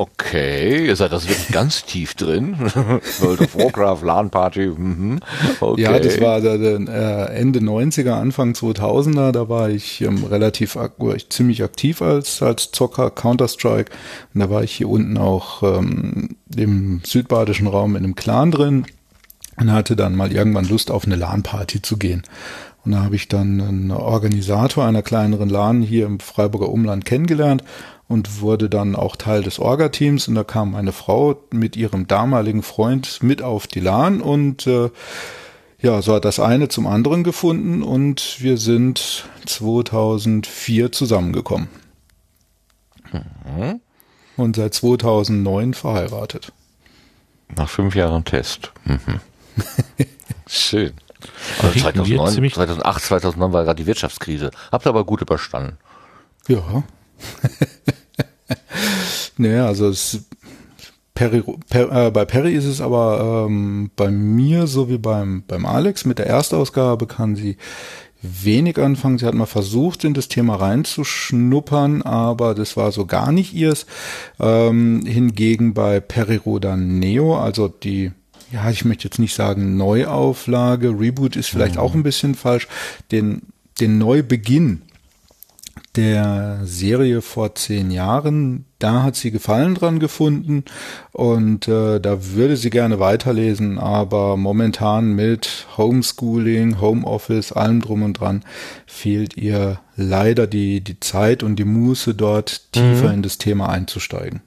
Okay, 0.00 0.86
ihr 0.86 0.96
seid 0.96 1.12
das 1.12 1.28
wirklich 1.28 1.48
ganz 1.48 1.84
tief 1.84 2.14
drin. 2.14 2.56
World 3.20 3.42
of 3.42 3.54
Warcraft, 3.54 4.02
LAN-Party. 4.02 4.68
Mhm. 4.68 5.20
Okay. 5.60 5.82
Ja, 5.82 5.98
das 5.98 6.18
war 6.22 6.42
äh, 6.42 7.38
Ende 7.38 7.58
90er, 7.58 8.12
Anfang 8.12 8.52
2000er. 8.52 9.30
Da 9.32 9.50
war 9.50 9.68
ich 9.68 10.00
ähm, 10.00 10.24
relativ 10.24 10.76
war 10.76 11.14
ich 11.14 11.28
ziemlich 11.28 11.62
aktiv 11.62 12.00
als, 12.00 12.42
als 12.42 12.70
Zocker, 12.70 13.10
Counter-Strike. 13.10 13.92
Und 14.32 14.40
da 14.40 14.48
war 14.48 14.64
ich 14.64 14.72
hier 14.72 14.88
unten 14.88 15.18
auch 15.18 15.62
ähm, 15.62 16.30
im 16.56 17.02
südbadischen 17.04 17.66
Raum 17.66 17.94
in 17.94 18.04
einem 18.04 18.14
Clan 18.14 18.52
drin 18.52 18.86
und 19.58 19.70
hatte 19.70 19.96
dann 19.96 20.16
mal 20.16 20.32
irgendwann 20.32 20.64
Lust 20.64 20.90
auf 20.90 21.04
eine 21.04 21.16
LAN-Party 21.16 21.82
zu 21.82 21.98
gehen. 21.98 22.22
Und 22.86 22.92
da 22.92 23.02
habe 23.02 23.16
ich 23.16 23.28
dann 23.28 23.60
einen 23.60 23.90
Organisator 23.90 24.86
einer 24.86 25.02
kleineren 25.02 25.50
LAN 25.50 25.82
hier 25.82 26.06
im 26.06 26.20
Freiburger 26.20 26.70
Umland 26.70 27.04
kennengelernt 27.04 27.62
und 28.10 28.40
wurde 28.40 28.68
dann 28.68 28.96
auch 28.96 29.14
Teil 29.14 29.44
des 29.44 29.60
Orga-Teams. 29.60 30.26
Und 30.26 30.34
da 30.34 30.42
kam 30.42 30.74
eine 30.74 30.90
Frau 30.90 31.40
mit 31.52 31.76
ihrem 31.76 32.08
damaligen 32.08 32.64
Freund 32.64 33.22
mit 33.22 33.40
auf 33.40 33.68
die 33.68 33.78
LAN 33.78 34.20
und 34.20 34.66
äh, 34.66 34.90
ja, 35.78 36.02
so 36.02 36.14
hat 36.14 36.24
das 36.24 36.40
eine 36.40 36.68
zum 36.68 36.88
anderen 36.88 37.22
gefunden 37.22 37.84
und 37.84 38.40
wir 38.40 38.58
sind 38.58 39.24
2004 39.46 40.90
zusammengekommen. 40.90 41.68
Mhm. 43.12 43.80
Und 44.36 44.56
seit 44.56 44.74
2009 44.74 45.72
verheiratet. 45.74 46.52
Nach 47.54 47.68
fünf 47.68 47.94
Jahren 47.94 48.24
Test. 48.24 48.72
Mhm. 48.86 49.20
Schön. 50.48 50.94
Also 51.62 51.78
2009, 51.78 52.50
2008, 52.50 53.04
2009 53.04 53.52
war 53.52 53.64
gerade 53.64 53.80
die 53.80 53.86
Wirtschaftskrise. 53.86 54.50
Habt 54.72 54.84
ihr 54.84 54.90
aber 54.90 55.04
gut 55.04 55.20
überstanden. 55.20 55.78
Ja. 56.48 56.82
Naja, 59.36 59.66
also 59.66 59.88
es, 59.88 60.24
Perry, 61.14 61.42
per, 61.68 62.06
äh, 62.06 62.10
bei 62.10 62.24
Perry 62.24 62.54
ist 62.54 62.64
es 62.64 62.80
aber 62.80 63.46
ähm, 63.46 63.90
bei 63.96 64.10
mir 64.10 64.66
so 64.66 64.88
wie 64.88 64.98
beim, 64.98 65.42
beim 65.46 65.66
Alex 65.66 66.04
mit 66.04 66.18
der 66.18 66.26
Erstausgabe 66.26 67.06
kann 67.06 67.36
sie 67.36 67.56
wenig 68.22 68.78
anfangen. 68.78 69.18
Sie 69.18 69.26
hat 69.26 69.34
mal 69.34 69.46
versucht, 69.46 70.04
in 70.04 70.14
das 70.14 70.28
Thema 70.28 70.56
reinzuschnuppern, 70.56 72.02
aber 72.02 72.54
das 72.54 72.76
war 72.76 72.92
so 72.92 73.06
gar 73.06 73.32
nicht 73.32 73.54
ihrs. 73.54 73.86
Ähm, 74.38 75.02
hingegen 75.06 75.74
bei 75.74 76.00
Perirodan 76.00 76.98
Neo, 76.98 77.38
also 77.38 77.68
die 77.68 78.12
ja, 78.52 78.68
ich 78.68 78.84
möchte 78.84 79.04
jetzt 79.04 79.18
nicht 79.18 79.34
sagen 79.34 79.76
Neuauflage, 79.76 80.88
Reboot 80.98 81.36
ist 81.36 81.48
vielleicht 81.48 81.76
mhm. 81.76 81.80
auch 81.80 81.94
ein 81.94 82.02
bisschen 82.02 82.34
falsch, 82.34 82.66
den, 83.12 83.42
den 83.80 83.98
Neubeginn 83.98 84.82
der 85.96 86.60
Serie 86.64 87.20
vor 87.20 87.54
zehn 87.54 87.90
Jahren. 87.90 88.64
Da 88.78 89.02
hat 89.02 89.16
sie 89.16 89.30
Gefallen 89.30 89.74
dran 89.74 89.98
gefunden 89.98 90.64
und 91.12 91.68
äh, 91.68 92.00
da 92.00 92.32
würde 92.32 92.56
sie 92.56 92.70
gerne 92.70 92.98
weiterlesen, 93.00 93.78
aber 93.78 94.36
momentan 94.36 95.14
mit 95.14 95.66
Homeschooling, 95.76 96.80
Homeoffice, 96.80 97.52
allem 97.52 97.80
drum 97.80 98.02
und 98.02 98.20
dran 98.20 98.42
fehlt 98.86 99.36
ihr 99.36 99.80
leider 99.96 100.46
die, 100.46 100.80
die 100.80 101.00
Zeit 101.00 101.42
und 101.42 101.56
die 101.56 101.64
Muße 101.64 102.14
dort 102.14 102.72
tiefer 102.72 103.08
mhm. 103.08 103.14
in 103.14 103.22
das 103.22 103.38
Thema 103.38 103.68
einzusteigen. 103.68 104.40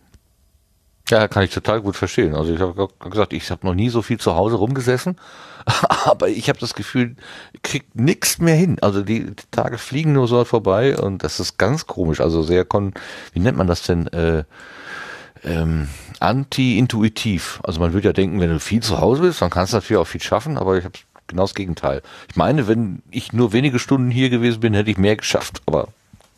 Ja, 1.09 1.27
kann 1.27 1.43
ich 1.43 1.51
total 1.51 1.81
gut 1.81 1.97
verstehen. 1.97 2.33
Also 2.33 2.53
ich 2.53 2.61
habe 2.61 2.87
gesagt, 3.09 3.33
ich 3.33 3.51
habe 3.51 3.67
noch 3.67 3.73
nie 3.73 3.89
so 3.89 4.01
viel 4.01 4.19
zu 4.19 4.35
Hause 4.35 4.55
rumgesessen, 4.55 5.17
aber 6.05 6.29
ich 6.29 6.47
habe 6.47 6.59
das 6.59 6.73
Gefühl, 6.73 7.17
ich 7.51 7.61
krieg 7.61 7.83
nichts 7.93 8.39
mehr 8.39 8.55
hin. 8.55 8.77
Also 8.81 9.01
die, 9.01 9.25
die, 9.25 9.43
Tage 9.51 9.77
fliegen 9.77 10.13
nur 10.13 10.27
so 10.27 10.43
vorbei 10.45 10.97
und 10.97 11.23
das 11.23 11.41
ist 11.41 11.57
ganz 11.57 11.87
komisch. 11.87 12.21
Also 12.21 12.41
sehr 12.41 12.63
kon, 12.63 12.93
wie 13.33 13.39
nennt 13.39 13.57
man 13.57 13.67
das 13.67 13.83
denn? 13.83 14.07
Äh, 14.07 14.45
ähm, 15.43 15.89
anti-intuitiv. 16.21 17.59
Also 17.63 17.81
man 17.81 17.91
würde 17.91 18.07
ja 18.07 18.13
denken, 18.13 18.39
wenn 18.39 18.49
du 18.49 18.59
viel 18.59 18.81
zu 18.81 19.01
Hause 19.01 19.23
bist, 19.23 19.41
dann 19.41 19.49
kannst 19.49 19.73
du 19.73 19.77
natürlich 19.77 20.01
auch 20.01 20.07
viel 20.07 20.21
schaffen, 20.21 20.57
aber 20.57 20.77
ich 20.77 20.85
habe 20.85 20.97
genau 21.27 21.43
das 21.43 21.53
Gegenteil. 21.53 22.01
Ich 22.29 22.37
meine, 22.37 22.67
wenn 22.67 23.01
ich 23.11 23.33
nur 23.33 23.51
wenige 23.51 23.79
Stunden 23.79 24.09
hier 24.09 24.29
gewesen 24.29 24.61
bin, 24.61 24.73
hätte 24.73 24.89
ich 24.89 24.97
mehr 24.97 25.17
geschafft, 25.17 25.61
aber 25.65 25.89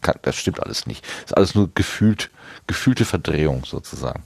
kann, 0.02 0.16
das 0.24 0.36
stimmt 0.36 0.62
alles 0.62 0.88
nicht. 0.88 1.06
Ist 1.24 1.38
alles 1.38 1.54
nur 1.56 1.70
gefühlt, 1.74 2.32
gefühlte 2.68 3.06
Verdrehung 3.06 3.64
sozusagen. 3.66 4.24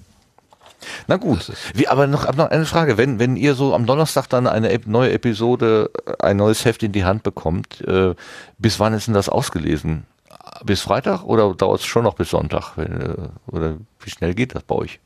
Na 1.07 1.17
gut, 1.17 1.51
wie, 1.73 1.87
aber 1.87 2.07
noch, 2.07 2.31
noch 2.35 2.49
eine 2.49 2.65
Frage. 2.65 2.97
Wenn, 2.97 3.19
wenn 3.19 3.35
ihr 3.35 3.55
so 3.55 3.73
am 3.73 3.85
Donnerstag 3.85 4.27
dann 4.27 4.47
eine 4.47 4.79
neue 4.85 5.11
Episode, 5.11 5.91
ein 6.19 6.37
neues 6.37 6.65
Heft 6.65 6.83
in 6.83 6.91
die 6.91 7.05
Hand 7.05 7.23
bekommt, 7.23 7.81
äh, 7.81 8.15
bis 8.57 8.79
wann 8.79 8.93
ist 8.93 9.07
denn 9.07 9.13
das 9.13 9.29
ausgelesen? 9.29 10.05
Bis 10.63 10.81
Freitag 10.81 11.23
oder 11.23 11.53
dauert 11.53 11.81
es 11.81 11.85
schon 11.85 12.03
noch 12.03 12.15
bis 12.15 12.29
Sonntag? 12.29 12.77
Wenn, 12.77 13.01
äh, 13.01 13.15
oder 13.47 13.77
wie 13.99 14.09
schnell 14.09 14.33
geht 14.33 14.55
das 14.55 14.63
bei 14.63 14.75
euch? 14.75 14.99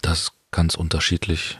Das 0.00 0.20
ist 0.20 0.32
ganz 0.50 0.74
unterschiedlich. 0.74 1.58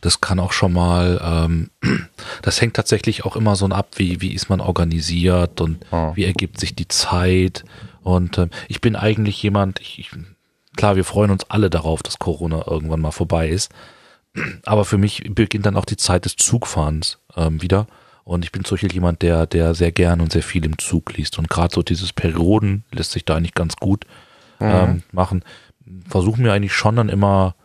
Das 0.00 0.22
kann 0.22 0.40
auch 0.40 0.52
schon 0.52 0.72
mal, 0.72 1.20
ähm, 1.22 1.70
das 2.42 2.60
hängt 2.60 2.74
tatsächlich 2.74 3.24
auch 3.24 3.36
immer 3.36 3.56
so 3.56 3.66
ab, 3.66 3.88
wie, 3.96 4.20
wie 4.20 4.32
ist 4.32 4.48
man 4.48 4.60
organisiert 4.60 5.60
und 5.60 5.84
oh. 5.90 6.12
wie 6.14 6.24
ergibt 6.24 6.58
sich 6.58 6.74
die 6.74 6.88
Zeit. 6.88 7.64
Und 8.02 8.38
ähm, 8.38 8.50
ich 8.68 8.80
bin 8.80 8.96
eigentlich 8.96 9.42
jemand, 9.42 9.80
ich, 9.80 9.98
ich 9.98 10.10
Klar, 10.80 10.96
wir 10.96 11.04
freuen 11.04 11.30
uns 11.30 11.44
alle 11.50 11.68
darauf, 11.68 12.02
dass 12.02 12.18
Corona 12.18 12.64
irgendwann 12.66 13.02
mal 13.02 13.10
vorbei 13.10 13.50
ist. 13.50 13.70
Aber 14.64 14.86
für 14.86 14.96
mich 14.96 15.22
beginnt 15.28 15.66
dann 15.66 15.76
auch 15.76 15.84
die 15.84 15.98
Zeit 15.98 16.24
des 16.24 16.36
Zugfahrens 16.36 17.18
ähm, 17.36 17.60
wieder. 17.60 17.86
Und 18.24 18.46
ich 18.46 18.50
bin 18.50 18.64
zum 18.64 18.76
Beispiel 18.76 18.94
jemand, 18.94 19.20
der, 19.20 19.46
der 19.46 19.74
sehr 19.74 19.92
gern 19.92 20.22
und 20.22 20.32
sehr 20.32 20.42
viel 20.42 20.64
im 20.64 20.78
Zug 20.78 21.14
liest. 21.18 21.38
Und 21.38 21.50
gerade 21.50 21.74
so 21.74 21.82
dieses 21.82 22.14
Perioden 22.14 22.84
lässt 22.92 23.10
sich 23.10 23.26
da 23.26 23.36
eigentlich 23.36 23.52
ganz 23.52 23.76
gut 23.76 24.06
mhm. 24.58 24.66
ähm, 24.66 25.02
machen. 25.12 25.44
Versuche 26.08 26.40
mir 26.40 26.54
eigentlich 26.54 26.72
schon 26.72 26.96
dann 26.96 27.10
immer, 27.10 27.56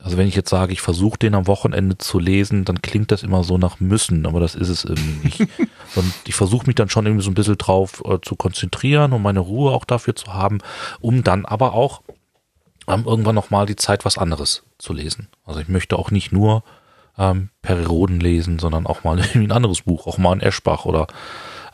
also 0.00 0.16
wenn 0.16 0.26
ich 0.26 0.34
jetzt 0.34 0.50
sage, 0.50 0.72
ich 0.72 0.80
versuche 0.80 1.20
den 1.20 1.36
am 1.36 1.46
Wochenende 1.46 1.96
zu 1.96 2.18
lesen, 2.18 2.64
dann 2.64 2.82
klingt 2.82 3.12
das 3.12 3.22
immer 3.22 3.44
so 3.44 3.56
nach 3.56 3.78
müssen, 3.78 4.26
aber 4.26 4.40
das 4.40 4.56
ist 4.56 4.68
es 4.68 4.84
irgendwie 4.84 5.28
nicht. 5.28 5.40
und 5.94 6.12
ich 6.26 6.34
versuche 6.34 6.66
mich 6.66 6.74
dann 6.74 6.88
schon 6.88 7.06
irgendwie 7.06 7.24
so 7.24 7.30
ein 7.30 7.34
bisschen 7.34 7.56
drauf 7.56 8.02
äh, 8.04 8.18
zu 8.20 8.34
konzentrieren 8.34 9.12
und 9.12 9.22
meine 9.22 9.38
Ruhe 9.38 9.70
auch 9.70 9.84
dafür 9.84 10.16
zu 10.16 10.34
haben, 10.34 10.58
um 10.98 11.22
dann 11.22 11.46
aber 11.46 11.74
auch 11.74 12.02
ähm, 12.92 13.04
irgendwann 13.06 13.34
nochmal 13.34 13.66
die 13.66 13.76
Zeit, 13.76 14.04
was 14.04 14.18
anderes 14.18 14.64
zu 14.78 14.92
lesen. 14.92 15.28
Also 15.44 15.60
ich 15.60 15.68
möchte 15.68 15.98
auch 15.98 16.10
nicht 16.10 16.32
nur 16.32 16.62
ähm, 17.18 17.50
Perioden 17.60 18.20
lesen, 18.20 18.58
sondern 18.58 18.86
auch 18.86 19.04
mal 19.04 19.18
irgendwie 19.18 19.46
ein 19.46 19.52
anderes 19.52 19.82
Buch, 19.82 20.06
auch 20.06 20.18
mal 20.18 20.32
ein 20.32 20.40
Eschbach 20.40 20.84
oder 20.84 21.06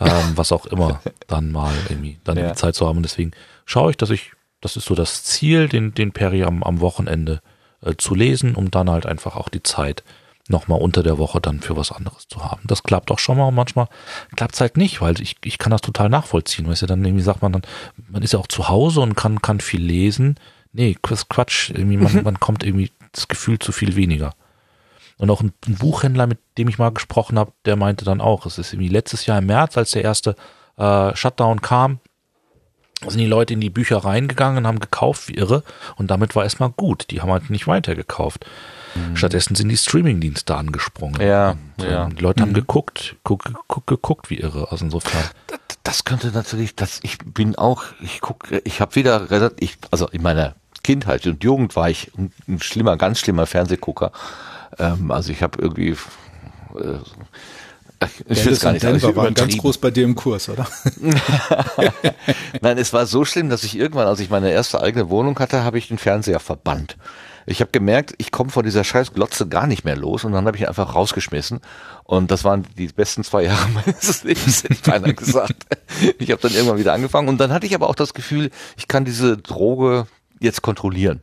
ähm, 0.00 0.32
was 0.34 0.52
auch 0.52 0.66
immer, 0.66 1.00
dann 1.26 1.50
mal 1.50 1.72
irgendwie 1.88 2.18
dann 2.24 2.36
ja. 2.36 2.48
die 2.48 2.54
Zeit 2.56 2.74
zu 2.74 2.86
haben. 2.86 2.98
Und 2.98 3.04
deswegen 3.04 3.32
schaue 3.64 3.90
ich, 3.90 3.96
dass 3.96 4.10
ich, 4.10 4.32
das 4.60 4.76
ist 4.76 4.86
so 4.86 4.94
das 4.94 5.24
Ziel, 5.24 5.68
den, 5.68 5.94
den 5.94 6.12
Peri 6.12 6.44
am, 6.44 6.62
am 6.62 6.80
Wochenende 6.80 7.40
äh, 7.82 7.94
zu 7.96 8.14
lesen, 8.14 8.54
um 8.54 8.70
dann 8.70 8.90
halt 8.90 9.06
einfach 9.06 9.36
auch 9.36 9.48
die 9.48 9.62
Zeit 9.62 10.04
nochmal 10.50 10.80
unter 10.80 11.02
der 11.02 11.18
Woche 11.18 11.40
dann 11.40 11.60
für 11.60 11.76
was 11.76 11.92
anderes 11.92 12.26
zu 12.26 12.42
haben. 12.42 12.62
Das 12.64 12.82
klappt 12.82 13.10
auch 13.10 13.18
schon 13.18 13.36
mal 13.36 13.48
und 13.48 13.54
manchmal 13.54 13.88
klappt 14.34 14.54
es 14.54 14.60
halt 14.62 14.78
nicht, 14.78 15.02
weil 15.02 15.20
ich, 15.20 15.36
ich 15.44 15.58
kann 15.58 15.70
das 15.70 15.82
total 15.82 16.08
nachvollziehen. 16.08 16.66
Weißt 16.66 16.82
du, 16.82 16.86
dann 16.86 17.04
irgendwie 17.04 17.22
sagt 17.22 17.42
man 17.42 17.52
dann, 17.52 17.62
man 18.08 18.22
ist 18.22 18.32
ja 18.32 18.38
auch 18.38 18.46
zu 18.46 18.68
Hause 18.68 19.00
und 19.00 19.14
kann, 19.14 19.42
kann 19.42 19.60
viel 19.60 19.82
lesen 19.82 20.36
Nee, 20.72 20.96
Quatsch. 21.00 21.70
Irgendwie 21.70 21.96
man, 21.96 22.12
mhm. 22.12 22.22
man 22.24 22.40
kommt 22.40 22.64
irgendwie 22.64 22.90
das 23.12 23.28
Gefühl 23.28 23.58
zu 23.58 23.72
viel 23.72 23.96
weniger. 23.96 24.34
Und 25.16 25.30
auch 25.30 25.40
ein, 25.40 25.52
ein 25.66 25.74
Buchhändler, 25.74 26.26
mit 26.26 26.38
dem 26.56 26.68
ich 26.68 26.78
mal 26.78 26.90
gesprochen 26.90 27.38
habe, 27.38 27.52
der 27.64 27.76
meinte 27.76 28.04
dann 28.04 28.20
auch, 28.20 28.46
es 28.46 28.58
ist 28.58 28.72
irgendwie 28.72 28.88
letztes 28.88 29.26
Jahr 29.26 29.38
im 29.38 29.46
März, 29.46 29.76
als 29.76 29.90
der 29.90 30.04
erste 30.04 30.36
äh, 30.76 31.14
Shutdown 31.16 31.60
kam, 31.60 32.00
sind 33.06 33.18
die 33.18 33.26
Leute 33.26 33.54
in 33.54 33.60
die 33.60 33.70
Büchereien 33.70 34.26
gegangen 34.26 34.58
und 34.58 34.66
haben 34.66 34.80
gekauft 34.80 35.28
wie 35.28 35.34
irre 35.34 35.62
und 35.96 36.10
damit 36.10 36.34
war 36.34 36.44
erstmal 36.44 36.70
gut. 36.70 37.06
Die 37.10 37.20
haben 37.20 37.30
halt 37.30 37.48
nicht 37.50 37.66
weitergekauft. 37.66 38.44
Mhm. 38.94 39.16
Stattdessen 39.16 39.54
sind 39.54 39.68
die 39.68 39.76
Streamingdienste 39.76 40.56
angesprungen. 40.56 41.20
Ja, 41.20 41.56
und, 41.78 41.84
ja. 41.84 42.08
Die 42.08 42.22
Leute 42.22 42.40
mhm. 42.40 42.46
haben 42.46 42.54
geguckt, 42.54 43.16
guck, 43.22 43.52
guck, 43.68 43.86
geguckt 43.86 44.30
wie 44.30 44.38
irre. 44.38 44.70
Also 44.70 44.84
insofern. 44.84 45.24
Das, 45.88 46.04
könnte 46.04 46.26
natürlich, 46.32 46.76
das, 46.76 47.00
ich 47.02 47.16
bin 47.16 47.56
auch, 47.56 47.82
ich 48.02 48.20
gucke, 48.20 48.60
ich 48.64 48.82
habe 48.82 48.94
wieder, 48.94 49.52
ich, 49.58 49.78
also 49.90 50.06
in 50.08 50.20
meiner 50.20 50.54
Kindheit 50.82 51.26
und 51.26 51.42
Jugend 51.42 51.76
war 51.76 51.88
ich 51.88 52.12
ein, 52.18 52.60
schlimmer, 52.60 52.98
ganz 52.98 53.20
schlimmer 53.20 53.46
Fernsehgucker. 53.46 54.12
Ähm, 54.78 55.10
also 55.10 55.32
ich 55.32 55.42
habe 55.42 55.58
irgendwie 55.62 55.96
äh, 56.74 56.98
ich 58.28 58.44
will 58.44 58.52
es 58.52 58.60
gar 58.60 58.72
nicht 58.72 58.82
sagen. 58.82 58.98
Denver 58.98 59.16
waren 59.16 59.32
ganz 59.32 59.56
groß 59.56 59.78
bei 59.78 59.90
dir 59.90 60.04
im 60.04 60.14
Kurs, 60.14 60.50
oder? 60.50 60.66
Nein, 62.60 62.76
es 62.76 62.92
war 62.92 63.06
so 63.06 63.24
schlimm, 63.24 63.48
dass 63.48 63.64
ich 63.64 63.74
irgendwann, 63.74 64.08
als 64.08 64.20
ich 64.20 64.28
meine 64.28 64.50
erste 64.50 64.82
eigene 64.82 65.08
Wohnung 65.08 65.38
hatte, 65.38 65.64
habe 65.64 65.78
ich 65.78 65.88
den 65.88 65.96
Fernseher 65.96 66.38
verbannt. 66.38 66.98
Ich 67.50 67.62
habe 67.62 67.70
gemerkt, 67.70 68.14
ich 68.18 68.30
komme 68.30 68.50
von 68.50 68.62
dieser 68.62 68.84
scheiß 68.84 69.14
Glotze 69.14 69.48
gar 69.48 69.66
nicht 69.66 69.82
mehr 69.82 69.96
los 69.96 70.24
und 70.24 70.32
dann 70.32 70.44
habe 70.46 70.58
ich 70.58 70.64
ihn 70.64 70.68
einfach 70.68 70.94
rausgeschmissen. 70.94 71.60
Und 72.04 72.30
das 72.30 72.44
waren 72.44 72.66
die 72.76 72.88
besten 72.88 73.24
zwei 73.24 73.44
Jahre 73.44 73.66
meines 73.70 74.22
Lebens, 74.22 74.64
hätte 74.64 74.72
ich 74.74 74.82
beinahe 74.82 75.14
gesagt. 75.14 75.66
Ich 76.18 76.30
habe 76.30 76.42
dann 76.42 76.52
irgendwann 76.52 76.78
wieder 76.78 76.92
angefangen 76.92 77.28
und 77.28 77.38
dann 77.38 77.50
hatte 77.50 77.66
ich 77.66 77.74
aber 77.74 77.88
auch 77.88 77.94
das 77.94 78.12
Gefühl, 78.12 78.50
ich 78.76 78.86
kann 78.86 79.06
diese 79.06 79.38
Droge 79.38 80.06
jetzt 80.40 80.60
kontrollieren. 80.60 81.22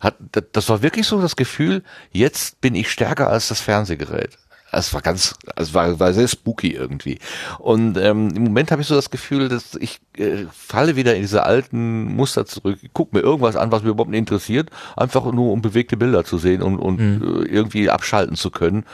Hat, 0.00 0.16
das 0.52 0.68
war 0.68 0.82
wirklich 0.82 1.06
so 1.06 1.20
das 1.20 1.36
Gefühl, 1.36 1.84
jetzt 2.10 2.60
bin 2.60 2.74
ich 2.74 2.90
stärker 2.90 3.30
als 3.30 3.48
das 3.48 3.60
Fernsehgerät. 3.60 4.36
Es 4.76 4.92
war 4.94 5.00
ganz, 5.00 5.34
es 5.56 5.74
war, 5.74 5.98
war 6.00 6.12
sehr 6.12 6.28
spooky 6.28 6.72
irgendwie. 6.72 7.18
Und 7.58 7.96
ähm, 7.96 8.30
im 8.34 8.44
Moment 8.44 8.70
habe 8.70 8.82
ich 8.82 8.88
so 8.88 8.94
das 8.94 9.10
Gefühl, 9.10 9.48
dass 9.48 9.74
ich 9.74 10.00
äh, 10.16 10.44
falle 10.52 10.96
wieder 10.96 11.14
in 11.14 11.22
diese 11.22 11.44
alten 11.44 12.14
Muster 12.14 12.46
zurück. 12.46 12.78
Ich 12.82 12.90
guck 12.92 13.12
mir 13.12 13.20
irgendwas 13.20 13.56
an, 13.56 13.72
was 13.72 13.82
mich 13.82 13.90
überhaupt 13.90 14.10
nicht 14.10 14.18
interessiert, 14.18 14.70
einfach 14.96 15.24
nur 15.32 15.52
um 15.52 15.62
bewegte 15.62 15.96
Bilder 15.96 16.24
zu 16.24 16.38
sehen 16.38 16.62
und, 16.62 16.78
und 16.78 17.00
mhm. 17.00 17.42
äh, 17.42 17.46
irgendwie 17.46 17.90
abschalten 17.90 18.36
zu 18.36 18.50
können. 18.50 18.84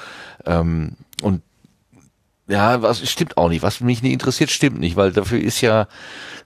Ähm, 0.47 0.97
und 1.23 1.43
ja, 2.51 2.83
was 2.83 3.09
stimmt 3.09 3.37
auch 3.37 3.49
nicht. 3.49 3.63
Was 3.63 3.81
mich 3.81 4.03
nicht 4.03 4.13
interessiert, 4.13 4.51
stimmt 4.51 4.81
nicht, 4.81 4.97
weil 4.97 5.13
dafür 5.13 5.39
ist 5.41 5.61
ja 5.61 5.87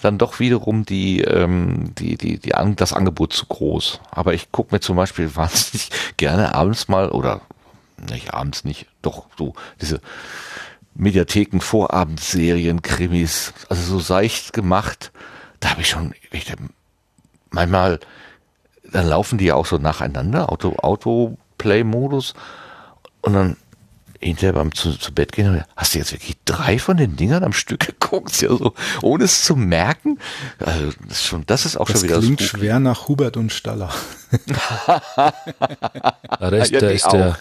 dann 0.02 0.18
doch 0.18 0.38
wiederum 0.38 0.84
die, 0.84 1.22
ähm, 1.22 1.94
die, 1.98 2.16
die, 2.18 2.38
die 2.38 2.52
das 2.76 2.92
Angebot 2.92 3.32
zu 3.32 3.46
groß. 3.46 4.00
Aber 4.10 4.34
ich 4.34 4.52
gucke 4.52 4.74
mir 4.74 4.80
zum 4.80 4.96
Beispiel 4.96 5.34
wahnsinnig 5.36 5.90
gerne 6.16 6.54
abends 6.54 6.88
mal 6.88 7.08
oder 7.08 7.40
nicht 7.96 8.34
abends 8.34 8.64
nicht, 8.64 8.86
doch 9.02 9.26
so 9.36 9.54
diese 9.80 10.00
Mediatheken, 10.94 11.60
Vorabendserien, 11.60 12.82
Krimis, 12.82 13.52
also 13.68 13.82
so 13.82 14.00
seicht 14.00 14.52
gemacht. 14.52 15.12
Da 15.60 15.70
habe 15.70 15.80
ich 15.80 15.88
schon 15.88 16.14
echt, 16.30 16.54
manchmal, 17.50 18.00
dann 18.92 19.08
laufen 19.08 19.38
die 19.38 19.46
ja 19.46 19.54
auch 19.54 19.66
so 19.66 19.78
nacheinander, 19.78 20.52
Auto, 20.52 20.76
Autoplay-Modus 20.76 22.34
und 23.22 23.32
dann 23.32 23.56
hinterher 24.20 24.54
beim 24.54 24.72
zu, 24.72 24.92
zu 24.92 25.12
Bett 25.12 25.32
gehen, 25.32 25.64
hast 25.76 25.94
du 25.94 25.98
jetzt 25.98 26.12
wirklich 26.12 26.36
drei 26.44 26.78
von 26.78 26.96
den 26.96 27.16
Dingern 27.16 27.44
am 27.44 27.52
Stück 27.52 27.80
geguckt, 27.86 28.40
ja 28.40 28.48
so, 28.48 28.74
ohne 29.02 29.24
es 29.24 29.44
zu 29.44 29.56
merken? 29.56 30.18
Also, 30.58 30.92
das 31.08 31.18
ist 31.18 31.24
schon, 31.24 31.44
das 31.46 31.66
ist 31.66 31.76
auch 31.76 31.86
das 31.86 32.00
schon 32.00 32.08
wieder 32.08 32.18
klingt 32.20 32.40
spooky. 32.40 32.58
schwer 32.58 32.80
nach 32.80 33.08
Hubert 33.08 33.36
und 33.36 33.52
Staller. 33.52 33.90
da 34.46 35.32
ist, 36.48 36.70
ja, 36.70 36.80
da 36.80 36.88
ist 36.88 37.12
der, 37.12 37.36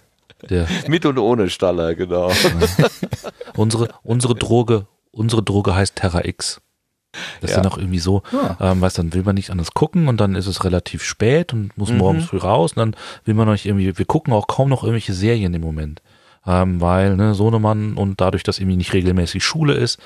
der, 0.49 0.67
Mit 0.87 1.05
und 1.05 1.17
ohne 1.17 1.49
Staller, 1.49 1.95
genau. 1.95 2.31
unsere, 3.55 3.89
unsere 4.03 4.35
Droge, 4.35 4.87
unsere 5.11 5.43
Droge 5.43 5.75
heißt 5.75 5.95
Terra 5.95 6.25
X. 6.25 6.61
Das 7.41 7.51
ja. 7.51 7.57
ist 7.57 7.63
dann 7.63 7.71
auch 7.71 7.77
irgendwie 7.77 7.99
so, 7.99 8.23
ja. 8.31 8.57
ähm, 8.59 8.81
weißt 8.81 8.97
dann 8.97 9.13
will 9.13 9.21
man 9.23 9.35
nicht 9.35 9.51
anders 9.51 9.75
gucken 9.75 10.07
und 10.07 10.19
dann 10.19 10.33
ist 10.33 10.47
es 10.47 10.63
relativ 10.63 11.03
spät 11.03 11.53
und 11.53 11.77
muss 11.77 11.91
mhm. 11.91 11.97
morgens 11.97 12.25
früh 12.25 12.37
raus 12.37 12.73
und 12.73 12.79
dann 12.79 12.95
will 13.23 13.35
man 13.35 13.45
noch 13.45 13.53
nicht 13.53 13.67
irgendwie, 13.67 13.95
wir 13.95 14.05
gucken 14.05 14.33
auch 14.33 14.47
kaum 14.47 14.69
noch 14.69 14.83
irgendwelche 14.83 15.13
Serien 15.13 15.53
im 15.53 15.61
Moment 15.61 16.01
ähm, 16.45 16.81
weil 16.81 17.15
ne, 17.15 17.33
Sohnemann 17.33 17.93
und 17.95 18.19
dadurch, 18.19 18.43
dass 18.43 18.59
irgendwie 18.59 18.77
nicht 18.77 18.93
regelmäßig 18.93 19.43
Schule 19.43 19.73
ist, 19.73 19.99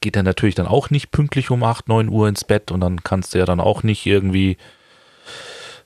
geht 0.00 0.16
er 0.16 0.22
natürlich 0.22 0.54
dann 0.54 0.66
auch 0.66 0.90
nicht 0.90 1.10
pünktlich 1.10 1.50
um 1.50 1.62
acht 1.62 1.88
neun 1.88 2.08
Uhr 2.08 2.28
ins 2.28 2.44
Bett 2.44 2.70
und 2.70 2.80
dann 2.80 3.02
kannst 3.04 3.34
du 3.34 3.38
ja 3.38 3.44
dann 3.44 3.60
auch 3.60 3.82
nicht 3.82 4.04
irgendwie 4.06 4.56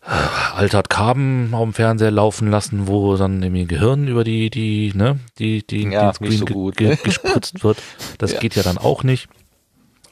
Altert 0.03 0.89
Carben 0.89 1.53
auf 1.53 1.63
dem 1.63 1.75
Fernseher 1.75 2.11
laufen 2.11 2.51
lassen, 2.51 2.87
wo 2.89 3.17
dann 3.17 3.43
irgendwie 3.43 3.67
Gehirn 3.67 4.09
über 4.09 4.25
die, 4.25 4.51
die, 4.51 4.93
ne, 4.95 5.21
die, 5.39 5.67
die, 5.67 5.85
ja, 5.89 6.11
den 6.11 6.15
Screen 6.15 6.39
so 6.39 6.45
gut, 6.47 6.77
ge 6.77 6.97
gespritzt 7.03 7.63
wird. 7.63 7.79
Das 8.19 8.33
ja. 8.35 8.41
geht 8.41 8.57
ja 8.57 8.63
dann 8.63 8.79
auch 8.79 9.03
nicht. 9.03 9.29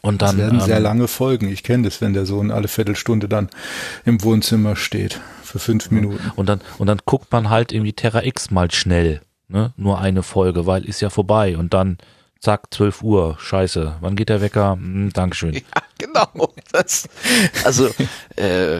Und 0.01 0.23
dann. 0.23 0.36
Das 0.36 0.47
werden 0.47 0.60
ähm, 0.60 0.66
sehr 0.66 0.81
lange 0.81 1.09
Folgen. 1.09 1.51
Ich 1.51 1.62
kenne 1.62 1.85
das, 1.85 2.01
wenn 2.01 2.12
der 2.12 2.27
Sohn 2.27 2.51
alle 2.51 2.69
Viertelstunde 2.69 3.28
dann 3.28 3.48
im 4.05 4.23
Wohnzimmer 4.23 4.77
steht. 4.77 5.20
Für 5.43 5.59
fünf 5.59 5.90
Minuten. 5.90 6.31
Und 6.36 6.48
dann, 6.48 6.60
und 6.77 6.86
dann 6.86 7.01
guckt 7.06 7.32
man 7.32 7.48
halt 7.48 7.73
irgendwie 7.73 7.94
Terra 7.94 8.23
X 8.23 8.51
mal 8.51 8.70
schnell 8.70 9.23
ne? 9.48 9.73
Nur 9.77 9.98
eine 9.98 10.23
Folge, 10.23 10.66
weil 10.66 10.85
ist 10.85 11.01
ja 11.01 11.10
vorbei 11.10 11.56
und 11.56 11.74
dann 11.74 11.98
zack, 12.40 12.73
12 12.73 13.02
Uhr, 13.02 13.36
scheiße, 13.40 13.97
wann 14.01 14.16
geht 14.16 14.28
der 14.28 14.40
Wecker? 14.40 14.73
Hm, 14.73 15.12
Dankeschön. 15.12 15.55
Ja. 15.74 15.82
genau. 15.98 16.52
Das, 16.73 17.09
also 17.65 17.89
äh, 18.36 18.78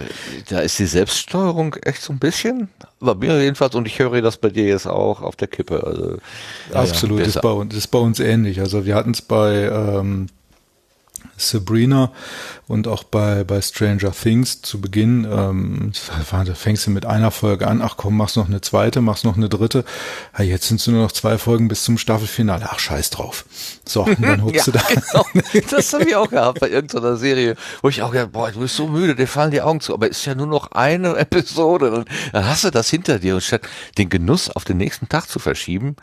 da 0.49 0.61
ist 0.61 0.79
die 0.79 0.87
Selbststeuerung 0.87 1.75
echt 1.83 2.03
so 2.03 2.13
ein 2.13 2.19
bisschen, 2.19 2.69
bei 3.01 3.15
mir 3.15 3.43
jedenfalls, 3.43 3.75
und 3.75 3.87
ich 3.87 3.99
höre 3.99 4.23
das 4.23 4.37
bei 4.37 4.51
dir 4.51 4.67
jetzt 4.67 4.87
auch 4.87 5.21
auf 5.21 5.35
der 5.35 5.49
Kippe. 5.49 5.83
Also, 5.85 6.19
Absolut, 6.73 7.21
ja, 7.21 7.27
ist, 7.27 7.41
bei 7.43 7.51
uns, 7.51 7.75
ist 7.75 7.89
bei 7.89 7.99
uns 7.99 8.21
ähnlich. 8.21 8.61
Also 8.61 8.87
wir 8.87 8.95
hatten 8.95 9.11
es 9.11 9.23
bei 9.23 9.65
ähm, 9.65 10.29
Sabrina 11.37 12.13
und 12.67 12.89
auch 12.89 13.05
bei, 13.05 13.45
bei 13.45 13.61
Stranger 13.61 14.13
Things 14.13 14.61
zu 14.63 14.81
Beginn, 14.81 15.25
ähm, 15.31 15.93
da 16.31 16.55
fängst 16.55 16.87
du 16.87 16.91
mit 16.91 17.07
einer 17.07 17.31
Folge 17.31 17.67
an, 17.67 17.81
ach 17.81 17.97
komm, 17.97 18.17
machst 18.17 18.37
noch 18.37 18.49
eine 18.49 18.61
zweite, 18.61 19.01
machst 19.01 19.25
noch 19.25 19.37
eine 19.37 19.49
dritte. 19.49 19.85
Ja, 20.37 20.45
jetzt 20.45 20.69
sind 20.69 20.81
es 20.81 20.87
nur 20.87 21.03
noch 21.03 21.13
zwei 21.13 21.39
Folgen 21.39 21.69
bis 21.69 21.85
zum 21.85 21.97
Staffelfinale. 21.97 22.67
Ach, 22.69 22.79
scheiß 22.79 23.11
drauf. 23.11 23.45
So, 23.85 24.05
und 24.05 24.23
dann 24.23 24.43
huckst 24.45 24.67
ja, 24.67 24.73
du 24.73 24.79
da. 24.79 24.85
Genau. 24.89 25.27
Das 25.71 25.93
habe 25.93 26.05
ich 26.05 26.17
auch 26.17 26.29
gehabt 26.29 26.61
bei 26.61 26.69
irgendeiner 26.69 27.17
Serie, 27.17 27.57
wo 27.83 27.89
ich 27.89 28.03
auch 28.03 28.11
gedacht, 28.11 28.33
boah, 28.33 28.51
du 28.51 28.61
bist 28.61 28.77
so 28.77 28.87
müde, 28.87 29.15
dir 29.15 29.27
fallen 29.27 29.51
die 29.51 29.63
Augen 29.63 29.81
zu, 29.81 29.95
aber 29.95 30.11
es 30.11 30.19
ist 30.19 30.27
ja 30.27 30.35
nur 30.35 30.47
noch 30.47 30.73
eine 30.73 31.17
Episode. 31.17 32.05
Dann 32.33 32.47
hast 32.47 32.65
du 32.65 32.71
das 32.71 32.91
hinter 32.91 33.19
dir 33.19 33.35
und 33.35 33.43
statt 33.43 33.63
den 33.97 34.09
Genuss 34.09 34.51
auf 34.51 34.65
den 34.65 34.77
nächsten 34.77 35.09
Tag 35.09 35.29
zu 35.29 35.39
verschieben, 35.39 35.97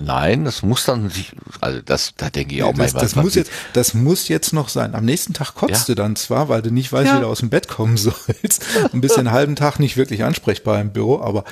Nein, 0.00 0.44
das 0.44 0.62
muss 0.62 0.84
dann 0.84 1.10
sich, 1.10 1.32
also 1.60 1.80
das, 1.82 2.14
da 2.16 2.30
denke 2.30 2.54
ich 2.54 2.62
auch 2.62 2.72
das, 2.74 2.94
mal. 2.94 3.00
das 3.00 3.16
muss 3.16 3.34
jetzt, 3.34 3.50
das 3.72 3.92
muss 3.92 4.28
jetzt 4.28 4.52
noch 4.52 4.68
sein. 4.68 4.94
Am 4.94 5.04
nächsten 5.04 5.32
Tag 5.32 5.54
kotzt 5.54 5.72
Ja. 5.88 5.94
du 5.94 5.94
dann 5.96 6.14
zwar, 6.14 6.48
weil 6.48 6.62
du 6.62 6.70
nicht 6.70 6.92
weißt, 6.92 7.06
Ja. 7.08 7.16
wie 7.16 7.20
du 7.22 7.26
aus 7.26 7.40
dem 7.40 7.50
Bett 7.50 7.66
kommen 7.66 7.96
sollst. 7.96 8.64
Ein 8.92 9.00
bisschen 9.00 9.26
einen 9.26 9.32
halben 9.32 9.56
Tag 9.56 9.80
nicht 9.80 9.96
wirklich 9.96 10.22
ansprechbar 10.22 10.80
im 10.80 10.92
Büro, 10.92 11.20
aber 11.20 11.44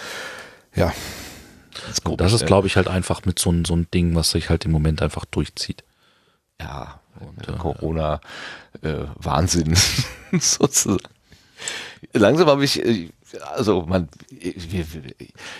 ja, 0.74 0.92
ist 1.90 2.04
komisch, 2.04 2.18
Das 2.18 2.32
ist, 2.32 2.46
glaube 2.46 2.68
ich, 2.68 2.76
halt 2.76 2.86
einfach 2.86 3.24
mit 3.24 3.38
so, 3.40 3.52
so 3.66 3.74
ein 3.74 3.88
Ding, 3.92 4.14
was 4.14 4.30
sich 4.30 4.50
halt 4.50 4.64
im 4.64 4.70
Moment 4.70 5.02
einfach 5.02 5.24
durchzieht. 5.24 5.82
Ja, 6.60 7.00
und 7.18 7.58
Corona 7.58 8.20
äh, 8.82 8.94
Wahnsinn 9.16 9.76
sozusagen. 10.38 11.02
Langsam 12.12 12.46
habe 12.46 12.64
ich, 12.64 12.84
äh, 12.84 13.10
also 13.54 13.82
man, 13.82 14.08
ich, 14.30 14.56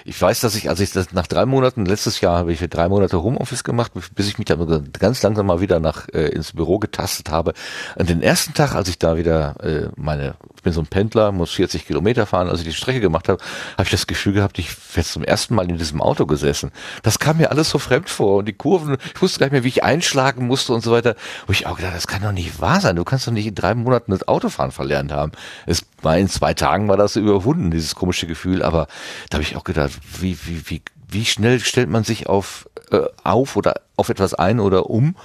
ich- 0.05 0.21
weiß, 0.21 0.41
dass 0.41 0.55
ich, 0.55 0.69
als 0.69 0.81
ich 0.81 0.91
das 0.93 1.13
nach 1.13 1.27
drei 1.27 1.47
Monaten, 1.47 1.85
letztes 1.87 2.21
Jahr 2.21 2.39
habe 2.39 2.53
ich 2.53 2.61
drei 2.61 2.89
Monate 2.89 3.23
Homeoffice 3.23 3.63
gemacht, 3.65 3.93
bis 4.15 4.29
ich 4.29 4.39
mich 4.39 4.47
dann 4.47 4.91
ganz 4.99 5.23
langsam 5.23 5.47
mal 5.47 5.61
wieder 5.61 5.79
nach 5.81 6.09
äh, 6.13 6.29
ins 6.29 6.53
Büro 6.53 6.79
getastet 6.79 7.31
habe. 7.31 7.53
An 7.97 8.07
den 8.07 8.23
ersten 8.23 8.55
Tag, 8.55 8.75
als 8.75 8.89
ich 8.89 8.99
da 8.99 9.17
wieder 9.17 9.57
äh, 9.63 9.89
meine, 9.97 10.35
ich 10.57 10.63
bin 10.63 10.73
so 10.73 10.81
ein 10.81 10.87
Pendler, 10.87 11.31
muss 11.33 11.53
40 11.53 11.87
Kilometer 11.87 12.27
fahren, 12.27 12.49
als 12.49 12.61
ich 12.61 12.67
die 12.67 12.73
Strecke 12.73 13.01
gemacht 13.01 13.29
habe, 13.29 13.43
habe 13.75 13.85
ich 13.85 13.91
das 13.91 14.07
Gefühl 14.07 14.33
gehabt, 14.33 14.59
ich 14.59 14.71
werde 14.97 15.09
zum 15.09 15.25
ersten 15.25 15.55
Mal 15.55 15.69
in 15.71 15.79
diesem 15.79 16.01
Auto 16.01 16.27
gesessen. 16.27 16.73
Das 17.03 17.19
kam 17.19 17.37
mir 17.37 17.51
alles 17.51 17.71
so 17.71 17.79
fremd 17.79 18.11
vor 18.11 18.39
und 18.39 18.47
die 18.49 18.53
Kurven, 18.55 18.97
ich 19.15 19.23
wusste 19.23 19.39
gar 19.41 19.47
nicht 19.47 19.53
mehr, 19.53 19.65
wie 19.65 19.69
ich 19.69 19.85
einschlagen 19.85 20.47
musste 20.47 20.73
und 20.73 20.83
so 20.83 20.91
weiter. 20.93 21.15
Wo 21.47 21.53
ich 21.53 21.67
auch 21.67 21.77
gedacht, 21.77 21.95
das 21.95 22.07
kann 22.07 22.23
doch 22.23 22.33
nicht 22.33 22.61
wahr 22.61 22.81
sein. 22.81 22.97
Du 22.97 23.05
kannst 23.05 23.27
doch 23.27 23.33
nicht 23.33 23.47
in 23.47 23.55
drei 23.55 23.75
Monaten 23.75 24.11
das 24.11 24.27
Autofahren 24.27 24.73
verlernt 24.73 25.13
haben. 25.13 25.33
Es 25.67 25.83
war 26.03 26.17
in 26.19 26.29
zwei 26.29 26.55
Tagen 26.55 26.89
war 26.89 26.97
das 26.97 27.17
überwunden, 27.59 27.71
dieses 27.71 27.95
komische 27.95 28.27
Gefühl. 28.27 28.63
Aber 28.63 28.87
da 29.31 29.37
habe 29.37 29.43
ich 29.43 29.57
auch 29.57 29.65
gedacht, 29.65 29.93
wie, 30.21 30.37
wie, 30.45 30.71
wie, 30.71 30.83
wie 31.09 31.25
schnell 31.25 31.61
stellt 31.61 31.89
man 31.89 32.05
sich 32.05 32.29
auf, 32.29 32.69
äh, 32.91 33.01
auf 33.25 33.57
oder 33.57 33.81
auf 33.97 34.09
etwas 34.09 34.35
ein 34.35 34.61
oder 34.61 34.89
um? 34.91 35.17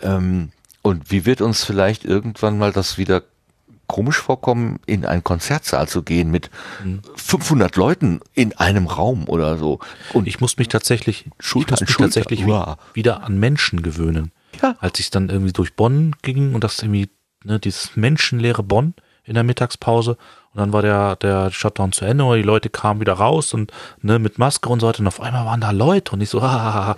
Ähm, 0.00 0.52
und 0.82 1.10
wie 1.10 1.26
wird 1.26 1.40
uns 1.40 1.64
vielleicht 1.64 2.04
irgendwann 2.04 2.58
mal 2.58 2.72
das 2.72 2.96
wieder 2.98 3.22
komisch 3.86 4.18
vorkommen, 4.18 4.78
in 4.86 5.04
einen 5.04 5.24
Konzertsaal 5.24 5.88
zu 5.88 6.04
gehen 6.04 6.30
mit 6.30 6.48
500 7.16 7.74
Leuten 7.74 8.20
in 8.34 8.56
einem 8.56 8.86
Raum 8.86 9.28
oder 9.28 9.58
so. 9.58 9.80
Und 10.12 10.28
Ich 10.28 10.40
muss 10.40 10.58
mich 10.58 10.68
tatsächlich, 10.68 11.26
ich 11.26 11.32
Schulter 11.44 11.72
muss 11.72 11.80
an 11.80 11.84
mich 11.86 11.90
Schulter. 11.90 12.04
tatsächlich 12.04 12.46
Uah. 12.46 12.78
wieder 12.94 13.24
an 13.24 13.38
Menschen 13.40 13.82
gewöhnen. 13.82 14.30
Ja. 14.62 14.76
Als 14.78 15.00
ich 15.00 15.10
dann 15.10 15.28
irgendwie 15.28 15.52
durch 15.52 15.74
Bonn 15.74 16.14
ging 16.22 16.54
und 16.54 16.62
das 16.62 16.80
irgendwie, 16.80 17.08
ne, 17.42 17.58
dieses 17.58 17.96
menschenleere 17.96 18.62
Bonn 18.62 18.94
in 19.24 19.34
der 19.34 19.42
Mittagspause 19.44 20.16
und 20.52 20.58
dann 20.60 20.72
war 20.72 20.82
der, 20.82 21.16
der 21.16 21.50
Shutdown 21.50 21.92
zu 21.92 22.04
Ende 22.04 22.24
oder 22.24 22.36
die 22.36 22.42
Leute 22.42 22.70
kamen 22.70 23.00
wieder 23.00 23.12
raus 23.14 23.54
und 23.54 23.72
ne, 24.02 24.18
mit 24.18 24.38
Maske 24.38 24.68
und 24.68 24.80
so 24.80 24.88
weiter 24.88 25.00
und 25.00 25.06
auf 25.06 25.20
einmal 25.20 25.44
waren 25.46 25.60
da 25.60 25.70
Leute 25.70 26.12
und 26.12 26.20
ich 26.20 26.28
so, 26.30 26.40
ah, 26.42 26.96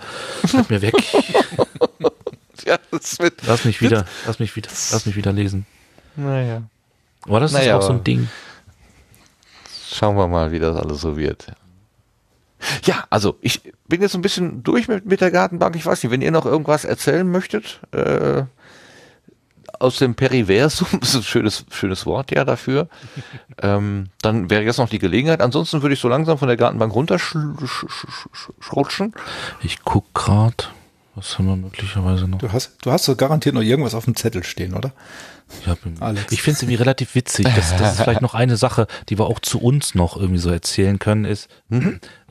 bleib 0.51 0.69
mir 0.69 0.81
weg. 0.81 0.95
ja, 2.65 2.77
das 2.91 3.19
wird, 3.19 3.41
Lass 3.45 3.65
mich 3.65 3.81
wieder, 3.81 4.05
lass 4.25 4.39
mich 4.39 4.55
wieder, 4.55 4.69
lass 4.91 5.05
mich 5.05 5.15
wieder 5.15 5.31
lesen. 5.31 5.65
naja. 6.15 6.63
Aber 7.25 7.39
das 7.39 7.53
Naja, 7.53 7.77
ist 7.77 7.83
auch 7.83 7.87
so 7.87 7.93
ein 7.93 8.03
Ding. 8.03 8.27
Schauen 9.93 10.17
wir 10.17 10.27
mal, 10.27 10.51
wie 10.51 10.59
das 10.59 10.75
alles 10.75 10.99
so 10.99 11.15
wird. 11.15 11.53
Ja, 12.83 13.05
also 13.09 13.37
ich 13.41 13.61
bin 13.87 14.01
jetzt 14.01 14.15
ein 14.15 14.21
bisschen 14.21 14.63
durch 14.63 14.87
mit, 14.87 15.05
mit 15.05 15.21
der 15.21 15.31
Gartenbank. 15.31 15.75
Ich 15.75 15.85
weiß 15.85 16.03
nicht, 16.03 16.11
wenn 16.11 16.21
ihr 16.21 16.31
noch 16.31 16.45
irgendwas 16.45 16.83
erzählen 16.85 17.29
möchtet, 17.29 17.79
äh, 17.91 18.43
aus 19.83 19.97
dem 19.97 20.15
Periversum, 20.15 20.87
das 20.99 21.09
ist 21.09 21.15
ein 21.15 21.23
schönes, 21.23 21.65
schönes 21.71 22.05
Wort 22.05 22.31
ja 22.31 22.45
dafür, 22.45 22.87
ähm, 23.61 24.07
dann 24.21 24.49
wäre 24.49 24.63
jetzt 24.63 24.77
noch 24.77 24.89
die 24.89 24.99
Gelegenheit. 24.99 25.41
Ansonsten 25.41 25.81
würde 25.81 25.93
ich 25.93 25.99
so 25.99 26.07
langsam 26.07 26.37
von 26.37 26.47
der 26.47 26.57
Gartenbank 26.57 26.93
runterschrutschen. 26.93 29.13
Ich 29.61 29.83
guck 29.83 30.13
grad, 30.13 30.71
was 31.15 31.37
haben 31.37 31.47
wir 31.47 31.55
möglicherweise 31.55 32.27
noch? 32.27 32.39
du 32.39 32.51
hast, 32.51 32.77
du 32.81 32.91
hast 32.91 33.05
so 33.05 33.15
garantiert 33.15 33.53
noch 33.53 33.61
irgendwas 33.61 33.93
auf 33.93 34.05
dem 34.05 34.15
Zettel 34.15 34.43
stehen, 34.43 34.73
oder? 34.73 34.93
Alex. 35.99 36.31
ich 36.31 36.41
finde 36.41 36.55
es 36.55 36.61
irgendwie 36.63 36.77
relativ 36.77 37.15
witzig. 37.15 37.45
Das, 37.55 37.75
das 37.77 37.93
ist 37.93 38.01
vielleicht 38.01 38.21
noch 38.21 38.33
eine 38.33 38.57
Sache, 38.57 38.87
die 39.09 39.19
wir 39.19 39.27
auch 39.27 39.39
zu 39.39 39.61
uns 39.61 39.93
noch 39.93 40.17
irgendwie 40.17 40.39
so 40.39 40.49
erzählen 40.49 40.97
können, 40.99 41.25
ist 41.25 41.47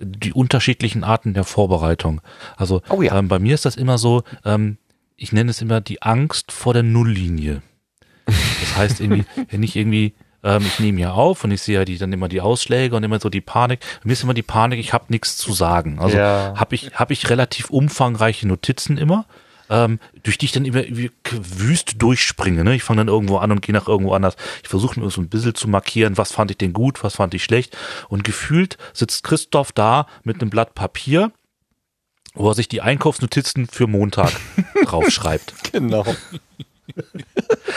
die 0.00 0.32
unterschiedlichen 0.32 1.04
Arten 1.04 1.34
der 1.34 1.44
Vorbereitung. 1.44 2.20
Also 2.56 2.82
Oh 2.88 3.02
ja. 3.02 3.16
ähm, 3.16 3.28
bei 3.28 3.38
mir 3.38 3.54
ist 3.54 3.64
das 3.64 3.76
immer 3.76 3.98
so, 3.98 4.24
ähm, 4.44 4.78
ich 5.22 5.32
nenne 5.32 5.50
es 5.50 5.62
immer 5.62 5.80
die 5.80 6.02
Angst 6.02 6.50
vor 6.52 6.74
der 6.74 6.82
Nulllinie. 6.82 7.62
Das 8.26 8.76
heißt 8.76 9.00
irgendwie, 9.00 9.24
wenn 9.50 9.62
ich 9.62 9.76
irgendwie, 9.76 10.14
ähm, 10.42 10.62
ich 10.66 10.80
nehme 10.80 11.00
ja 11.00 11.12
auf 11.12 11.44
und 11.44 11.52
ich 11.52 11.62
sehe 11.62 11.78
ja 11.78 11.84
die, 11.84 11.96
dann 11.98 12.12
immer 12.12 12.28
die 12.28 12.40
Ausschläge 12.40 12.96
und 12.96 13.04
immer 13.04 13.20
so 13.20 13.28
die 13.28 13.40
Panik. 13.40 13.80
Mir 14.04 14.12
ist 14.14 14.22
immer 14.24 14.34
die 14.34 14.42
Panik, 14.42 14.80
ich 14.80 14.92
habe 14.92 15.04
nichts 15.08 15.36
zu 15.36 15.52
sagen. 15.52 15.98
Also 16.00 16.16
Ja. 16.16 16.54
habe 16.56 16.74
ich, 16.74 16.94
hab 16.94 17.10
ich 17.10 17.30
relativ 17.30 17.70
umfangreiche 17.70 18.48
Notizen 18.48 18.98
immer, 18.98 19.26
ähm, 19.70 20.00
durch 20.24 20.38
die 20.38 20.46
ich 20.46 20.52
dann 20.52 20.64
immer 20.64 20.82
wie 20.88 21.10
wüst 21.30 22.02
durchspringe. 22.02 22.64
Ne? 22.64 22.74
Ich 22.74 22.82
fange 22.82 22.98
dann 22.98 23.08
irgendwo 23.08 23.36
an 23.38 23.52
und 23.52 23.62
gehe 23.62 23.72
nach 23.74 23.86
irgendwo 23.86 24.12
anders. 24.14 24.36
Ich 24.62 24.68
versuche 24.68 24.98
mir 24.98 25.08
so 25.10 25.20
ein 25.20 25.28
bisschen 25.28 25.54
zu 25.54 25.68
markieren, 25.68 26.18
was 26.18 26.32
fand 26.32 26.50
ich 26.50 26.58
denn 26.58 26.72
gut, 26.72 27.04
was 27.04 27.14
fand 27.16 27.32
ich 27.34 27.44
schlecht. 27.44 27.76
Und 28.08 28.24
gefühlt 28.24 28.76
sitzt 28.92 29.22
Christoph 29.22 29.70
da 29.72 30.06
mit 30.24 30.40
einem 30.40 30.50
Blatt 30.50 30.74
Papier, 30.74 31.30
wo 32.34 32.48
er 32.48 32.54
sich 32.54 32.68
die 32.68 32.80
Einkaufsnotizen 32.82 33.66
für 33.66 33.86
Montag 33.86 34.32
draufschreibt. 34.84 35.72
Genau. 35.72 36.04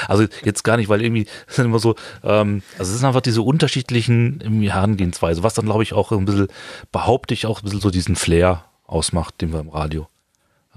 Also 0.07 0.25
jetzt 0.43 0.63
gar 0.63 0.77
nicht, 0.77 0.89
weil 0.89 1.01
irgendwie 1.01 1.27
sind 1.47 1.65
immer 1.65 1.79
so, 1.79 1.95
ähm, 2.23 2.63
also 2.77 2.91
es 2.91 2.99
sind 2.99 3.07
einfach 3.07 3.21
diese 3.21 3.43
unterschiedlichen 3.43 4.41
irgendwie 4.41 4.71
Herangehensweise, 4.71 5.41
was 5.43 5.53
dann 5.53 5.65
glaube 5.65 5.83
ich 5.83 5.93
auch 5.93 6.11
ein 6.11 6.25
bisschen, 6.25 6.47
behaupte 6.91 7.33
ich 7.33 7.45
auch 7.45 7.61
ein 7.61 7.63
bisschen 7.63 7.79
so 7.79 7.91
diesen 7.91 8.15
Flair 8.15 8.65
ausmacht, 8.85 9.39
den 9.41 9.53
wir 9.53 9.59
im 9.59 9.69
Radio 9.69 10.07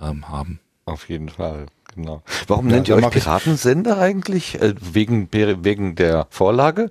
ähm, 0.01 0.29
haben. 0.29 0.61
Auf 0.85 1.09
jeden 1.09 1.31
Fall, 1.31 1.67
genau. 1.95 2.23
Warum 2.47 2.69
Ja, 2.69 2.77
nennt 2.77 2.89
ihr 2.89 2.97
euch 2.97 3.11
Piratensender 3.11 3.99
eigentlich? 3.99 4.61
Äh, 4.61 4.75
wegen, 4.81 5.29
wegen 5.33 5.97
der 5.97 6.27
Vorlage? 6.31 6.91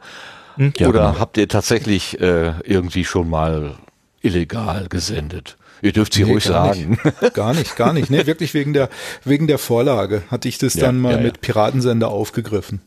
Hm? 0.55 0.73
Ja, 0.77 0.89
Oder 0.89 1.07
genau. 1.07 1.19
habt 1.19 1.37
ihr 1.37 1.47
tatsächlich 1.47 2.19
äh, 2.19 2.53
irgendwie 2.63 3.05
schon 3.05 3.29
mal 3.29 3.75
illegal 4.21 4.87
gesendet? 4.89 5.57
Ihr 5.81 5.91
dürft 5.91 6.13
sie 6.13 6.23
Nee, 6.23 6.31
ruhig 6.31 6.43
gar 6.45 6.73
sagen. 6.73 6.97
Nicht. 7.03 7.33
Gar 7.33 7.53
nicht, 7.53 7.75
gar 7.75 7.93
nicht. 7.93 8.09
Nee, 8.09 8.25
wirklich 8.25 8.53
wegen 8.53 8.73
der, 8.73 8.89
wegen 9.23 9.47
der 9.47 9.57
Vorlage 9.57 10.23
hatte 10.31 10.47
ich 10.47 10.57
das 10.57 10.73
Ja, 10.73 10.85
dann 10.87 10.99
mal 10.99 11.11
ja, 11.11 11.17
ja. 11.17 11.23
mit 11.23 11.41
Piratensender 11.41 12.09
aufgegriffen. 12.09 12.81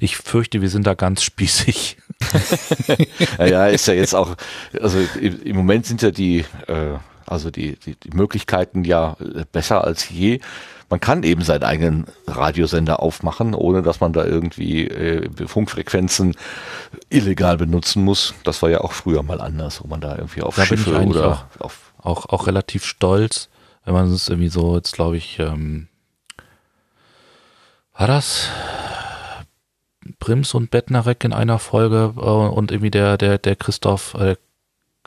Ich 0.00 0.16
fürchte, 0.16 0.60
wir 0.62 0.68
sind 0.68 0.86
da 0.86 0.94
ganz 0.94 1.22
spießig. 1.22 1.98
Ja, 3.38 3.66
ist 3.66 3.86
ja 3.86 3.94
jetzt 3.94 4.14
auch, 4.14 4.34
also 4.80 4.98
im, 5.20 5.56
Moment 5.56 5.86
sind 5.86 6.00
ja 6.02 6.10
die, 6.10 6.44
äh, 6.66 6.96
also 7.26 7.50
die, 7.50 7.76
die, 7.76 7.96
die 7.96 8.10
Möglichkeiten 8.16 8.84
ja 8.84 9.16
äh, 9.20 9.44
besser 9.50 9.84
als 9.84 10.08
je. 10.08 10.40
Man 10.90 11.00
kann 11.00 11.22
eben 11.22 11.42
seinen 11.42 11.64
eigenen 11.64 12.06
Radiosender 12.26 13.00
aufmachen, 13.00 13.54
ohne 13.54 13.82
dass 13.82 14.00
man 14.00 14.12
da 14.12 14.24
irgendwie 14.24 14.86
äh, 14.86 15.28
Funkfrequenzen 15.46 16.36
illegal 17.08 17.56
benutzen 17.56 18.04
muss. 18.04 18.34
Das 18.44 18.62
war 18.62 18.70
ja 18.70 18.80
auch 18.82 18.92
früher 18.92 19.22
mal 19.22 19.40
anders, 19.40 19.82
wo 19.82 19.88
man 19.88 20.00
da 20.00 20.16
irgendwie 20.16 20.42
auf 20.42 20.56
Da 20.56 20.66
Schiffe 20.66 21.00
oder 21.02 21.46
auch. 21.58 21.60
auf 21.60 21.93
Auch, 22.04 22.26
auch 22.26 22.46
relativ 22.46 22.84
stolz, 22.84 23.48
wenn 23.84 23.94
man 23.94 24.12
es 24.12 24.28
irgendwie 24.28 24.50
so, 24.50 24.76
jetzt 24.76 24.92
glaube 24.92 25.16
ich, 25.16 25.38
ähm, 25.38 25.88
war 27.96 28.06
das 28.06 28.48
Brims 30.18 30.52
und 30.54 30.70
Bettnarek 30.70 31.24
in 31.24 31.32
einer 31.32 31.58
Folge 31.58 32.12
äh, 32.16 32.20
und 32.20 32.70
irgendwie 32.70 32.90
der, 32.90 33.16
der, 33.16 33.38
der 33.38 33.56
Christoph, 33.56 34.14
äh, 34.14 34.36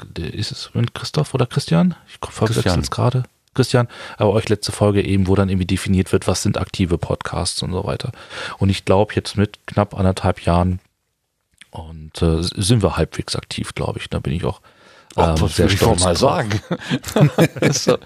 der, 0.03 0.33
ist 0.33 0.51
es 0.51 0.71
mit 0.73 0.95
Christoph 0.95 1.33
oder 1.33 1.45
Christian? 1.45 1.95
Ich 2.07 2.17
verwechsel 2.29 2.79
es 2.79 2.91
gerade. 2.91 3.23
Christian, 3.53 3.87
aber 4.17 4.33
euch 4.33 4.49
letzte 4.49 4.71
Folge 4.71 5.03
eben, 5.03 5.27
wo 5.27 5.35
dann 5.35 5.49
irgendwie 5.49 5.65
definiert 5.65 6.11
wird, 6.11 6.27
was 6.27 6.43
sind 6.43 6.59
aktive 6.59 6.99
Podcasts 6.99 7.63
und 7.63 7.71
so 7.71 7.85
weiter. 7.85 8.11
Und 8.59 8.69
ich 8.69 8.85
glaube, 8.85 9.15
jetzt 9.15 9.35
mit 9.35 9.65
knapp 9.65 9.95
anderthalb 9.95 10.41
Jahren 10.41 10.79
und 11.71 12.21
äh, 12.21 12.41
sind 12.41 12.83
wir 12.83 12.97
halbwegs 12.97 13.35
aktiv, 13.35 13.73
glaube 13.73 13.99
ich. 13.99 14.09
Da 14.09 14.19
bin 14.19 14.33
ich 14.33 14.45
auch 14.45 14.61
ähm, 15.15 15.35
oh, 15.41 15.47
sehr 15.47 15.69
stolz 15.69 16.03
mal 16.03 16.15
sagen. 16.15 16.61
so. 17.71 17.97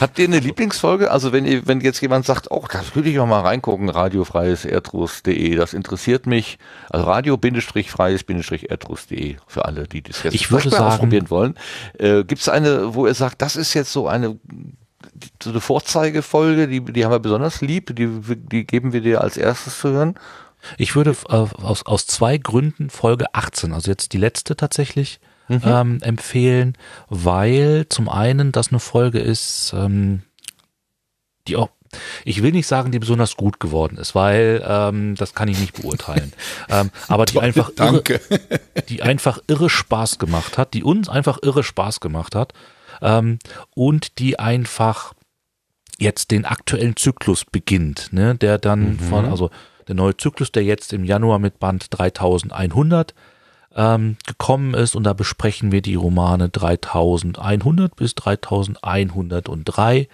Habt 0.00 0.18
ihr 0.18 0.26
eine 0.26 0.40
Lieblingsfolge? 0.40 1.10
Also 1.10 1.32
wenn 1.32 1.44
ihr, 1.44 1.66
wenn 1.66 1.80
jetzt 1.80 2.00
jemand 2.00 2.24
sagt, 2.26 2.50
oh, 2.50 2.64
das 2.70 2.94
würde 2.96 3.08
ich 3.08 3.18
auch 3.20 3.26
mal 3.26 3.42
reingucken, 3.42 3.88
radiofreies 3.88 4.64
erdrus.de, 4.64 5.54
das 5.54 5.74
interessiert 5.74 6.26
mich. 6.26 6.58
Also 6.90 7.06
radio-freies-erdrus.de 7.06 9.36
für 9.46 9.64
alle, 9.64 9.86
die 9.86 10.02
das 10.02 10.24
jetzt 10.24 10.34
ich 10.34 10.50
würde 10.50 10.70
sagen, 10.70 10.84
ausprobieren 10.84 11.30
wollen. 11.30 11.54
Äh, 11.98 12.24
Gibt 12.24 12.40
es 12.40 12.48
eine, 12.48 12.94
wo 12.94 13.06
ihr 13.06 13.14
sagt, 13.14 13.42
das 13.42 13.54
ist 13.56 13.74
jetzt 13.74 13.92
so 13.92 14.08
eine 14.08 14.38
so 15.42 15.50
eine 15.50 15.60
Vorzeigefolge, 15.60 16.68
die, 16.68 16.80
die 16.80 17.04
haben 17.04 17.12
wir 17.12 17.18
besonders 17.18 17.60
lieb, 17.60 17.94
die, 17.94 18.08
die 18.34 18.66
geben 18.66 18.92
wir 18.92 19.02
dir 19.02 19.20
als 19.20 19.36
erstes 19.36 19.78
zu 19.78 19.90
hören? 19.90 20.14
Ich 20.78 20.94
würde 20.94 21.16
äh, 21.28 21.34
aus, 21.34 21.84
aus 21.84 22.06
zwei 22.06 22.38
Gründen 22.38 22.90
Folge 22.90 23.34
18, 23.34 23.72
also 23.72 23.90
jetzt 23.90 24.12
die 24.12 24.18
letzte 24.18 24.56
tatsächlich, 24.56 25.20
mhm. 25.54 25.60
ähm, 25.64 25.98
empfehlen, 26.02 26.76
weil 27.08 27.86
zum 27.88 28.08
einen 28.08 28.52
das 28.52 28.68
eine 28.68 28.80
Folge 28.80 29.18
ist, 29.18 29.72
ähm, 29.76 30.22
die 31.48 31.56
auch 31.56 31.70
ich 32.24 32.42
will 32.42 32.52
nicht 32.52 32.66
sagen, 32.66 32.90
die 32.90 32.98
besonders 32.98 33.36
gut 33.36 33.60
geworden 33.60 33.98
ist, 33.98 34.14
weil 34.14 34.64
ähm, 34.66 35.14
das 35.14 35.34
kann 35.34 35.48
ich 35.48 35.58
nicht 35.58 35.80
beurteilen. 35.80 36.32
ähm, 36.70 36.90
aber 37.08 37.26
die 37.26 37.38
einfach 37.38 37.70
irre, 37.76 38.02
die 38.88 39.02
einfach 39.02 39.40
irre 39.46 39.68
Spaß 39.68 40.18
gemacht 40.18 40.58
hat, 40.58 40.74
die 40.74 40.84
uns 40.84 41.08
einfach 41.08 41.38
irre 41.42 41.62
Spaß 41.62 42.00
gemacht 42.00 42.34
hat 42.34 42.54
ähm, 43.02 43.38
und 43.74 44.18
die 44.18 44.38
einfach 44.38 45.12
jetzt 45.98 46.30
den 46.30 46.44
aktuellen 46.44 46.96
Zyklus 46.96 47.44
beginnt, 47.44 48.08
ne, 48.12 48.34
der 48.34 48.58
dann 48.58 48.92
mhm. 48.92 48.98
von 48.98 49.24
also 49.26 49.50
der 49.88 49.94
neue 49.94 50.16
Zyklus, 50.16 50.52
der 50.52 50.64
jetzt 50.64 50.92
im 50.92 51.04
Januar 51.04 51.38
mit 51.38 51.58
Band 51.58 51.86
3100 51.90 53.14
ähm, 53.76 54.16
gekommen 54.26 54.74
ist 54.74 54.94
und 54.94 55.04
da 55.04 55.12
besprechen 55.12 55.72
wir 55.72 55.82
die 55.82 55.94
Romane 55.94 56.48
3100 56.48 57.96
bis 57.96 58.14
3103. 58.14 60.08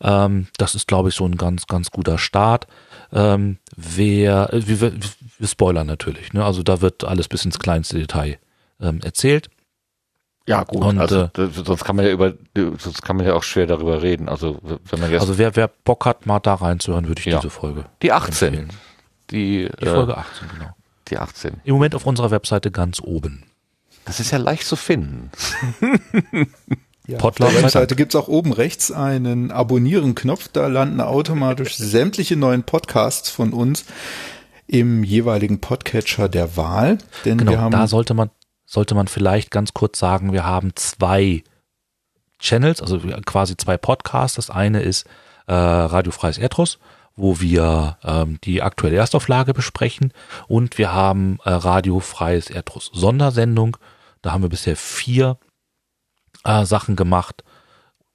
Ähm, 0.00 0.48
das 0.58 0.74
ist, 0.74 0.88
glaube 0.88 1.10
ich, 1.10 1.14
so 1.14 1.24
ein 1.24 1.36
ganz, 1.36 1.66
ganz 1.66 1.90
guter 1.90 2.18
Start. 2.18 2.66
Ähm, 3.12 3.58
wer, 3.76 4.52
äh, 4.52 4.66
wir, 4.66 4.92
wir 5.38 5.48
spoilern 5.48 5.86
natürlich, 5.86 6.32
ne? 6.32 6.44
also 6.44 6.62
da 6.62 6.80
wird 6.80 7.04
alles 7.04 7.28
bis 7.28 7.44
ins 7.44 7.58
kleinste 7.58 7.98
Detail 7.98 8.38
ähm, 8.80 9.00
erzählt. 9.02 9.48
Ja, 10.46 10.64
gut. 10.64 10.82
Und, 10.82 10.98
also, 10.98 11.30
äh, 11.36 11.48
sonst 11.52 11.84
kann 11.84 11.94
man 11.94 12.04
ja 12.04 12.10
über, 12.10 12.34
sonst 12.54 13.02
kann 13.02 13.16
man 13.16 13.26
ja 13.26 13.34
auch 13.34 13.44
schwer 13.44 13.66
darüber 13.66 14.02
reden. 14.02 14.28
Also, 14.28 14.58
wenn 14.62 14.98
man 14.98 15.10
jetzt. 15.10 15.20
Also, 15.20 15.38
wer, 15.38 15.54
wer 15.54 15.68
Bock 15.68 16.04
hat, 16.04 16.26
mal 16.26 16.40
da 16.40 16.54
reinzuhören, 16.54 17.06
würde 17.06 17.20
ich 17.20 17.26
ja. 17.26 17.38
diese 17.38 17.50
Folge. 17.50 17.84
Die 18.02 18.10
18. 18.10 18.48
Empfehlen. 18.48 18.72
Die, 19.30 19.70
die 19.80 19.86
Folge 19.86 20.16
18, 20.16 20.48
genau. 20.48 20.74
Die 21.12 21.18
18. 21.18 21.60
Im 21.64 21.74
Moment 21.74 21.94
auf 21.94 22.06
unserer 22.06 22.30
Webseite 22.30 22.70
ganz 22.70 22.98
oben. 22.98 23.44
Das 24.06 24.18
ist 24.18 24.30
ja 24.30 24.38
leicht 24.38 24.66
zu 24.66 24.76
finden. 24.76 25.30
Ja, 27.08 27.18
auf 27.18 27.34
der 27.34 27.52
Webseite 27.52 27.96
gibt 27.96 28.14
es 28.14 28.20
auch 28.20 28.28
oben 28.28 28.52
rechts 28.52 28.92
einen 28.92 29.50
Abonnieren-Knopf. 29.50 30.46
Da 30.52 30.68
landen 30.68 31.00
automatisch 31.00 31.76
sämtliche 31.76 32.36
neuen 32.36 32.62
Podcasts 32.62 33.28
von 33.28 33.52
uns 33.52 33.86
im 34.68 35.02
jeweiligen 35.02 35.60
Podcatcher 35.60 36.28
der 36.28 36.56
Wahl. 36.56 36.98
Denn 37.24 37.38
genau, 37.38 37.50
wir 37.50 37.60
haben 37.60 37.72
da 37.72 37.88
sollte 37.88 38.14
man, 38.14 38.30
sollte 38.66 38.94
man 38.94 39.08
vielleicht 39.08 39.50
ganz 39.50 39.74
kurz 39.74 39.98
sagen, 39.98 40.32
wir 40.32 40.46
haben 40.46 40.76
zwei 40.76 41.42
Channels, 42.38 42.80
also 42.80 43.00
quasi 43.26 43.56
zwei 43.56 43.76
Podcasts. 43.76 44.36
Das 44.36 44.48
eine 44.48 44.80
ist 44.80 45.04
äh, 45.48 45.54
Radio 45.54 46.12
Freies 46.12 46.38
Erdruss 46.38 46.78
wo 47.16 47.40
wir 47.40 47.98
ähm, 48.04 48.38
die 48.44 48.62
aktuelle 48.62 48.96
Erstauflage 48.96 49.54
besprechen 49.54 50.12
und 50.48 50.78
wir 50.78 50.92
haben 50.92 51.38
äh, 51.44 51.50
radiofreies 51.50 52.50
Erdruss 52.50 52.90
Sondersendung. 52.92 53.76
Da 54.22 54.32
haben 54.32 54.42
wir 54.42 54.48
bisher 54.48 54.76
vier 54.76 55.38
äh, 56.44 56.64
Sachen 56.64 56.96
gemacht 56.96 57.44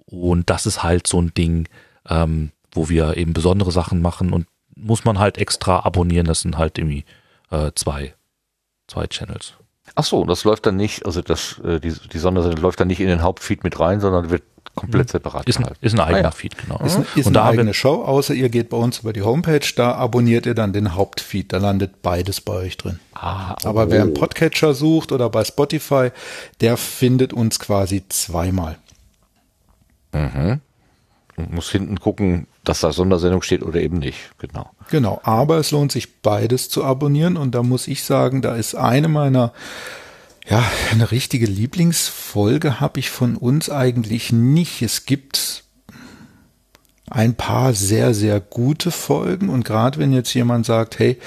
und 0.06 0.50
das 0.50 0.66
ist 0.66 0.84
halt 0.84 1.08
so 1.08 1.22
ein 1.22 1.34
Ding, 1.34 1.68
ähm, 2.10 2.52
wo 2.72 2.90
wir 2.90 3.18
eben 3.18 3.34
besondere 3.34 3.72
Sachen 3.72 4.02
machen 4.02 4.34
und 4.34 4.48
muss 4.76 5.06
man 5.06 5.20
halt 5.20 5.38
extra 5.38 5.80
abonnieren. 5.80 6.28
Das 6.28 6.42
sind 6.42 6.58
halt 6.58 6.78
irgendwie 6.78 7.06
äh, 7.52 7.72
zwei, 7.76 8.14
zwei 8.88 9.08
Channels. 9.08 9.54
Ach 9.96 10.04
so, 10.04 10.26
das 10.26 10.44
läuft 10.44 10.66
dann 10.66 10.76
nicht, 10.76 11.06
also 11.06 11.22
das, 11.22 11.60
äh, 11.60 11.80
die, 11.80 11.94
die 11.94 12.18
Sondersendung 12.18 12.62
läuft 12.62 12.80
dann 12.80 12.88
nicht 12.88 13.00
in 13.00 13.08
den 13.08 13.22
Hauptfeed 13.22 13.64
mit 13.64 13.80
rein, 13.80 14.00
sondern 14.00 14.30
wird 14.30 14.44
komplett 14.78 15.08
mhm. 15.08 15.12
separat 15.12 15.50
ist 15.50 15.58
ein, 15.58 15.66
ist 15.82 15.94
ein 15.94 16.00
eigener 16.00 16.20
ah, 16.20 16.22
ja. 16.22 16.32
Feed, 16.32 16.58
genau. 16.58 16.80
Ist, 16.86 17.00
ist 17.16 17.28
eine 17.28 17.42
eigene 17.42 17.74
Show, 17.74 18.04
außer 18.04 18.34
ihr 18.34 18.48
geht 18.48 18.70
bei 18.70 18.78
uns 18.78 19.00
über 19.00 19.12
die 19.12 19.24
Homepage, 19.24 19.68
da 19.76 19.96
abonniert 19.96 20.46
ihr 20.46 20.54
dann 20.54 20.72
den 20.72 20.96
Hauptfeed, 20.96 21.52
da 21.52 21.58
landet 21.58 22.02
beides 22.02 22.40
bei 22.40 22.54
euch 22.54 22.78
drin. 22.78 23.00
Ah, 23.14 23.56
oh. 23.64 23.68
Aber 23.68 23.92
wer 23.92 24.04
einen 24.04 24.14
Podcatcher 24.14 24.74
sucht 24.74 25.12
oder 25.12 25.30
bei 25.30 25.44
Spotify, 25.44 26.12
der 26.62 26.78
findet 26.78 27.34
uns 27.34 27.60
quasi 27.60 28.04
zweimal. 28.08 28.78
Mhm. 30.14 30.62
Und 31.36 31.54
muss 31.54 31.70
hinten 31.70 32.00
gucken, 32.00 32.48
dass 32.64 32.82
da 32.82 32.92
Sondersendung 32.92 33.42
steht 33.42 33.64
oder 33.64 33.80
eben 33.80 33.98
nicht, 33.98 34.18
genau. 34.38 34.70
Genau, 34.90 35.20
aber 35.24 35.58
es 35.58 35.72
lohnt 35.72 35.92
sich 35.92 36.22
beides 36.22 36.70
zu 36.70 36.84
abonnieren 36.84 37.36
und 37.36 37.56
da 37.56 37.64
muss 37.64 37.88
ich 37.88 38.04
sagen, 38.04 38.42
da 38.42 38.56
ist 38.56 38.76
eine 38.76 39.08
meiner 39.08 39.54
ja, 40.50 40.64
eine 40.92 41.12
richtige 41.12 41.46
Lieblingsfolge 41.46 42.80
habe 42.80 43.00
ich 43.00 43.10
von 43.10 43.36
uns 43.36 43.70
eigentlich 43.70 44.32
nicht. 44.32 44.82
Es 44.82 45.06
gibt 45.06 45.64
ein 47.10 47.36
paar 47.36 47.74
sehr, 47.74 48.14
sehr 48.14 48.40
gute 48.40 48.92
Folgen 48.92 49.50
und 49.50 49.66
gerade 49.66 49.98
wenn 50.00 50.14
jetzt 50.14 50.34
jemand 50.34 50.66
sagt, 50.66 51.00
hey, 51.00 51.18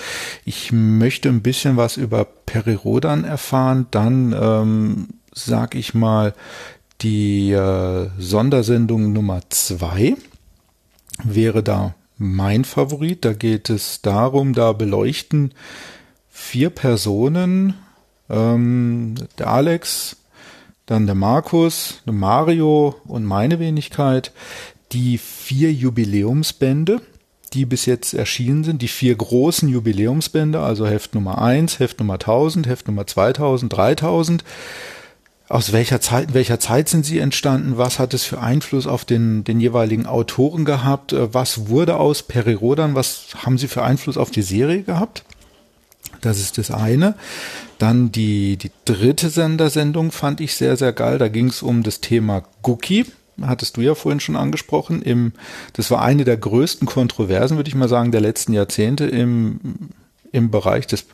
ich 0.45 0.73
möchte 0.73 1.29
ein 1.29 1.43
bisschen 1.43 1.77
was 1.77 1.97
über 1.97 2.25
Perirodan 2.25 3.25
erfahren, 3.25 3.87
dann 3.91 4.33
ähm, 4.39 5.09
sag 5.35 5.75
ich 5.75 5.95
mal 5.95 6.35
die 7.01 7.53
äh, 7.53 8.09
Sondersendung 8.19 9.13
Nummer 9.13 9.41
zwei 9.49 10.17
wäre 11.25 11.63
da 11.63 11.95
mein 12.19 12.65
Favorit. 12.65 13.25
Da 13.25 13.33
geht 13.33 13.71
es 13.71 14.03
darum, 14.03 14.53
da 14.53 14.73
beleuchten 14.73 15.53
vier 16.29 16.71
Personen 16.71 17.75
ähm, 18.31 19.15
der 19.39 19.49
Alex, 19.49 20.17
dann 20.87 21.07
der 21.07 21.15
Markus, 21.15 22.01
der 22.07 22.13
Mario 22.13 22.97
und 23.05 23.25
meine 23.25 23.59
Wenigkeit 23.59 24.33
die 24.93 25.19
vier 25.19 25.73
Jubiläumsbände, 25.73 27.01
die 27.53 27.65
bis 27.65 27.87
jetzt 27.87 28.15
erschienen 28.15 28.65
sind, 28.65 28.83
die 28.83 28.89
vier 28.89 29.15
großen 29.15 29.69
Jubiläumsbände, 29.69 30.61
also 30.61 30.87
Heft 30.87 31.15
Nummer 31.15 31.41
1, 31.41 31.79
Heft 31.79 31.99
Nummer 31.99 32.15
1000, 32.15 32.67
Heft 32.67 32.87
Nummer 32.87 33.07
2000, 33.07 33.73
3000. 33.73 34.45
Aus 35.49 35.73
welcher 35.73 36.01
Zeit, 36.01 36.29
in 36.29 36.35
welcher 36.35 36.61
Zeit 36.61 36.89
sind 36.89 37.05
sie 37.05 37.19
entstanden? 37.19 37.77
Was 37.77 37.99
hat 37.99 38.15
es 38.15 38.25
für 38.25 38.41
Einfluss 38.41 38.87
auf 38.87 39.05
den, 39.05 39.43
den 39.43 39.59
jeweiligen 39.59 40.07
Autoren 40.07 40.65
gehabt? 40.65 41.13
Was 41.17 41.69
wurde 41.69 41.97
aus 41.97 42.23
Perirodan? 42.23 42.95
Was 42.95 43.27
haben 43.45 43.59
sie 43.59 43.67
für 43.67 43.83
Einfluss 43.83 44.17
auf 44.17 44.31
die 44.31 44.43
Serie 44.43 44.83
gehabt? 44.83 45.25
Das 46.21 46.39
ist 46.39 46.59
das 46.59 46.71
eine. 46.71 47.17
Dann 47.81 48.13
die, 48.13 48.59
die 48.59 48.71
dritte 48.85 49.31
Sendersendung 49.31 50.13
fand 50.13 50.43
ich 50.43 50.55
sehr, 50.55 50.77
sehr 50.77 50.93
geil. 50.93 51.17
Da 51.17 51.29
ging 51.29 51.47
es 51.47 51.63
um 51.63 51.83
das 51.83 52.03
Thema 52.03 52.43
Cookie. 52.63 53.07
Hattest 53.41 53.79
du 53.79 53.81
ja 53.81 53.95
vorhin 53.95 54.21
schon 54.21 54.37
angesprochen. 54.37 55.01
Im, 55.01 55.33
das 55.73 55.91
war 55.91 56.03
eine 56.03 56.25
der 56.25 56.37
größten 56.37 56.87
Kontroversen, 56.87 57.57
würde 57.57 57.69
ich 57.69 57.75
mal 57.75 57.89
sagen, 57.89 58.13
der 58.13 58.21
letzten 58.21 58.53
Jahrzehnte 58.53 59.07
im, 59.07 59.61
im 60.31 60.51
Bereich 60.51 60.89
des, 60.89 61.07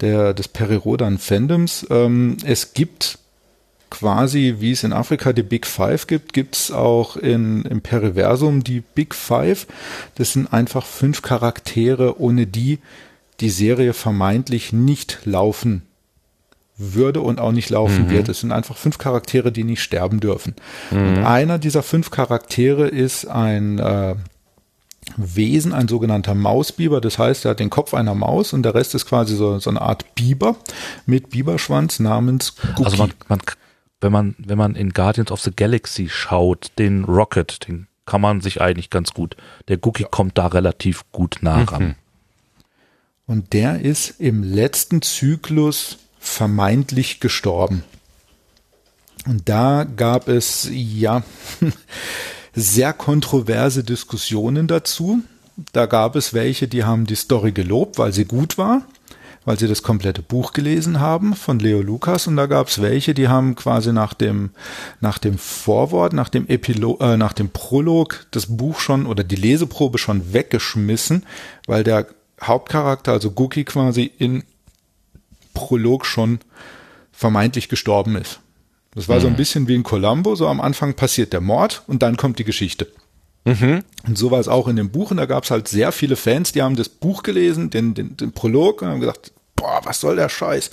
der, 0.00 0.34
des 0.34 0.48
Perirodan-Fandoms. 0.48 1.86
Ähm, 1.88 2.36
es 2.44 2.74
gibt 2.74 3.20
quasi, 3.88 4.56
wie 4.58 4.72
es 4.72 4.82
in 4.82 4.92
Afrika 4.92 5.32
die 5.32 5.44
Big 5.44 5.68
Five 5.68 6.08
gibt, 6.08 6.32
gibt 6.32 6.56
es 6.56 6.72
auch 6.72 7.16
in, 7.16 7.62
im 7.62 7.80
Periversum 7.80 8.64
die 8.64 8.80
Big 8.80 9.14
Five. 9.14 9.68
Das 10.16 10.32
sind 10.32 10.52
einfach 10.52 10.84
fünf 10.84 11.22
Charaktere, 11.22 12.20
ohne 12.20 12.48
die 12.48 12.80
die 13.38 13.50
Serie 13.50 13.92
vermeintlich 13.92 14.72
nicht 14.72 15.20
laufen 15.24 15.82
würde 16.78 17.20
und 17.20 17.40
auch 17.40 17.52
nicht 17.52 17.70
laufen 17.70 18.06
mhm. 18.06 18.10
wird. 18.10 18.28
Es 18.28 18.40
sind 18.40 18.52
einfach 18.52 18.76
fünf 18.76 18.98
Charaktere, 18.98 19.52
die 19.52 19.64
nicht 19.64 19.82
sterben 19.82 20.20
dürfen. 20.20 20.54
Mhm. 20.90 20.98
Und 20.98 21.24
einer 21.24 21.58
dieser 21.58 21.82
fünf 21.82 22.10
Charaktere 22.10 22.86
ist 22.86 23.26
ein 23.26 23.78
äh, 23.78 24.14
Wesen, 25.16 25.72
ein 25.72 25.88
sogenannter 25.88 26.34
Mausbiber. 26.34 27.00
Das 27.00 27.18
heißt, 27.18 27.44
er 27.44 27.52
hat 27.52 27.60
den 27.60 27.70
Kopf 27.70 27.94
einer 27.94 28.14
Maus 28.14 28.52
und 28.52 28.62
der 28.62 28.74
Rest 28.74 28.94
ist 28.94 29.06
quasi 29.06 29.34
so, 29.34 29.58
so 29.58 29.70
eine 29.70 29.82
Art 29.82 30.14
Biber 30.14 30.56
mit 31.06 31.30
Biberschwanz 31.30 31.98
namens 31.98 32.54
Gookie. 32.56 32.84
Also 32.84 32.96
man, 32.98 33.12
man, 33.28 33.40
wenn 34.00 34.12
man, 34.12 34.34
wenn 34.38 34.58
man 34.58 34.74
in 34.76 34.90
Guardians 34.90 35.32
of 35.32 35.40
the 35.40 35.52
Galaxy 35.54 36.08
schaut, 36.08 36.70
den 36.78 37.04
Rocket, 37.04 37.66
den 37.66 37.88
kann 38.06 38.20
man 38.20 38.40
sich 38.40 38.60
eigentlich 38.60 38.90
ganz 38.90 39.12
gut. 39.12 39.36
Der 39.68 39.76
Gookie 39.76 40.04
ja. 40.04 40.08
kommt 40.08 40.38
da 40.38 40.46
relativ 40.46 41.04
gut 41.12 41.38
nah 41.40 41.64
ran. 41.64 41.82
Mhm. 41.82 41.94
Und 43.26 43.52
der 43.52 43.80
ist 43.80 44.20
im 44.20 44.42
letzten 44.42 45.02
Zyklus 45.02 45.98
vermeintlich 46.28 47.20
gestorben. 47.20 47.84
Und 49.26 49.48
da 49.48 49.84
gab 49.84 50.28
es 50.28 50.68
ja 50.72 51.22
sehr 52.54 52.92
kontroverse 52.92 53.84
Diskussionen 53.84 54.66
dazu. 54.66 55.20
Da 55.72 55.86
gab 55.86 56.16
es 56.16 56.34
welche, 56.34 56.68
die 56.68 56.84
haben 56.84 57.06
die 57.06 57.16
Story 57.16 57.52
gelobt, 57.52 57.98
weil 57.98 58.12
sie 58.12 58.24
gut 58.24 58.58
war. 58.58 58.82
weil 59.44 59.58
sie 59.58 59.66
das 59.66 59.82
komplette 59.82 60.20
Buch 60.20 60.52
gelesen 60.52 61.00
haben 61.00 61.34
von 61.34 61.58
Leo 61.58 61.80
Lukas 61.80 62.26
und 62.26 62.36
da 62.36 62.44
gab 62.44 62.68
es 62.68 62.82
welche, 62.82 63.14
die 63.14 63.28
haben 63.28 63.54
quasi 63.54 63.94
nach 63.94 64.12
dem 64.12 64.50
nach 65.00 65.16
dem 65.16 65.38
Vorwort, 65.38 66.12
nach 66.12 66.28
dem 66.28 66.46
Epilog, 66.48 67.00
äh, 67.00 67.16
nach 67.16 67.32
dem 67.32 67.48
Prolog 67.48 68.26
das 68.30 68.58
Buch 68.58 68.78
schon 68.78 69.06
oder 69.06 69.24
die 69.24 69.36
Leseprobe 69.36 69.96
schon 69.96 70.34
weggeschmissen, 70.34 71.24
weil 71.66 71.82
der 71.82 72.08
Hauptcharakter, 72.42 73.12
also 73.12 73.30
Guki 73.30 73.64
quasi 73.64 74.12
in 74.18 74.44
Prolog 75.58 76.06
schon 76.06 76.40
vermeintlich 77.12 77.68
gestorben 77.68 78.16
ist. 78.16 78.40
Das 78.94 79.08
war 79.08 79.16
mhm. 79.16 79.20
so 79.20 79.26
ein 79.28 79.36
bisschen 79.36 79.68
wie 79.68 79.74
in 79.74 79.82
Columbo, 79.82 80.34
so 80.34 80.48
am 80.48 80.60
Anfang 80.60 80.94
passiert 80.94 81.32
der 81.32 81.40
Mord 81.40 81.82
und 81.86 82.02
dann 82.02 82.16
kommt 82.16 82.38
die 82.38 82.44
Geschichte. 82.44 82.86
Mhm. 83.44 83.82
Und 84.06 84.18
so 84.18 84.30
war 84.30 84.40
es 84.40 84.48
auch 84.48 84.68
in 84.68 84.76
dem 84.76 84.90
Buch 84.90 85.10
und 85.10 85.16
da 85.16 85.26
gab 85.26 85.44
es 85.44 85.50
halt 85.50 85.68
sehr 85.68 85.92
viele 85.92 86.16
Fans, 86.16 86.52
die 86.52 86.62
haben 86.62 86.76
das 86.76 86.88
Buch 86.88 87.22
gelesen, 87.22 87.70
den, 87.70 87.94
den, 87.94 88.16
den 88.16 88.32
Prolog 88.32 88.82
und 88.82 88.88
haben 88.88 89.00
gesagt, 89.00 89.32
boah, 89.56 89.80
was 89.84 90.00
soll 90.00 90.16
der 90.16 90.28
Scheiß? 90.28 90.70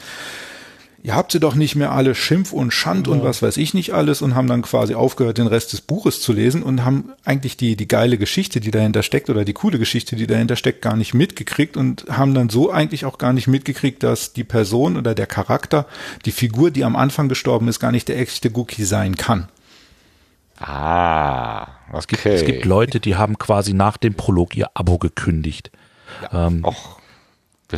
Ihr 1.05 1.15
habt 1.15 1.31
sie 1.31 1.39
doch 1.39 1.53
nicht 1.53 1.75
mehr 1.75 1.91
alle 1.91 2.15
Schimpf 2.15 2.51
und 2.51 2.71
Schand 2.71 3.05
ja. 3.05 3.13
und 3.13 3.23
was 3.23 3.43
weiß 3.43 3.57
ich 3.57 3.75
nicht 3.75 3.93
alles 3.93 4.23
und 4.23 4.33
haben 4.33 4.47
dann 4.47 4.63
quasi 4.63 4.95
aufgehört, 4.95 5.37
den 5.37 5.45
Rest 5.45 5.71
des 5.71 5.81
Buches 5.81 6.19
zu 6.19 6.33
lesen 6.33 6.63
und 6.63 6.83
haben 6.83 7.13
eigentlich 7.23 7.57
die, 7.57 7.75
die 7.75 7.87
geile 7.87 8.17
Geschichte, 8.17 8.59
die 8.59 8.71
dahinter 8.71 9.03
steckt 9.03 9.29
oder 9.29 9.45
die 9.45 9.53
coole 9.53 9.77
Geschichte, 9.77 10.15
die 10.15 10.25
dahinter 10.25 10.55
steckt, 10.55 10.81
gar 10.81 10.95
nicht 10.95 11.13
mitgekriegt 11.13 11.77
und 11.77 12.05
haben 12.09 12.33
dann 12.33 12.49
so 12.49 12.71
eigentlich 12.71 13.05
auch 13.05 13.19
gar 13.19 13.33
nicht 13.33 13.45
mitgekriegt, 13.47 14.01
dass 14.01 14.33
die 14.33 14.43
Person 14.43 14.97
oder 14.97 15.13
der 15.13 15.27
Charakter, 15.27 15.85
die 16.25 16.31
Figur, 16.31 16.71
die 16.71 16.83
am 16.83 16.95
Anfang 16.95 17.29
gestorben 17.29 17.67
ist, 17.67 17.79
gar 17.79 17.91
nicht 17.91 18.07
der 18.07 18.17
echte 18.17 18.49
Gookie 18.49 18.83
sein 18.83 19.15
kann. 19.15 19.47
Ah, 20.57 21.67
okay. 21.93 22.33
Es 22.33 22.45
gibt 22.45 22.65
Leute, 22.65 22.99
die 22.99 23.15
haben 23.15 23.37
quasi 23.37 23.73
nach 23.73 23.97
dem 23.97 24.15
Prolog 24.15 24.57
ihr 24.57 24.71
Abo 24.73 24.97
gekündigt. 24.97 25.69
Ja. 26.31 26.47
Ähm, 26.47 26.65
Och 26.65 26.94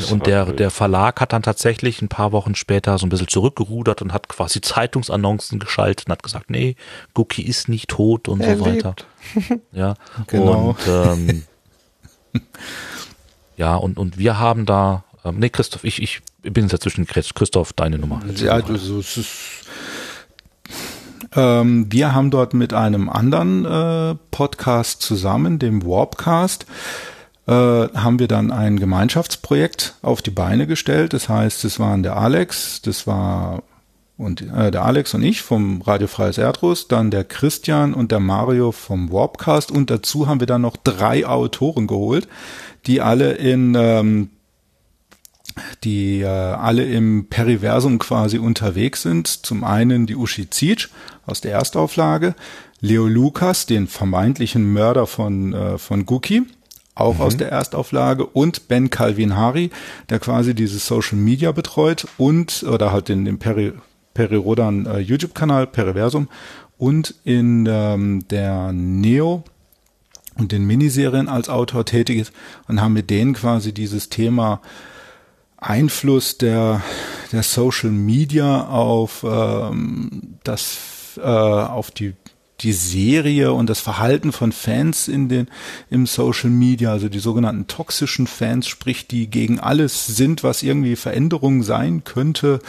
und 0.06 0.28
der, 0.28 0.46
der 0.46 0.72
Verlag 0.72 1.22
hat 1.22 1.34
dann 1.34 1.44
tatsächlich 1.44 2.02
ein 2.02 2.08
paar 2.08 2.32
Wochen 2.32 2.56
später 2.56 2.98
so 2.98 3.06
ein 3.06 3.10
bisschen 3.10 3.28
zurückgerudert 3.28 4.02
und 4.02 4.14
hat 4.14 4.28
quasi 4.28 4.62
Zeitungsannoncen 4.62 5.60
geschaltet 5.60 6.08
und 6.08 6.12
hat 6.12 6.24
gesagt, 6.24 6.50
nee, 6.50 6.76
Guki 7.14 7.42
ist 7.42 7.70
nicht 7.70 7.90
tot 7.90 8.28
und 8.28 8.42
er 8.42 8.58
so 8.58 8.66
weiter. 8.66 8.96
Ja, 9.74 9.96
genau. 10.28 10.70
Und 10.70 10.88
ähm, 10.88 11.44
ja, 13.58 13.76
und, 13.76 13.98
und 13.98 14.18
wir 14.18 14.40
haben 14.40 14.66
da, 14.66 15.04
ähm, 15.26 15.40
nee, 15.40 15.50
Christoph, 15.50 15.84
ich, 15.84 16.02
ich 16.02 16.22
bin 16.42 16.64
jetzt 16.66 16.74
dazwischen 16.74 17.06
Christoph, 17.06 17.74
deine 17.74 17.98
Nummer. 17.98 18.22
Ja, 18.36 18.62
du, 18.62 18.78
so, 18.78 19.00
es 19.00 19.18
ist, 19.18 19.68
ähm, 21.36 21.92
wir 21.92 22.14
haben 22.14 22.32
dort 22.32 22.54
mit 22.54 22.74
einem 22.74 23.10
anderen 23.10 23.66
äh, 23.66 24.16
Podcast 24.32 25.02
zusammen, 25.02 25.60
dem 25.60 25.86
Warpcast, 25.86 26.66
äh, 27.48 27.52
haben 27.52 28.20
wir 28.20 28.28
dann 28.28 28.52
ein 28.52 28.78
Gemeinschaftsprojekt 28.78 29.96
auf 30.02 30.22
die 30.22 30.32
Beine 30.32 30.68
gestellt. 30.68 31.14
Das 31.14 31.30
heißt, 31.30 31.66
es 31.66 31.80
waren 31.80 32.04
der 32.04 32.18
Alex, 32.18 32.82
das 32.82 33.08
war 33.08 33.64
und 34.18 34.42
äh, 34.42 34.72
der 34.72 34.84
Alex 34.84 35.14
und 35.14 35.22
ich 35.22 35.44
vom 35.44 35.82
Radio 35.84 36.08
Freies 36.08 36.40
Erdrus, 36.40 36.88
dann 36.88 37.12
der 37.12 37.24
Christian 37.24 37.94
und 37.94 38.12
der 38.12 38.20
Mario 38.20 38.72
vom 38.72 39.12
Warpcast 39.12 39.72
und 39.72 39.92
dazu 39.92 40.28
haben 40.28 40.40
wir 40.40 40.48
dann 40.48 40.64
noch 40.64 40.76
drei 40.76 41.26
Autoren 41.28 41.86
geholt, 41.86 42.28
die 42.88 43.00
alle 43.00 43.34
in 43.34 43.76
ähm, 43.78 44.30
die 45.84 46.22
äh, 46.22 46.28
alle 46.28 46.84
im 46.84 47.28
Periversum 47.30 48.00
quasi 48.00 48.38
unterwegs 48.40 49.04
sind. 49.04 49.28
Zum 49.28 49.64
einen 49.64 50.08
die 50.08 50.16
Uschi 50.16 50.50
Zietsch 50.50 50.90
aus 51.26 51.42
der 51.42 51.54
Erstauflage, 51.54 52.36
Leo 52.80 53.08
Lukas, 53.08 53.66
den 53.66 53.88
vermeintlichen 53.88 54.72
Mörder 54.72 55.08
von, 55.08 55.54
äh, 55.54 55.78
von 55.78 56.06
Guki, 56.06 56.44
auch 57.00 57.16
mhm. 57.16 57.22
aus 57.22 57.38
der 57.38 57.52
Erstauflage 57.52 58.26
und 58.26 58.68
Ben 58.68 58.90
Calvin 58.90 59.36
Hari, 59.36 59.70
der 60.10 60.20
quasi 60.20 60.54
dieses 60.54 60.86
Social 60.88 61.18
Media 61.18 61.52
betreut 61.52 62.08
und 62.18 62.64
oder 62.64 62.92
halt 62.92 63.10
in 63.10 63.26
dem 63.26 63.40
Peri, 63.40 63.74
Perirodan 64.14 64.86
äh, 64.86 65.00
YouTube-Kanal 65.00 65.68
Periversum 65.68 66.28
und 66.78 67.14
in 67.24 67.68
ähm, 67.70 68.28
der 68.30 68.72
Neo 68.74 69.44
und 70.38 70.52
den 70.52 70.66
Miniserien 70.66 71.30
als 71.30 71.50
Autor 71.50 71.86
tätig 71.86 72.20
ist 72.20 72.34
und 72.68 72.82
haben 72.82 72.94
mit 72.94 73.10
denen 73.10 73.34
quasi 73.34 73.74
dieses 73.74 74.10
Thema 74.10 74.62
Einfluss 75.58 76.38
der, 76.38 76.82
der 77.32 77.44
Social 77.44 77.90
Media 77.90 78.68
auf 78.68 79.26
ähm, 79.28 80.38
das 80.44 81.18
äh, 81.18 81.22
auf 81.22 81.92
die 81.92 82.14
die 82.62 82.74
Serie 82.74 83.54
und 83.54 83.70
das 83.70 83.80
Verhalten 83.80 84.32
von 84.32 84.52
Fans 84.52 85.08
in 85.08 85.30
den, 85.30 85.48
im 85.90 86.08
Social 86.08 86.50
Media, 86.50 86.92
also 86.92 87.08
die 87.08 87.20
sogenannten 87.20 87.68
toxischen 87.68 88.26
Fans, 88.26 88.68
sprich, 88.68 89.08
die 89.08 89.28
gegen 89.28 89.60
alles 89.60 90.08
sind, 90.08 90.44
was 90.44 90.64
irgendwie 90.64 90.96
Veränderung 90.96 91.62
sein 91.62 92.04
könnte, 92.04 92.60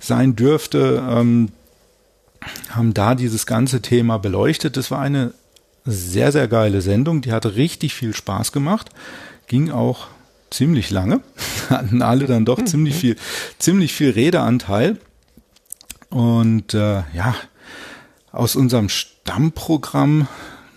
sein 0.00 0.34
dürfte, 0.34 1.02
ähm, 1.08 1.50
haben 2.70 2.94
da 2.94 3.14
dieses 3.14 3.46
ganze 3.46 3.80
Thema 3.80 4.18
beleuchtet. 4.18 4.76
Das 4.76 4.90
war 4.90 5.00
eine 5.00 5.32
sehr, 5.84 6.32
sehr 6.32 6.48
geile 6.48 6.80
Sendung, 6.80 7.20
die 7.20 7.32
hatte 7.32 7.54
richtig 7.54 7.94
viel 7.94 8.14
Spaß 8.14 8.50
gemacht, 8.50 8.90
ging 9.46 9.70
auch 9.70 10.08
ziemlich 10.50 10.90
lange, 10.90 11.20
hatten 11.70 12.02
alle 12.02 12.26
dann 12.26 12.44
doch 12.44 12.62
ziemlich 12.64 12.96
viel, 12.96 13.16
ziemlich 13.58 13.92
viel 13.92 14.10
Redeanteil. 14.10 14.98
Und 16.10 16.74
äh, 16.74 17.02
ja, 17.12 17.34
aus 18.32 18.56
unserem 18.56 18.88
Stammprogramm, 19.28 20.26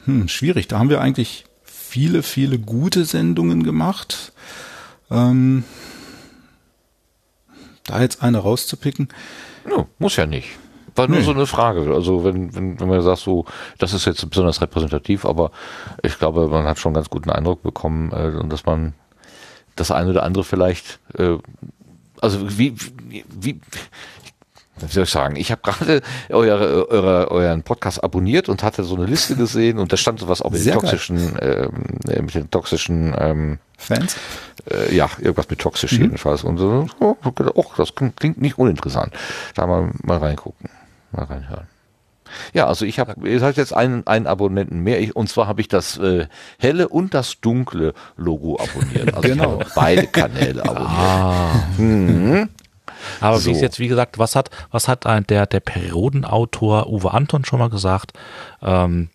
hm, 0.04 0.28
schwierig. 0.28 0.68
Da 0.68 0.78
haben 0.78 0.90
wir 0.90 1.00
eigentlich 1.00 1.46
viele, 1.64 2.22
viele 2.22 2.60
gute 2.60 3.06
Sendungen 3.06 3.64
gemacht. 3.64 4.34
Ähm, 5.10 5.64
da 7.86 8.02
jetzt 8.02 8.22
eine 8.22 8.40
rauszupicken. 8.40 9.08
No, 9.66 9.88
muss 10.00 10.18
ja 10.18 10.26
nicht. 10.26 10.50
War 10.96 11.08
nur 11.08 11.20
nee. 11.20 11.24
so 11.24 11.32
eine 11.32 11.46
Frage. 11.46 11.94
Also 11.94 12.26
wenn, 12.26 12.54
wenn, 12.54 12.78
wenn 12.78 12.90
man 12.90 13.02
sagt, 13.02 13.20
so, 13.20 13.46
das 13.78 13.94
ist 13.94 14.04
jetzt 14.04 14.30
besonders 14.30 14.62
repräsentativ, 14.62 15.24
aber 15.24 15.52
ich 16.04 16.20
glaube, 16.20 16.50
man 16.50 16.66
hat 16.66 16.78
schon 16.78 16.90
einen 16.90 16.96
ganz 16.96 17.10
guten 17.10 17.30
Eindruck 17.30 17.64
bekommen, 17.64 18.12
äh, 18.12 18.50
dass 18.50 18.66
man 18.66 18.96
das 19.78 19.92
eine 19.92 20.10
oder 20.10 20.24
andere 20.24 20.44
vielleicht, 20.44 21.00
äh, 21.18 21.38
also 22.20 22.58
wie, 22.60 22.76
wie, 23.08 23.24
wie 23.30 23.62
wie 24.82 24.94
soll 24.94 25.04
ich 25.04 25.10
sagen, 25.10 25.36
ich 25.36 25.52
habe 25.52 25.62
gerade 25.62 26.02
eure, 26.30 26.90
eure, 26.90 27.32
euren 27.32 27.64
Podcast 27.64 28.04
abonniert 28.04 28.50
und 28.50 28.64
hatte 28.64 28.84
so 28.84 28.96
eine 28.96 29.06
Liste 29.06 29.36
gesehen 29.36 29.80
und 29.80 29.92
da 29.92 29.98
stand 29.98 30.20
sowas 30.20 30.42
auch 30.42 30.52
mit 30.52 30.66
den 30.66 30.74
toxischen, 30.74 31.38
ähm, 31.42 31.72
äh, 32.08 32.22
mit 32.22 32.36
den 32.36 32.50
toxischen 32.52 33.16
ähm, 33.18 33.60
Fans? 33.78 34.16
Äh, 34.70 34.96
ja, 34.96 35.10
irgendwas 35.18 35.50
mit 35.50 35.60
toxisch 35.60 35.94
mhm. 35.94 36.04
jedenfalls. 36.04 36.44
Und 36.44 36.58
so, 36.58 36.88
oh, 37.00 37.16
oh, 37.56 37.66
das 37.78 37.94
klingt 37.96 38.42
nicht 38.42 38.58
uninteressant. 38.58 39.14
Da 39.56 39.66
mal, 39.66 39.92
mal 40.04 40.18
reingucken, 40.18 40.70
mal 41.12 41.26
reinhören. 41.26 41.68
Ja, 42.54 42.68
also 42.68 42.86
ich 42.86 43.00
habe, 43.00 43.28
ihr 43.28 43.40
seid 43.40 43.58
jetzt 43.58 43.74
einen, 43.76 44.06
einen 44.08 44.28
Abonnenten 44.28 44.80
mehr, 44.80 45.02
ich, 45.02 45.16
und 45.16 45.28
zwar 45.28 45.48
habe 45.48 45.62
ich 45.62 45.68
das 45.68 45.98
äh, 45.98 46.28
helle 46.60 46.88
und 46.88 47.14
das 47.14 47.42
dunkle 47.42 47.94
Logo 48.16 48.58
abonniert. 48.58 49.14
Also 49.14 49.28
genau. 49.28 49.60
beide 49.76 50.08
Kanäle 50.08 50.64
abonniert. 50.70 50.90
Ah. 50.90 51.64
Mhm. 51.78 52.50
Aber 53.20 53.38
so. 53.38 53.48
wie 53.48 53.52
ist 53.54 53.62
jetzt, 53.62 53.80
wie 53.80 53.88
gesagt, 53.88 54.18
was 54.18 54.36
hat, 54.36 54.50
was 54.72 54.88
hat 54.88 55.06
ein, 55.06 55.26
der, 55.28 55.46
der 55.46 55.60
Periodenautor 55.60 56.88
Uwe 56.88 57.12
Anton 57.12 57.46
schon 57.46 57.60
mal 57.60 57.70
gesagt? 57.70 58.14
Ähm, 58.62 59.10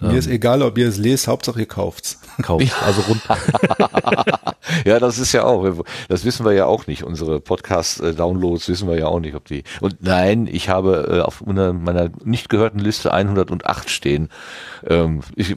mir 0.00 0.10
ähm, 0.10 0.16
ist 0.16 0.28
egal, 0.28 0.62
ob 0.62 0.78
ihr 0.78 0.88
es 0.88 0.96
lest, 0.96 1.28
Hauptsache 1.28 1.60
ihr 1.60 1.66
kauft's. 1.66 2.18
Kauft, 2.42 2.72
also 2.82 3.02
rund. 3.02 3.20
ja, 4.86 4.98
das 4.98 5.18
ist 5.18 5.32
ja 5.32 5.44
auch, 5.44 5.84
das 6.08 6.24
wissen 6.24 6.46
wir 6.46 6.52
ja 6.52 6.64
auch 6.64 6.86
nicht. 6.86 7.04
Unsere 7.04 7.38
Podcast-Downloads 7.40 8.68
wissen 8.68 8.88
wir 8.88 8.98
ja 8.98 9.06
auch 9.06 9.20
nicht, 9.20 9.34
ob 9.34 9.44
die. 9.44 9.64
Und 9.80 10.02
nein, 10.02 10.48
ich 10.50 10.70
habe 10.70 11.18
äh, 11.18 11.20
auf 11.20 11.44
meiner 11.44 12.10
nicht 12.24 12.48
gehörten 12.48 12.78
Liste 12.78 13.12
108 13.12 13.90
stehen. 13.90 14.30
Ähm, 14.86 15.20
ich 15.36 15.56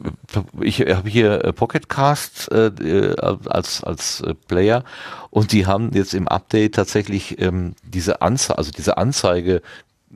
ich 0.60 0.82
habe 0.82 1.10
hier 1.10 1.46
äh, 1.46 1.54
Pocketcast 1.54 2.52
äh, 2.52 3.16
als 3.18 3.84
als 3.84 4.24
Player 4.48 4.84
und 5.30 5.52
die 5.54 5.66
haben 5.66 5.92
jetzt 5.94 6.14
im 6.14 6.28
Update 6.28 6.76
tatsächlich 6.76 7.40
ähm, 7.40 7.76
diese 7.84 8.22
Anzeige, 8.22 8.58
also 8.58 8.72
diese 8.72 8.98
Anzeige 8.98 9.62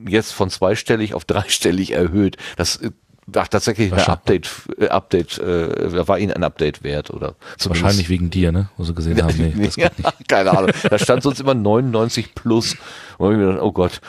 jetzt 0.06 0.32
von 0.32 0.50
zweistellig 0.50 1.14
auf 1.14 1.24
dreistellig 1.24 1.92
erhöht. 1.92 2.36
Das 2.56 2.78
Ach, 3.34 3.48
tatsächlich 3.48 3.92
ein 3.92 4.00
Update, 4.00 4.50
äh, 4.78 4.88
Update, 4.88 5.38
äh, 5.38 6.08
war 6.08 6.18
Ihnen 6.18 6.32
ein 6.32 6.44
Update 6.44 6.82
wert 6.82 7.10
oder 7.10 7.34
Wahrscheinlich 7.64 8.08
wegen 8.08 8.30
dir, 8.30 8.52
ne? 8.52 8.70
Wo 8.76 8.84
sie 8.84 8.94
gesehen 8.94 9.22
haben, 9.22 9.36
nee, 9.36 9.54
das 9.64 9.76
geht 9.76 9.98
nicht. 9.98 10.28
Keine 10.28 10.50
Ahnung. 10.56 10.70
Da 10.88 10.98
stand 10.98 11.22
sonst 11.22 11.40
immer 11.40 11.54
99 11.54 12.34
plus. 12.34 12.76
Und 13.18 13.32
ich 13.32 13.38
mir 13.38 13.46
gedacht, 13.46 13.62
oh 13.62 13.72
Gott, 13.72 14.00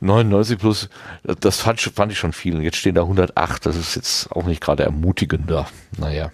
99 0.00 0.58
plus, 0.58 0.88
das 1.22 1.60
fand, 1.60 1.80
fand 1.80 2.12
ich 2.12 2.18
schon 2.18 2.32
viel. 2.32 2.56
Und 2.56 2.62
jetzt 2.62 2.76
stehen 2.76 2.94
da 2.94 3.02
108, 3.02 3.66
das 3.66 3.76
ist 3.76 3.96
jetzt 3.96 4.30
auch 4.32 4.44
nicht 4.44 4.60
gerade 4.60 4.84
ermutigender. 4.84 5.66
Naja. 5.96 6.30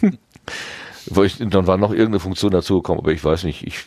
ich, 1.24 1.38
dann 1.38 1.66
war 1.66 1.76
noch 1.76 1.90
irgendeine 1.90 2.20
Funktion 2.20 2.50
dazugekommen, 2.50 3.00
aber 3.00 3.12
ich 3.12 3.24
weiß 3.24 3.44
nicht, 3.44 3.66
ich 3.66 3.84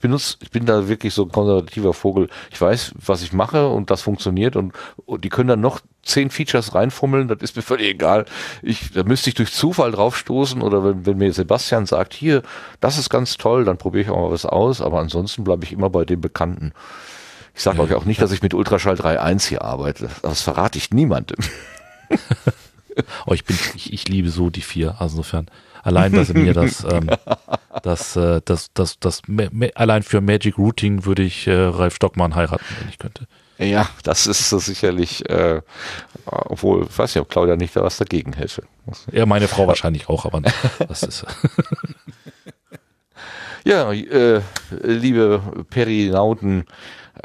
benutze, 0.00 0.36
ich 0.42 0.50
bin 0.50 0.66
da 0.66 0.88
wirklich 0.88 1.14
so 1.14 1.24
ein 1.24 1.30
konservativer 1.30 1.92
Vogel. 1.92 2.28
Ich 2.50 2.60
weiß, 2.60 2.94
was 3.04 3.22
ich 3.22 3.32
mache 3.32 3.68
und 3.68 3.90
das 3.90 4.02
funktioniert 4.02 4.56
und, 4.56 4.72
und 5.04 5.24
die 5.24 5.28
können 5.28 5.48
dann 5.48 5.60
noch 5.60 5.80
zehn 6.02 6.30
Features 6.30 6.74
reinfummeln, 6.74 7.28
das 7.28 7.38
ist 7.40 7.56
mir 7.56 7.62
völlig 7.62 7.88
egal. 7.88 8.26
Ich, 8.62 8.92
da 8.92 9.02
müsste 9.02 9.30
ich 9.30 9.34
durch 9.34 9.52
Zufall 9.52 9.90
draufstoßen 9.90 10.62
oder 10.62 10.84
wenn, 10.84 11.06
wenn 11.06 11.18
mir 11.18 11.32
Sebastian 11.32 11.86
sagt, 11.86 12.14
hier, 12.14 12.42
das 12.80 12.98
ist 12.98 13.10
ganz 13.10 13.36
toll, 13.36 13.64
dann 13.64 13.78
probiere 13.78 14.04
ich 14.04 14.10
auch 14.10 14.20
mal 14.20 14.30
was 14.30 14.46
aus, 14.46 14.80
aber 14.80 15.00
ansonsten 15.00 15.44
bleibe 15.44 15.64
ich 15.64 15.72
immer 15.72 15.90
bei 15.90 16.04
dem 16.04 16.20
Bekannten. 16.20 16.72
Ich 17.54 17.62
sage 17.62 17.80
euch 17.80 17.94
auch 17.94 18.04
nicht, 18.04 18.20
dass 18.20 18.32
ich 18.32 18.42
mit 18.42 18.52
Ultraschall 18.52 18.96
3.1 18.96 19.48
hier 19.48 19.62
arbeite. 19.62 20.10
Das 20.20 20.42
verrate 20.42 20.76
ich 20.76 20.90
niemandem. 20.90 21.38
oh, 23.26 23.32
ich 23.32 23.44
bin, 23.44 23.56
ich, 23.74 23.92
ich 23.94 24.08
liebe 24.08 24.28
so 24.28 24.50
die 24.50 24.60
vier. 24.60 24.96
Also 24.98 25.16
insofern, 25.16 25.46
allein, 25.86 26.12
dass 26.12 26.32
mir 26.34 26.52
das, 26.52 26.84
ähm, 26.90 27.08
das, 27.82 28.16
äh, 28.16 28.40
das, 28.44 28.72
das, 28.74 28.98
das, 28.98 28.98
das, 28.98 29.22
allein 29.74 30.02
für 30.02 30.20
Magic 30.20 30.58
Routing 30.58 31.04
würde 31.04 31.22
ich 31.22 31.46
äh, 31.46 31.54
Ralf 31.54 31.94
Stockmann 31.94 32.34
heiraten, 32.34 32.64
wenn 32.80 32.88
ich 32.88 32.98
könnte. 32.98 33.26
Ja, 33.58 33.88
das 34.02 34.26
ist 34.26 34.50
so 34.50 34.58
sicherlich, 34.58 35.28
äh, 35.30 35.62
obwohl, 36.26 36.86
ich 36.90 36.98
weiß 36.98 37.14
nicht, 37.14 37.22
ob 37.22 37.30
Claudia 37.30 37.56
nicht 37.56 37.74
da 37.74 37.82
was 37.82 37.96
dagegen 37.96 38.34
hätte. 38.34 38.64
Ja, 39.12 39.24
meine 39.24 39.48
Frau 39.48 39.66
wahrscheinlich 39.66 40.10
auch, 40.10 40.26
aber 40.26 40.42
das 40.86 41.02
ist. 41.02 41.24
ja, 43.64 43.90
äh, 43.92 44.42
liebe 44.82 45.40
Perinauten, 45.70 46.66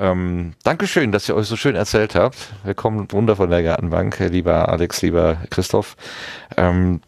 ähm, 0.02 0.54
Dankeschön, 0.64 1.12
dass 1.12 1.30
ihr 1.30 1.36
euch 1.36 1.46
so 1.46 1.56
schön 1.56 1.76
erzählt 1.76 2.16
habt. 2.16 2.36
Willkommen 2.64 3.12
Wunder 3.12 3.36
von 3.36 3.52
der 3.52 3.62
Gartenbank, 3.62 4.18
lieber 4.20 4.68
Alex, 4.70 5.04
lieber 5.04 5.38
Christoph. 5.52 5.96
Ähm, 6.58 7.02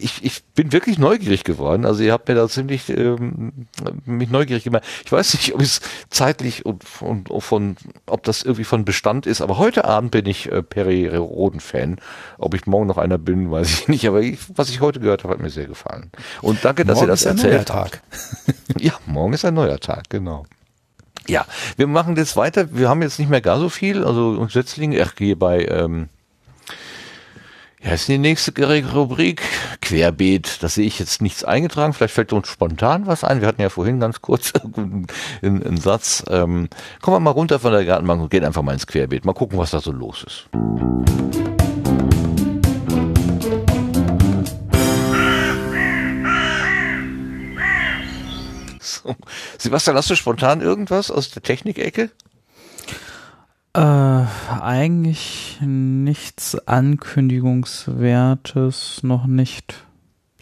ich, 0.00 0.24
ich 0.24 0.42
bin 0.54 0.72
wirklich 0.72 0.98
neugierig 0.98 1.44
geworden. 1.44 1.84
Also 1.84 2.02
ihr 2.02 2.12
habt 2.12 2.28
mir 2.28 2.34
da 2.34 2.48
ziemlich 2.48 2.88
ähm, 2.88 3.66
mich 4.06 4.30
neugierig 4.30 4.64
gemacht. 4.64 4.84
Ich 5.04 5.12
weiß 5.12 5.34
nicht, 5.34 5.54
ob 5.54 5.60
es 5.60 5.82
zeitlich 6.08 6.64
und, 6.64 6.82
und, 7.00 7.30
und 7.30 7.40
von, 7.42 7.76
ob 8.06 8.22
das 8.22 8.42
irgendwie 8.42 8.64
von 8.64 8.86
Bestand 8.86 9.26
ist, 9.26 9.42
aber 9.42 9.58
heute 9.58 9.84
Abend 9.84 10.12
bin 10.12 10.24
ich 10.24 10.50
äh, 10.50 10.62
Peri-Roden-Fan. 10.62 11.96
Ob 12.38 12.54
ich 12.54 12.66
morgen 12.66 12.86
noch 12.86 12.98
einer 12.98 13.18
bin, 13.18 13.50
weiß 13.50 13.70
ich 13.70 13.88
nicht. 13.88 14.08
Aber 14.08 14.22
ich, 14.22 14.38
was 14.56 14.70
ich 14.70 14.80
heute 14.80 14.98
gehört 14.98 15.24
habe, 15.24 15.34
hat 15.34 15.42
mir 15.42 15.50
sehr 15.50 15.66
gefallen. 15.66 16.10
Und 16.40 16.64
danke, 16.64 16.86
dass 16.86 16.96
morgen 16.96 17.08
ihr 17.08 17.10
das 17.10 17.20
ist 17.20 17.26
ein 17.26 17.36
erzählt 17.36 17.68
neuer 17.68 17.82
habt. 17.82 18.00
Ja, 18.78 18.94
morgen 19.04 19.34
ist 19.34 19.44
ein 19.44 19.52
neuer 19.52 19.78
Tag, 19.78 20.08
genau. 20.08 20.46
Ja, 21.28 21.46
wir 21.76 21.86
machen 21.86 22.16
jetzt 22.16 22.36
weiter. 22.36 22.68
Wir 22.72 22.88
haben 22.88 23.02
jetzt 23.02 23.18
nicht 23.18 23.28
mehr 23.30 23.40
gar 23.40 23.58
so 23.58 23.68
viel. 23.68 24.04
Also 24.04 24.30
uns 24.30 24.52
Setzlinge, 24.52 25.02
ach, 25.02 25.12
hier 25.16 25.38
bei, 25.38 25.64
ähm, 25.66 26.08
ja, 27.84 27.92
ist 27.92 28.06
die 28.06 28.18
nächste 28.18 28.52
Rubrik 28.92 29.42
Querbeet. 29.80 30.62
Da 30.62 30.68
sehe 30.68 30.86
ich 30.86 31.00
jetzt 31.00 31.20
nichts 31.20 31.42
eingetragen. 31.42 31.92
Vielleicht 31.92 32.14
fällt 32.14 32.32
uns 32.32 32.46
spontan 32.46 33.06
was 33.06 33.24
ein. 33.24 33.40
Wir 33.40 33.48
hatten 33.48 33.60
ja 33.60 33.70
vorhin 33.70 33.98
ganz 33.98 34.22
kurz 34.22 34.52
einen, 34.76 35.06
einen 35.42 35.76
Satz. 35.78 36.24
Ähm, 36.28 36.68
kommen 37.00 37.16
wir 37.16 37.20
mal 37.20 37.30
runter 37.30 37.58
von 37.58 37.72
der 37.72 37.84
Gartenbank 37.84 38.22
und 38.22 38.30
gehen 38.30 38.44
einfach 38.44 38.62
mal 38.62 38.72
ins 38.72 38.86
Querbeet. 38.86 39.24
Mal 39.24 39.32
gucken, 39.32 39.58
was 39.58 39.72
da 39.72 39.80
so 39.80 39.90
los 39.90 40.24
ist. 40.24 41.51
Sebastian, 49.58 49.96
hast 49.96 50.10
du 50.10 50.16
spontan 50.16 50.60
irgendwas 50.60 51.10
aus 51.10 51.30
der 51.30 51.42
Technikecke? 51.42 52.10
Äh, 53.74 53.80
eigentlich 54.60 55.56
nichts 55.62 56.56
Ankündigungswertes, 56.66 59.02
noch 59.02 59.26
nicht. 59.26 59.74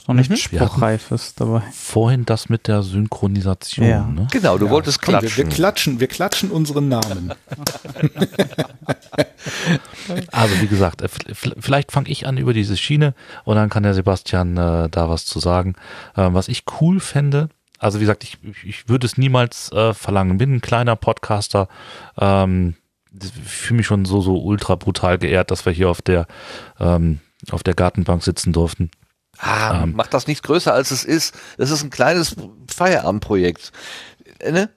Noch 0.09 0.15
nicht 0.17 0.31
Mhm. 0.31 0.37
Spruchreifes 0.37 1.35
dabei. 1.37 1.63
Vorhin 1.73 2.25
das 2.25 2.49
mit 2.49 2.67
der 2.67 2.83
Synchronisation, 2.83 3.87
Ja. 3.87 4.05
ne? 4.07 4.27
Genau, 4.33 4.59
du 4.59 4.69
wolltest 4.71 5.01
Komm, 5.03 5.13
wir, 5.15 5.21
klatschen. 5.21 5.45
wir 5.45 5.49
klatschen, 5.55 6.01
wir 6.01 6.07
klatschen 6.09 6.51
unseren 6.51 6.89
Namen. 6.89 7.33
Also 10.33 10.61
wie 10.61 10.67
gesagt, 10.67 11.03
äh, 11.03 11.09
vielleicht 11.09 11.93
fange 11.93 12.09
ich 12.09 12.27
an 12.27 12.37
über 12.37 12.53
diese 12.53 12.77
Schiene 12.77 13.15
und 13.45 13.55
dann 13.57 13.69
kann 13.71 13.83
der 13.85 13.95
Sebastian 13.95 14.57
äh, 14.57 14.89
da 14.91 15.09
was 15.09 15.25
zu 15.25 15.39
sagen. 15.39 15.77
Ähm, 16.17 16.35
was 16.35 16.49
ich 16.49 16.65
cool 16.81 16.99
fände, 17.01 17.49
also 17.81 17.99
wie 17.99 18.05
gesagt, 18.05 18.23
ich, 18.23 18.39
ich- 18.45 18.65
ich 18.65 18.89
würde 18.89 19.07
es 19.07 19.19
niemals 19.19 19.73
äh, 19.73 19.93
verlangen, 19.95 20.39
bin 20.39 20.55
ein 20.55 20.61
kleiner 20.61 20.95
Podcaster, 20.97 21.67
ähm, 22.19 22.77
ich 23.13 23.33
fühle 23.51 23.79
mich 23.79 23.87
schon 23.87 24.05
so, 24.05 24.21
so 24.21 24.39
ultra 24.41 24.77
brutal 24.77 25.19
geehrt, 25.19 25.51
dass 25.51 25.67
wir 25.67 25.73
hier 25.73 25.89
auf 25.91 26.01
der, 26.01 26.27
ähm, 26.79 27.19
auf 27.51 27.65
der 27.65 27.75
Gartenbank 27.75 28.23
sitzen 28.23 28.53
durften. 28.53 28.91
Ah, 29.39 29.83
Ähm. 29.83 29.95
mach 29.97 30.07
das 30.07 30.27
nicht 30.29 30.43
größer 30.45 30.73
als 30.73 30.91
es 30.93 31.03
ist. 31.05 31.35
Das 31.57 31.71
ist 31.71 31.83
ein 31.83 31.91
kleines 31.91 32.37
Feierabendprojekt. 32.73 33.73
Äh, 34.39 34.53
Ne? 34.53 34.71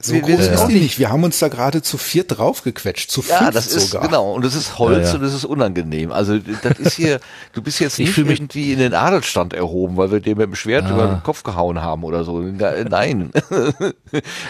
So 0.00 0.12
Wir- 0.14 0.20
groß 0.22 0.46
ist 0.46 0.66
die 0.68 0.74
nicht- 0.74 0.82
nicht. 0.82 0.98
Wir 1.00 1.10
haben 1.10 1.24
uns 1.24 1.40
da 1.40 1.48
gerade 1.48 1.82
zu 1.82 1.98
viert 1.98 2.38
draufgequetscht, 2.38 3.10
zu 3.10 3.20
Ja, 3.28 3.38
fünft 3.38 3.56
das 3.56 3.66
ist 3.66 3.90
sogar. 3.90 4.06
genau 4.06 4.32
und 4.32 4.44
das 4.44 4.54
ist 4.54 4.78
Holz 4.78 4.98
Ja, 4.98 5.08
ja. 5.08 5.14
und 5.16 5.22
das 5.22 5.34
ist 5.34 5.44
unangenehm. 5.44 6.12
Also 6.12 6.38
das 6.38 6.78
ist 6.78 6.94
hier, 6.94 7.18
du 7.52 7.62
bist 7.62 7.80
jetzt 7.80 7.98
Ich 7.98 8.06
nicht 8.16 8.18
irgendwie 8.18 8.72
in 8.72 8.78
den 8.78 8.94
Adelstand 8.94 9.54
erhoben, 9.54 9.96
weil 9.96 10.12
wir 10.12 10.20
dir 10.20 10.36
mit 10.36 10.46
dem 10.46 10.54
Schwert 10.54 10.84
Ah. 10.86 10.90
über 10.94 11.06
den 11.08 11.22
Kopf 11.24 11.42
gehauen 11.42 11.82
haben 11.82 12.04
oder 12.04 12.22
so. 12.22 12.40
Na, 12.40 12.72
Nein, 12.88 13.30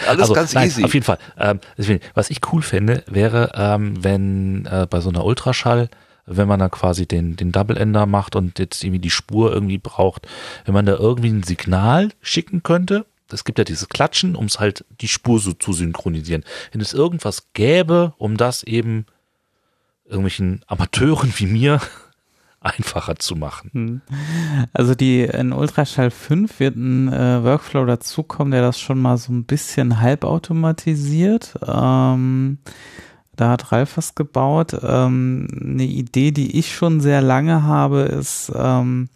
alles 0.07 0.21
also, 0.23 0.33
ganz 0.35 0.53
nein, 0.55 0.69
easy. 0.69 0.85
Auf 0.85 0.93
jeden 0.95 1.05
Fall. 1.07 1.19
Ähm, 1.39 1.61
was 2.15 2.31
ich 2.31 2.41
cool 2.53 2.63
fände, 2.63 3.03
wäre, 3.07 3.53
ähm, 3.55 4.03
wenn 4.03 4.67
äh, 4.67 4.87
bei 4.89 5.01
so 5.01 5.09
einer 5.09 5.25
Ultraschall, 5.25 5.89
wenn 6.27 6.47
man 6.47 6.61
da 6.61 6.69
quasi 6.69 7.07
den, 7.07 7.37
den 7.37 7.53
Double 7.53 7.77
Ender 7.79 8.05
macht 8.05 8.37
und 8.37 8.59
jetzt 8.59 8.85
irgendwie 8.85 9.01
die 9.01 9.11
Spur 9.11 9.53
irgendwie 9.53 9.79
braucht, 9.79 10.27
wenn 10.67 10.75
man 10.75 10.85
da 10.85 10.93
irgendwie 10.95 11.31
ein 11.31 11.43
Signal 11.43 12.11
schicken 12.21 12.63
könnte. 12.63 13.07
Es 13.33 13.45
gibt 13.45 13.59
ja 13.59 13.65
dieses 13.65 13.89
Klatschen, 13.89 14.37
um 14.37 14.47
es 14.47 14.59
halt 14.59 14.85
die 15.01 15.09
Spur 15.09 15.39
so 15.39 15.53
zu 15.53 15.73
synchronisieren. 15.73 16.45
Wenn 16.73 16.81
es 16.81 16.95
irgendwas 16.95 17.49
gäbe, 17.53 18.15
um 18.19 18.37
das 18.37 18.63
eben 18.63 19.07
irgendwelchen 20.05 20.63
Amateuren 20.67 21.33
wie 21.37 21.47
mir 21.47 21.81
einfacher 22.61 23.17
zu 23.17 23.37
machen. 23.37 24.03
Also 24.73 24.95
die 24.95 25.23
in 25.23 25.53
Ultraschall 25.53 26.11
5 26.11 26.59
wird 26.61 26.77
ein 26.77 27.13
äh, 27.13 27.45
Workflow 27.45 27.85
dazukommen, 27.85 28.51
der 28.51 28.63
das 28.63 28.81
schon 28.81 29.01
mal 29.01 29.17
so 29.17 29.33
ein 29.33 29.45
bisschen 29.45 30.01
halbautomatisiert. 30.01 31.55
Ähm, 31.67 32.59
da 33.37 33.51
hat 33.51 33.71
Ralf 33.71 33.97
was 33.97 34.15
gebaut. 34.17 34.77
Ähm, 34.83 35.47
eine 35.61 35.85
Idee, 35.85 36.33
die 36.33 36.59
ich 36.59 36.75
schon 36.75 37.01
sehr 37.01 37.23
lange 37.23 37.63
habe, 37.63 38.01
ist, 38.01 38.51
ähm, 38.55 39.09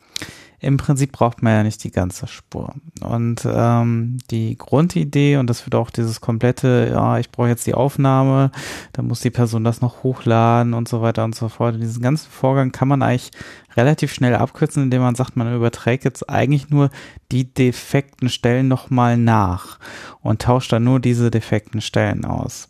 im 0.63 0.77
Prinzip 0.77 1.11
braucht 1.11 1.43
man 1.43 1.53
ja 1.53 1.63
nicht 1.65 1.83
die 1.83 1.91
ganze 1.91 2.29
Spur. 2.29 2.75
Und 3.01 3.45
ähm, 3.45 4.19
die 4.31 4.57
Grundidee, 4.57 5.37
und 5.37 5.51
das 5.51 5.67
wird 5.67 5.75
auch 5.75 5.91
dieses 5.91 6.21
komplette, 6.21 6.89
ja, 6.93 7.19
ich 7.19 7.31
brauche 7.31 7.49
jetzt 7.49 7.67
die 7.67 7.75
Aufnahme, 7.75 8.53
dann 8.93 9.09
muss 9.09 9.21
die 9.21 9.31
Person 9.31 9.65
das 9.65 9.81
noch 9.81 10.05
hochladen 10.05 10.73
und 10.73 10.87
so 10.87 11.03
weiter 11.03 11.25
und 11.25 11.35
so 11.35 11.49
fort. 11.49 11.81
Diesen 11.81 12.01
ganzen 12.01 12.31
Vorgang 12.31 12.71
kann 12.71 12.87
man 12.87 13.03
eigentlich 13.03 13.33
relativ 13.77 14.13
schnell 14.13 14.37
abkürzen, 14.37 14.85
indem 14.85 15.03
man 15.03 15.17
sagt, 15.17 15.37
man 15.37 15.53
überträgt 15.53 16.05
jetzt 16.05 16.31
eigentlich 16.31 16.71
nur 16.71 16.91
die 17.33 17.53
defekten 17.53 18.29
Stellen 18.29 18.69
nochmal 18.69 19.17
nach 19.17 19.81
und 20.21 20.43
tauscht 20.43 20.73
dann 20.73 20.85
nur 20.85 21.01
diese 21.01 21.33
defekten 21.33 21.81
Stellen 21.81 22.25
aus. 22.25 22.69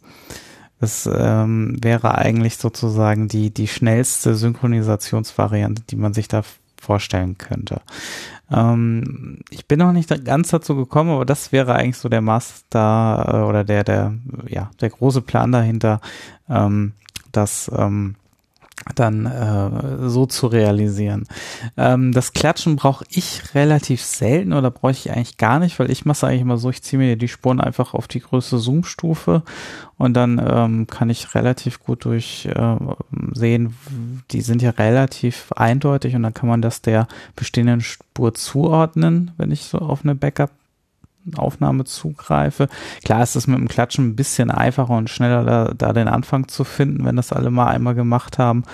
Das 0.81 1.07
ähm, 1.13 1.77
wäre 1.83 2.17
eigentlich 2.17 2.57
sozusagen 2.57 3.29
die, 3.29 3.53
die 3.53 3.69
schnellste 3.69 4.35
Synchronisationsvariante, 4.35 5.83
die 5.91 5.97
man 5.97 6.15
sich 6.15 6.27
da 6.27 6.43
vorstellen 6.83 7.39
könnte. 7.39 7.81
Ähm, 8.51 9.39
ich 9.51 9.67
bin 9.67 9.79
noch 9.79 9.93
nicht 9.93 10.25
ganz 10.25 10.51
dazu 10.51 10.75
gekommen, 10.77 11.11
aber 11.11 11.25
das 11.25 11.53
wäre 11.53 11.75
eigentlich 11.75 11.97
so 11.97 12.09
der 12.09 12.21
Master 12.21 13.25
äh, 13.33 13.49
oder 13.49 13.65
der, 13.65 13.85
der, 13.85 14.15
ja, 14.49 14.71
der 14.81 14.91
große 14.91 15.23
Plan 15.23 15.53
dahinter, 15.53 16.01
ähm, 16.49 16.93
das 17.31 17.71
ähm, 17.75 18.17
dann 18.95 19.27
äh, 19.27 20.09
so 20.09 20.27
zu 20.27 20.47
realisieren. 20.47 21.27
Ähm, 21.77 22.13
das 22.13 22.33
Klatschen 22.33 22.77
brauche 22.77 23.05
ich 23.09 23.55
relativ 23.55 24.03
selten 24.03 24.53
oder 24.53 24.71
brauche 24.71 24.93
ich 24.93 25.11
eigentlich 25.11 25.37
gar 25.37 25.59
nicht, 25.59 25.79
weil 25.79 25.91
ich 25.91 26.05
mache 26.05 26.17
es 26.17 26.25
eigentlich 26.25 26.41
immer 26.41 26.59
so, 26.59 26.71
ich 26.71 26.83
ziehe 26.83 26.99
mir 26.99 27.17
die 27.17 27.29
Spuren 27.29 27.61
einfach 27.61 27.95
auf 27.95 28.09
die 28.09 28.21
größte 28.21 28.59
Zoom-Stufe 28.59 29.43
und 29.99 30.15
dann 30.15 30.45
ähm, 30.45 30.87
kann 30.87 31.11
ich 31.11 31.35
relativ 31.35 31.81
gut 31.81 32.05
durch 32.05 32.47
äh, 32.47 32.77
sehen, 33.33 33.77
die 34.31 34.41
sind 34.41 34.63
ja 34.63 34.71
relativ 34.71 35.53
eindeutig 35.53 36.15
und 36.17 36.23
dann 36.23 36.35
kann 36.35 36.49
man 36.49 36.63
das 36.63 36.83
der 36.83 37.07
bestehenden 37.37 37.81
Spur 37.81 38.35
zuordnen, 38.35 39.31
wenn 39.37 39.51
ich 39.51 39.63
so 39.63 39.79
auf 39.79 40.01
eine 40.03 40.15
Backup 40.15 40.51
Aufnahme 41.37 41.85
zugreife. 41.85 42.69
Klar 43.05 43.23
ist 43.23 43.37
es 43.37 43.47
mit 43.47 43.59
dem 43.59 43.69
Klatschen 43.69 44.09
ein 44.09 44.17
bisschen 44.17 44.51
einfacher 44.51 44.95
und 44.95 45.11
schneller, 45.11 45.45
da, 45.45 45.75
da 45.75 45.93
den 45.93 46.09
Anfang 46.09 46.49
zu 46.49 46.65
finden, 46.65 47.05
wenn 47.05 47.17
das 47.17 47.33
alle 47.33 47.51
mal 47.51 47.69
einmal 47.69 47.95
gemacht 47.95 48.39
haben. 48.39 48.65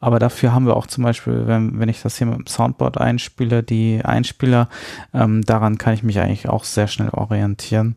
Aber 0.00 0.18
dafür 0.18 0.52
haben 0.52 0.66
wir 0.66 0.76
auch 0.76 0.86
zum 0.86 1.04
Beispiel, 1.04 1.46
wenn, 1.46 1.78
wenn 1.78 1.88
ich 1.88 2.02
das 2.02 2.18
hier 2.18 2.26
mit 2.26 2.38
dem 2.38 2.46
Soundboard 2.46 2.98
einspiele, 2.98 3.62
die 3.62 4.04
Einspieler, 4.04 4.68
ähm, 5.12 5.42
daran 5.42 5.78
kann 5.78 5.94
ich 5.94 6.02
mich 6.02 6.20
eigentlich 6.20 6.48
auch 6.48 6.64
sehr 6.64 6.86
schnell 6.86 7.10
orientieren. 7.10 7.96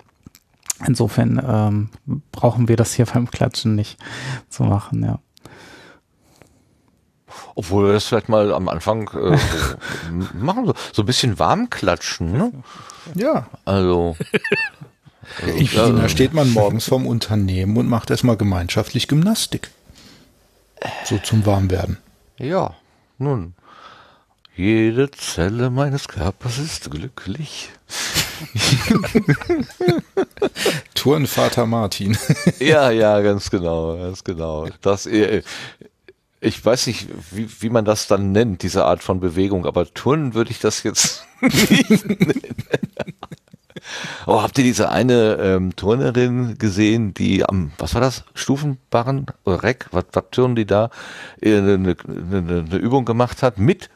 Insofern 0.88 1.42
ähm, 1.46 1.90
brauchen 2.32 2.68
wir 2.68 2.76
das 2.76 2.94
hier 2.94 3.06
beim 3.14 3.30
Klatschen 3.30 3.76
nicht 3.76 3.98
zu 4.50 4.64
machen, 4.64 5.04
ja. 5.04 5.20
Obwohl 7.62 7.86
wir 7.86 7.94
das 7.94 8.06
vielleicht 8.06 8.28
mal 8.28 8.52
am 8.52 8.68
Anfang 8.70 9.08
äh, 9.10 9.38
so 9.38 10.26
machen, 10.34 10.66
so, 10.66 10.74
so 10.94 11.04
ein 11.04 11.06
bisschen 11.06 11.38
warm 11.38 11.70
klatschen, 11.70 12.32
ne? 12.32 12.52
Ja. 13.14 13.46
Also. 13.66 14.18
Ich, 15.58 15.76
da 15.76 16.10
steht 16.10 16.34
man 16.34 16.50
morgens 16.50 16.86
vorm 16.86 17.06
Unternehmen 17.06 17.78
und 17.78 17.88
macht 17.88 18.10
erstmal 18.10 18.36
gemeinschaftlich 18.36 19.08
Gymnastik. 19.08 19.70
So 21.06 21.20
zum 21.20 21.46
Warmwerden. 21.46 21.98
Ja, 22.40 22.74
nun. 23.20 23.54
Jede 24.56 25.12
Zelle 25.12 25.70
meines 25.70 26.08
Körpers 26.08 26.58
ist 26.58 26.90
glücklich. 26.90 27.70
Turnvater 30.96 31.68
Martin. 31.68 32.18
ja, 32.60 32.90
ja, 32.90 33.22
ganz 33.22 33.52
genau, 33.52 33.98
ganz 33.98 34.24
genau. 34.24 34.68
Das, 34.82 35.06
äh, 35.06 35.44
ich 36.42 36.64
weiß 36.66 36.88
nicht, 36.88 37.08
wie, 37.32 37.48
wie 37.62 37.70
man 37.70 37.86
das 37.86 38.08
dann 38.08 38.32
nennt, 38.32 38.64
diese 38.64 38.86
Art 38.86 39.04
von 39.04 39.20
Bewegung, 39.20 39.66
aber 39.66 39.94
Turnen 39.94 40.34
würde 40.34 40.52
ich 40.52 40.60
das 40.60 40.84
jetzt 40.84 41.26
nicht 41.42 42.06
nennen. 42.08 43.14
Oh, 44.26 44.42
habt 44.42 44.58
ihr 44.58 44.64
diese 44.64 44.90
eine 44.90 45.38
ähm, 45.42 45.76
Turnerin 45.76 46.58
gesehen, 46.58 47.14
die 47.14 47.44
am, 47.46 47.72
was 47.78 47.94
war 47.94 48.02
das, 48.02 48.24
Stufenbarren? 48.34 49.28
Oder 49.44 49.64
Reck, 49.64 49.88
was, 49.92 50.06
was 50.14 50.26
turnen 50.32 50.56
die 50.56 50.66
da, 50.66 50.90
äh, 51.42 51.58
eine, 51.58 51.74
eine, 51.74 51.96
eine 52.68 52.78
Übung 52.78 53.06
gemacht 53.06 53.44
hat 53.44 53.58
mit 53.58 53.90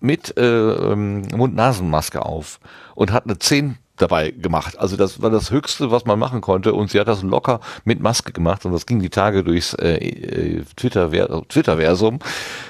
mit 0.00 0.36
äh, 0.38 0.42
ähm, 0.42 1.22
Mund-Nasen-Maske 1.34 2.24
auf 2.24 2.58
und 2.94 3.12
hat 3.12 3.24
eine 3.24 3.38
10 3.38 3.76
dabei 4.00 4.30
gemacht. 4.30 4.78
Also 4.78 4.96
das 4.96 5.22
war 5.22 5.30
das 5.30 5.50
Höchste, 5.50 5.90
was 5.90 6.04
man 6.04 6.18
machen 6.18 6.40
konnte 6.40 6.74
und 6.74 6.90
sie 6.90 7.00
hat 7.00 7.08
das 7.08 7.22
locker 7.22 7.60
mit 7.84 8.00
Maske 8.00 8.32
gemacht 8.32 8.64
und 8.64 8.72
das 8.72 8.86
ging 8.86 9.00
die 9.00 9.10
Tage 9.10 9.44
durchs 9.44 9.74
äh, 9.74 9.96
äh 9.96 10.64
Twitter 10.76 11.10
Twitterversum 11.48 12.18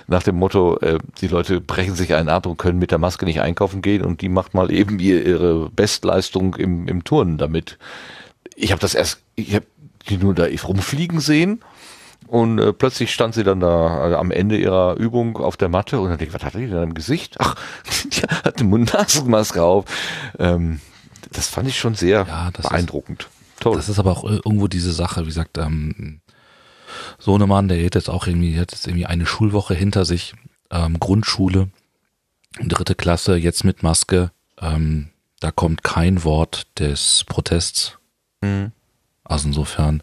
nach 0.07 0.23
dem 0.23 0.37
Motto, 0.37 0.77
äh, 0.79 0.99
die 1.21 1.29
Leute 1.29 1.61
brechen 1.61 1.95
sich 1.95 2.15
einen 2.15 2.29
ab 2.29 2.47
und 2.47 2.57
können 2.57 2.79
mit 2.79 2.91
der 2.91 2.99
Maske 2.99 3.25
nicht 3.25 3.41
einkaufen 3.41 3.81
gehen 3.81 4.05
und 4.05 4.21
die 4.21 4.29
macht 4.29 4.55
mal 4.55 4.71
eben 4.73 4.99
ihre 4.99 5.71
Bestleistung 5.71 6.57
im, 6.57 6.89
im 6.89 7.05
Turnen 7.05 7.39
damit. 7.39 7.79
Ich 8.57 8.73
habe 8.73 8.81
das 8.81 8.95
erst, 8.95 9.23
ich 9.37 9.55
habe 9.55 9.67
die 10.09 10.17
nur 10.17 10.35
da 10.35 10.47
rumfliegen 10.65 11.21
sehen 11.21 11.61
und 12.27 12.59
äh, 12.59 12.73
plötzlich 12.73 13.13
stand 13.13 13.35
sie 13.35 13.45
dann 13.45 13.61
da 13.61 14.01
also 14.01 14.17
am 14.17 14.31
Ende 14.31 14.57
ihrer 14.57 14.97
Übung 14.97 15.37
auf 15.37 15.57
der 15.57 15.69
Matte 15.69 16.01
und 16.01 16.11
dann 16.11 16.19
denke 16.19 16.31
ich, 16.31 16.35
was 16.35 16.45
hat 16.45 16.55
die 16.55 16.67
denn 16.67 16.83
im 16.83 16.95
Gesicht? 16.95 17.37
Ach, 17.39 17.55
die 18.05 18.23
hat 18.23 18.59
eine 18.59 18.69
Mund-Nasen-Maske 18.69 19.63
auf. 19.63 19.85
Ähm, 20.39 20.81
das 21.33 21.49
fand 21.49 21.69
ich 21.69 21.79
schon 21.79 21.95
sehr 21.95 22.27
ja, 22.27 22.51
beeindruckend. 22.51 23.23
Ist, 23.23 23.61
Toll. 23.61 23.77
Das 23.77 23.89
ist 23.89 23.99
aber 23.99 24.13
auch 24.13 24.25
irgendwo 24.25 24.69
diese 24.69 24.93
Sache, 24.93 25.23
wie 25.23 25.27
gesagt, 25.27 25.59
ähm, 25.59 26.21
Sohnemann, 27.19 27.69
der 27.69 27.85
hat 27.85 27.95
jetzt 27.95 28.09
auch 28.09 28.27
irgendwie, 28.27 28.59
hat 28.59 28.73
jetzt 28.73 28.87
irgendwie 28.87 29.07
eine 29.07 29.27
Schulwoche 29.27 29.75
hinter 29.75 30.05
sich, 30.05 30.35
ähm, 30.71 30.99
Grundschule, 30.99 31.69
dritte 32.63 32.95
Klasse, 32.95 33.37
jetzt 33.37 33.65
mit 33.65 33.83
Maske. 33.83 34.31
Ähm, 34.59 35.11
da 35.41 35.51
kommt 35.51 35.85
kein 35.85 36.25
Wort 36.25 36.67
des 36.79 37.25
Protests. 37.27 37.99
Mhm. 38.41 38.73
Also 39.25 39.49
insofern 39.49 40.03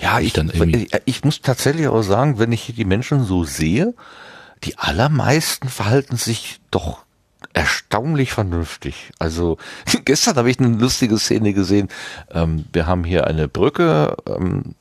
ja, 0.00 0.20
ich, 0.20 0.32
dann 0.32 0.50
irgendwie 0.50 0.88
ich 1.04 1.24
muss 1.24 1.40
tatsächlich 1.40 1.88
auch 1.88 2.02
sagen, 2.02 2.38
wenn 2.38 2.52
ich 2.52 2.72
die 2.74 2.84
Menschen 2.84 3.24
so 3.24 3.44
sehe, 3.44 3.94
die 4.62 4.78
allermeisten 4.78 5.68
verhalten 5.68 6.16
sich 6.16 6.60
doch 6.70 7.03
erstaunlich 7.54 8.32
vernünftig. 8.32 9.12
Also 9.18 9.56
gestern 10.04 10.36
habe 10.36 10.50
ich 10.50 10.58
eine 10.58 10.76
lustige 10.76 11.18
Szene 11.18 11.54
gesehen. 11.54 11.88
Ähm, 12.30 12.66
wir 12.72 12.86
haben 12.86 13.04
hier 13.04 13.26
eine 13.26 13.48
Brücke 13.48 14.16
ähm, 14.28 14.74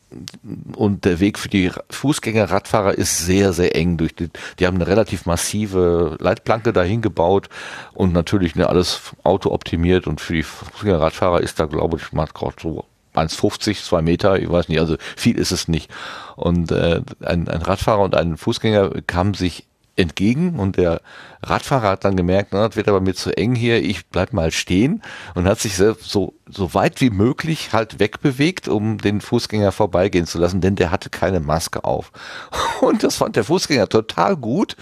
und 0.76 1.06
der 1.06 1.19
Weg 1.19 1.40
für 1.40 1.50
die 1.50 1.72
Fußgänger, 1.90 2.52
Radfahrer 2.52 2.95
ist 2.95 3.19
sehr, 3.19 3.53
sehr 3.53 3.76
eng. 3.76 3.98
Durch 3.98 4.16
die, 4.16 4.30
die 4.60 4.68
haben 4.68 4.76
eine 4.76 4.88
relativ 4.88 5.26
massive 5.26 6.18
Leitplanke 6.19 6.74
dahin 6.74 7.02
gebaut 7.02 7.48
und 7.93 8.11
natürlich 8.11 8.56
ne, 8.56 8.68
alles 8.68 9.14
Auto 9.24 9.52
optimiert 9.52 10.08
und 10.08 10.19
für 10.19 10.34
die 10.34 10.43
Fußgänger, 10.43 11.00
Radfahrer 11.00 11.42
ist 11.42 11.60
da, 11.60 11.66
glaube 11.66 11.98
ich, 11.98 12.11
mal 12.11 12.27
gerade 12.27 12.56
so 12.61 12.85
1,50, 13.16 13.84
zwei 13.84 14.02
Meter, 14.02 14.40
ich 14.40 14.50
weiß 14.50 14.69
nicht, 14.69 14.80
also 14.80 14.98
viel 15.16 15.38
ist 15.38 15.52
es 15.52 15.68
nicht. 15.68 15.92
Und 16.35 16.72
äh, 16.72 17.02
ein, 17.22 17.48
ein 17.48 17.61
Radfahrer 17.61 18.02
und 18.02 18.16
ein 18.16 18.38
Fußgänger 18.38 19.02
kamen 19.06 19.35
sich 19.35 19.68
entgegen 19.96 20.60
und 20.60 20.78
der 20.78 21.02
Radfahrer 21.44 21.90
hat 21.90 22.06
dann 22.06 22.16
gemerkt, 22.16 22.50
na, 22.52 22.68
das 22.68 22.76
wird 22.76 22.88
aber 22.88 23.02
mir 23.02 23.14
zu 23.14 23.36
eng 23.36 23.54
hier, 23.54 23.84
ich 23.84 24.08
bleib 24.08 24.34
mal 24.34 24.52
stehen 24.52 25.04
und 25.36 25.46
hat 25.46 25.60
sich 25.60 25.76
so, 25.76 26.34
so 26.50 26.74
weit 26.74 27.00
wie 27.02 27.10
möglich 27.10 27.74
halt 27.74 28.00
wegbewegt, 28.00 28.68
um 28.68 28.98
den 28.98 29.22
Fußgänger 29.22 29.72
vorbeigehen 29.72 30.26
zu 30.26 30.40
lassen, 30.40 30.62
denn 30.62 30.76
der 30.76 30.90
hatte 30.90 31.10
keine 31.10 31.40
Maske 31.40 31.84
auf. 31.84 32.12
Und 32.82 33.04
das 33.04 33.18
fand 33.18 33.36
der 33.36 33.44
Fußgänger 33.44 33.88
total 33.88 34.36
gut, 34.36 34.76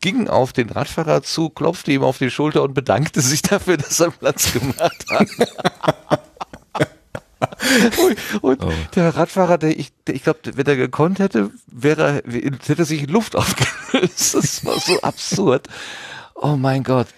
ging 0.00 0.28
auf 0.28 0.52
den 0.52 0.70
Radfahrer 0.70 1.22
zu, 1.22 1.50
klopfte 1.50 1.92
ihm 1.92 2.02
auf 2.02 2.18
die 2.18 2.30
Schulter 2.30 2.62
und 2.62 2.74
bedankte 2.74 3.20
sich 3.20 3.42
dafür, 3.42 3.76
dass 3.76 4.00
er 4.00 4.10
Platz 4.10 4.52
gemacht 4.52 5.04
hat. 5.10 5.28
und 8.40 8.62
oh. 8.62 8.72
der 8.94 9.16
Radfahrer, 9.16 9.58
der 9.58 9.78
ich, 9.78 9.92
der, 10.06 10.14
ich 10.14 10.22
glaube, 10.22 10.40
wenn 10.54 10.66
er 10.66 10.76
gekonnt 10.76 11.18
hätte, 11.18 11.50
wäre, 11.66 12.22
hätte 12.26 12.84
sich 12.84 13.02
in 13.02 13.10
Luft 13.10 13.36
aufgelöst. 13.36 14.34
Das 14.34 14.64
war 14.64 14.78
so 14.78 15.00
absurd. 15.02 15.68
Oh 16.34 16.56
mein 16.56 16.82
Gott. 16.82 17.08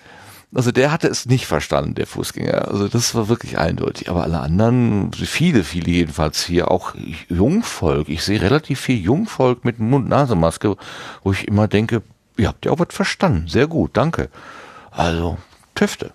Also 0.55 0.71
der 0.73 0.93
hatte 0.93 1.09
es 1.09 1.27
nicht 1.27 1.47
verstanden, 1.47 1.95
der 1.95 2.07
Fußgänger. 2.07 2.69
Also 2.69 2.89
das 2.89 3.15
war 3.15 3.29
wirklich 3.29 3.59
eindeutig. 3.59 4.09
Aber 4.09 4.23
alle 4.23 4.41
anderen, 4.41 5.13
viele, 5.13 5.65
viele 5.65 5.91
jedenfalls 5.91 6.45
hier, 6.45 6.71
auch 6.71 6.95
Jungvolk. 7.29 8.09
Ich 8.09 8.23
sehe 8.23 8.41
relativ 8.41 8.81
viel 8.81 8.99
Jungvolk 8.99 9.65
mit 9.65 9.79
Mund-Nase-Maske, 9.79 10.77
wo 11.23 11.33
ich 11.33 11.49
immer 11.49 11.69
denke, 11.69 12.03
ihr 12.37 12.49
habt 12.49 12.65
ja 12.65 12.73
auch 12.73 12.79
was 12.79 12.89
verstanden. 12.95 13.49
Sehr 13.49 13.67
gut, 13.67 13.91
danke. 13.95 14.29
Also, 14.91 15.37
Töfte. 15.75 16.13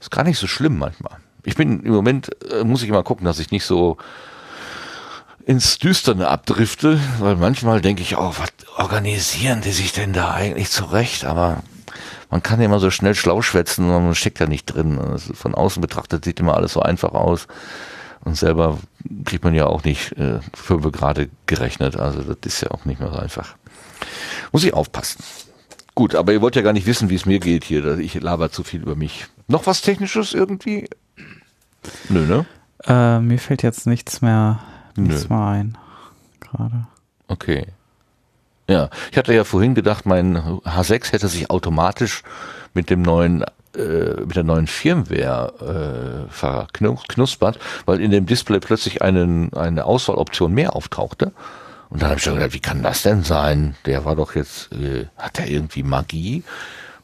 Ist 0.00 0.10
gar 0.10 0.24
nicht 0.24 0.38
so 0.38 0.46
schlimm 0.46 0.76
manchmal 0.76 1.18
ich 1.46 1.54
bin 1.54 1.80
im 1.80 1.92
Moment, 1.92 2.30
äh, 2.52 2.64
muss 2.64 2.82
ich 2.82 2.88
immer 2.88 3.04
gucken, 3.04 3.24
dass 3.24 3.38
ich 3.38 3.52
nicht 3.52 3.64
so 3.64 3.96
ins 5.46 5.78
Düsterne 5.78 6.26
abdrifte, 6.26 7.00
weil 7.20 7.36
manchmal 7.36 7.80
denke 7.80 8.02
ich, 8.02 8.18
oh, 8.18 8.34
was 8.36 8.50
organisieren 8.76 9.60
die 9.60 9.70
sich 9.70 9.92
denn 9.92 10.12
da 10.12 10.32
eigentlich 10.32 10.70
zurecht? 10.70 11.24
Aber 11.24 11.62
man 12.30 12.42
kann 12.42 12.58
ja 12.58 12.66
immer 12.66 12.80
so 12.80 12.90
schnell 12.90 13.14
schlau 13.14 13.42
schwätzen 13.42 13.88
und 13.88 14.04
man 14.04 14.14
steckt 14.16 14.40
ja 14.40 14.48
nicht 14.48 14.66
drin. 14.66 14.98
Also 14.98 15.34
von 15.34 15.54
außen 15.54 15.80
betrachtet 15.80 16.24
sieht 16.24 16.40
immer 16.40 16.56
alles 16.56 16.72
so 16.72 16.82
einfach 16.82 17.12
aus. 17.12 17.46
Und 18.24 18.36
selber 18.36 18.80
kriegt 19.24 19.44
man 19.44 19.54
ja 19.54 19.66
auch 19.66 19.84
nicht 19.84 20.18
äh, 20.18 20.40
fünf 20.52 20.90
gerade 20.90 21.28
gerechnet. 21.46 21.96
Also 21.96 22.22
das 22.22 22.38
ist 22.42 22.60
ja 22.62 22.72
auch 22.72 22.84
nicht 22.84 22.98
mehr 22.98 23.12
so 23.12 23.18
einfach. 23.18 23.54
Muss 24.50 24.64
ich 24.64 24.74
aufpassen. 24.74 25.22
Gut, 25.94 26.16
aber 26.16 26.32
ihr 26.32 26.42
wollt 26.42 26.56
ja 26.56 26.62
gar 26.62 26.72
nicht 26.72 26.86
wissen, 26.86 27.08
wie 27.08 27.14
es 27.14 27.24
mir 27.24 27.38
geht 27.38 27.62
hier. 27.62 27.98
Ich 27.98 28.14
laber 28.14 28.50
zu 28.50 28.64
viel 28.64 28.82
über 28.82 28.96
mich. 28.96 29.26
Noch 29.46 29.66
was 29.66 29.80
Technisches 29.80 30.34
irgendwie? 30.34 30.88
Nö, 32.08 32.26
ne? 32.26 32.46
Äh, 32.84 33.20
mir 33.20 33.38
fällt 33.38 33.62
jetzt 33.62 33.86
nichts 33.86 34.22
mehr, 34.22 34.60
nichts 34.96 35.28
mehr 35.28 35.40
ein. 35.40 35.78
Gerade. 36.40 36.86
Okay. 37.28 37.66
Ja, 38.68 38.90
ich 39.10 39.18
hatte 39.18 39.32
ja 39.32 39.44
vorhin 39.44 39.74
gedacht, 39.74 40.06
mein 40.06 40.36
H6 40.36 41.12
hätte 41.12 41.28
sich 41.28 41.50
automatisch 41.50 42.22
mit 42.74 42.90
dem 42.90 43.02
neuen 43.02 43.44
äh, 43.76 44.20
mit 44.20 44.36
der 44.36 44.44
neuen 44.44 44.66
Firmware 44.66 46.26
äh, 46.28 46.32
verknuspert, 46.32 47.58
weil 47.84 48.00
in 48.00 48.10
dem 48.10 48.24
Display 48.24 48.58
plötzlich 48.58 49.02
einen, 49.02 49.52
eine 49.52 49.84
Auswahloption 49.84 50.52
mehr 50.52 50.74
auftauchte. 50.74 51.32
Und 51.90 52.00
dann 52.00 52.08
habe 52.08 52.18
ich 52.18 52.24
schon 52.24 52.34
gedacht, 52.34 52.54
wie 52.54 52.60
kann 52.60 52.82
das 52.82 53.02
denn 53.02 53.22
sein? 53.22 53.76
Der 53.84 54.04
war 54.04 54.16
doch 54.16 54.34
jetzt, 54.34 54.72
äh, 54.72 55.06
hat 55.18 55.38
der 55.38 55.48
irgendwie 55.48 55.82
Magie? 55.82 56.42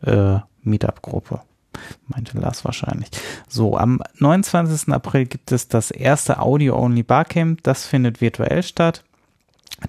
äh, 0.00 0.38
Meetup-Gruppe 0.62 1.42
meinte 2.08 2.38
Lars 2.38 2.64
wahrscheinlich. 2.64 3.10
So, 3.48 3.76
am 3.76 4.00
29. 4.18 4.92
April 4.92 5.26
gibt 5.26 5.52
es 5.52 5.68
das 5.68 5.90
erste 5.90 6.40
Audio-Only 6.40 7.02
Barcamp. 7.02 7.62
Das 7.62 7.86
findet 7.86 8.20
virtuell 8.20 8.62
statt. 8.62 9.04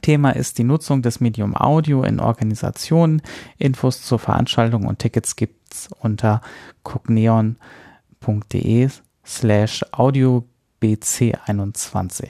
Thema 0.02 0.32
ist 0.32 0.58
die 0.58 0.64
Nutzung 0.64 1.02
des 1.02 1.22
Medium 1.22 1.56
Audio 1.56 2.04
in 2.04 2.20
Organisationen. 2.20 3.22
Infos 3.58 4.04
zur 4.04 4.20
Veranstaltung 4.20 4.86
und 4.86 5.00
Tickets 5.00 5.36
gibt's 5.36 5.90
unter 6.00 6.42
cogneon.de 6.84 8.90
slash 9.26 9.84
audiobc21. 9.92 12.30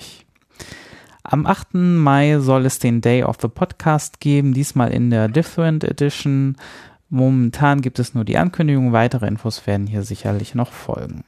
Am 1.24 1.46
8. 1.46 1.74
Mai 1.74 2.40
soll 2.40 2.66
es 2.66 2.80
den 2.80 3.02
Day 3.02 3.24
of 3.24 3.36
the 3.42 3.50
Podcast 3.50 4.22
geben, 4.22 4.54
diesmal 4.54 4.94
in 4.94 5.10
der 5.10 5.28
Different 5.28 5.84
Edition. 5.84 6.56
Momentan 7.10 7.82
gibt 7.82 8.00
es 8.00 8.14
nur 8.14 8.26
die 8.26 8.38
Ankündigung, 8.38 8.92
weitere 8.92 9.28
Infos 9.28 9.66
werden 9.66 9.88
hier 9.88 10.04
sicherlich 10.04 10.56
noch 10.56 10.72
folgen. 10.72 11.24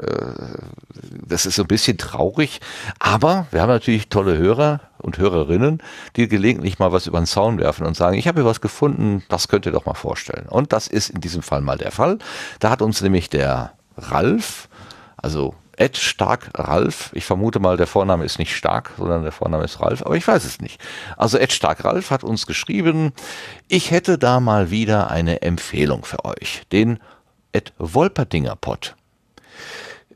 das 1.26 1.46
ist 1.46 1.56
so 1.56 1.62
ein 1.62 1.68
bisschen 1.68 1.98
traurig, 1.98 2.60
aber 2.98 3.46
wir 3.50 3.60
haben 3.60 3.70
natürlich 3.70 4.08
tolle 4.08 4.38
Hörer 4.38 4.80
und 5.04 5.18
Hörerinnen, 5.18 5.82
die 6.16 6.28
gelegentlich 6.28 6.78
mal 6.78 6.92
was 6.92 7.06
über 7.06 7.20
den 7.20 7.26
Zaun 7.26 7.58
werfen 7.58 7.86
und 7.86 7.96
sagen, 7.96 8.16
ich 8.16 8.26
habe 8.26 8.40
hier 8.40 8.48
was 8.48 8.60
gefunden, 8.60 9.22
das 9.28 9.48
könnt 9.48 9.66
ihr 9.66 9.72
doch 9.72 9.86
mal 9.86 9.94
vorstellen. 9.94 10.46
Und 10.48 10.72
das 10.72 10.88
ist 10.88 11.10
in 11.10 11.20
diesem 11.20 11.42
Fall 11.42 11.60
mal 11.60 11.78
der 11.78 11.92
Fall. 11.92 12.18
Da 12.60 12.70
hat 12.70 12.82
uns 12.82 13.00
nämlich 13.00 13.30
der 13.30 13.72
Ralf, 13.96 14.68
also 15.16 15.54
Ed 15.76 15.96
Stark 15.96 16.50
Ralf, 16.54 17.10
ich 17.14 17.24
vermute 17.24 17.58
mal, 17.58 17.76
der 17.76 17.86
Vorname 17.86 18.24
ist 18.24 18.38
nicht 18.38 18.54
Stark, 18.56 18.92
sondern 18.96 19.22
der 19.22 19.32
Vorname 19.32 19.64
ist 19.64 19.80
Ralf, 19.80 20.02
aber 20.02 20.16
ich 20.16 20.26
weiß 20.26 20.44
es 20.44 20.60
nicht. 20.60 20.80
Also 21.16 21.38
Ed 21.38 21.52
Stark 21.52 21.84
Ralf 21.84 22.10
hat 22.10 22.22
uns 22.24 22.46
geschrieben, 22.46 23.12
ich 23.68 23.90
hätte 23.90 24.18
da 24.18 24.40
mal 24.40 24.70
wieder 24.70 25.10
eine 25.10 25.42
Empfehlung 25.42 26.04
für 26.04 26.24
euch, 26.24 26.62
den 26.70 27.00
Ed 27.52 27.72
Wolperdinger 27.78 28.56
Pott. 28.56 28.94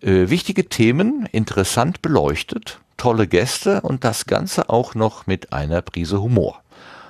Äh, 0.01 0.31
wichtige 0.31 0.69
Themen, 0.69 1.27
interessant 1.33 2.03
beleuchtet, 2.03 2.79
tolle 2.99 3.27
Gäste 3.27 3.81
und 3.81 4.05
das 4.05 4.27
Ganze 4.27 4.69
auch 4.69 4.95
noch 4.95 5.27
mit 5.27 5.53
einer 5.55 5.81
Prise 5.81 6.21
Humor. 6.21 6.63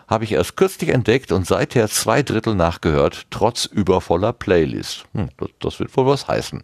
Habe 0.06 0.24
ich 0.24 0.32
erst 0.32 0.56
kürzlich 0.56 0.90
entdeckt 0.90 1.32
und 1.32 1.46
seither 1.46 1.88
zwei 1.88 2.22
Drittel 2.22 2.54
nachgehört, 2.54 3.26
trotz 3.30 3.64
übervoller 3.64 4.32
Playlist. 4.32 5.04
Hm, 5.14 5.30
das, 5.36 5.48
das, 5.58 5.80
wird 5.80 5.94
wohl 5.96 6.06
was 6.06 6.28
heißen. 6.28 6.62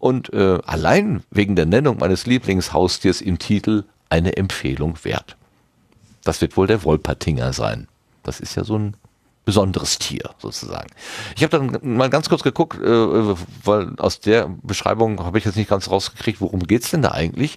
Und 0.00 0.32
äh, 0.32 0.58
allein 0.64 1.22
wegen 1.30 1.54
der 1.54 1.66
Nennung 1.66 1.98
meines 1.98 2.26
Lieblingshaustiers 2.26 3.20
im 3.20 3.38
Titel 3.38 3.84
eine 4.08 4.36
Empfehlung 4.36 4.96
wert. 5.04 5.36
Das 6.24 6.40
wird 6.40 6.56
wohl 6.56 6.66
der 6.66 6.82
Wolpertinger 6.82 7.52
sein. 7.52 7.88
Das 8.22 8.40
ist 8.40 8.54
ja 8.54 8.64
so 8.64 8.78
ein 8.78 8.96
besonderes 9.44 9.98
Tier 9.98 10.30
sozusagen. 10.38 10.90
Ich 11.36 11.42
habe 11.42 11.58
dann 11.58 11.96
mal 11.96 12.08
ganz 12.10 12.28
kurz 12.28 12.42
geguckt, 12.42 12.80
äh, 12.80 13.34
weil 13.64 13.94
aus 13.98 14.20
der 14.20 14.48
Beschreibung 14.62 15.24
habe 15.24 15.38
ich 15.38 15.44
jetzt 15.44 15.56
nicht 15.56 15.70
ganz 15.70 15.90
rausgekriegt, 15.90 16.40
worum 16.40 16.60
geht's 16.60 16.90
denn 16.90 17.02
da 17.02 17.10
eigentlich? 17.10 17.56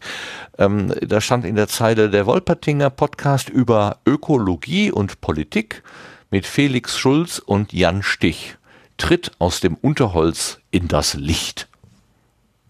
Ähm, 0.57 0.91
da 1.01 1.21
stand 1.21 1.45
in 1.45 1.55
der 1.55 1.67
Zeile 1.67 2.09
der 2.09 2.25
Wolpertinger 2.25 2.89
Podcast 2.89 3.49
über 3.49 3.99
Ökologie 4.05 4.91
und 4.91 5.21
Politik 5.21 5.83
mit 6.31 6.47
Felix 6.47 6.97
Schulz 6.97 7.39
und 7.39 7.71
Jan 7.71 8.01
Stich. 8.01 8.57
Tritt 8.97 9.33
aus 9.39 9.59
dem 9.59 9.75
Unterholz 9.75 10.59
in 10.71 10.87
das 10.87 11.15
Licht. 11.15 11.67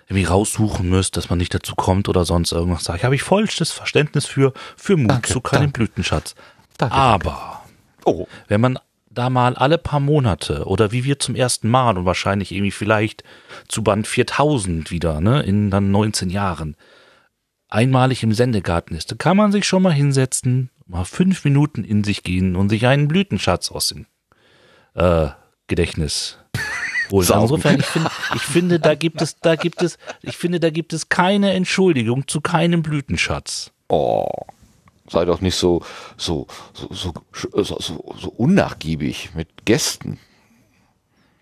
irgendwie 0.08 0.26
raussuchen 0.26 0.90
müsst, 0.90 1.16
dass 1.16 1.30
man 1.30 1.38
nicht 1.40 1.54
dazu 1.54 1.76
kommt 1.76 2.10
oder 2.10 2.26
sonst 2.26 2.52
irgendwas 2.52 2.84
sage 2.84 2.98
ich, 3.00 3.06
habe 3.06 3.16
ich 3.16 3.24
vollstes 3.24 3.72
Verständnis 3.72 4.26
für, 4.26 4.54
für 4.76 4.98
Mut 4.98 5.10
Danke, 5.12 5.32
zu 5.32 5.40
keinem 5.40 5.62
danke. 5.64 5.78
Blütenschatz. 5.80 6.36
Danke, 6.78 6.96
Aber 6.96 7.62
Oh, 8.06 8.28
wenn 8.48 8.62
man 8.62 8.80
da 9.14 9.30
mal 9.30 9.56
alle 9.56 9.78
paar 9.78 10.00
Monate 10.00 10.66
oder 10.66 10.92
wie 10.92 11.04
wir 11.04 11.20
zum 11.20 11.36
ersten 11.36 11.70
Mal 11.70 11.98
und 11.98 12.06
wahrscheinlich 12.06 12.52
irgendwie 12.52 12.72
vielleicht 12.72 13.24
zu 13.68 13.84
Band 13.84 14.08
4000 14.08 14.90
wieder, 14.92 15.22
ne, 15.22 15.42
in 15.44 15.70
dann 15.70 15.92
19 15.92 16.30
Jahren, 16.30 16.76
einmalig 17.68 18.24
im 18.24 18.34
Sendegarten 18.34 18.96
ist, 18.96 19.12
da 19.12 19.16
kann 19.16 19.38
man 19.38 19.52
sich 19.52 19.66
schon 19.66 19.84
mal 19.84 19.94
hinsetzen, 19.94 20.70
mal 20.86 21.06
fünf 21.06 21.44
Minuten 21.44 21.84
in 21.84 22.04
sich 22.04 22.24
gehen 22.24 22.56
und 22.56 22.70
sich 22.70 22.88
einen 22.88 23.08
Blütenschatz 23.08 23.72
aus 23.72 23.90
dem 23.90 24.06
äh, 24.94 25.30
Gedächtnis 25.68 26.38
holen. 27.12 27.28
Insofern, 27.34 27.80
ich 27.80 27.86
finde, 27.86 28.10
ich 28.36 28.42
finde, 28.42 28.80
da 28.80 28.96
gibt 28.96 29.22
es, 29.22 29.40
da 29.40 29.56
gibt 29.56 29.82
es, 29.82 29.98
ich 30.22 30.38
finde, 30.38 30.60
da 30.60 30.70
gibt 30.70 30.94
es 30.94 31.10
keine 31.10 31.54
Entschuldigung 31.54 32.28
zu 32.28 32.42
keinem 32.42 32.82
Blütenschatz. 32.82 33.72
oh. 33.90 34.28
Sei 35.12 35.26
doch 35.26 35.42
nicht 35.42 35.56
so, 35.56 35.84
so, 36.16 36.48
so, 36.74 36.88
so, 36.94 37.14
so, 37.64 37.80
so, 37.80 38.16
so 38.18 38.30
unnachgiebig 38.30 39.32
mit 39.36 39.66
Gästen. 39.66 40.20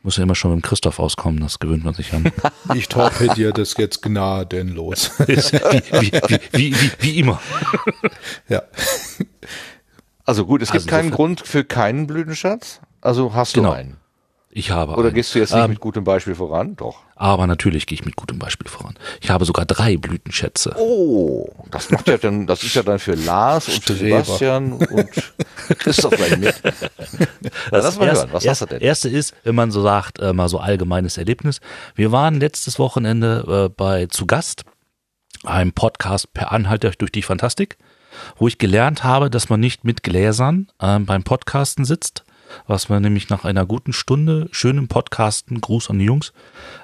Muss 0.01 0.17
ja 0.17 0.23
immer 0.23 0.33
schon 0.33 0.55
mit 0.55 0.63
dem 0.63 0.67
Christoph 0.67 0.97
auskommen, 0.97 1.39
das 1.41 1.59
gewöhnt 1.59 1.83
man 1.83 1.93
sich 1.93 2.13
an. 2.13 2.31
Ich 2.73 2.87
torpediere 2.87 3.53
das 3.53 3.75
jetzt 3.77 4.01
gnadenlos. 4.01 5.11
Wie, 5.27 5.35
wie, 5.37 6.11
wie, 6.51 6.73
wie, 6.73 6.91
wie 6.99 7.19
immer. 7.19 7.39
ja. 8.47 8.63
Also 10.25 10.45
gut, 10.45 10.61
es 10.61 10.71
gibt 10.71 10.83
Also 10.85 10.89
keinen 10.89 11.11
Grund 11.11 11.41
für 11.45 11.63
keinen 11.63 12.07
Blütenschatz. 12.07 12.79
Also 13.01 13.33
hast 13.33 13.55
du 13.55 13.61
Genau. 13.61 13.73
einen. 13.73 13.97
Ich 14.51 14.71
habe 14.71 14.93
Oder 14.93 15.07
einen. 15.09 15.13
gehst 15.13 15.35
du 15.35 15.39
jetzt 15.39 15.53
nicht 15.53 15.63
Ähm, 15.63 15.69
mit 15.69 15.79
gutem 15.79 16.03
Beispiel 16.03 16.33
voran? 16.33 16.75
Doch. 16.75 17.03
Aber 17.15 17.45
natürlich 17.45 17.85
gehe 17.85 17.95
ich 17.95 18.03
mit 18.05 18.15
gutem 18.15 18.39
Beispiel 18.39 18.67
voran. 18.67 18.95
Ich 19.21 19.29
habe 19.29 19.45
sogar 19.45 19.65
drei 19.65 19.95
Blütenschätze. 19.97 20.73
Oh, 20.79 21.47
das 21.69 21.91
macht 21.91 22.07
ja 22.07 22.17
dann, 22.17 22.47
das 22.47 22.63
ist 22.63 22.73
ja 22.73 22.81
dann 22.81 22.97
für 22.97 23.13
Lars 23.13 23.67
und 23.67 23.75
Streber. 23.83 24.23
Sebastian 24.23 24.73
und 24.73 25.09
Christoph 25.77 26.15
gleich 26.15 26.37
mit. 26.37 26.55
Lass 27.71 27.97
mal 27.99 28.07
erst- 28.07 28.21
hören, 28.21 28.29
was 28.33 28.43
erst- 28.45 28.61
hast 28.61 28.71
du 28.71 28.75
denn? 28.75 28.81
erste 28.81 29.09
ist, 29.09 29.35
wenn 29.43 29.53
man 29.55 29.69
so 29.71 29.81
sagt, 29.83 30.17
äh, 30.19 30.33
mal 30.33 30.49
so 30.49 30.57
allgemeines 30.59 31.17
Erlebnis. 31.17 31.59
Wir 31.93 32.11
waren 32.11 32.39
letztes 32.39 32.79
Wochenende 32.79 33.67
äh, 33.67 33.69
bei 33.69 34.07
zu 34.07 34.25
Gast, 34.25 34.63
einem 35.43 35.73
Podcast 35.73 36.33
per 36.33 36.51
Anhalter 36.51 36.89
durch 36.97 37.11
die 37.11 37.21
Fantastik, 37.21 37.77
wo 38.37 38.47
ich 38.47 38.57
gelernt 38.57 39.03
habe, 39.03 39.29
dass 39.29 39.49
man 39.49 39.59
nicht 39.59 39.83
mit 39.83 40.01
Gläsern 40.01 40.71
ähm, 40.81 41.05
beim 41.05 41.23
Podcasten 41.23 41.85
sitzt, 41.85 42.23
was 42.67 42.89
man 42.89 43.01
nämlich 43.01 43.29
nach 43.29 43.45
einer 43.45 43.65
guten 43.65 43.93
Stunde 43.93 44.47
schönem 44.51 44.87
Podcasten, 44.87 45.61
Gruß 45.61 45.89
an 45.89 45.99
die 45.99 46.05
Jungs, 46.05 46.33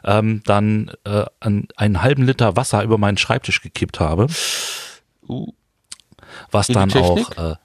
ähm, 0.03 0.41
dann 0.45 0.91
äh, 1.05 1.25
an, 1.39 1.67
einen 1.75 2.01
halben 2.01 2.23
Liter 2.23 2.55
Wasser 2.55 2.83
über 2.83 2.97
meinen 2.97 3.17
Schreibtisch 3.17 3.61
gekippt 3.61 3.99
habe. 3.99 4.27
Uh. 5.27 5.53
Was 6.51 6.67
dann 6.67 6.91
auch, 6.93 7.37
äh, 7.37 7.55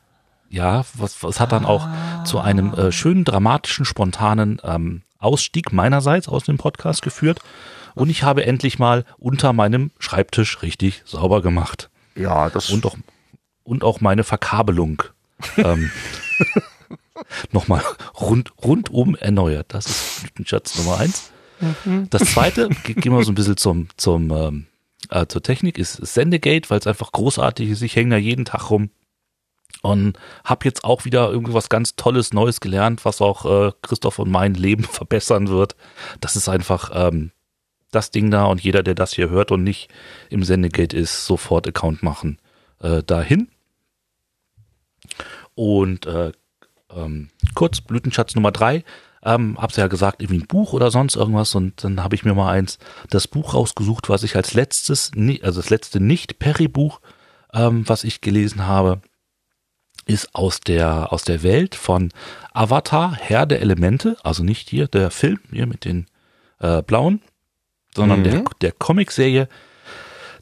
ja, 0.48 0.84
was, 0.94 1.22
was 1.22 1.40
hat 1.40 1.52
dann 1.52 1.64
auch 1.64 1.88
zu 2.24 2.38
einem 2.38 2.72
äh, 2.74 2.92
schönen, 2.92 3.24
dramatischen, 3.24 3.84
spontanen 3.84 4.60
ähm, 4.62 5.02
Ausstieg 5.18 5.72
meinerseits 5.72 6.28
aus 6.28 6.44
dem 6.44 6.56
Podcast 6.56 7.02
geführt. 7.02 7.40
Und 7.94 8.08
ich 8.08 8.22
habe 8.22 8.46
endlich 8.46 8.78
mal 8.78 9.04
unter 9.18 9.52
meinem 9.52 9.90
Schreibtisch 9.98 10.62
richtig 10.62 11.02
sauber 11.04 11.42
gemacht. 11.42 11.90
Ja, 12.14 12.50
das 12.50 12.70
Und 12.70 12.86
auch, 12.86 12.96
und 13.64 13.84
auch 13.84 14.00
meine 14.00 14.24
Verkabelung 14.24 15.02
ähm, 15.56 15.90
nochmal 17.52 17.82
rund, 18.20 18.52
rundum 18.62 19.14
erneuert. 19.16 19.66
Das 19.74 19.86
ist 19.86 20.20
Blütenschatz 20.22 20.76
Nummer 20.78 20.98
eins. 20.98 21.30
Das 22.10 22.22
zweite, 22.32 22.68
ge- 22.84 22.94
gehen 22.94 23.12
wir 23.12 23.22
so 23.24 23.32
ein 23.32 23.34
bisschen 23.34 23.56
zum, 23.56 23.88
zum, 23.96 24.30
ähm, 24.30 24.66
äh, 25.10 25.26
zur 25.26 25.42
Technik, 25.42 25.78
ist 25.78 25.94
Sendegate, 25.94 26.70
weil 26.70 26.78
es 26.78 26.86
einfach 26.86 27.12
großartig 27.12 27.68
ist. 27.68 27.82
Ich 27.82 27.96
hänge 27.96 28.10
da 28.14 28.16
jeden 28.16 28.44
Tag 28.46 28.70
rum 28.70 28.90
und 29.82 30.18
habe 30.44 30.64
jetzt 30.64 30.84
auch 30.84 31.04
wieder 31.04 31.30
irgendwas 31.30 31.68
ganz 31.68 31.96
Tolles, 31.96 32.32
Neues 32.32 32.60
gelernt, 32.60 33.04
was 33.04 33.20
auch 33.20 33.44
äh, 33.68 33.72
Christoph 33.82 34.18
und 34.18 34.30
mein 34.30 34.54
Leben 34.54 34.84
verbessern 34.90 35.48
wird. 35.48 35.76
Das 36.20 36.34
ist 36.36 36.48
einfach 36.48 36.90
ähm, 36.94 37.30
das 37.90 38.10
Ding 38.10 38.30
da 38.30 38.44
und 38.44 38.60
jeder, 38.62 38.82
der 38.82 38.94
das 38.94 39.12
hier 39.12 39.30
hört 39.30 39.50
und 39.50 39.62
nicht 39.64 39.88
im 40.30 40.42
Sendegate 40.44 40.96
ist, 40.96 41.26
sofort 41.26 41.66
Account 41.68 42.02
machen 42.02 42.38
äh, 42.80 43.02
dahin. 43.02 43.48
Und 45.54 46.06
äh, 46.06 46.32
ähm, 46.94 47.28
kurz, 47.54 47.80
Blütenschatz 47.80 48.34
Nummer 48.34 48.52
drei. 48.52 48.84
Ähm, 49.22 49.58
hab's 49.60 49.76
ja 49.76 49.86
gesagt, 49.86 50.22
irgendwie 50.22 50.40
ein 50.40 50.46
Buch 50.46 50.72
oder 50.72 50.90
sonst 50.90 51.14
irgendwas 51.14 51.54
und 51.54 51.84
dann 51.84 52.02
habe 52.02 52.14
ich 52.14 52.24
mir 52.24 52.32
mal 52.34 52.50
eins, 52.50 52.78
das 53.10 53.28
Buch 53.28 53.52
rausgesucht, 53.52 54.08
was 54.08 54.22
ich 54.22 54.34
als 54.34 54.54
letztes, 54.54 55.10
also 55.42 55.60
das 55.60 55.68
letzte 55.68 56.00
Nicht-Perry-Buch, 56.00 57.00
ähm, 57.52 57.86
was 57.86 58.04
ich 58.04 58.22
gelesen 58.22 58.66
habe, 58.66 59.02
ist 60.06 60.34
aus 60.34 60.60
der, 60.60 61.12
aus 61.12 61.22
der 61.24 61.42
Welt 61.42 61.74
von 61.74 62.12
Avatar, 62.54 63.14
Herr 63.14 63.44
der 63.44 63.60
Elemente, 63.60 64.16
also 64.22 64.42
nicht 64.42 64.70
hier 64.70 64.88
der 64.88 65.10
Film, 65.10 65.40
hier 65.52 65.66
mit 65.66 65.84
den 65.84 66.06
äh, 66.60 66.80
blauen, 66.82 67.20
sondern 67.94 68.20
Mhm. 68.20 68.24
der, 68.24 68.44
der 68.62 68.72
Comicserie. 68.72 69.48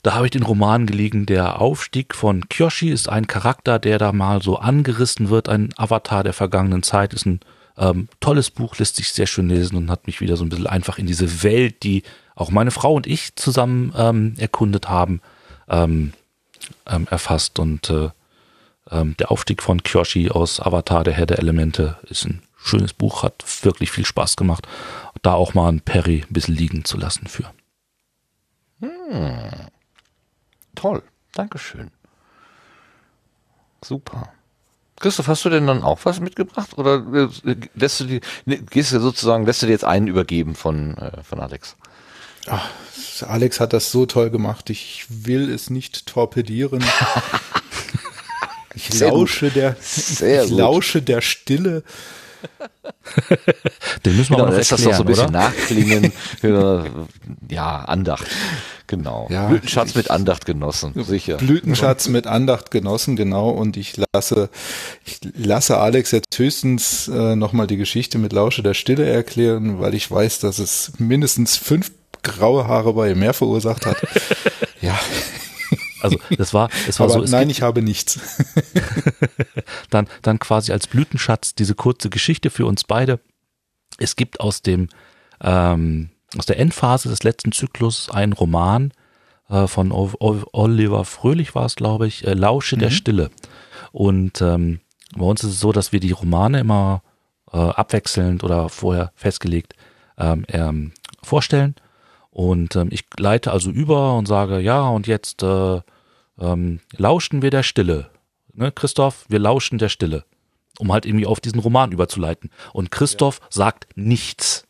Da 0.02 0.14
habe 0.14 0.26
ich 0.26 0.30
den 0.30 0.42
Roman 0.42 0.86
gelegen, 0.86 1.26
der 1.26 1.60
Aufstieg 1.60 2.14
von 2.14 2.48
Kyoshi 2.48 2.90
ist 2.90 3.08
ein 3.08 3.26
Charakter, 3.26 3.78
der 3.78 3.98
da 3.98 4.12
mal 4.12 4.42
so 4.42 4.58
angerissen 4.58 5.28
wird, 5.28 5.48
ein 5.48 5.70
Avatar 5.76 6.22
der 6.22 6.32
vergangenen 6.32 6.82
Zeit, 6.82 7.12
ist 7.14 7.26
ein 7.26 7.40
ähm, 7.76 8.08
tolles 8.20 8.50
Buch, 8.50 8.76
lässt 8.78 8.96
sich 8.96 9.12
sehr 9.12 9.26
schön 9.26 9.48
lesen 9.48 9.76
und 9.76 9.90
hat 9.90 10.06
mich 10.06 10.20
wieder 10.20 10.36
so 10.36 10.44
ein 10.44 10.48
bisschen 10.48 10.66
einfach 10.66 10.98
in 10.98 11.06
diese 11.06 11.42
Welt, 11.42 11.82
die 11.82 12.02
auch 12.34 12.50
meine 12.50 12.70
Frau 12.70 12.94
und 12.94 13.06
ich 13.06 13.34
zusammen 13.36 13.92
ähm, 13.96 14.34
erkundet 14.38 14.88
haben, 14.88 15.20
ähm, 15.68 16.12
ähm, 16.86 17.06
erfasst. 17.10 17.58
Und 17.58 17.90
äh, 17.90 18.10
ähm, 18.90 19.16
der 19.18 19.30
Aufstieg 19.30 19.62
von 19.62 19.82
Kyoshi 19.82 20.30
aus 20.30 20.60
Avatar, 20.60 21.04
der 21.04 21.14
Herr 21.14 21.26
der 21.26 21.38
Elemente, 21.38 21.96
ist 22.08 22.24
ein 22.24 22.42
schönes 22.56 22.92
Buch, 22.92 23.22
hat 23.22 23.44
wirklich 23.62 23.90
viel 23.90 24.04
Spaß 24.04 24.36
gemacht. 24.36 24.66
Da 25.22 25.34
auch 25.34 25.54
mal 25.54 25.68
ein 25.68 25.80
Perry 25.80 26.24
ein 26.28 26.32
bisschen 26.32 26.54
liegen 26.54 26.84
zu 26.84 26.96
lassen 26.96 27.26
für. 27.26 27.50
Toll. 30.78 31.02
Dankeschön. 31.32 31.90
Super. 33.84 34.32
Christoph, 35.00 35.28
hast 35.28 35.44
du 35.44 35.50
denn 35.50 35.66
dann 35.66 35.82
auch 35.82 36.00
was 36.04 36.18
mitgebracht 36.20 36.76
oder 36.76 37.04
äh, 37.14 37.56
lässt 37.74 38.00
du 38.00 38.04
die, 38.04 38.20
ne, 38.46 38.58
gehst 38.58 38.92
du 38.92 39.00
sozusagen, 39.00 39.46
lässt 39.46 39.62
du 39.62 39.66
dir 39.66 39.72
jetzt 39.72 39.84
einen 39.84 40.08
übergeben 40.08 40.56
von, 40.56 40.96
äh, 40.98 41.22
von 41.22 41.38
Alex? 41.40 41.76
Ach, 42.46 42.68
Alex 43.26 43.60
hat 43.60 43.72
das 43.72 43.92
so 43.92 44.06
toll 44.06 44.30
gemacht. 44.30 44.70
Ich 44.70 45.06
will 45.08 45.50
es 45.52 45.70
nicht 45.70 46.06
torpedieren. 46.06 46.84
Ich 48.74 48.90
Sehr 48.90 49.08
lausche 49.08 49.50
der, 49.50 49.76
Sehr 49.80 50.44
ich 50.44 50.50
gut. 50.50 50.58
lausche 50.60 51.02
der 51.02 51.20
Stille 51.20 51.82
Den 54.04 54.16
müssen 54.16 54.30
wir 54.30 54.36
Genau, 54.36 54.42
aber 54.44 54.50
noch 54.52 54.58
lässt 54.58 54.72
das 54.72 54.82
doch 54.82 54.94
so 54.94 55.02
ein 55.02 55.06
bisschen 55.06 55.34
erklären, 55.34 55.52
oder? 55.52 55.58
nachklingen. 55.60 56.12
Für, 56.40 57.06
ja, 57.50 57.80
Andacht. 57.80 58.26
Genau. 58.86 59.26
Ja, 59.30 59.48
Blütenschatz 59.48 59.90
ich- 59.90 59.96
mit 59.96 60.10
Andacht 60.10 60.46
genossen, 60.46 60.92
sicher. 61.04 61.36
Blütenschatz 61.36 62.08
mit 62.08 62.26
Andacht 62.26 62.70
genossen, 62.70 63.16
genau. 63.16 63.50
Und 63.50 63.76
ich 63.76 63.94
lasse, 64.14 64.48
ich 65.04 65.18
lasse 65.34 65.78
Alex 65.78 66.10
jetzt 66.12 66.38
höchstens 66.38 67.08
äh, 67.08 67.36
nochmal 67.36 67.66
die 67.66 67.76
Geschichte 67.76 68.18
mit 68.18 68.32
Lausche 68.32 68.62
der 68.62 68.74
Stille 68.74 69.08
erklären, 69.08 69.80
weil 69.80 69.94
ich 69.94 70.10
weiß, 70.10 70.40
dass 70.40 70.58
es 70.58 70.92
mindestens 70.98 71.56
fünf 71.56 71.90
graue 72.22 72.66
Haare 72.66 72.94
bei 72.94 73.10
ihm 73.10 73.18
mehr 73.20 73.34
verursacht 73.34 73.86
hat. 73.86 73.96
Also 76.00 76.18
das 76.36 76.54
war, 76.54 76.68
es 76.88 77.00
war 77.00 77.06
aber 77.06 77.14
so, 77.14 77.22
es 77.24 77.30
nein, 77.30 77.50
ich 77.50 77.62
habe 77.62 77.82
nichts. 77.82 78.18
dann, 79.90 80.08
dann 80.22 80.38
quasi 80.38 80.72
als 80.72 80.86
Blütenschatz 80.86 81.54
diese 81.54 81.74
kurze 81.74 82.10
Geschichte 82.10 82.50
für 82.50 82.66
uns 82.66 82.84
beide. 82.84 83.20
Es 83.98 84.16
gibt 84.16 84.40
aus 84.40 84.62
dem 84.62 84.88
ähm, 85.40 86.10
aus 86.36 86.46
der 86.46 86.58
Endphase 86.58 87.08
des 87.08 87.22
letzten 87.22 87.52
Zyklus 87.52 88.10
einen 88.10 88.32
Roman 88.32 88.92
äh, 89.48 89.66
von 89.66 89.92
O- 89.92 90.12
O- 90.20 90.42
Oliver 90.52 91.04
Fröhlich 91.04 91.54
war 91.54 91.64
es, 91.64 91.74
glaube 91.76 92.06
ich, 92.06 92.26
äh, 92.26 92.34
Lausche 92.34 92.76
der 92.76 92.90
Stille. 92.90 93.30
Und 93.92 94.42
ähm, 94.42 94.80
bei 95.16 95.24
uns 95.24 95.42
ist 95.42 95.52
es 95.52 95.60
so, 95.60 95.72
dass 95.72 95.90
wir 95.92 96.00
die 96.00 96.10
Romane 96.12 96.60
immer 96.60 97.02
äh, 97.52 97.56
abwechselnd 97.56 98.44
oder 98.44 98.68
vorher 98.68 99.10
festgelegt 99.14 99.74
ähm, 100.18 100.44
ähm, 100.48 100.92
vorstellen. 101.22 101.76
Und 102.30 102.76
ähm, 102.76 102.88
ich 102.90 103.04
leite 103.18 103.52
also 103.52 103.70
über 103.70 104.14
und 104.16 104.26
sage, 104.26 104.60
ja, 104.60 104.88
und 104.88 105.06
jetzt 105.06 105.42
äh, 105.42 105.80
ähm, 106.38 106.80
lauschen 106.96 107.42
wir 107.42 107.50
der 107.50 107.62
Stille. 107.62 108.10
Ne, 108.52 108.72
Christoph, 108.72 109.24
wir 109.28 109.38
lauschen 109.38 109.78
der 109.78 109.88
Stille. 109.88 110.24
Um 110.78 110.92
halt 110.92 111.06
irgendwie 111.06 111.26
auf 111.26 111.40
diesen 111.40 111.58
Roman 111.60 111.90
überzuleiten. 111.92 112.50
Und 112.72 112.90
Christoph 112.90 113.40
sagt 113.50 113.88
nichts. 113.96 114.64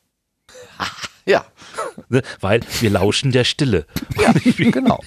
Ja, 1.26 1.44
Ne, 2.08 2.22
weil 2.40 2.60
wir 2.80 2.90
lauschen 2.90 3.32
der 3.32 3.44
Stille. 3.44 3.86
ja, 4.20 4.32
genau. 4.56 5.00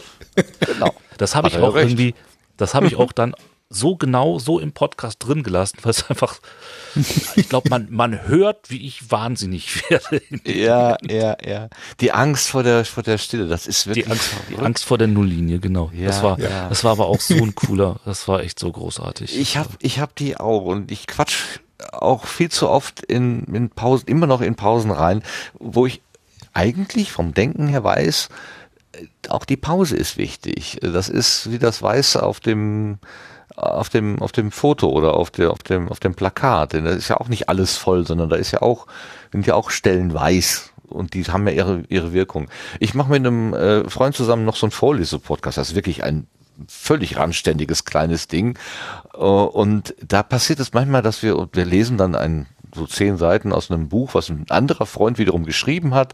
genau. 0.60 0.94
Das 1.18 1.34
habe 1.34 1.48
ich 1.48 1.54
ja 1.54 1.62
auch 1.62 1.74
recht. 1.74 1.90
irgendwie, 1.90 2.14
das 2.56 2.74
habe 2.74 2.86
ich 2.86 2.96
auch 2.96 3.12
dann 3.12 3.34
so 3.74 3.96
genau 3.96 4.38
so 4.38 4.58
im 4.58 4.72
Podcast 4.72 5.18
drin 5.20 5.42
gelassen, 5.42 5.78
weil 5.82 5.90
es 5.90 6.08
einfach, 6.08 6.38
ich 7.36 7.48
glaube, 7.48 7.68
man, 7.68 7.88
man 7.90 8.26
hört, 8.26 8.70
wie 8.70 8.86
ich 8.86 9.10
wahnsinnig 9.10 9.90
werde. 9.90 10.22
Ja, 10.44 10.96
ja, 11.02 11.36
ja. 11.44 11.68
Die 12.00 12.12
Angst 12.12 12.48
vor 12.48 12.62
der, 12.62 12.84
vor 12.84 13.02
der 13.02 13.18
Stille, 13.18 13.48
das 13.48 13.66
ist 13.66 13.86
wirklich 13.86 14.04
Die 14.04 14.10
Angst, 14.10 14.30
die. 14.50 14.56
Angst 14.58 14.84
vor 14.84 14.98
der 14.98 15.08
Nulllinie, 15.08 15.58
genau. 15.58 15.90
Ja, 15.94 16.06
das 16.06 16.22
war, 16.22 16.38
ja. 16.38 16.68
das 16.68 16.84
war 16.84 16.92
aber 16.92 17.06
auch 17.06 17.20
so 17.20 17.34
ein 17.34 17.54
cooler, 17.54 18.00
das 18.04 18.28
war 18.28 18.40
echt 18.42 18.58
so 18.58 18.70
großartig. 18.70 19.38
Ich 19.38 19.56
hab, 19.56 19.68
ich 19.80 19.98
hab 19.98 20.14
die 20.16 20.36
auch 20.36 20.64
und 20.64 20.90
ich 20.90 21.06
quatsch 21.06 21.58
auch 21.92 22.26
viel 22.26 22.50
zu 22.50 22.68
oft 22.68 23.00
in, 23.00 23.44
in 23.54 23.70
Pausen, 23.70 24.06
immer 24.06 24.26
noch 24.26 24.40
in 24.40 24.54
Pausen 24.54 24.90
rein, 24.90 25.22
wo 25.54 25.86
ich 25.86 26.00
eigentlich 26.52 27.12
vom 27.12 27.34
Denken 27.34 27.68
her 27.68 27.84
weiß, 27.84 28.28
äh, 28.92 29.06
auch 29.28 29.44
die 29.44 29.56
Pause 29.56 29.96
ist 29.96 30.16
wichtig. 30.16 30.78
Das 30.80 31.08
ist 31.08 31.50
wie 31.50 31.58
das 31.58 31.82
Weiße 31.82 32.22
auf 32.22 32.40
dem, 32.40 32.98
auf 33.56 33.88
dem, 33.88 34.20
auf 34.20 34.32
dem 34.32 34.50
Foto 34.50 34.88
oder 34.88 35.14
auf 35.14 35.30
der, 35.30 35.50
auf 35.50 35.62
dem, 35.62 35.88
auf 35.88 36.00
dem 36.00 36.14
Plakat. 36.14 36.72
Denn 36.72 36.84
da 36.84 36.90
ist 36.90 37.08
ja 37.08 37.18
auch 37.18 37.28
nicht 37.28 37.48
alles 37.48 37.76
voll, 37.76 38.06
sondern 38.06 38.28
da 38.28 38.36
ist 38.36 38.50
ja 38.50 38.62
auch, 38.62 38.86
sind 39.32 39.46
ja 39.46 39.54
auch 39.54 39.70
Stellen 39.70 40.12
weiß. 40.12 40.72
Und 40.88 41.14
die 41.14 41.24
haben 41.24 41.46
ja 41.48 41.54
ihre, 41.54 41.82
ihre 41.88 42.12
Wirkung. 42.12 42.48
Ich 42.78 42.94
mache 42.94 43.10
mit 43.10 43.24
einem 43.24 43.54
äh, 43.54 43.88
Freund 43.88 44.14
zusammen 44.14 44.44
noch 44.44 44.56
so 44.56 44.66
einen 44.66 44.70
Vorlese-Podcast. 44.70 45.58
Das 45.58 45.70
ist 45.70 45.74
wirklich 45.74 46.04
ein 46.04 46.26
völlig 46.68 47.16
randständiges 47.16 47.84
kleines 47.84 48.28
Ding. 48.28 48.58
Äh, 49.14 49.18
Und 49.18 49.94
da 50.06 50.22
passiert 50.22 50.60
es 50.60 50.72
manchmal, 50.72 51.02
dass 51.02 51.22
wir, 51.22 51.48
wir 51.52 51.64
lesen 51.64 51.96
dann 51.96 52.14
ein 52.14 52.46
so 52.74 52.86
zehn 52.86 53.16
Seiten 53.16 53.52
aus 53.52 53.70
einem 53.70 53.88
Buch, 53.88 54.14
was 54.14 54.28
ein 54.28 54.46
anderer 54.48 54.86
Freund 54.86 55.18
wiederum 55.18 55.44
geschrieben 55.44 55.94
hat. 55.94 56.12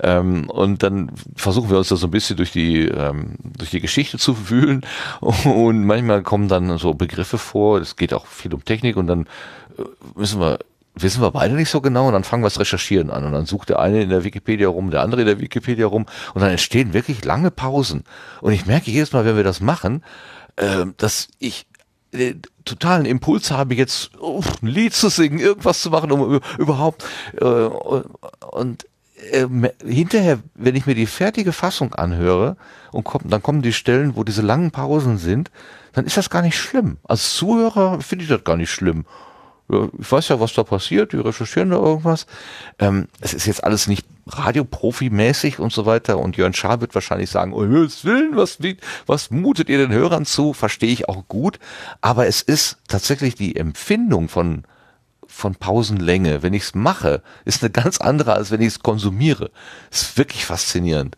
Ähm, 0.00 0.48
und 0.50 0.82
dann 0.82 1.12
versuchen 1.36 1.70
wir 1.70 1.78
uns 1.78 1.88
da 1.88 1.96
so 1.96 2.06
ein 2.06 2.10
bisschen 2.10 2.36
durch 2.36 2.52
die, 2.52 2.86
ähm, 2.86 3.36
durch 3.56 3.70
die 3.70 3.80
Geschichte 3.80 4.18
zu 4.18 4.50
wühlen. 4.50 4.82
Und 5.20 5.84
manchmal 5.84 6.22
kommen 6.22 6.48
dann 6.48 6.78
so 6.78 6.94
Begriffe 6.94 7.38
vor. 7.38 7.80
Es 7.80 7.96
geht 7.96 8.14
auch 8.14 8.26
viel 8.26 8.52
um 8.54 8.64
Technik 8.64 8.96
und 8.96 9.06
dann 9.06 9.26
äh, 9.78 9.82
müssen 10.14 10.40
wir 10.40 10.58
wissen 10.94 11.22
wir 11.22 11.30
beide 11.30 11.54
nicht 11.54 11.70
so 11.70 11.80
genau 11.80 12.06
und 12.06 12.12
dann 12.12 12.24
fangen 12.24 12.42
wir 12.42 12.48
das 12.48 12.60
Recherchieren 12.60 13.10
an 13.10 13.24
und 13.24 13.32
dann 13.32 13.46
sucht 13.46 13.70
der 13.70 13.78
eine 13.78 14.02
in 14.02 14.10
der 14.10 14.24
Wikipedia 14.24 14.68
rum, 14.68 14.90
der 14.90 15.00
andere 15.00 15.22
in 15.22 15.26
der 15.26 15.40
Wikipedia 15.40 15.86
rum 15.86 16.06
und 16.34 16.40
dann 16.42 16.50
entstehen 16.50 16.92
wirklich 16.92 17.24
lange 17.24 17.50
Pausen. 17.50 18.04
Und 18.40 18.52
ich 18.52 18.66
merke 18.66 18.90
jedes 18.90 19.12
Mal, 19.12 19.24
wenn 19.24 19.36
wir 19.36 19.44
das 19.44 19.60
machen, 19.60 20.04
äh, 20.56 20.84
dass 20.98 21.28
ich 21.38 21.66
äh, 22.12 22.34
totalen 22.64 23.04
Impuls 23.06 23.50
habe, 23.50 23.74
jetzt 23.74 24.10
uh, 24.20 24.42
ein 24.62 24.66
Lied 24.66 24.94
zu 24.94 25.08
singen, 25.08 25.38
irgendwas 25.38 25.82
zu 25.82 25.90
machen, 25.90 26.12
um 26.12 26.34
über- 26.36 26.46
überhaupt 26.58 27.04
äh, 27.40 27.44
und 27.44 28.86
äh, 29.30 29.46
hinterher, 29.84 30.38
wenn 30.54 30.76
ich 30.76 30.86
mir 30.86 30.94
die 30.94 31.06
fertige 31.06 31.52
Fassung 31.52 31.94
anhöre 31.94 32.56
und 32.90 33.04
komm, 33.04 33.22
dann 33.24 33.42
kommen 33.42 33.62
die 33.62 33.72
Stellen, 33.72 34.16
wo 34.16 34.24
diese 34.24 34.42
langen 34.42 34.70
Pausen 34.70 35.18
sind, 35.18 35.50
dann 35.92 36.06
ist 36.06 36.16
das 36.16 36.30
gar 36.30 36.42
nicht 36.42 36.58
schlimm. 36.58 36.98
Als 37.04 37.34
Zuhörer 37.34 38.00
finde 38.00 38.24
ich 38.24 38.28
das 38.30 38.44
gar 38.44 38.56
nicht 38.56 38.70
schlimm. 38.70 39.04
Ich 39.98 40.12
weiß 40.12 40.28
ja, 40.28 40.40
was 40.40 40.52
da 40.52 40.64
passiert, 40.64 41.12
die 41.12 41.16
recherchieren 41.16 41.70
da 41.70 41.76
irgendwas. 41.76 42.26
Ähm, 42.78 43.08
es 43.20 43.32
ist 43.32 43.46
jetzt 43.46 43.64
alles 43.64 43.86
nicht 43.86 44.06
Radioprofi-mäßig 44.28 45.58
und 45.58 45.72
so 45.72 45.86
weiter. 45.86 46.18
Und 46.18 46.36
Jörn 46.36 46.54
Schaar 46.54 46.80
wird 46.80 46.94
wahrscheinlich 46.94 47.30
sagen, 47.30 47.52
oh 47.52 47.62
Willen, 47.62 48.36
was, 48.36 48.58
was 49.06 49.30
mutet 49.30 49.68
ihr 49.68 49.78
den 49.78 49.92
Hörern 49.92 50.26
zu? 50.26 50.52
Verstehe 50.52 50.92
ich 50.92 51.08
auch 51.08 51.26
gut. 51.28 51.58
Aber 52.00 52.26
es 52.26 52.42
ist 52.42 52.78
tatsächlich 52.88 53.34
die 53.34 53.56
Empfindung 53.56 54.28
von, 54.28 54.64
von 55.26 55.54
Pausenlänge, 55.54 56.42
wenn 56.42 56.54
ich 56.54 56.64
es 56.64 56.74
mache, 56.74 57.22
ist 57.44 57.62
eine 57.62 57.70
ganz 57.70 57.98
andere, 57.98 58.34
als 58.34 58.50
wenn 58.50 58.60
ich 58.60 58.68
es 58.68 58.80
konsumiere. 58.80 59.50
Ist 59.90 60.16
wirklich 60.18 60.44
faszinierend. 60.44 61.16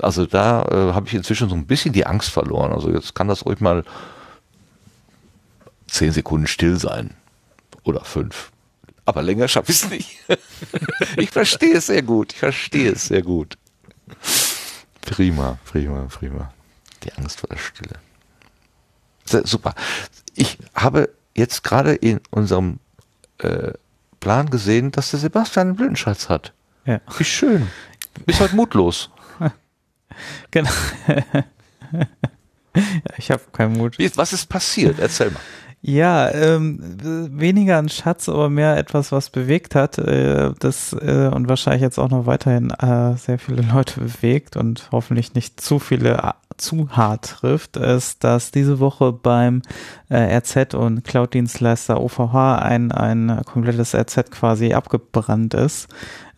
Also 0.00 0.26
da 0.26 0.62
äh, 0.62 0.92
habe 0.92 1.06
ich 1.06 1.14
inzwischen 1.14 1.48
so 1.48 1.54
ein 1.54 1.66
bisschen 1.66 1.92
die 1.92 2.06
Angst 2.06 2.30
verloren. 2.30 2.72
Also 2.72 2.90
jetzt 2.90 3.14
kann 3.14 3.28
das 3.28 3.44
ruhig 3.46 3.60
mal 3.60 3.84
zehn 5.86 6.12
Sekunden 6.12 6.46
still 6.46 6.78
sein. 6.78 7.10
Oder 7.84 8.04
fünf. 8.04 8.50
Aber 9.04 9.22
länger 9.22 9.48
schaffe 9.48 9.70
ich 9.70 9.82
es 9.82 9.90
nicht. 9.90 10.18
ich 11.16 11.30
verstehe 11.30 11.76
es 11.76 11.86
sehr 11.86 12.02
gut. 12.02 12.32
Ich 12.32 12.38
verstehe 12.38 12.92
es 12.92 13.06
sehr 13.06 13.22
gut. 13.22 13.58
Prima, 15.02 15.58
prima, 15.66 16.06
prima. 16.06 16.52
Die 17.02 17.12
Angst 17.12 17.40
vor 17.40 17.48
der 17.50 17.58
Stille. 17.58 17.98
Sehr, 19.26 19.46
super. 19.46 19.74
Ich 20.34 20.58
habe 20.74 21.10
jetzt 21.34 21.62
gerade 21.62 21.94
in 21.94 22.20
unserem 22.30 22.78
äh, 23.38 23.72
Plan 24.20 24.48
gesehen, 24.48 24.90
dass 24.90 25.10
der 25.10 25.20
Sebastian 25.20 25.68
einen 25.68 25.76
Blütenschatz 25.76 26.30
hat. 26.30 26.54
Ja. 26.86 27.00
Wie 27.18 27.24
schön. 27.24 27.68
Bist 28.26 28.40
heute 28.40 28.56
mutlos. 28.56 29.10
Genau. 30.50 30.70
Ich 33.16 33.30
habe 33.30 33.42
keinen 33.52 33.76
Mut. 33.76 33.96
Was 34.16 34.32
ist 34.32 34.46
passiert? 34.46 34.98
Erzähl 34.98 35.30
mal. 35.30 35.40
Ja, 35.86 36.32
ähm, 36.32 36.78
weniger 37.30 37.76
ein 37.76 37.90
Schatz, 37.90 38.30
aber 38.30 38.48
mehr 38.48 38.78
etwas, 38.78 39.12
was 39.12 39.28
bewegt 39.28 39.74
hat, 39.74 39.98
äh, 39.98 40.52
das 40.58 40.94
äh, 40.94 41.28
und 41.30 41.46
wahrscheinlich 41.46 41.82
jetzt 41.82 41.98
auch 41.98 42.08
noch 42.08 42.24
weiterhin 42.24 42.70
äh, 42.70 43.18
sehr 43.18 43.38
viele 43.38 43.60
Leute 43.60 44.00
bewegt 44.00 44.56
und 44.56 44.88
hoffentlich 44.92 45.34
nicht 45.34 45.60
zu 45.60 45.78
viele 45.78 46.14
äh, 46.14 46.32
zu 46.56 46.88
hart 46.88 47.36
trifft, 47.40 47.76
ist, 47.76 48.24
dass 48.24 48.50
diese 48.50 48.80
Woche 48.80 49.12
beim 49.12 49.60
äh, 50.08 50.38
RZ 50.38 50.72
und 50.72 51.04
Cloud-Dienstleister 51.04 52.00
OVH 52.00 52.62
ein, 52.62 52.90
ein 52.90 53.42
komplettes 53.44 53.94
RZ 53.94 54.30
quasi 54.30 54.72
abgebrannt 54.72 55.52
ist. 55.52 55.88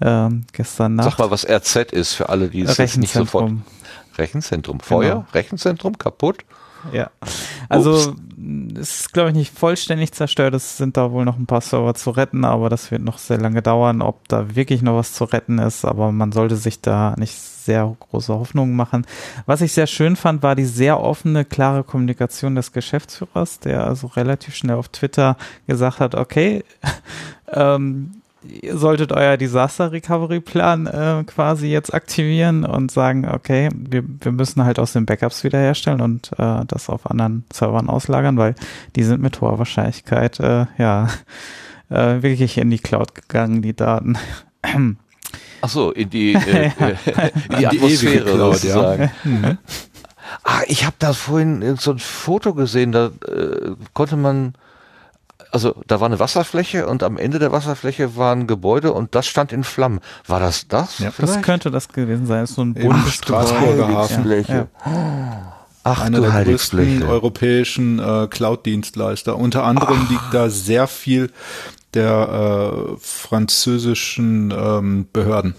Ähm, 0.00 0.46
gestern 0.54 0.96
Nacht. 0.96 1.10
Sag 1.10 1.18
mal, 1.20 1.30
was 1.30 1.48
RZ 1.48 1.92
ist 1.92 2.14
für 2.14 2.30
alle, 2.30 2.48
die 2.48 2.62
es 2.62 2.96
nicht 2.96 3.12
sofort. 3.12 3.44
Rechenzentrum. 3.44 3.62
Rechenzentrum. 4.18 4.80
Feuer? 4.80 5.14
Genau. 5.14 5.26
Rechenzentrum 5.34 5.98
kaputt? 5.98 6.44
Ja. 6.92 7.10
Also 7.68 8.14
es 8.78 9.00
ist, 9.00 9.12
glaube 9.12 9.30
ich, 9.30 9.36
nicht 9.36 9.58
vollständig 9.58 10.12
zerstört. 10.12 10.54
Es 10.54 10.76
sind 10.76 10.96
da 10.96 11.10
wohl 11.10 11.24
noch 11.24 11.38
ein 11.38 11.46
paar 11.46 11.60
Server 11.60 11.94
zu 11.94 12.10
retten, 12.10 12.44
aber 12.44 12.68
das 12.68 12.90
wird 12.90 13.02
noch 13.02 13.18
sehr 13.18 13.38
lange 13.38 13.62
dauern, 13.62 14.02
ob 14.02 14.28
da 14.28 14.54
wirklich 14.54 14.82
noch 14.82 14.96
was 14.96 15.14
zu 15.14 15.24
retten 15.24 15.58
ist. 15.58 15.84
Aber 15.84 16.12
man 16.12 16.32
sollte 16.32 16.56
sich 16.56 16.80
da 16.80 17.14
nicht 17.18 17.34
sehr 17.34 17.96
große 17.98 18.32
Hoffnungen 18.32 18.76
machen. 18.76 19.06
Was 19.46 19.60
ich 19.60 19.72
sehr 19.72 19.86
schön 19.86 20.16
fand, 20.16 20.42
war 20.42 20.54
die 20.54 20.64
sehr 20.64 21.00
offene, 21.00 21.44
klare 21.44 21.82
Kommunikation 21.82 22.54
des 22.54 22.72
Geschäftsführers, 22.72 23.58
der 23.60 23.84
also 23.84 24.06
relativ 24.06 24.54
schnell 24.54 24.76
auf 24.76 24.88
Twitter 24.88 25.36
gesagt 25.66 26.00
hat, 26.00 26.14
okay, 26.14 26.64
ähm, 27.52 28.22
ihr 28.62 28.76
solltet 28.78 29.12
euer 29.12 29.36
Disaster 29.36 29.92
Recovery 29.92 30.40
Plan 30.40 30.86
äh, 30.86 31.24
quasi 31.26 31.68
jetzt 31.68 31.92
aktivieren 31.92 32.64
und 32.64 32.90
sagen, 32.90 33.28
okay, 33.28 33.68
wir, 33.74 34.04
wir 34.20 34.32
müssen 34.32 34.64
halt 34.64 34.78
aus 34.78 34.92
den 34.92 35.06
Backups 35.06 35.44
wiederherstellen 35.44 36.00
und 36.00 36.30
äh, 36.38 36.64
das 36.66 36.88
auf 36.88 37.10
anderen 37.10 37.44
Servern 37.52 37.88
auslagern, 37.88 38.36
weil 38.36 38.54
die 38.94 39.02
sind 39.02 39.22
mit 39.22 39.40
hoher 39.40 39.58
Wahrscheinlichkeit 39.58 40.40
äh, 40.40 40.66
ja 40.78 41.08
äh, 41.90 42.22
wirklich 42.22 42.58
in 42.58 42.70
die 42.70 42.78
Cloud 42.78 43.14
gegangen, 43.14 43.62
die 43.62 43.74
Daten. 43.74 44.18
Ach 45.60 45.68
so, 45.68 45.90
in 45.90 46.10
die, 46.10 46.34
äh, 46.34 46.66
äh, 46.78 47.30
in 47.48 47.50
die 47.50 47.56
die 47.58 47.66
Atmosphäre 47.66 48.24
Cloud, 48.24 48.38
ja. 48.38 48.72
sozusagen. 48.74 49.10
Ah, 50.42 50.62
ich 50.66 50.84
habe 50.84 50.96
da 50.98 51.12
vorhin 51.12 51.62
irgend 51.62 51.80
so 51.80 51.92
ein 51.92 51.98
Foto 51.98 52.54
gesehen, 52.54 52.92
da 52.92 53.10
äh, 53.26 53.72
konnte 53.92 54.16
man, 54.16 54.54
also 55.56 55.74
da 55.86 56.00
war 56.00 56.06
eine 56.06 56.18
Wasserfläche 56.18 56.86
und 56.86 57.02
am 57.02 57.16
Ende 57.16 57.38
der 57.38 57.50
Wasserfläche 57.50 58.14
war 58.14 58.34
ein 58.34 58.46
Gebäude 58.46 58.92
und 58.92 59.14
das 59.14 59.26
stand 59.26 59.52
in 59.52 59.64
Flammen. 59.64 60.00
War 60.26 60.38
das 60.38 60.68
das? 60.68 60.98
Ja. 60.98 61.10
Das 61.16 61.40
könnte 61.40 61.70
das 61.70 61.88
gewesen 61.88 62.26
sein. 62.26 62.42
Das 62.42 62.50
ist 62.50 62.56
so 62.56 62.62
ein 62.62 62.74
buntes 62.74 63.14
Straßburger. 63.14 63.88
Hafen. 63.88 64.68
Ach 65.82 66.02
Einer 66.02 66.18
du 66.20 66.30
der 66.30 66.44
größten 66.44 67.04
europäischen 67.04 67.98
äh, 68.00 68.26
Cloud-Dienstleister. 68.28 69.38
Unter 69.38 69.64
anderem 69.64 70.06
liegt 70.10 70.34
da 70.34 70.50
sehr 70.50 70.88
viel 70.88 71.30
der 71.94 72.92
äh, 72.92 72.96
französischen 73.00 74.52
ähm, 74.54 75.06
Behörden 75.10 75.54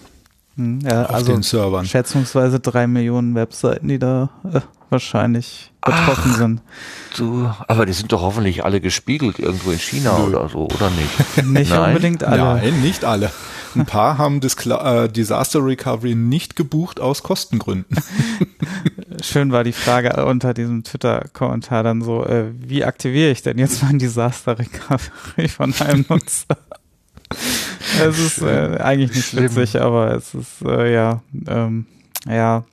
Hm, 0.54 0.80
Ja, 0.82 1.06
auf 1.06 1.14
also 1.14 1.32
den 1.32 1.42
Servern. 1.42 1.86
schätzungsweise 1.86 2.60
drei 2.60 2.86
Millionen 2.86 3.34
Webseiten, 3.34 3.88
die 3.88 3.98
da 3.98 4.30
äh, 4.44 4.60
wahrscheinlich 4.90 5.67
betroffen 5.80 6.34
sind. 6.34 6.60
Du, 7.16 7.50
aber 7.66 7.86
die 7.86 7.92
sind 7.92 8.12
doch 8.12 8.22
hoffentlich 8.22 8.64
alle 8.64 8.80
gespiegelt 8.80 9.38
irgendwo 9.38 9.70
in 9.70 9.78
China 9.78 10.18
oder 10.18 10.48
so, 10.48 10.66
oder 10.66 10.90
nicht? 10.90 11.46
Nicht 11.46 11.70
Nein. 11.70 11.88
unbedingt 11.88 12.24
alle. 12.24 12.42
Nein, 12.60 12.80
nicht 12.82 13.04
alle. 13.04 13.30
Ein 13.74 13.86
paar 13.86 14.18
haben 14.18 14.40
das 14.40 14.56
Cla- 14.56 15.04
äh, 15.04 15.08
Disaster 15.08 15.64
Recovery 15.64 16.14
nicht 16.14 16.56
gebucht 16.56 17.00
aus 17.00 17.22
Kostengründen. 17.22 17.96
Schön 19.22 19.52
war 19.52 19.62
die 19.64 19.72
Frage 19.72 20.24
unter 20.26 20.54
diesem 20.54 20.84
Twitter-Kommentar 20.84 21.82
dann 21.82 22.02
so, 22.02 22.24
äh, 22.24 22.46
wie 22.56 22.84
aktiviere 22.84 23.30
ich 23.30 23.42
denn 23.42 23.58
jetzt 23.58 23.82
mein 23.82 23.98
Disaster 23.98 24.58
Recovery 24.58 25.48
von 25.48 25.74
einem 25.80 26.04
Nutzer? 26.08 26.56
es 28.00 28.18
ist 28.18 28.42
äh, 28.42 28.78
eigentlich 28.80 29.14
nicht 29.14 29.28
Schlimm. 29.28 29.44
witzig, 29.54 29.80
aber 29.80 30.14
es 30.14 30.34
ist, 30.34 30.62
äh, 30.64 30.92
ja, 30.92 31.22
ähm, 31.46 31.86
ja, 32.26 32.64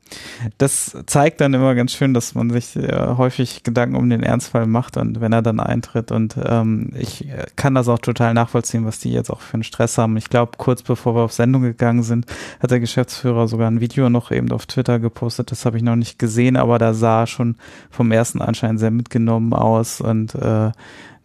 das 0.57 0.97
zeigt 1.05 1.39
dann 1.39 1.53
immer 1.53 1.75
ganz 1.75 1.93
schön, 1.93 2.13
dass 2.13 2.33
man 2.33 2.49
sich 2.49 2.75
äh, 2.75 3.15
häufig 3.15 3.63
Gedanken 3.63 3.95
um 3.95 4.09
den 4.09 4.23
Ernstfall 4.23 4.65
macht 4.65 4.97
und 4.97 5.21
wenn 5.21 5.33
er 5.33 5.43
dann 5.43 5.59
eintritt 5.59 6.11
und 6.11 6.35
ähm, 6.43 6.91
ich 6.97 7.29
äh, 7.29 7.45
kann 7.55 7.75
das 7.75 7.87
auch 7.87 7.99
total 7.99 8.33
nachvollziehen, 8.33 8.85
was 8.85 8.99
die 8.99 9.11
jetzt 9.11 9.29
auch 9.29 9.41
für 9.41 9.55
einen 9.55 9.63
Stress 9.63 9.97
haben. 9.97 10.17
Ich 10.17 10.29
glaube, 10.29 10.53
kurz 10.57 10.81
bevor 10.81 11.15
wir 11.15 11.21
auf 11.21 11.31
Sendung 11.31 11.61
gegangen 11.61 12.01
sind, 12.01 12.25
hat 12.59 12.71
der 12.71 12.79
Geschäftsführer 12.79 13.47
sogar 13.47 13.69
ein 13.69 13.81
Video 13.81 14.09
noch 14.09 14.31
eben 14.31 14.51
auf 14.51 14.65
Twitter 14.65 14.99
gepostet, 14.99 15.51
das 15.51 15.65
habe 15.65 15.77
ich 15.77 15.83
noch 15.83 15.95
nicht 15.95 16.17
gesehen, 16.17 16.57
aber 16.57 16.79
da 16.79 16.93
sah 16.93 17.21
er 17.21 17.27
schon 17.27 17.55
vom 17.91 18.11
ersten 18.11 18.41
Anschein 18.41 18.79
sehr 18.79 18.91
mitgenommen 18.91 19.53
aus 19.53 20.01
und 20.01 20.33
äh, 20.35 20.71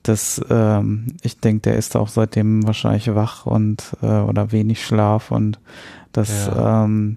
das, 0.02 0.40
ähm, 0.48 1.08
ich 1.22 1.38
denke, 1.40 1.62
der 1.62 1.76
ist 1.76 1.96
auch 1.96 2.08
seitdem 2.08 2.66
wahrscheinlich 2.66 3.14
wach 3.14 3.46
und 3.46 3.96
äh, 4.02 4.06
oder 4.06 4.52
wenig 4.52 4.84
Schlaf 4.84 5.30
und 5.30 5.58
das, 6.12 6.50
ähm, 6.56 7.16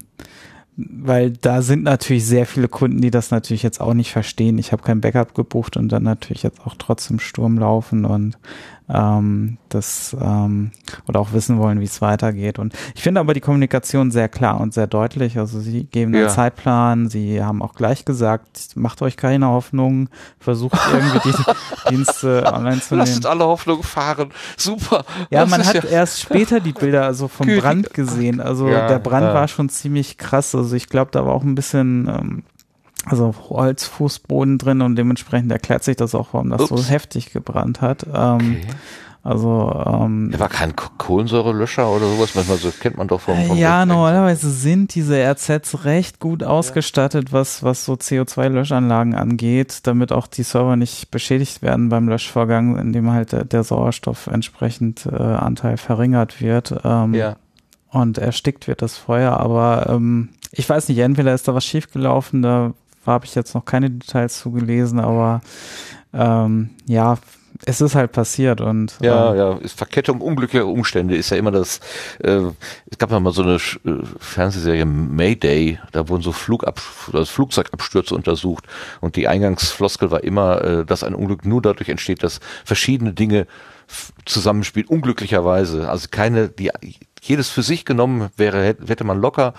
weil 0.76 1.30
da 1.30 1.62
sind 1.62 1.84
natürlich 1.84 2.26
sehr 2.26 2.46
viele 2.46 2.68
Kunden, 2.68 3.00
die 3.00 3.10
das 3.10 3.30
natürlich 3.30 3.62
jetzt 3.62 3.80
auch 3.80 3.94
nicht 3.94 4.10
verstehen. 4.10 4.58
Ich 4.58 4.72
habe 4.72 4.82
kein 4.82 5.00
Backup 5.00 5.34
gebucht 5.34 5.76
und 5.76 5.88
dann 5.90 6.02
natürlich 6.02 6.42
jetzt 6.42 6.60
auch 6.66 6.74
trotzdem 6.76 7.20
Sturm 7.20 7.58
laufen 7.58 8.04
und 8.04 8.36
ähm, 8.88 9.56
das 9.70 10.14
ähm, 10.20 10.70
oder 11.08 11.20
auch 11.20 11.32
wissen 11.32 11.58
wollen, 11.58 11.80
wie 11.80 11.84
es 11.84 12.02
weitergeht. 12.02 12.58
Und 12.58 12.74
ich 12.94 13.02
finde 13.02 13.20
aber 13.20 13.32
die 13.32 13.40
Kommunikation 13.40 14.10
sehr 14.10 14.28
klar 14.28 14.60
und 14.60 14.74
sehr 14.74 14.86
deutlich. 14.86 15.38
Also 15.38 15.58
sie 15.60 15.84
geben 15.84 16.14
einen 16.14 16.24
Ja. 16.24 16.28
Zeitplan, 16.28 17.08
sie 17.08 17.42
haben 17.42 17.62
auch 17.62 17.74
gleich 17.74 18.04
gesagt, 18.04 18.76
macht 18.76 19.00
euch 19.02 19.16
keine 19.16 19.48
Hoffnung, 19.48 20.08
versucht 20.38 20.78
irgendwie 20.92 21.30
die 21.30 21.34
Dienste 21.96 22.44
online 22.52 22.80
zu 22.80 22.94
nehmen. 22.94 23.06
Lasst 23.06 23.26
alle 23.26 23.44
Hoffnung 23.44 23.82
fahren. 23.82 24.30
Super. 24.56 25.04
Ja, 25.30 25.40
Das 25.42 25.50
man 25.50 25.64
hat 25.66 25.84
erst 25.84 26.20
später 26.20 26.60
die 26.60 26.72
Bilder 26.72 27.04
also 27.04 27.28
vom. 27.28 27.46
Brand 27.46 27.94
gesehen. 27.94 28.40
Also 28.40 28.68
Ja, 28.68 28.86
der 28.88 28.98
Brand 28.98 29.26
ja. 29.26 29.34
war 29.34 29.48
schon 29.48 29.68
ziemlich 29.68 30.18
krass. 30.18 30.54
Also 30.54 30.74
ich 30.76 30.88
glaube, 30.88 31.10
da 31.12 31.24
war 31.24 31.32
auch 31.32 31.42
ein 31.42 31.54
bisschen 31.54 32.08
ähm, 32.08 32.42
also 33.06 33.34
Holzfußboden 33.50 34.58
drin 34.58 34.80
und 34.82 34.96
dementsprechend 34.96 35.50
erklärt 35.52 35.84
sich 35.84 35.96
das 35.96 36.14
auch, 36.14 36.28
warum 36.32 36.50
das 36.50 36.68
so 36.68 36.74
Ups. 36.76 36.90
heftig 36.90 37.32
gebrannt 37.32 37.80
hat. 37.80 38.06
Ähm, 38.12 38.58
Also 39.26 39.72
ähm, 39.86 40.28
Da 40.32 40.38
war 40.38 40.50
kein 40.50 40.76
Ko- 40.76 40.90
Kohlensäurelöscher 40.98 41.88
oder 41.88 42.06
sowas, 42.06 42.34
manchmal 42.34 42.58
so 42.58 42.70
kennt 42.78 42.98
man 42.98 43.08
doch 43.08 43.22
vom, 43.22 43.42
vom 43.46 43.56
ja, 43.56 43.86
normalerweise 43.86 44.50
sind 44.50 44.94
diese 44.94 45.16
RZs 45.16 45.84
recht 45.86 46.20
gut 46.20 46.42
ausgestattet, 46.44 47.32
was, 47.32 47.62
was 47.62 47.86
so 47.86 47.94
CO2-Löschanlagen 47.94 49.14
angeht, 49.14 49.78
damit 49.86 50.12
auch 50.12 50.26
die 50.26 50.42
Server 50.42 50.76
nicht 50.76 51.10
beschädigt 51.10 51.62
werden 51.62 51.88
beim 51.88 52.06
Löschvorgang, 52.06 52.76
indem 52.76 53.10
halt 53.12 53.32
der, 53.32 53.46
der 53.46 53.64
Sauerstoff 53.64 54.26
entsprechend 54.26 55.06
äh, 55.06 55.14
Anteil 55.16 55.78
verringert 55.78 56.42
wird. 56.42 56.74
Ähm, 56.84 57.14
Ja. 57.14 57.36
und 57.90 58.18
erstickt 58.18 58.68
wird 58.68 58.82
das 58.82 58.98
Feuer. 58.98 59.38
Aber 59.40 59.86
ähm, 59.88 60.28
ich 60.52 60.68
weiß 60.68 60.88
nicht, 60.90 60.98
entweder 60.98 61.32
ist 61.32 61.48
da 61.48 61.54
was 61.54 61.64
schiefgelaufen, 61.64 62.42
da 62.42 62.74
habe 63.06 63.26
ich 63.26 63.34
jetzt 63.34 63.54
noch 63.54 63.64
keine 63.64 63.90
Details 63.90 64.40
zugelesen, 64.40 65.00
aber 65.00 65.40
ähm, 66.12 66.70
ja, 66.86 67.18
es 67.66 67.80
ist 67.80 67.94
halt 67.94 68.10
passiert 68.12 68.60
und 68.60 68.94
Ja, 69.00 69.30
ähm, 69.30 69.38
ja, 69.38 69.52
ist 69.58 69.78
Verkettung 69.78 70.20
unglücklicher 70.20 70.66
Umstände 70.66 71.16
ist 71.16 71.30
ja 71.30 71.36
immer 71.36 71.52
das, 71.52 71.78
äh, 72.18 72.40
es 72.90 72.98
gab 72.98 73.12
ja 73.12 73.20
mal 73.20 73.32
so 73.32 73.42
eine 73.42 73.58
Sch- 73.58 73.78
äh, 73.88 74.04
Fernsehserie 74.18 74.84
Mayday, 74.84 75.78
da 75.92 76.08
wurden 76.08 76.22
so 76.22 76.32
Flugab 76.32 76.82
das 77.12 77.30
Flugzeugabstürze 77.30 78.14
untersucht 78.14 78.66
und 79.00 79.14
die 79.16 79.28
Eingangsfloskel 79.28 80.10
war 80.10 80.24
immer, 80.24 80.62
äh, 80.64 80.84
dass 80.84 81.04
ein 81.04 81.14
Unglück 81.14 81.44
nur 81.44 81.62
dadurch 81.62 81.88
entsteht, 81.88 82.22
dass 82.24 82.40
verschiedene 82.64 83.12
Dinge 83.12 83.46
zusammenspielen, 84.24 84.88
unglücklicherweise. 84.88 85.88
Also 85.88 86.08
keine, 86.10 86.48
die 86.48 86.70
jedes 87.22 87.50
für 87.50 87.62
sich 87.62 87.84
genommen 87.84 88.30
wäre, 88.36 88.62
hätte 88.64 88.86
hätte 88.88 89.04
man 89.04 89.20
locker 89.20 89.54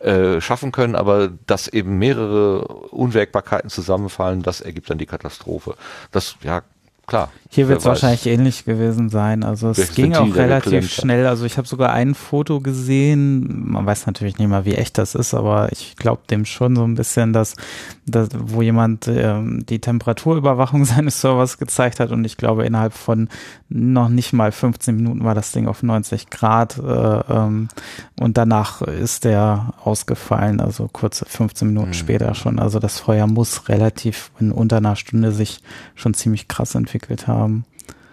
äh, 0.00 0.40
schaffen 0.40 0.72
können, 0.72 0.94
aber 0.94 1.28
dass 1.46 1.68
eben 1.68 1.98
mehrere 1.98 2.66
Unwägbarkeiten 2.68 3.70
zusammenfallen, 3.70 4.42
das 4.42 4.60
ergibt 4.60 4.90
dann 4.90 4.98
die 4.98 5.06
Katastrophe. 5.06 5.74
Das, 6.10 6.36
ja, 6.42 6.62
klar. 7.08 7.30
Hier 7.50 7.66
wird 7.68 7.78
es 7.78 7.86
wahrscheinlich 7.86 8.26
ähnlich 8.26 8.66
gewesen 8.66 9.08
sein. 9.08 9.42
Also 9.42 9.70
es 9.70 9.94
ging 9.94 10.14
auch 10.14 10.34
relativ 10.36 10.92
schnell. 10.92 11.26
Also 11.26 11.46
ich 11.46 11.56
habe 11.56 11.66
sogar 11.66 11.94
ein 11.94 12.14
Foto 12.14 12.60
gesehen. 12.60 13.70
Man 13.70 13.86
weiß 13.86 14.06
natürlich 14.06 14.36
nicht 14.36 14.48
mal, 14.48 14.66
wie 14.66 14.74
echt 14.74 14.98
das 14.98 15.14
ist, 15.14 15.32
aber 15.32 15.72
ich 15.72 15.96
glaube 15.96 16.20
dem 16.28 16.44
schon 16.44 16.76
so 16.76 16.84
ein 16.84 16.94
bisschen, 16.94 17.32
dass, 17.32 17.54
dass 18.04 18.28
wo 18.38 18.60
jemand 18.60 19.08
ähm, 19.08 19.64
die 19.66 19.78
Temperaturüberwachung 19.80 20.84
seines 20.84 21.22
Servers 21.22 21.56
gezeigt 21.56 22.00
hat 22.00 22.10
und 22.10 22.22
ich 22.26 22.36
glaube 22.36 22.66
innerhalb 22.66 22.92
von 22.92 23.28
noch 23.70 24.10
nicht 24.10 24.34
mal 24.34 24.52
15 24.52 24.94
Minuten 24.94 25.24
war 25.24 25.34
das 25.34 25.50
Ding 25.52 25.68
auf 25.68 25.82
90 25.82 26.28
Grad 26.28 26.76
äh, 26.78 26.82
ähm, 26.82 27.68
und 28.20 28.36
danach 28.36 28.82
ist 28.82 29.24
der 29.24 29.72
ausgefallen, 29.82 30.60
also 30.60 30.88
kurze 30.92 31.24
15 31.24 31.68
Minuten 31.68 31.88
Mhm. 31.88 31.94
später 31.94 32.34
schon. 32.34 32.58
Also 32.58 32.78
das 32.78 32.98
Feuer 33.00 33.26
muss 33.26 33.70
relativ 33.70 34.30
in 34.38 34.52
unter 34.52 34.76
einer 34.78 34.96
Stunde 34.96 35.32
sich 35.32 35.60
schon 35.94 36.12
ziemlich 36.12 36.46
krass 36.48 36.74
entwickelt 36.98 37.26
haben. 37.26 37.64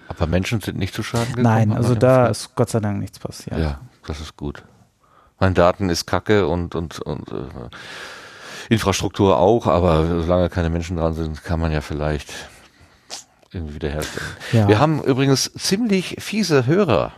Aber 0.08 0.28
Menschen 0.28 0.62
sind 0.62 0.78
nicht 0.78 0.94
zu 0.94 1.04
Schaden 1.04 1.28
gekommen? 1.28 1.44
Nein, 1.44 1.74
also 1.74 1.96
da 1.96 2.28
ist 2.28 2.56
Gott 2.56 2.70
sei 2.70 2.80
Dank 2.80 3.00
nichts 3.00 3.20
passiert. 3.20 3.58
Ja, 3.58 3.80
das 4.06 4.22
ist 4.22 4.38
gut. 4.38 4.64
Mein 5.40 5.54
Daten 5.54 5.90
ist 5.90 6.06
kacke 6.06 6.48
und, 6.48 6.76
und, 6.76 7.00
und 7.00 7.30
äh, 7.32 7.44
Infrastruktur 8.70 9.38
auch, 9.38 9.68
aber 9.68 10.22
solange 10.22 10.50
keine 10.50 10.70
Menschen 10.70 10.98
dran 10.98 11.14
sind, 11.14 11.44
kann 11.44 11.60
man 11.60 11.72
ja 11.72 11.82
vielleicht 11.82 12.32
irgendwie 13.56 13.76
wiederherstellen. 13.76 14.28
Ja. 14.52 14.68
Wir 14.68 14.80
haben 14.80 15.02
übrigens 15.04 15.52
ziemlich 15.58 16.18
fiese 16.20 16.66
Hörer. 16.66 17.14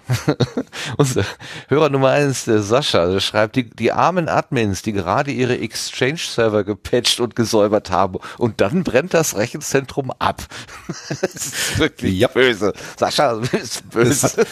Unser 0.98 1.24
Hörer 1.68 1.90
Nummer 1.90 2.12
eins, 2.12 2.46
der 2.46 2.62
Sascha, 2.62 3.08
der 3.08 3.20
schreibt, 3.20 3.56
die, 3.56 3.70
die 3.70 3.92
armen 3.92 4.30
Admins, 4.30 4.82
die 4.84 4.94
gerade 4.94 5.32
ihre 5.32 5.58
Exchange-Server 5.60 6.64
gepatcht 6.64 7.20
und 7.20 7.36
gesäubert 7.36 7.90
haben 7.92 8.20
und 8.38 8.62
dann 8.62 8.84
brennt 8.84 9.14
das 9.14 9.36
Rechenzentrum 9.36 10.12
ab. 10.20 10.44
das 11.10 11.22
ist 11.34 11.80
wirklich 11.80 12.18
Ja. 12.20 12.28
böse. 12.28 12.74
Sascha, 12.98 13.34
du 13.34 13.42
bist 13.48 13.90
böse. 13.90 14.46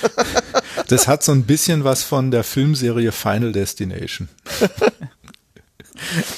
Das 0.87 1.07
hat 1.07 1.23
so 1.23 1.31
ein 1.31 1.43
bisschen 1.43 1.83
was 1.83 2.03
von 2.03 2.31
der 2.31 2.43
Filmserie 2.43 3.11
Final 3.11 3.51
Destination. 3.51 4.27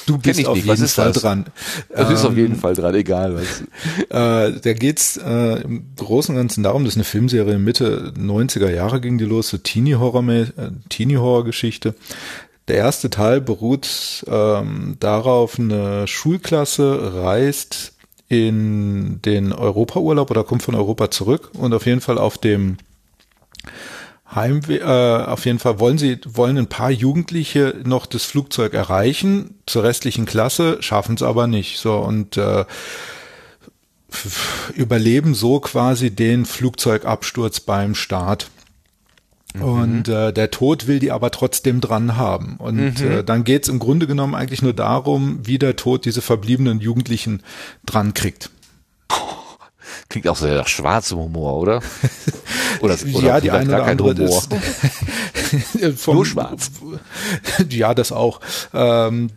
Du 0.06 0.18
bist 0.18 0.46
auf 0.46 0.56
nicht. 0.56 0.66
Was 0.66 0.78
jeden 0.78 0.84
ist 0.86 0.94
Fall 0.94 1.12
das? 1.12 1.22
dran. 1.22 1.46
Das 1.94 2.10
ist 2.10 2.24
auf 2.24 2.32
Ähm, 2.32 2.38
jeden 2.38 2.56
Fall 2.56 2.74
dran, 2.74 2.94
egal 2.94 3.34
was. 3.36 3.62
Äh, 4.10 4.60
da 4.60 4.72
geht's 4.72 5.16
äh, 5.16 5.62
im 5.62 5.86
Großen 5.96 6.34
und 6.34 6.40
Ganzen 6.40 6.62
darum, 6.62 6.84
das 6.84 6.94
ist 6.94 6.98
eine 6.98 7.04
Filmserie 7.04 7.58
Mitte 7.58 8.12
90er 8.18 8.70
Jahre 8.70 9.00
ging 9.00 9.18
die 9.18 9.24
los, 9.24 9.48
so 9.50 9.56
äh, 9.58 9.62
Teenie-Horror-Geschichte. 10.88 11.94
Der 12.68 12.76
erste 12.76 13.10
Teil 13.10 13.40
beruht 13.40 14.24
ähm, 14.28 14.96
darauf, 15.00 15.58
eine 15.58 16.06
Schulklasse 16.06 17.14
reist 17.22 17.94
in 18.28 19.20
den 19.22 19.52
Europaurlaub 19.52 20.30
oder 20.30 20.44
kommt 20.44 20.62
von 20.62 20.74
Europa 20.74 21.10
zurück 21.10 21.50
und 21.54 21.72
auf 21.72 21.86
jeden 21.86 22.02
Fall 22.02 22.18
auf 22.18 22.36
dem 22.36 22.76
Heimweg, 24.34 24.82
äh, 24.82 24.84
auf 24.84 25.46
jeden 25.46 25.58
Fall 25.58 25.80
wollen 25.80 25.98
sie, 25.98 26.20
wollen 26.26 26.58
ein 26.58 26.68
paar 26.68 26.90
Jugendliche 26.90 27.76
noch 27.84 28.06
das 28.06 28.24
Flugzeug 28.24 28.74
erreichen, 28.74 29.54
zur 29.66 29.84
restlichen 29.84 30.26
Klasse, 30.26 30.78
schaffen 30.80 31.14
es 31.14 31.22
aber 31.22 31.46
nicht. 31.46 31.78
So, 31.78 31.96
und 31.96 32.36
äh, 32.36 32.64
überleben 34.74 35.34
so 35.34 35.60
quasi 35.60 36.10
den 36.10 36.44
Flugzeugabsturz 36.44 37.60
beim 37.60 37.94
Start. 37.94 38.50
Und 39.60 40.08
äh, 40.08 40.32
der 40.32 40.50
Tod 40.50 40.86
will 40.86 40.98
die 40.98 41.10
aber 41.10 41.30
trotzdem 41.30 41.80
dran 41.80 42.16
haben. 42.16 42.56
Und 42.58 43.00
äh, 43.00 43.24
dann 43.24 43.44
geht's 43.44 43.68
im 43.68 43.78
Grunde 43.78 44.06
genommen 44.06 44.34
eigentlich 44.34 44.62
nur 44.62 44.74
darum, 44.74 45.40
wie 45.42 45.58
der 45.58 45.74
Tod 45.74 46.04
diese 46.04 46.20
verbliebenen 46.20 46.80
Jugendlichen 46.80 47.42
dran 47.84 48.14
kriegt. 48.14 48.50
Klingt 50.08 50.26
auch 50.28 50.36
sehr 50.36 50.54
nach 50.54 50.68
schwarzem 50.68 51.18
Humor, 51.18 51.58
oder? 51.58 51.82
Oder, 52.80 52.96
oder 53.12 53.26
ja, 53.26 53.40
die 53.40 53.50
eine 53.50 53.74
oder 53.74 53.84
andere 53.86 54.14
Humor. 54.14 54.42
ist 55.74 56.00
vom, 56.00 56.14
Nur 56.14 56.26
schwarz. 56.26 56.70
Ja, 57.70 57.92
das 57.92 58.12
auch. 58.12 58.40
Ähm, 58.72 59.30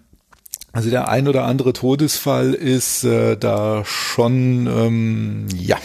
also 0.71 0.91
der 0.91 1.07
ein 1.09 1.27
oder 1.27 1.45
andere 1.45 1.73
Todesfall 1.73 2.53
ist 2.53 3.03
äh, 3.03 3.35
da 3.37 3.83
schon, 3.83 4.67
ähm, 4.67 5.47
ja. 5.55 5.77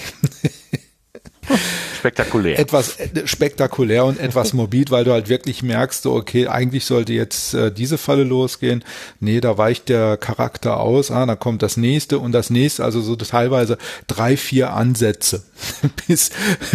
Spektakulär. 1.97 2.59
Etwas 2.59 2.99
äh, 2.99 3.27
spektakulär 3.27 4.05
und 4.05 4.19
etwas 4.19 4.53
morbid, 4.53 4.91
weil 4.91 5.05
du 5.05 5.13
halt 5.13 5.29
wirklich 5.29 5.63
merkst, 5.63 6.03
so, 6.03 6.15
okay, 6.15 6.47
eigentlich 6.49 6.85
sollte 6.85 7.13
jetzt 7.13 7.55
äh, 7.55 7.73
diese 7.73 7.99
Falle 7.99 8.25
losgehen. 8.25 8.85
Nee, 9.21 9.41
da 9.41 9.59
weicht 9.59 9.89
der 9.89 10.17
Charakter 10.17 10.81
aus, 10.81 11.11
ah, 11.11 11.27
dann 11.27 11.39
kommt 11.39 11.63
das 11.63 11.77
nächste 11.77 12.19
und 12.19 12.33
das 12.33 12.51
nächste, 12.51 12.85
also 12.85 13.01
so 13.01 13.17
teilweise 13.17 13.79
drei, 14.07 14.37
vier 14.37 14.73
Ansätze, 14.73 15.45
bis, 16.07 16.31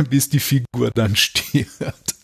bis 0.09 0.29
die 0.29 0.39
Figur 0.39 0.91
dann 0.93 1.15
stirbt. 1.15 2.15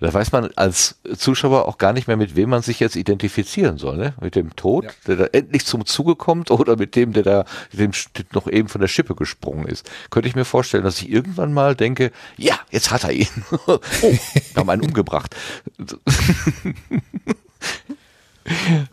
Da 0.00 0.12
weiß 0.12 0.32
man 0.32 0.50
als 0.56 0.98
Zuschauer 1.14 1.68
auch 1.68 1.76
gar 1.76 1.92
nicht 1.92 2.08
mehr, 2.08 2.16
mit 2.16 2.34
wem 2.34 2.48
man 2.50 2.62
sich 2.62 2.80
jetzt 2.80 2.96
identifizieren 2.96 3.76
soll. 3.76 3.98
Ne? 3.98 4.14
Mit 4.20 4.34
dem 4.34 4.56
Tod, 4.56 4.84
ja. 4.84 4.90
der 5.06 5.16
da 5.16 5.26
endlich 5.26 5.66
zum 5.66 5.84
Zuge 5.84 6.16
kommt 6.16 6.50
oder 6.60 6.76
mit 6.76 6.96
dem, 6.96 7.12
der 7.12 7.22
da 7.22 7.44
dem 7.72 7.92
noch 8.32 8.46
eben 8.46 8.68
von 8.68 8.80
der 8.80 8.88
Schippe 8.88 9.14
gesprungen 9.14 9.66
ist. 9.66 9.88
Könnte 10.10 10.28
ich 10.28 10.34
mir 10.34 10.46
vorstellen, 10.46 10.84
dass 10.84 11.00
ich 11.02 11.10
irgendwann 11.10 11.52
mal 11.52 11.76
denke, 11.76 12.12
ja, 12.38 12.58
jetzt 12.70 12.90
hat 12.90 13.04
er 13.04 13.12
ihn. 13.12 13.28
oh, 13.66 13.78
wir 14.00 14.18
haben 14.56 14.70
einen 14.70 14.82
umgebracht. 14.82 15.36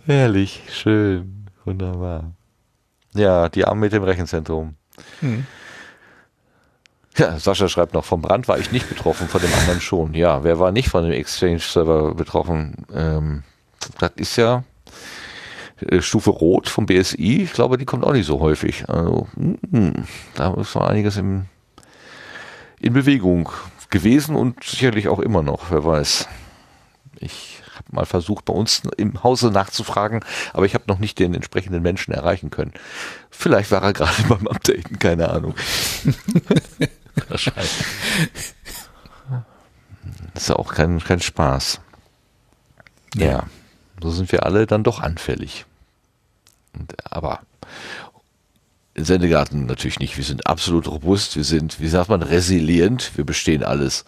Herrlich, 0.05 0.61
schön, 0.71 1.47
wunderbar. 1.63 2.33
Ja, 3.13 3.47
die 3.49 3.65
Arme 3.65 3.81
mit 3.81 3.93
dem 3.93 4.03
Rechenzentrum. 4.03 4.75
Hm. 5.21 5.45
Ja, 7.17 7.39
Sascha 7.39 7.67
schreibt 7.67 7.93
noch, 7.93 8.05
vom 8.05 8.21
Brand 8.21 8.47
war 8.47 8.59
ich 8.59 8.71
nicht 8.71 8.87
betroffen, 8.87 9.27
von 9.27 9.41
dem 9.41 9.51
anderen 9.53 9.81
schon. 9.81 10.13
Ja, 10.13 10.43
wer 10.43 10.59
war 10.59 10.71
nicht 10.71 10.89
von 10.89 11.03
dem 11.03 11.13
Exchange-Server 11.13 12.13
betroffen? 12.13 12.85
Ähm, 12.93 13.43
das 13.99 14.11
ist 14.17 14.35
ja 14.35 14.63
äh, 15.81 16.01
Stufe 16.01 16.29
Rot 16.29 16.69
vom 16.69 16.85
BSI. 16.85 17.43
Ich 17.43 17.53
glaube, 17.53 17.77
die 17.77 17.85
kommt 17.85 18.03
auch 18.03 18.13
nicht 18.13 18.27
so 18.27 18.39
häufig. 18.39 18.87
Also, 18.87 19.27
mm, 19.35 19.91
da 20.35 20.53
ist 20.53 20.75
noch 20.75 20.87
einiges 20.87 21.17
im, 21.17 21.45
in 22.79 22.93
Bewegung 22.93 23.49
gewesen 23.89 24.35
und 24.35 24.63
sicherlich 24.63 25.07
auch 25.07 25.19
immer 25.19 25.41
noch, 25.41 25.71
wer 25.71 25.83
weiß. 25.83 26.27
Ich 27.19 27.61
habe 27.73 27.95
mal 27.95 28.05
versucht, 28.05 28.45
bei 28.45 28.53
uns 28.53 28.83
im 28.97 29.23
Hause 29.23 29.49
nachzufragen, 29.49 30.23
aber 30.53 30.65
ich 30.65 30.75
habe 30.75 30.85
noch 30.87 30.99
nicht 30.99 31.17
den 31.17 31.33
entsprechenden 31.33 31.81
Menschen 31.81 32.13
erreichen 32.13 32.51
können. 32.51 32.73
Vielleicht 33.31 33.71
war 33.71 33.81
er 33.81 33.93
gerade 33.93 34.23
beim 34.29 34.47
Updaten, 34.47 34.99
keine 34.99 35.29
Ahnung. 35.29 35.55
Das 40.33 40.43
ist 40.43 40.49
ja 40.49 40.55
auch 40.55 40.73
kein, 40.73 40.99
kein 40.99 41.19
Spaß. 41.19 41.81
Ja. 43.15 43.25
ja. 43.25 43.43
so 44.01 44.11
sind 44.11 44.31
wir 44.31 44.45
alle 44.45 44.67
dann 44.67 44.83
doch 44.83 44.99
anfällig. 44.99 45.65
Und, 46.73 46.93
aber 47.11 47.41
Sendegarten 48.95 49.65
natürlich 49.65 49.99
nicht. 49.99 50.17
Wir 50.17 50.23
sind 50.23 50.47
absolut 50.47 50.87
robust, 50.87 51.35
wir 51.35 51.43
sind, 51.43 51.79
wie 51.79 51.87
sagt 51.87 52.09
man, 52.09 52.21
resilient, 52.21 53.11
wir 53.15 53.25
bestehen 53.25 53.63
alles. 53.63 54.05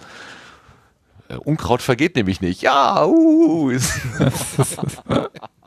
Äh, 1.29 1.35
Unkraut 1.35 1.81
vergeht 1.81 2.15
nämlich 2.15 2.41
nicht. 2.41 2.61
Ja, 2.61 3.05
uh. 3.05 3.71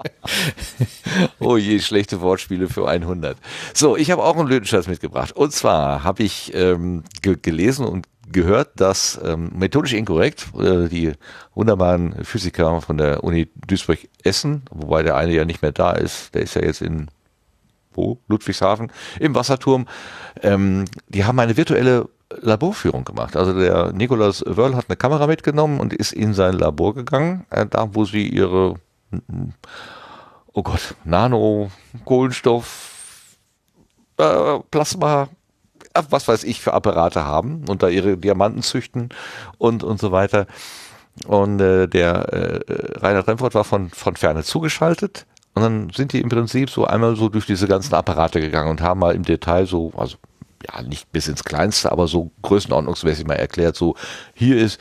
oh 1.41 1.57
je, 1.57 1.79
schlechte 1.81 2.21
Wortspiele 2.21 2.69
für 2.69 2.89
100. 2.89 3.37
So, 3.75 3.97
ich 3.97 4.11
habe 4.11 4.23
auch 4.23 4.37
einen 4.37 4.49
Lötenschatz 4.49 4.87
mitgebracht. 4.87 5.33
Und 5.33 5.53
zwar 5.53 6.05
habe 6.05 6.23
ich 6.23 6.53
ähm, 6.55 7.05
ge 7.21 7.37
gelesen 7.41 7.87
und 7.87 8.07
gehört, 8.31 8.81
dass 8.81 9.21
ähm, 9.23 9.51
methodisch 9.55 9.93
inkorrekt 9.93 10.49
äh, 10.59 10.89
die 10.89 11.13
wunderbaren 11.55 12.25
Physiker 12.25 12.81
von 12.81 12.97
der 12.97 13.23
Uni 13.25 13.49
Duisburg-Essen, 13.67 14.63
wobei 14.71 15.03
der 15.03 15.17
eine 15.17 15.33
ja 15.33 15.45
nicht 15.45 15.63
mehr 15.63 15.73
da 15.73 15.93
ist, 15.93 16.35
der 16.35 16.43
ist 16.43 16.55
ja 16.55 16.63
jetzt 16.63 16.83
in 16.83 17.09
wo? 17.95 18.19
Ludwigshafen, 18.27 18.91
im 19.21 19.35
Wasserturm, 19.35 19.87
ähm, 20.43 20.87
die 21.09 21.25
haben 21.27 21.39
eine 21.39 21.59
virtuelle 21.59 22.09
Laborführung 22.41 23.05
gemacht. 23.05 23.37
Also 23.37 23.59
der 23.59 23.93
Nicolas 23.93 24.43
Wörl 24.47 24.75
hat 24.75 24.87
eine 24.89 24.97
Kamera 24.97 25.27
mitgenommen 25.27 25.79
und 25.81 25.93
ist 25.93 26.13
in 26.13 26.33
sein 26.33 26.55
Labor 26.55 26.95
gegangen, 26.95 27.45
äh, 27.51 27.67
da 27.67 27.95
wo 27.95 28.05
sie 28.05 28.27
ihre 28.29 28.77
oh 30.53 30.63
Gott, 30.63 30.95
Nano, 31.05 31.71
Kohlenstoff, 32.05 33.37
äh, 34.19 34.59
Plasma, 34.71 35.29
äh, 35.95 36.03
was 36.11 36.29
weiß 36.29 36.45
ich 36.45 36.61
für 36.61 36.75
Apparate 36.75 37.25
haben 37.25 37.65
und 37.69 37.83
da 37.83 37.89
ihre 37.89 38.17
Diamanten 38.17 38.63
züchten 38.63 39.11
und, 39.59 39.85
und 39.85 40.01
so 40.01 40.13
weiter. 40.13 40.47
Und 41.27 41.61
äh, 41.61 41.89
der 41.89 42.33
äh, 42.33 42.99
Reinhard 42.99 43.29
Remford 43.29 43.55
war 43.55 43.65
von, 43.65 43.91
von 43.91 44.17
ferne 44.17 44.45
zugeschaltet. 44.45 45.27
Und 45.55 45.63
dann 45.63 45.91
sind 45.91 46.15
die 46.15 46.21
im 46.21 46.31
Prinzip 46.31 46.71
so 46.71 46.87
einmal 46.87 47.15
so 47.17 47.29
durch 47.29 47.45
diese 47.45 47.69
ganzen 47.69 47.95
Apparate 47.95 48.41
gegangen 48.41 48.71
und 48.71 48.81
haben 48.81 49.01
mal 49.01 49.15
im 49.15 49.23
Detail 49.23 49.67
so, 49.67 49.93
also 49.97 50.17
ja, 50.67 50.81
nicht 50.83 51.13
bis 51.13 51.29
ins 51.29 51.45
Kleinste, 51.45 51.93
aber 51.93 52.07
so 52.07 52.31
größenordnungsmäßig 52.41 53.27
mal 53.27 53.35
erklärt, 53.35 53.77
so 53.77 53.97
hier 54.33 54.57
ist, 54.57 54.81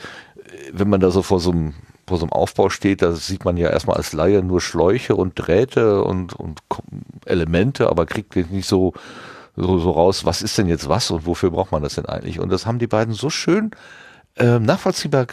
wenn 0.72 0.88
man 0.88 1.00
da 1.00 1.10
so 1.10 1.22
vor 1.22 1.40
so 1.40 1.50
einem 1.50 1.74
vor 2.12 2.18
so 2.18 2.26
einem 2.26 2.32
Aufbau 2.32 2.68
steht, 2.68 3.00
da 3.00 3.12
sieht 3.12 3.46
man 3.46 3.56
ja 3.56 3.70
erstmal 3.70 3.96
als 3.96 4.12
Laie 4.12 4.42
nur 4.42 4.60
Schläuche 4.60 5.16
und 5.16 5.32
Drähte 5.34 6.04
und, 6.04 6.34
und 6.34 6.60
Elemente, 7.24 7.88
aber 7.88 8.04
kriegt 8.04 8.36
nicht 8.36 8.68
so, 8.68 8.92
so, 9.56 9.78
so 9.78 9.90
raus, 9.92 10.26
was 10.26 10.42
ist 10.42 10.58
denn 10.58 10.68
jetzt 10.68 10.90
was 10.90 11.10
und 11.10 11.24
wofür 11.24 11.50
braucht 11.50 11.72
man 11.72 11.82
das 11.82 11.94
denn 11.94 12.04
eigentlich? 12.04 12.38
Und 12.38 12.52
das 12.52 12.66
haben 12.66 12.78
die 12.78 12.86
beiden 12.86 13.14
so 13.14 13.30
schön 13.30 13.70
äh, 14.36 14.58
nachvollziehbar 14.58 15.26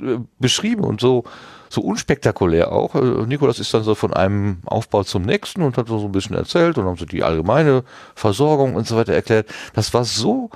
äh, 0.00 0.18
beschrieben 0.38 0.84
und 0.84 0.98
so, 0.98 1.24
so 1.68 1.82
unspektakulär 1.82 2.72
auch. 2.72 2.94
Äh, 2.94 3.26
Nikolas 3.26 3.58
ist 3.58 3.74
dann 3.74 3.82
so 3.82 3.94
von 3.94 4.14
einem 4.14 4.62
Aufbau 4.64 5.04
zum 5.04 5.24
nächsten 5.24 5.60
und 5.60 5.76
hat 5.76 5.88
so 5.88 6.02
ein 6.06 6.12
bisschen 6.12 6.36
erzählt 6.36 6.78
und 6.78 6.86
haben 6.86 6.96
so 6.96 7.04
die 7.04 7.22
allgemeine 7.22 7.84
Versorgung 8.14 8.76
und 8.76 8.86
so 8.86 8.96
weiter 8.96 9.12
erklärt. 9.12 9.52
Das 9.74 9.92
war 9.92 10.06
so 10.06 10.48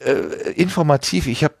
äh, 0.00 0.52
informativ. 0.52 1.26
Ich 1.26 1.44
habe 1.44 1.54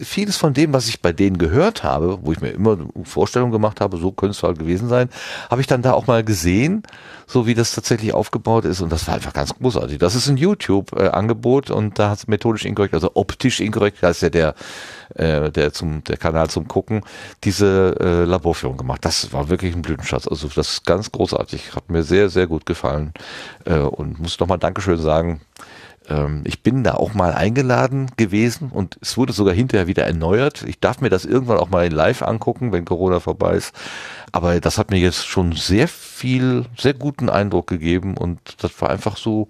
vieles 0.00 0.36
von 0.36 0.54
dem, 0.54 0.72
was 0.72 0.88
ich 0.88 1.02
bei 1.02 1.12
denen 1.12 1.36
gehört 1.36 1.82
habe, 1.82 2.18
wo 2.22 2.32
ich 2.32 2.40
mir 2.40 2.50
immer 2.50 2.78
Vorstellungen 3.02 3.50
gemacht 3.50 3.80
habe, 3.80 3.96
so 3.96 4.12
könnte 4.12 4.36
es 4.36 4.42
halt 4.42 4.58
gewesen 4.58 4.88
sein, 4.88 5.08
habe 5.50 5.60
ich 5.60 5.66
dann 5.66 5.82
da 5.82 5.94
auch 5.94 6.06
mal 6.06 6.22
gesehen, 6.22 6.84
so 7.26 7.46
wie 7.46 7.54
das 7.54 7.74
tatsächlich 7.74 8.14
aufgebaut 8.14 8.64
ist 8.64 8.80
und 8.80 8.90
das 8.90 9.08
war 9.08 9.14
einfach 9.14 9.32
ganz 9.32 9.52
großartig. 9.52 9.98
Das 9.98 10.14
ist 10.14 10.28
ein 10.28 10.36
YouTube-Angebot 10.36 11.70
und 11.70 11.98
da 11.98 12.10
hat 12.10 12.18
es 12.18 12.28
methodisch 12.28 12.64
inkorrekt, 12.64 12.94
also 12.94 13.10
optisch 13.14 13.58
inkorrekt, 13.60 13.98
da 14.00 14.10
ist 14.10 14.22
ja 14.22 14.30
der, 14.30 14.54
äh, 15.16 15.50
der 15.50 15.72
zum 15.72 16.04
der 16.04 16.18
Kanal 16.18 16.48
zum 16.48 16.68
Gucken, 16.68 17.02
diese 17.42 17.96
äh, 17.98 18.24
Laborführung 18.24 18.76
gemacht. 18.76 19.04
Das 19.04 19.32
war 19.32 19.48
wirklich 19.48 19.74
ein 19.74 19.82
Blütenschatz. 19.82 20.28
Also 20.28 20.48
das 20.48 20.68
ist 20.70 20.86
ganz 20.86 21.10
großartig, 21.10 21.74
hat 21.74 21.90
mir 21.90 22.04
sehr, 22.04 22.28
sehr 22.28 22.46
gut 22.46 22.64
gefallen 22.64 23.12
äh, 23.64 23.78
und 23.78 24.20
muss 24.20 24.38
nochmal 24.38 24.58
Dankeschön 24.58 24.98
sagen 24.98 25.40
ähm, 26.08 26.42
ich 26.44 26.62
bin 26.62 26.84
da 26.84 26.94
auch 26.94 27.14
mal 27.14 27.32
eingeladen 27.32 28.10
gewesen 28.16 28.70
und 28.72 28.98
es 29.00 29.16
wurde 29.16 29.32
sogar 29.32 29.54
hinterher 29.54 29.86
wieder 29.86 30.04
erneuert. 30.04 30.64
Ich 30.66 30.80
darf 30.80 31.00
mir 31.00 31.10
das 31.10 31.24
irgendwann 31.24 31.58
auch 31.58 31.68
mal 31.68 31.86
in 31.86 31.92
live 31.92 32.22
angucken, 32.22 32.72
wenn 32.72 32.84
Corona 32.84 33.20
vorbei 33.20 33.54
ist. 33.54 33.74
Aber 34.32 34.58
das 34.60 34.78
hat 34.78 34.90
mir 34.90 34.98
jetzt 34.98 35.26
schon 35.26 35.52
sehr 35.52 35.88
viel, 35.88 36.66
sehr 36.76 36.94
guten 36.94 37.28
Eindruck 37.28 37.66
gegeben 37.66 38.16
und 38.16 38.62
das 38.62 38.80
war 38.80 38.90
einfach 38.90 39.16
so, 39.16 39.48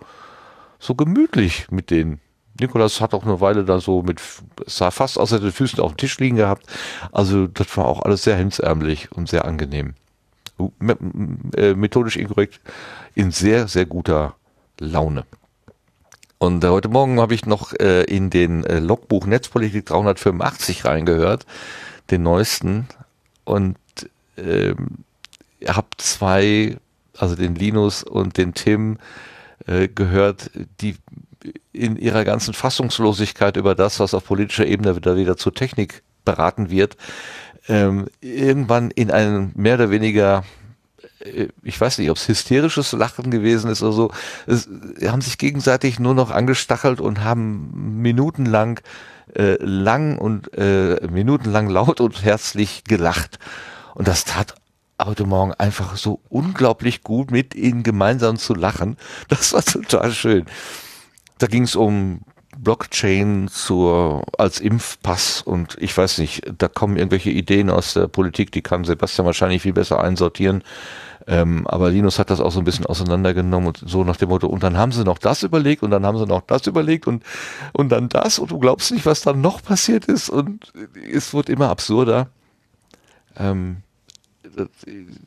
so 0.78 0.94
gemütlich 0.94 1.70
mit 1.70 1.90
denen. 1.90 2.20
Nikolas 2.58 3.02
hat 3.02 3.12
auch 3.12 3.24
eine 3.24 3.40
Weile 3.40 3.64
da 3.64 3.80
so 3.80 4.02
mit, 4.02 4.20
sah 4.66 4.90
fast 4.90 5.18
aus, 5.18 5.32
hätte 5.32 5.52
Füßen 5.52 5.80
auf 5.80 5.92
dem 5.92 5.98
Tisch 5.98 6.18
liegen 6.18 6.36
gehabt. 6.36 6.66
Also 7.12 7.46
das 7.46 7.76
war 7.76 7.84
auch 7.84 8.02
alles 8.02 8.22
sehr 8.22 8.36
hemdsärmlich 8.36 9.12
und 9.12 9.28
sehr 9.28 9.44
angenehm. 9.44 9.94
Äh, 11.54 11.74
methodisch 11.74 12.16
inkorrekt 12.16 12.60
in 13.14 13.30
sehr, 13.30 13.68
sehr 13.68 13.84
guter 13.84 14.36
Laune. 14.80 15.26
Und 16.38 16.62
äh, 16.64 16.68
heute 16.68 16.88
Morgen 16.88 17.20
habe 17.20 17.34
ich 17.34 17.46
noch 17.46 17.72
äh, 17.72 18.02
in 18.04 18.30
den 18.30 18.64
äh, 18.64 18.78
Logbuch 18.78 19.26
Netzpolitik 19.26 19.86
385 19.86 20.84
reingehört, 20.84 21.46
den 22.10 22.22
neuesten, 22.22 22.86
und 23.44 23.76
ähm, 24.36 25.04
habe 25.66 25.86
zwei, 25.96 26.76
also 27.16 27.36
den 27.36 27.54
Linus 27.54 28.02
und 28.02 28.36
den 28.36 28.54
Tim, 28.54 28.98
äh, 29.66 29.88
gehört, 29.88 30.50
die 30.80 30.96
in 31.72 31.96
ihrer 31.96 32.24
ganzen 32.24 32.54
Fassungslosigkeit 32.54 33.56
über 33.56 33.74
das, 33.74 34.00
was 34.00 34.14
auf 34.14 34.24
politischer 34.24 34.66
Ebene 34.66 34.96
wieder, 34.96 35.16
wieder 35.16 35.36
zur 35.36 35.54
Technik 35.54 36.02
beraten 36.24 36.70
wird, 36.70 36.96
ähm, 37.68 38.06
irgendwann 38.20 38.90
in 38.90 39.10
einen 39.10 39.52
mehr 39.54 39.76
oder 39.76 39.90
weniger 39.90 40.44
ich 41.62 41.80
weiß 41.80 41.98
nicht, 41.98 42.10
ob 42.10 42.16
es 42.16 42.28
hysterisches 42.28 42.92
Lachen 42.92 43.30
gewesen 43.30 43.70
ist 43.70 43.82
oder 43.82 43.92
so, 43.92 44.10
es, 44.46 44.68
haben 45.06 45.20
sich 45.20 45.38
gegenseitig 45.38 45.98
nur 45.98 46.14
noch 46.14 46.30
angestachelt 46.30 47.00
und 47.00 47.24
haben 47.24 48.00
minutenlang 48.00 48.80
äh, 49.34 49.56
lang 49.60 50.18
und 50.18 50.52
äh, 50.56 51.06
minutenlang 51.10 51.68
laut 51.68 52.00
und 52.00 52.24
herzlich 52.24 52.84
gelacht. 52.84 53.38
Und 53.94 54.08
das 54.08 54.24
tat 54.24 54.54
heute 55.02 55.24
Morgen 55.24 55.52
einfach 55.54 55.96
so 55.96 56.20
unglaublich 56.28 57.02
gut, 57.02 57.30
mit 57.30 57.54
ihnen 57.54 57.82
gemeinsam 57.82 58.38
zu 58.38 58.54
lachen. 58.54 58.96
Das 59.28 59.52
war 59.52 59.62
total 59.62 60.12
schön. 60.12 60.46
Da 61.38 61.46
ging 61.46 61.64
es 61.64 61.76
um 61.76 62.20
Blockchain 62.56 63.48
zur, 63.48 64.24
als 64.38 64.60
Impfpass 64.60 65.42
und 65.42 65.76
ich 65.78 65.96
weiß 65.96 66.18
nicht, 66.18 66.42
da 66.56 66.68
kommen 66.68 66.96
irgendwelche 66.96 67.30
Ideen 67.30 67.68
aus 67.68 67.92
der 67.92 68.08
Politik, 68.08 68.50
die 68.52 68.62
kann 68.62 68.84
Sebastian 68.84 69.26
wahrscheinlich 69.26 69.62
viel 69.62 69.74
besser 69.74 70.00
einsortieren. 70.00 70.62
Ähm, 71.28 71.66
aber 71.66 71.90
Linus 71.90 72.18
hat 72.18 72.30
das 72.30 72.40
auch 72.40 72.52
so 72.52 72.60
ein 72.60 72.64
bisschen 72.64 72.86
auseinandergenommen 72.86 73.68
und 73.68 73.82
so 73.84 74.04
nach 74.04 74.16
dem 74.16 74.28
Motto, 74.28 74.46
und 74.46 74.62
dann 74.62 74.76
haben 74.76 74.92
sie 74.92 75.04
noch 75.04 75.18
das 75.18 75.42
überlegt 75.42 75.82
und 75.82 75.90
dann 75.90 76.06
haben 76.06 76.18
sie 76.18 76.26
noch 76.26 76.42
das 76.42 76.66
überlegt 76.66 77.06
und, 77.06 77.24
und 77.72 77.88
dann 77.90 78.08
das 78.08 78.38
und 78.38 78.52
du 78.52 78.58
glaubst 78.58 78.92
nicht, 78.92 79.06
was 79.06 79.22
dann 79.22 79.40
noch 79.40 79.62
passiert 79.62 80.04
ist 80.04 80.30
und 80.30 80.72
es 81.12 81.34
wird 81.34 81.48
immer 81.48 81.68
absurder. 81.68 82.28
Ähm, 83.36 83.78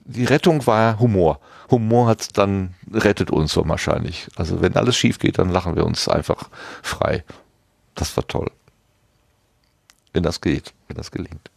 die 0.06 0.26
Rettung 0.26 0.66
war 0.66 1.00
Humor. 1.00 1.40
Humor 1.70 2.08
hat 2.08 2.38
dann 2.38 2.74
rettet 2.92 3.30
uns 3.30 3.52
so 3.52 3.68
wahrscheinlich. 3.68 4.28
Also 4.36 4.62
wenn 4.62 4.76
alles 4.76 4.96
schief 4.96 5.20
geht, 5.20 5.38
dann 5.38 5.50
lachen 5.50 5.76
wir 5.76 5.86
uns 5.86 6.08
einfach 6.08 6.50
frei. 6.82 7.24
Das 7.96 8.16
war 8.18 8.26
toll. 8.26 8.50
Wenn 10.14 10.24
das 10.24 10.42
geht, 10.42 10.74
wenn 10.88 10.98
das 10.98 11.12
gelingt. 11.12 11.52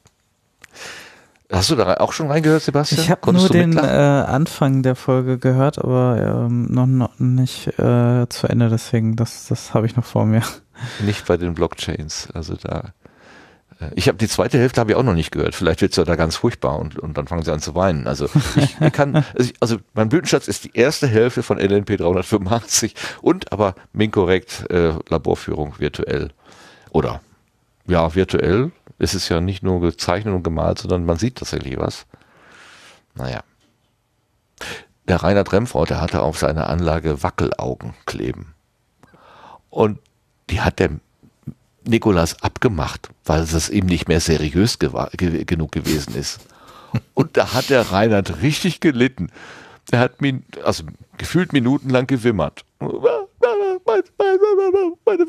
Hast 1.53 1.71
du 1.71 1.77
da 1.77 1.95
auch 1.95 2.13
schon 2.13 2.29
reingehört, 2.29 2.63
Sebastian? 2.63 3.01
Ich 3.01 3.11
habe 3.11 3.33
nur 3.33 3.49
den 3.49 3.77
äh, 3.77 3.81
Anfang 3.81 4.83
der 4.83 4.97
Folge 4.97 5.39
gehört, 5.39 5.79
aber 5.79 6.47
ähm, 6.49 6.67
noch, 6.73 6.87
noch 6.87 7.19
nicht 7.19 7.79
äh, 7.79 8.27
zu 8.29 8.49
Ende, 8.49 8.69
deswegen, 8.71 9.17
das, 9.17 9.49
das 9.49 9.75
habe 9.75 9.87
ich 9.87 9.97
noch 9.97 10.05
vor 10.05 10.25
mir. 10.25 10.43
Nicht 11.05 11.27
bei 11.27 11.37
den 11.37 11.55
Blockchains. 11.55 12.29
Also 12.35 12.57
da 12.57 12.93
ich 13.95 14.09
habe 14.09 14.19
die 14.19 14.29
zweite 14.29 14.59
Hälfte 14.59 14.81
habe 14.81 14.93
ich 14.93 14.97
auch 14.97 15.03
noch 15.03 15.15
nicht 15.15 15.33
gehört. 15.33 15.55
Vielleicht 15.55 15.81
wird 15.81 15.93
es 15.93 15.97
ja 15.97 16.05
da 16.05 16.17
ganz 16.17 16.37
furchtbar 16.37 16.79
und, 16.79 16.99
und 16.99 17.17
dann 17.17 17.27
fangen 17.27 17.43
sie 17.43 17.53
an 17.53 17.61
zu 17.61 17.75
weinen. 17.75 18.07
Also 18.07 18.29
ich, 18.57 18.77
ich 18.81 18.93
kann, 18.93 19.17
also, 19.17 19.27
ich, 19.39 19.55
also 19.61 19.77
mein 19.95 20.09
Blütenschatz 20.09 20.49
ist 20.49 20.65
die 20.65 20.73
erste 20.75 21.07
Hälfte 21.07 21.43
von 21.43 21.59
LNP 21.59 21.97
385 21.99 22.95
und 23.21 23.53
aber 23.53 23.75
minkorrekt 23.93 24.71
äh, 24.71 24.95
Laborführung 25.09 25.79
virtuell. 25.79 26.31
Oder 26.91 27.21
ja, 27.87 28.15
virtuell 28.15 28.71
ist 29.03 29.15
es 29.15 29.29
ja 29.29 29.41
nicht 29.41 29.65
nur 29.65 29.81
gezeichnet 29.81 30.33
und 30.33 30.45
gemalt, 30.45 30.79
sondern 30.79 31.05
man 31.05 31.19
sieht 31.19 31.37
tatsächlich 31.37 31.77
was. 31.77 32.07
Naja. 33.15 33.43
Der 35.09 35.17
Rainer 35.17 35.43
Dremfort, 35.43 35.87
der 35.87 36.01
hatte 36.01 36.23
auf 36.23 36.39
seiner 36.39 36.69
Anlage 36.69 37.25
Wackelaugen 37.25 37.95
kleben. 38.07 38.55
Und 39.71 39.99
die 40.51 40.61
hat 40.61 40.79
der 40.79 40.91
Nikolas 41.85 42.45
abgemacht, 42.45 43.11
weil 43.25 43.41
es 43.41 43.69
ihm 43.69 43.87
nicht 43.87 44.07
mehr 44.07 44.21
seriös 44.21 44.79
ge 44.79 45.45
genug 45.45 45.73
gewesen 45.73 46.15
ist. 46.15 46.39
Und 47.15 47.37
da 47.37 47.55
hat 47.55 47.71
der 47.71 47.91
Reinhard 47.91 48.41
richtig 48.41 48.79
gelitten. 48.79 49.33
Er 49.91 49.99
hat 49.99 50.21
min 50.21 50.45
also 50.63 50.85
gefühlt 51.19 51.53
minutenlang 51.53 52.07
gewimmert. 52.07 52.65
Meine 52.79 52.93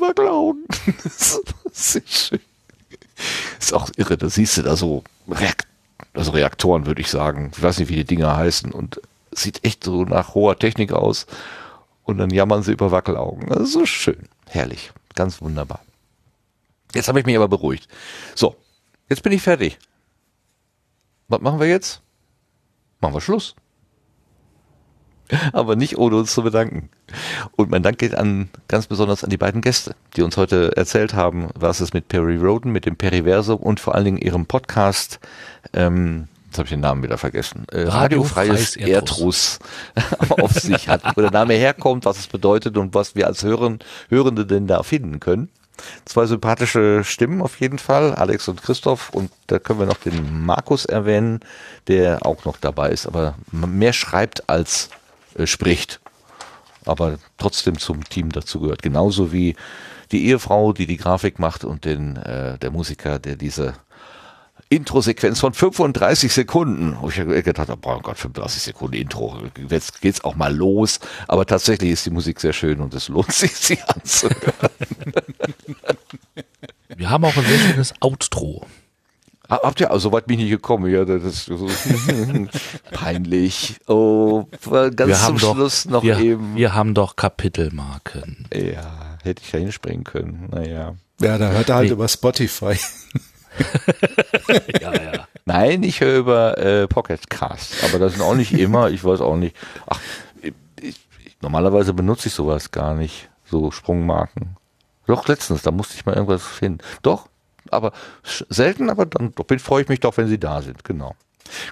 Wackelaugen. 0.00 0.64
das 1.02 1.96
ist 1.96 2.08
schön. 2.08 2.38
Ist 3.58 3.74
auch 3.74 3.90
irre, 3.96 4.16
da 4.16 4.28
siehst 4.28 4.56
du 4.56 4.62
da 4.62 4.76
so 4.76 5.04
Reakt 5.28 5.66
also 6.14 6.30
Reaktoren, 6.30 6.86
würde 6.86 7.00
ich 7.00 7.10
sagen. 7.10 7.50
Ich 7.54 7.62
weiß 7.62 7.78
nicht, 7.78 7.88
wie 7.88 7.96
die 7.96 8.04
Dinger 8.04 8.36
heißen. 8.36 8.72
Und 8.72 9.00
sieht 9.32 9.64
echt 9.64 9.84
so 9.84 10.04
nach 10.04 10.34
hoher 10.34 10.58
Technik 10.58 10.92
aus. 10.92 11.26
Und 12.04 12.18
dann 12.18 12.30
jammern 12.30 12.62
sie 12.62 12.72
über 12.72 12.90
Wackelaugen. 12.90 13.48
Das 13.48 13.60
ist 13.60 13.72
so 13.72 13.84
schön. 13.84 14.28
Herrlich. 14.46 14.92
Ganz 15.14 15.40
wunderbar. 15.40 15.80
Jetzt 16.94 17.08
habe 17.08 17.18
ich 17.18 17.26
mich 17.26 17.36
aber 17.36 17.48
beruhigt. 17.48 17.88
So, 18.34 18.56
jetzt 19.08 19.22
bin 19.22 19.32
ich 19.32 19.42
fertig. 19.42 19.78
Was 21.28 21.40
machen 21.40 21.58
wir 21.58 21.66
jetzt? 21.66 22.00
Machen 23.00 23.14
wir 23.14 23.20
Schluss. 23.20 23.56
Aber 25.52 25.76
nicht 25.76 25.98
ohne 25.98 26.16
uns 26.16 26.34
zu 26.34 26.42
bedanken. 26.42 26.88
Und 27.56 27.70
mein 27.70 27.82
Dank 27.82 27.98
geht 27.98 28.14
an 28.14 28.48
ganz 28.68 28.86
besonders 28.86 29.24
an 29.24 29.30
die 29.30 29.36
beiden 29.36 29.60
Gäste, 29.60 29.94
die 30.16 30.22
uns 30.22 30.36
heute 30.36 30.76
erzählt 30.76 31.14
haben, 31.14 31.48
was 31.54 31.80
es 31.80 31.92
mit 31.92 32.08
Perry 32.08 32.36
Roden, 32.36 32.72
mit 32.72 32.86
dem 32.86 32.96
Periversum 32.96 33.58
und 33.60 33.80
vor 33.80 33.94
allen 33.94 34.04
Dingen 34.04 34.18
ihrem 34.18 34.46
Podcast, 34.46 35.20
ähm, 35.72 36.28
jetzt 36.46 36.58
habe 36.58 36.66
ich 36.66 36.70
den 36.70 36.80
Namen 36.80 37.02
wieder 37.02 37.18
vergessen, 37.18 37.66
äh, 37.72 37.82
radiofreies 37.82 38.76
Erdruss 38.76 39.58
auf 40.28 40.52
sich 40.52 40.88
hat, 40.88 41.16
wo 41.16 41.20
der 41.20 41.30
Name 41.30 41.54
herkommt, 41.54 42.04
was 42.04 42.18
es 42.18 42.26
bedeutet 42.26 42.76
und 42.76 42.94
was 42.94 43.14
wir 43.14 43.26
als 43.26 43.42
Hören, 43.42 43.78
Hörende 44.08 44.46
denn 44.46 44.66
da 44.66 44.82
finden 44.82 45.20
können. 45.20 45.48
Zwei 46.04 46.26
sympathische 46.26 47.02
Stimmen 47.02 47.42
auf 47.42 47.58
jeden 47.58 47.78
Fall, 47.78 48.14
Alex 48.14 48.46
und 48.46 48.62
Christoph. 48.62 49.10
Und 49.10 49.32
da 49.48 49.58
können 49.58 49.80
wir 49.80 49.86
noch 49.86 49.98
den 49.98 50.44
Markus 50.44 50.84
erwähnen, 50.84 51.40
der 51.88 52.24
auch 52.24 52.44
noch 52.44 52.56
dabei 52.58 52.90
ist, 52.90 53.06
aber 53.06 53.34
mehr 53.50 53.92
schreibt 53.92 54.48
als 54.48 54.90
äh, 55.36 55.46
spricht. 55.46 56.00
Aber 56.86 57.18
trotzdem 57.38 57.78
zum 57.78 58.04
Team 58.04 58.30
dazu 58.30 58.60
gehört. 58.60 58.82
Genauso 58.82 59.32
wie 59.32 59.56
die 60.12 60.26
Ehefrau, 60.26 60.72
die 60.72 60.86
die 60.86 60.98
Grafik 60.98 61.38
macht 61.38 61.64
und 61.64 61.84
den, 61.84 62.16
äh, 62.16 62.58
der 62.58 62.70
Musiker, 62.70 63.18
der 63.18 63.36
diese 63.36 63.74
Intro-Sequenz 64.68 65.40
von 65.40 65.54
35 65.54 66.32
Sekunden. 66.32 66.96
Wo 67.00 67.08
ich 67.08 67.16
gedacht 67.16 67.68
habe, 67.68 67.80
oh 67.84 68.00
Gott, 68.00 68.18
35 68.18 68.62
Sekunden 68.62 68.96
Intro, 68.96 69.38
jetzt 69.68 70.00
geht's 70.00 70.24
auch 70.24 70.34
mal 70.34 70.54
los. 70.54 71.00
Aber 71.28 71.46
tatsächlich 71.46 71.90
ist 71.90 72.06
die 72.06 72.10
Musik 72.10 72.40
sehr 72.40 72.52
schön 72.52 72.80
und 72.80 72.94
es 72.94 73.08
lohnt 73.08 73.32
sich, 73.32 73.54
sie 73.56 73.78
anzuhören. 73.82 74.70
Wir 76.96 77.10
haben 77.10 77.24
auch 77.24 77.36
ein 77.36 77.44
sehr 77.44 77.58
schönes 77.58 77.94
Outro. 78.00 78.66
Habt 79.62 79.80
ihr, 79.80 79.90
also 79.90 80.12
weit 80.12 80.26
bin 80.26 80.38
ich 80.38 80.46
nicht 80.46 80.52
gekommen, 80.52 80.92
ja, 80.92 81.04
das 81.04 81.22
ist 81.22 81.46
so 81.46 81.68
peinlich. 82.92 83.76
Oh, 83.86 84.46
ganz 84.70 84.98
wir 84.98 85.14
zum 85.14 85.38
Schluss 85.38 85.84
doch, 85.84 85.90
noch 85.90 86.02
wir, 86.02 86.18
eben. 86.18 86.56
Wir 86.56 86.74
haben 86.74 86.94
doch 86.94 87.16
Kapitelmarken. 87.16 88.48
Ja, 88.52 89.18
hätte 89.22 89.42
ich 89.44 89.50
da 89.50 89.58
hinspringen 89.58 90.04
können, 90.04 90.48
naja. 90.50 90.94
Ja, 91.20 91.38
da 91.38 91.50
hört 91.50 91.68
er 91.68 91.76
halt 91.76 91.88
nee. 91.88 91.92
über 91.92 92.08
Spotify. 92.08 92.74
ja, 94.80 94.92
ja. 94.92 95.28
Nein, 95.44 95.82
ich 95.82 96.00
höre 96.00 96.18
über 96.18 96.58
äh, 96.58 96.88
Pocket 96.88 97.28
Cast, 97.28 97.84
aber 97.84 97.98
das 97.98 98.12
sind 98.12 98.22
auch 98.22 98.34
nicht 98.34 98.52
immer, 98.52 98.90
ich 98.90 99.04
weiß 99.04 99.20
auch 99.20 99.36
nicht. 99.36 99.54
Ach, 99.86 100.00
ich, 100.40 100.54
ich, 100.80 101.36
normalerweise 101.42 101.92
benutze 101.92 102.28
ich 102.28 102.34
sowas 102.34 102.70
gar 102.70 102.94
nicht, 102.94 103.28
so 103.44 103.70
Sprungmarken. 103.70 104.56
Doch, 105.06 105.28
letztens, 105.28 105.62
da 105.62 105.70
musste 105.70 105.96
ich 105.96 106.06
mal 106.06 106.14
irgendwas 106.14 106.42
finden. 106.42 106.78
Doch, 107.02 107.28
aber 107.70 107.92
selten, 108.22 108.90
aber 108.90 109.06
dann 109.06 109.32
freue 109.58 109.82
ich 109.82 109.88
mich 109.88 110.00
doch, 110.00 110.16
wenn 110.16 110.28
sie 110.28 110.38
da 110.38 110.62
sind, 110.62 110.84
genau. 110.84 111.14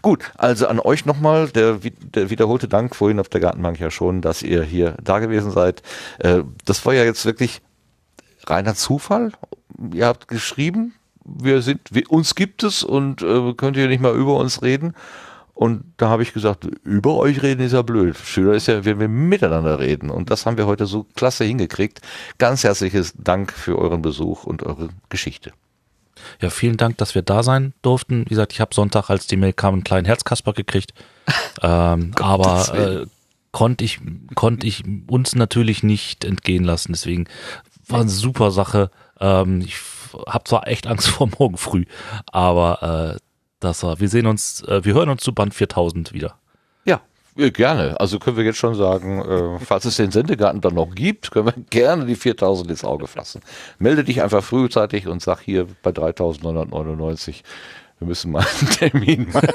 Gut, 0.03 0.31
also 0.37 0.67
an 0.67 0.81
euch 0.81 1.07
nochmal 1.07 1.49
der, 1.49 1.81
der 1.83 2.31
wiederholte 2.31 2.69
Dank 2.69 2.95
vorhin 2.95 3.19
auf 3.19 3.29
der 3.29 3.41
Gartenbank 3.41 3.81
ja 3.81 3.91
schon, 3.91 4.21
dass 4.21 4.43
ihr 4.43 4.63
hier 4.63 4.97
da 5.03 5.19
gewesen 5.19 5.51
seid. 5.51 5.83
Äh, 6.19 6.43
das 6.65 6.85
war 6.85 6.95
ja 6.95 7.05
jetzt 7.05 7.25
wirklich 7.25 7.63
reiner 8.45 8.75
Zufall. 8.75 9.33
Ihr 9.93 10.07
habt 10.07 10.29
geschrieben, 10.29 10.95
wir 11.25 11.63
sind, 11.63 11.81
wir, 11.91 12.11
uns 12.11 12.35
gibt 12.35 12.63
es 12.63 12.83
und 12.83 13.23
äh, 13.23 13.55
könnt 13.55 13.77
ihr 13.77 13.89
nicht 13.89 14.03
mal 14.03 14.15
über 14.15 14.37
uns 14.37 14.63
reden. 14.63 14.95
Und 15.55 15.85
da 15.99 16.09
habe 16.09 16.23
ich 16.23 16.33
gesagt, 16.33 16.67
über 16.83 17.17
euch 17.17 17.43
reden 17.43 17.63
ist 17.63 17.73
ja 17.73 17.83
blöd. 17.83 18.17
Schöner 18.17 18.55
ist 18.55 18.67
ja, 18.67 18.85
wenn 18.85 18.99
wir 18.99 19.09
miteinander 19.09 19.79
reden. 19.79 20.11
Und 20.11 20.31
das 20.31 20.47
haben 20.47 20.57
wir 20.57 20.67
heute 20.67 20.87
so 20.87 21.07
klasse 21.15 21.45
hingekriegt. 21.45 22.01
Ganz 22.39 22.65
herzliches 22.65 23.13
Dank 23.17 23.53
für 23.53 23.79
euren 23.79 24.03
Besuch 24.03 24.45
und 24.45 24.63
eure 24.63 24.89
Geschichte. 25.09 25.53
Ja, 26.41 26.51
vielen 26.51 26.77
Dank, 26.77 26.99
dass 26.99 27.15
wir 27.15 27.23
da 27.23 27.43
sein 27.43 27.75
durften. 27.83 28.25
Wie 28.25 28.31
gesagt, 28.31 28.53
ich 28.53 28.61
habe 28.61 28.75
Sonntag, 28.75 29.11
als 29.11 29.27
die 29.27 29.37
Mail 29.37 29.53
kam, 29.53 29.75
einen 29.75 29.85
kleinen 29.85 30.07
Herzkasper 30.07 30.53
gekriegt. 30.53 30.93
ähm, 31.63 32.13
aber 32.21 33.03
äh, 33.03 33.07
konnte 33.53 33.85
ich, 33.85 34.01
konnte 34.35 34.67
ich 34.67 34.83
uns 35.07 35.35
natürlich 35.35 35.83
nicht 35.83 36.25
entgehen 36.25 36.65
lassen. 36.65 36.93
Deswegen 36.93 37.27
war 37.87 38.01
eine 38.01 38.11
super 38.11 38.51
Sache. 38.51 38.91
Ähm, 39.21 39.61
ich 39.61 39.77
habe 40.27 40.45
zwar 40.45 40.67
echt 40.67 40.87
Angst 40.87 41.09
vor 41.11 41.29
morgen 41.39 41.57
früh, 41.57 41.85
aber 42.27 43.15
äh, 43.15 43.21
das 43.61 43.83
war. 43.83 44.01
Wir 44.01 44.09
sehen 44.09 44.27
uns, 44.27 44.63
äh, 44.63 44.85
wir 44.85 44.95
hören 44.95 45.09
uns 45.09 45.23
zu 45.23 45.33
Band 45.33 45.55
4000 45.55 46.13
wieder. 46.13 46.35
Gerne. 47.35 47.99
Also 47.99 48.19
können 48.19 48.37
wir 48.37 48.45
jetzt 48.45 48.59
schon 48.59 48.75
sagen, 48.75 49.23
äh, 49.23 49.65
falls 49.65 49.87
es 49.87 49.97
den 49.97 50.11
Sendegarten 50.11 50.61
dann 50.61 50.75
noch 50.75 50.95
gibt, 50.95 51.31
können 51.31 51.47
wir 51.47 51.55
gerne 51.71 52.05
die 52.05 52.17
4000 52.17 52.71
ins 52.71 52.85
Auge 52.85 53.07
fassen. 53.07 53.41
Melde 53.79 54.05
dich 54.05 54.23
einfach 54.23 54.45
frühzeitig 54.45 55.07
und 55.07 55.23
sag 55.23 55.41
hier 55.41 55.67
bei 55.83 55.93
3999, 55.93 57.43
wir 57.99 58.07
müssen 58.07 58.33
mal 58.33 58.45
einen 58.61 58.71
Termin 58.93 59.29
machen. 59.33 59.49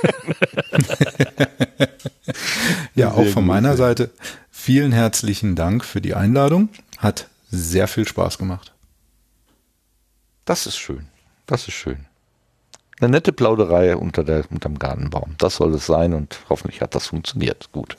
ja, 2.95 3.11
auch 3.11 3.27
von 3.27 3.45
meiner 3.45 3.75
Seite 3.75 4.09
vielen 4.49 4.91
herzlichen 4.91 5.55
Dank 5.55 5.85
für 5.85 6.01
die 6.01 6.15
Einladung. 6.15 6.69
Hat 6.97 7.27
sehr 7.51 7.87
viel 7.87 8.07
Spaß 8.07 8.37
gemacht. 8.37 8.73
Das 10.45 10.65
ist 10.65 10.77
schön. 10.77 11.07
Das 11.45 11.67
ist 11.67 11.75
schön. 11.75 12.05
Eine 12.99 13.11
nette 13.11 13.31
Plauderei 13.31 13.95
unter 13.95 14.23
der, 14.23 14.43
unterm 14.49 14.79
Gartenbaum. 14.79 15.35
Das 15.37 15.57
soll 15.57 15.73
es 15.75 15.85
sein 15.85 16.13
und 16.13 16.39
hoffentlich 16.49 16.81
hat 16.81 16.95
das 16.95 17.07
funktioniert. 17.07 17.71
Gut. 17.71 17.95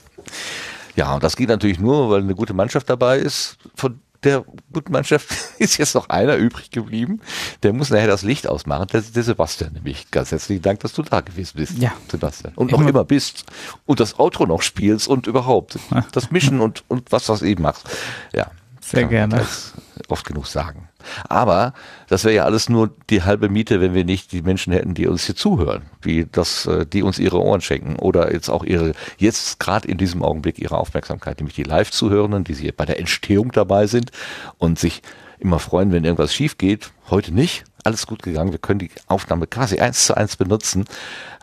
Ja, 0.97 1.15
und 1.15 1.23
das 1.23 1.37
geht 1.37 1.49
natürlich 1.49 1.79
nur, 1.79 2.11
weil 2.11 2.23
eine 2.23 2.35
gute 2.35 2.55
Mannschaft 2.55 2.91
dabei 2.91 3.19
ist. 3.19 3.59
Von 3.77 4.01
der 4.25 4.45
guten 4.73 4.93
Mannschaft 4.93 5.29
ist 5.59 5.77
jetzt 5.79 5.95
noch 5.95 6.09
einer 6.09 6.35
übrig 6.37 6.73
geblieben. 6.73 7.21
Der 7.63 7.73
muss 7.73 7.91
nachher 7.91 8.09
das 8.09 8.23
Licht 8.23 8.49
ausmachen. 8.49 8.89
Der, 8.93 9.03
der 9.03 9.23
Sebastian 9.23 9.73
nämlich. 9.75 10.11
Ganz 10.11 10.33
herzlichen 10.33 10.63
Dank, 10.63 10.81
dass 10.81 10.93
du 10.93 11.03
da 11.03 11.21
gewesen 11.21 11.53
bist, 11.57 11.79
ja. 11.79 11.93
Sebastian. 12.11 12.55
Und 12.55 12.73
immer. 12.73 12.83
noch 12.83 12.89
immer 12.89 13.05
bist. 13.05 13.45
Und 13.87 14.01
das 14.01 14.19
Outro 14.19 14.47
noch 14.47 14.63
spielst 14.63 15.07
und 15.07 15.29
überhaupt 15.29 15.79
das 16.13 16.33
Mischen 16.33 16.61
und, 16.61 16.83
und 16.89 17.13
was, 17.13 17.29
was 17.29 17.43
eben 17.43 17.63
machst. 17.63 17.89
Ja, 18.33 18.51
Sehr 18.81 19.05
gerne. 19.05 19.37
das 19.37 19.75
Oft 20.09 20.27
genug 20.27 20.47
sagen. 20.47 20.88
Aber 21.29 21.75
das 22.09 22.25
wäre 22.25 22.35
ja 22.35 22.45
alles 22.45 22.69
nur 22.69 22.91
die 23.11 23.23
halbe 23.23 23.49
Miete, 23.49 23.81
wenn 23.81 23.95
wir 23.95 24.05
nicht 24.05 24.33
die 24.33 24.43
Menschen 24.43 24.73
hätten, 24.73 24.95
die 24.95 25.07
uns 25.07 25.25
hier 25.25 25.37
zuhören, 25.37 25.83
die 26.05 26.31
das, 26.31 26.67
äh, 26.67 26.87
die 26.87 27.03
uns 27.03 27.19
ihre 27.19 27.41
Ohren 27.41 27.61
schenken 27.61 27.97
oder 27.97 28.33
jetzt 28.33 28.49
auch 28.49 28.65
ihre, 28.65 28.93
jetzt 29.17 29.61
gerade 29.61 29.89
in 29.89 29.99
diesem 29.99 30.23
Augenblick 30.23 30.59
ihre 30.59 30.77
Aufmerksamkeit, 30.77 31.39
nämlich 31.39 31.55
die 31.55 31.63
Live-Zuhörenden, 31.63 32.45
die 32.45 32.55
hier 32.55 32.73
bei 32.73 32.85
der 32.85 32.99
Entstehung 32.99 33.53
dabei 33.53 33.87
sind 33.87 34.11
und 34.59 34.79
sich 34.79 35.03
immer 35.39 35.59
freuen, 35.59 35.93
wenn 35.93 36.05
irgendwas 36.05 36.35
schief 36.35 36.59
geht. 36.59 36.91
Heute 37.11 37.33
nicht. 37.33 37.65
Alles 37.85 38.07
gut 38.07 38.23
gegangen. 38.23 38.51
Wir 38.51 38.59
können 38.59 38.81
die 38.81 38.91
Aufnahme 39.07 39.47
quasi 39.47 39.79
eins 39.79 40.05
zu 40.05 40.17
eins 40.17 40.37
benutzen, 40.37 40.85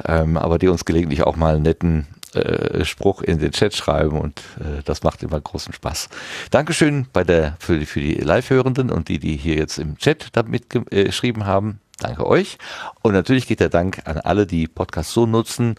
ähm, 0.05 0.37
aber 0.37 0.59
die 0.59 0.67
uns 0.67 0.85
gelegentlich 0.85 1.23
auch 1.23 1.37
mal 1.37 1.55
einen 1.55 1.63
netten 1.63 2.07
äh, 2.35 2.85
Spruch 2.85 3.21
in 3.21 3.39
den 3.39 3.51
Chat 3.51 3.75
schreiben 3.75 4.19
und 4.19 4.39
äh, 4.59 4.81
das 4.83 5.03
macht 5.03 5.23
immer 5.23 5.39
großen 5.39 5.73
Spaß. 5.73 6.09
Dankeschön 6.51 7.07
bei 7.13 7.23
der, 7.23 7.55
für, 7.59 7.79
die- 7.79 7.85
für 7.85 7.99
die 8.01 8.15
Live-Hörenden 8.15 8.91
und 8.91 9.07
die, 9.09 9.19
die 9.19 9.35
hier 9.37 9.55
jetzt 9.55 9.77
im 9.79 9.97
Chat 9.97 10.29
damit 10.33 10.69
ge- 10.69 10.83
äh, 10.91 11.05
geschrieben 11.05 11.45
haben. 11.45 11.79
Danke 11.99 12.27
euch. 12.27 12.57
Und 13.03 13.13
natürlich 13.13 13.47
geht 13.47 13.61
der 13.61 13.69
Dank 13.69 14.01
an 14.05 14.17
alle, 14.17 14.45
die 14.45 14.67
Podcast 14.67 15.11
so 15.11 15.25
nutzen, 15.25 15.75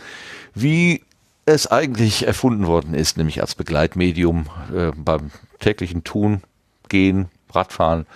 wie 0.54 1.02
es 1.44 1.66
eigentlich 1.66 2.26
erfunden 2.26 2.66
worden 2.66 2.94
ist, 2.94 3.16
nämlich 3.18 3.40
als 3.40 3.54
Begleitmedium 3.54 4.46
äh, 4.74 4.92
beim 4.96 5.30
täglichen 5.60 6.02
Tun, 6.04 6.42
Gehen, 6.88 7.26
Radfahren, 7.52 8.06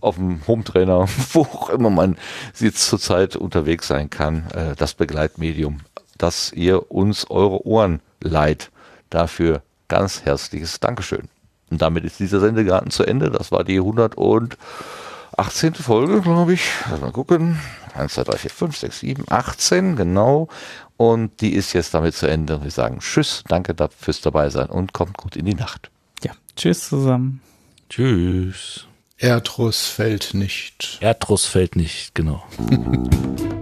auf 0.00 0.16
dem 0.16 0.40
Hometrainer, 0.46 1.06
wo 1.32 1.42
auch 1.42 1.70
immer 1.70 1.90
man 1.90 2.16
jetzt 2.58 2.86
zurzeit 2.88 3.36
unterwegs 3.36 3.88
sein 3.88 4.08
kann, 4.10 4.46
äh, 4.54 4.74
das 4.76 4.94
Begleitmedium, 4.94 5.78
dass 6.22 6.52
ihr 6.52 6.90
uns 6.90 7.28
eure 7.30 7.66
Ohren 7.66 8.00
leiht. 8.20 8.70
Dafür 9.10 9.62
ganz 9.88 10.22
herzliches 10.24 10.78
Dankeschön. 10.80 11.28
Und 11.70 11.82
damit 11.82 12.04
ist 12.04 12.18
dieser 12.20 12.40
Sendegarten 12.40 12.90
zu 12.90 13.04
Ende. 13.04 13.30
Das 13.30 13.50
war 13.52 13.64
die 13.64 13.78
118. 13.78 15.74
Folge, 15.74 16.20
glaube 16.20 16.52
ich. 16.54 16.68
Lass 16.90 17.00
mal 17.00 17.12
gucken. 17.12 17.58
1, 17.94 18.14
2, 18.14 18.24
3, 18.24 18.36
4, 18.38 18.50
5, 18.50 18.76
6, 18.76 19.00
7, 19.00 19.24
18, 19.28 19.96
genau. 19.96 20.48
Und 20.96 21.40
die 21.40 21.54
ist 21.54 21.72
jetzt 21.72 21.94
damit 21.94 22.14
zu 22.14 22.26
Ende. 22.26 22.62
Wir 22.62 22.70
sagen 22.70 22.98
Tschüss, 23.00 23.42
danke 23.48 23.74
da- 23.74 23.88
fürs 23.88 24.20
Dabeisein 24.20 24.68
und 24.68 24.92
kommt 24.92 25.16
gut 25.16 25.34
in 25.36 25.46
die 25.46 25.54
Nacht. 25.54 25.90
Ja, 26.22 26.32
tschüss 26.56 26.88
zusammen. 26.88 27.40
Tschüss. 27.88 28.86
Erdruss 29.18 29.86
fällt 29.86 30.34
nicht. 30.34 30.98
Erdruss 31.00 31.46
fällt 31.46 31.74
nicht, 31.76 32.14
genau. 32.14 32.44